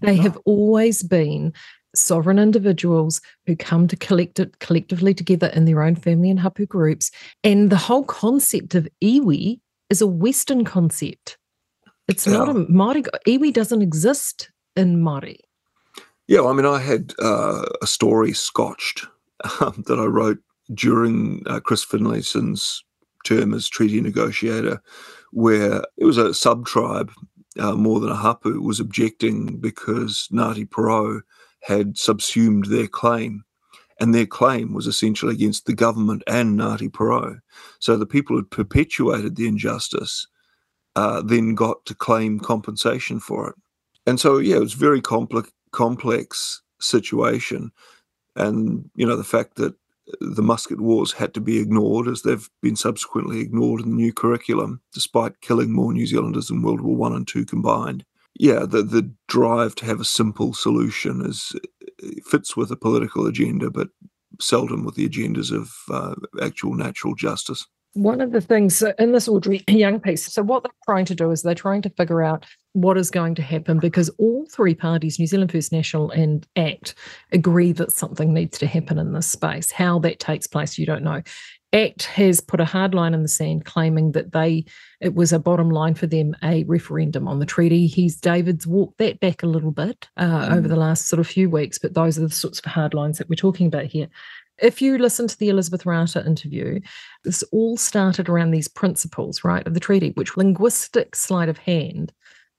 They 0.00 0.16
have 0.16 0.38
always 0.44 1.02
been 1.02 1.52
sovereign 1.94 2.38
individuals 2.38 3.20
who 3.46 3.54
come 3.54 3.86
to 3.88 3.96
collect 3.96 4.40
it 4.40 4.58
collectively 4.60 5.14
together 5.14 5.48
in 5.48 5.64
their 5.64 5.82
own 5.82 5.94
family 5.94 6.30
and 6.30 6.40
hapu 6.40 6.66
groups. 6.66 7.10
And 7.44 7.70
the 7.70 7.76
whole 7.76 8.04
concept 8.04 8.74
of 8.74 8.88
iwi 9.02 9.60
is 9.90 10.00
a 10.00 10.06
Western 10.06 10.64
concept. 10.64 11.36
It's 12.08 12.26
not 12.26 12.48
a 12.48 12.54
Māori. 12.54 13.06
Iwi 13.26 13.52
doesn't 13.52 13.82
exist 13.82 14.50
in 14.76 15.02
Māori. 15.02 15.38
Yeah, 16.28 16.44
I 16.44 16.52
mean, 16.52 16.66
I 16.66 16.78
had 16.78 17.14
uh, 17.18 17.64
a 17.82 17.86
story 17.86 18.32
scotched 18.32 19.06
um, 19.60 19.82
that 19.86 19.98
I 19.98 20.04
wrote 20.04 20.38
during 20.72 21.42
uh, 21.46 21.60
Chris 21.60 21.84
Finlayson's 21.84 22.84
term 23.24 23.54
as 23.54 23.68
treaty 23.68 24.00
negotiator, 24.00 24.82
where 25.32 25.82
it 25.96 26.04
was 26.04 26.18
a 26.18 26.34
sub 26.34 26.66
tribe, 26.66 27.10
uh, 27.58 27.72
more 27.72 28.00
than 28.00 28.10
a 28.10 28.16
hapu, 28.16 28.60
was 28.60 28.80
objecting 28.80 29.58
because 29.58 30.28
Ngāti 30.32 30.68
Porou 30.68 31.20
had 31.60 31.98
subsumed 31.98 32.66
their 32.66 32.86
claim. 32.86 33.44
And 34.00 34.14
their 34.14 34.26
claim 34.26 34.72
was 34.72 34.86
essentially 34.86 35.34
against 35.34 35.66
the 35.66 35.74
government 35.74 36.22
and 36.26 36.58
Ngāti 36.58 36.88
Porou. 36.88 37.40
So 37.78 37.96
the 37.96 38.06
people 38.06 38.36
who 38.36 38.42
perpetuated 38.44 39.36
the 39.36 39.46
injustice 39.46 40.26
uh, 40.96 41.22
then 41.22 41.54
got 41.54 41.84
to 41.86 41.94
claim 41.94 42.40
compensation 42.40 43.20
for 43.20 43.50
it. 43.50 43.54
And 44.06 44.18
so, 44.18 44.38
yeah, 44.38 44.56
it 44.56 44.60
was 44.60 44.72
very 44.72 45.00
complex, 45.00 45.52
complex 45.72 46.62
situation. 46.80 47.72
And, 48.36 48.90
you 48.94 49.06
know, 49.06 49.16
the 49.16 49.24
fact 49.24 49.56
that 49.56 49.74
the 50.20 50.42
musket 50.42 50.80
wars 50.80 51.12
had 51.12 51.32
to 51.34 51.40
be 51.40 51.58
ignored, 51.58 52.08
as 52.08 52.22
they've 52.22 52.48
been 52.60 52.76
subsequently 52.76 53.40
ignored 53.40 53.82
in 53.82 53.90
the 53.90 53.96
new 53.96 54.12
curriculum, 54.12 54.80
despite 54.92 55.40
killing 55.40 55.72
more 55.72 55.92
New 55.92 56.06
Zealanders 56.06 56.50
in 56.50 56.62
World 56.62 56.80
War 56.80 56.96
One 56.96 57.12
and 57.12 57.26
Two 57.26 57.44
combined. 57.44 58.04
Yeah, 58.34 58.60
the 58.60 58.82
the 58.82 59.10
drive 59.28 59.74
to 59.76 59.86
have 59.86 60.00
a 60.00 60.04
simple 60.04 60.54
solution 60.54 61.24
is 61.24 61.52
fits 62.24 62.56
with 62.56 62.70
a 62.70 62.76
political 62.76 63.26
agenda, 63.26 63.70
but 63.70 63.88
seldom 64.40 64.84
with 64.84 64.96
the 64.96 65.08
agendas 65.08 65.52
of 65.52 65.72
uh, 65.90 66.14
actual 66.42 66.74
natural 66.74 67.14
justice. 67.14 67.66
One 67.94 68.20
of 68.20 68.32
the 68.32 68.40
things 68.40 68.82
in 68.98 69.12
this 69.12 69.28
Audrey 69.28 69.62
Young 69.68 70.00
piece, 70.00 70.32
so 70.32 70.42
what 70.42 70.62
they're 70.62 70.72
trying 70.84 71.04
to 71.06 71.14
do 71.14 71.30
is 71.30 71.42
they're 71.42 71.54
trying 71.54 71.82
to 71.82 71.90
figure 71.90 72.22
out 72.22 72.46
what 72.72 72.96
is 72.96 73.10
going 73.10 73.34
to 73.34 73.42
happen 73.42 73.78
because 73.78 74.08
all 74.18 74.46
three 74.50 74.74
parties, 74.74 75.18
New 75.18 75.26
Zealand 75.26 75.52
First 75.52 75.72
National 75.72 76.10
and 76.10 76.46
ACT, 76.56 76.94
agree 77.32 77.72
that 77.72 77.92
something 77.92 78.32
needs 78.32 78.58
to 78.58 78.66
happen 78.66 78.98
in 78.98 79.12
this 79.12 79.28
space. 79.28 79.70
How 79.70 79.98
that 80.00 80.20
takes 80.20 80.46
place, 80.46 80.78
you 80.78 80.86
don't 80.86 81.04
know. 81.04 81.22
ACT 81.74 82.04
has 82.04 82.40
put 82.40 82.60
a 82.60 82.66
hard 82.66 82.94
line 82.94 83.14
in 83.14 83.22
the 83.22 83.28
sand, 83.28 83.64
claiming 83.64 84.12
that 84.12 84.32
they 84.32 84.64
it 85.00 85.14
was 85.14 85.32
a 85.32 85.38
bottom 85.38 85.70
line 85.70 85.94
for 85.94 86.06
them 86.06 86.36
a 86.42 86.64
referendum 86.64 87.26
on 87.26 87.38
the 87.38 87.46
treaty. 87.46 87.86
He's 87.86 88.16
David's 88.16 88.66
walked 88.66 88.98
that 88.98 89.20
back 89.20 89.42
a 89.42 89.46
little 89.46 89.70
bit 89.70 90.08
uh, 90.16 90.48
mm. 90.48 90.52
over 90.52 90.68
the 90.68 90.76
last 90.76 91.08
sort 91.08 91.20
of 91.20 91.26
few 91.26 91.48
weeks, 91.48 91.78
but 91.78 91.94
those 91.94 92.18
are 92.18 92.22
the 92.22 92.30
sorts 92.30 92.58
of 92.58 92.66
hard 92.66 92.94
lines 92.94 93.18
that 93.18 93.28
we're 93.28 93.36
talking 93.36 93.66
about 93.66 93.86
here. 93.86 94.08
If 94.58 94.82
you 94.82 94.98
listen 94.98 95.26
to 95.28 95.38
the 95.38 95.48
Elizabeth 95.48 95.86
Rata 95.86 96.24
interview, 96.24 96.80
this 97.24 97.42
all 97.52 97.76
started 97.76 98.28
around 98.28 98.50
these 98.50 98.68
principles, 98.68 99.44
right, 99.44 99.66
of 99.66 99.74
the 99.74 99.80
treaty, 99.80 100.10
which 100.14 100.36
linguistic 100.36 101.16
sleight 101.16 101.48
of 101.48 101.58
hand 101.58 102.12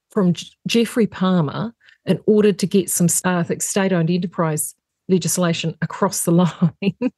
from 0.10 0.34
J- 0.34 0.48
Geoffrey 0.68 1.08
Palmer 1.08 1.74
in 2.06 2.20
order 2.28 2.52
to 2.52 2.68
get 2.68 2.90
some 2.90 3.08
uh, 3.24 3.44
state-owned 3.60 4.10
enterprise 4.10 4.76
legislation 5.08 5.76
across 5.82 6.24
the 6.24 6.32
line 6.32 7.12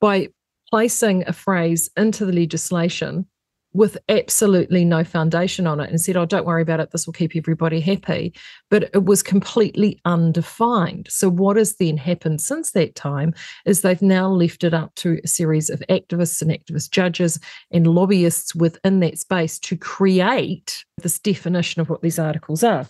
by 0.00 0.28
placing 0.70 1.24
a 1.26 1.32
phrase 1.32 1.90
into 1.96 2.26
the 2.26 2.32
legislation 2.32 3.26
with 3.72 3.98
absolutely 4.08 4.84
no 4.84 5.04
foundation 5.04 5.66
on 5.66 5.80
it 5.80 5.90
and 5.90 6.00
said, 6.00 6.16
Oh, 6.16 6.24
don't 6.24 6.46
worry 6.46 6.62
about 6.62 6.80
it. 6.80 6.90
This 6.90 7.06
will 7.06 7.12
keep 7.12 7.36
everybody 7.36 7.80
happy. 7.80 8.34
But 8.70 8.90
it 8.94 9.04
was 9.04 9.22
completely 9.22 10.00
undefined. 10.04 11.08
So, 11.10 11.28
what 11.28 11.56
has 11.56 11.76
then 11.76 11.96
happened 11.96 12.40
since 12.40 12.72
that 12.72 12.94
time 12.94 13.34
is 13.66 13.80
they've 13.80 14.00
now 14.02 14.28
left 14.28 14.64
it 14.64 14.74
up 14.74 14.94
to 14.96 15.20
a 15.22 15.28
series 15.28 15.70
of 15.70 15.82
activists 15.88 16.42
and 16.42 16.50
activist 16.50 16.90
judges 16.90 17.38
and 17.70 17.86
lobbyists 17.86 18.54
within 18.54 19.00
that 19.00 19.18
space 19.18 19.58
to 19.60 19.76
create 19.76 20.84
this 21.02 21.18
definition 21.18 21.80
of 21.80 21.90
what 21.90 22.02
these 22.02 22.18
articles 22.18 22.64
are. 22.64 22.86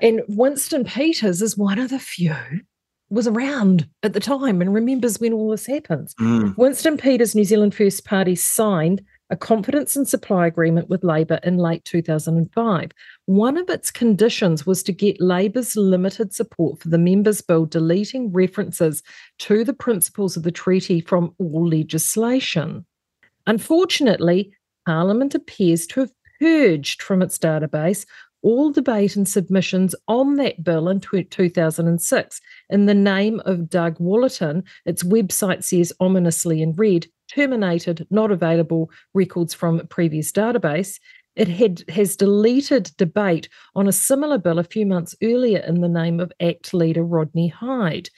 And 0.00 0.22
Winston 0.28 0.84
Peters 0.84 1.40
is 1.40 1.56
one 1.56 1.78
of 1.78 1.90
the 1.90 1.98
few 1.98 2.34
was 3.10 3.26
around 3.28 3.88
at 4.02 4.12
the 4.12 4.20
time 4.20 4.60
and 4.60 4.74
remembers 4.74 5.20
when 5.20 5.32
all 5.32 5.50
this 5.50 5.66
happens. 5.66 6.14
Mm. 6.20 6.56
Winston 6.56 6.96
Peters, 6.96 7.34
New 7.34 7.44
Zealand 7.44 7.74
First 7.74 8.04
Party, 8.04 8.34
signed 8.34 9.02
a 9.30 9.36
confidence 9.36 9.96
and 9.96 10.06
supply 10.06 10.46
agreement 10.46 10.88
with 10.88 11.04
Labor 11.04 11.40
in 11.42 11.56
late 11.56 11.84
2005. 11.84 12.90
One 13.26 13.56
of 13.56 13.68
its 13.70 13.90
conditions 13.90 14.66
was 14.66 14.82
to 14.82 14.92
get 14.92 15.20
Labor's 15.20 15.76
limited 15.76 16.34
support 16.34 16.80
for 16.80 16.88
the 16.88 16.98
members' 16.98 17.40
bill 17.40 17.66
deleting 17.66 18.32
references 18.32 19.02
to 19.40 19.64
the 19.64 19.72
principles 19.72 20.36
of 20.36 20.42
the 20.42 20.52
treaty 20.52 21.00
from 21.00 21.34
all 21.38 21.66
legislation. 21.66 22.84
Unfortunately, 23.46 24.52
Parliament 24.86 25.34
appears 25.34 25.86
to 25.88 26.00
have 26.00 26.12
purged 26.40 27.02
from 27.02 27.22
its 27.22 27.38
database 27.38 28.04
all 28.44 28.70
debate 28.70 29.16
and 29.16 29.26
submissions 29.26 29.94
on 30.06 30.36
that 30.36 30.62
bill 30.62 30.88
in 30.90 31.00
2006 31.00 32.40
in 32.68 32.86
the 32.86 32.94
name 32.94 33.40
of 33.46 33.70
Doug 33.70 33.96
Woolerton. 33.98 34.62
Its 34.84 35.02
website 35.02 35.64
says 35.64 35.94
ominously 35.98 36.60
in 36.60 36.72
red 36.72 37.06
terminated, 37.28 38.06
not 38.10 38.30
available 38.30 38.90
records 39.12 39.54
from 39.54 39.86
previous 39.88 40.32
database. 40.32 40.98
It 41.36 41.48
had 41.48 41.82
has 41.88 42.16
deleted 42.16 42.92
debate 42.96 43.48
on 43.74 43.88
a 43.88 43.92
similar 43.92 44.38
bill 44.38 44.58
a 44.58 44.64
few 44.64 44.86
months 44.86 45.16
earlier 45.22 45.58
in 45.58 45.80
the 45.80 45.88
name 45.88 46.20
of 46.20 46.32
ACT 46.40 46.72
leader 46.72 47.04
Rodney 47.04 47.48
Hide. 47.48 48.08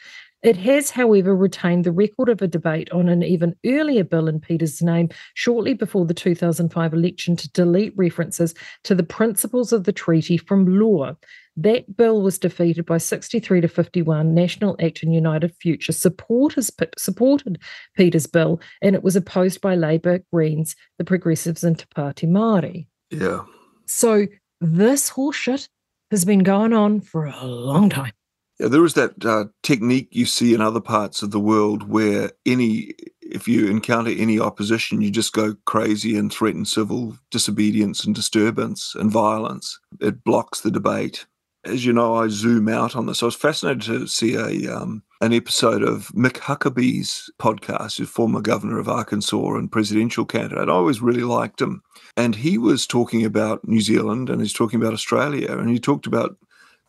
It 0.42 0.58
has, 0.58 0.90
however, 0.90 1.34
retained 1.34 1.84
the 1.84 1.92
record 1.92 2.28
of 2.28 2.42
a 2.42 2.46
debate 2.46 2.90
on 2.92 3.08
an 3.08 3.22
even 3.22 3.56
earlier 3.64 4.04
bill 4.04 4.28
in 4.28 4.38
Peter's 4.38 4.82
name 4.82 5.08
shortly 5.34 5.74
before 5.74 6.04
the 6.04 6.14
2005 6.14 6.94
election 6.94 7.36
to 7.36 7.50
delete 7.50 7.96
references 7.96 8.54
to 8.84 8.94
the 8.94 9.02
principles 9.02 9.72
of 9.72 9.84
the 9.84 9.92
treaty 9.92 10.36
from 10.36 10.78
law. 10.78 11.16
That 11.56 11.96
bill 11.96 12.20
was 12.20 12.38
defeated 12.38 12.84
by 12.84 12.98
63 12.98 13.62
to 13.62 13.68
51. 13.68 14.34
National 14.34 14.76
Action 14.80 15.12
United 15.12 15.54
Future 15.56 15.92
supporters 15.92 16.70
supported 16.98 17.58
Peter's 17.96 18.26
bill, 18.26 18.60
and 18.82 18.94
it 18.94 19.02
was 19.02 19.16
opposed 19.16 19.60
by 19.60 19.74
Labour, 19.74 20.20
Greens, 20.32 20.76
the 20.98 21.04
Progressives, 21.04 21.64
and 21.64 21.78
Te 21.78 21.86
Pāti 21.96 22.28
Māori. 22.28 22.86
Yeah. 23.10 23.44
So 23.86 24.26
this 24.60 25.10
horseshit 25.10 25.68
has 26.10 26.24
been 26.24 26.42
going 26.42 26.72
on 26.72 27.00
for 27.00 27.24
a 27.24 27.44
long 27.44 27.88
time. 27.88 28.12
Yeah, 28.58 28.68
there 28.68 28.84
is 28.84 28.94
that 28.94 29.24
uh, 29.24 29.46
technique 29.62 30.08
you 30.12 30.24
see 30.24 30.54
in 30.54 30.62
other 30.62 30.80
parts 30.80 31.22
of 31.22 31.30
the 31.30 31.40
world 31.40 31.90
where 31.90 32.32
any, 32.46 32.94
if 33.20 33.46
you 33.46 33.68
encounter 33.68 34.10
any 34.10 34.40
opposition, 34.40 35.02
you 35.02 35.10
just 35.10 35.34
go 35.34 35.54
crazy 35.66 36.16
and 36.16 36.32
threaten 36.32 36.64
civil 36.64 37.18
disobedience 37.30 38.04
and 38.04 38.14
disturbance 38.14 38.94
and 38.94 39.10
violence. 39.10 39.78
It 40.00 40.24
blocks 40.24 40.62
the 40.62 40.70
debate 40.70 41.26
as 41.66 41.84
you 41.84 41.92
know, 41.92 42.14
I 42.14 42.28
zoom 42.28 42.68
out 42.68 42.96
on 42.96 43.06
this. 43.06 43.22
I 43.22 43.26
was 43.26 43.34
fascinated 43.34 43.82
to 43.82 44.06
see 44.06 44.34
a 44.34 44.74
um, 44.74 45.02
an 45.20 45.32
episode 45.32 45.82
of 45.82 46.14
Mike 46.14 46.40
Huckabee's 46.40 47.30
podcast, 47.38 47.98
who's 47.98 48.08
former 48.08 48.40
governor 48.40 48.78
of 48.78 48.88
Arkansas 48.88 49.54
and 49.54 49.70
presidential 49.70 50.24
candidate. 50.24 50.68
I 50.68 50.72
always 50.72 51.00
really 51.00 51.22
liked 51.22 51.60
him, 51.60 51.82
and 52.16 52.34
he 52.34 52.58
was 52.58 52.86
talking 52.86 53.24
about 53.24 53.66
New 53.66 53.80
Zealand 53.80 54.30
and 54.30 54.40
he's 54.40 54.52
talking 54.52 54.80
about 54.80 54.94
Australia, 54.94 55.56
and 55.56 55.68
he 55.68 55.78
talked 55.78 56.06
about 56.06 56.36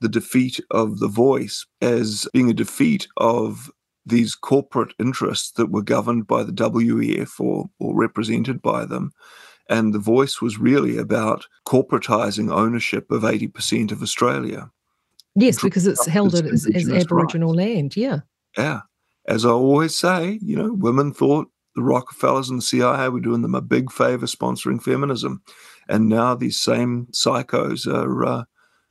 the 0.01 0.09
defeat 0.09 0.59
of 0.71 0.99
the 0.99 1.07
voice 1.07 1.65
as 1.81 2.27
being 2.33 2.49
a 2.49 2.53
defeat 2.53 3.07
of 3.17 3.71
these 4.05 4.35
corporate 4.35 4.93
interests 4.99 5.51
that 5.51 5.71
were 5.71 5.81
governed 5.81 6.27
by 6.27 6.43
the 6.43 6.53
WEF 6.53 7.39
or, 7.39 7.69
or 7.79 7.95
represented 7.95 8.61
by 8.61 8.85
them 8.85 9.11
and 9.69 9.93
the 9.93 9.99
voice 9.99 10.41
was 10.41 10.57
really 10.57 10.97
about 10.97 11.45
corporatizing 11.65 12.51
ownership 12.51 13.11
of 13.11 13.23
80% 13.23 13.91
of 13.91 14.01
Australia. 14.01 14.71
Yes, 15.35 15.61
because 15.61 15.85
it's 15.85 16.05
held 16.07 16.35
it 16.35 16.45
as, 16.45 16.65
as 16.73 16.89
Aboriginal 16.89 17.53
rights. 17.53 17.57
land. 17.57 17.97
Yeah. 17.97 18.19
Yeah. 18.57 18.81
As 19.27 19.45
I 19.45 19.49
always 19.49 19.95
say, 19.95 20.39
you 20.41 20.55
know, 20.55 20.73
women 20.73 21.13
thought 21.13 21.49
the 21.75 21.83
Rockefellers 21.83 22.49
and 22.49 22.57
the 22.57 22.63
CIA 22.63 23.09
were 23.09 23.19
doing 23.19 23.43
them 23.43 23.53
a 23.53 23.61
big 23.61 23.91
favor 23.91 24.25
sponsoring 24.25 24.81
feminism. 24.81 25.43
And 25.87 26.09
now 26.09 26.33
these 26.33 26.59
same 26.59 27.07
psychos 27.11 27.85
are 27.85 28.25
uh, 28.25 28.43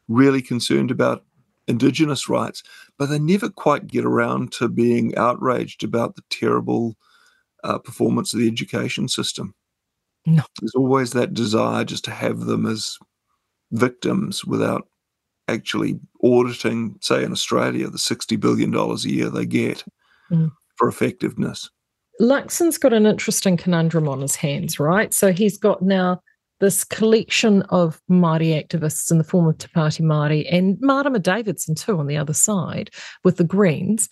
really 0.08 0.40
concerned 0.40 0.90
about 0.90 1.24
Indigenous 1.66 2.28
rights, 2.28 2.62
but 2.96 3.06
they 3.06 3.18
never 3.18 3.48
quite 3.48 3.88
get 3.88 4.04
around 4.04 4.52
to 4.52 4.68
being 4.68 5.16
outraged 5.16 5.82
about 5.82 6.14
the 6.14 6.22
terrible 6.30 6.94
uh, 7.64 7.78
performance 7.78 8.32
of 8.32 8.38
the 8.38 8.46
education 8.46 9.08
system. 9.08 9.52
No. 10.26 10.42
There's 10.60 10.74
always 10.74 11.12
that 11.12 11.34
desire 11.34 11.84
just 11.84 12.04
to 12.04 12.10
have 12.10 12.40
them 12.40 12.66
as 12.66 12.98
victims 13.72 14.44
without 14.44 14.88
actually 15.48 15.98
auditing, 16.22 16.96
say, 17.00 17.22
in 17.22 17.32
Australia, 17.32 17.88
the 17.88 17.98
$60 17.98 18.38
billion 18.38 18.74
a 18.74 18.96
year 18.96 19.30
they 19.30 19.46
get 19.46 19.84
mm. 20.30 20.50
for 20.76 20.88
effectiveness. 20.88 21.70
Luxon's 22.20 22.78
got 22.78 22.92
an 22.92 23.06
interesting 23.06 23.56
conundrum 23.56 24.08
on 24.08 24.20
his 24.20 24.36
hands, 24.36 24.80
right? 24.80 25.12
So 25.12 25.32
he's 25.32 25.58
got 25.58 25.82
now 25.82 26.20
this 26.60 26.82
collection 26.84 27.62
of 27.62 28.00
Māori 28.10 28.48
activists 28.48 29.10
in 29.10 29.18
the 29.18 29.24
form 29.24 29.46
of 29.46 29.58
Te 29.58 29.68
Pāti 29.68 30.00
Māori 30.00 30.46
and 30.50 30.78
Marama 30.80 31.18
Davidson 31.18 31.74
too 31.74 31.98
on 31.98 32.06
the 32.06 32.16
other 32.16 32.32
side 32.32 32.90
with 33.24 33.36
the 33.36 33.44
Greens. 33.44 34.08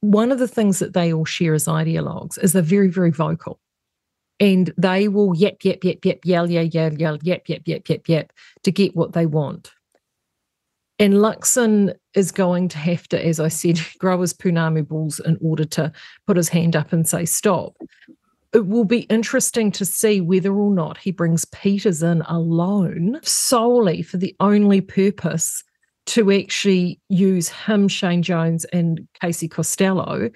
One 0.00 0.32
of 0.32 0.40
the 0.40 0.48
things 0.48 0.80
that 0.80 0.92
they 0.92 1.12
all 1.12 1.24
share 1.24 1.54
as 1.54 1.66
ideologues 1.66 2.42
is 2.42 2.52
they're 2.52 2.62
very, 2.62 2.88
very 2.88 3.10
vocal 3.10 3.60
and 4.40 4.72
they 4.76 5.08
will 5.08 5.34
yap, 5.34 5.56
yap, 5.62 5.84
yap, 5.84 6.04
yap, 6.04 6.18
yell, 6.24 6.50
yell, 6.50 6.64
yell, 6.64 6.92
yell, 6.92 7.18
yap, 7.22 7.48
yap, 7.48 7.62
yap, 7.66 7.88
yap, 7.88 8.08
yap 8.08 8.32
to 8.62 8.72
get 8.72 8.96
what 8.96 9.12
they 9.12 9.26
want. 9.26 9.72
And 10.98 11.14
Luxon 11.14 11.94
is 12.14 12.30
going 12.30 12.68
to 12.68 12.78
have 12.78 13.08
to, 13.08 13.24
as 13.24 13.40
I 13.40 13.48
said, 13.48 13.80
grow 13.98 14.20
his 14.20 14.32
Pounamu 14.32 14.86
balls 14.86 15.20
in 15.20 15.38
order 15.40 15.64
to 15.64 15.92
put 16.26 16.36
his 16.36 16.48
hand 16.48 16.76
up 16.76 16.92
and 16.92 17.08
say 17.08 17.24
stop. 17.24 17.76
It 18.52 18.66
will 18.66 18.84
be 18.84 19.00
interesting 19.00 19.72
to 19.72 19.84
see 19.84 20.20
whether 20.20 20.54
or 20.54 20.72
not 20.72 20.98
he 20.98 21.10
brings 21.10 21.44
Peters 21.46 22.02
in 22.02 22.22
alone 22.22 23.18
solely 23.22 24.02
for 24.02 24.16
the 24.16 24.36
only 24.38 24.80
purpose 24.80 25.64
to 26.06 26.30
actually 26.30 27.00
use 27.08 27.48
him, 27.48 27.88
Shane 27.88 28.22
Jones, 28.22 28.64
and 28.66 29.08
Casey 29.20 29.48
Costello 29.48 30.30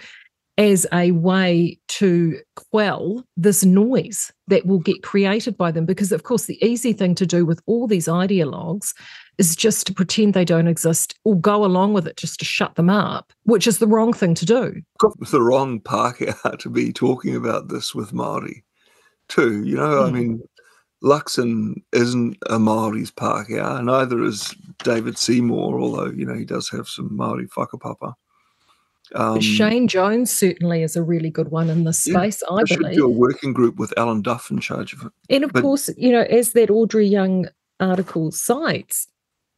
as 0.59 0.85
a 0.93 1.13
way 1.13 1.79
to 1.87 2.41
quell 2.57 3.25
this 3.37 3.65
noise 3.65 4.33
that 4.49 4.67
will 4.67 4.81
get 4.81 5.05
created 5.05 5.57
by 5.57 5.71
them. 5.71 5.87
Because, 5.87 6.11
of 6.11 6.25
course, 6.25 6.47
the 6.47 6.63
easy 6.63 6.93
thing 6.93 7.15
to 7.15 7.25
do 7.25 7.47
with 7.47 7.63
all 7.67 7.87
these 7.87 8.09
ideologues 8.09 8.93
is 9.39 9.55
just 9.55 9.87
to 9.87 9.95
pretend 9.95 10.35
they 10.35 10.45
don't 10.45 10.67
exist 10.67 11.15
or 11.25 11.39
go 11.39 11.65
along 11.65 11.93
with 11.93 12.09
it 12.09 12.17
just 12.17 12.41
to 12.41 12.45
shut 12.45 12.75
them 12.75 12.91
up, 12.91 13.33
which 13.45 13.69
is 13.69 13.79
the 13.79 13.87
wrong 13.87 14.13
thing 14.13 14.35
to 14.35 14.45
do. 14.45 14.83
Got 14.99 15.13
the 15.31 15.41
wrong 15.41 15.81
Pākehā 15.81 16.59
to 16.59 16.69
be 16.69 16.93
talking 16.93 17.37
about 17.37 17.69
this 17.69 17.95
with 17.95 18.11
Māori, 18.11 18.63
too. 19.29 19.65
You 19.65 19.77
know, 19.77 20.03
mm. 20.03 20.09
I 20.09 20.11
mean, 20.11 20.43
Luxon 21.05 21.75
isn't 21.93 22.37
a 22.47 22.59
Maori's 22.59 23.13
Pākehā, 23.13 23.85
neither 23.85 24.25
is 24.25 24.53
David 24.83 25.17
Seymour, 25.17 25.79
although, 25.79 26.11
you 26.11 26.27
know, 26.27 26.35
he 26.35 26.45
does 26.45 26.69
have 26.71 26.89
some 26.89 27.17
Maori 27.17 27.47
whakapapa. 27.47 28.15
Um, 29.15 29.41
Shane 29.41 29.89
Jones 29.89 30.31
certainly 30.31 30.83
is 30.83 30.97
a 30.97 31.03
really 31.03 31.31
good 31.31 31.51
one 31.51 31.71
in 31.71 31.85
this 31.85 32.01
space, 32.01 32.43
yeah, 32.43 32.57
I, 32.57 32.61
I 32.61 32.65
believe. 32.65 32.95
Should 32.95 32.99
do 33.01 33.07
a 33.07 33.11
working 33.11 33.53
group 33.53 33.77
with 33.77 33.93
Alan 33.97 34.23
Duff 34.23 34.51
in 34.51 34.61
charge 34.61 34.93
of 34.93 35.03
it. 35.03 35.13
And 35.31 35.45
of 35.45 35.53
but, 35.53 35.63
course, 35.63 35.91
you 35.97 36.13
know, 36.13 36.23
as 36.23 36.53
that 36.53 36.71
Audrey 36.71 37.07
Young 37.07 37.49
article 37.81 38.31
cites, 38.31 39.07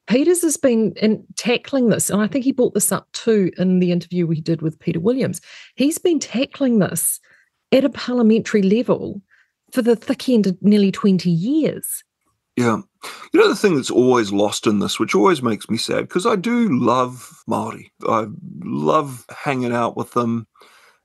Peters 0.06 0.42
has 0.42 0.56
been 0.56 0.92
in 0.96 1.24
tackling 1.36 1.88
this, 1.88 2.10
and 2.10 2.20
I 2.20 2.26
think 2.26 2.44
he 2.44 2.52
brought 2.52 2.74
this 2.74 2.90
up 2.90 3.10
too 3.12 3.52
in 3.58 3.78
the 3.78 3.92
interview 3.92 4.26
we 4.26 4.40
did 4.40 4.62
with 4.62 4.78
Peter 4.78 5.00
Williams. 5.00 5.40
He's 5.76 5.98
been 5.98 6.18
tackling 6.18 6.80
this 6.80 7.20
at 7.72 7.84
a 7.84 7.90
parliamentary 7.90 8.62
level 8.62 9.22
for 9.72 9.82
the 9.82 9.94
thick 9.94 10.28
end 10.28 10.46
of 10.46 10.60
nearly 10.62 10.90
20 10.90 11.30
years. 11.30 12.02
Yeah. 12.60 12.82
You 13.32 13.40
know, 13.40 13.48
the 13.48 13.56
thing 13.56 13.76
that's 13.76 13.90
always 13.90 14.32
lost 14.32 14.66
in 14.66 14.80
this, 14.80 15.00
which 15.00 15.14
always 15.14 15.42
makes 15.42 15.70
me 15.70 15.78
sad, 15.78 16.02
because 16.02 16.26
I 16.26 16.36
do 16.36 16.68
love 16.78 17.42
Māori. 17.48 17.86
I 18.06 18.26
love 18.62 19.24
hanging 19.30 19.72
out 19.72 19.96
with 19.96 20.12
them. 20.12 20.46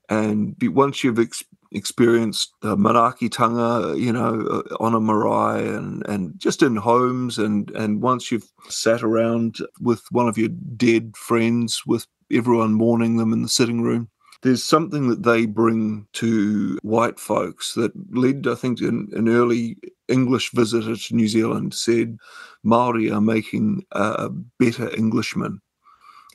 And 0.10 0.54
once 0.62 1.02
you've 1.02 1.18
ex- 1.18 1.46
experienced 1.72 2.52
uh, 2.62 2.76
manaakitanga, 2.76 3.98
you 3.98 4.12
know, 4.12 4.42
uh, 4.42 4.84
on 4.84 4.96
a 4.96 5.00
marae 5.00 5.66
and, 5.66 6.06
and 6.08 6.34
just 6.38 6.62
in 6.62 6.76
homes, 6.76 7.38
and, 7.38 7.72
and 7.72 8.02
once 8.02 8.34
you've 8.34 8.52
sat 8.68 9.02
around 9.02 9.60
with 9.80 10.04
one 10.12 10.28
of 10.28 10.38
your 10.38 10.50
dead 10.76 11.16
friends, 11.16 11.84
with 11.88 12.06
everyone 12.34 12.74
mourning 12.74 13.16
them 13.16 13.32
in 13.32 13.44
the 13.44 13.50
sitting 13.50 13.82
room, 13.82 14.10
there's 14.46 14.64
something 14.64 15.08
that 15.10 15.24
they 15.24 15.48
bring 15.48 16.06
to 16.14 16.78
white 16.84 17.20
folks 17.20 17.74
that 17.74 17.92
led, 18.16 18.46
I 18.46 18.54
think, 18.54 18.80
an, 18.80 19.10
an 19.14 19.28
early 19.28 19.76
English 20.08 20.52
visitor 20.52 20.96
to 20.96 21.16
New 21.16 21.28
Zealand 21.28 21.74
said 21.74 22.20
Maori 22.62 23.10
are 23.10 23.22
making 23.22 23.84
a 23.94 24.30
better 24.60 24.96
Englishman. 24.96 25.62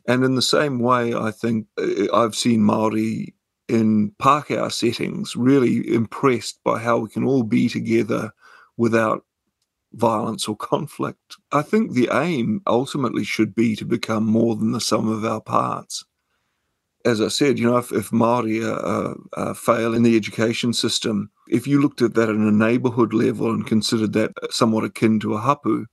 And 0.08 0.24
in 0.24 0.34
the 0.34 0.42
same 0.42 0.80
way, 0.80 1.14
I 1.14 1.30
think 1.30 1.68
uh, 1.78 2.12
I've 2.12 2.34
seen 2.34 2.64
Maori 2.64 3.32
in 3.68 4.10
Pākehā 4.20 4.72
settings 4.72 5.36
really 5.36 5.94
impressed 5.94 6.58
by 6.64 6.80
how 6.80 6.98
we 6.98 7.10
can 7.10 7.22
all 7.22 7.44
be 7.44 7.68
together 7.68 8.32
without 8.76 9.24
violence 9.92 10.48
or 10.48 10.56
conflict. 10.56 11.36
I 11.52 11.62
think 11.62 11.92
the 11.92 12.08
aim 12.12 12.60
ultimately 12.66 13.22
should 13.22 13.54
be 13.54 13.76
to 13.76 13.84
become 13.84 14.26
more 14.26 14.56
than 14.56 14.72
the 14.72 14.80
sum 14.80 15.06
of 15.06 15.24
our 15.24 15.40
parts 15.40 16.04
as 17.04 17.20
I 17.20 17.28
said, 17.28 17.58
you 17.58 17.66
know, 17.66 17.78
if, 17.78 17.92
if 17.92 18.10
Māori 18.10 18.62
uh, 18.62 19.14
uh, 19.40 19.54
fail 19.54 19.94
in 19.94 20.02
the 20.02 20.16
education 20.16 20.72
system, 20.72 21.30
if 21.48 21.66
you 21.66 21.80
looked 21.80 22.02
at 22.02 22.14
that 22.14 22.28
at 22.28 22.34
a 22.34 22.52
neighbourhood 22.52 23.12
level 23.12 23.50
and 23.50 23.66
considered 23.66 24.12
that 24.12 24.32
somewhat 24.50 24.84
akin 24.84 25.18
to 25.20 25.34
a 25.34 25.40
hapu, 25.40 25.86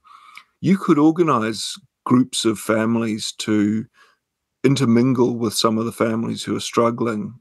you 0.60 0.78
could 0.78 0.98
organise 0.98 1.80
groups 2.06 2.46
of 2.46 2.60
families 2.60 3.32
to 3.34 3.86
intermingle 4.64 5.38
with 5.38 5.54
some 5.54 5.78
of 5.78 5.86
the 5.86 5.92
families 5.92 6.44
who 6.44 6.56
are 6.56 6.62
struggling 6.62 7.34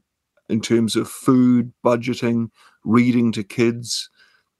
in 0.49 0.61
terms 0.61 0.95
of 0.95 1.09
food, 1.09 1.73
budgeting, 1.85 2.49
reading 2.85 3.31
to 3.33 3.43
kids, 3.43 4.09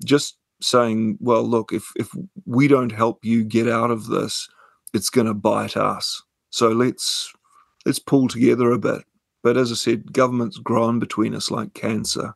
just 0.04 0.38
saying, 0.62 1.18
well, 1.22 1.44
look, 1.44 1.72
if, 1.72 1.92
if 1.96 2.10
we 2.46 2.68
don't 2.68 2.92
help 2.92 3.24
you 3.24 3.44
get 3.44 3.70
out 3.70 3.92
of 3.92 4.08
this, 4.08 4.50
it's 4.94 5.10
going 5.10 5.28
to 5.28 5.34
bite 5.34 5.78
us. 5.78 6.22
So 6.50 6.70
let's 6.70 7.32
let's 7.88 8.00
pull 8.00 8.28
together 8.28 8.72
a 8.72 8.78
bit. 8.78 9.02
But 9.44 9.56
as 9.56 9.72
I 9.72 9.76
said, 9.76 10.12
governments 10.12 10.58
grown 10.58 11.00
between 11.00 11.34
us 11.34 11.50
like 11.50 11.74
cancer 11.74 12.36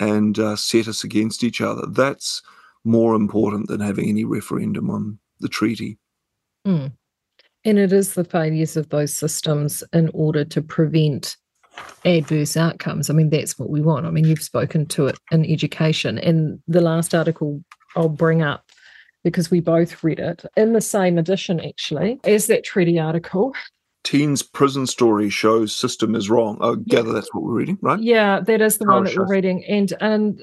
and 0.00 0.38
uh, 0.38 0.56
set 0.56 0.88
us 0.88 1.04
against 1.04 1.44
each 1.44 1.60
other. 1.60 1.82
That's 1.86 2.40
more 2.82 3.14
important 3.14 3.68
than 3.68 3.80
having 3.80 4.08
any 4.08 4.24
referendum 4.24 4.88
on 4.88 5.18
the 5.40 5.48
treaty. 5.48 5.98
Mm. 6.66 6.92
And 7.66 7.78
it 7.78 7.92
is 7.92 8.14
the 8.14 8.24
failures 8.24 8.76
of 8.78 8.88
those 8.88 9.12
systems 9.12 9.84
in 9.92 10.10
order 10.14 10.46
to 10.46 10.62
prevent 10.62 11.36
adverse 12.06 12.56
outcomes. 12.56 13.10
I 13.10 13.12
mean, 13.12 13.28
that's 13.28 13.58
what 13.58 13.68
we 13.68 13.82
want. 13.82 14.06
I 14.06 14.10
mean, 14.10 14.24
you've 14.24 14.42
spoken 14.42 14.86
to 14.86 15.08
it 15.08 15.18
in 15.30 15.44
education. 15.44 16.18
And 16.18 16.58
the 16.68 16.80
last 16.80 17.14
article 17.14 17.62
I'll 17.96 18.08
bring 18.08 18.40
up 18.40 18.70
because 19.24 19.50
we 19.50 19.60
both 19.60 20.02
read 20.02 20.20
it 20.20 20.42
in 20.56 20.72
the 20.72 20.80
same 20.80 21.18
edition, 21.18 21.60
actually, 21.60 22.18
as 22.24 22.46
that 22.46 22.64
treaty 22.64 22.98
article 22.98 23.52
teens 24.04 24.42
prison 24.42 24.86
story 24.86 25.30
shows 25.30 25.76
system 25.76 26.14
is 26.14 26.30
wrong. 26.30 26.58
Oh, 26.60 26.72
I 26.72 26.76
gather 26.86 27.08
yeah. 27.08 27.14
that's 27.14 27.34
what 27.34 27.44
we're 27.44 27.54
reading, 27.54 27.78
right? 27.80 28.00
Yeah, 28.00 28.40
that 28.40 28.60
is 28.60 28.78
the 28.78 28.86
one 28.86 29.04
that 29.04 29.16
we're 29.16 29.26
reading. 29.26 29.64
And 29.66 29.92
and 30.00 30.40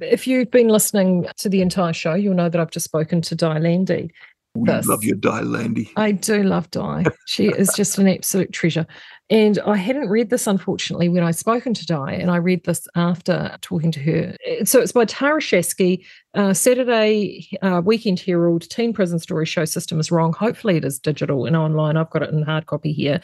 if 0.00 0.26
you've 0.26 0.50
been 0.50 0.68
listening 0.68 1.26
to 1.38 1.48
the 1.48 1.62
entire 1.62 1.92
show, 1.92 2.14
you'll 2.14 2.34
know 2.34 2.48
that 2.48 2.60
I've 2.60 2.70
just 2.70 2.84
spoken 2.84 3.22
to 3.22 3.34
Dai 3.34 3.58
Landy 3.58 4.10
we 4.54 4.68
love 4.68 5.04
your 5.04 5.16
Dai 5.16 5.40
Landy. 5.42 5.90
I 5.96 6.12
do 6.12 6.42
love 6.42 6.70
Dai. 6.70 7.04
She 7.26 7.46
is 7.46 7.72
just 7.76 7.98
an 7.98 8.08
absolute 8.08 8.52
treasure. 8.52 8.86
And 9.30 9.60
I 9.60 9.76
hadn't 9.76 10.08
read 10.08 10.28
this, 10.30 10.48
unfortunately, 10.48 11.08
when 11.08 11.22
I'd 11.22 11.36
spoken 11.36 11.72
to 11.74 11.86
Dai, 11.86 12.14
and 12.14 12.32
I 12.32 12.36
read 12.36 12.64
this 12.64 12.88
after 12.96 13.56
talking 13.60 13.92
to 13.92 14.00
her. 14.00 14.36
So 14.64 14.80
it's 14.80 14.90
by 14.90 15.04
Tara 15.04 15.40
Shaskey, 15.40 16.04
uh, 16.34 16.52
Saturday 16.52 17.48
uh, 17.62 17.80
Weekend 17.84 18.18
Herald, 18.18 18.68
Teen 18.68 18.92
Prison 18.92 19.20
Story 19.20 19.46
Show 19.46 19.64
System 19.64 20.00
is 20.00 20.10
Wrong. 20.10 20.32
Hopefully 20.32 20.76
it 20.76 20.84
is 20.84 20.98
digital 20.98 21.46
and 21.46 21.56
online. 21.56 21.96
I've 21.96 22.10
got 22.10 22.24
it 22.24 22.30
in 22.30 22.42
hard 22.42 22.66
copy 22.66 22.92
here. 22.92 23.20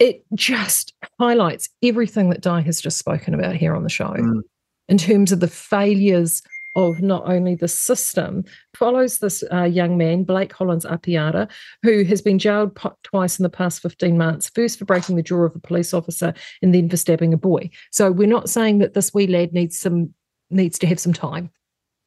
It 0.00 0.24
just 0.34 0.92
highlights 1.20 1.68
everything 1.80 2.30
that 2.30 2.40
Dai 2.40 2.60
has 2.62 2.80
just 2.80 2.98
spoken 2.98 3.34
about 3.34 3.54
here 3.54 3.76
on 3.76 3.84
the 3.84 3.88
show 3.88 4.08
mm. 4.08 4.40
in 4.88 4.98
terms 4.98 5.30
of 5.30 5.40
the 5.40 5.48
failures– 5.48 6.42
of 6.74 7.00
not 7.00 7.22
only 7.26 7.54
the 7.54 7.68
system 7.68 8.44
follows 8.74 9.18
this 9.18 9.44
uh, 9.52 9.64
young 9.64 9.96
man, 9.96 10.24
Blake 10.24 10.52
Hollins 10.52 10.84
Apiata, 10.84 11.50
who 11.82 12.04
has 12.04 12.22
been 12.22 12.38
jailed 12.38 12.78
twice 13.02 13.38
in 13.38 13.42
the 13.42 13.50
past 13.50 13.82
15 13.82 14.18
months, 14.18 14.50
first 14.54 14.78
for 14.78 14.84
breaking 14.84 15.16
the 15.16 15.22
jaw 15.22 15.42
of 15.42 15.54
a 15.54 15.60
police 15.60 15.94
officer 15.94 16.34
and 16.62 16.74
then 16.74 16.88
for 16.88 16.96
stabbing 16.96 17.32
a 17.32 17.38
boy. 17.38 17.70
So 17.90 18.10
we're 18.10 18.28
not 18.28 18.50
saying 18.50 18.78
that 18.78 18.94
this 18.94 19.14
wee 19.14 19.26
lad 19.26 19.52
needs 19.52 19.78
some 19.78 20.14
needs 20.50 20.78
to 20.78 20.86
have 20.86 21.00
some 21.00 21.12
time 21.12 21.50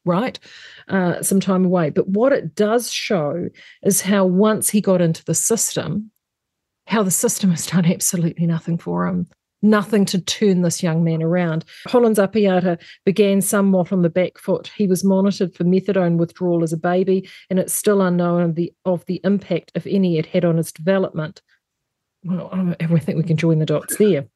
right? 0.06 0.40
Uh, 0.88 1.22
some 1.22 1.42
time 1.42 1.66
away. 1.66 1.90
But 1.90 2.08
what 2.08 2.32
it 2.32 2.56
does 2.56 2.90
show 2.90 3.50
is 3.84 4.00
how 4.00 4.26
once 4.26 4.70
he 4.70 4.80
got 4.80 5.02
into 5.02 5.22
the 5.26 5.36
system, 5.36 6.12
how 6.88 7.04
the 7.04 7.12
system 7.12 7.52
has 7.52 7.68
done 7.68 7.86
absolutely 7.86 8.48
nothing 8.48 8.78
for 8.78 9.06
him 9.06 9.28
nothing 9.62 10.06
to 10.06 10.22
turn 10.22 10.62
this 10.62 10.84
young 10.84 11.04
man 11.04 11.24
around. 11.24 11.66
Hollins 11.88 12.20
Apiata 12.20 12.80
began 13.06 13.42
somewhat 13.42 13.92
on 13.92 14.02
the 14.02 14.10
back 14.10 14.38
foot. 14.38 14.72
He 14.76 14.88
was 14.88 15.04
monitored 15.04 15.56
for 15.56 15.64
methadone 15.64 16.18
withdrawal 16.18 16.64
as 16.64 16.74
a 16.74 16.78
baby, 16.78 17.30
and 17.50 17.60
it's 17.60 17.74
still 17.74 18.02
unknown 18.02 18.42
of 18.42 18.56
the, 18.56 18.74
of 18.86 19.06
the 19.06 19.22
impact, 19.24 19.72
if 19.76 19.88
any, 19.88 20.18
it 20.18 20.26
had 20.26 20.46
on 20.46 20.58
his 20.58 20.72
development. 20.72 21.42
Well, 22.24 22.50
I 22.80 23.00
think 23.00 23.18
we 23.18 23.24
can 23.24 23.38
join 23.38 23.60
the 23.60 23.66
dots 23.66 23.98
there. 23.98 24.28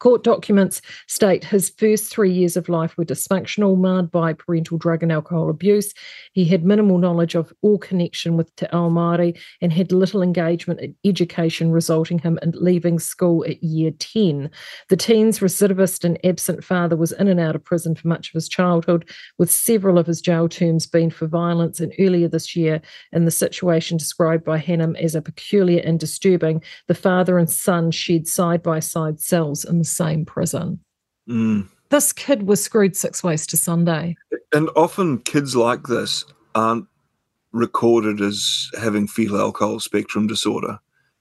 Court 0.00 0.24
documents 0.24 0.82
state 1.06 1.44
his 1.44 1.70
first 1.70 2.10
three 2.10 2.32
years 2.32 2.56
of 2.56 2.68
life 2.68 2.96
were 2.98 3.04
dysfunctional, 3.04 3.78
marred 3.78 4.10
by 4.10 4.32
parental 4.32 4.76
drug 4.76 5.02
and 5.02 5.12
alcohol 5.12 5.48
abuse. 5.48 5.94
He 6.32 6.44
had 6.44 6.64
minimal 6.64 6.98
knowledge 6.98 7.34
of 7.34 7.52
or 7.62 7.78
connection 7.78 8.36
with 8.36 8.54
Te 8.56 8.66
Ao 8.72 8.88
Māori 8.90 9.38
and 9.60 9.72
had 9.72 9.92
little 9.92 10.20
engagement 10.20 10.80
in 10.80 10.94
education, 11.04 11.70
resulting 11.70 12.18
him 12.18 12.38
in 12.42 12.52
leaving 12.56 12.98
school 12.98 13.44
at 13.44 13.62
year 13.62 13.92
10. 13.92 14.50
The 14.88 14.96
teen's 14.96 15.38
recidivist 15.38 16.04
and 16.04 16.18
absent 16.24 16.64
father 16.64 16.96
was 16.96 17.12
in 17.12 17.28
and 17.28 17.40
out 17.40 17.54
of 17.54 17.64
prison 17.64 17.94
for 17.94 18.08
much 18.08 18.28
of 18.28 18.34
his 18.34 18.48
childhood, 18.48 19.08
with 19.38 19.50
several 19.50 19.96
of 19.96 20.06
his 20.06 20.20
jail 20.20 20.48
terms 20.48 20.86
being 20.86 21.10
for 21.10 21.26
violence. 21.26 21.78
And 21.78 21.94
earlier 22.00 22.28
this 22.28 22.56
year, 22.56 22.82
in 23.12 23.24
the 23.26 23.30
situation 23.30 23.96
described 23.96 24.44
by 24.44 24.58
Hannam 24.58 24.98
as 25.00 25.14
a 25.14 25.22
peculiar 25.22 25.80
and 25.84 26.00
disturbing, 26.00 26.62
the 26.88 26.94
father 26.94 27.38
and 27.38 27.48
son 27.48 27.90
shared 27.90 28.26
side 28.26 28.62
by 28.62 28.80
side 28.80 29.20
cells 29.20 29.64
in 29.64 29.83
the 29.84 29.90
same 29.90 30.24
prison. 30.24 30.80
Mm. 31.28 31.68
This 31.90 32.12
kid 32.12 32.44
was 32.44 32.62
screwed 32.62 32.96
six 32.96 33.22
ways 33.22 33.46
to 33.48 33.56
Sunday. 33.56 34.16
And 34.52 34.68
often 34.76 35.18
kids 35.18 35.54
like 35.54 35.84
this 35.84 36.24
aren't 36.54 36.86
recorded 37.52 38.20
as 38.20 38.70
having 38.80 39.06
fetal 39.06 39.38
alcohol 39.38 39.80
spectrum 39.80 40.26
disorder. 40.26 40.78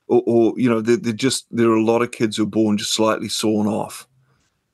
Or, 0.07 0.23
or 0.25 0.53
you 0.57 0.69
know, 0.69 0.81
they're, 0.81 0.97
they're, 0.97 1.13
just, 1.13 1.45
there 1.51 1.69
are 1.69 1.75
a 1.75 1.83
lot 1.83 2.01
of 2.01 2.11
kids 2.11 2.37
who 2.37 2.43
are 2.43 2.47
born 2.47 2.77
just 2.77 2.93
slightly 2.93 3.29
sawn 3.29 3.67
off 3.67 4.07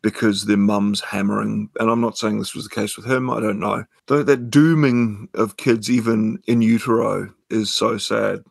because 0.01 0.45
their 0.45 0.57
mum's 0.57 1.01
hammering. 1.01 1.69
And 1.79 1.89
I'm 1.89 2.01
not 2.01 2.17
saying 2.17 2.39
this 2.39 2.55
was 2.55 2.63
the 2.63 2.75
case 2.75 2.95
with 2.95 3.05
him, 3.05 3.29
I 3.29 3.39
don't 3.39 3.59
know. 3.59 3.83
Though 4.07 4.23
that 4.23 4.49
dooming 4.49 5.27
of 5.33 5.57
kids, 5.57 5.89
even 5.91 6.39
in 6.47 6.61
utero, 6.61 7.33
is 7.49 7.69
so 7.69 7.97
sad. 7.97 8.43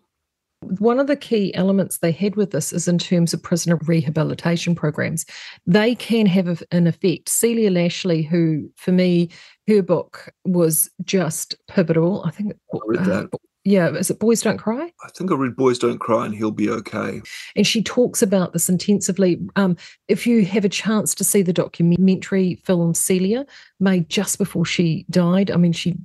One 0.61 0.99
of 0.99 1.07
the 1.07 1.17
key 1.17 1.55
elements 1.55 1.99
they 1.99 2.13
had 2.13 2.37
with 2.37 2.51
this 2.51 2.73
is 2.73 2.89
in 2.89 2.99
terms 2.99 3.33
of 3.33 3.43
prisoner 3.43 3.79
rehabilitation 3.87 4.75
programs. 4.75 5.25
They 5.67 5.95
can 5.95 6.27
have 6.27 6.63
an 6.73 6.87
effect. 6.87 7.29
Celia 7.29 7.71
Lashlie, 7.71 8.27
who 8.27 8.69
for 8.77 8.93
me, 8.93 9.31
her 9.69 9.83
book 9.83 10.33
was 10.45 10.91
just 11.05 11.55
pivotal. 11.69 12.23
I 12.25 12.31
think. 12.31 12.55
I 12.75 12.79
read 12.87 13.05
that. 13.05 13.25
Uh, 13.33 13.39
yeah, 13.65 13.91
is 13.91 14.09
it 14.09 14.19
Boys 14.19 14.41
Don't 14.41 14.57
Cry? 14.57 14.91
I 15.05 15.09
think 15.15 15.31
I 15.31 15.35
read 15.35 15.55
Boys 15.55 15.79
Don't 15.79 15.99
Cry 15.99 16.25
and 16.25 16.35
He'll 16.35 16.51
Be 16.51 16.71
Okay. 16.71 17.21
And 17.55 17.67
she 17.67 17.83
talks 17.83 18.23
about 18.23 18.55
this 18.55 18.71
intensively. 18.71 19.39
Um, 19.57 19.77
if 20.09 20.27
you 20.27 20.47
have 20.47 20.65
a 20.65 20.71
chance 20.71 21.15
to 21.17 21.25
see 21.25 21.43
the 21.43 21.53
documentary 21.53 22.55
film 22.65 22.95
Celia, 22.95 23.45
made 23.79 24.09
just 24.09 24.39
before 24.39 24.65
she 24.65 25.05
died, 25.11 25.51
I 25.51 25.57
mean, 25.57 25.73
she 25.73 25.97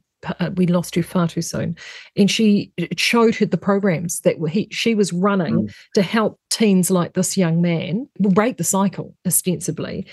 we 0.55 0.67
lost 0.67 0.95
her 0.95 1.03
far 1.03 1.27
too 1.27 1.41
soon. 1.41 1.77
And 2.15 2.29
she 2.29 2.71
showed 2.97 3.35
her 3.35 3.45
the 3.45 3.57
programs 3.57 4.21
that 4.21 4.37
he, 4.49 4.67
she 4.71 4.95
was 4.95 5.13
running 5.13 5.67
mm. 5.67 5.75
to 5.95 6.01
help 6.01 6.39
teens 6.49 6.91
like 6.91 7.13
this 7.13 7.37
young 7.37 7.61
man 7.61 8.07
break 8.19 8.57
the 8.57 8.63
cycle, 8.63 9.15
ostensibly. 9.25 10.05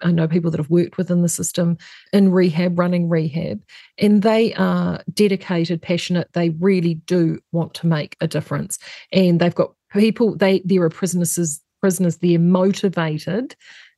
I 0.00 0.12
know 0.12 0.28
people 0.28 0.50
that 0.52 0.58
have 0.58 0.70
worked 0.70 0.96
within 0.96 1.22
the 1.22 1.28
system 1.28 1.76
in 2.12 2.30
rehab, 2.30 2.78
running 2.78 3.08
rehab, 3.08 3.60
and 3.98 4.22
they 4.22 4.54
are 4.54 5.02
dedicated, 5.12 5.82
passionate. 5.82 6.28
They 6.34 6.50
really 6.50 6.94
do 6.94 7.40
want 7.52 7.74
to 7.74 7.86
make 7.86 8.16
a 8.20 8.28
difference. 8.28 8.78
And 9.12 9.40
they've 9.40 9.54
got 9.54 9.72
people, 9.92 10.36
they 10.36 10.62
there 10.64 10.82
are 10.82 10.90
prisoners, 10.90 11.60
prisoners, 11.80 12.18
they're 12.18 12.38
motivated 12.38 13.56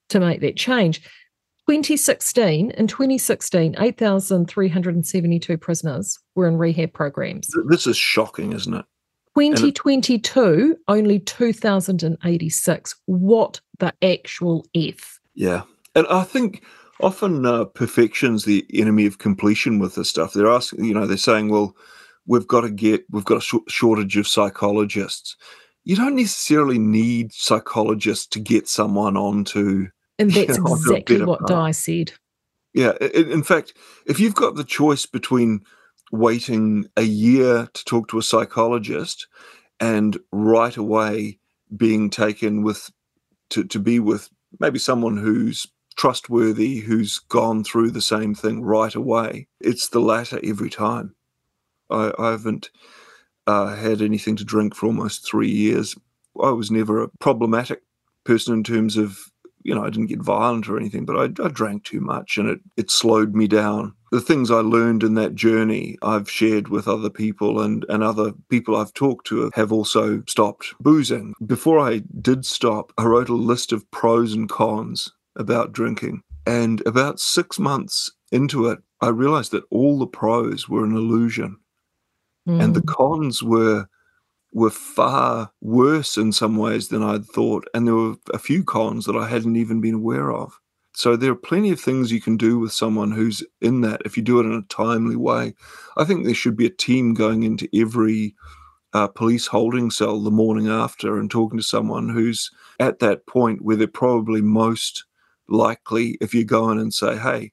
to 0.08 0.20
make 0.20 0.40
that 0.40 0.56
change. 0.56 1.02
2016, 1.68 2.70
in 2.72 2.86
2016, 2.86 3.76
8,372 3.78 5.58
prisoners 5.58 6.18
were 6.34 6.48
in 6.48 6.56
rehab 6.56 6.92
programs. 6.92 7.48
This 7.68 7.86
is 7.86 7.96
shocking, 7.96 8.52
isn't 8.52 8.74
it? 8.74 8.84
2022, 9.36 10.76
only 10.88 11.20
2,086. 11.20 12.96
What 13.06 13.60
the 13.78 13.94
actual 14.02 14.66
F? 14.74 15.20
Yeah. 15.34 15.62
And 15.94 16.06
I 16.08 16.24
think 16.24 16.64
often 17.00 17.46
uh, 17.46 17.64
perfection's 17.66 18.44
the 18.44 18.66
enemy 18.74 19.06
of 19.06 19.18
completion 19.18 19.78
with 19.78 19.94
this 19.94 20.10
stuff. 20.10 20.32
They're 20.32 20.50
asking, 20.50 20.84
you 20.84 20.94
know, 20.94 21.06
they're 21.06 21.16
saying, 21.16 21.48
well, 21.48 21.76
we've 22.26 22.46
got 22.46 22.62
to 22.62 22.70
get, 22.70 23.04
we've 23.10 23.24
got 23.24 23.38
a 23.38 23.40
sh- 23.40 23.54
shortage 23.68 24.16
of 24.16 24.28
psychologists. 24.28 25.36
You 25.84 25.96
don't 25.96 26.16
necessarily 26.16 26.78
need 26.78 27.32
psychologists 27.32 28.26
to 28.28 28.40
get 28.40 28.68
someone 28.68 29.16
onto 29.16 29.88
and 30.20 30.30
that's 30.30 30.58
you 30.58 30.64
know, 30.64 30.74
exactly 30.74 31.24
what 31.24 31.46
Dai 31.46 31.70
said. 31.70 32.12
Yeah. 32.74 32.92
In 33.14 33.42
fact, 33.42 33.74
if 34.06 34.20
you've 34.20 34.34
got 34.34 34.54
the 34.54 34.64
choice 34.64 35.06
between 35.06 35.60
waiting 36.12 36.86
a 36.96 37.02
year 37.02 37.68
to 37.72 37.84
talk 37.84 38.08
to 38.08 38.18
a 38.18 38.22
psychologist 38.22 39.26
and 39.80 40.18
right 40.30 40.76
away 40.76 41.38
being 41.76 42.10
taken 42.10 42.62
with 42.62 42.90
to, 43.50 43.64
to 43.64 43.78
be 43.78 43.98
with 43.98 44.28
maybe 44.60 44.78
someone 44.78 45.16
who's 45.16 45.66
trustworthy, 45.96 46.78
who's 46.78 47.18
gone 47.18 47.64
through 47.64 47.90
the 47.90 48.02
same 48.02 48.34
thing 48.34 48.62
right 48.62 48.94
away, 48.94 49.48
it's 49.60 49.88
the 49.88 50.00
latter 50.00 50.38
every 50.44 50.70
time. 50.70 51.14
I, 51.88 52.12
I 52.18 52.30
haven't 52.30 52.70
uh, 53.46 53.74
had 53.74 54.00
anything 54.02 54.36
to 54.36 54.44
drink 54.44 54.74
for 54.74 54.86
almost 54.86 55.28
three 55.28 55.50
years. 55.50 55.96
I 56.40 56.50
was 56.50 56.70
never 56.70 57.02
a 57.02 57.08
problematic 57.18 57.82
person 58.24 58.54
in 58.54 58.62
terms 58.62 58.96
of 58.96 59.29
you 59.62 59.74
know, 59.74 59.84
I 59.84 59.90
didn't 59.90 60.08
get 60.08 60.20
violent 60.20 60.68
or 60.68 60.78
anything, 60.78 61.04
but 61.04 61.16
I, 61.16 61.44
I, 61.44 61.48
drank 61.48 61.84
too 61.84 62.00
much 62.00 62.36
and 62.38 62.48
it, 62.48 62.60
it 62.76 62.90
slowed 62.90 63.34
me 63.34 63.46
down. 63.46 63.94
The 64.10 64.20
things 64.20 64.50
I 64.50 64.56
learned 64.60 65.02
in 65.02 65.14
that 65.14 65.34
journey, 65.34 65.96
I've 66.02 66.30
shared 66.30 66.68
with 66.68 66.88
other 66.88 67.10
people, 67.10 67.60
and, 67.60 67.84
and 67.88 68.02
other 68.02 68.32
people 68.48 68.76
I've 68.76 68.92
talked 68.92 69.26
to 69.28 69.50
have 69.54 69.72
also 69.72 70.22
stopped 70.26 70.74
boozing. 70.80 71.34
Before 71.46 71.78
I 71.78 72.02
did 72.20 72.44
stop, 72.44 72.92
I 72.98 73.04
wrote 73.04 73.28
a 73.28 73.34
list 73.34 73.70
of 73.70 73.88
pros 73.92 74.34
and 74.34 74.48
cons 74.48 75.12
about 75.36 75.72
drinking. 75.72 76.22
And 76.46 76.84
about 76.86 77.20
six 77.20 77.58
months 77.58 78.10
into 78.32 78.66
it, 78.66 78.80
I 79.00 79.08
realized 79.08 79.52
that 79.52 79.64
all 79.70 79.98
the 79.98 80.06
pros 80.06 80.68
were 80.68 80.84
an 80.84 80.96
illusion. 80.96 81.56
Mm. 82.48 82.64
And 82.64 82.74
the 82.74 82.80
hmm. 82.80 82.88
cons 82.88 83.42
were 83.42 83.86
were 84.52 84.70
far 84.70 85.50
worse 85.60 86.16
in 86.16 86.32
some 86.32 86.56
ways 86.56 86.88
than 86.88 87.02
I'd 87.02 87.24
thought. 87.24 87.66
And 87.74 87.86
there 87.86 87.94
were 87.94 88.16
a 88.32 88.38
few 88.38 88.64
cons 88.64 89.06
that 89.06 89.16
I 89.16 89.28
hadn't 89.28 89.56
even 89.56 89.80
been 89.80 89.94
aware 89.94 90.32
of. 90.32 90.58
So 90.92 91.16
there 91.16 91.32
are 91.32 91.36
plenty 91.36 91.70
of 91.70 91.80
things 91.80 92.10
you 92.10 92.20
can 92.20 92.36
do 92.36 92.58
with 92.58 92.72
someone 92.72 93.12
who's 93.12 93.44
in 93.60 93.80
that 93.82 94.02
if 94.04 94.16
you 94.16 94.22
do 94.22 94.40
it 94.40 94.44
in 94.44 94.52
a 94.52 94.62
timely 94.62 95.16
way. 95.16 95.54
I 95.96 96.04
think 96.04 96.24
there 96.24 96.34
should 96.34 96.56
be 96.56 96.66
a 96.66 96.70
team 96.70 97.14
going 97.14 97.44
into 97.44 97.68
every 97.74 98.34
uh, 98.92 99.06
police 99.06 99.46
holding 99.46 99.90
cell 99.90 100.20
the 100.20 100.30
morning 100.32 100.68
after 100.68 101.16
and 101.16 101.30
talking 101.30 101.58
to 101.58 101.64
someone 101.64 102.08
who's 102.08 102.50
at 102.80 102.98
that 102.98 103.26
point 103.26 103.62
where 103.62 103.76
they're 103.76 103.86
probably 103.86 104.42
most 104.42 105.04
likely 105.48 106.18
if 106.20 106.34
you 106.34 106.44
go 106.44 106.70
in 106.70 106.78
and 106.78 106.92
say, 106.92 107.16
hey, 107.16 107.52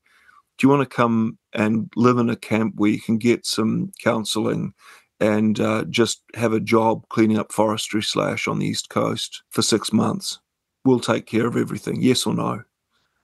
do 0.58 0.66
you 0.66 0.69
want 0.69 0.82
to 0.82 0.95
come 0.95 1.38
and 1.53 1.92
live 1.95 2.17
in 2.17 2.30
a 2.30 2.35
camp 2.35 2.74
where 2.77 2.90
you 2.90 3.00
can 3.00 3.17
get 3.17 3.45
some 3.45 3.92
counseling 4.03 4.74
and 5.19 5.59
uh, 5.59 5.85
just 5.89 6.21
have 6.35 6.53
a 6.53 6.59
job 6.59 7.07
cleaning 7.09 7.37
up 7.37 7.51
forestry 7.51 8.03
slash 8.03 8.47
on 8.47 8.59
the 8.59 8.67
east 8.67 8.89
coast 8.89 9.43
for 9.49 9.61
six 9.61 9.91
months. 9.91 10.39
We'll 10.85 10.99
take 10.99 11.25
care 11.25 11.47
of 11.47 11.57
everything. 11.57 12.01
Yes 12.01 12.25
or 12.25 12.33
no. 12.33 12.61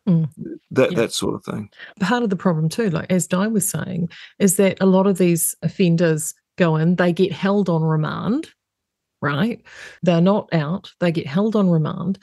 Mm. 0.08 0.30
That 0.72 0.92
yeah. 0.92 0.98
that 0.98 1.14
sort 1.14 1.36
of 1.36 1.46
thing. 1.46 1.70
Part 2.00 2.24
of 2.24 2.30
the 2.30 2.36
problem 2.36 2.68
too, 2.68 2.90
like 2.90 3.12
as 3.12 3.28
Dai 3.28 3.48
was 3.48 3.70
saying, 3.70 4.10
is 4.40 4.58
that 4.58 4.78
a 4.82 4.86
lot 4.86 5.08
of 5.08 5.18
these 5.18 5.56
offenders 5.62 6.34
go 6.58 6.76
in, 6.76 6.96
they 6.96 7.14
get 7.14 7.32
held 7.32 7.70
on 7.70 7.84
remand, 7.84 8.50
right? 9.22 9.62
They're 10.02 10.22
not 10.22 10.54
out, 10.54 10.92
they 11.00 11.12
get 11.12 11.28
held 11.28 11.56
on 11.56 11.70
remand. 11.70 12.20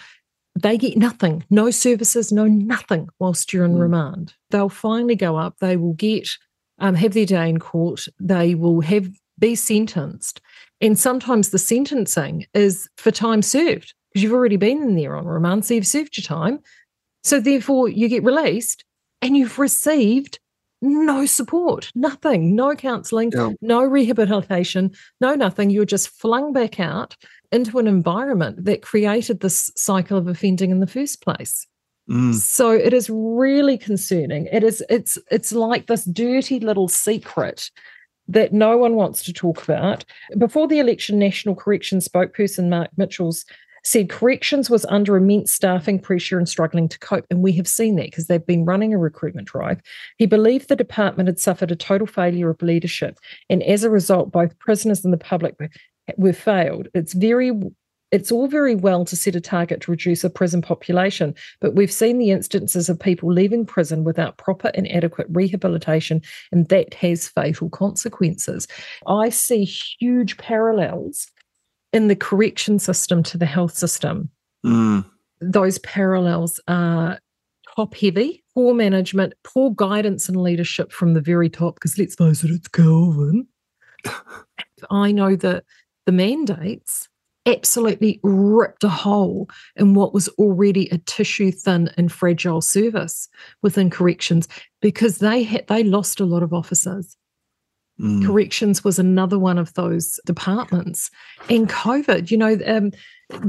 They 0.60 0.76
get 0.76 0.98
nothing, 0.98 1.44
no 1.48 1.70
services, 1.70 2.32
no 2.32 2.44
nothing 2.46 3.08
whilst 3.18 3.52
you're 3.52 3.64
in 3.64 3.76
mm. 3.76 3.80
remand. 3.80 4.34
They'll 4.50 4.68
finally 4.68 5.14
go 5.14 5.36
up, 5.36 5.56
they 5.60 5.76
will 5.76 5.94
get 5.94 6.28
um, 6.80 6.94
have 6.94 7.14
their 7.14 7.26
day 7.26 7.48
in 7.48 7.58
court, 7.60 8.06
they 8.18 8.54
will 8.54 8.80
have 8.80 9.08
be 9.40 9.54
sentenced. 9.54 10.40
And 10.80 10.98
sometimes 10.98 11.50
the 11.50 11.58
sentencing 11.58 12.46
is 12.54 12.88
for 12.96 13.10
time 13.10 13.42
served 13.42 13.94
because 14.12 14.22
you've 14.22 14.32
already 14.32 14.56
been 14.56 14.82
in 14.82 14.96
there 14.96 15.16
on 15.16 15.26
remand, 15.26 15.64
so 15.64 15.74
you've 15.74 15.86
served 15.86 16.16
your 16.16 16.24
time. 16.24 16.60
So 17.22 17.40
therefore, 17.40 17.88
you 17.88 18.08
get 18.08 18.24
released 18.24 18.84
and 19.20 19.36
you've 19.36 19.58
received 19.58 20.38
no 20.82 21.26
support, 21.26 21.90
nothing, 21.94 22.56
no 22.56 22.74
counselling, 22.74 23.30
yeah. 23.34 23.50
no 23.60 23.84
rehabilitation, 23.84 24.92
no 25.20 25.34
nothing. 25.34 25.70
You're 25.70 25.84
just 25.84 26.08
flung 26.08 26.52
back 26.52 26.80
out 26.80 27.16
into 27.52 27.78
an 27.78 27.86
environment 27.86 28.64
that 28.64 28.82
created 28.82 29.40
this 29.40 29.70
cycle 29.76 30.16
of 30.16 30.26
offending 30.26 30.70
in 30.70 30.80
the 30.80 30.86
first 30.86 31.22
place. 31.22 31.66
Mm. 32.08 32.34
So 32.34 32.70
it 32.70 32.92
is 32.92 33.10
really 33.10 33.76
concerning. 33.76 34.46
It 34.46 34.64
is 34.64 34.82
it's 34.88 35.18
it's 35.30 35.52
like 35.52 35.86
this 35.86 36.04
dirty 36.04 36.58
little 36.58 36.88
secret 36.88 37.70
that 38.30 38.52
no 38.52 38.76
one 38.76 38.94
wants 38.94 39.22
to 39.24 39.32
talk 39.32 39.62
about. 39.62 40.04
Before 40.38 40.68
the 40.68 40.78
election, 40.78 41.18
National 41.18 41.54
Corrections 41.54 42.08
spokesperson 42.08 42.68
Mark 42.68 42.90
Mitchells 42.96 43.44
said 43.82 44.10
corrections 44.10 44.68
was 44.68 44.84
under 44.86 45.16
immense 45.16 45.52
staffing 45.52 45.98
pressure 45.98 46.38
and 46.38 46.48
struggling 46.48 46.88
to 46.88 46.98
cope. 46.98 47.26
And 47.30 47.42
we 47.42 47.52
have 47.52 47.66
seen 47.66 47.96
that 47.96 48.06
because 48.06 48.26
they've 48.26 48.44
been 48.44 48.64
running 48.64 48.92
a 48.92 48.98
recruitment 48.98 49.48
drive. 49.48 49.80
He 50.16 50.26
believed 50.26 50.68
the 50.68 50.76
department 50.76 51.28
had 51.28 51.40
suffered 51.40 51.70
a 51.70 51.76
total 51.76 52.06
failure 52.06 52.50
of 52.50 52.62
leadership. 52.62 53.18
And 53.48 53.62
as 53.62 53.82
a 53.82 53.90
result, 53.90 54.32
both 54.32 54.58
prisoners 54.58 55.04
and 55.04 55.12
the 55.12 55.18
public 55.18 55.56
were, 55.58 55.70
were 56.16 56.32
failed. 56.32 56.88
It's 56.94 57.14
very 57.14 57.52
it's 58.12 58.32
all 58.32 58.48
very 58.48 58.74
well 58.74 59.04
to 59.04 59.16
set 59.16 59.36
a 59.36 59.40
target 59.40 59.80
to 59.82 59.90
reduce 59.90 60.24
a 60.24 60.30
prison 60.30 60.62
population, 60.62 61.34
but 61.60 61.74
we've 61.74 61.92
seen 61.92 62.18
the 62.18 62.30
instances 62.30 62.88
of 62.88 62.98
people 62.98 63.32
leaving 63.32 63.64
prison 63.64 64.04
without 64.04 64.36
proper 64.36 64.70
and 64.74 64.90
adequate 64.90 65.28
rehabilitation, 65.30 66.20
and 66.50 66.68
that 66.68 66.94
has 66.94 67.28
fatal 67.28 67.70
consequences. 67.70 68.66
I 69.06 69.28
see 69.28 69.64
huge 69.64 70.36
parallels 70.38 71.28
in 71.92 72.08
the 72.08 72.16
correction 72.16 72.78
system 72.78 73.22
to 73.24 73.38
the 73.38 73.46
health 73.46 73.76
system. 73.76 74.30
Mm. 74.64 75.04
Those 75.40 75.78
parallels 75.78 76.60
are 76.68 77.18
top 77.76 77.94
heavy, 77.94 78.42
poor 78.54 78.74
management, 78.74 79.34
poor 79.44 79.70
guidance 79.70 80.28
and 80.28 80.42
leadership 80.42 80.92
from 80.92 81.14
the 81.14 81.20
very 81.20 81.48
top, 81.48 81.76
because 81.76 81.96
let's 81.96 82.16
face 82.16 82.44
it, 82.44 82.50
it's 82.50 82.68
Kelvin. 82.68 83.46
I 84.90 85.12
know 85.12 85.36
that 85.36 85.64
the 86.06 86.12
mandates 86.12 87.08
absolutely 87.46 88.20
ripped 88.22 88.84
a 88.84 88.88
hole 88.88 89.48
in 89.76 89.94
what 89.94 90.12
was 90.12 90.28
already 90.30 90.88
a 90.90 90.98
tissue 90.98 91.50
thin 91.50 91.90
and 91.96 92.12
fragile 92.12 92.60
service 92.60 93.28
within 93.62 93.90
corrections 93.90 94.46
because 94.80 95.18
they 95.18 95.42
had 95.42 95.66
they 95.68 95.82
lost 95.82 96.20
a 96.20 96.24
lot 96.24 96.42
of 96.42 96.52
officers. 96.52 97.16
Mm. 98.00 98.24
Corrections 98.24 98.82
was 98.82 98.98
another 98.98 99.38
one 99.38 99.58
of 99.58 99.74
those 99.74 100.18
departments. 100.24 101.10
And 101.50 101.68
COVID, 101.68 102.30
you 102.30 102.38
know, 102.38 102.58
um, 102.66 102.92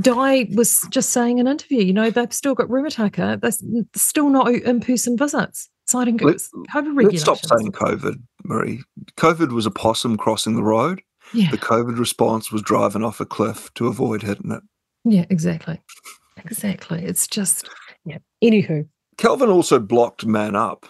Dai 0.02 0.48
was 0.56 0.86
just 0.90 1.12
saying 1.12 1.40
in 1.40 1.48
an 1.48 1.52
interview, 1.52 1.82
you 1.82 1.94
know, 1.94 2.10
they've 2.10 2.34
still 2.34 2.54
got 2.54 2.68
Remutaka, 2.68 3.40
they're 3.40 3.84
still 3.96 4.30
not 4.30 4.52
in-person 4.52 5.18
visits. 5.18 5.70
Citing 5.88 6.18
Let, 6.18 6.36
COVID 6.36 6.96
regulations. 6.96 7.28
Let's 7.28 7.42
stop 7.42 7.60
saying 7.60 7.72
COVID, 7.72 8.16
Marie. 8.44 8.82
COVID 9.18 9.52
was 9.52 9.66
a 9.66 9.72
possum 9.72 10.16
crossing 10.16 10.56
the 10.56 10.64
road 10.64 11.02
Yeah. 11.34 11.52
The 11.52 11.58
COVID 11.58 11.98
response 11.98 12.52
was 12.52 12.62
driving 12.62 13.04
off 13.04 13.20
a 13.20 13.26
cliff 13.26 13.74
to 13.76 13.88
avoid 13.88 14.22
hitting 14.22 14.52
it. 14.52 14.62
Yeah, 15.06 15.26
exactly. 15.30 15.80
Exactly. 16.46 17.04
It's 17.04 17.28
just, 17.28 17.70
yeah. 18.06 18.18
Anywho. 18.44 18.88
Kelvin 19.18 19.50
also 19.50 19.80
blocked 19.80 20.26
Man 20.26 20.56
Up 20.56 20.86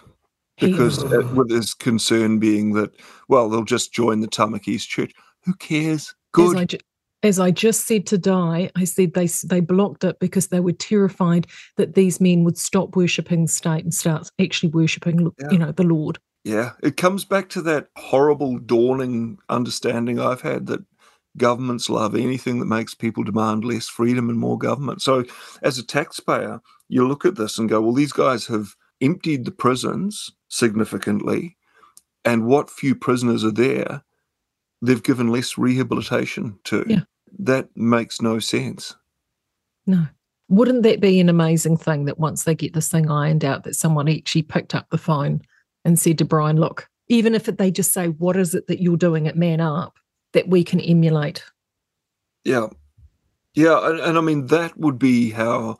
because, 0.59 1.03
uh, 1.03 1.27
with 1.35 1.49
his 1.49 1.73
concern 1.73 2.39
being 2.39 2.73
that, 2.73 2.91
well, 3.27 3.49
they'll 3.49 3.63
just 3.63 3.93
join 3.93 4.21
the 4.21 4.27
Tamaki's 4.27 4.85
church. 4.85 5.11
Who 5.43 5.53
cares? 5.55 6.13
Good. 6.33 6.55
As 6.55 6.61
I, 6.61 6.65
ju- 6.65 6.77
as 7.23 7.39
I 7.39 7.51
just 7.51 7.87
said 7.87 8.05
to 8.07 8.17
Dai, 8.17 8.69
I 8.75 8.83
said 8.83 9.13
they 9.13 9.27
they 9.43 9.59
blocked 9.59 10.03
it 10.03 10.19
because 10.19 10.47
they 10.47 10.59
were 10.59 10.71
terrified 10.71 11.47
that 11.77 11.95
these 11.95 12.21
men 12.21 12.43
would 12.43 12.57
stop 12.57 12.95
worshipping 12.95 13.47
state 13.47 13.83
and 13.83 13.93
start 13.93 14.29
actually 14.39 14.69
worshipping, 14.69 15.31
Yeah. 15.39 15.51
you 15.51 15.57
know, 15.57 15.71
the 15.71 15.83
Lord. 15.83 16.19
Yeah, 16.43 16.71
it 16.81 16.97
comes 16.97 17.23
back 17.23 17.49
to 17.49 17.61
that 17.63 17.89
horrible 17.95 18.57
dawning 18.57 19.37
understanding 19.49 20.19
I've 20.19 20.41
had 20.41 20.65
that 20.67 20.83
governments 21.37 21.89
love 21.89 22.15
anything 22.15 22.59
that 22.59 22.65
makes 22.65 22.95
people 22.95 23.23
demand 23.23 23.63
less 23.63 23.87
freedom 23.87 24.29
and 24.29 24.39
more 24.39 24.57
government. 24.57 25.01
So, 25.01 25.23
as 25.61 25.77
a 25.77 25.85
taxpayer, 25.85 26.59
you 26.89 27.07
look 27.07 27.25
at 27.25 27.35
this 27.35 27.57
and 27.57 27.69
go, 27.69 27.81
well, 27.81 27.93
these 27.93 28.11
guys 28.11 28.47
have 28.47 28.75
emptied 29.01 29.45
the 29.45 29.51
prisons 29.51 30.31
significantly, 30.47 31.57
and 32.25 32.45
what 32.45 32.69
few 32.69 32.95
prisoners 32.95 33.43
are 33.43 33.51
there, 33.51 34.03
they've 34.81 35.03
given 35.03 35.27
less 35.29 35.57
rehabilitation 35.57 36.59
to. 36.65 36.85
Yeah. 36.87 37.01
That 37.39 37.69
makes 37.75 38.21
no 38.21 38.39
sense. 38.39 38.95
No. 39.85 40.05
Wouldn't 40.49 40.83
that 40.83 40.99
be 40.99 41.19
an 41.19 41.29
amazing 41.29 41.77
thing 41.77 42.05
that 42.05 42.19
once 42.19 42.43
they 42.43 42.55
get 42.55 42.73
this 42.73 42.89
thing 42.89 43.09
ironed 43.09 43.45
out, 43.45 43.63
that 43.63 43.75
someone 43.75 44.09
actually 44.09 44.41
picked 44.41 44.75
up 44.75 44.89
the 44.89 44.97
phone 44.97 45.41
and 45.85 45.97
said 45.99 46.17
to 46.19 46.25
Brian, 46.25 46.57
look, 46.57 46.89
even 47.07 47.35
if 47.35 47.45
they 47.45 47.71
just 47.71 47.91
say, 47.91 48.07
what 48.07 48.37
is 48.37 48.55
it 48.55 48.67
that 48.67 48.81
you're 48.81 48.97
doing 48.97 49.27
at 49.27 49.35
Man 49.37 49.59
Up 49.59 49.97
that 50.33 50.47
we 50.47 50.63
can 50.63 50.79
emulate? 50.79 51.43
Yeah. 52.43 52.67
Yeah. 53.53 53.85
And, 53.89 53.99
and 53.99 54.17
I 54.17 54.21
mean, 54.21 54.47
that 54.47 54.77
would 54.77 54.97
be 54.97 55.31
how 55.31 55.77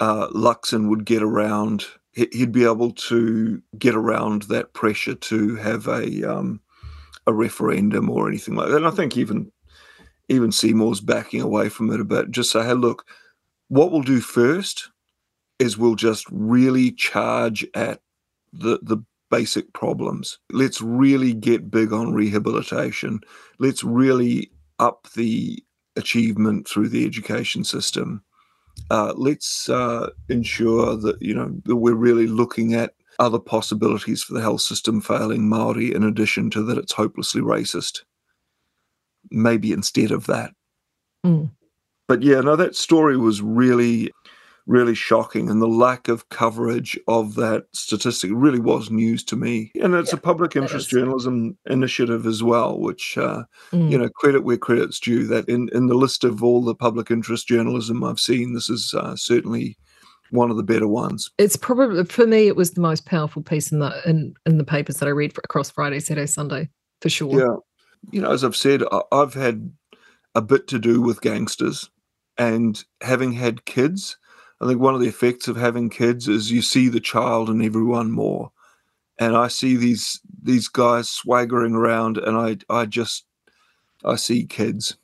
uh, 0.00 0.28
Luxon 0.28 0.88
would 0.88 1.04
get 1.04 1.22
around. 1.22 1.86
he- 2.12 2.28
He'd 2.32 2.52
be 2.52 2.64
able 2.64 2.92
to 2.92 3.62
get 3.78 3.94
around 3.94 4.42
that 4.42 4.72
pressure 4.74 5.14
to 5.14 5.56
have 5.56 5.86
a 5.88 6.24
um, 6.24 6.60
a 7.26 7.32
referendum 7.32 8.10
or 8.10 8.28
anything 8.28 8.54
like 8.54 8.68
that. 8.68 8.76
And 8.76 8.86
I 8.86 8.90
think 8.90 9.16
even 9.16 9.50
even 10.28 10.52
Seymour's 10.52 11.00
backing 11.00 11.40
away 11.40 11.68
from 11.68 11.90
it 11.90 12.00
a 12.00 12.04
bit. 12.04 12.30
Just 12.30 12.52
say, 12.52 12.62
hey, 12.62 12.74
look, 12.74 13.04
what 13.68 13.90
we'll 13.90 14.02
do 14.02 14.20
first 14.20 14.90
is 15.58 15.76
we'll 15.76 15.96
just 15.96 16.24
really 16.30 16.92
charge 16.92 17.66
at 17.74 18.00
the 18.52 18.78
the 18.82 18.98
basic 19.30 19.72
problems. 19.72 20.38
Let's 20.52 20.80
really 20.80 21.32
get 21.32 21.70
big 21.70 21.92
on 21.92 22.12
rehabilitation. 22.12 23.20
Let's 23.58 23.84
really 23.84 24.50
up 24.78 25.08
the 25.14 25.62
achievement 25.96 26.68
through 26.68 26.88
the 26.88 27.04
education 27.04 27.64
system. 27.64 28.22
Uh, 28.90 29.12
let's 29.16 29.68
uh, 29.68 30.10
ensure 30.28 30.96
that 30.96 31.20
you 31.20 31.34
know 31.34 31.52
that 31.64 31.76
we're 31.76 31.94
really 31.94 32.26
looking 32.26 32.74
at 32.74 32.94
other 33.18 33.38
possibilities 33.38 34.22
for 34.22 34.32
the 34.34 34.40
health 34.40 34.62
system 34.62 35.00
failing 35.00 35.48
Maori, 35.48 35.94
in 35.94 36.02
addition 36.02 36.50
to 36.50 36.62
that 36.64 36.78
it's 36.78 36.92
hopelessly 36.92 37.40
racist. 37.40 38.02
Maybe 39.30 39.72
instead 39.72 40.10
of 40.10 40.26
that. 40.26 40.52
Mm. 41.24 41.50
But 42.08 42.22
yeah, 42.22 42.40
no, 42.40 42.56
that 42.56 42.74
story 42.74 43.16
was 43.16 43.42
really, 43.42 44.10
really 44.66 44.94
shocking, 44.94 45.48
and 45.50 45.60
the 45.60 45.66
lack 45.66 46.08
of 46.08 46.28
coverage 46.28 46.98
of 47.08 47.34
that 47.36 47.64
statistic 47.72 48.30
really 48.34 48.60
was 48.60 48.90
news 48.90 49.24
to 49.24 49.36
me. 49.36 49.72
And 49.82 49.94
it's 49.94 50.12
a 50.12 50.16
public 50.16 50.54
interest 50.56 50.90
journalism 50.90 51.56
initiative 51.66 52.26
as 52.26 52.42
well, 52.42 52.78
which 52.78 53.16
uh, 53.18 53.44
Mm. 53.72 53.90
you 53.90 53.98
know 53.98 54.08
credit 54.08 54.44
where 54.44 54.56
credit's 54.58 55.00
due. 55.00 55.26
That 55.26 55.48
in 55.48 55.68
in 55.72 55.86
the 55.86 55.94
list 55.94 56.24
of 56.24 56.42
all 56.42 56.62
the 56.62 56.74
public 56.74 57.10
interest 57.10 57.48
journalism 57.48 58.02
I've 58.04 58.20
seen, 58.20 58.54
this 58.54 58.68
is 58.70 58.94
uh, 58.94 59.16
certainly 59.16 59.76
one 60.30 60.50
of 60.50 60.56
the 60.56 60.62
better 60.62 60.86
ones. 60.86 61.28
It's 61.38 61.56
probably 61.56 62.04
for 62.04 62.26
me. 62.26 62.46
It 62.46 62.54
was 62.56 62.72
the 62.72 62.80
most 62.80 63.04
powerful 63.06 63.42
piece 63.42 63.72
in 63.72 63.80
the 63.80 64.00
in 64.08 64.34
in 64.46 64.58
the 64.58 64.64
papers 64.64 64.96
that 64.98 65.06
I 65.06 65.10
read 65.12 65.32
for, 65.32 65.40
across 65.44 65.70
Friday, 65.70 66.00
Saturday, 66.00 66.26
Sunday, 66.26 66.68
for 67.00 67.08
sure. 67.08 67.38
Yeah. 67.38 67.56
You 68.12 68.20
know, 68.22 68.30
as 68.30 68.44
I've 68.44 68.56
said, 68.56 68.82
I- 68.92 69.02
I've 69.12 69.34
had 69.34 69.72
a 70.34 70.40
bit 70.40 70.68
to 70.68 70.78
do 70.78 71.00
with 71.02 71.20
gangsters 71.20 71.90
and 72.38 72.82
having 73.02 73.32
had 73.32 73.64
kids. 73.64 74.16
I 74.60 74.66
think 74.66 74.80
one 74.80 74.94
of 74.94 75.00
the 75.00 75.08
effects 75.08 75.48
of 75.48 75.56
having 75.56 75.88
kids 75.88 76.28
is 76.28 76.50
you 76.50 76.62
see 76.62 76.88
the 76.88 77.00
child 77.00 77.48
in 77.48 77.62
everyone 77.62 78.10
more. 78.10 78.52
And 79.18 79.36
I 79.36 79.48
see 79.48 79.76
these 79.76 80.20
these 80.42 80.68
guys 80.68 81.08
swaggering 81.08 81.74
around 81.74 82.18
and 82.18 82.36
I 82.36 82.58
I 82.68 82.86
just 82.86 83.24
I 84.04 84.16
see 84.16 84.46
kids. 84.46 84.96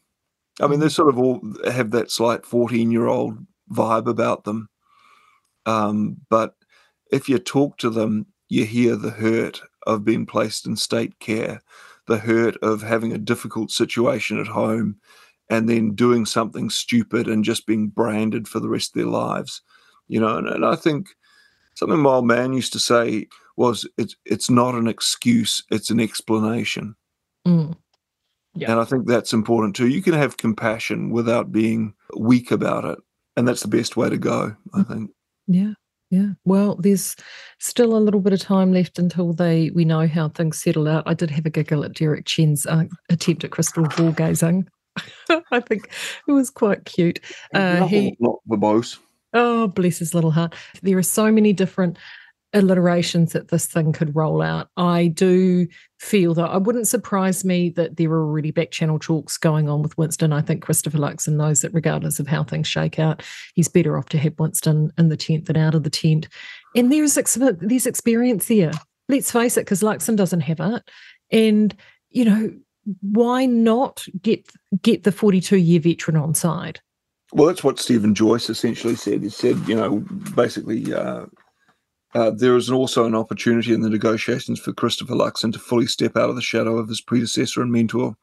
I 0.60 0.67
mean, 0.67 0.81
they 0.81 0.89
sort 0.89 1.10
of 1.10 1.18
all 1.18 1.41
have 1.70 1.91
that 1.91 2.10
slight 2.10 2.47
14 2.47 2.91
year 2.91 3.07
old 3.07 3.39
vibe 3.70 4.07
about 4.07 4.44
them. 4.44 4.68
Um, 5.67 6.18
but 6.31 6.55
if 7.10 7.28
you 7.28 7.39
talk 7.39 7.78
to 7.78 7.91
them, 7.91 8.26
you 8.49 8.65
hear 8.65 8.97
the 8.97 9.10
hurt 9.10 9.60
of 9.86 10.05
being 10.05 10.25
placed 10.25 10.67
in 10.67 10.76
state 10.76 11.18
care, 11.18 11.60
the 12.07 12.18
hurt 12.18 12.57
of 12.62 12.83
having 12.83 13.12
a 13.12 13.18
difficult 13.18 13.70
situation 13.70 14.41
at 14.41 14.47
home 14.47 14.97
and 15.49 15.68
then 15.68 15.94
doing 15.94 16.26
something 16.26 16.70
stupid 16.70 17.28
and 17.28 17.44
just 17.44 17.66
being 17.66 17.89
branded 17.89 18.49
for 18.49 18.60
the 18.60 18.68
rest 18.68 18.91
of 18.91 18.94
their 18.94 19.10
lives. 19.10 19.62
You 20.08 20.20
know, 20.20 20.36
and, 20.39 20.49
and 20.49 20.65
I 20.65 20.76
think 20.76 21.08
something 21.75 21.99
my 21.99 22.10
old 22.10 22.26
man 22.26 22.52
used 22.52 22.73
to 22.73 22.78
say 22.78 23.28
was 23.57 23.89
it's 23.97 24.16
it's 24.25 24.50
not 24.50 24.75
an 24.75 24.86
excuse, 24.86 25.62
it's 25.70 25.91
an 25.91 26.00
explanation. 26.00 26.94
Mm. 27.47 27.76
Yeah. 28.55 28.73
And 28.73 28.81
I 28.81 28.84
think 28.84 29.07
that's 29.07 29.33
important 29.33 29.76
too. 29.76 29.89
You 29.89 30.02
can 30.02 30.15
have 30.15 30.39
compassion 30.39 31.10
without 31.10 31.52
being 31.52 31.94
weak 32.16 32.50
about 32.50 32.84
it. 32.84 32.99
And 33.36 33.47
that's 33.47 33.60
the 33.60 33.68
best 33.68 33.99
way 33.99 34.08
to 34.08 34.16
go, 34.16 34.57
I 34.75 34.83
think. 34.83 35.10
Yeah. 35.47 35.75
Yeah. 36.10 36.28
Well, 36.44 36.76
there's 36.76 37.16
still 37.58 37.97
a 37.97 37.99
little 37.99 38.20
bit 38.20 38.33
of 38.33 38.41
time 38.41 38.73
left 38.73 38.99
until 38.99 39.33
they 39.33 39.70
we 39.70 39.84
know 39.84 40.07
how 40.07 40.28
things 40.28 40.62
settle 40.62 40.89
out. 40.89 41.02
I 41.07 41.15
did 41.15 41.31
have 41.31 41.47
a 41.47 41.50
giggle 41.50 41.84
at 41.84 41.94
Derek 41.94 42.26
Cheng's 42.26 42.65
uh, 42.65 42.84
attempt 43.10 43.44
at 43.44 43.50
crystal 43.50 43.84
ball 43.84 44.12
gazing. 44.12 44.68
I 45.50 45.60
think 45.60 45.91
it 46.26 46.33
was 46.33 46.50
quite 46.50 46.84
cute. 46.84 47.20
Uh, 47.55 47.81
Not- 47.81 47.91
he 47.91 48.16
not 48.20 48.36
verbose. 48.49 48.99
Oh, 49.33 49.66
bless 49.68 49.99
his 49.99 50.15
little 50.15 50.31
heart. 50.31 50.55
There 50.83 50.97
are 50.97 51.02
so 51.02 51.31
many 51.31 51.52
different 51.52 51.99
alliterations 52.55 53.33
that 53.33 53.49
this 53.49 53.66
thing 53.66 53.92
could 53.92 54.15
roll 54.16 54.41
out. 54.41 54.68
I 54.78 55.08
do 55.08 55.66
feel 55.99 56.33
that 56.34 56.49
I 56.49 56.57
wouldn't 56.57 56.89
surprise 56.89 57.44
me 57.44 57.68
that 57.70 57.97
there 57.97 58.10
are 58.12 58.25
already 58.25 58.50
back 58.50 58.70
channel 58.70 58.99
talks 58.99 59.36
going 59.36 59.68
on 59.68 59.83
with 59.83 59.99
Winston. 59.99 60.33
I 60.33 60.41
think 60.41 60.62
Christopher 60.62 60.97
Luxon 60.97 61.34
knows 61.34 61.60
that 61.60 61.75
regardless 61.75 62.18
of 62.18 62.28
how 62.28 62.44
things 62.44 62.66
shake 62.66 62.99
out, 62.99 63.23
he's 63.55 63.68
better 63.68 63.99
off 63.99 64.08
to 64.10 64.18
have 64.18 64.39
Winston 64.39 64.91
in 64.97 65.10
the 65.10 65.16
tent 65.18 65.47
than 65.47 65.57
out 65.57 65.75
of 65.75 65.83
the 65.83 65.91
tent. 65.91 66.28
And 66.75 66.91
there's 66.91 67.18
ex- 67.18 67.34
there's 67.34 67.86
experience 67.86 68.47
there. 68.47 68.73
Let's 69.08 69.31
face 69.31 69.57
it, 69.58 69.62
because 69.62 69.83
Luxon 69.83 70.16
doesn't 70.16 70.41
have 70.41 70.60
it. 70.60 70.83
And, 71.31 71.76
you 72.10 72.25
know, 72.25 72.55
why 73.00 73.47
not 73.47 74.06
get 74.23 74.48
get 74.82 75.05
the 75.05 75.12
42 75.12 75.56
year 75.56 75.81
veteran 75.81 76.16
on 76.16 76.34
side? 76.34 76.81
Well, 77.32 77.48
that's 77.48 77.65
what 77.65 77.78
Steven 77.78 78.15
Joyce 78.15 78.48
essentially 78.48 78.94
said. 78.94 79.23
He 79.23 79.28
said, 79.28 79.56
you 79.66 79.74
know, 79.74 79.98
basically, 80.36 80.94
uh, 80.94 81.26
uh, 82.15 82.31
there 82.31 82.56
is 82.56 82.70
also 82.70 83.05
an 83.05 83.15
opportunity 83.15 83.74
in 83.74 83.81
the 83.81 83.90
negotiations 83.90 84.60
for 84.60 84.73
Christopher 84.73 85.15
Luxon 85.15 85.52
to 85.52 85.58
fully 85.58 85.86
step 85.86 86.16
out 86.16 86.31
of 86.31 86.36
the 86.36 86.42
shadow 86.42 86.78
of 86.78 86.89
his 86.89 87.00
predecessor 87.00 87.60
and 87.60 87.73
mentor. 87.73 88.16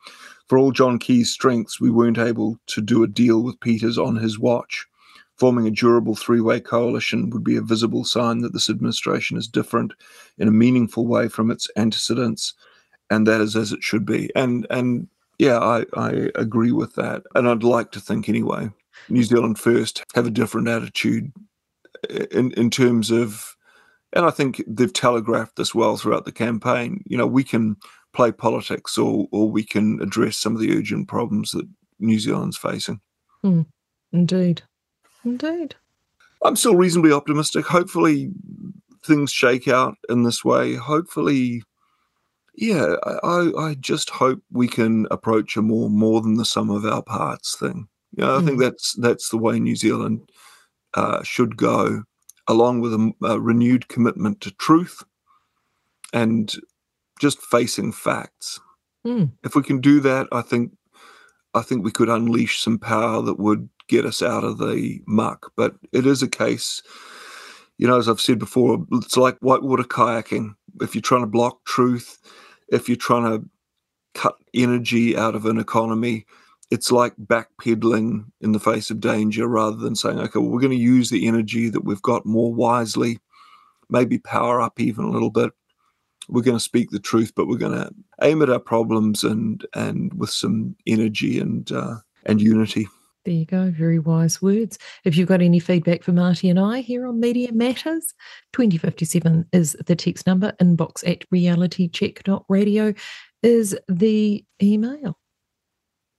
For 0.48 0.58
all 0.58 0.72
John 0.72 1.00
Key's 1.00 1.32
strengths, 1.32 1.80
we 1.80 1.90
weren't 1.90 2.18
able 2.18 2.58
to 2.68 2.82
do 2.82 3.04
a 3.04 3.08
deal 3.08 3.44
with 3.44 3.60
Peters 3.60 3.98
on 3.98 4.16
his 4.16 4.40
watch. 4.40 4.88
Forming 5.38 5.68
a 5.68 5.72
durable 5.72 6.16
three 6.16 6.42
way 6.42 6.60
coalition 6.60 7.30
would 7.32 7.44
be 7.44 7.56
a 7.56 7.62
visible 7.62 8.06
sign 8.06 8.40
that 8.40 8.54
this 8.54 8.70
administration 8.70 9.38
is 9.38 9.48
different 9.48 9.94
in 10.38 10.48
a 10.48 10.52
meaningful 10.52 11.06
way 11.06 11.28
from 11.28 11.52
its 11.52 11.70
antecedents, 11.76 12.54
and 13.10 13.28
that 13.28 13.42
is 13.42 13.56
as 13.56 13.72
it 13.72 13.84
should 13.84 14.06
be. 14.06 14.30
And 14.36 14.68
and 14.70 15.08
yeah, 15.40 15.60
I, 15.60 15.86
I 15.96 16.30
agree 16.36 16.72
with 16.72 16.96
that. 16.96 17.24
And 17.36 17.50
I'd 17.50 17.64
like 17.64 17.92
to 17.92 18.00
think 18.00 18.30
anyway. 18.30 18.70
New 19.10 19.24
Zealand 19.24 19.60
first 19.60 20.04
have 20.16 20.26
a 20.26 20.32
different 20.32 20.68
attitude 20.68 21.32
in 22.32 22.52
in 22.54 22.70
terms 22.70 23.12
of 23.12 23.56
and 24.14 24.26
I 24.26 24.30
think 24.30 24.64
they've 24.68 24.94
telegraphed 24.94 25.56
this 25.56 25.74
well 25.74 25.98
throughout 25.98 26.26
the 26.26 26.32
campaign. 26.32 27.04
You 27.08 27.18
know, 27.18 27.28
we 27.28 27.44
can 27.44 27.78
play 28.14 28.32
politics 28.32 28.98
or 28.98 29.28
or 29.32 29.50
we 29.50 29.64
can 29.64 30.00
address 30.02 30.38
some 30.38 30.56
of 30.56 30.62
the 30.62 30.78
urgent 30.78 31.08
problems 31.08 31.52
that 31.52 31.68
New 32.00 32.20
Zealand's 32.20 32.58
facing. 32.58 33.02
Mm, 33.44 33.66
indeed. 34.12 34.62
Indeed. 35.26 35.76
I'm 36.44 36.56
still 36.56 36.76
reasonably 36.76 37.12
optimistic. 37.12 37.66
Hopefully 37.66 38.30
things 39.06 39.32
shake 39.32 39.68
out 39.68 39.96
in 40.10 40.24
this 40.24 40.44
way. 40.44 40.76
Hopefully 40.76 41.64
yeah, 42.56 42.96
I, 43.24 43.52
I 43.58 43.76
just 43.80 44.10
hope 44.10 44.42
we 44.52 44.68
can 44.68 45.08
approach 45.12 45.58
a 45.58 45.62
more 45.62 45.90
more 45.90 46.22
than 46.22 46.36
the 46.36 46.46
sum 46.46 46.70
of 46.70 46.86
our 46.86 47.02
parts 47.02 47.56
thing. 47.56 47.88
You 48.16 48.24
know, 48.24 48.38
I 48.38 48.42
think 48.42 48.60
that's 48.60 48.94
that's 48.94 49.30
the 49.30 49.38
way 49.38 49.60
New 49.60 49.76
Zealand 49.76 50.30
uh, 50.94 51.24
should 51.24 51.58
go, 51.58 52.04
along 52.48 52.82
with 52.82 52.94
a, 52.94 53.12
a 53.24 53.40
renewed 53.40 53.88
commitment 53.88 54.42
to 54.42 54.52
truth 54.52 55.04
and 56.14 56.54
just 57.20 57.42
facing 57.42 57.92
facts. 57.92 58.60
Mm. 59.06 59.32
If 59.44 59.56
we 59.56 59.64
can 59.64 59.82
do 59.82 60.00
that, 60.02 60.28
I 60.32 60.42
think 60.42 60.72
I 61.54 61.62
think 61.62 61.84
we 61.84 61.92
could 61.92 62.10
unleash 62.10 62.62
some 62.62 62.78
power 62.78 63.22
that 63.24 63.40
would 63.40 63.68
get 63.88 64.06
us 64.06 64.22
out 64.22 64.44
of 64.44 64.60
the 64.60 65.02
muck. 65.08 65.52
But 65.56 65.76
it 65.92 66.06
is 66.06 66.22
a 66.22 66.28
case, 66.28 66.82
you 67.78 67.88
know, 67.88 67.98
as 67.98 68.08
I've 68.08 68.22
said 68.22 68.40
before, 68.40 68.86
it's 68.92 69.18
like 69.18 69.38
whitewater 69.40 69.84
kayaking. 69.84 70.56
If 70.82 70.96
you're 70.96 71.02
trying 71.02 71.22
to 71.22 71.28
block 71.28 71.66
truth, 71.66 72.20
if 72.70 72.88
you're 72.88 72.96
trying 72.96 73.24
to 73.24 73.50
cut 74.14 74.36
energy 74.54 75.18
out 75.18 75.36
of 75.36 75.46
an 75.46 75.58
economy, 75.58 76.26
it's 76.72 76.92
like 76.92 77.14
backpedaling 77.18 78.26
in 78.42 78.52
the 78.52 78.60
face 78.60 78.90
of 78.90 79.00
danger 79.00 79.48
rather 79.48 79.78
than 79.78 79.96
saying, 79.96 80.20
okay, 80.20 80.40
well, 80.40 80.50
we're 80.50 80.62
going 80.62 80.72
to 80.72 80.78
use 80.78 81.10
the 81.10 81.28
energy 81.28 81.70
that 81.70 81.86
we've 81.86 82.02
got 82.02 82.26
more 82.26 82.54
wisely, 82.54 83.20
maybe 83.90 84.18
power 84.18 84.62
up 84.62 84.80
even 84.80 85.06
a 85.06 85.12
little 85.12 85.30
bit. 85.30 85.52
We're 86.30 86.42
going 86.42 86.58
to 86.58 86.64
speak 86.64 86.90
the 86.90 87.00
truth, 87.00 87.34
but 87.36 87.48
we're 87.48 87.58
going 87.58 87.78
to 87.78 87.92
aim 88.22 88.42
at 88.42 88.50
our 88.50 88.60
problems 88.60 89.24
and 89.24 89.66
and 89.76 90.14
with 90.14 90.30
some 90.30 90.76
energy 90.88 91.40
and 91.40 91.70
uh, 91.72 91.98
and 92.26 92.42
unity. 92.42 92.88
There 93.26 93.34
you 93.34 93.46
go. 93.46 93.72
Very 93.72 94.00
wise 94.00 94.42
words. 94.42 94.78
If 95.06 95.16
you've 95.16 95.30
got 95.30 95.42
any 95.42 95.60
feedback 95.60 96.04
for 96.04 96.12
Marty 96.12 96.50
and 96.50 96.60
I 96.60 96.82
here 96.82 97.08
on 97.08 97.20
Media 97.20 97.54
Matters, 97.54 98.14
2057 98.52 99.48
is 99.54 99.78
the 99.86 99.96
text 99.96 100.28
number. 100.28 100.52
Inbox 100.62 101.08
at 101.08 101.30
realitycheck.radio 101.30 102.94
is 103.42 103.78
the 103.88 104.44
email. 104.62 105.18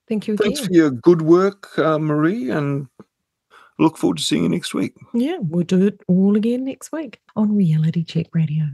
Thank 0.08 0.26
you 0.26 0.34
again. 0.34 0.46
Thanks 0.46 0.66
for 0.66 0.72
your 0.72 0.90
good 0.90 1.22
work, 1.22 1.78
uh, 1.78 1.98
Marie, 1.98 2.50
and 2.50 2.88
look 3.78 3.98
forward 3.98 4.18
to 4.18 4.22
seeing 4.22 4.44
you 4.44 4.48
next 4.48 4.72
week. 4.72 4.94
Yeah, 5.12 5.38
we'll 5.40 5.64
do 5.64 5.86
it 5.86 6.00
all 6.08 6.36
again 6.36 6.64
next 6.64 6.90
week 6.92 7.20
on 7.36 7.54
Reality 7.54 8.04
Check 8.04 8.26
Radio. 8.32 8.64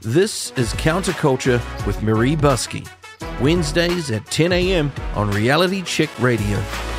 This 0.00 0.52
is 0.56 0.72
Counterculture 0.74 1.86
with 1.86 2.02
Marie 2.02 2.36
Busky. 2.36 2.86
Wednesdays 3.40 4.10
at 4.10 4.24
10 4.26 4.52
a.m. 4.52 4.92
on 5.14 5.30
Reality 5.30 5.82
Check 5.82 6.10
Radio. 6.20 6.93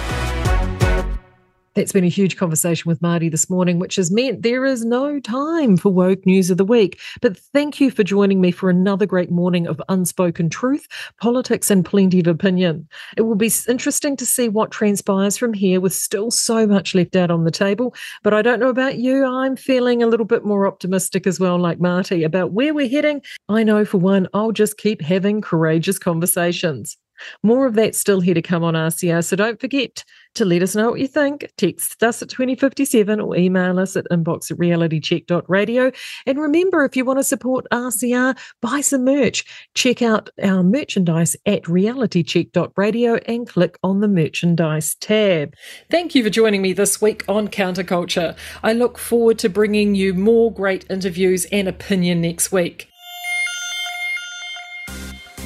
That's 1.76 1.92
been 1.92 2.06
a 2.06 2.10
huge 2.10 2.38
conversation 2.38 2.88
with 2.88 3.02
Marty 3.02 3.28
this 3.28 3.50
morning, 3.50 3.80
which 3.80 3.98
has 3.98 4.10
meant 4.10 4.44
there 4.44 4.64
is 4.64 4.86
no 4.86 5.20
time 5.20 5.76
for 5.76 5.92
woke 5.92 6.26
news 6.26 6.50
of 6.50 6.56
the 6.56 6.64
week. 6.64 7.02
But 7.20 7.38
thank 7.38 7.82
you 7.82 7.92
for 7.92 8.02
joining 8.02 8.40
me 8.40 8.52
for 8.52 8.70
another 8.70 9.06
great 9.06 9.30
morning 9.30 9.68
of 9.68 9.82
unspoken 9.90 10.50
truth, 10.50 10.88
politics, 11.20 11.70
and 11.70 11.84
plenty 11.84 12.22
of 12.22 12.28
opinion. 12.28 12.88
It 13.18 13.24
will 13.24 13.36
be 13.36 13.52
interesting 13.68 14.16
to 14.16 14.26
see 14.26 14.48
what 14.48 14.72
transpires 14.72 15.36
from 15.36 15.54
here 15.54 15.82
with 15.82 15.94
still 15.94 16.32
so 16.32 16.66
much 16.66 16.96
left 16.96 17.18
out 17.18 17.30
on 17.30 17.44
the 17.44 17.52
table. 17.52 17.94
But 18.24 18.34
I 18.34 18.42
don't 18.42 18.62
know 18.62 18.70
about 18.70 18.98
you, 18.98 19.26
I'm 19.26 19.58
feeling 19.58 20.02
a 20.02 20.08
little 20.08 20.26
bit 20.26 20.46
more 20.46 20.68
optimistic 20.68 21.28
as 21.28 21.42
well, 21.42 21.60
like 21.60 21.82
Marty, 21.82 22.24
about 22.24 22.54
where 22.54 22.74
we're 22.74 22.88
heading. 22.88 23.22
I 23.50 23.64
know 23.64 23.84
for 23.84 23.98
one, 23.98 24.30
I'll 24.34 24.54
just 24.54 24.78
keep 24.78 25.02
having 25.02 25.42
courageous 25.42 26.00
conversations. 26.00 26.96
More 27.44 27.66
of 27.66 27.76
that 27.76 27.96
still 27.96 28.22
here 28.22 28.34
to 28.34 28.42
come 28.42 28.64
on 28.64 28.74
RCR, 28.74 29.24
so 29.24 29.36
don't 29.36 29.60
forget 29.60 30.04
to 30.36 30.46
let 30.46 30.62
us 30.62 30.76
know 30.76 30.92
what 30.92 31.00
you 31.00 31.08
think. 31.08 31.50
Text 31.58 32.04
us 32.04 32.22
at 32.22 32.30
2057 32.30 33.20
or 33.20 33.36
email 33.36 33.80
us 33.80 33.96
at 33.96 34.06
inbox 34.12 34.52
at 34.52 34.58
realitycheck.radio. 34.58 35.92
And 36.26 36.40
remember, 36.40 36.86
if 36.86 36.96
you 36.96 37.06
want 37.06 37.20
to 37.20 37.24
support 37.24 37.66
RCR, 37.72 38.38
buy 38.62 38.82
some 38.82 39.06
merch. 39.06 39.46
Check 39.74 40.02
out 40.02 40.30
our 40.44 40.62
merchandise 40.62 41.36
at 41.46 41.64
realitycheck.radio 41.64 43.16
and 43.28 43.48
click 43.48 43.78
on 43.84 44.02
the 44.02 44.08
merchandise 44.08 44.96
tab. 44.96 45.56
Thank 45.90 46.16
you 46.16 46.24
for 46.24 46.30
joining 46.30 46.62
me 46.62 46.74
this 46.74 47.02
week 47.02 47.24
on 47.28 47.48
Counterculture. 47.48 48.38
I 48.62 48.74
look 48.74 48.98
forward 48.98 49.40
to 49.40 49.50
bringing 49.50 49.96
you 49.96 50.14
more 50.14 50.52
great 50.52 50.86
interviews 50.90 51.46
and 51.52 51.68
opinion 51.68 52.22
next 52.22 52.52
week. 52.52 52.90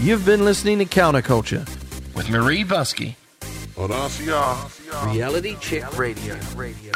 You've 0.02 0.26
been 0.26 0.46
listening 0.46 0.80
to 0.80 0.86
Counterculture 0.86 1.68
with 2.16 2.30
Marie 2.30 2.64
Busky 2.64 3.16
on 3.78 3.90
RCR. 3.90 5.14
Reality 5.14 5.58
Check 5.60 5.98
Radio. 5.98 6.38
Radio. 6.56 6.94